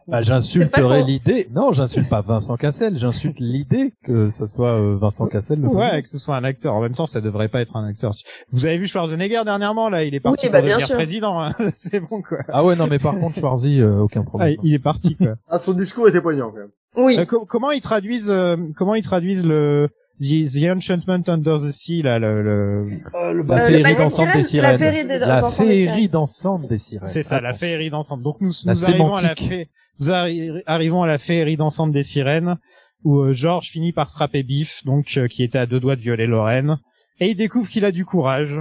Bah 0.08 0.20
j'insulterais 0.20 1.02
l'idée. 1.02 1.48
Non, 1.50 1.72
j'insulte 1.72 2.08
pas 2.08 2.20
Vincent 2.20 2.56
Cassel, 2.56 2.98
j'insulte 2.98 3.38
l'idée 3.40 3.94
que 4.04 4.28
ce 4.28 4.46
soit 4.46 4.78
euh, 4.78 4.96
Vincent 4.98 5.26
Cassel 5.26 5.60
le. 5.60 5.68
Ouais, 5.68 6.02
que 6.02 6.08
ce 6.08 6.18
soit 6.18 6.36
un 6.36 6.44
acteur. 6.44 6.74
En 6.74 6.80
même 6.82 6.94
temps, 6.94 7.06
ça 7.06 7.20
devrait 7.22 7.48
pas 7.48 7.60
être 7.62 7.76
un 7.76 7.86
acteur. 7.86 8.14
Vous 8.50 8.66
avez 8.66 8.76
vu 8.76 8.86
Schwarzenegger 8.86 9.42
dernièrement 9.44 9.88
là? 9.88 10.04
Il 10.04 10.14
est 10.14 10.20
parti 10.20 10.46
Oui, 10.46 10.50
pour 10.50 10.52
bah, 10.52 10.60
bien 10.62 10.72
devenir 10.76 10.86
sûr. 10.86 10.96
président. 10.96 11.40
hein. 11.42 11.54
c'est 11.72 12.00
bon 12.00 12.20
quoi. 12.20 12.38
Ah 12.48 12.64
ouais, 12.64 12.76
non, 12.76 12.86
mais 12.86 12.98
par 12.98 13.18
contre, 13.18 13.36
Schwarzy, 13.38 13.80
euh, 13.80 14.00
aucun 14.00 14.20
Ah, 14.20 14.24
problème. 14.24 14.56
il 14.62 14.74
est 14.74 14.78
parti 14.78 15.16
quoi. 15.16 15.34
Ah, 15.48 15.58
son 15.58 15.72
discours 15.72 16.08
était 16.08 16.20
poignant 16.20 16.50
quand 16.50 16.58
même. 16.58 16.70
Oui. 16.96 17.16
Euh, 17.18 17.24
co- 17.24 17.46
comment 17.46 17.70
ils 17.70 17.80
traduisent 17.80 18.30
euh, 18.30 18.56
comment 18.76 18.94
ils 18.94 19.04
traduisent 19.04 19.46
le 19.46 19.88
The, 20.22 20.44
The 20.60 20.70
Enchantment 20.76 21.24
Under 21.28 21.58
the 21.58 21.70
Sea, 21.72 22.02
là, 22.02 22.18
le, 22.20 22.42
le- 22.42 22.86
Euh, 23.14 23.32
le 23.32 23.42
La 23.42 23.66
féerie 23.66 23.96
dansante 23.96 24.32
des 24.34 24.42
sirènes 24.42 24.72
La 24.72 24.78
féerie 24.78 25.04
des- 25.06 25.18
La 25.18 25.40
dansante 25.40 25.66
des 25.66 25.74
féerie 25.74 25.82
sirènes. 25.96 26.08
dansante 26.08 26.68
des 26.68 26.78
sirènes. 26.78 27.06
c'est 27.06 27.22
ça, 27.22 27.40
la 27.40 27.48
Attention. 27.48 27.66
féerie 27.66 27.90
dansante. 27.90 28.22
Donc 28.22 28.40
nous, 28.40 28.52
La 28.64 28.72
nous 28.74 28.84
arrivons 28.84 29.14
à 29.14 29.22
la 29.22 29.34
fée, 29.34 29.70
nous 29.98 30.06
arri- 30.10 30.62
arrivons 30.66 31.02
à 31.02 31.06
la 31.06 31.18
féerie 31.18 31.56
dansante 31.56 31.90
des 31.92 32.02
sirènes, 32.04 32.56
où 33.04 33.18
euh, 33.20 33.32
George 33.32 33.68
finit 33.68 33.92
par 33.92 34.10
frapper 34.10 34.42
Biff, 34.44 34.84
donc 34.84 35.16
euh, 35.16 35.26
qui 35.28 35.42
était 35.42 35.58
à 35.58 35.66
deux 35.66 35.80
doigts 35.80 35.96
de 35.96 36.00
violer 36.00 36.26
Lorraine, 36.26 36.78
et 37.18 37.30
il 37.30 37.34
découvre 37.36 37.68
qu'il 37.68 37.84
a 37.84 37.90
du 37.90 38.04
courage. 38.04 38.60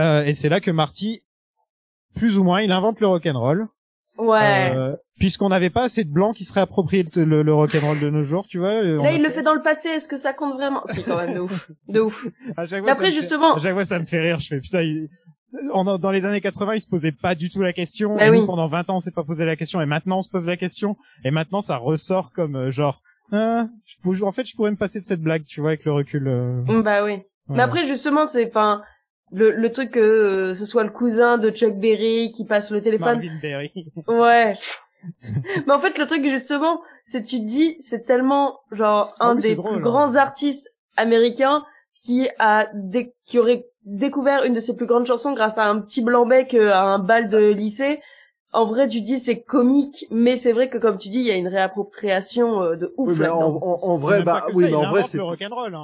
Euh, 0.00 0.24
et 0.24 0.34
c'est 0.34 0.48
là 0.48 0.60
que 0.60 0.70
Marty, 0.70 1.22
plus 2.14 2.38
ou 2.38 2.44
moins, 2.44 2.62
il 2.62 2.72
invente 2.72 3.00
le 3.00 3.06
rock'n'roll. 3.08 3.66
Ouais. 4.18 4.72
Euh, 4.74 4.96
puisqu'on 5.18 5.48
n'avait 5.48 5.70
pas 5.70 5.84
assez 5.84 6.04
de 6.04 6.10
blancs 6.12 6.34
qui 6.36 6.44
seraient 6.44 6.60
appropriés 6.60 7.04
le, 7.16 7.24
le, 7.24 7.42
le 7.42 7.54
rock'n'roll 7.54 8.00
de 8.00 8.10
nos 8.10 8.22
jours, 8.24 8.46
tu 8.48 8.58
vois. 8.58 8.72
on 8.74 9.02
Là, 9.02 9.12
il 9.12 9.22
le 9.22 9.30
fait- 9.30 9.42
dans 9.42 9.54
le 9.54 9.62
passé. 9.62 9.88
Est-ce 9.88 10.08
que 10.08 10.16
ça 10.16 10.32
compte 10.32 10.54
vraiment? 10.54 10.82
Si, 10.86 11.02
quand 11.02 11.16
même, 11.16 11.34
de 11.34 11.40
ouf, 11.40 11.70
de 11.88 12.00
ouf. 12.00 12.26
À 12.56 12.66
chaque 12.66 12.80
Mais 12.80 12.88
fois, 12.88 12.92
après, 12.92 13.06
fait- 13.06 13.12
justement, 13.12 13.54
à 13.54 13.58
chaque 13.60 13.74
fois, 13.74 13.84
ça 13.84 13.98
me 14.00 14.04
fait 14.06 14.20
rire. 14.20 14.38
Je 14.40 14.48
fais 14.48 14.60
putain. 14.60 14.82
il- 14.82 15.08
en- 15.72 15.98
dans 15.98 16.10
les 16.10 16.26
années 16.26 16.40
80, 16.40 16.74
il 16.74 16.80
se 16.80 16.88
posait 16.88 17.12
pas 17.12 17.34
du 17.36 17.48
tout 17.48 17.62
la 17.62 17.72
question. 17.72 18.16
Bah 18.16 18.26
et 18.26 18.30
nous, 18.30 18.40
oui. 18.40 18.46
pendant 18.46 18.66
20 18.66 18.90
ans, 18.90 18.96
on 18.96 19.00
s'est 19.00 19.12
pas 19.12 19.22
posé 19.22 19.44
la 19.44 19.54
question. 19.56 19.80
Et 19.80 19.86
maintenant, 19.86 20.18
on 20.18 20.22
se 20.22 20.28
pose 20.28 20.46
la 20.48 20.56
question. 20.56 20.96
Et 21.24 21.30
maintenant, 21.30 21.60
ça 21.60 21.76
ressort 21.76 22.32
comme 22.34 22.56
euh, 22.56 22.70
genre. 22.72 23.00
Hein, 23.32 23.70
je 23.86 23.94
pourrais- 24.02 24.22
en 24.22 24.32
fait, 24.32 24.44
je 24.46 24.54
pourrais 24.56 24.70
me 24.72 24.76
passer 24.76 25.00
de 25.00 25.06
cette 25.06 25.20
blague, 25.22 25.44
tu 25.44 25.60
vois, 25.60 25.70
avec 25.70 25.84
le 25.84 25.92
recul. 25.92 26.26
euh, 26.28 26.62
Mm, 26.66 26.82
bah 26.82 27.04
oui. 27.04 27.20
Mais 27.48 27.62
après, 27.62 27.84
justement, 27.84 28.26
c'est, 28.26 28.48
enfin, 28.48 28.82
le, 29.32 29.50
le 29.52 29.70
truc 29.72 29.92
que 29.92 30.00
euh, 30.00 30.54
ce 30.54 30.66
soit 30.66 30.82
le 30.84 30.90
cousin 30.90 31.38
de 31.38 31.50
Chuck 31.50 31.78
Berry 31.78 32.32
qui 32.32 32.44
passe 32.46 32.70
le 32.70 32.80
téléphone. 32.80 33.14
Marvin 33.20 33.38
Berry. 33.40 33.72
Ouais. 34.08 34.54
Mais 35.66 35.72
en 35.72 35.80
fait, 35.80 35.98
le 35.98 36.06
truc, 36.06 36.24
justement, 36.26 36.80
c'est 37.04 37.24
tu 37.24 37.38
te 37.38 37.44
dis, 37.44 37.76
c'est 37.78 38.04
tellement, 38.04 38.60
genre, 38.72 39.14
un 39.20 39.36
oui, 39.36 39.42
des 39.42 39.54
drôle, 39.54 39.70
plus 39.72 39.78
hein. 39.78 39.82
grands 39.82 40.16
artistes 40.16 40.74
américains 40.96 41.64
qui 42.02 42.28
a, 42.38 42.66
dé- 42.74 43.14
qui 43.26 43.38
aurait 43.38 43.66
découvert 43.84 44.44
une 44.44 44.54
de 44.54 44.60
ses 44.60 44.76
plus 44.76 44.86
grandes 44.86 45.06
chansons 45.06 45.32
grâce 45.32 45.58
à 45.58 45.66
un 45.68 45.80
petit 45.80 46.02
blanc-bec 46.02 46.54
euh, 46.54 46.72
à 46.72 46.82
un 46.82 46.98
bal 46.98 47.28
de 47.28 47.38
lycée. 47.38 48.00
En 48.52 48.66
vrai, 48.66 48.86
tu 48.88 49.00
dis, 49.00 49.18
c'est 49.18 49.40
comique, 49.40 50.06
mais 50.12 50.36
c'est 50.36 50.52
vrai 50.52 50.68
que, 50.68 50.78
comme 50.78 50.96
tu 50.96 51.08
dis, 51.08 51.18
il 51.18 51.26
y 51.26 51.30
a 51.32 51.34
une 51.34 51.48
réappropriation 51.48 52.62
euh, 52.62 52.76
de 52.76 52.94
ouf 52.96 53.08
Oui, 53.10 53.16
mais 53.18 53.28
en, 53.28 53.50
vrai, 53.98 54.22
bah 54.22 54.46
oui, 54.54 54.62
ça, 54.64 54.70
mais 54.70 54.76
en 54.76 54.90
vrai 54.90 55.02
c'est. 55.02 55.18
Hein, 55.18 55.34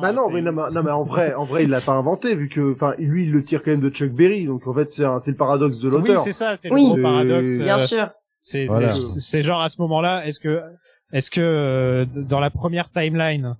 Bah 0.00 0.12
non, 0.12 0.30
mais 0.30 0.40
non, 0.40 0.52
mais 0.52 0.70
non, 0.70 0.82
mais 0.84 0.90
en 0.92 1.02
vrai, 1.02 1.34
en 1.34 1.44
vrai, 1.44 1.64
il 1.64 1.70
l'a 1.70 1.80
pas 1.80 1.92
inventé 1.94 2.36
vu 2.36 2.48
que, 2.48 2.72
enfin, 2.72 2.94
lui, 2.98 3.24
il 3.24 3.32
le 3.32 3.42
tire 3.42 3.62
quand 3.64 3.72
même 3.72 3.80
de 3.80 3.90
Chuck 3.90 4.10
Berry, 4.12 4.46
donc 4.46 4.68
en 4.68 4.72
fait, 4.74 4.88
c'est 4.88 5.04
un- 5.04 5.18
c'est 5.18 5.32
le 5.32 5.36
paradoxe 5.36 5.78
de 5.80 5.88
Oui, 5.88 5.94
l'auteur. 5.96 6.20
c'est 6.20 6.32
ça, 6.32 6.56
c'est 6.56 6.70
Oui. 6.72 6.82
le 6.94 7.02
gros 7.02 7.02
paradoxe. 7.02 7.58
Bien 7.58 7.74
euh, 7.76 7.84
sûr. 7.84 8.10
C'est 8.42 8.66
Voilà. 8.66 8.92
c'est- 8.92 9.20
c'est 9.20 9.42
genre 9.42 9.60
à 9.60 9.68
ce 9.68 9.80
moment-là, 9.82 10.26
est-ce 10.26 10.40
que 10.40 10.60
est-ce 11.12 11.30
que 11.30 11.40
euh, 11.40 12.04
dans 12.06 12.40
la 12.40 12.50
première 12.50 12.90
timeline, 12.90 13.56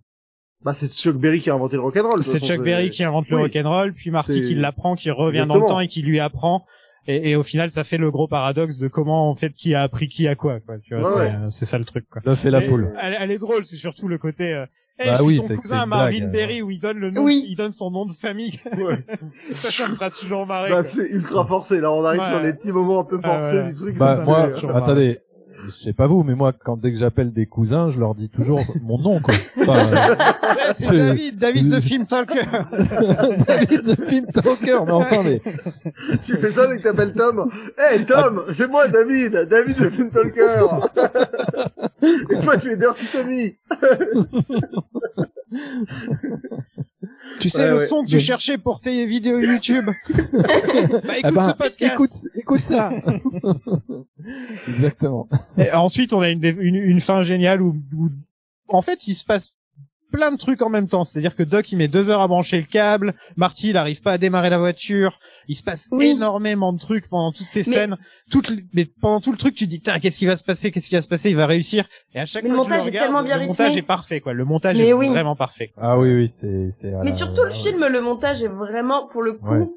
Bah, 0.62 0.72
c'est 0.74 0.92
Chuck 0.92 1.16
Berry 1.16 1.40
qui 1.40 1.50
a 1.50 1.54
inventé 1.54 1.76
le 1.76 1.82
rock'n'roll. 1.82 2.22
c'est 2.22 2.38
Chuck 2.44 2.62
Berry 2.62 2.90
qui 2.90 3.02
invente 3.04 3.28
le 3.28 3.36
Oui. 3.36 3.42
rock'n'roll, 3.44 3.92
puis 3.94 4.10
Marty 4.10 4.44
qui 4.44 4.54
l'apprend, 4.54 4.94
qui 4.94 5.10
revient 5.10 5.46
dans 5.48 5.56
le 5.56 5.66
temps 5.66 5.80
et 5.80 5.88
qui 5.88 6.02
lui 6.02 6.20
apprend. 6.20 6.64
Et, 7.06 7.30
et 7.30 7.36
au 7.36 7.42
final, 7.42 7.70
ça 7.70 7.82
fait 7.82 7.96
le 7.96 8.10
gros 8.10 8.28
paradoxe 8.28 8.76
de 8.78 8.86
comment 8.86 9.30
en 9.30 9.34
fait 9.34 9.52
qui 9.54 9.74
a 9.74 9.82
appris 9.82 10.06
qui 10.06 10.28
à 10.28 10.34
quoi. 10.34 10.60
quoi 10.60 10.78
tu 10.78 10.94
vois, 10.94 11.02
Ouais, 11.02 11.28
c'est 11.28 11.36
ouais. 11.38 11.44
euh, 11.46 11.48
ça 11.66 11.78
le 11.78 11.84
truc. 11.86 12.06
Quoi. 12.10 12.20
L'œuf 12.26 12.44
et 12.44 12.50
la 12.50 12.60
poule. 12.60 12.92
Elle, 13.00 13.16
elle 13.18 13.30
est 13.30 13.38
drôle, 13.38 13.64
c'est 13.64 13.78
surtout 13.78 14.06
le 14.06 14.18
côté. 14.18 14.52
Euh, 14.52 14.66
Hey, 15.00 15.06
Bah 15.06 15.12
je 15.12 15.22
suis 15.22 15.26
oui, 15.26 15.40
ton 15.48 15.56
cousin 15.56 15.86
Marvin 15.86 16.18
blague, 16.18 16.30
Berry 16.30 16.60
où 16.62 16.70
il 16.70 16.78
donne 16.78 16.98
le 16.98 17.10
nom, 17.10 17.24
Oui. 17.24 17.46
il 17.48 17.56
donne 17.56 17.72
son 17.72 17.90
nom 17.90 18.04
de 18.04 18.12
famille. 18.12 18.60
Ouais. 18.76 19.02
ça, 19.40 19.70
ça 19.70 19.88
me 19.88 19.94
fera 19.94 20.10
toujours 20.10 20.46
marrer. 20.46 20.68
Bah, 20.68 20.82
c'est 20.84 21.08
ultra 21.08 21.46
forcé. 21.46 21.80
Là, 21.80 21.90
on 21.90 22.04
arrive 22.04 22.20
Ouais. 22.20 22.26
sur 22.26 22.42
des 22.42 22.52
petits 22.52 22.70
moments 22.70 23.00
un 23.00 23.04
peu 23.04 23.18
Ah, 23.22 23.38
forcés 23.38 23.56
ouais. 23.56 23.68
du 23.68 23.72
truc. 23.72 23.96
Bah, 23.96 24.16
ça, 24.16 24.24
moi, 24.24 24.50
attendez. 24.74 25.20
Je 25.66 25.84
sais 25.84 25.92
pas 25.92 26.06
vous, 26.06 26.22
mais 26.22 26.34
moi, 26.34 26.52
quand 26.52 26.76
dès 26.76 26.92
que 26.92 26.98
j'appelle 26.98 27.32
des 27.32 27.46
cousins, 27.46 27.90
je 27.90 27.98
leur 27.98 28.14
dis 28.14 28.28
toujours 28.28 28.60
mon 28.82 28.98
nom, 28.98 29.20
quoi. 29.20 29.34
Enfin, 29.60 29.78
euh, 29.78 30.14
Ouais, 30.14 30.72
c'est 30.74 30.86
David, 30.94 31.38
David 31.38 31.70
the 31.70 31.80
Film 31.86 32.06
Talker. 32.06 32.42
David 33.46 33.82
the 33.82 34.04
Film 34.04 34.26
Talker, 34.26 34.78
mais 34.86 34.92
enfin, 34.92 35.22
mais, 35.22 35.40
tu 36.22 36.36
fais 36.36 36.50
ça 36.50 36.66
dès 36.66 36.78
que 36.78 36.82
t'appelles 36.82 37.14
Tom. 37.14 37.50
Hey, 37.78 38.04
Tom, 38.04 38.44
c'est 38.52 38.68
moi, 38.68 38.88
David. 38.88 39.48
David 39.48 39.78
le 39.78 39.90
film 39.90 40.10
talker. 40.10 40.66
Et 42.30 42.40
toi, 42.40 42.56
tu 42.56 42.72
es 42.72 42.76
Dirty 42.76 43.06
Tommy. 43.12 43.56
Tu 47.38 47.48
sais 47.48 47.62
Ouais, 47.62 47.68
le 47.68 47.76
ouais. 47.76 47.86
son 47.86 48.04
que 48.04 48.08
tu 48.10 48.20
cherchais 48.20 48.58
pour 48.58 48.80
tes 48.80 49.06
vidéos 49.06 49.38
YouTube. 49.40 49.86
bah 50.08 51.18
écoute 51.18 51.20
Ah 51.22 51.30
bah, 51.30 51.48
ce 51.48 51.52
podcast. 51.52 51.94
écoute, 51.94 52.10
écoute 52.34 52.60
ça. 52.64 52.90
Exactement. 54.68 55.28
Et 55.56 55.70
ensuite, 55.72 56.12
on 56.12 56.20
a 56.20 56.28
une, 56.30 56.44
une, 56.44 56.76
une 56.76 57.00
fin 57.00 57.22
géniale 57.22 57.62
où, 57.62 57.76
où, 57.96 58.10
en 58.68 58.82
fait, 58.82 59.06
il 59.06 59.14
se 59.14 59.24
passe 59.24 59.52
plein 60.10 60.32
de 60.32 60.36
trucs 60.36 60.62
en 60.62 60.68
même 60.68 60.88
temps. 60.88 61.04
C'est-à-dire 61.04 61.34
que 61.36 61.42
Doc, 61.42 61.70
il 61.72 61.76
met 61.78 61.88
deux 61.88 62.10
heures 62.10 62.20
à 62.20 62.28
brancher 62.28 62.58
le 62.58 62.64
câble. 62.66 63.14
Marty, 63.36 63.70
il 63.70 63.76
arrive 63.76 64.02
pas 64.02 64.12
à 64.12 64.18
démarrer 64.18 64.50
la 64.50 64.58
voiture. 64.58 65.18
Il 65.48 65.54
se 65.54 65.62
passe 65.62 65.88
Oui. 65.92 66.08
énormément 66.08 66.72
de 66.72 66.78
trucs 66.78 67.08
pendant 67.08 67.32
toutes 67.32 67.46
ces 67.46 67.60
Mais- 67.60 67.64
scènes. 67.64 67.96
Toutes, 68.30 68.52
mais 68.72 68.86
pendant 69.00 69.20
tout 69.20 69.32
le 69.32 69.38
truc, 69.38 69.54
tu 69.54 69.64
te 69.64 69.70
dis, 69.70 69.80
tiens, 69.80 69.98
qu'est-ce 70.00 70.18
qui 70.18 70.26
va 70.26 70.36
se 70.36 70.44
passer? 70.44 70.70
Qu'est-ce 70.70 70.88
qui 70.88 70.94
va 70.94 71.02
se 71.02 71.08
passer? 71.08 71.30
Il 71.30 71.36
va 71.36 71.46
réussir. 71.46 71.84
Et 72.14 72.20
à 72.20 72.26
chaque 72.26 72.42
Mais 72.44 72.50
le 72.50 72.54
fois 72.56 72.64
que 72.64 72.68
tu 72.70 72.74
montage 72.76 72.88
est 72.88 72.98
tellement 72.98 73.22
bien 73.22 73.36
le 73.36 73.40
rythmé. 73.42 73.64
montage 73.64 73.76
est 73.76 73.82
parfait, 73.82 74.20
quoi. 74.20 74.32
Le 74.32 74.44
montage 74.44 74.76
Mais 74.78 74.88
est 74.88 74.92
oui. 74.92 75.08
vraiment 75.08 75.36
parfait. 75.36 75.68
quoi. 75.74 75.82
Ah 75.86 75.98
oui, 75.98 76.12
oui, 76.14 76.28
c'est, 76.28 76.46
Mais 76.84 77.04
la- 77.04 77.10
surtout 77.12 77.42
le 77.44 77.50
ouais. 77.50 77.54
film, 77.56 77.86
le 77.86 78.00
montage 78.00 78.42
est 78.42 78.48
vraiment 78.48 79.06
pour 79.08 79.22
le 79.22 79.34
coup, 79.34 79.54
Ouais. 79.54 79.68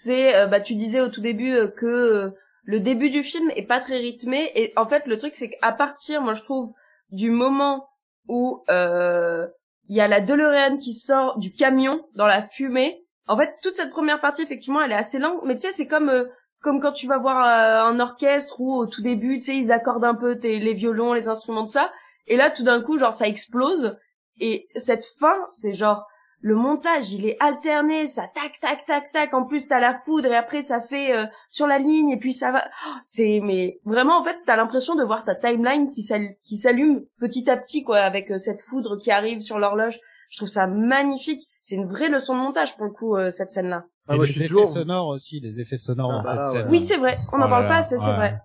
c'est 0.00 0.34
euh, 0.36 0.46
bah 0.46 0.60
tu 0.60 0.74
disais 0.74 1.00
au 1.00 1.08
tout 1.08 1.20
début 1.20 1.54
euh, 1.54 1.68
que 1.68 1.86
euh, 1.86 2.30
le 2.64 2.80
début 2.80 3.10
du 3.10 3.22
film 3.22 3.50
est 3.56 3.66
pas 3.66 3.80
très 3.80 3.96
rythmé 3.98 4.50
et 4.54 4.72
en 4.76 4.86
fait 4.86 5.06
le 5.06 5.16
truc 5.16 5.34
c'est 5.34 5.48
qu'à 5.50 5.72
partir, 5.72 6.20
moi 6.22 6.34
je 6.34 6.42
trouve 6.42 6.70
du 7.10 7.30
moment 7.30 7.86
où 8.28 8.62
euh, 8.70 9.46
il 9.88 9.96
y 9.96 10.00
a 10.00 10.08
la 10.08 10.20
DeLorean 10.20 10.78
qui 10.78 10.94
sort 10.94 11.38
du 11.38 11.52
camion 11.52 12.06
dans 12.14 12.26
la 12.26 12.42
fumée. 12.42 13.04
En 13.26 13.36
fait, 13.36 13.54
toute 13.62 13.74
cette 13.74 13.90
première 13.90 14.20
partie 14.20 14.42
effectivement, 14.42 14.80
elle 14.80 14.92
est 14.92 14.96
assez 14.96 15.18
longue, 15.18 15.40
mais 15.44 15.56
tu 15.56 15.66
sais 15.66 15.72
c'est 15.72 15.86
comme 15.86 16.08
euh, 16.08 16.24
comme 16.60 16.80
quand 16.80 16.92
tu 16.92 17.06
vas 17.06 17.18
voir 17.18 17.44
euh, 17.44 17.88
un 17.88 18.00
orchestre 18.00 18.60
où 18.60 18.74
au 18.74 18.86
tout 18.86 19.02
début, 19.02 19.38
tu 19.38 19.46
sais, 19.46 19.56
ils 19.56 19.72
accordent 19.72 20.04
un 20.04 20.14
peu 20.14 20.38
tes, 20.38 20.58
les 20.58 20.74
violons, 20.74 21.12
les 21.12 21.28
instruments 21.28 21.64
de 21.64 21.70
ça. 21.70 21.92
Et 22.26 22.36
là 22.36 22.50
tout 22.50 22.64
d'un 22.64 22.82
coup, 22.82 22.98
genre 22.98 23.14
ça 23.14 23.26
explose. 23.26 23.96
Et 24.40 24.68
cette 24.76 25.06
fin, 25.18 25.36
c'est 25.48 25.72
genre 25.72 26.06
le 26.40 26.54
montage, 26.54 27.12
il 27.12 27.26
est 27.26 27.36
alterné, 27.40 28.06
ça 28.06 28.22
tac 28.34 28.60
tac 28.60 28.86
tac 28.86 29.10
tac. 29.12 29.34
En 29.34 29.44
plus, 29.44 29.66
t'as 29.66 29.80
la 29.80 29.94
foudre 29.98 30.28
et 30.30 30.36
après 30.36 30.62
ça 30.62 30.80
fait 30.80 31.12
euh, 31.16 31.26
sur 31.50 31.66
la 31.66 31.78
ligne 31.78 32.10
et 32.10 32.16
puis 32.16 32.32
ça 32.32 32.52
va. 32.52 32.64
Oh, 32.86 32.90
c'est 33.04 33.40
mais 33.42 33.80
vraiment 33.84 34.18
en 34.20 34.24
fait, 34.24 34.36
t'as 34.46 34.56
l'impression 34.56 34.94
de 34.94 35.02
voir 35.04 35.24
ta 35.24 35.34
timeline 35.34 35.90
qui 35.90 36.02
s'al- 36.02 36.36
qui 36.44 36.56
s'allume 36.56 37.02
petit 37.20 37.50
à 37.50 37.56
petit 37.56 37.82
quoi, 37.82 37.98
avec 37.98 38.30
euh, 38.30 38.38
cette 38.38 38.60
foudre 38.60 38.96
qui 38.98 39.10
arrive 39.10 39.40
sur 39.40 39.58
l'horloge. 39.58 39.98
Je 40.30 40.36
trouve 40.36 40.48
ça 40.48 40.66
magnifique. 40.66 41.46
C'est 41.62 41.74
une 41.74 41.88
vraie 41.88 42.08
leçon 42.10 42.34
de 42.36 42.40
montage 42.42 42.76
pour 42.76 42.84
le 42.86 42.92
coup 42.92 43.16
euh, 43.16 43.30
cette 43.30 43.50
scène-là. 43.50 43.84
Ah, 44.06 44.14
Et 44.14 44.16
moi, 44.16 44.26
les 44.26 44.32
effets 44.36 44.46
toujours- 44.48 44.66
sonores 44.66 45.08
aussi, 45.08 45.40
les 45.40 45.58
effets 45.60 45.76
sonores 45.76 46.10
Ah, 46.12 46.16
dans 46.16 46.22
bah 46.22 46.28
cette 46.28 46.36
là, 46.36 46.42
scène. 46.44 46.60
ouais. 46.62 46.70
Oui, 46.70 46.82
c'est 46.82 46.96
vrai. 46.98 47.16
On 47.32 47.36
Oh 47.36 47.38
n'en 47.38 47.44
là 47.44 47.50
parle 47.50 47.62
là, 47.64 47.68
pas 47.70 47.82
c'est 47.82 47.96
ouais. 47.98 48.14
vrai. 48.16 48.38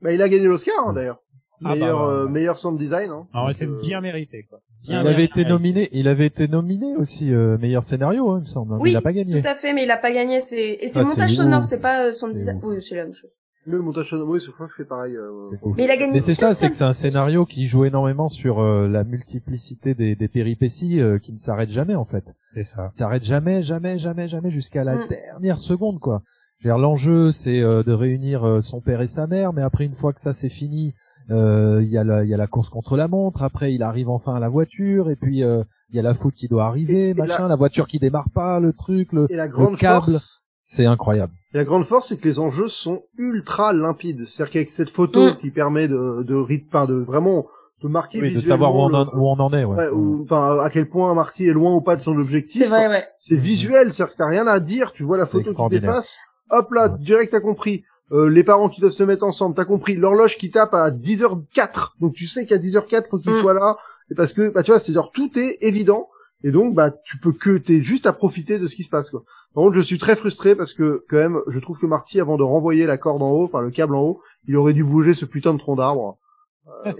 Bah, 0.00 0.12
il 0.12 0.20
a 0.22 0.28
gagné 0.28 0.44
l'Oscar, 0.46 0.74
hein, 0.88 0.92
d'ailleurs. 0.94 1.20
Ah, 1.64 1.74
meilleur, 1.74 1.98
bah, 2.00 2.08
euh, 2.12 2.28
meilleur 2.28 2.58
sound 2.58 2.78
design, 2.78 3.10
hein. 3.10 3.26
Ah 3.32 3.46
ouais, 3.46 3.52
c'est 3.52 3.66
euh, 3.66 3.78
bien 3.82 4.00
mérité, 4.00 4.44
quoi. 4.48 4.60
Il 4.84 4.90
Bien 4.90 5.00
avait 5.00 5.10
mérité. 5.10 5.40
été 5.42 5.48
nominé, 5.50 5.88
il 5.92 6.08
avait 6.08 6.26
été 6.26 6.48
nominé 6.48 6.96
aussi 6.96 7.32
euh, 7.34 7.58
meilleur 7.58 7.84
scénario, 7.84 8.30
hein, 8.30 8.36
il 8.38 8.42
me 8.42 8.46
semble. 8.46 8.74
mais 8.76 8.80
Oui, 8.80 8.90
il 8.92 8.96
a 8.96 9.02
pas 9.02 9.12
gagné. 9.12 9.40
Tout 9.42 9.46
à 9.48 9.54
fait, 9.54 9.72
mais 9.74 9.84
il 9.84 9.90
a 9.90 9.98
pas 9.98 10.10
gagné. 10.10 10.40
C'est 10.40 10.78
et 10.80 10.88
c'est 10.88 11.00
Ah, 11.00 11.04
montage 11.04 11.34
sonore, 11.34 11.64
c'est 11.64 11.80
pas 11.80 12.06
euh, 12.06 12.12
son 12.12 12.28
C'est 12.28 12.32
design. 12.34 12.60
Oui, 12.62 12.76
c'est 12.80 12.96
la 12.96 13.04
même 13.04 13.12
chose. 13.12 13.30
Le 13.66 13.78
montage 13.80 14.08
sonore, 14.08 14.26
oui, 14.30 14.40
c'est 14.40 14.50
fois 14.52 14.66
que 14.66 14.72
je 14.72 14.76
fais 14.82 14.88
pareil. 14.88 15.14
euh. 15.16 15.32
Mais 15.76 15.84
il 15.84 15.90
a 15.90 15.96
gagné. 15.98 16.14
Mais 16.14 16.20
c'est 16.20 16.32
ça, 16.32 16.48
c'est 16.54 16.70
que 16.70 16.74
c'est 16.74 16.84
un 16.84 16.94
scénario 16.94 17.44
qui 17.44 17.66
joue 17.66 17.84
énormément 17.84 18.30
sur 18.30 18.58
euh, 18.60 18.88
la 18.88 19.04
multiplicité 19.04 19.94
des, 19.94 20.16
des 20.16 20.28
péripéties 20.28 20.98
euh, 20.98 21.18
qui 21.18 21.32
ne 21.34 21.38
s'arrête 21.38 21.70
jamais 21.70 21.94
en 21.94 22.06
fait. 22.06 22.24
C'est 22.54 22.64
ça. 22.64 22.90
s'arrête 22.96 23.22
jamais, 23.22 23.62
jamais, 23.62 23.98
jamais, 23.98 24.28
jamais 24.28 24.50
jusqu'à 24.50 24.82
la 24.82 24.96
Mm. 24.96 25.08
dernière 25.08 25.58
seconde 25.60 26.00
quoi. 26.00 26.22
Je 26.58 26.68
veux 26.68 26.74
dire, 26.74 26.78
L'enjeu 26.78 27.30
c'est 27.32 27.60
euh, 27.60 27.82
de 27.82 27.92
réunir 27.92 28.44
euh, 28.46 28.60
son 28.62 28.80
père 28.80 29.02
et 29.02 29.06
sa 29.06 29.26
mère, 29.26 29.52
mais 29.52 29.62
après 29.62 29.84
une 29.84 29.94
fois 29.94 30.12
que 30.14 30.20
ça 30.22 30.32
c'est 30.32 30.48
fini, 30.48 30.88
euh, 30.88 30.92
il 31.30 31.88
y 31.88 31.96
a 31.98 32.04
la, 32.04 32.24
il 32.24 32.28
y 32.30 32.34
a 32.34 32.36
la 32.36 32.46
course 32.46 32.68
contre 32.68 32.96
la 32.96 33.08
montre. 33.08 33.42
Après 33.42 33.72
il 33.72 33.82
arrive 33.82 34.08
enfin 34.08 34.34
à 34.34 34.40
la 34.40 34.48
voiture 34.48 35.10
et 35.10 35.16
puis 35.16 35.42
euh, 35.44 35.62
il 35.90 35.96
y 35.96 35.98
a 35.98 36.02
la 36.02 36.14
faute 36.14 36.34
qui 36.34 36.48
doit 36.48 36.64
arriver, 36.66 37.08
Et- 37.08 37.10
et 37.10 37.14
machin, 37.14 37.48
la... 37.48 37.56
voiture 37.56 37.86
qui 37.86 37.98
démarre 37.98 38.30
pas, 38.34 38.60
le 38.60 38.72
truc, 38.72 39.12
le, 39.12 39.26
Et 39.30 39.36
la 39.36 39.48
grande 39.48 39.72
le 39.72 39.76
câble, 39.76 40.06
force, 40.06 40.42
c'est 40.64 40.86
incroyable. 40.86 41.32
et 41.54 41.58
la 41.58 41.64
grande 41.64 41.84
force, 41.84 42.08
c'est 42.08 42.16
que 42.16 42.24
les 42.28 42.38
enjeux 42.38 42.68
sont 42.68 43.02
ultra 43.18 43.72
limpides. 43.72 44.24
C'est-à-dire 44.26 44.52
qu'avec 44.52 44.70
cette 44.70 44.90
photo 44.90 45.30
Mm. 45.30 45.36
qui 45.40 45.50
permet 45.50 45.88
de, 45.88 46.22
de, 46.22 46.34
enfin, 46.68 46.86
de 46.86 46.94
vraiment, 46.94 47.46
de 47.82 47.88
marquer 47.88 48.20
Oui, 48.20 48.32
de 48.34 48.40
savoir 48.40 48.74
où 48.74 48.78
on, 48.80 48.92
en, 48.94 49.06
où 49.08 49.26
on 49.26 49.38
en 49.40 49.52
est. 49.52 49.64
Ouais. 49.64 49.76
ouais, 49.76 49.88
ou- 49.88 50.22
enfin, 50.24 50.58
à 50.60 50.68
quel 50.70 50.88
point 50.88 51.12
Marty 51.14 51.46
est 51.48 51.52
loin 51.52 51.74
ou 51.74 51.80
pas 51.80 51.96
de 51.96 52.02
son 52.02 52.16
objectif. 52.18 52.62
C'est 52.62 52.68
vrai, 52.68 52.88
ouais. 52.88 53.04
C'est 53.18 53.36
visuel, 53.36 53.92
c'est-à-dire 53.92 54.12
que 54.12 54.18
t'as 54.18 54.28
rien 54.28 54.46
à 54.46 54.60
dire, 54.60 54.92
tu 54.92 55.02
vois 55.02 55.16
la 55.18 55.26
photo 55.26 55.44
qui 55.44 55.48
extraordinaire. 55.50 55.90
s'efface, 55.94 56.18
hop 56.50 56.70
là, 56.72 56.88
Ouais. 56.88 56.98
direct 56.98 57.32
t'as 57.32 57.40
compris. 57.40 57.82
Euh, 58.12 58.28
les 58.28 58.42
parents 58.42 58.68
qui 58.68 58.80
doivent 58.80 58.92
se 58.92 59.04
mettre 59.04 59.24
ensemble, 59.24 59.54
t'as 59.54 59.64
compris. 59.64 59.94
L'horloge 59.94 60.36
qui 60.36 60.50
tape 60.50 60.74
à 60.74 60.90
10h04, 60.90 61.92
donc 62.00 62.14
tu 62.14 62.26
sais 62.26 62.46
qu'à 62.46 62.58
10h04 62.58 63.08
faut 63.08 63.18
qu'il 63.18 63.32
Mm. 63.32 63.40
soit 63.40 63.54
là, 63.54 63.76
et 64.10 64.14
parce 64.14 64.32
que, 64.32 64.48
bah 64.48 64.62
tu 64.62 64.70
vois, 64.72 64.80
c'est 64.80 64.92
genre 64.92 65.12
tout 65.12 65.30
est 65.38 65.58
évident, 65.60 66.08
et 66.42 66.50
donc 66.50 66.74
bah 66.74 66.90
tu 66.90 67.18
peux 67.18 67.32
que, 67.32 67.58
t'es 67.58 67.82
juste 67.82 68.06
à 68.06 68.12
profiter 68.12 68.58
de 68.58 68.66
ce 68.66 68.74
qui 68.74 68.82
se 68.82 68.90
passe 68.90 69.10
quoi. 69.10 69.22
Par 69.54 69.64
contre, 69.64 69.76
je 69.76 69.80
suis 69.80 69.98
très 69.98 70.16
frustré 70.16 70.54
parce 70.54 70.72
que 70.72 71.04
quand 71.08 71.16
même, 71.16 71.40
je 71.48 71.58
trouve 71.60 71.78
que 71.78 71.86
Marty, 71.86 72.20
avant 72.20 72.36
de 72.36 72.42
renvoyer 72.42 72.86
la 72.86 72.96
corde 72.98 73.22
en 73.22 73.30
haut, 73.30 73.44
enfin 73.44 73.60
le 73.60 73.70
câble 73.70 73.94
en 73.94 74.02
haut, 74.02 74.20
il 74.48 74.56
aurait 74.56 74.72
dû 74.72 74.82
bouger 74.84 75.14
ce 75.14 75.24
putain 75.24 75.52
de 75.54 75.58
tronc 75.58 75.76
d'arbre. 75.76 76.18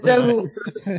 J'avoue. 0.03 0.47
Il 0.85 0.91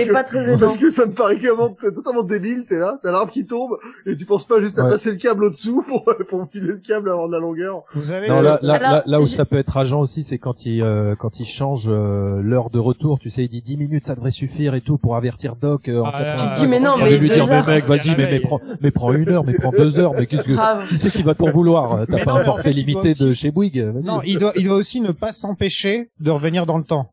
est 0.00 0.06
que- 0.06 0.12
pas 0.12 0.24
très 0.24 0.48
aidant. 0.48 0.58
Parce 0.58 0.78
que 0.78 0.90
ça 0.90 1.06
me 1.06 1.12
paraît 1.12 1.38
totalement 1.38 2.22
débile, 2.22 2.64
t'es 2.66 2.78
là, 2.78 2.98
t'as 3.02 3.12
l'arbre 3.12 3.32
qui 3.32 3.46
tombe, 3.46 3.76
et 4.06 4.16
tu 4.16 4.24
penses 4.24 4.46
pas 4.46 4.60
juste 4.60 4.78
à 4.78 4.84
Ouais. 4.84 4.90
passer 4.90 5.10
le 5.12 5.16
câble 5.18 5.44
au-dessous 5.44 5.82
pour, 5.86 6.04
pour 6.28 6.48
filer 6.50 6.66
le 6.68 6.76
câble 6.78 7.10
avant 7.10 7.26
de 7.28 7.32
la 7.32 7.38
longueur. 7.38 7.82
Vous 7.94 8.12
avez 8.12 8.28
Non, 8.28 8.38
le- 8.38 8.44
là, 8.44 8.58
là, 8.62 8.74
Alors, 8.74 8.90
là, 8.92 9.02
là 9.06 9.20
où 9.20 9.24
j'ai- 9.24 9.36
ça 9.36 9.44
peut 9.44 9.58
être 9.58 9.76
agent 9.76 10.00
aussi, 10.00 10.22
c'est 10.22 10.38
quand 10.38 10.66
il 10.66 10.82
euh, 10.82 11.14
quand 11.16 11.38
il 11.38 11.44
change 11.46 11.84
euh, 11.88 12.40
l'heure 12.42 12.70
de 12.70 12.78
retour. 12.78 13.18
Tu 13.20 13.30
sais, 13.30 13.44
il 13.44 13.48
dit 13.48 13.62
10 13.62 13.76
minutes, 13.76 14.04
ça 14.04 14.14
devrait 14.14 14.30
suffire 14.30 14.74
et 14.74 14.80
tout 14.80 14.98
pour 14.98 15.16
avertir 15.16 15.54
Doc. 15.56 15.88
Euh, 15.88 16.00
en 16.00 16.06
Ah, 16.06 16.12
là, 16.12 16.24
85. 16.32 16.48
Tu 16.48 16.54
te 16.54 16.60
dis, 16.60 16.68
mais 16.68 16.80
non, 16.80 16.94
Il 16.98 17.04
mais 17.04 17.18
lui 17.18 17.28
deux 17.28 17.34
dire, 17.34 17.46
mais 17.46 17.52
heures. 17.52 17.66
mec, 17.68 17.84
vas-y, 17.84 18.16
mais, 18.16 18.30
mais 18.30 18.40
prends, 18.40 18.60
mais 18.80 18.90
prends 18.90 19.12
une 19.12 19.28
heure, 19.28 19.44
mais 19.44 19.54
prends 19.54 19.70
deux 19.70 19.98
heures, 19.98 20.12
mais 20.14 20.26
qu'est-ce 20.26 20.42
que, 20.44 20.88
qui 20.88 20.98
c'est 20.98 21.10
qui 21.10 21.22
va 21.22 21.34
t'en 21.34 21.50
vouloir 21.50 22.04
T'as 22.06 22.16
Mais 22.16 22.24
pas 22.24 22.32
non, 22.32 22.36
un 22.38 22.42
mais 22.42 22.48
en 22.48 22.52
forfait 22.54 22.70
limité 22.72 23.10
aussi- 23.10 23.24
de 23.24 23.32
chez 23.32 23.50
Bouygues. 23.50 23.92
Non, 24.02 24.20
il 24.24 24.38
doit, 24.38 24.52
il 24.56 24.64
doit 24.66 24.76
aussi 24.76 25.00
ne 25.00 25.12
pas 25.12 25.32
s'empêcher 25.32 26.10
de 26.20 26.30
revenir 26.30 26.66
dans 26.66 26.78
le 26.78 26.84
temps. 26.84 27.10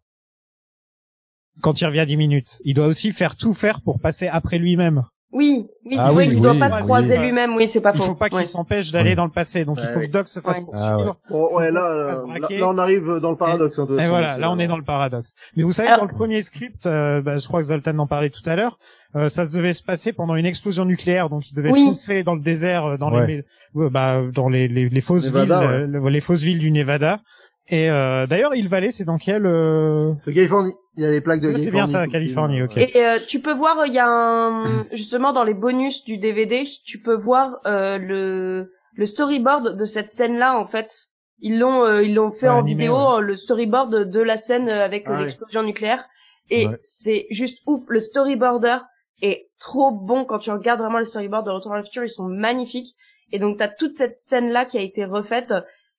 Quand 1.61 1.82
il 1.82 1.86
revient 1.86 2.06
10 2.07 2.18
minutes. 2.18 2.60
Il 2.64 2.73
doit 2.76 2.88
aussi 2.88 3.11
faire 3.11 3.36
tout 3.36 3.53
faire 3.53 3.82
pour 3.82 3.99
passer 3.99 4.28
après 4.28 4.57
lui-même. 4.57 5.03
Oui, 5.34 5.65
oui, 5.86 5.95
c'est 5.95 5.99
Ah 6.02 6.11
vrai 6.11 6.26
oui, 6.28 6.34
qu'il 6.34 6.41
doit 6.41 6.52
oui, 6.52 6.60
pas 6.60 6.68
se 6.68 6.76
oui. 6.76 6.82
croiser 6.82 7.18
lui-même. 7.18 7.56
Oui, 7.56 7.65
c'est 7.65 7.80
pas 7.80 7.94
Il 7.95 7.99
faux. 7.99 8.03
faut 8.07 8.15
pas 8.15 8.28
qu'il 8.28 8.38
Ouais. 8.40 8.44
s'empêche 8.45 8.91
d'aller 8.91 9.15
dans 9.15 9.23
le 9.23 9.32
passé. 9.32 9.64
Donc 9.64 9.78
il 9.82 9.88
faut 9.88 10.02
que 10.02 10.07
Doc 10.07 10.28
se 10.28 10.41
fasse 10.41 10.57
Ouais. 10.57 10.65
poursuivre. 10.65 11.18
Bon, 11.30 11.56
ouais, 11.56 11.72
là, 11.72 11.86
euh, 11.86 12.26
là, 12.60 12.68
on 12.68 12.78
arrive 12.78 13.19
dans 13.22 13.32
le 13.32 13.38
paradoxe. 13.38 13.80
Hein, 13.80 13.88
Et 13.98 14.07
voilà, 14.10 14.38
là 14.38 14.52
on 14.52 14.60
est 14.60 14.68
dans 14.68 14.76
le 14.78 14.84
paradoxe. 14.84 15.34
Mais 15.56 15.64
vous 15.64 15.72
savez, 15.72 15.88
Alors- 15.88 16.02
dans 16.06 16.11
le 16.11 16.14
premier 16.18 16.41
script, 16.44 16.86
euh, 16.86 17.22
bah, 17.22 17.38
je 17.38 17.48
crois 17.48 17.61
que 17.61 17.68
Zoltan 17.68 17.98
en 17.99 18.07
parlait 18.07 18.30
tout 18.30 18.44
à 18.45 18.57
l'heure, 18.57 18.78
euh, 19.15 19.30
ça 19.30 19.45
se 19.45 19.53
devait 19.53 19.72
se 19.72 19.84
passer 19.84 20.11
pendant 20.11 20.36
une 20.36 20.45
explosion 20.45 20.84
nucléaire, 20.84 21.30
donc 21.30 21.49
il 21.49 21.56
devait 21.56 21.72
Oui. 21.72 21.86
foncer 21.86 22.23
dans 22.23 22.36
le 22.36 22.41
désert, 22.41 22.98
dans 22.98 23.14
Ouais. 23.14 23.28
les, 23.73 23.90
bah, 23.90 24.22
dans 24.34 24.49
les, 24.49 24.68
les, 24.68 24.90
les 24.90 25.02
fausses 25.02 25.26
Nevada, 25.28 25.78
villes, 25.86 25.98
les 26.10 26.22
fausses 26.22 26.41
villes 26.41 26.60
du 26.60 26.72
Nevada. 26.72 27.22
Et 27.69 27.89
euh, 27.89 28.27
d'ailleurs, 28.27 28.53
Hill 28.55 28.67
Valley, 28.67 28.91
c'est 28.91 29.05
dans 29.05 29.17
quel 29.17 29.45
euh, 29.45 30.13
C'est 30.25 30.33
Californie. 30.33 30.73
Il 30.97 31.03
y 31.03 31.05
a 31.05 31.09
les 31.11 31.21
plaques 31.21 31.39
de 31.39 31.47
Californie. 31.51 31.63
c'est 31.65 31.71
bien 31.71 31.88
ça, 31.88 32.07
Californie, 32.07 32.55
film. 32.57 32.65
ok. 32.69 32.77
Et 32.77 33.05
euh, 33.05 33.17
tu 33.27 33.39
peux 33.39 33.53
voir, 33.53 33.85
il 33.85 33.93
y 33.93 33.99
a 33.99 34.07
un 34.07 34.85
justement 34.91 35.31
dans 35.31 35.43
les 35.45 35.53
bonus 35.53 36.03
du 36.03 36.17
DVD, 36.17 36.63
tu 36.85 36.99
peux 37.01 37.15
voir 37.15 37.59
euh, 37.65 37.97
le 37.97 38.71
le 38.95 39.05
storyboard 39.05 39.77
de 39.77 39.85
cette 39.85 40.09
scène-là 40.09 40.57
en 40.57 40.65
fait. 40.65 40.91
Ils 41.39 41.57
l'ont 41.59 41.85
euh, 41.85 42.03
ils 42.03 42.13
l'ont 42.13 42.31
fait 42.31 42.47
Ouais, 42.49 42.53
en 42.55 42.59
animé, 42.59 42.71
vidéo, 42.83 42.95
ouais. 42.97 43.17
euh, 43.17 43.19
le 43.21 43.35
storyboard 43.35 44.09
de 44.09 44.19
la 44.19 44.35
scène 44.35 44.67
euh, 44.67 44.83
avec 44.83 45.07
euh, 45.07 45.11
Ah 45.11 45.15
ouais. 45.15 45.21
l'explosion 45.21 45.63
nucléaire. 45.63 46.05
Et 46.49 46.67
Ouais. 46.67 46.77
c'est 46.83 47.25
juste 47.29 47.59
ouf. 47.67 47.83
Le 47.88 48.01
storyboarder 48.01 48.79
est 49.21 49.49
trop 49.59 49.91
bon 49.91 50.25
quand 50.25 50.39
tu 50.39 50.51
regardes 50.51 50.81
vraiment 50.81 50.97
le 50.97 51.05
storyboard 51.05 51.45
de 51.45 51.51
Retour 51.51 51.73
à 51.73 51.77
le 51.77 51.83
futur, 51.83 52.03
ils 52.03 52.09
sont 52.09 52.27
magnifiques. 52.27 52.95
Et 53.31 53.39
donc 53.39 53.57
t'as 53.59 53.69
toute 53.69 53.95
cette 53.95 54.19
scène-là 54.19 54.65
qui 54.65 54.77
a 54.77 54.81
été 54.81 55.05
refaite. 55.05 55.53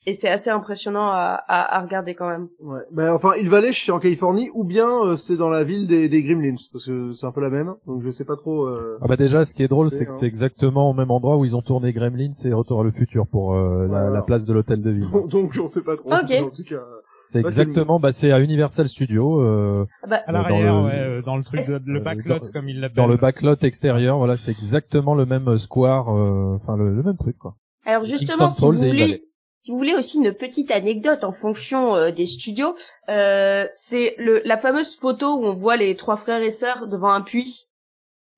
Et 0.04 0.14
c'est 0.14 0.28
assez 0.28 0.50
impressionnant 0.50 1.06
à, 1.06 1.40
à, 1.46 1.76
à 1.78 1.80
regarder 1.80 2.14
quand 2.16 2.28
même. 2.28 2.48
Ouais. 2.60 2.80
Ben, 2.90 3.12
enfin, 3.14 3.30
il 3.40 3.48
Valley, 3.48 3.72
je 3.72 3.78
suis 3.78 3.92
en 3.92 4.00
Californie, 4.00 4.50
ou 4.52 4.64
bien 4.64 4.88
euh, 5.04 5.16
c'est 5.16 5.36
dans 5.36 5.48
la 5.48 5.62
ville 5.62 5.86
des, 5.86 6.08
des 6.08 6.22
Gremlins, 6.24 6.56
parce 6.72 6.86
que 6.86 7.12
c'est 7.12 7.24
un 7.26 7.30
peu 7.30 7.40
la 7.40 7.50
même. 7.50 7.74
Donc 7.86 8.02
je 8.02 8.10
sais 8.10 8.24
pas 8.24 8.34
trop. 8.36 8.64
Euh... 8.66 8.98
Ah 9.00 9.06
bah 9.06 9.16
déjà, 9.16 9.44
ce 9.44 9.54
qui 9.54 9.62
est 9.62 9.68
drôle, 9.68 9.90
C'est, 9.90 10.04
que 10.06 10.10
hein. 10.10 10.16
c'est 10.18 10.26
exactement 10.26 10.90
au 10.90 10.92
même 10.92 11.10
endroit 11.12 11.36
où 11.36 11.44
ils 11.44 11.54
ont 11.54 11.62
tourné 11.62 11.92
Gremlins 11.92 12.32
et 12.44 12.52
Retour 12.52 12.80
à 12.80 12.84
le 12.84 12.90
futur 12.90 13.26
pour 13.28 13.54
euh, 13.54 13.82
la, 13.82 13.86
Voilà. 13.86 14.10
la 14.10 14.22
place 14.22 14.44
de 14.44 14.52
l'hôtel 14.52 14.82
de 14.82 14.90
ville. 14.90 15.08
Donc, 15.10 15.28
donc 15.28 15.52
on 15.62 15.68
sait 15.68 15.82
pas 15.84 15.96
trop. 15.96 16.10
Ok. 16.12 16.32
En 16.32 16.50
tout 16.50 16.64
cas. 16.64 16.82
C'est 17.28 17.38
exactement, 17.38 17.98
bah 17.98 18.12
c'est 18.12 18.30
à 18.30 18.40
Universal 18.40 18.88
Studios, 18.88 19.40
euh, 19.40 19.86
Ah 20.02 20.06
bah, 20.06 20.20
à 20.26 20.32
dans 20.32 20.38
l'arrière, 20.40 20.74
le- 20.80 20.84
ouais, 20.84 20.98
euh, 20.98 21.22
dans 21.22 21.36
le 21.36 21.44
truc, 21.44 21.60
de, 21.60 21.80
le 21.86 22.00
Euh, 22.00 22.02
backlot 22.02 22.38
dans- 22.40 22.50
comme 22.52 22.68
il 22.68 22.80
l'appelle. 22.80 22.96
dans 22.96 23.06
le 23.06 23.16
backlot 23.16 23.54
extérieur. 23.62 24.18
Voilà, 24.18 24.36
c'est 24.36 24.50
exactement 24.50 25.14
le 25.14 25.24
même 25.24 25.56
square, 25.56 26.10
euh, 26.14 26.56
enfin 26.56 26.76
le, 26.76 26.94
le 26.94 27.02
même 27.02 27.16
truc 27.16 27.38
quoi. 27.38 27.54
Alors 27.86 28.04
justement, 28.04 28.48
Kingston 28.48 28.50
si 28.50 28.66
vous 28.66 28.72
Falls 28.82 28.86
Hill 28.88 29.04
voulez. 29.04 29.22
Si 29.62 29.70
vous 29.70 29.76
voulez 29.76 29.94
aussi 29.94 30.18
une 30.18 30.34
petite 30.34 30.72
anecdote 30.72 31.22
en 31.22 31.30
fonction 31.30 31.94
euh, 31.94 32.10
des 32.10 32.26
studios, 32.26 32.74
euh, 33.08 33.64
c'est 33.72 34.16
le 34.18 34.42
la 34.44 34.56
fameuse 34.56 34.96
photo 34.96 35.36
où 35.36 35.44
on 35.44 35.54
voit 35.54 35.76
les 35.76 35.94
trois 35.94 36.16
frères 36.16 36.42
et 36.42 36.50
sœurs 36.50 36.88
devant 36.88 37.10
un 37.12 37.20
puits. 37.20 37.68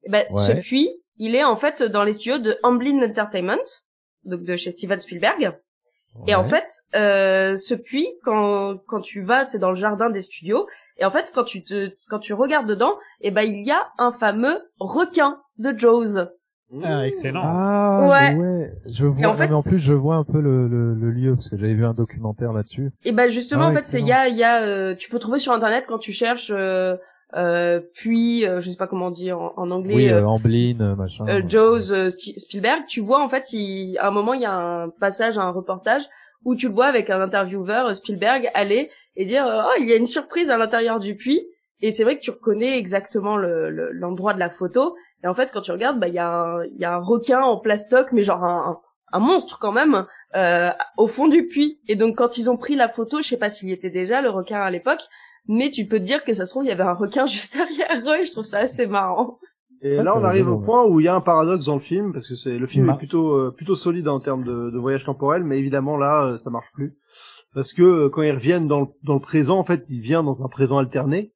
Eh 0.02 0.10
ben, 0.10 0.26
Ouais. 0.30 0.42
ce 0.42 0.52
puits, 0.52 0.90
il 1.16 1.34
est 1.34 1.42
en 1.42 1.56
fait 1.56 1.82
dans 1.82 2.04
les 2.04 2.12
studios 2.12 2.36
de 2.36 2.58
Amblin 2.62 3.02
Entertainment, 3.02 3.64
donc 4.24 4.42
de 4.42 4.54
chez 4.54 4.70
Steven 4.70 5.00
Spielberg. 5.00 5.58
Et 6.26 6.34
en 6.34 6.44
fait, 6.44 6.68
euh, 6.94 7.56
ce 7.56 7.74
puits, 7.74 8.08
quand 8.22 8.76
quand 8.86 9.00
tu 9.00 9.22
vas, 9.22 9.46
c'est 9.46 9.58
dans 9.58 9.70
le 9.70 9.76
jardin 9.76 10.10
des 10.10 10.20
studios. 10.20 10.68
Et 10.98 11.06
en 11.06 11.10
fait, 11.10 11.32
quand 11.34 11.44
tu 11.44 11.64
te 11.64 11.90
quand 12.10 12.18
tu 12.18 12.34
regardes 12.34 12.68
dedans, 12.68 12.98
eh 13.22 13.30
ben 13.30 13.42
il 13.42 13.64
y 13.64 13.70
a 13.70 13.88
un 13.96 14.12
fameux 14.12 14.60
requin 14.78 15.40
de 15.56 15.76
Jaws. 15.76 16.28
Ah, 16.82 17.06
excellent. 17.06 17.42
Ah 17.44 18.08
Ouais. 18.08 18.72
je 18.86 19.06
vois. 19.06 19.26
En 19.28 19.34
fait- 19.36 19.48
mais 19.48 19.54
en 19.54 19.62
plus, 19.62 19.78
je 19.78 19.92
vois 19.92 20.16
un 20.16 20.24
peu 20.24 20.40
le, 20.40 20.66
le, 20.66 20.94
le 20.94 21.10
lieu 21.10 21.34
parce 21.36 21.48
que 21.48 21.56
j'avais 21.56 21.74
vu 21.74 21.84
un 21.84 21.94
documentaire 21.94 22.52
là-dessus. 22.52 22.90
Et 23.04 23.12
ben 23.12 23.28
justement 23.30 23.64
Ah 23.66 23.68
en 23.70 23.72
fait 23.72 23.84
c'est 23.84 24.00
il 24.00 24.06
y 24.06 24.12
a 24.12 24.28
il 24.28 24.36
y 24.36 24.42
a 24.44 24.62
euh, 24.62 24.94
tu 24.94 25.08
peux 25.10 25.18
trouver 25.18 25.38
sur 25.38 25.52
internet 25.52 25.84
quand 25.86 25.98
tu 25.98 26.12
cherches 26.12 26.50
euh, 26.54 26.96
euh, 27.36 27.80
puis 27.94 28.46
euh, 28.46 28.60
je 28.60 28.70
sais 28.70 28.76
pas 28.76 28.86
comment 28.86 29.10
dire 29.10 29.38
en, 29.40 29.52
en 29.56 29.70
anglais 29.70 29.94
oui, 29.94 30.08
euh, 30.08 30.20
euh, 30.22 30.24
Amblin, 30.26 30.94
machin. 30.96 31.24
euh, 31.28 31.42
euh, 31.90 32.08
Sti- 32.08 32.38
Spielberg 32.38 32.82
tu 32.88 33.00
vois 33.00 33.22
en 33.22 33.28
fait 33.28 33.52
il, 33.52 33.96
à 33.98 34.08
un 34.08 34.10
moment 34.10 34.34
il 34.34 34.40
y 34.40 34.44
a 34.46 34.54
un 34.54 34.88
passage 34.88 35.36
un 35.38 35.50
reportage 35.50 36.02
où 36.44 36.54
tu 36.54 36.68
le 36.68 36.74
vois 36.74 36.86
avec 36.86 37.08
un 37.10 37.20
intervieweur 37.20 37.94
Spielberg 37.94 38.50
aller 38.54 38.90
et 39.16 39.24
dire 39.24 39.44
oh 39.48 39.70
il 39.80 39.86
y 39.88 39.92
a 39.92 39.96
une 39.96 40.06
surprise 40.06 40.50
à 40.50 40.58
l'intérieur 40.58 40.98
du 41.00 41.16
puits 41.16 41.42
et 41.80 41.92
c'est 41.92 42.04
vrai 42.04 42.16
que 42.16 42.22
tu 42.22 42.30
reconnais 42.30 42.78
exactement 42.78 43.36
le- 43.36 43.68
le- 43.70 43.90
l'endroit 43.92 44.32
de 44.34 44.38
la 44.40 44.48
photo 44.50 44.94
et 45.24 45.26
en 45.26 45.34
fait 45.34 45.50
quand 45.52 45.62
tu 45.62 45.72
regardes 45.72 45.98
bah 45.98 46.06
il 46.06 46.14
y 46.14 46.18
a 46.18 46.30
un 46.30 46.64
il 46.64 46.78
y 46.78 46.84
a 46.84 46.94
un 46.94 46.98
requin 46.98 47.40
en 47.40 47.58
plastoc 47.58 48.12
mais 48.12 48.22
genre 48.22 48.44
un, 48.44 48.80
un 49.12 49.18
monstre 49.18 49.58
quand 49.58 49.72
même 49.72 50.06
euh, 50.34 50.70
au 50.96 51.06
fond 51.06 51.28
du 51.28 51.46
puits. 51.46 51.80
Et 51.86 51.96
donc 51.96 52.16
quand 52.16 52.36
ils 52.36 52.50
ont 52.50 52.56
pris 52.56 52.74
la 52.74 52.88
photo, 52.88 53.22
je 53.22 53.28
sais 53.28 53.38
pas 53.38 53.48
s'il 53.48 53.68
y 53.68 53.72
était 53.72 53.90
déjà 53.90 54.20
le 54.20 54.28
requin 54.28 54.60
à 54.60 54.70
l'époque, 54.70 55.02
mais 55.46 55.70
tu 55.70 55.86
peux 55.86 55.98
te 55.98 56.04
dire 56.04 56.24
que 56.24 56.32
ça 56.32 56.44
se 56.44 56.50
trouve 56.50 56.64
il 56.64 56.68
y 56.68 56.72
avait 56.72 56.82
un 56.82 56.94
requin 56.94 57.24
juste 57.26 57.56
derrière 57.56 58.04
eux. 58.06 58.20
Et 58.20 58.24
je 58.24 58.32
trouve 58.32 58.44
ça 58.44 58.58
assez 58.58 58.86
marrant. 58.86 59.38
Et 59.82 59.96
là, 60.02 60.18
on 60.18 60.24
arrive 60.24 60.48
au 60.48 60.58
point 60.58 60.86
où 60.86 60.98
il 60.98 61.04
y 61.04 61.08
a 61.08 61.14
un 61.14 61.20
paradoxe 61.20 61.66
dans 61.66 61.74
le 61.74 61.80
film, 61.80 62.14
parce 62.14 62.26
que 62.26 62.36
c'est 62.36 62.56
le 62.56 62.66
film 62.66 62.88
est 62.88 62.96
plutôt 62.96 63.34
euh, 63.34 63.54
plutôt 63.54 63.76
solide 63.76 64.08
en 64.08 64.18
termes 64.18 64.42
de, 64.42 64.70
de 64.70 64.78
voyage 64.78 65.04
temporel, 65.04 65.44
mais 65.44 65.58
évidemment 65.58 65.98
là, 65.98 66.24
euh, 66.24 66.38
ça 66.38 66.48
marche 66.48 66.70
plus, 66.72 66.96
parce 67.52 67.74
que 67.74 67.82
euh, 67.82 68.08
quand 68.08 68.22
ils 68.22 68.32
reviennent 68.32 68.66
dans 68.66 68.80
le, 68.80 68.86
dans 69.02 69.12
le 69.12 69.20
présent, 69.20 69.58
en 69.58 69.64
fait, 69.64 69.84
il 69.90 70.00
vient 70.00 70.22
dans 70.22 70.42
un 70.42 70.48
présent 70.48 70.78
alterné, 70.78 71.34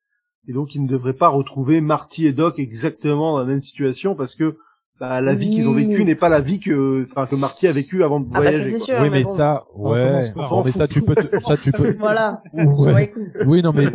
et 0.48 0.52
donc 0.52 0.74
ils 0.74 0.82
ne 0.82 0.88
devraient 0.88 1.12
pas 1.12 1.28
retrouver 1.28 1.80
Marty 1.80 2.26
et 2.26 2.32
Doc 2.32 2.58
exactement 2.58 3.32
dans 3.32 3.38
la 3.40 3.44
même 3.44 3.60
situation, 3.60 4.14
parce 4.14 4.34
que 4.34 4.56
bah, 4.98 5.20
la 5.20 5.34
vie 5.34 5.50
qu'ils 5.50 5.68
ont 5.68 5.74
vécue 5.74 6.04
n'est 6.04 6.16
pas 6.16 6.28
la 6.28 6.40
vie 6.40 6.58
que 6.58 7.06
enfin 7.12 7.26
que 7.26 7.36
Marty 7.36 7.68
a 7.68 7.72
vécue 7.72 8.02
avant 8.02 8.18
de 8.18 8.26
Ah 8.34 8.40
bah 8.40 8.46
ça 8.46 8.58
voyager. 8.58 8.78
sûr. 8.80 8.96
oui, 9.00 9.10
mais 9.10 9.22
bon. 9.22 9.28
ça, 9.28 9.64
ouais. 9.76 10.20
Non, 10.34 10.42
on 10.50 10.64
mais 10.64 10.72
ça, 10.72 10.88
tu 10.88 11.02
peux, 11.02 11.14
te- 11.14 11.38
ça, 11.40 11.56
tu 11.56 11.70
peux. 11.70 11.94
Voilà. 12.00 12.42
Ouais. 12.52 13.12
Oui, 13.46 13.62
non, 13.62 13.72
mais, 13.72 13.86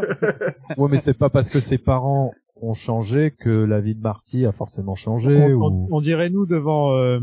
ouais, 0.78 0.88
mais 0.90 0.98
c'est 0.98 1.14
pas 1.14 1.30
parce 1.30 1.50
que 1.50 1.60
ses 1.60 1.78
parents 1.78 2.32
ont 2.62 2.74
changé 2.74 3.32
que 3.38 3.50
la 3.50 3.82
vie 3.82 3.96
de 3.96 4.02
Marty 4.02 4.46
a 4.46 4.54
forcément 4.54 4.96
changé 4.96 5.36
on, 5.36 5.50
ou. 5.52 5.64
on- 5.66 5.88
on 5.92 6.00
dirait 6.02 6.30
nous 6.30 6.46
devant 6.46 6.94
euh, 6.96 7.20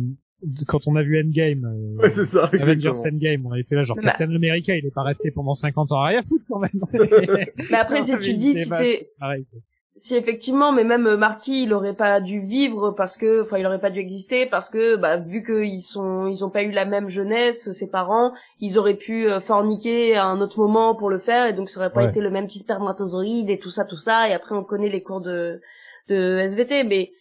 quand 0.67 0.87
on 0.87 0.97
a 0.97 1.03
vu 1.03 1.21
Endgame. 1.23 1.65
euh, 1.65 2.03
Ouais, 2.03 2.11
c'est 2.11 2.25
ça. 2.25 2.45
Avengers. 2.61 2.93
Endgame, 3.07 3.47
on 3.47 3.55
était 3.55 3.77
là 3.77 3.85
genre 3.85 3.97
Bah. 3.97 4.03
Captain 4.17 4.35
America, 4.35 4.75
il 4.75 4.87
est 4.87 4.91
pas 4.95 5.03
resté 5.03 5.31
pendant 5.31 5.55
50 5.55 5.93
ans 5.93 6.01
arrière 6.03 6.23
foot 6.29 6.43
quand 6.49 6.59
même. 6.61 6.71
Mais 7.71 7.77
après 7.77 8.03
si 8.03 8.19
tu 8.19 8.35
dis 8.35 8.55
si 8.55 8.65
c'est 8.69 9.11
pareil. 9.19 9.45
si 9.97 10.17
effectivement, 10.17 10.73
mais 10.73 10.85
même 10.85 11.07
euh, 11.07 11.17
Marty, 11.19 11.65
il 11.65 11.75
aurait 11.75 11.95
pas 11.95 12.21
dû 12.23 12.41
vivre 12.41 12.93
parce 12.93 13.17
que, 13.19 13.43
enfin, 13.43 13.59
il 13.59 13.67
aurait 13.67 13.81
pas 13.81 13.91
dû 13.91 13.99
exister 14.01 14.47
parce 14.47 14.71
que, 14.71 14.97
bah, 14.97 15.19
vu 15.19 15.43
qu'ils 15.43 15.83
sont, 15.83 16.27
ils 16.27 16.43
ont 16.45 16.49
pas 16.51 16.63
eu 16.63 16.71
la 16.71 16.87
même 16.87 17.09
jeunesse, 17.11 17.71
ses 17.73 17.91
parents, 17.91 18.33
ils 18.61 18.79
auraient 18.79 18.95
pu 18.97 19.29
euh, 19.29 19.41
forniquer 19.41 20.17
à 20.17 20.25
un 20.27 20.41
autre 20.41 20.59
moment 20.59 20.95
pour 20.95 21.11
le 21.11 21.19
faire 21.19 21.47
et 21.47 21.53
donc 21.53 21.69
ça 21.69 21.81
aurait 21.81 21.93
pas 21.93 22.01
Ouais. 22.05 22.09
été 22.09 22.21
le 22.21 22.31
même 22.31 22.47
petit 22.47 22.61
spermatozoïde 22.61 23.51
et 23.51 23.59
tout 23.59 23.71
ça, 23.71 23.85
tout 23.85 23.99
ça. 23.99 24.29
Et 24.29 24.33
après, 24.33 24.55
on 24.55 24.65
connaît 24.65 24.89
les 24.89 25.03
cours 25.03 25.21
de 25.21 25.61
de 26.09 26.39
SVT, 26.39 26.83
mais 26.85 27.13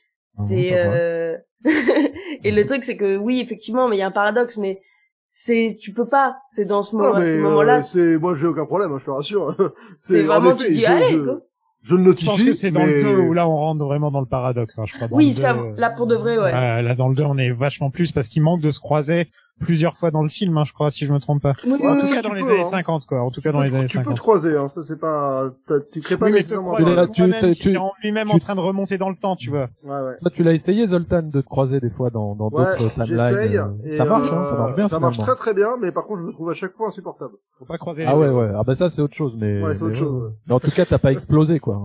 c'est 0.48 0.70
pas 0.70 0.76
euh... 0.76 1.38
et 2.44 2.52
le 2.52 2.66
truc 2.66 2.84
c'est 2.84 2.95
que 2.98 3.18
oui, 3.18 3.40
effectivement, 3.41 3.88
mais 3.88 3.98
il 3.98 3.99
y 3.99 4.03
a 4.03 4.07
un 4.07 4.11
paradoxe, 4.11 4.57
mais 4.57 4.82
c'est 5.30 5.78
tu 5.80 5.94
peux 5.94 6.07
pas, 6.07 6.38
c'est 6.48 6.66
dans 6.66 6.82
ce 6.82 6.95
moment, 6.95 7.20
mais 7.20 7.26
ce 7.26 7.38
euh, 7.38 7.41
moment-là, 7.44 7.84
c'est 7.84 8.18
moi 8.18 8.36
j'ai 8.36 8.48
aucun 8.48 8.66
problème, 8.66 8.91
hein, 8.94 8.98
je 8.99 9.06
te 9.06 9.11
rassure. 9.11 9.56
c'est 9.99 10.24
en 10.24 10.28
vraiment 10.28 10.52
effet, 10.52 10.68
tu 10.68 10.74
dis 10.74 10.82
je- 10.82 10.86
allez. 10.88 11.10
je- 11.11 11.18
go. 11.20 11.40
Je 11.82 11.95
le 11.95 11.99
Je 12.03 12.03
pense 12.26 12.26
notifie. 12.26 12.45
que 12.45 12.53
c'est 12.53 12.72
dans 12.72 12.82
mais... 12.86 13.02
le 13.02 13.03
2 13.03 13.18
où 13.20 13.34
là 13.34 13.48
on 13.48 13.56
rentre 13.56 13.86
vraiment 13.86 14.11
dans 14.11 14.20
le 14.20 14.26
paradoxe, 14.26 14.78
hein, 14.80 14.84
je 14.86 14.94
crois. 14.95 15.07
Dans 15.07 15.16
Oui, 15.16 15.28
le 15.28 15.34
ça, 15.34 15.53
2, 15.53 15.76
là 15.78 15.90
pour 15.90 16.07
de 16.07 16.16
vrai, 16.16 16.38
ouais. 16.38 16.53
euh, 16.53 16.82
là 16.82 16.94
dans 16.94 17.07
le 17.07 17.16
2 17.16 17.24
on 17.24 17.38
est 17.38 17.52
vachement 17.52 17.90
plus 17.90 18.11
parce 18.11 18.28
qu'il 18.28 18.41
manque 18.41 18.60
de 18.60 18.70
se 18.70 18.82
croiser 18.82 19.28
plusieurs 19.60 19.95
fois 19.98 20.11
dans 20.11 20.23
le 20.23 20.30
film, 20.30 20.57
hein, 20.57 20.64
je 20.65 20.73
crois, 20.73 20.90
si 20.91 21.06
je 21.06 21.14
me 21.14 21.19
trompe 21.19 21.41
pas. 21.41 21.53
Oui, 21.65 21.73
En 21.73 21.94
oui, 21.95 21.99
tout 21.99 22.06
oui. 22.07 22.11
cas 22.14 22.22
tu 22.22 22.27
dans 22.27 22.34
les 22.34 22.41
peux, 22.41 22.49
années 22.52 22.60
hein. 22.61 22.64
50 22.64 23.06
quoi, 23.06 23.22
en 23.22 23.30
tout 23.31 23.41
cas 23.41 23.49
Tu 23.49 23.53
dans 23.53 23.60
peux- 23.60 23.65
les 23.65 23.76
années 23.76 23.86
tu 23.86 23.98
peux 23.98 24.03
50. 24.03 24.15
te 24.15 24.19
croiser, 24.22 24.56
hein, 24.57 24.68
ça 24.68 24.84
c'est 24.84 24.99
pas, 24.99 25.49
tu 25.91 26.02
crées 26.02 26.18
pas 26.18 26.26
Oui, 26.27 26.31
mais 26.31 26.38
te 26.44 26.53
nécessairement. 26.53 26.76
tu- 26.76 27.53
tu- 27.60 27.73
est 27.73 27.77
en 27.77 27.91
lui-même 28.03 28.27
tu- 28.30 28.36
en 28.36 28.40
train 28.40 28.56
de 28.56 28.61
remonter 28.61 28.98
dans 28.98 29.10
le 29.10 29.15
temps, 29.15 29.36
tu 29.36 29.49
vois. 29.49 29.69
Ouais, 29.84 29.91
ouais. 29.91 30.18
Toi, 30.22 30.31
tu 30.34 30.44
l'as 30.44 30.53
essayé, 30.53 30.88
Zoltan, 30.88 31.22
de 31.23 31.41
te 31.41 31.45
croiser 31.48 31.80
des 31.80 31.90
fois 31.90 32.10
dans, 32.10 32.36
dans 32.36 32.49
Ouais, 32.49 32.65
d'autres 32.77 32.94
timelines. 32.94 33.18
j'essaye. 33.18 33.57
euh, 33.57 33.68
Ça 33.91 34.06
marche, 34.06 34.31
hein, 34.31 34.41
euh, 34.45 34.49
ça 34.49 34.57
marche 34.57 34.76
bien 34.76 34.88
Ça 34.88 34.99
marche 34.99 35.18
très 35.18 35.36
très 35.36 35.53
bien, 35.53 35.76
mais 35.81 35.91
par 35.91 36.06
contre 36.06 36.22
je 36.22 36.26
me 36.27 36.31
trouve 36.31 36.49
à 36.49 36.53
chaque 36.53 36.73
fois 36.73 36.88
insupportable. 36.88 37.34
Faut 37.57 37.65
pas 37.65 37.77
croiser 37.77 38.03
les 38.03 38.10
Ah 38.10 38.18
ouais, 38.18 38.30
ouais. 38.30 38.49
Ah 38.56 38.64
bah 38.64 38.73
ça, 38.76 38.90
c'est 38.90 39.02
autre 39.02 39.15
chose, 39.15 39.36
mais. 39.38 39.61
Ouais, 39.61 39.76
c'est 39.76 39.84
autre 39.84 39.95
chose. 39.95 40.34
Mais 40.48 40.53
en 40.53 40.60
tout 40.60 40.72
cas, 40.72 40.86
t'as 40.86 40.98
pas 40.99 41.11
explosé, 41.11 41.60
quoi. 41.60 41.81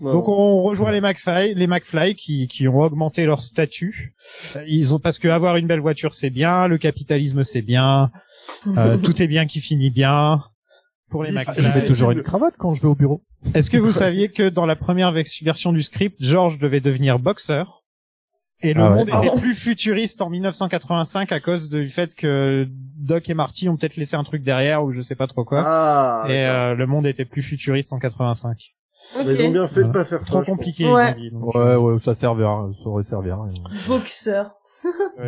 Donc 0.00 0.28
on 0.28 0.62
rejoint 0.62 0.90
les 0.92 1.00
McFly, 1.00 1.54
les 1.54 1.66
McFly 1.66 2.14
qui, 2.14 2.46
qui 2.48 2.68
ont 2.68 2.78
augmenté 2.80 3.24
leur 3.24 3.42
statut. 3.42 4.14
Euh, 4.56 4.60
Ils 4.66 4.94
ont 4.94 4.98
parce 4.98 5.18
que 5.18 5.28
avoir 5.28 5.56
une 5.56 5.66
belle 5.66 5.80
voiture 5.80 6.14
c'est 6.14 6.30
bien, 6.30 6.68
le 6.68 6.78
capitalisme 6.82 7.42
c'est 7.42 7.62
bien, 7.62 8.10
euh, 8.76 8.98
tout 8.98 9.22
est 9.22 9.26
bien 9.26 9.46
qui 9.46 9.60
finit 9.60 9.90
bien. 9.90 10.42
pour 11.10 11.24
les 11.24 11.30
McFly. 11.32 11.62
Je 11.62 11.68
mets 11.68 11.86
toujours 11.86 12.10
une 12.10 12.22
cravate 12.22 12.54
quand 12.58 12.72
je 12.74 12.80
vais 12.82 12.88
au 12.88 12.94
bureau. 12.94 13.22
Est-ce 13.54 13.70
que 13.70 13.76
vous 13.76 13.92
saviez 13.92 14.30
que 14.30 14.48
dans 14.48 14.66
la 14.66 14.76
première 14.76 15.12
version 15.12 15.72
du 15.72 15.82
script, 15.82 16.16
George 16.20 16.58
devait 16.58 16.80
devenir 16.80 17.18
boxeur 17.18 17.82
et 18.62 18.72
le 18.74 18.82
Ah 18.82 18.90
ouais. 18.90 18.96
monde 18.96 19.08
Ah 19.12 19.18
était 19.18 19.28
bon 19.28 19.38
plus 19.38 19.54
futuriste 19.54 20.22
en 20.22 20.30
1985 20.30 21.32
à 21.32 21.40
cause 21.40 21.68
du 21.68 21.88
fait 21.88 22.14
que 22.14 22.66
Doc 22.96 23.28
et 23.28 23.34
Marty 23.34 23.68
ont 23.68 23.76
peut-être 23.76 23.96
laissé 23.96 24.14
un 24.16 24.22
truc 24.24 24.42
derrière 24.42 24.84
ou 24.84 24.92
je 24.92 25.00
sais 25.02 25.16
pas 25.16 25.26
trop 25.26 25.44
quoi. 25.44 25.62
Ah, 25.66 26.24
et 26.28 26.46
euh, 26.46 26.74
le 26.74 26.86
monde 26.86 27.04
était 27.06 27.24
plus 27.26 27.42
futuriste 27.42 27.92
en 27.92 27.98
85. 27.98 28.56
Ok. 29.18 29.24
Mais 29.26 29.34
ils 29.34 29.42
ont 29.42 29.50
bien 29.50 29.66
fait 29.66 29.80
de 29.82 29.86
Voilà. 29.86 29.92
pas 29.92 30.04
faire 30.04 30.20
ça. 30.22 30.26
Trop 30.30 30.38
je 30.40 30.44
pense. 30.44 30.56
compliqué, 30.56 30.90
Ouais. 30.90 31.14
ils 31.18 31.18
ont 31.18 31.20
dit. 31.20 31.30
donc, 31.32 31.54
Ouais, 31.56 31.74
ouais, 31.74 31.98
ça 31.98 32.14
servira, 32.14 32.70
ça 32.82 32.88
aurait 32.88 33.02
servi 33.02 33.30
à 33.30 33.36
rien. 33.36 33.52
Boxeur. 33.88 34.52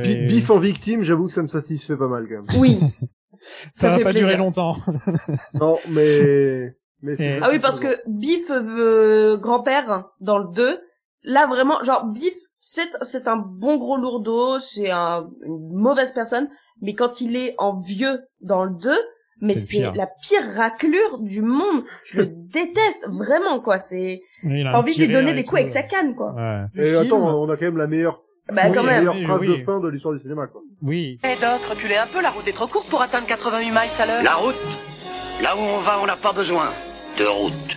Bif 0.03 0.51
en 0.51 0.59
victime, 0.59 1.03
j'avoue 1.03 1.27
que 1.27 1.33
ça 1.33 1.43
me 1.43 1.49
satisfait 1.49 1.97
pas 1.97 2.09
mal 2.09 2.27
quand 2.29 2.35
même. 2.35 2.61
Oui. 2.61 2.79
ça, 3.75 3.89
ça 3.89 3.91
va 3.91 3.99
fait 3.99 4.05
pas 4.05 4.13
durer 4.13 4.37
longtemps. 4.37 4.77
Non, 5.55 5.79
mais 5.89 6.75
mais 7.03 7.17
c'est 7.17 7.25
Et- 7.37 7.39
Ah 7.43 7.49
oui, 7.51 7.59
parce 7.61 7.81
que 7.81 7.99
Biff 8.07 8.51
euh, 8.51 9.37
grand-père 9.37 10.09
dans 10.21 10.39
le 10.39 10.47
2, 10.55 10.79
là 11.25 11.47
vraiment, 11.47 11.83
genre 11.85 12.05
Biff, 12.07 12.35
c'est 12.61 12.89
c'est 13.03 13.29
un 13.29 13.37
bon 13.37 13.77
gros 13.77 13.97
lourdeau, 13.97 14.59
c'est 14.59 14.91
un, 14.91 15.29
une 15.45 15.73
mauvaise 15.75 16.13
personne, 16.13 16.49
mais 16.81 16.95
quand 16.95 17.21
il 17.21 17.37
est 17.37 17.55
en 17.59 17.79
vieux 17.81 18.21
dans 18.41 18.65
le 18.65 18.75
2, 18.81 18.91
mais 19.41 19.57
C'est 19.57 19.81
la 19.95 20.07
pire 20.23 20.43
raclure 20.57 21.19
du 21.19 21.43
monde. 21.43 21.83
Je 22.05 22.19
le 22.21 22.27
déteste 22.53 23.09
vraiment 23.11 23.61
quoi. 23.61 23.79
C'est 23.79 24.23
Oui, 24.45 24.67
envie 24.69 24.95
de 24.97 25.01
lui 25.05 25.13
donner 25.13 25.35
des 25.35 25.45
coups 25.45 25.59
avec 25.63 25.71
sa 25.71 25.83
canne 25.83 26.15
quoi. 26.15 26.33
Ouais. 26.35 26.63
Et 26.77 26.85
film- 26.93 27.03
attends, 27.03 27.41
on 27.43 27.51
a 27.51 27.57
quand 27.57 27.65
même 27.67 27.77
la 27.77 27.89
meilleure, 27.89 28.21
Bah 28.53 28.63
Oui, 28.67 28.73
quand 28.75 28.83
la 28.83 28.91
même. 28.93 28.99
meilleure 29.01 29.15
oui, 29.17 29.25
phrase 29.25 29.41
oui. 29.41 29.49
de 29.49 29.55
fin 29.57 29.81
de 29.81 29.89
l'histoire 29.89 30.15
du 30.15 30.21
cinéma, 30.21 30.47
quoi. 30.47 30.61
Oui. 30.83 31.19
Eh 31.25 31.41
Doc, 31.41 31.61
reculez 31.71 31.97
un 31.97 32.07
peu, 32.07 32.21
la 32.21 32.31
route 32.31 32.47
est 32.47 32.53
trop 32.53 32.67
courte 32.67 32.89
pour 32.91 33.01
atteindre 33.01 33.27
88 33.27 33.71
miles 33.71 33.79
à 33.99 34.07
l'heure. 34.07 34.23
La 34.23 34.35
route 34.35 34.55
Là 35.43 35.57
où 35.57 35.61
on 35.61 35.79
va, 35.79 35.99
on 36.03 36.07
n'a 36.07 36.17
pas 36.17 36.33
besoin 36.33 36.67
de 37.19 37.25
route. 37.25 37.77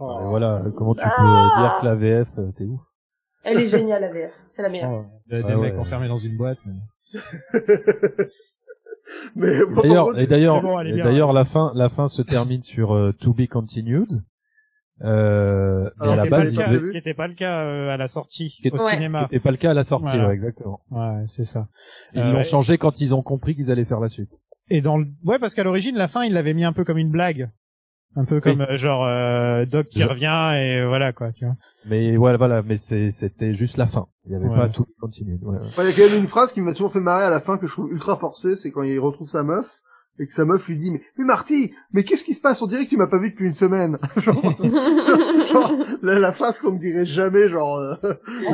Oh. 0.00 0.18
Et 0.20 0.24
voilà, 0.28 0.62
comment 0.76 0.94
tu 0.94 1.00
peux 1.02 1.08
Ah 1.16 1.50
euh, 1.56 1.60
dire 1.60 1.78
que 1.80 1.86
la 1.86 1.94
VF, 1.94 2.28
euh, 2.38 2.50
t'es 2.56 2.64
ouf. 2.64 2.80
Elle 3.44 3.60
est 3.60 3.68
géniale 3.68 4.00
la 4.02 4.12
VF, 4.12 4.34
c'est 4.48 4.62
la 4.62 4.68
meilleure. 4.68 4.90
Oh, 4.90 5.04
des 5.28 5.42
Ouais, 5.42 5.56
mecs 5.56 5.74
ouais. 5.74 5.78
enfermés 5.78 6.08
dans 6.08 6.18
une 6.18 6.36
boîte. 6.36 6.58
mais- 6.66 6.80
Mais 9.36 9.64
bon, 9.64 9.82
D'ailleurs, 9.82 10.18
et 10.18 10.26
d'ailleurs, 10.26 10.62
bon, 10.62 10.76
d'ailleurs, 10.82 11.32
la 11.32 11.44
fin, 11.44 11.72
la 11.74 11.88
fin 11.88 12.08
se 12.08 12.22
termine 12.22 12.62
sur 12.62 12.94
euh, 12.94 13.12
To 13.20 13.32
Be 13.34 13.46
Continued. 13.46 14.08
Euh, 15.04 15.90
mais 16.00 16.08
à 16.08 16.16
la 16.16 16.22
Ce 16.22 16.22
qui 16.22 16.26
était 16.26 16.30
pas 16.30 16.36
base, 16.38 16.44
le 16.46 16.52
il 16.52 16.56
cas- 16.58 16.68
devait- 16.68 16.80
ce 16.80 16.86
qui 16.88 16.92
n'était 16.96 17.14
pas 17.14 17.26
le 17.26 17.34
cas 17.34 17.64
euh, 17.64 17.88
à 17.90 17.96
la 17.96 18.06
sortie 18.06 18.60
au 18.72 18.78
ce 18.78 18.84
qui 18.84 18.90
cinéma. 18.94 19.22
n'était 19.22 19.40
pas 19.40 19.50
le 19.50 19.56
cas 19.56 19.70
à 19.72 19.74
la 19.74 19.82
sortie, 19.82 20.04
Voilà. 20.12 20.28
ouais, 20.28 20.34
exactement. 20.34 20.80
Ouais, 20.90 21.24
c'est 21.26 21.44
ça. 21.44 21.66
Ils 22.14 22.20
Euh, 22.20 22.32
l'ont 22.32 22.42
changé 22.44 22.78
quand 22.78 23.00
ils 23.00 23.12
ont 23.14 23.22
compris 23.22 23.56
qu'ils 23.56 23.70
allaient 23.72 23.84
faire 23.84 23.98
la 24.00 24.08
suite. 24.08 24.30
Et 24.70 24.80
dans 24.80 24.98
le... 24.98 25.06
ouais, 25.24 25.38
parce 25.40 25.54
qu'à 25.56 25.64
l'origine, 25.64 25.96
la 25.96 26.06
fin, 26.06 26.22
il 26.24 26.32
l'avait 26.34 26.54
mis 26.54 26.64
un 26.64 26.72
peu 26.72 26.84
comme 26.84 26.98
une 26.98 27.10
blague. 27.10 27.50
Un 28.14 28.24
peu 28.26 28.40
comme 28.40 28.60
euh, 28.60 28.76
genre 28.76 29.06
euh, 29.06 29.64
Doc 29.64 29.86
qui 29.86 30.00
Je- 30.02 30.06
revient 30.08 30.52
et 30.56 30.84
voilà 30.86 31.12
quoi, 31.12 31.32
tu 31.32 31.44
vois. 31.46 31.54
Mais 31.86 32.16
voilà, 32.16 32.36
voilà, 32.36 32.62
mais 32.62 32.76
c'est, 32.76 33.10
c'était 33.10 33.54
juste 33.54 33.76
la 33.76 33.86
fin. 33.86 34.06
Il 34.26 34.32
y 34.32 34.34
avait 34.34 34.46
Ouais. 34.48 34.54
pas 34.56 34.68
tout 34.68 34.86
continue. 35.00 35.38
Ouais, 35.42 35.56
il 35.78 35.84
y 35.84 35.88
a 35.88 35.92
quand 35.92 36.10
même 36.12 36.18
une 36.20 36.26
phrase 36.26 36.52
qui 36.52 36.60
m'a 36.60 36.72
toujours 36.72 36.92
fait 36.92 37.00
marrer 37.00 37.24
à 37.24 37.30
la 37.30 37.40
fin 37.40 37.56
que 37.58 37.66
je 37.66 37.72
trouve 37.72 37.90
ultra 37.90 38.16
forcée, 38.18 38.54
c'est 38.54 38.70
quand 38.70 38.82
il 38.82 38.98
retrouve 39.00 39.28
sa 39.28 39.42
meuf 39.42 39.80
et 40.18 40.26
que 40.26 40.32
sa 40.32 40.44
meuf 40.44 40.68
lui 40.68 40.76
dit 40.76 40.90
mais, 40.90 41.00
mais 41.16 41.24
Marty, 41.24 41.72
mais 41.92 42.04
qu'est-ce 42.04 42.24
qui 42.24 42.34
se 42.34 42.40
passe? 42.40 42.60
On 42.60 42.66
dirait 42.66 42.84
que 42.84 42.90
tu 42.90 42.98
m'as 42.98 43.06
pas 43.06 43.18
vu 43.18 43.30
depuis 43.30 43.46
une 43.46 43.54
semaine. 43.54 43.98
genre, 44.18 44.42
genre, 45.52 45.72
la, 46.02 46.18
la 46.18 46.32
phrase 46.32 46.60
qu'on 46.60 46.72
me 46.72 46.78
dirait 46.78 47.06
jamais, 47.06 47.48
genre 47.48 47.76
euh, 47.78 47.94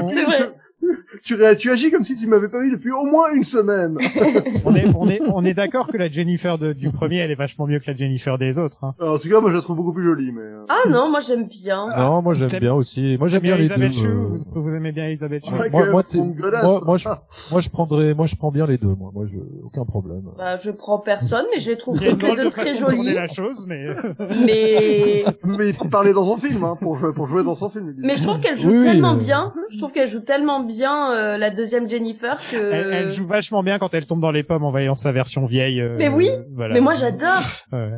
C'est 0.09 0.25
vrai. 0.25 0.53
tu, 1.23 1.35
ré- 1.35 1.57
tu 1.57 1.71
agis 1.71 1.91
comme 1.91 2.05
si 2.05 2.17
tu 2.17 2.27
m'avais 2.27 2.49
pas 2.49 2.61
vu 2.61 2.71
depuis 2.71 2.93
au 2.93 3.05
moins 3.05 3.33
une 3.35 3.45
semaine. 3.45 3.97
On 4.65 4.75
est 4.75 4.87
on 4.95 5.09
est 5.09 5.21
on 5.33 5.45
est 5.45 5.55
d'accord 5.63 5.89
que 5.89 5.97
la 5.97 6.09
Jennifer 6.11 6.59
de- 6.59 6.73
du 6.73 6.91
premier, 6.91 7.19
elle 7.19 7.31
est 7.31 7.35
vachement 7.37 7.67
mieux 7.67 7.79
que 7.79 7.91
la 7.91 7.97
Jennifer 7.97 8.39
des 8.39 8.59
autres. 8.59 8.79
Hein. 8.83 8.95
Alors, 9.01 9.15
en 9.15 9.19
tout 9.19 9.29
cas, 9.29 9.41
moi 9.41 9.51
je 9.51 9.57
la 9.57 9.63
trouve 9.63 9.77
beaucoup 9.77 9.93
plus 9.93 10.05
jolie, 10.05 10.33
mais 10.33 10.43
euh, 10.43 10.65
Ah 10.69 10.89
non, 10.89 11.11
moi 11.11 11.21
j'aime 11.21 11.47
bien. 11.47 11.87
Non, 11.97 12.23
moi 12.23 12.35
j'aime 12.35 12.49
bien 12.61 12.75
aussi. 12.75 13.17
Moi 13.19 13.29
j'aime 13.29 13.43
bien 13.43 13.55
les 13.55 13.61
Elisabeth 13.73 13.93
deux. 13.93 13.99
Shue, 13.99 14.07
euh, 14.07 14.37
vous, 14.55 14.63
vous 14.63 14.75
aimez 14.75 14.93
bien 14.93 15.07
Elisabeth 15.07 15.45
Shue 15.47 15.53
Ouais, 15.55 15.71
moi, 15.71 15.87
moi, 15.91 16.03
moi, 16.15 16.81
moi, 16.85 16.97
je, 16.97 17.09
moi, 17.53 17.61
je 17.61 17.69
prendrais, 17.69 18.15
moi, 18.15 18.27
je 18.27 18.37
prends 18.37 18.51
bien 18.51 18.67
les 18.67 18.79
deux. 18.79 18.89
Moi, 18.95 19.11
moi, 19.15 19.27
je, 19.31 19.39
aucun 19.65 19.85
problème. 19.85 20.23
Bah, 20.37 20.57
je 20.59 20.71
prends 20.71 20.99
personne, 20.99 21.47
mais 21.55 21.61
je 21.61 21.71
les 21.71 21.77
trouve 21.79 21.99
toutes 21.99 22.23
les 22.23 22.35
deux 22.35 22.45
de 22.45 22.51
très 22.51 22.75
de 22.75 22.79
jolies. 22.79 23.15
la 23.15 23.27
chose, 23.29 23.67
mais 23.69 23.87
Mais 24.45 25.25
mais 25.45 25.69
il 25.71 25.91
parler 25.91 26.13
dans 26.13 26.25
son 26.25 26.37
film, 26.37 26.65
hein, 26.65 26.77
pour 26.81 26.97
jouer, 26.99 27.13
pour 27.13 27.27
jouer 27.27 27.43
dans 27.45 27.55
son 27.55 27.69
film. 27.69 27.95
mais 27.99 28.15
je 28.17 28.23
trouve 28.23 28.41
qu'elle 28.41 28.59
joue 28.59 28.73
oui, 28.73 28.81
tellement 28.81 29.15
euh. 29.15 29.19
bien. 29.19 29.53
Je 29.71 29.79
trouve 29.79 29.93
qu'elle 29.93 30.09
joue 30.09 30.21
tellement 30.21 30.63
bien 30.65 30.78
euh, 30.85 31.37
la 31.37 31.51
deuxième 31.51 31.89
Jennifer 31.89 32.39
que. 32.51 32.57
elle, 32.57 32.93
elle 32.93 33.11
joue 33.11 33.27
vachement 33.27 33.63
bien 33.63 33.79
quand 33.79 33.93
elle 33.95 34.07
tombe 34.07 34.21
dans 34.21 34.31
les 34.31 34.43
pommes 34.43 34.65
en 34.65 34.71
voyant 34.71 34.95
sa 34.95 35.13
version 35.13 35.47
vieille. 35.47 35.81
euh, 35.81 35.97
Mais 35.99 36.09
oui, 36.09 36.31
voilà. 36.55 36.75
Mais 36.75 36.81
moi 36.81 36.95
j'adore. 36.95 37.41
Ouais. 37.73 37.91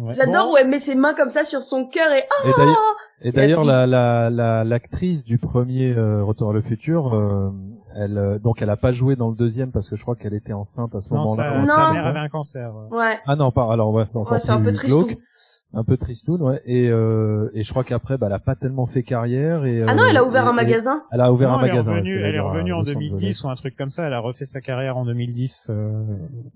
Ouais. 0.00 0.14
J'adore 0.14 0.46
Bon. 0.48 0.54
où 0.54 0.56
elle 0.56 0.68
met 0.68 0.80
ses 0.80 0.96
mains 0.96 1.14
comme 1.14 1.28
ça 1.28 1.44
sur 1.44 1.62
son 1.62 1.86
cœur 1.86 2.10
et 2.12 2.24
ah 2.28 2.48
Et 2.48 2.52
d'ailleurs, 2.56 2.76
et 3.22 3.32
d'ailleurs, 3.32 3.60
tout. 3.62 3.68
la, 3.68 3.86
la, 3.86 4.28
la, 4.28 4.64
l'actrice 4.64 5.22
du 5.22 5.38
premier 5.38 5.92
euh, 5.96 6.24
Retour 6.24 6.50
à 6.50 6.52
le 6.52 6.62
futur, 6.62 7.14
euh, 7.14 7.50
elle, 7.96 8.18
euh, 8.18 8.38
donc, 8.40 8.60
elle 8.60 8.70
a 8.70 8.76
pas 8.76 8.90
joué 8.90 9.14
dans 9.14 9.28
le 9.30 9.36
deuxième 9.36 9.70
parce 9.70 9.88
que 9.88 9.94
je 9.94 10.02
crois 10.02 10.16
qu'elle 10.16 10.34
était 10.34 10.52
enceinte 10.52 10.96
à 10.96 11.00
ce 11.00 11.08
Non, 11.14 11.20
moment-là. 11.22 11.50
sa, 11.52 11.58
Non. 11.60 11.66
sa 11.66 11.92
mère 11.92 12.06
avait 12.06 12.18
un 12.18 12.28
cancer. 12.28 12.72
ouais. 12.90 13.18
Ah 13.24 13.36
non, 13.36 13.52
pas. 13.52 13.72
Alors 13.72 13.92
ouais, 13.92 14.02
c'est 14.10 14.16
encore 14.16 14.32
Ouais, 14.32 14.40
c'est 14.40 14.50
un 14.50 14.60
peu 14.60 14.72
glauque, 14.72 15.16
un 15.74 15.84
peu 15.84 15.96
tristoun, 15.96 16.40
ouais. 16.42 16.60
Et 16.64 16.88
euh, 16.88 17.50
et 17.54 17.62
je 17.62 17.70
crois 17.70 17.84
qu'après, 17.84 18.16
bah, 18.16 18.26
elle 18.28 18.32
a 18.34 18.38
pas 18.38 18.54
tellement 18.54 18.86
fait 18.86 19.02
carrière. 19.02 19.64
Et 19.64 19.82
Ah 19.82 19.94
non, 19.94 20.04
euh, 20.04 20.06
elle 20.10 20.16
a 20.16 20.24
ouvert 20.24 20.44
et- 20.44 20.48
un 20.48 20.52
magasin. 20.52 21.02
Elle 21.10 21.20
a 21.20 21.32
ouvert 21.32 21.50
Non, 21.50 21.56
un 21.56 21.60
elle 21.60 21.66
est 21.66 21.68
magasin. 21.72 21.90
revenue, 21.92 22.16
c'est 22.20 22.28
elle 22.28 22.34
est 22.36 22.40
revenue 22.40 22.72
en 22.72 22.78
Los 22.78 22.84
2010 22.84 23.14
Angeles. 23.14 23.40
ou 23.44 23.48
un 23.50 23.54
truc 23.56 23.76
comme 23.76 23.90
ça. 23.90 24.06
Elle 24.06 24.12
a 24.14 24.20
refait 24.20 24.44
sa 24.44 24.60
carrière 24.60 24.96
en 24.96 25.04
2010. 25.04 25.66
euh, 25.70 26.04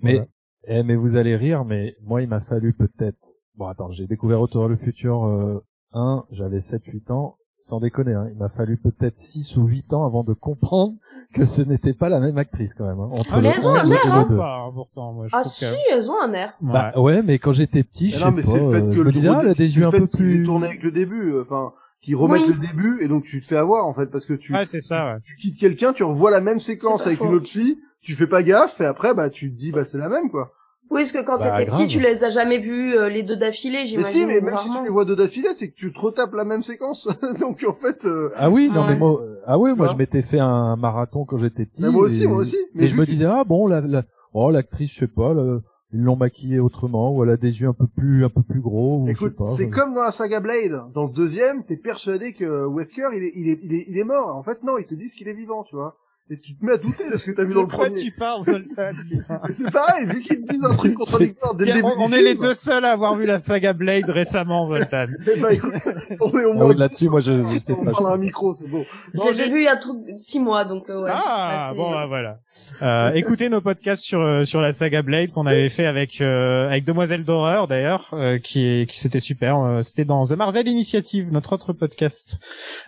Mais, 0.03 0.13
voilà. 0.15 0.27
eh, 0.69 0.83
mais 0.83 0.95
vous 0.97 1.17
allez 1.17 1.37
rire, 1.37 1.65
mais 1.65 1.97
moi, 2.05 2.23
il 2.23 2.29
m'a 2.29 2.41
fallu 2.41 2.73
peut-être. 2.75 3.19
Bon, 3.57 3.67
attends, 3.67 3.91
j'ai 3.91 4.07
découvert 4.07 4.39
Retour 4.41 4.67
à 4.67 4.69
le 4.69 4.77
futur 4.77 5.25
euh, 5.27 5.65
1, 5.93 6.25
j'avais 6.31 6.61
7-8 6.61 7.11
ans. 7.11 7.38
Sans 7.61 7.81
déconner, 7.81 8.15
hein, 8.15 8.29
il 8.33 8.39
m'a 8.39 8.49
fallu 8.49 8.77
peut-être 8.77 9.19
6 9.19 9.57
ou 9.57 9.65
8 9.67 9.93
ans 9.93 10.07
avant 10.07 10.23
de 10.23 10.33
comprendre 10.33 10.95
que 11.35 11.45
ce 11.45 11.61
n'était 11.61 11.93
pas 11.93 12.09
la 12.09 12.21
même 12.21 12.39
actrice 12.39 12.73
quand 12.73 12.87
même. 12.87 13.01
Hein, 13.01 13.09
entre 13.13 13.31
Ah, 13.33 13.37
le 13.37 13.43
mais 13.43 13.49
elles 13.57 13.67
ont 13.67 13.75
un 13.75 13.83
11 13.83 13.93
air, 13.93 14.15
hein. 14.15 14.23
le 14.23 14.29
2. 14.31 14.37
Pas, 14.37 14.71
pourtant, 14.73 15.13
moi, 15.13 15.27
je 15.27 15.37
Ah 15.37 15.43
si, 15.45 15.65
que- 15.65 15.93
elles 15.93 16.09
ont 16.11 16.21
un 16.23 16.33
air. 16.33 16.55
Bah 16.61 16.93
ouais, 16.97 17.21
mais 17.23 17.39
quand 17.39 17.53
j'étais 17.53 17.83
petit, 17.83 18.07
Mais 18.07 18.11
je 18.13 18.19
non, 18.21 18.27
sais 18.27 18.31
mais 18.31 18.43
pas, 18.43 18.49
c'est 18.49 18.61
le 18.61 18.71
fait 18.71 18.77
euh, 18.77 18.89
que 18.91 18.93
je 18.95 18.99
me 19.01 19.05
le 19.05 19.13
disais, 19.13 19.29
ah, 19.29 19.39
elle 19.43 19.49
a 19.49 19.55
dé- 19.55 19.65
des 19.65 19.77
yeux 19.77 19.87
un 19.87 19.91
le 19.91 19.99
peu 20.01 20.07
plus... 20.07 20.43
tourné 20.45 20.67
avec 20.69 20.83
le 20.85 20.93
début, 20.93 21.33
euh, 21.33 21.43
enfin, 21.43 21.73
qu'ils 22.01 22.15
remettent 22.17 22.43
Oui. 22.47 22.55
le 22.61 22.67
début 22.69 23.03
et 23.03 23.09
donc 23.09 23.25
tu 23.25 23.41
te 23.41 23.47
fais 23.47 23.57
avoir 23.57 23.87
en 23.87 23.93
fait 23.93 24.07
parce 24.07 24.25
que 24.25 24.35
tu, 24.35 24.53
Ouais, 24.55 24.65
c'est 24.65 24.81
ça. 24.81 25.15
Ouais. 25.15 25.19
tu 25.27 25.35
quittes 25.37 25.59
quelqu'un, 25.59 25.93
tu 25.93 26.05
revois 26.05 26.31
la 26.31 26.41
même 26.41 26.61
séquence 26.61 27.07
avec 27.09 27.19
faux. 27.19 27.27
une 27.27 27.35
autre 27.35 27.49
fille, 27.49 27.79
tu 28.03 28.15
fais 28.15 28.29
pas 28.29 28.45
gaffe 28.45 28.81
et 28.81 28.85
après 28.87 29.15
bah 29.15 29.31
tu 29.31 29.53
te 29.53 29.59
dis 29.59 29.73
bah 29.73 29.85
c'est 29.85 29.99
la 29.99 30.09
même 30.09 30.31
quoi. 30.31 30.53
Oui, 30.91 31.01
parce 31.03 31.13
que 31.13 31.23
quand 31.25 31.39
Bah, 31.39 31.51
t'étais 31.51 31.67
grave. 31.67 31.79
petit, 31.79 31.89
tu 31.89 32.01
les 32.01 32.25
as 32.25 32.31
jamais 32.31 32.59
vus 32.59 32.95
euh, 32.97 33.09
les 33.09 33.23
deux 33.23 33.37
d'affilée, 33.37 33.81
Mais 33.81 33.87
j'imagine. 33.87 34.21
si, 34.21 34.27
mais 34.27 34.41
même 34.41 34.57
si 34.57 34.71
tu 34.71 34.83
les 34.83 34.89
vois 34.89 35.05
deux 35.05 35.17
d'affilée, 35.17 35.53
c'est 35.53 35.69
que 35.71 35.75
tu 35.75 35.93
te 35.93 36.01
retapes 36.01 36.33
la 36.35 36.45
même 36.45 36.63
séquence. 36.63 37.09
donc 37.41 37.63
en 37.69 37.75
fait, 37.75 38.05
euh, 38.07 38.31
Ah 38.37 38.49
oui, 38.51 38.71
non 38.73 38.83
Ouais. 38.83 38.89
mais 38.89 38.97
moi, 38.97 39.21
ah 39.47 39.59
oui, 39.59 39.75
moi 39.77 39.87
je 39.89 39.97
m'étais 39.97 40.23
fait 40.23 40.39
un 40.39 40.77
marathon 40.77 41.25
quand 41.25 41.39
j'étais 41.39 41.67
petit. 41.67 41.83
mais 41.83 41.91
moi 41.91 42.03
aussi, 42.05 42.25
et- 42.25 42.27
moi 42.27 42.39
aussi. 42.39 42.57
Mais 42.75 42.85
et 42.85 42.89
je 42.89 42.97
me 42.97 43.05
que- 43.05 43.11
disais, 43.11 43.27
ah 43.27 43.45
bon, 43.45 43.67
la, 43.67 43.81
la, 43.83 44.05
oh, 44.33 44.51
l'actrice, 44.51 44.93
je 44.95 45.01
sais 45.01 45.07
pas, 45.09 45.35
là, 45.35 45.61
ils 45.93 46.03
l'ont 46.03 46.17
maquillée 46.17 46.59
autrement, 46.61 47.15
ou 47.15 47.23
elle 47.25 47.31
a 47.31 47.37
des 47.37 47.61
yeux 47.61 47.69
un 47.69 47.73
peu 47.75 47.87
plus, 47.87 48.25
un 48.25 48.29
peu 48.31 48.43
plus 48.43 48.61
gros, 48.61 49.03
ou 49.03 49.09
Écoute, 49.09 49.35
je 49.39 49.43
sais 49.45 49.49
pas. 49.51 49.53
c'est 49.57 49.65
je- 49.65 49.71
comme 49.71 49.95
dans 49.95 50.03
la 50.03 50.13
saga 50.13 50.41
Blade. 50.41 50.83
Dans 50.95 51.05
le 51.05 51.13
deuxième, 51.13 51.65
t'es 51.65 51.77
persuadé 51.77 52.33
que 52.33 52.67
Wesker, 52.67 53.09
il 53.15 53.23
est, 53.25 53.33
il 53.35 53.49
est, 53.49 53.61
il 53.63 53.75
est, 53.75 53.85
il 53.89 53.99
est 53.99 54.05
mort. 54.05 54.37
En 54.37 54.43
fait, 54.43 54.63
non, 54.63 54.79
ils 54.79 54.87
te 54.87 54.95
disent 54.95 55.15
qu'il 55.15 55.29
est 55.29 55.33
vivant, 55.35 55.65
tu 55.65 55.77
vois. 55.77 55.97
Et 56.31 56.39
tu 56.39 56.55
te 56.55 56.63
mets 56.65 56.73
à 56.73 56.77
douter 56.77 57.11
de 57.11 57.17
ce 57.17 57.25
que 57.25 57.31
t'as 57.31 57.45
vu 57.45 57.55
dans 57.55 57.63
le 57.63 57.67
Pourquoi 57.69 57.87
premier. 57.89 58.01
tu 58.03 58.11
parles, 58.13 58.45
Zoltan 58.45 58.91
c'est 59.51 59.71
pareil, 59.71 60.05
vu 60.07 60.21
qu'ils 60.21 60.43
te 60.43 60.53
disent 60.53 60.65
un 60.65 60.75
truc 60.75 60.95
contradictoire 60.95 61.55
dès 61.55 61.65
le 61.65 61.73
début 61.73 61.85
on, 61.87 62.03
on 62.05 62.13
est 62.13 62.21
les 62.21 62.35
deux 62.35 62.53
seuls 62.53 62.85
à 62.85 62.91
avoir 62.93 63.15
vu 63.17 63.25
la 63.25 63.39
saga 63.41 63.73
Blade 63.73 64.11
récemment, 64.11 64.67
Zoltan. 64.67 65.07
Eh 65.35 65.41
ben, 65.41 65.49
écoute, 65.51 65.73
on 66.21 66.39
est 66.39 66.45
au 66.45 66.53
Ah 66.53 66.55
moins 66.55 66.75
là-dessus, 66.75 67.09
moi, 67.09 67.21
je, 67.21 67.43
je 67.53 67.59
sais 67.61 67.73
on 67.73 67.83
pas. 67.85 67.93
parle 67.93 68.07
à 68.09 68.11
un 68.11 68.19
micro, 68.19 68.53
c'est 68.53 68.69
beau. 68.69 68.85
J'ai- 69.35 69.49
vus 69.49 69.61
il 69.61 69.65
y 69.65 69.69
a 69.69 69.77
truc 69.77 69.97
six 70.19 70.39
mois, 70.39 70.67
donc 70.67 70.91
euh, 70.91 71.03
ouais. 71.03 71.11
Ah 71.13 71.73
bon 71.75 71.91
bah, 71.93 72.05
voilà. 72.07 72.41
Euh, 72.83 73.13
écoutez 73.15 73.49
nos 73.49 73.63
podcasts 73.63 74.03
sur 74.05 74.21
euh, 74.21 74.45
sur 74.45 74.61
la 74.61 74.73
saga 74.75 75.01
Blade 75.01 75.31
qu'on 75.31 75.47
avait 75.47 75.69
fait 75.71 75.87
avec 75.87 76.21
euh, 76.21 76.67
avec 76.69 76.85
Demoiselle 76.85 77.25
d'horreur 77.25 77.69
d'ailleurs 77.69 78.11
euh, 78.13 78.39
qui 78.39 78.85
qui 78.89 79.01
c'était 79.01 79.21
super. 79.21 79.59
Euh, 79.59 79.83
c'était 79.83 80.05
dans 80.05 80.27
The 80.27 80.33
Marvel 80.33 80.69
Initiative, 80.69 81.33
notre 81.33 81.55
autre 81.55 81.73
podcast. 81.73 82.37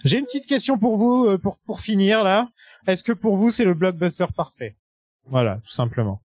J'ai 0.05 0.19
une 0.19 0.25
petite 0.27 0.47
question 0.47 0.77
pour 0.77 0.97
vous 0.99 1.27
euh, 1.27 1.39
pour 1.39 1.57
pour 1.67 1.81
finir 1.81 2.23
là. 2.25 2.49
Est-ce 2.93 3.05
que 3.05 3.13
pour 3.13 3.37
vous 3.37 3.51
c'est 3.51 3.65
le 3.65 3.75
blockbuster 3.75 4.27
parfait? 4.37 4.77
Voilà, 5.27 5.57
tout 5.65 5.71
simplement. 5.71 6.21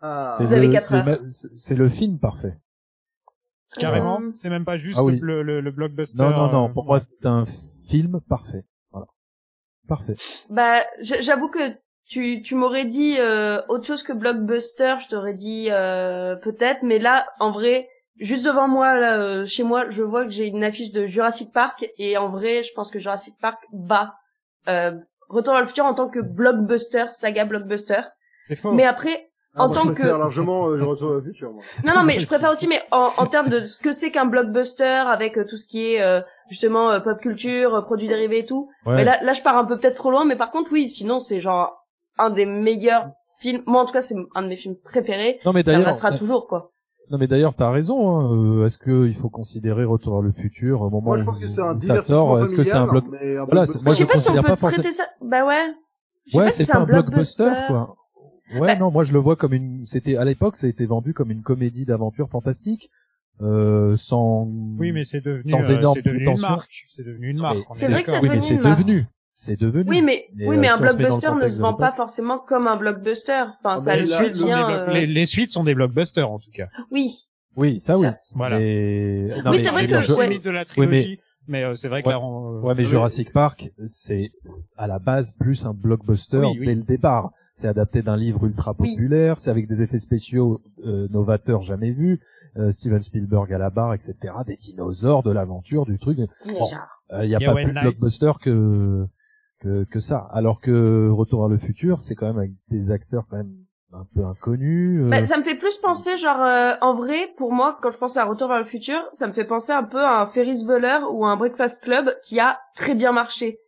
Ah. 0.00 0.36
C'est 0.38 0.44
Vous 0.44 0.52
avez 0.52 0.66
le- 0.66 0.72
quatre 0.72 0.88
c'est 0.88 1.02
le 1.02 1.08
heures. 1.10 1.20
C'est 1.58 1.74
le 1.74 1.88
film 1.88 2.18
parfait. 2.18 2.54
Carrément, 3.78 4.20
Euh, 4.20 4.32
c'est 4.34 4.48
même 4.50 4.64
pas 4.64 4.76
juste 4.76 4.98
Ah 4.98 5.04
oui. 5.04 5.18
le, 5.20 5.42
le, 5.42 5.60
le 5.60 5.70
blockbuster. 5.70 6.18
Non, 6.18 6.30
non, 6.30 6.50
non, 6.50 6.68
euh, 6.68 6.72
pour 6.72 6.84
moi, 6.86 6.98
c'est 7.00 7.26
un 7.26 7.44
film 7.88 8.20
parfait. 8.28 8.64
Voilà. 8.90 9.06
Parfait. 9.86 10.16
Bah, 10.48 10.80
j'avoue 11.02 11.48
que 11.48 11.76
tu, 12.06 12.40
tu 12.42 12.54
m'aurais 12.54 12.86
dit 12.86 13.16
euh, 13.18 13.60
autre 13.68 13.86
chose 13.86 14.02
que 14.02 14.12
blockbuster, 14.14 14.96
je 15.00 15.08
t'aurais 15.08 15.34
dit 15.34 15.68
euh, 15.70 16.34
peut-être, 16.36 16.82
mais 16.82 16.98
là, 16.98 17.26
en 17.40 17.50
vrai, 17.50 17.88
juste 18.18 18.46
devant 18.46 18.68
moi, 18.68 18.96
là, 18.98 19.18
euh, 19.20 19.44
chez 19.44 19.64
moi, 19.64 19.90
je 19.90 20.02
vois 20.02 20.24
que 20.24 20.30
j'ai 20.30 20.46
une 20.46 20.64
affiche 20.64 20.90
de 20.92 21.04
Jurassic 21.04 21.52
Park, 21.52 21.86
et 21.98 22.16
en 22.16 22.30
vrai, 22.30 22.62
je 22.62 22.72
pense 22.74 22.90
que 22.90 22.98
Jurassic 22.98 23.34
Park 23.40 23.62
bat 23.72 24.14
euh, 24.68 24.98
Retour 25.28 25.52
vers 25.54 25.62
le 25.62 25.68
futur 25.68 25.84
en 25.84 25.94
tant 25.94 26.08
que 26.08 26.20
blockbuster, 26.20 27.04
saga 27.10 27.44
blockbuster. 27.44 28.00
Mais 28.72 28.84
après, 28.84 29.30
Ah, 29.54 29.64
en 29.64 29.68
moi, 29.68 29.76
tant 29.76 29.84
je 29.88 29.92
que 29.92 30.02
largement 30.06 30.68
euh, 30.68 30.78
je 30.78 30.84
retourne 30.84 31.16
au 31.16 31.22
futur. 31.22 31.50
Moi. 31.52 31.62
non 31.84 31.94
non 31.94 32.02
mais 32.04 32.18
je 32.18 32.26
préfère 32.32 32.50
aussi 32.50 32.66
mais 32.68 32.80
en, 32.90 33.10
en 33.16 33.26
termes 33.26 33.48
de 33.48 33.64
ce 33.66 33.76
que 33.76 33.92
c'est 33.92 34.10
qu'un 34.10 34.24
blockbuster 34.26 34.84
avec 35.06 35.36
euh, 35.36 35.44
tout 35.44 35.56
ce 35.56 35.66
qui 35.66 35.92
est 35.94 36.02
euh, 36.02 36.20
justement 36.48 36.90
euh, 36.90 37.00
pop 37.00 37.18
culture, 37.20 37.82
produits 37.84 38.08
dérivés 38.08 38.38
et 38.40 38.46
tout. 38.46 38.70
Ouais. 38.86 38.96
Mais 38.96 39.04
là 39.04 39.18
là 39.22 39.32
je 39.34 39.42
pars 39.42 39.56
un 39.56 39.64
peu 39.64 39.76
peut-être 39.78 39.96
trop 39.96 40.10
loin 40.10 40.24
mais 40.24 40.36
par 40.36 40.50
contre 40.50 40.72
oui, 40.72 40.88
sinon 40.88 41.18
c'est 41.18 41.40
genre 41.40 41.86
un 42.18 42.30
des 42.30 42.46
meilleurs 42.46 43.08
films. 43.40 43.62
Moi 43.66 43.82
en 43.82 43.86
tout 43.86 43.92
cas 43.92 44.02
c'est 44.02 44.16
un 44.34 44.42
de 44.42 44.48
mes 44.48 44.56
films 44.56 44.76
préférés. 44.82 45.40
Non 45.44 45.52
mais 45.52 45.62
Ça 45.64 45.72
d'ailleurs, 45.72 45.86
restera 45.88 46.12
toujours 46.12 46.46
quoi. 46.46 46.70
Non 47.10 47.18
mais 47.18 47.26
d'ailleurs, 47.26 47.54
t'as 47.54 47.70
raison. 47.70 48.18
Hein. 48.18 48.32
euh, 48.34 48.66
Est-ce 48.66 48.78
que 48.78 49.06
il 49.06 49.14
faut 49.14 49.28
considérer 49.30 49.84
Retour 49.84 50.14
vers 50.14 50.22
le 50.22 50.30
futur 50.32 50.82
au 50.82 50.90
moment 50.90 51.00
Moi, 51.02 51.16
je 51.18 51.22
où, 51.22 51.26
pense 51.26 51.38
que 51.40 51.46
c'est 51.46 51.60
un 51.60 51.76
où 51.76 51.82
ça 51.86 51.96
sort 52.02 52.42
Est-ce 52.42 52.54
que 52.54 52.62
c'est 52.64 52.72
un 52.74 52.86
bloc 52.86 53.04
un 53.06 53.08
Voilà, 53.10 53.44
blockbuster- 53.64 53.66
c'est- 53.72 53.82
moi, 53.82 53.92
je 53.92 53.96
sais 53.98 54.04
je 54.04 54.08
pas 54.08 54.18
si 54.18 54.30
on 54.30 54.34
peut 54.34 54.42
forcément- 54.56 54.70
traiter 54.72 54.92
ça. 54.92 55.04
Bah 55.22 55.46
ouais. 55.46 55.66
Je 56.26 56.32
sais 56.32 56.38
Ouais, 56.38 56.44
pas 56.44 56.50
si 56.52 56.64
c'est 56.64 56.72
pas 56.72 56.78
un 56.80 56.84
blockbuster, 56.84 57.50
quoi. 57.68 57.96
Ouais, 58.54 58.60
Bah- 58.60 58.76
non, 58.76 58.90
moi 58.90 59.04
je 59.04 59.12
le 59.12 59.18
vois 59.18 59.36
comme 59.36 59.52
une. 59.52 59.84
C'était 59.86 60.16
à 60.16 60.24
l'époque, 60.24 60.56
ça 60.56 60.66
a 60.66 60.70
été 60.70 60.86
vendu 60.86 61.12
comme 61.14 61.30
une 61.30 61.42
comédie 61.42 61.84
d'aventure 61.84 62.28
fantastique, 62.30 62.90
euh, 63.42 63.94
sans. 63.98 64.48
Oui, 64.78 64.90
mais 64.92 65.04
c'est 65.04 65.20
devenu, 65.20 65.50
sans 65.50 65.70
euh, 65.70 65.78
énorme 65.78 65.94
c'est 65.94 66.02
devenu 66.02 66.20
une 66.20 66.26
prétention. 66.26 66.48
marque. 66.48 66.86
C'est 66.88 67.04
devenu 67.06 67.28
une 67.30 67.38
marque. 67.40 67.56
on 67.68 67.72
C'est 67.74 67.86
est 67.86 67.90
vrai 67.90 68.02
que 68.02 68.08
c'est 68.10 68.16
Oui, 68.20 68.28
mais 68.28 68.36
devenu 68.36 68.40
c'est 68.42 68.54
une 68.54 68.62
devenu. 68.62 69.04
C'est 69.40 69.54
devenu. 69.54 69.88
Oui, 69.88 70.02
mais, 70.02 70.26
Mais, 70.34 70.48
oui, 70.48 70.56
euh, 70.56 70.60
mais 70.60 70.68
un 70.68 70.76
le 70.78 70.82
blockbuster 70.82 71.30
ne 71.40 71.46
se 71.46 71.60
vend 71.60 71.74
pas 71.74 71.92
forcément 71.92 72.40
comme 72.40 72.66
un 72.66 72.76
blockbuster. 72.76 73.44
Enfin, 73.60 73.76
ça 73.76 73.94
mais 73.94 74.02
les, 74.02 74.08
là, 74.08 74.18
block- 74.20 74.50
euh, 74.50 74.92
les, 74.92 75.06
les 75.06 75.26
suites 75.26 75.52
sont 75.52 75.62
des 75.62 75.76
blockbusters 75.76 76.28
en 76.28 76.40
tout 76.40 76.50
cas. 76.52 76.66
Oui. 76.90 77.28
Oui, 77.56 77.78
ça 77.78 77.96
oui. 77.96 78.08
Voilà. 78.34 78.58
Mais... 78.58 79.28
non, 79.44 79.52
Oui, 79.52 79.60
c'est 79.60 79.70
vrai 79.70 79.86
que- 79.86 80.00
je- 80.02 80.12
ouais. 80.12 80.38
de 80.40 80.50
la 80.50 80.64
Oui, 80.76 80.86
mais- 80.88 81.18
mais 81.46 81.62
euh, 81.62 81.74
c'est 81.76 81.88
vrai 81.88 82.02
que 82.02 82.08
Ouais. 82.08 82.14
là, 82.14 82.20
on, 82.20 82.60
Ouais, 82.62 82.74
mais. 82.76 82.82
Jurassic 82.82 83.32
Park, 83.32 83.70
c'est 83.86 84.32
à 84.76 84.88
la 84.88 84.98
base 84.98 85.30
plus 85.38 85.64
un 85.66 85.72
blockbuster 85.72 86.38
Oui, 86.38 86.56
oui. 86.58 86.66
dès 86.66 86.74
le 86.74 86.82
départ. 86.82 87.30
C'est 87.54 87.68
adapté 87.68 88.02
d'un 88.02 88.16
livre 88.16 88.44
ultra 88.44 88.74
Oui. 88.80 88.90
populaire, 88.96 89.38
c'est 89.38 89.50
avec 89.50 89.68
des 89.68 89.82
effets 89.82 89.98
spéciaux 89.98 90.60
euh, 90.84 91.06
novateurs 91.10 91.62
jamais 91.62 91.92
vus, 91.92 92.20
euh, 92.56 92.72
Steven 92.72 93.02
Spielberg 93.02 93.52
à 93.52 93.58
la 93.58 93.70
barre, 93.70 93.94
etc. 93.94 94.14
Des 94.46 94.56
dinosaures, 94.56 95.22
de 95.22 95.30
l'aventure, 95.30 95.84
du 95.86 95.96
truc. 95.98 96.18
Il 96.44 96.52
n'y 96.52 96.60
a 97.12 97.24
y 97.24 97.34
a 97.36 97.38
pas 97.40 97.54
plus 97.54 97.66
de 97.66 97.80
blockbuster 97.80 98.32
que, 98.42 99.06
que 99.60 99.84
que 99.84 100.00
ça. 100.00 100.28
Alors 100.32 100.60
que 100.60 101.08
Retour 101.10 101.40
vers 101.40 101.48
le 101.48 101.58
futur, 101.58 102.00
c'est 102.00 102.14
quand 102.14 102.26
même 102.26 102.38
avec 102.38 102.52
des 102.68 102.90
acteurs 102.90 103.24
quand 103.30 103.36
même 103.38 103.54
un 103.92 104.06
peu 104.14 104.24
inconnus. 104.24 105.02
euh, 105.04 105.08
Bah, 105.08 105.24
ça 105.24 105.38
me 105.38 105.42
fait 105.42 105.54
plus 105.56 105.78
penser, 105.78 106.16
genre, 106.18 106.40
euh, 106.42 106.74
en 106.82 106.94
vrai, 106.94 107.30
pour 107.38 107.52
moi, 107.52 107.78
quand 107.82 107.90
je 107.90 107.98
pense 107.98 108.16
à 108.18 108.24
Retour 108.24 108.48
vers 108.48 108.58
le 108.58 108.64
futur, 108.64 108.98
ça 109.12 109.26
me 109.26 109.32
fait 109.32 109.44
penser 109.46 109.72
un 109.72 109.82
peu 109.84 109.98
à 110.04 110.20
un 110.20 110.26
Ferris 110.26 110.62
Bueller 110.66 110.98
ou 111.10 111.24
à 111.24 111.30
un 111.30 111.36
Breakfast 111.36 111.82
Club 111.82 112.14
qui 112.22 112.38
a 112.38 112.58
très 112.76 112.94
bien 112.94 113.12
marché. 113.12 113.58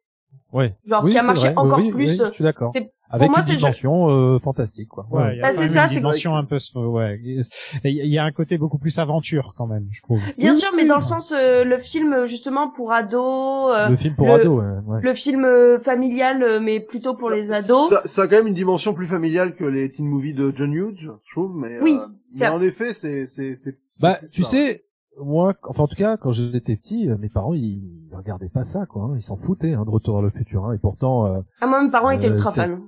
ouais. 0.52 0.76
Genre, 0.84 1.04
Oui, 1.04 1.10
qui 1.12 1.18
a 1.18 1.22
marché 1.22 1.46
vrai. 1.48 1.54
encore 1.56 1.78
Oui, 1.78 1.84
oui, 1.86 1.90
plus. 1.92 2.20
oui, 2.20 2.26
je 2.28 2.34
suis 2.34 2.44
d'accord. 2.44 2.70
C'est- 2.72 2.92
Avec 3.12 3.28
moi, 3.30 3.40
une 3.40 3.44
c'est- 3.44 3.56
dimension 3.56 4.08
euh, 4.08 4.38
fantastique, 4.38 4.88
quoi. 4.88 5.06
Ouais, 5.10 5.34
il 5.34 5.38
y 5.38 5.40
a 5.40 5.44
Bah, 5.44 5.52
c'est 5.52 5.66
ça, 5.68 5.82
une 5.82 5.88
c'est- 5.88 5.94
dimension 5.96 6.36
un 6.36 6.44
peu, 6.44 6.58
ouais. 6.76 7.20
Il 7.22 7.90
y, 8.06 8.18
a 8.18 8.24
un 8.24 8.30
côté 8.32 8.56
beaucoup 8.58 8.78
plus 8.78 8.98
aventure 8.98 9.54
quand 9.56 9.66
même, 9.66 9.88
je 9.90 10.00
trouve. 10.02 10.20
Bien 10.38 10.52
sûr, 10.54 10.68
mais 10.76 10.84
dans 10.86 10.94
le 10.96 11.00
sens, 11.02 11.32
euh, 11.32 11.64
le 11.64 11.78
film, 11.78 12.24
justement, 12.26 12.70
pour 12.70 12.92
ados, 12.92 13.72
euh, 13.74 13.88
Le 13.88 13.96
film 13.96 14.14
pour 14.14 14.26
le- 14.28 14.32
ados, 14.34 14.62
ouais. 14.62 14.92
ouais. 14.94 15.00
le 15.02 15.14
film 15.14 15.44
euh, 15.44 15.78
familial, 15.80 16.42
euh, 16.42 16.60
mais 16.60 16.80
plutôt 16.80 17.14
pour 17.14 17.30
les 17.30 17.50
ados. 17.52 17.88
Ça, 17.88 18.02
ça 18.04 18.22
a 18.22 18.26
quand 18.28 18.36
même 18.36 18.46
une 18.46 18.54
dimension 18.54 18.94
plus 18.94 19.06
familiale 19.06 19.54
que 19.56 19.64
les 19.64 19.90
teen 19.90 20.06
movies 20.06 20.34
de 20.34 20.52
John 20.54 20.72
Hughes, 20.72 21.10
je 21.24 21.30
trouve, 21.32 21.56
mais, 21.56 21.80
Oui, 21.80 21.98
euh, 22.00 22.12
mais 22.40 22.48
en 22.48 22.60
effet, 22.60 22.92
c'est, 22.92 23.26
c'est, 23.26 23.54
c'est, 23.56 23.76
Bah, 24.00 24.18
tu 24.30 24.44
ça. 24.44 24.50
sais, 24.50 24.84
moi, 25.22 25.54
enfin 25.68 25.82
en 25.82 25.88
tout 25.88 25.96
cas, 25.96 26.16
quand 26.16 26.32
j'étais 26.32 26.76
petit, 26.76 27.10
euh, 27.10 27.16
mes 27.18 27.28
parents 27.28 27.52
ils 27.52 27.82
regardaient 28.12 28.48
pas 28.48 28.64
ça, 28.64 28.86
quoi. 28.86 29.02
hein. 29.04 29.12
Ils 29.16 29.22
s'en 29.22 29.36
foutaient 29.36 29.74
hein, 29.74 29.84
de 29.84 29.90
Retour 29.90 30.14
vers 30.14 30.22
le 30.22 30.30
futur. 30.30 30.64
Hein. 30.64 30.72
Et 30.74 30.78
pourtant, 30.78 31.26
euh, 31.26 31.40
Ah, 31.60 31.66
moi, 31.66 31.82
mes 31.82 31.90
parents 31.90 32.10
étaient 32.10 32.28
Euh, 32.28 32.32
ultra 32.32 32.52
fans. 32.52 32.78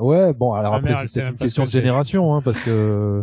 Ouais, 0.00 0.32
bon, 0.32 0.52
alors 0.52 0.72
Ma 0.72 0.78
après 0.78 1.08
c'est 1.08 1.20
une 1.22 1.36
question 1.36 1.64
que 1.64 1.68
de 1.68 1.72
génération, 1.72 2.34
hein, 2.34 2.42
parce 2.42 2.62
que 2.64 3.22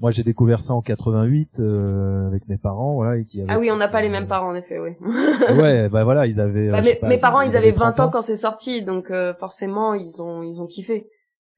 moi 0.00 0.10
j'ai 0.10 0.22
découvert 0.22 0.62
ça 0.62 0.74
en 0.74 0.80
88 0.82 1.58
euh, 1.60 2.26
avec 2.28 2.48
mes 2.48 2.56
parents, 2.58 2.94
voilà, 2.94 3.16
et 3.18 3.24
qui 3.24 3.40
avaient- 3.42 3.50
Ah 3.52 3.58
oui, 3.58 3.70
on 3.70 3.76
n'a 3.76 3.88
pas 3.88 4.00
les 4.02 4.08
mêmes 4.08 4.24
euh, 4.24 4.26
parents, 4.26 4.48
en 4.50 4.54
effet, 4.54 4.78
oui. 4.78 4.90
Ouais, 5.60 5.88
bah 5.88 6.04
voilà, 6.04 6.26
ils 6.26 6.40
avaient. 6.40 6.70
Bah, 6.70 6.78
euh, 6.78 6.82
sais 6.82 6.90
mes, 6.94 6.94
pas, 6.96 7.08
mes 7.08 7.18
parents, 7.18 7.40
ils 7.40 7.56
avaient 7.56 7.72
20 7.72 7.92
30 7.92 8.00
ans 8.00 8.10
quand 8.10 8.22
c'est 8.22 8.36
sorti, 8.36 8.82
donc 8.84 9.10
euh, 9.10 9.34
forcément, 9.34 9.94
ils 9.94 10.22
ont, 10.22 10.42
ils 10.42 10.60
ont 10.60 10.66
kiffé. 10.66 11.08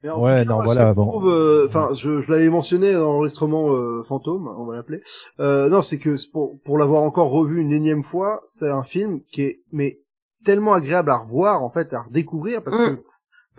Mais 0.02 0.08
en 0.08 0.22
Ouais, 0.22 0.30
cas, 0.30 0.44
non, 0.46 0.54
moi, 0.56 0.64
voilà, 0.64 0.94
bon. 0.94 1.06
trouve, 1.08 1.28
euh, 1.28 1.66
Enfin, 1.68 1.90
je, 1.94 2.22
je 2.22 2.32
l'avais 2.32 2.48
mentionné 2.48 2.94
dans 2.94 3.12
l'enregistrement 3.12 3.72
euh, 3.74 4.02
fantôme, 4.02 4.48
on 4.58 4.64
va 4.64 4.76
l'appeler. 4.76 5.02
Euh, 5.40 5.68
non, 5.68 5.82
c'est 5.82 5.98
que 5.98 6.16
pour, 6.32 6.58
pour 6.64 6.78
l'avoir 6.78 7.02
encore 7.02 7.30
revu 7.30 7.60
une 7.60 7.70
énième 7.72 8.02
fois, 8.02 8.40
c'est 8.46 8.70
un 8.70 8.82
film 8.82 9.20
qui 9.30 9.42
est 9.42 9.60
mais 9.72 9.98
tellement 10.42 10.72
agréable 10.72 11.10
à 11.10 11.18
revoir 11.18 11.62
en 11.62 11.68
fait, 11.68 11.92
à 11.92 12.00
redécouvrir 12.00 12.62
parce 12.64 12.78
Mm. 12.80 12.96
que 12.96 13.02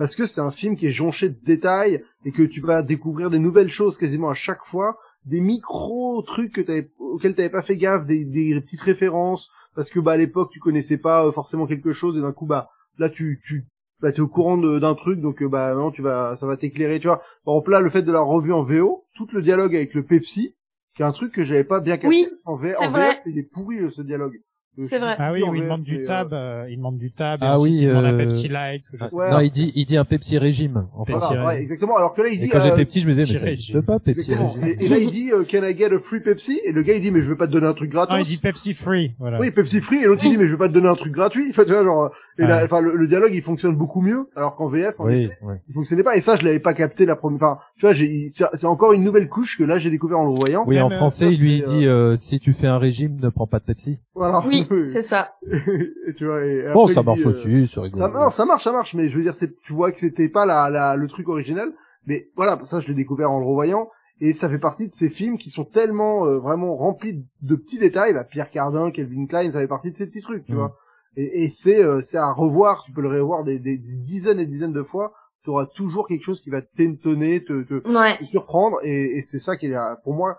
parce 0.02 0.16
que 0.16 0.26
c'est 0.26 0.42
un 0.42 0.50
film 0.50 0.76
qui 0.78 0.88
est 0.88 0.92
jonché 0.92 1.30
de 1.30 1.38
détails 1.46 2.04
et 2.26 2.32
que 2.32 2.42
tu 2.42 2.60
vas 2.60 2.82
découvrir 2.82 3.30
des 3.30 3.38
nouvelles 3.38 3.70
choses 3.70 4.00
quasiment 4.00 4.32
à 4.32 4.34
chaque 4.34 4.64
fois, 4.64 4.98
des 5.26 5.42
micro 5.42 6.24
trucs 6.24 6.54
que 6.54 6.62
t'avais, 6.62 6.90
auxquels 6.98 7.36
t'avais 7.36 7.52
pas 7.52 7.62
fait 7.62 7.78
gaffe, 7.78 8.08
des, 8.08 8.26
des 8.26 8.60
petites 8.62 8.82
références 8.82 9.52
parce 9.76 9.92
que 9.92 10.00
bah 10.00 10.14
à 10.14 10.18
l'époque 10.18 10.50
tu 10.52 10.60
connaissais 10.60 10.98
pas 10.98 11.28
euh, 11.28 11.32
forcément 11.32 11.68
quelque 11.68 11.92
chose 11.92 12.18
et 12.18 12.22
d'un 12.22 12.32
coup 12.32 12.48
bah 12.48 12.72
là 12.98 13.10
tu 13.10 13.42
tu 13.46 13.68
bah 14.02 14.12
t'es 14.12 14.22
au 14.22 14.28
courant 14.28 14.58
d'un 14.58 14.96
truc 14.96 15.22
donc 15.22 15.44
euh, 15.44 15.48
bah 15.48 15.76
non 15.76 15.92
tu 15.92 16.02
vas 16.02 16.36
ça 16.40 16.48
va 16.48 16.58
t'éclairer 16.58 17.00
tu 17.00 17.06
vois. 17.06 17.22
Par 17.46 17.54
exemple 17.54 17.70
là 17.70 17.80
le 17.80 17.92
fait 17.92 18.02
de 18.02 18.12
la 18.12 18.22
revue 18.22 18.54
en 18.54 18.62
VO 18.62 19.06
tout 19.14 19.28
le 19.32 19.44
dialogue 19.44 19.76
avec 19.76 19.94
le 19.94 20.04
Pepsi 20.04 20.56
qui 20.96 21.04
est 21.04 21.06
un 21.06 21.12
truc 21.12 21.32
que 21.32 21.44
j'avais 21.44 21.64
pas 21.64 21.80
bien 21.80 21.98
capté 21.98 22.08
Oui, 22.08 22.28
en, 22.46 22.56
V 22.56 22.72
c'est 22.72 22.88
en. 22.88 22.92
VF 22.92 23.22
il 23.28 23.38
est 23.38 23.44
pourri 23.44 23.78
euh, 23.78 23.92
ce 23.92 24.02
dialogue 24.02 24.42
C'est 24.86 25.00
vrai. 25.00 25.16
Ah 25.20 25.32
oui, 25.34 25.44
où 25.44 25.54
il 25.54 25.64
demande 25.64 25.84
du 25.84 26.02
tab, 26.02 26.34
euh, 26.34 26.64
euh, 26.64 26.70
il 26.70 26.78
demande 26.78 26.98
du 26.98 27.12
tab, 27.12 27.42
et 27.44 27.46
Ah 27.46 27.60
oui, 27.60 27.78
il 27.82 27.88
demande 27.90 28.06
un 28.06 28.14
euh, 28.14 28.18
Pepsi 28.20 28.48
Light. 28.48 28.84
ou 28.94 28.98
je 29.02 29.06
sais 29.06 29.16
Ouais. 29.16 29.30
Non, 29.30 29.40
il 29.42 29.52
dit, 29.52 29.72
il 29.76 29.86
dit 29.86 29.98
un 29.98 30.06
Pepsi 30.06 30.38
régime. 30.38 30.88
En 30.96 31.04
fait. 31.04 31.14
Pepsi 31.14 31.28
voilà, 31.28 31.46
ouais, 31.48 31.62
exactement 31.62 31.98
alors 31.98 32.14
que 32.14 32.22
là 32.22 32.30
il 32.30 32.36
Et 32.36 32.46
dit 32.46 32.50
quand 32.50 32.60
euh, 32.60 32.64
j'étais 32.64 32.86
petit, 32.86 33.02
je 33.02 33.08
me 33.08 33.14
disais, 33.14 33.34
mais 33.34 33.40
ça 33.40 33.46
n'existe 33.46 33.82
pas, 33.82 34.00
Pepsi 34.00 34.22
exactement. 34.32 34.54
régime. 34.54 34.78
et, 34.80 34.86
et 34.86 34.90
là 34.90 34.98
il 34.98 35.10
dit 35.10 35.32
euh, 35.34 35.44
can 35.44 35.64
I 35.68 35.78
get 35.78 35.94
a 35.94 36.00
free 36.00 36.22
Pepsi? 36.22 36.60
Et 36.66 36.72
le 36.72 36.82
gars 36.84 36.94
il 36.94 37.02
dit 37.02 37.12
mais 37.12 37.20
je 37.22 37.30
vais 37.30 37.36
pas 37.36 37.48
te 37.48 37.52
donner 37.52 37.68
un 37.68 37.74
truc 37.74 37.92
gratos 37.92 38.16
Non, 38.16 38.22
il 38.24 38.26
dit 38.26 38.38
Pepsi 38.38 38.74
Free, 38.74 39.14
voilà. 39.20 39.40
Oui, 39.40 39.52
Pepsi 39.52 39.82
Free, 39.82 39.98
et 40.04 40.06
l'autre 40.06 40.22
il 40.24 40.32
dit, 40.32 40.38
mais 40.38 40.48
je 40.48 40.52
vais 40.54 40.58
pas 40.58 40.70
te 40.70 40.74
donner 40.74 40.88
un 40.88 40.96
truc 40.96 41.12
gratuit. 41.14 41.48
Enfin, 41.50 41.64
tu 41.66 41.72
vois, 41.72 41.84
genre, 41.84 42.04
euh, 42.06 42.44
et 42.44 42.48
là, 42.48 42.62
enfin, 42.64 42.80
le, 42.82 42.96
le 42.96 43.08
dialogue, 43.08 43.32
il 43.34 43.42
fonctionne 43.42 43.76
beaucoup 43.76 44.02
mieux, 44.02 44.30
alors 44.36 44.56
qu'en 44.56 44.68
VF, 44.68 45.00
en 45.00 45.06
Oui, 45.06 45.24
effet, 45.26 45.38
ouais. 45.42 45.56
il 45.68 45.74
fonctionnait 45.74 46.04
pas. 46.04 46.16
Et 46.16 46.22
ça, 46.22 46.38
je 46.38 46.46
l'avais 46.46 46.60
pas 46.60 46.74
capté 46.74 47.06
la 47.06 47.16
première, 47.16 47.36
enfin, 47.36 47.60
tu 47.78 47.82
vois, 47.86 47.94
j'ai, 47.94 48.30
c'est 48.30 48.66
encore 48.66 48.94
une 48.94 49.04
nouvelle 49.04 49.28
couche 49.28 49.58
que 49.58 49.64
là, 49.64 49.78
j'ai 49.80 49.90
découvert 49.90 50.20
en 50.20 50.26
le 50.26 50.34
voyant. 50.40 50.64
Oui, 50.66 50.80
en 50.82 50.90
euh, 50.90 50.96
français, 50.96 51.26
ça, 51.26 51.32
il 51.32 51.40
lui 51.42 51.62
dit, 51.62 51.86
si 52.20 52.40
tu 52.40 52.54
fais 52.54 52.68
un 52.68 52.78
régime, 52.78 53.18
ne 53.22 53.30
prends 53.30 53.48
pas 53.48 53.60
de 53.60 53.66
Pepsi. 53.66 54.00
Voilà. 54.16 54.42
Oui, 54.48 54.61
c'est 54.86 55.02
ça. 55.02 55.34
tu 56.18 56.26
vois, 56.26 56.44
et 56.46 56.64
Bon, 56.74 56.82
après, 56.84 56.94
ça 56.94 57.02
il 57.02 57.06
marche 57.06 57.20
dit, 57.20 57.26
euh, 57.26 57.30
aussi, 57.30 57.68
c'est 57.68 57.80
rigolo. 57.80 58.02
Ça, 58.04 58.10
non, 58.10 58.30
ça 58.32 58.46
marche, 58.46 58.64
ça 58.64 58.72
marche, 58.72 58.94
mais 58.96 59.10
je 59.10 59.18
veux 59.18 59.24
dire, 59.24 59.34
c'est, 59.34 59.54
tu 59.62 59.74
vois 59.74 59.92
que 59.92 60.00
c'était 60.00 60.30
pas 60.30 60.46
la, 60.46 60.70
la, 60.70 60.96
le 60.96 61.08
truc 61.08 61.28
original. 61.30 61.72
Mais 62.08 62.30
voilà, 62.36 62.60
ça, 62.66 62.80
je 62.80 62.88
l'ai 62.88 62.94
découvert 62.96 63.32
en 63.32 63.40
le 63.40 63.46
revoyant. 63.46 63.90
Et 64.20 64.34
ça 64.34 64.50
fait 64.50 64.60
partie 64.60 64.88
de 64.88 64.94
ces 64.94 65.10
films 65.10 65.38
qui 65.38 65.50
sont 65.50 65.66
tellement 65.66 66.26
euh, 66.28 66.38
vraiment 66.38 66.76
remplis 66.76 67.24
de 67.42 67.56
petits 67.56 67.80
détails. 67.80 68.14
Bah, 68.14 68.24
Pierre 68.24 68.52
Cardin, 68.52 68.92
Kelvin 68.92 69.26
Klein, 69.26 69.52
ça 69.52 69.60
fait 69.60 69.68
partie 69.68 69.92
de 69.92 69.98
ces 69.98 70.06
petits 70.08 70.22
trucs, 70.22 70.46
tu 70.46 70.52
Mhm. 70.52 70.58
vois. 70.60 70.78
Et, 71.18 71.44
et 71.44 71.50
c'est 71.50 71.84
euh, 71.84 72.02
c'est 72.02 72.18
à 72.18 72.32
revoir. 72.32 72.84
Tu 72.86 72.92
peux 72.92 73.02
le 73.02 73.10
revoir 73.10 73.44
des, 73.44 73.58
des, 73.60 73.78
des 73.78 73.96
dizaines 73.98 74.40
et 74.40 74.46
des 74.46 74.52
dizaines 74.54 74.74
de 74.74 74.84
fois. 74.84 75.14
Tu 75.44 75.50
auras 75.50 75.66
toujours 75.66 76.08
quelque 76.08 76.22
chose 76.24 76.40
qui 76.40 76.52
va 76.52 76.62
t'étonner, 76.62 77.44
te, 77.44 77.64
te, 77.64 77.74
Ouais. 77.88 78.18
te 78.20 78.26
surprendre. 78.26 78.78
Et, 78.84 79.18
et 79.18 79.22
c'est 79.24 79.40
ça 79.40 79.58
qui 79.58 79.66
est, 79.68 79.76
euh, 79.76 79.96
pour 80.04 80.14
moi, 80.14 80.38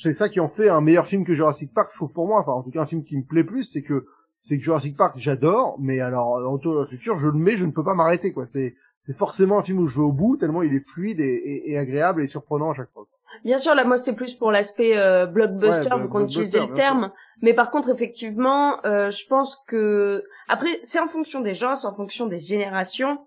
c'est 0.00 0.12
ça 0.12 0.28
qui 0.28 0.40
en 0.40 0.48
fait 0.48 0.68
un 0.68 0.80
meilleur 0.80 1.06
film 1.06 1.24
que 1.24 1.34
Jurassic 1.34 1.72
Park, 1.72 1.90
je 1.92 1.98
trouve 1.98 2.12
pour 2.12 2.26
moi. 2.26 2.40
Enfin, 2.40 2.52
en 2.52 2.62
tout 2.62 2.70
cas, 2.70 2.80
un 2.80 2.86
film 2.86 3.04
qui 3.04 3.16
me 3.16 3.24
plaît 3.24 3.44
plus, 3.44 3.64
c'est 3.64 3.82
que 3.82 4.06
c'est 4.38 4.58
que 4.58 4.64
Jurassic 4.64 4.96
Park, 4.96 5.14
j'adore, 5.16 5.76
mais 5.78 6.00
alors 6.00 6.34
Retour 6.50 6.74
vers 6.74 6.82
le 6.82 6.88
futur, 6.88 7.16
je 7.18 7.26
le 7.26 7.38
mets, 7.38 7.56
je 7.56 7.64
ne 7.64 7.72
peux 7.72 7.84
pas 7.84 7.94
m'arrêter, 7.94 8.32
quoi. 8.32 8.46
C'est 8.46 8.74
c'est 9.06 9.16
forcément 9.16 9.58
un 9.58 9.62
film 9.62 9.78
où 9.78 9.86
je 9.86 9.96
vais 9.96 10.04
au 10.04 10.12
bout, 10.12 10.36
tellement 10.36 10.62
il 10.62 10.74
est 10.74 10.84
fluide 10.86 11.20
et, 11.20 11.24
et, 11.24 11.70
et 11.70 11.78
agréable 11.78 12.22
et 12.22 12.26
surprenant 12.26 12.72
à 12.72 12.74
chaque 12.74 12.90
fois. 12.92 13.06
Bien 13.44 13.58
sûr, 13.58 13.74
là, 13.74 13.84
moi, 13.84 13.98
c'était 13.98 14.14
plus 14.14 14.34
pour 14.34 14.50
l'aspect 14.50 14.96
euh, 14.96 15.26
blockbuster, 15.26 15.90
Ouais, 15.92 16.00
vu 16.00 16.08
qu'on 16.08 16.18
blockbuster, 16.18 16.40
utilisait 16.42 16.66
le 16.66 16.74
terme. 16.74 17.12
Mais 17.42 17.54
par 17.54 17.70
contre, 17.70 17.90
effectivement, 17.90 18.84
euh, 18.84 19.10
je 19.10 19.26
pense 19.26 19.62
que... 19.68 20.24
Après, 20.48 20.78
c'est 20.82 20.98
en 20.98 21.08
fonction 21.08 21.40
des 21.40 21.54
gens, 21.54 21.76
c'est 21.76 21.86
en 21.86 21.94
fonction 21.94 22.26
des 22.26 22.38
générations. 22.38 23.18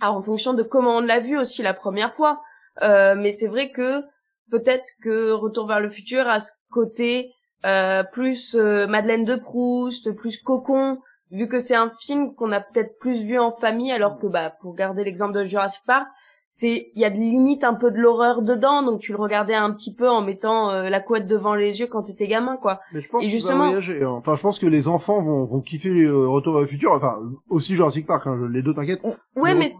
Alors, 0.00 0.16
en 0.16 0.22
fonction 0.22 0.54
de 0.54 0.62
comment 0.62 0.98
on 0.98 1.00
l'a 1.00 1.20
vu 1.20 1.38
aussi 1.38 1.62
la 1.62 1.74
première 1.74 2.14
fois. 2.14 2.40
Euh, 2.82 3.14
mais 3.16 3.32
c'est 3.32 3.48
vrai 3.48 3.70
que 3.70 4.02
peut-être 4.52 4.84
que 5.02 5.32
Retour 5.32 5.66
vers 5.66 5.80
le 5.80 5.88
futur 5.88 6.28
a 6.28 6.38
ce 6.38 6.52
côté 6.70 7.32
euh, 7.64 8.04
plus 8.12 8.54
euh, 8.54 8.86
Madeleine 8.86 9.24
de 9.24 9.34
Proust, 9.34 10.12
plus 10.12 10.36
Cocon, 10.38 10.98
vu 11.32 11.48
que 11.48 11.58
c'est 11.58 11.74
un 11.76 11.90
film 12.00 12.34
qu'on 12.34 12.52
a 12.52 12.60
peut-être 12.60 12.98
plus 13.00 13.24
vu 13.24 13.38
en 13.38 13.50
famille, 13.50 13.90
alors 13.90 14.18
que 14.18 14.26
bah 14.26 14.52
pour 14.60 14.74
garder 14.74 15.02
l'exemple 15.04 15.32
de 15.32 15.44
Jurassic 15.44 15.82
Park, 15.86 16.06
c'est 16.54 16.90
il 16.94 17.00
y 17.00 17.04
a 17.06 17.08
de 17.10 17.16
limite 17.16 17.64
un 17.64 17.72
peu 17.72 17.90
de 17.90 17.96
l'horreur 17.96 18.42
dedans, 18.42 18.82
donc 18.82 19.00
tu 19.00 19.12
le 19.12 19.18
regardais 19.18 19.54
un 19.54 19.72
petit 19.72 19.94
peu 19.94 20.06
en 20.10 20.20
mettant 20.20 20.68
euh, 20.70 20.90
la 20.90 21.00
couette 21.00 21.26
devant 21.26 21.54
les 21.54 21.80
yeux 21.80 21.86
quand 21.86 22.02
t'étais 22.02 22.26
gamin, 22.26 22.58
quoi. 22.58 22.80
Mais 22.92 23.00
je 23.00 23.08
pense 23.08 23.24
Et 23.24 23.28
justement- 23.30 23.68
voyager. 23.68 24.02
hein. 24.02 24.10
Enfin, 24.10 24.34
je 24.36 24.42
pense 24.42 24.58
que 24.58 24.66
les 24.66 24.86
enfants 24.86 25.22
vont, 25.22 25.44
vont 25.46 25.62
kiffer 25.62 25.88
euh, 26.02 26.28
Retour 26.28 26.52
vers 26.52 26.60
le 26.60 26.66
futur. 26.66 26.92
Enfin, 26.92 27.18
aussi 27.48 27.74
Jurassic 27.74 28.06
Park, 28.06 28.26
hein, 28.26 28.38
les 28.52 28.60
deux, 28.60 28.74
t'inquiète. 28.74 29.00
Ouais, 29.34 29.54
mais 29.54 29.70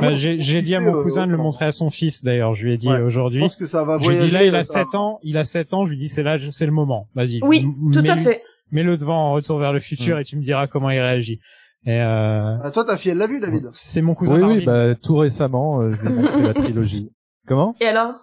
Bah, 0.00 0.14
j'ai 0.14 0.40
j'ai 0.40 0.62
dit 0.62 0.74
à 0.74 0.80
mon 0.80 0.96
euh, 0.98 1.02
cousin 1.02 1.26
de 1.26 1.30
le 1.30 1.34
autant. 1.36 1.44
montrer 1.44 1.64
à 1.66 1.72
son 1.72 1.90
fils 1.90 2.24
d'ailleurs. 2.24 2.54
Je 2.54 2.64
lui 2.64 2.74
ai 2.74 2.76
dit 2.76 2.88
Ouais, 2.88 2.98
Je 2.98 3.02
aujourd'hui. 3.04 3.40
pense 3.40 3.56
que 3.56 3.66
ça 3.66 3.84
va 3.84 3.98
Je 3.98 4.08
lui 4.08 4.14
ai 4.14 4.18
voyager. 4.18 4.26
dit 4.28 4.32
là, 4.34 4.44
il 4.44 4.54
a 4.54 4.64
ça 4.64 4.80
va- 4.80 4.84
7 4.86 4.94
ans. 4.94 5.18
Il 5.22 5.36
a 5.38 5.44
7 5.44 5.74
ans. 5.74 5.84
Je 5.84 5.90
lui 5.90 5.96
dis 5.98 6.08
c'est 6.08 6.22
là, 6.22 6.38
c'est 6.50 6.66
le 6.66 6.72
moment. 6.72 7.06
Vas-y. 7.14 7.40
oui, 7.42 7.66
tout 7.92 8.04
à 8.06 8.16
fait. 8.16 8.42
Mets-le 8.72 8.96
devant 8.96 9.16
en 9.28 9.32
retour 9.32 9.58
vers 9.58 9.72
le 9.72 9.80
futur 9.80 10.16
Mm. 10.16 10.20
et 10.20 10.24
tu 10.24 10.36
me 10.36 10.42
diras 10.42 10.66
comment 10.66 10.90
il 10.90 11.00
réagit. 11.00 11.40
Et 11.86 12.00
euh, 12.00 12.56
Ah, 12.62 12.70
toi, 12.70 12.84
ta 12.84 12.96
fille, 12.96 13.10
elle 13.12 13.18
l'a 13.18 13.26
vu, 13.26 13.40
David? 13.40 13.68
c'est 13.72 14.02
mon 14.02 14.14
cousin 14.14 14.34
Oui, 14.34 14.58
oui, 14.58 14.64
bah, 14.64 14.94
tout 14.94 15.16
récemment, 15.16 15.80
euh, 15.80 15.92
je 15.92 16.00
lui 16.02 16.08
ai 16.08 16.12
montré 16.22 16.42
la 16.42 16.54
trilogie. 16.54 17.10
Comment? 17.48 17.74
Et 17.80 17.86
alors? 17.86 18.14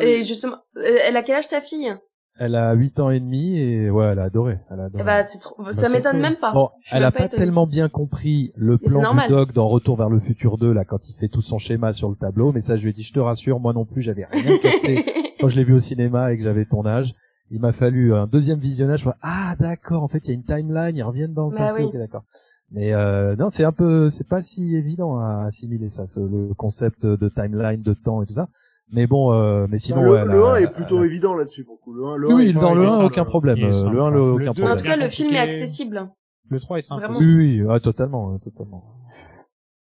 Et 0.00 0.24
justement, 0.24 0.56
euh, 0.76 0.98
elle 1.06 1.16
a 1.16 1.22
quel 1.22 1.36
âge 1.36 1.48
ta 1.48 1.60
fille? 1.60 1.94
Elle 2.38 2.56
a 2.56 2.72
8 2.72 2.98
ans 2.98 3.10
et 3.10 3.20
demi 3.20 3.58
et 3.58 3.90
ouais, 3.90 4.06
elle 4.06 4.18
a 4.18 4.24
adoré. 4.24 4.58
Elle 4.70 4.80
a 4.80 4.84
adoré. 4.84 5.02
Eh 5.02 5.06
bah, 5.06 5.22
c'est 5.22 5.38
trop... 5.38 5.54
ça 5.70 5.86
c'est 5.88 5.96
m'étonne 5.96 6.20
même 6.20 6.36
pas. 6.36 6.52
Bon, 6.52 6.70
elle 6.90 6.98
même 7.00 7.08
a 7.08 7.12
pas 7.12 7.28
tellement 7.28 7.66
bien 7.66 7.88
compris 7.88 8.52
le 8.56 8.76
plan 8.76 9.14
du 9.14 9.28
dog 9.28 9.52
dans 9.52 9.68
Retour 9.68 9.96
vers 9.96 10.08
le 10.08 10.18
futur 10.18 10.58
2 10.58 10.72
là 10.72 10.84
quand 10.84 11.08
il 11.08 11.14
fait 11.14 11.28
tout 11.28 11.42
son 11.42 11.58
schéma 11.58 11.92
sur 11.92 12.08
le 12.10 12.16
tableau, 12.16 12.50
mais 12.52 12.60
ça 12.60 12.76
je 12.76 12.82
lui 12.82 12.90
ai 12.90 12.92
dit 12.92 13.04
je 13.04 13.12
te 13.12 13.20
rassure, 13.20 13.60
moi 13.60 13.72
non 13.72 13.84
plus 13.84 14.02
j'avais 14.02 14.24
rien 14.24 14.58
capté 14.58 15.04
quand 15.40 15.48
je 15.48 15.56
l'ai 15.56 15.64
vu 15.64 15.74
au 15.74 15.78
cinéma 15.78 16.32
et 16.32 16.36
que 16.36 16.42
j'avais 16.42 16.64
ton 16.64 16.84
âge. 16.84 17.14
Il 17.50 17.60
m'a 17.60 17.72
fallu 17.72 18.12
un 18.14 18.26
deuxième 18.26 18.58
visionnage. 18.58 19.04
vois, 19.04 19.16
ah 19.22 19.54
d'accord, 19.60 20.02
en 20.02 20.08
fait 20.08 20.26
il 20.26 20.28
y 20.28 20.30
a 20.32 20.34
une 20.34 20.44
timeline, 20.44 20.96
ils 20.96 21.02
reviennent 21.04 21.34
dans 21.34 21.50
le 21.50 21.56
Bah 21.56 21.66
passé. 21.68 21.84
oui. 21.84 21.90
d'accord. 21.96 22.24
Mais 22.72 22.92
euh, 22.92 23.36
non, 23.36 23.48
c'est 23.50 23.62
un 23.62 23.70
peu, 23.70 24.08
c'est 24.08 24.26
pas 24.26 24.42
si 24.42 24.74
évident 24.74 25.18
à 25.20 25.44
assimiler 25.46 25.88
ça, 25.88 26.06
ce- 26.08 26.18
le 26.18 26.52
concept 26.54 27.06
de 27.06 27.28
timeline, 27.28 27.82
de 27.82 27.94
temps 27.94 28.22
et 28.22 28.26
tout 28.26 28.32
ça. 28.32 28.48
Mais 28.92 29.06
bon, 29.06 29.32
euh, 29.32 29.66
mais 29.68 29.78
sinon 29.78 30.02
le, 30.02 30.10
ouais, 30.12 30.24
le 30.24 30.44
a- 30.44 30.52
1 30.52 30.56
est 30.56 30.72
plutôt 30.72 31.02
évident 31.04 31.34
là-dessus, 31.34 31.64
pour 31.64 31.74
le 31.76 31.78
coup. 31.80 31.92
Le 31.94 32.04
1, 32.06 32.16
le 32.16 32.26
Oui, 32.28 32.32
1 32.32 32.36
oui, 32.36 32.48
est 32.50 32.52
dans 32.52 32.74
le 32.74 32.82
il 32.82 32.84
est 32.84 32.86
1, 32.86 32.90
simple. 32.90 33.04
aucun 33.06 33.24
problème. 33.24 33.58
Le 33.58 33.66
1, 33.66 34.10
le, 34.10 34.16
Le 34.18 34.32
aucun 34.32 34.36
deux, 34.44 34.50
En 34.50 34.52
problème. 34.52 34.76
tout 34.78 34.84
cas, 34.84 34.96
le 34.96 35.08
film 35.08 35.34
est 35.34 35.38
accessible. 35.38 36.10
Le 36.50 36.60
3 36.60 36.78
est 36.78 36.82
simple. 36.82 37.06
Oui, 37.18 37.34
oui, 37.34 37.62
ah, 37.70 37.80
totalement, 37.80 38.32
ouais, 38.32 38.38
totalement. 38.38 38.84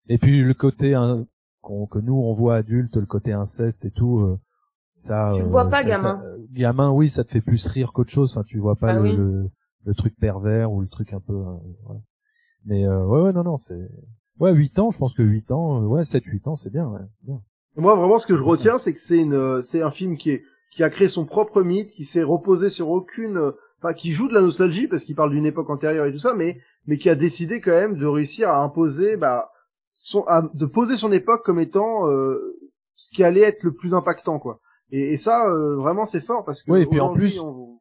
Et 0.07 0.17
puis 0.17 0.41
le 0.43 0.53
côté 0.53 0.93
hein, 0.93 1.25
qu'on- 1.61 1.87
que 1.87 1.99
nous 1.99 2.15
on 2.15 2.33
voit 2.33 2.55
adulte, 2.55 2.95
le 2.97 3.05
côté 3.05 3.31
inceste 3.33 3.85
et 3.85 3.91
tout, 3.91 4.19
euh, 4.19 4.39
ça. 4.97 5.31
Tu 5.35 5.41
euh, 5.41 5.45
vois 5.45 5.69
pas, 5.69 5.81
ça- 5.81 5.87
gamin. 5.87 6.19
ça- 6.19 6.23
euh, 6.25 6.37
gamin, 6.51 6.91
oui, 6.91 7.09
ça 7.09 7.23
te 7.23 7.29
fait 7.29 7.41
plus 7.41 7.65
rire 7.67 7.93
qu'autre 7.93 8.11
chose. 8.11 8.31
Enfin, 8.31 8.43
tu 8.43 8.59
vois 8.59 8.75
pas 8.75 8.87
Bah 8.87 8.93
le, 8.95 9.01
oui. 9.01 9.15
le, 9.15 9.49
le 9.85 9.93
truc 9.95 10.15
pervers 10.19 10.71
ou 10.71 10.81
le 10.81 10.87
truc 10.87 11.13
un 11.13 11.19
peu. 11.19 11.33
euh, 11.33 11.55
voilà. 11.85 12.01
Mais 12.65 12.85
euh, 12.85 13.03
ouais, 13.05 13.21
ouais, 13.21 13.33
non, 13.33 13.43
non, 13.43 13.57
c'est. 13.57 13.89
Ouais, 14.39 14.53
8 14.53 14.77
ans, 14.79 14.91
je 14.91 14.97
pense 14.97 15.13
que 15.13 15.23
8 15.23 15.51
ans, 15.51 15.81
euh, 15.81 15.85
ouais, 15.85 16.03
7-8 16.03 16.47
ans, 16.47 16.55
c'est 16.55 16.71
bien, 16.71 16.87
ouais. 16.87 16.99
bien. 17.23 17.41
Moi, 17.77 17.95
vraiment, 17.95 18.19
ce 18.19 18.27
que 18.27 18.35
je 18.35 18.43
retiens, 18.43 18.77
c'est 18.77 18.93
que 18.93 18.99
c'est 18.99 19.17
une, 19.19 19.33
euh, 19.33 19.61
c'est 19.61 19.81
un 19.81 19.91
film 19.91 20.17
qui 20.17 20.31
est, 20.31 20.43
qui 20.71 20.83
a 20.83 20.89
créé 20.89 21.07
son 21.07 21.25
propre 21.25 21.61
mythe, 21.63 21.91
qui 21.91 22.05
s'est 22.05 22.23
reposé 22.23 22.69
sur 22.69 22.89
aucune, 22.89 23.37
euh, 23.37 23.51
enfin, 23.81 23.93
qui 23.93 24.11
joue 24.11 24.27
de 24.27 24.33
la 24.33 24.41
nostalgie 24.41 24.87
parce 24.87 25.05
qu'il 25.05 25.15
parle 25.15 25.31
d'une 25.31 25.45
époque 25.45 25.69
antérieure 25.69 26.05
et 26.05 26.11
tout 26.11 26.19
ça, 26.19 26.33
mais, 26.33 26.59
mais 26.87 26.97
qui 26.97 27.09
a 27.09 27.15
décidé 27.15 27.61
quand 27.61 27.71
même 27.71 27.97
de 27.97 28.05
réussir 28.05 28.49
à 28.49 28.61
imposer, 28.63 29.15
bah, 29.17 29.49
son, 29.93 30.23
à- 30.27 30.49
de 30.53 30.65
poser 30.65 30.97
son 30.97 31.11
époque 31.11 31.43
comme 31.45 31.59
étant 31.59 32.07
euh, 32.09 32.57
ce 32.95 33.11
qui 33.15 33.23
allait 33.23 33.41
être 33.41 33.63
le 33.63 33.73
plus 33.73 33.93
impactant, 33.93 34.39
quoi. 34.39 34.59
Et, 34.91 35.13
et 35.13 35.17
ça, 35.17 35.47
euh, 35.49 35.75
vraiment, 35.77 36.05
c'est 36.05 36.19
fort 36.19 36.43
parce 36.43 36.63
que 36.63 36.71
Oui, 36.71 36.81
et 36.81 36.85
puis 36.85 36.99
en 36.99 37.13
plus, 37.13 37.39
on-. 37.39 37.77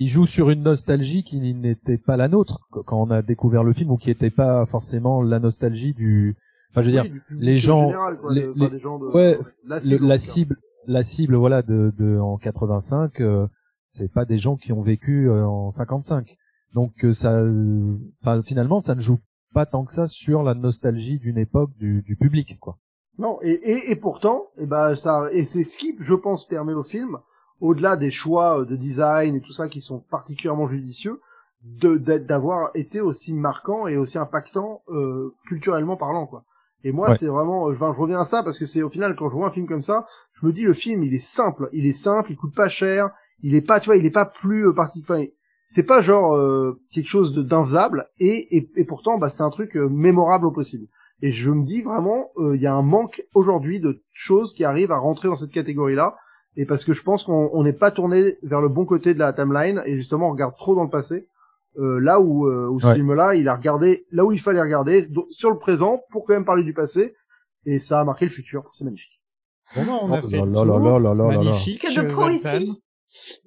Il 0.00 0.08
joue 0.08 0.26
sur 0.26 0.48
une 0.50 0.62
nostalgie 0.62 1.22
qui 1.22 1.38
n'était 1.54 1.98
pas 1.98 2.16
la 2.16 2.28
nôtre 2.28 2.60
qu- 2.72 2.80
quand 2.82 3.00
on 3.02 3.10
a 3.10 3.20
découvert 3.22 3.62
le 3.62 3.72
film 3.74 3.90
ou 3.90 3.96
qui 3.98 4.08
n'était 4.08 4.30
pas 4.30 4.64
forcément 4.66 5.20
la 5.22 5.38
nostalgie 5.38 5.92
du. 5.92 6.36
Enfin, 6.70 6.82
je 6.82 6.86
veux 6.86 6.92
dire, 7.02 7.04
les 7.30 7.58
gens, 7.58 7.86
général, 7.88 8.18
quoi, 8.18 8.32
les- 8.32 8.42
de- 8.42 8.52
pas 8.52 8.64
les- 8.64 8.70
des 8.70 8.78
gens 8.80 8.98
de- 8.98 9.06
ouais, 9.08 9.38
la 9.64 9.76
le- 9.76 9.80
cible, 9.80 10.06
la 10.06 10.18
cible, 10.18 10.56
la 10.86 11.02
cible, 11.02 11.34
voilà, 11.36 11.62
de, 11.62 11.92
de 11.96 12.18
en 12.18 12.36
85, 12.38 13.20
euh, 13.20 13.46
c'est 13.86 14.12
pas 14.12 14.24
des 14.24 14.38
gens 14.38 14.56
qui 14.56 14.72
ont 14.72 14.82
vécu 14.82 15.28
euh, 15.28 15.44
en 15.46 15.70
55. 15.70 16.36
Donc 16.74 17.04
euh, 17.04 17.12
ça, 17.12 17.32
euh, 17.38 17.96
enfin 18.22 18.42
finalement, 18.42 18.80
ça 18.80 18.94
ne 18.94 19.00
joue 19.00 19.18
pas 19.52 19.66
tant 19.66 19.84
que 19.84 19.92
ça 19.92 20.06
sur 20.06 20.42
la 20.44 20.54
nostalgie 20.54 21.18
d'une 21.18 21.38
époque 21.38 21.70
du, 21.76 22.02
du 22.02 22.14
public, 22.16 22.58
quoi. 22.60 22.78
Non, 23.18 23.38
et, 23.42 23.50
et, 23.52 23.90
et 23.90 23.96
pourtant, 23.96 24.46
et 24.56 24.66
ben 24.66 24.94
ça, 24.94 25.28
et 25.32 25.44
c'est 25.44 25.64
ce 25.64 25.76
qui, 25.76 25.96
je 25.98 26.14
pense, 26.14 26.46
permet 26.46 26.72
au 26.72 26.84
film, 26.84 27.18
au-delà 27.60 27.96
des 27.96 28.12
choix 28.12 28.60
euh, 28.60 28.64
de 28.64 28.76
design 28.76 29.34
et 29.34 29.40
tout 29.40 29.52
ça 29.52 29.68
qui 29.68 29.80
sont 29.80 29.98
particulièrement 30.08 30.68
judicieux, 30.68 31.20
de 31.64 31.96
d'être- 31.98 32.26
d'avoir 32.26 32.70
été 32.74 33.00
aussi 33.00 33.34
marquant 33.34 33.86
et 33.88 33.96
aussi 33.96 34.16
impactant 34.16 34.82
euh, 34.88 35.34
culturellement 35.48 35.96
parlant, 35.96 36.26
quoi. 36.26 36.44
Et 36.84 36.92
moi, 36.92 37.10
Ouais. 37.10 37.16
c'est 37.16 37.26
vraiment, 37.26 37.68
euh, 37.68 37.74
je, 37.74 37.78
je 37.78 37.84
reviens 37.84 38.20
à 38.20 38.24
ça 38.24 38.42
parce 38.42 38.58
que 38.58 38.64
c'est 38.66 38.82
au 38.82 38.88
final 38.90 39.14
quand 39.16 39.28
je 39.28 39.34
vois 39.34 39.48
un 39.48 39.50
film 39.50 39.66
comme 39.66 39.82
ça, 39.82 40.06
je 40.40 40.46
me 40.46 40.52
dis 40.52 40.62
le 40.62 40.72
film, 40.72 41.02
il 41.02 41.14
est 41.14 41.18
simple, 41.24 41.68
il 41.72 41.86
est 41.86 41.92
simple, 41.92 42.30
il 42.32 42.36
coûte 42.36 42.54
pas 42.54 42.68
cher, 42.68 43.10
il 43.42 43.54
est 43.54 43.66
pas, 43.66 43.80
tu 43.80 43.86
vois, 43.86 43.96
il 43.96 44.06
est 44.06 44.10
pas 44.10 44.24
plus 44.26 44.66
euh, 44.68 44.72
parti, 44.72 45.00
enfin, 45.02 45.24
c'est 45.66 45.82
pas 45.84 46.02
genre 46.02 46.34
euh, 46.36 46.80
quelque 46.92 47.08
chose 47.08 47.32
de 47.32 47.42
d'infaisable 47.42 48.08
et, 48.18 48.56
et 48.56 48.70
et 48.76 48.84
pourtant, 48.84 49.18
bah, 49.18 49.28
c'est 49.30 49.42
un 49.42 49.50
truc 49.50 49.76
euh, 49.76 49.88
mémorable 49.88 50.46
au 50.46 50.50
possible. 50.52 50.86
Et 51.22 51.32
je 51.32 51.50
me 51.50 51.64
dis 51.64 51.82
vraiment, 51.82 52.30
euh, 52.38 52.56
il 52.56 52.62
y 52.62 52.66
a 52.66 52.74
un 52.74 52.82
manque 52.82 53.22
aujourd'hui 53.34 53.78
de 53.78 54.02
choses 54.12 54.54
qui 54.54 54.64
arrivent 54.64 54.90
à 54.92 54.96
rentrer 54.98 55.28
dans 55.28 55.36
cette 55.36 55.50
catégorie-là. 55.52 56.16
Et 56.56 56.64
parce 56.66 56.82
que 56.84 56.94
je 56.94 57.02
pense 57.02 57.24
qu'on 57.24 57.50
on 57.52 57.62
n'est 57.62 57.74
pas 57.74 57.90
tourné 57.90 58.38
vers 58.42 58.60
le 58.62 58.68
bon 58.68 58.84
côté 58.86 59.12
de 59.14 59.18
la 59.18 59.32
timeline 59.32 59.82
et 59.86 59.94
justement 59.96 60.28
on 60.28 60.32
regarde 60.32 60.56
trop 60.56 60.74
dans 60.74 60.82
le 60.82 60.90
passé. 60.90 61.28
Euh, 61.78 62.00
là 62.00 62.20
où, 62.20 62.46
euh, 62.48 62.68
où 62.68 62.80
ce 62.80 62.86
Ouais. 62.88 62.94
film-là, 62.96 63.34
il 63.36 63.48
a 63.48 63.54
regardé 63.54 64.04
là 64.10 64.24
où 64.24 64.32
il 64.32 64.40
fallait 64.40 64.60
regarder 64.60 65.06
sur 65.30 65.50
le 65.50 65.58
présent 65.58 66.00
pour 66.10 66.24
quand 66.24 66.34
même 66.34 66.44
parler 66.44 66.64
du 66.64 66.72
passé. 66.74 67.14
Et 67.64 67.78
ça 67.78 68.00
a 68.00 68.04
marqué 68.04 68.24
le 68.24 68.30
futur. 68.30 68.64
C'est 68.72 68.84
magnifique. 68.84 69.20
On 69.76 70.12
a 70.12 70.20
Oh 70.22 70.26
fait 70.28 70.36
là 70.38 70.44
là 70.64 71.14
là. 71.14 71.26
Magnifique. 71.38 71.82
Que 71.82 71.94
de 71.94 72.00
euh, 72.06 72.08
poésie. 72.14 72.80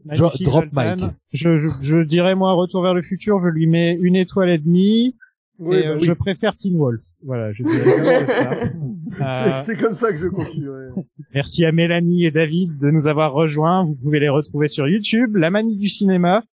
Magnifique, 0.05 0.47
drop 0.47 0.65
mic. 0.73 1.05
Je, 1.31 1.57
je, 1.57 1.69
je 1.81 1.97
dirais 1.99 2.35
moi 2.35 2.53
Retour 2.53 2.81
vers 2.83 2.93
le 2.93 3.01
futur, 3.01 3.39
je 3.39 3.49
lui 3.49 3.67
mets 3.67 3.97
une 4.01 4.15
étoile 4.15 4.49
et 4.49 4.57
demie. 4.57 5.15
et 5.59 5.63
euh, 5.87 5.93
bah 5.95 5.97
je 6.01 6.13
préfère 6.13 6.55
Teen 6.55 6.77
Wolf. 6.77 7.01
Voilà, 7.25 7.51
je 7.53 7.63
dirais 7.63 7.95
comme 7.95 8.27
ça. 8.27 8.51
Euh, 8.51 9.51
C'est- 9.57 9.63
C'est 9.63 9.77
comme 9.77 9.93
ça 9.95 10.11
que 10.11 10.17
je 10.17 10.27
continue. 10.27 10.69
ouais. 10.69 11.03
Merci 11.33 11.65
à 11.65 11.71
Mélanie 11.71 12.25
et 12.25 12.31
David 12.31 12.77
de 12.77 12.89
nous 12.89 13.07
avoir 13.07 13.33
rejoints. 13.33 13.83
Vous 13.85 13.95
pouvez 13.95 14.19
les 14.19 14.29
retrouver 14.29 14.67
sur 14.67 14.87
YouTube, 14.87 15.35
La 15.35 15.49
Manie 15.49 15.77
du 15.77 15.87
cinéma 15.89 16.43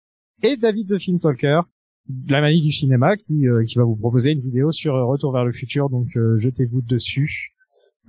et 0.43 0.57
David 0.57 0.89
the 0.89 0.99
Film 0.99 1.21
Talker, 1.21 1.61
La 2.29 2.41
Manie 2.41 2.61
du 2.61 2.73
cinéma 2.73 3.17
qui, 3.17 3.47
euh, 3.49 3.65
qui 3.65 3.77
va 3.79 3.85
vous 3.85 3.97
proposer 3.97 4.33
une 4.33 4.41
vidéo 4.41 4.73
sur 4.73 4.95
euh, 4.95 5.05
Retour 5.05 5.33
vers 5.33 5.45
le 5.45 5.53
futur. 5.53 5.89
Donc 5.91 6.17
euh, 6.17 6.37
jetez-vous 6.39 6.81
dessus. 6.83 7.53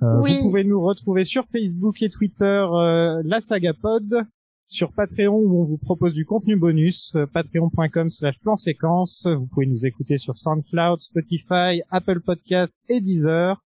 Euh, 0.02 0.20
Oui. 0.20 0.36
Vous 0.38 0.48
pouvez 0.48 0.64
nous 0.64 0.80
retrouver 0.80 1.24
sur 1.24 1.44
Facebook 1.46 2.02
et 2.02 2.08
Twitter, 2.10 2.44
euh, 2.72 3.22
la 3.24 3.40
saga 3.40 3.72
pod, 3.74 4.26
sur 4.68 4.92
Patreon 4.92 5.36
où 5.38 5.60
on 5.60 5.64
vous 5.64 5.78
propose 5.78 6.14
du 6.14 6.24
contenu 6.24 6.56
bonus, 6.56 7.16
patreon.com 7.32 8.10
slash 8.10 8.40
plan 8.40 8.56
séquence. 8.56 9.26
Vous 9.26 9.46
pouvez 9.46 9.66
nous 9.66 9.86
écouter 9.86 10.16
sur 10.16 10.36
SoundCloud, 10.36 10.98
Spotify, 11.00 11.82
Apple 11.90 12.20
Podcast 12.20 12.76
et 12.88 13.00
Deezer. 13.00 13.62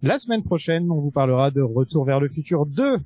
La 0.00 0.18
semaine 0.18 0.42
prochaine, 0.42 0.90
on 0.90 1.00
vous 1.00 1.10
parlera 1.10 1.50
de 1.50 1.60
Retour 1.62 2.04
vers 2.04 2.20
le 2.20 2.28
futur 2.28 2.66
2, 2.66 2.98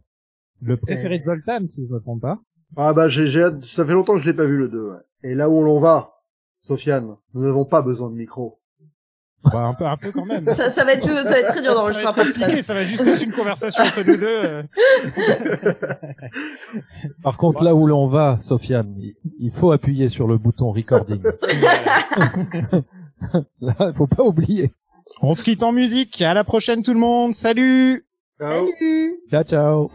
le 0.62 0.76
préféré 0.76 1.18
de 1.18 1.24
Zoltan, 1.24 1.66
si 1.68 1.82
je 1.86 1.88
ne 1.88 1.94
me 1.94 2.00
trompe 2.00 2.20
pas. 2.22 2.40
Ah 2.76 2.92
bah 2.92 3.08
j'ai, 3.08 3.26
j'ai 3.26 3.42
hâte- 3.44 3.64
ça 3.64 3.84
fait 3.84 3.92
longtemps 3.92 4.14
que 4.14 4.20
je 4.20 4.26
l'ai 4.26 4.34
pas 4.36 4.44
vu 4.44 4.56
le 4.58 4.68
2. 4.68 4.78
ouais. 4.90 4.96
Et 5.24 5.34
là 5.34 5.48
où 5.48 5.62
l'on 5.62 5.78
va, 5.80 6.20
Sofiane, 6.60 7.16
nous 7.34 7.42
n'avons 7.42 7.64
pas 7.64 7.82
besoin 7.82 8.10
de 8.10 8.14
micro. 8.14 8.58
Bah, 9.44 9.60
un 9.60 9.72
peu, 9.74 9.86
un 9.86 9.96
peu 9.96 10.10
quand 10.12 10.24
même. 10.26 10.46
Ça, 10.48 10.68
ça 10.68 10.84
va 10.84 10.92
être, 10.94 11.06
ça 11.06 11.30
va 11.34 11.38
être 11.38 11.48
très 11.48 11.62
dur 11.62 11.70
ça 11.70 11.74
va 11.76 11.80
d'enregistrer 11.80 12.06
un 12.06 12.12
podcast. 12.12 12.62
ça 12.62 12.74
va 12.74 12.84
juste 12.84 13.06
être 13.06 13.22
une 13.22 13.32
conversation 13.32 13.84
entre 13.84 14.02
nous 14.02 14.16
deux. 14.16 14.26
euh. 14.26 14.62
Par 17.22 17.36
contre, 17.36 17.62
là 17.62 17.74
où 17.74 17.86
l'on 17.86 18.08
va, 18.08 18.36
Sofiane, 18.40 18.94
il- 18.98 19.14
il 19.38 19.52
faut 19.52 19.70
appuyer 19.72 20.08
sur 20.08 20.26
le 20.26 20.38
bouton 20.38 20.72
recording. 20.72 21.22
là, 23.60 23.92
faut 23.94 24.06
pas 24.06 24.22
oublier. 24.24 24.72
On 25.22 25.34
se 25.34 25.42
quitte 25.44 25.62
en 25.62 25.72
musique. 25.72 26.20
À 26.22 26.34
la 26.34 26.44
prochaine 26.44 26.82
tout 26.82 26.92
le 26.94 27.00
monde. 27.00 27.32
Salut 27.34 28.06
Ciao. 28.38 28.66
Salut 28.78 29.20
Ciao, 29.30 29.44
ciao. 29.44 29.90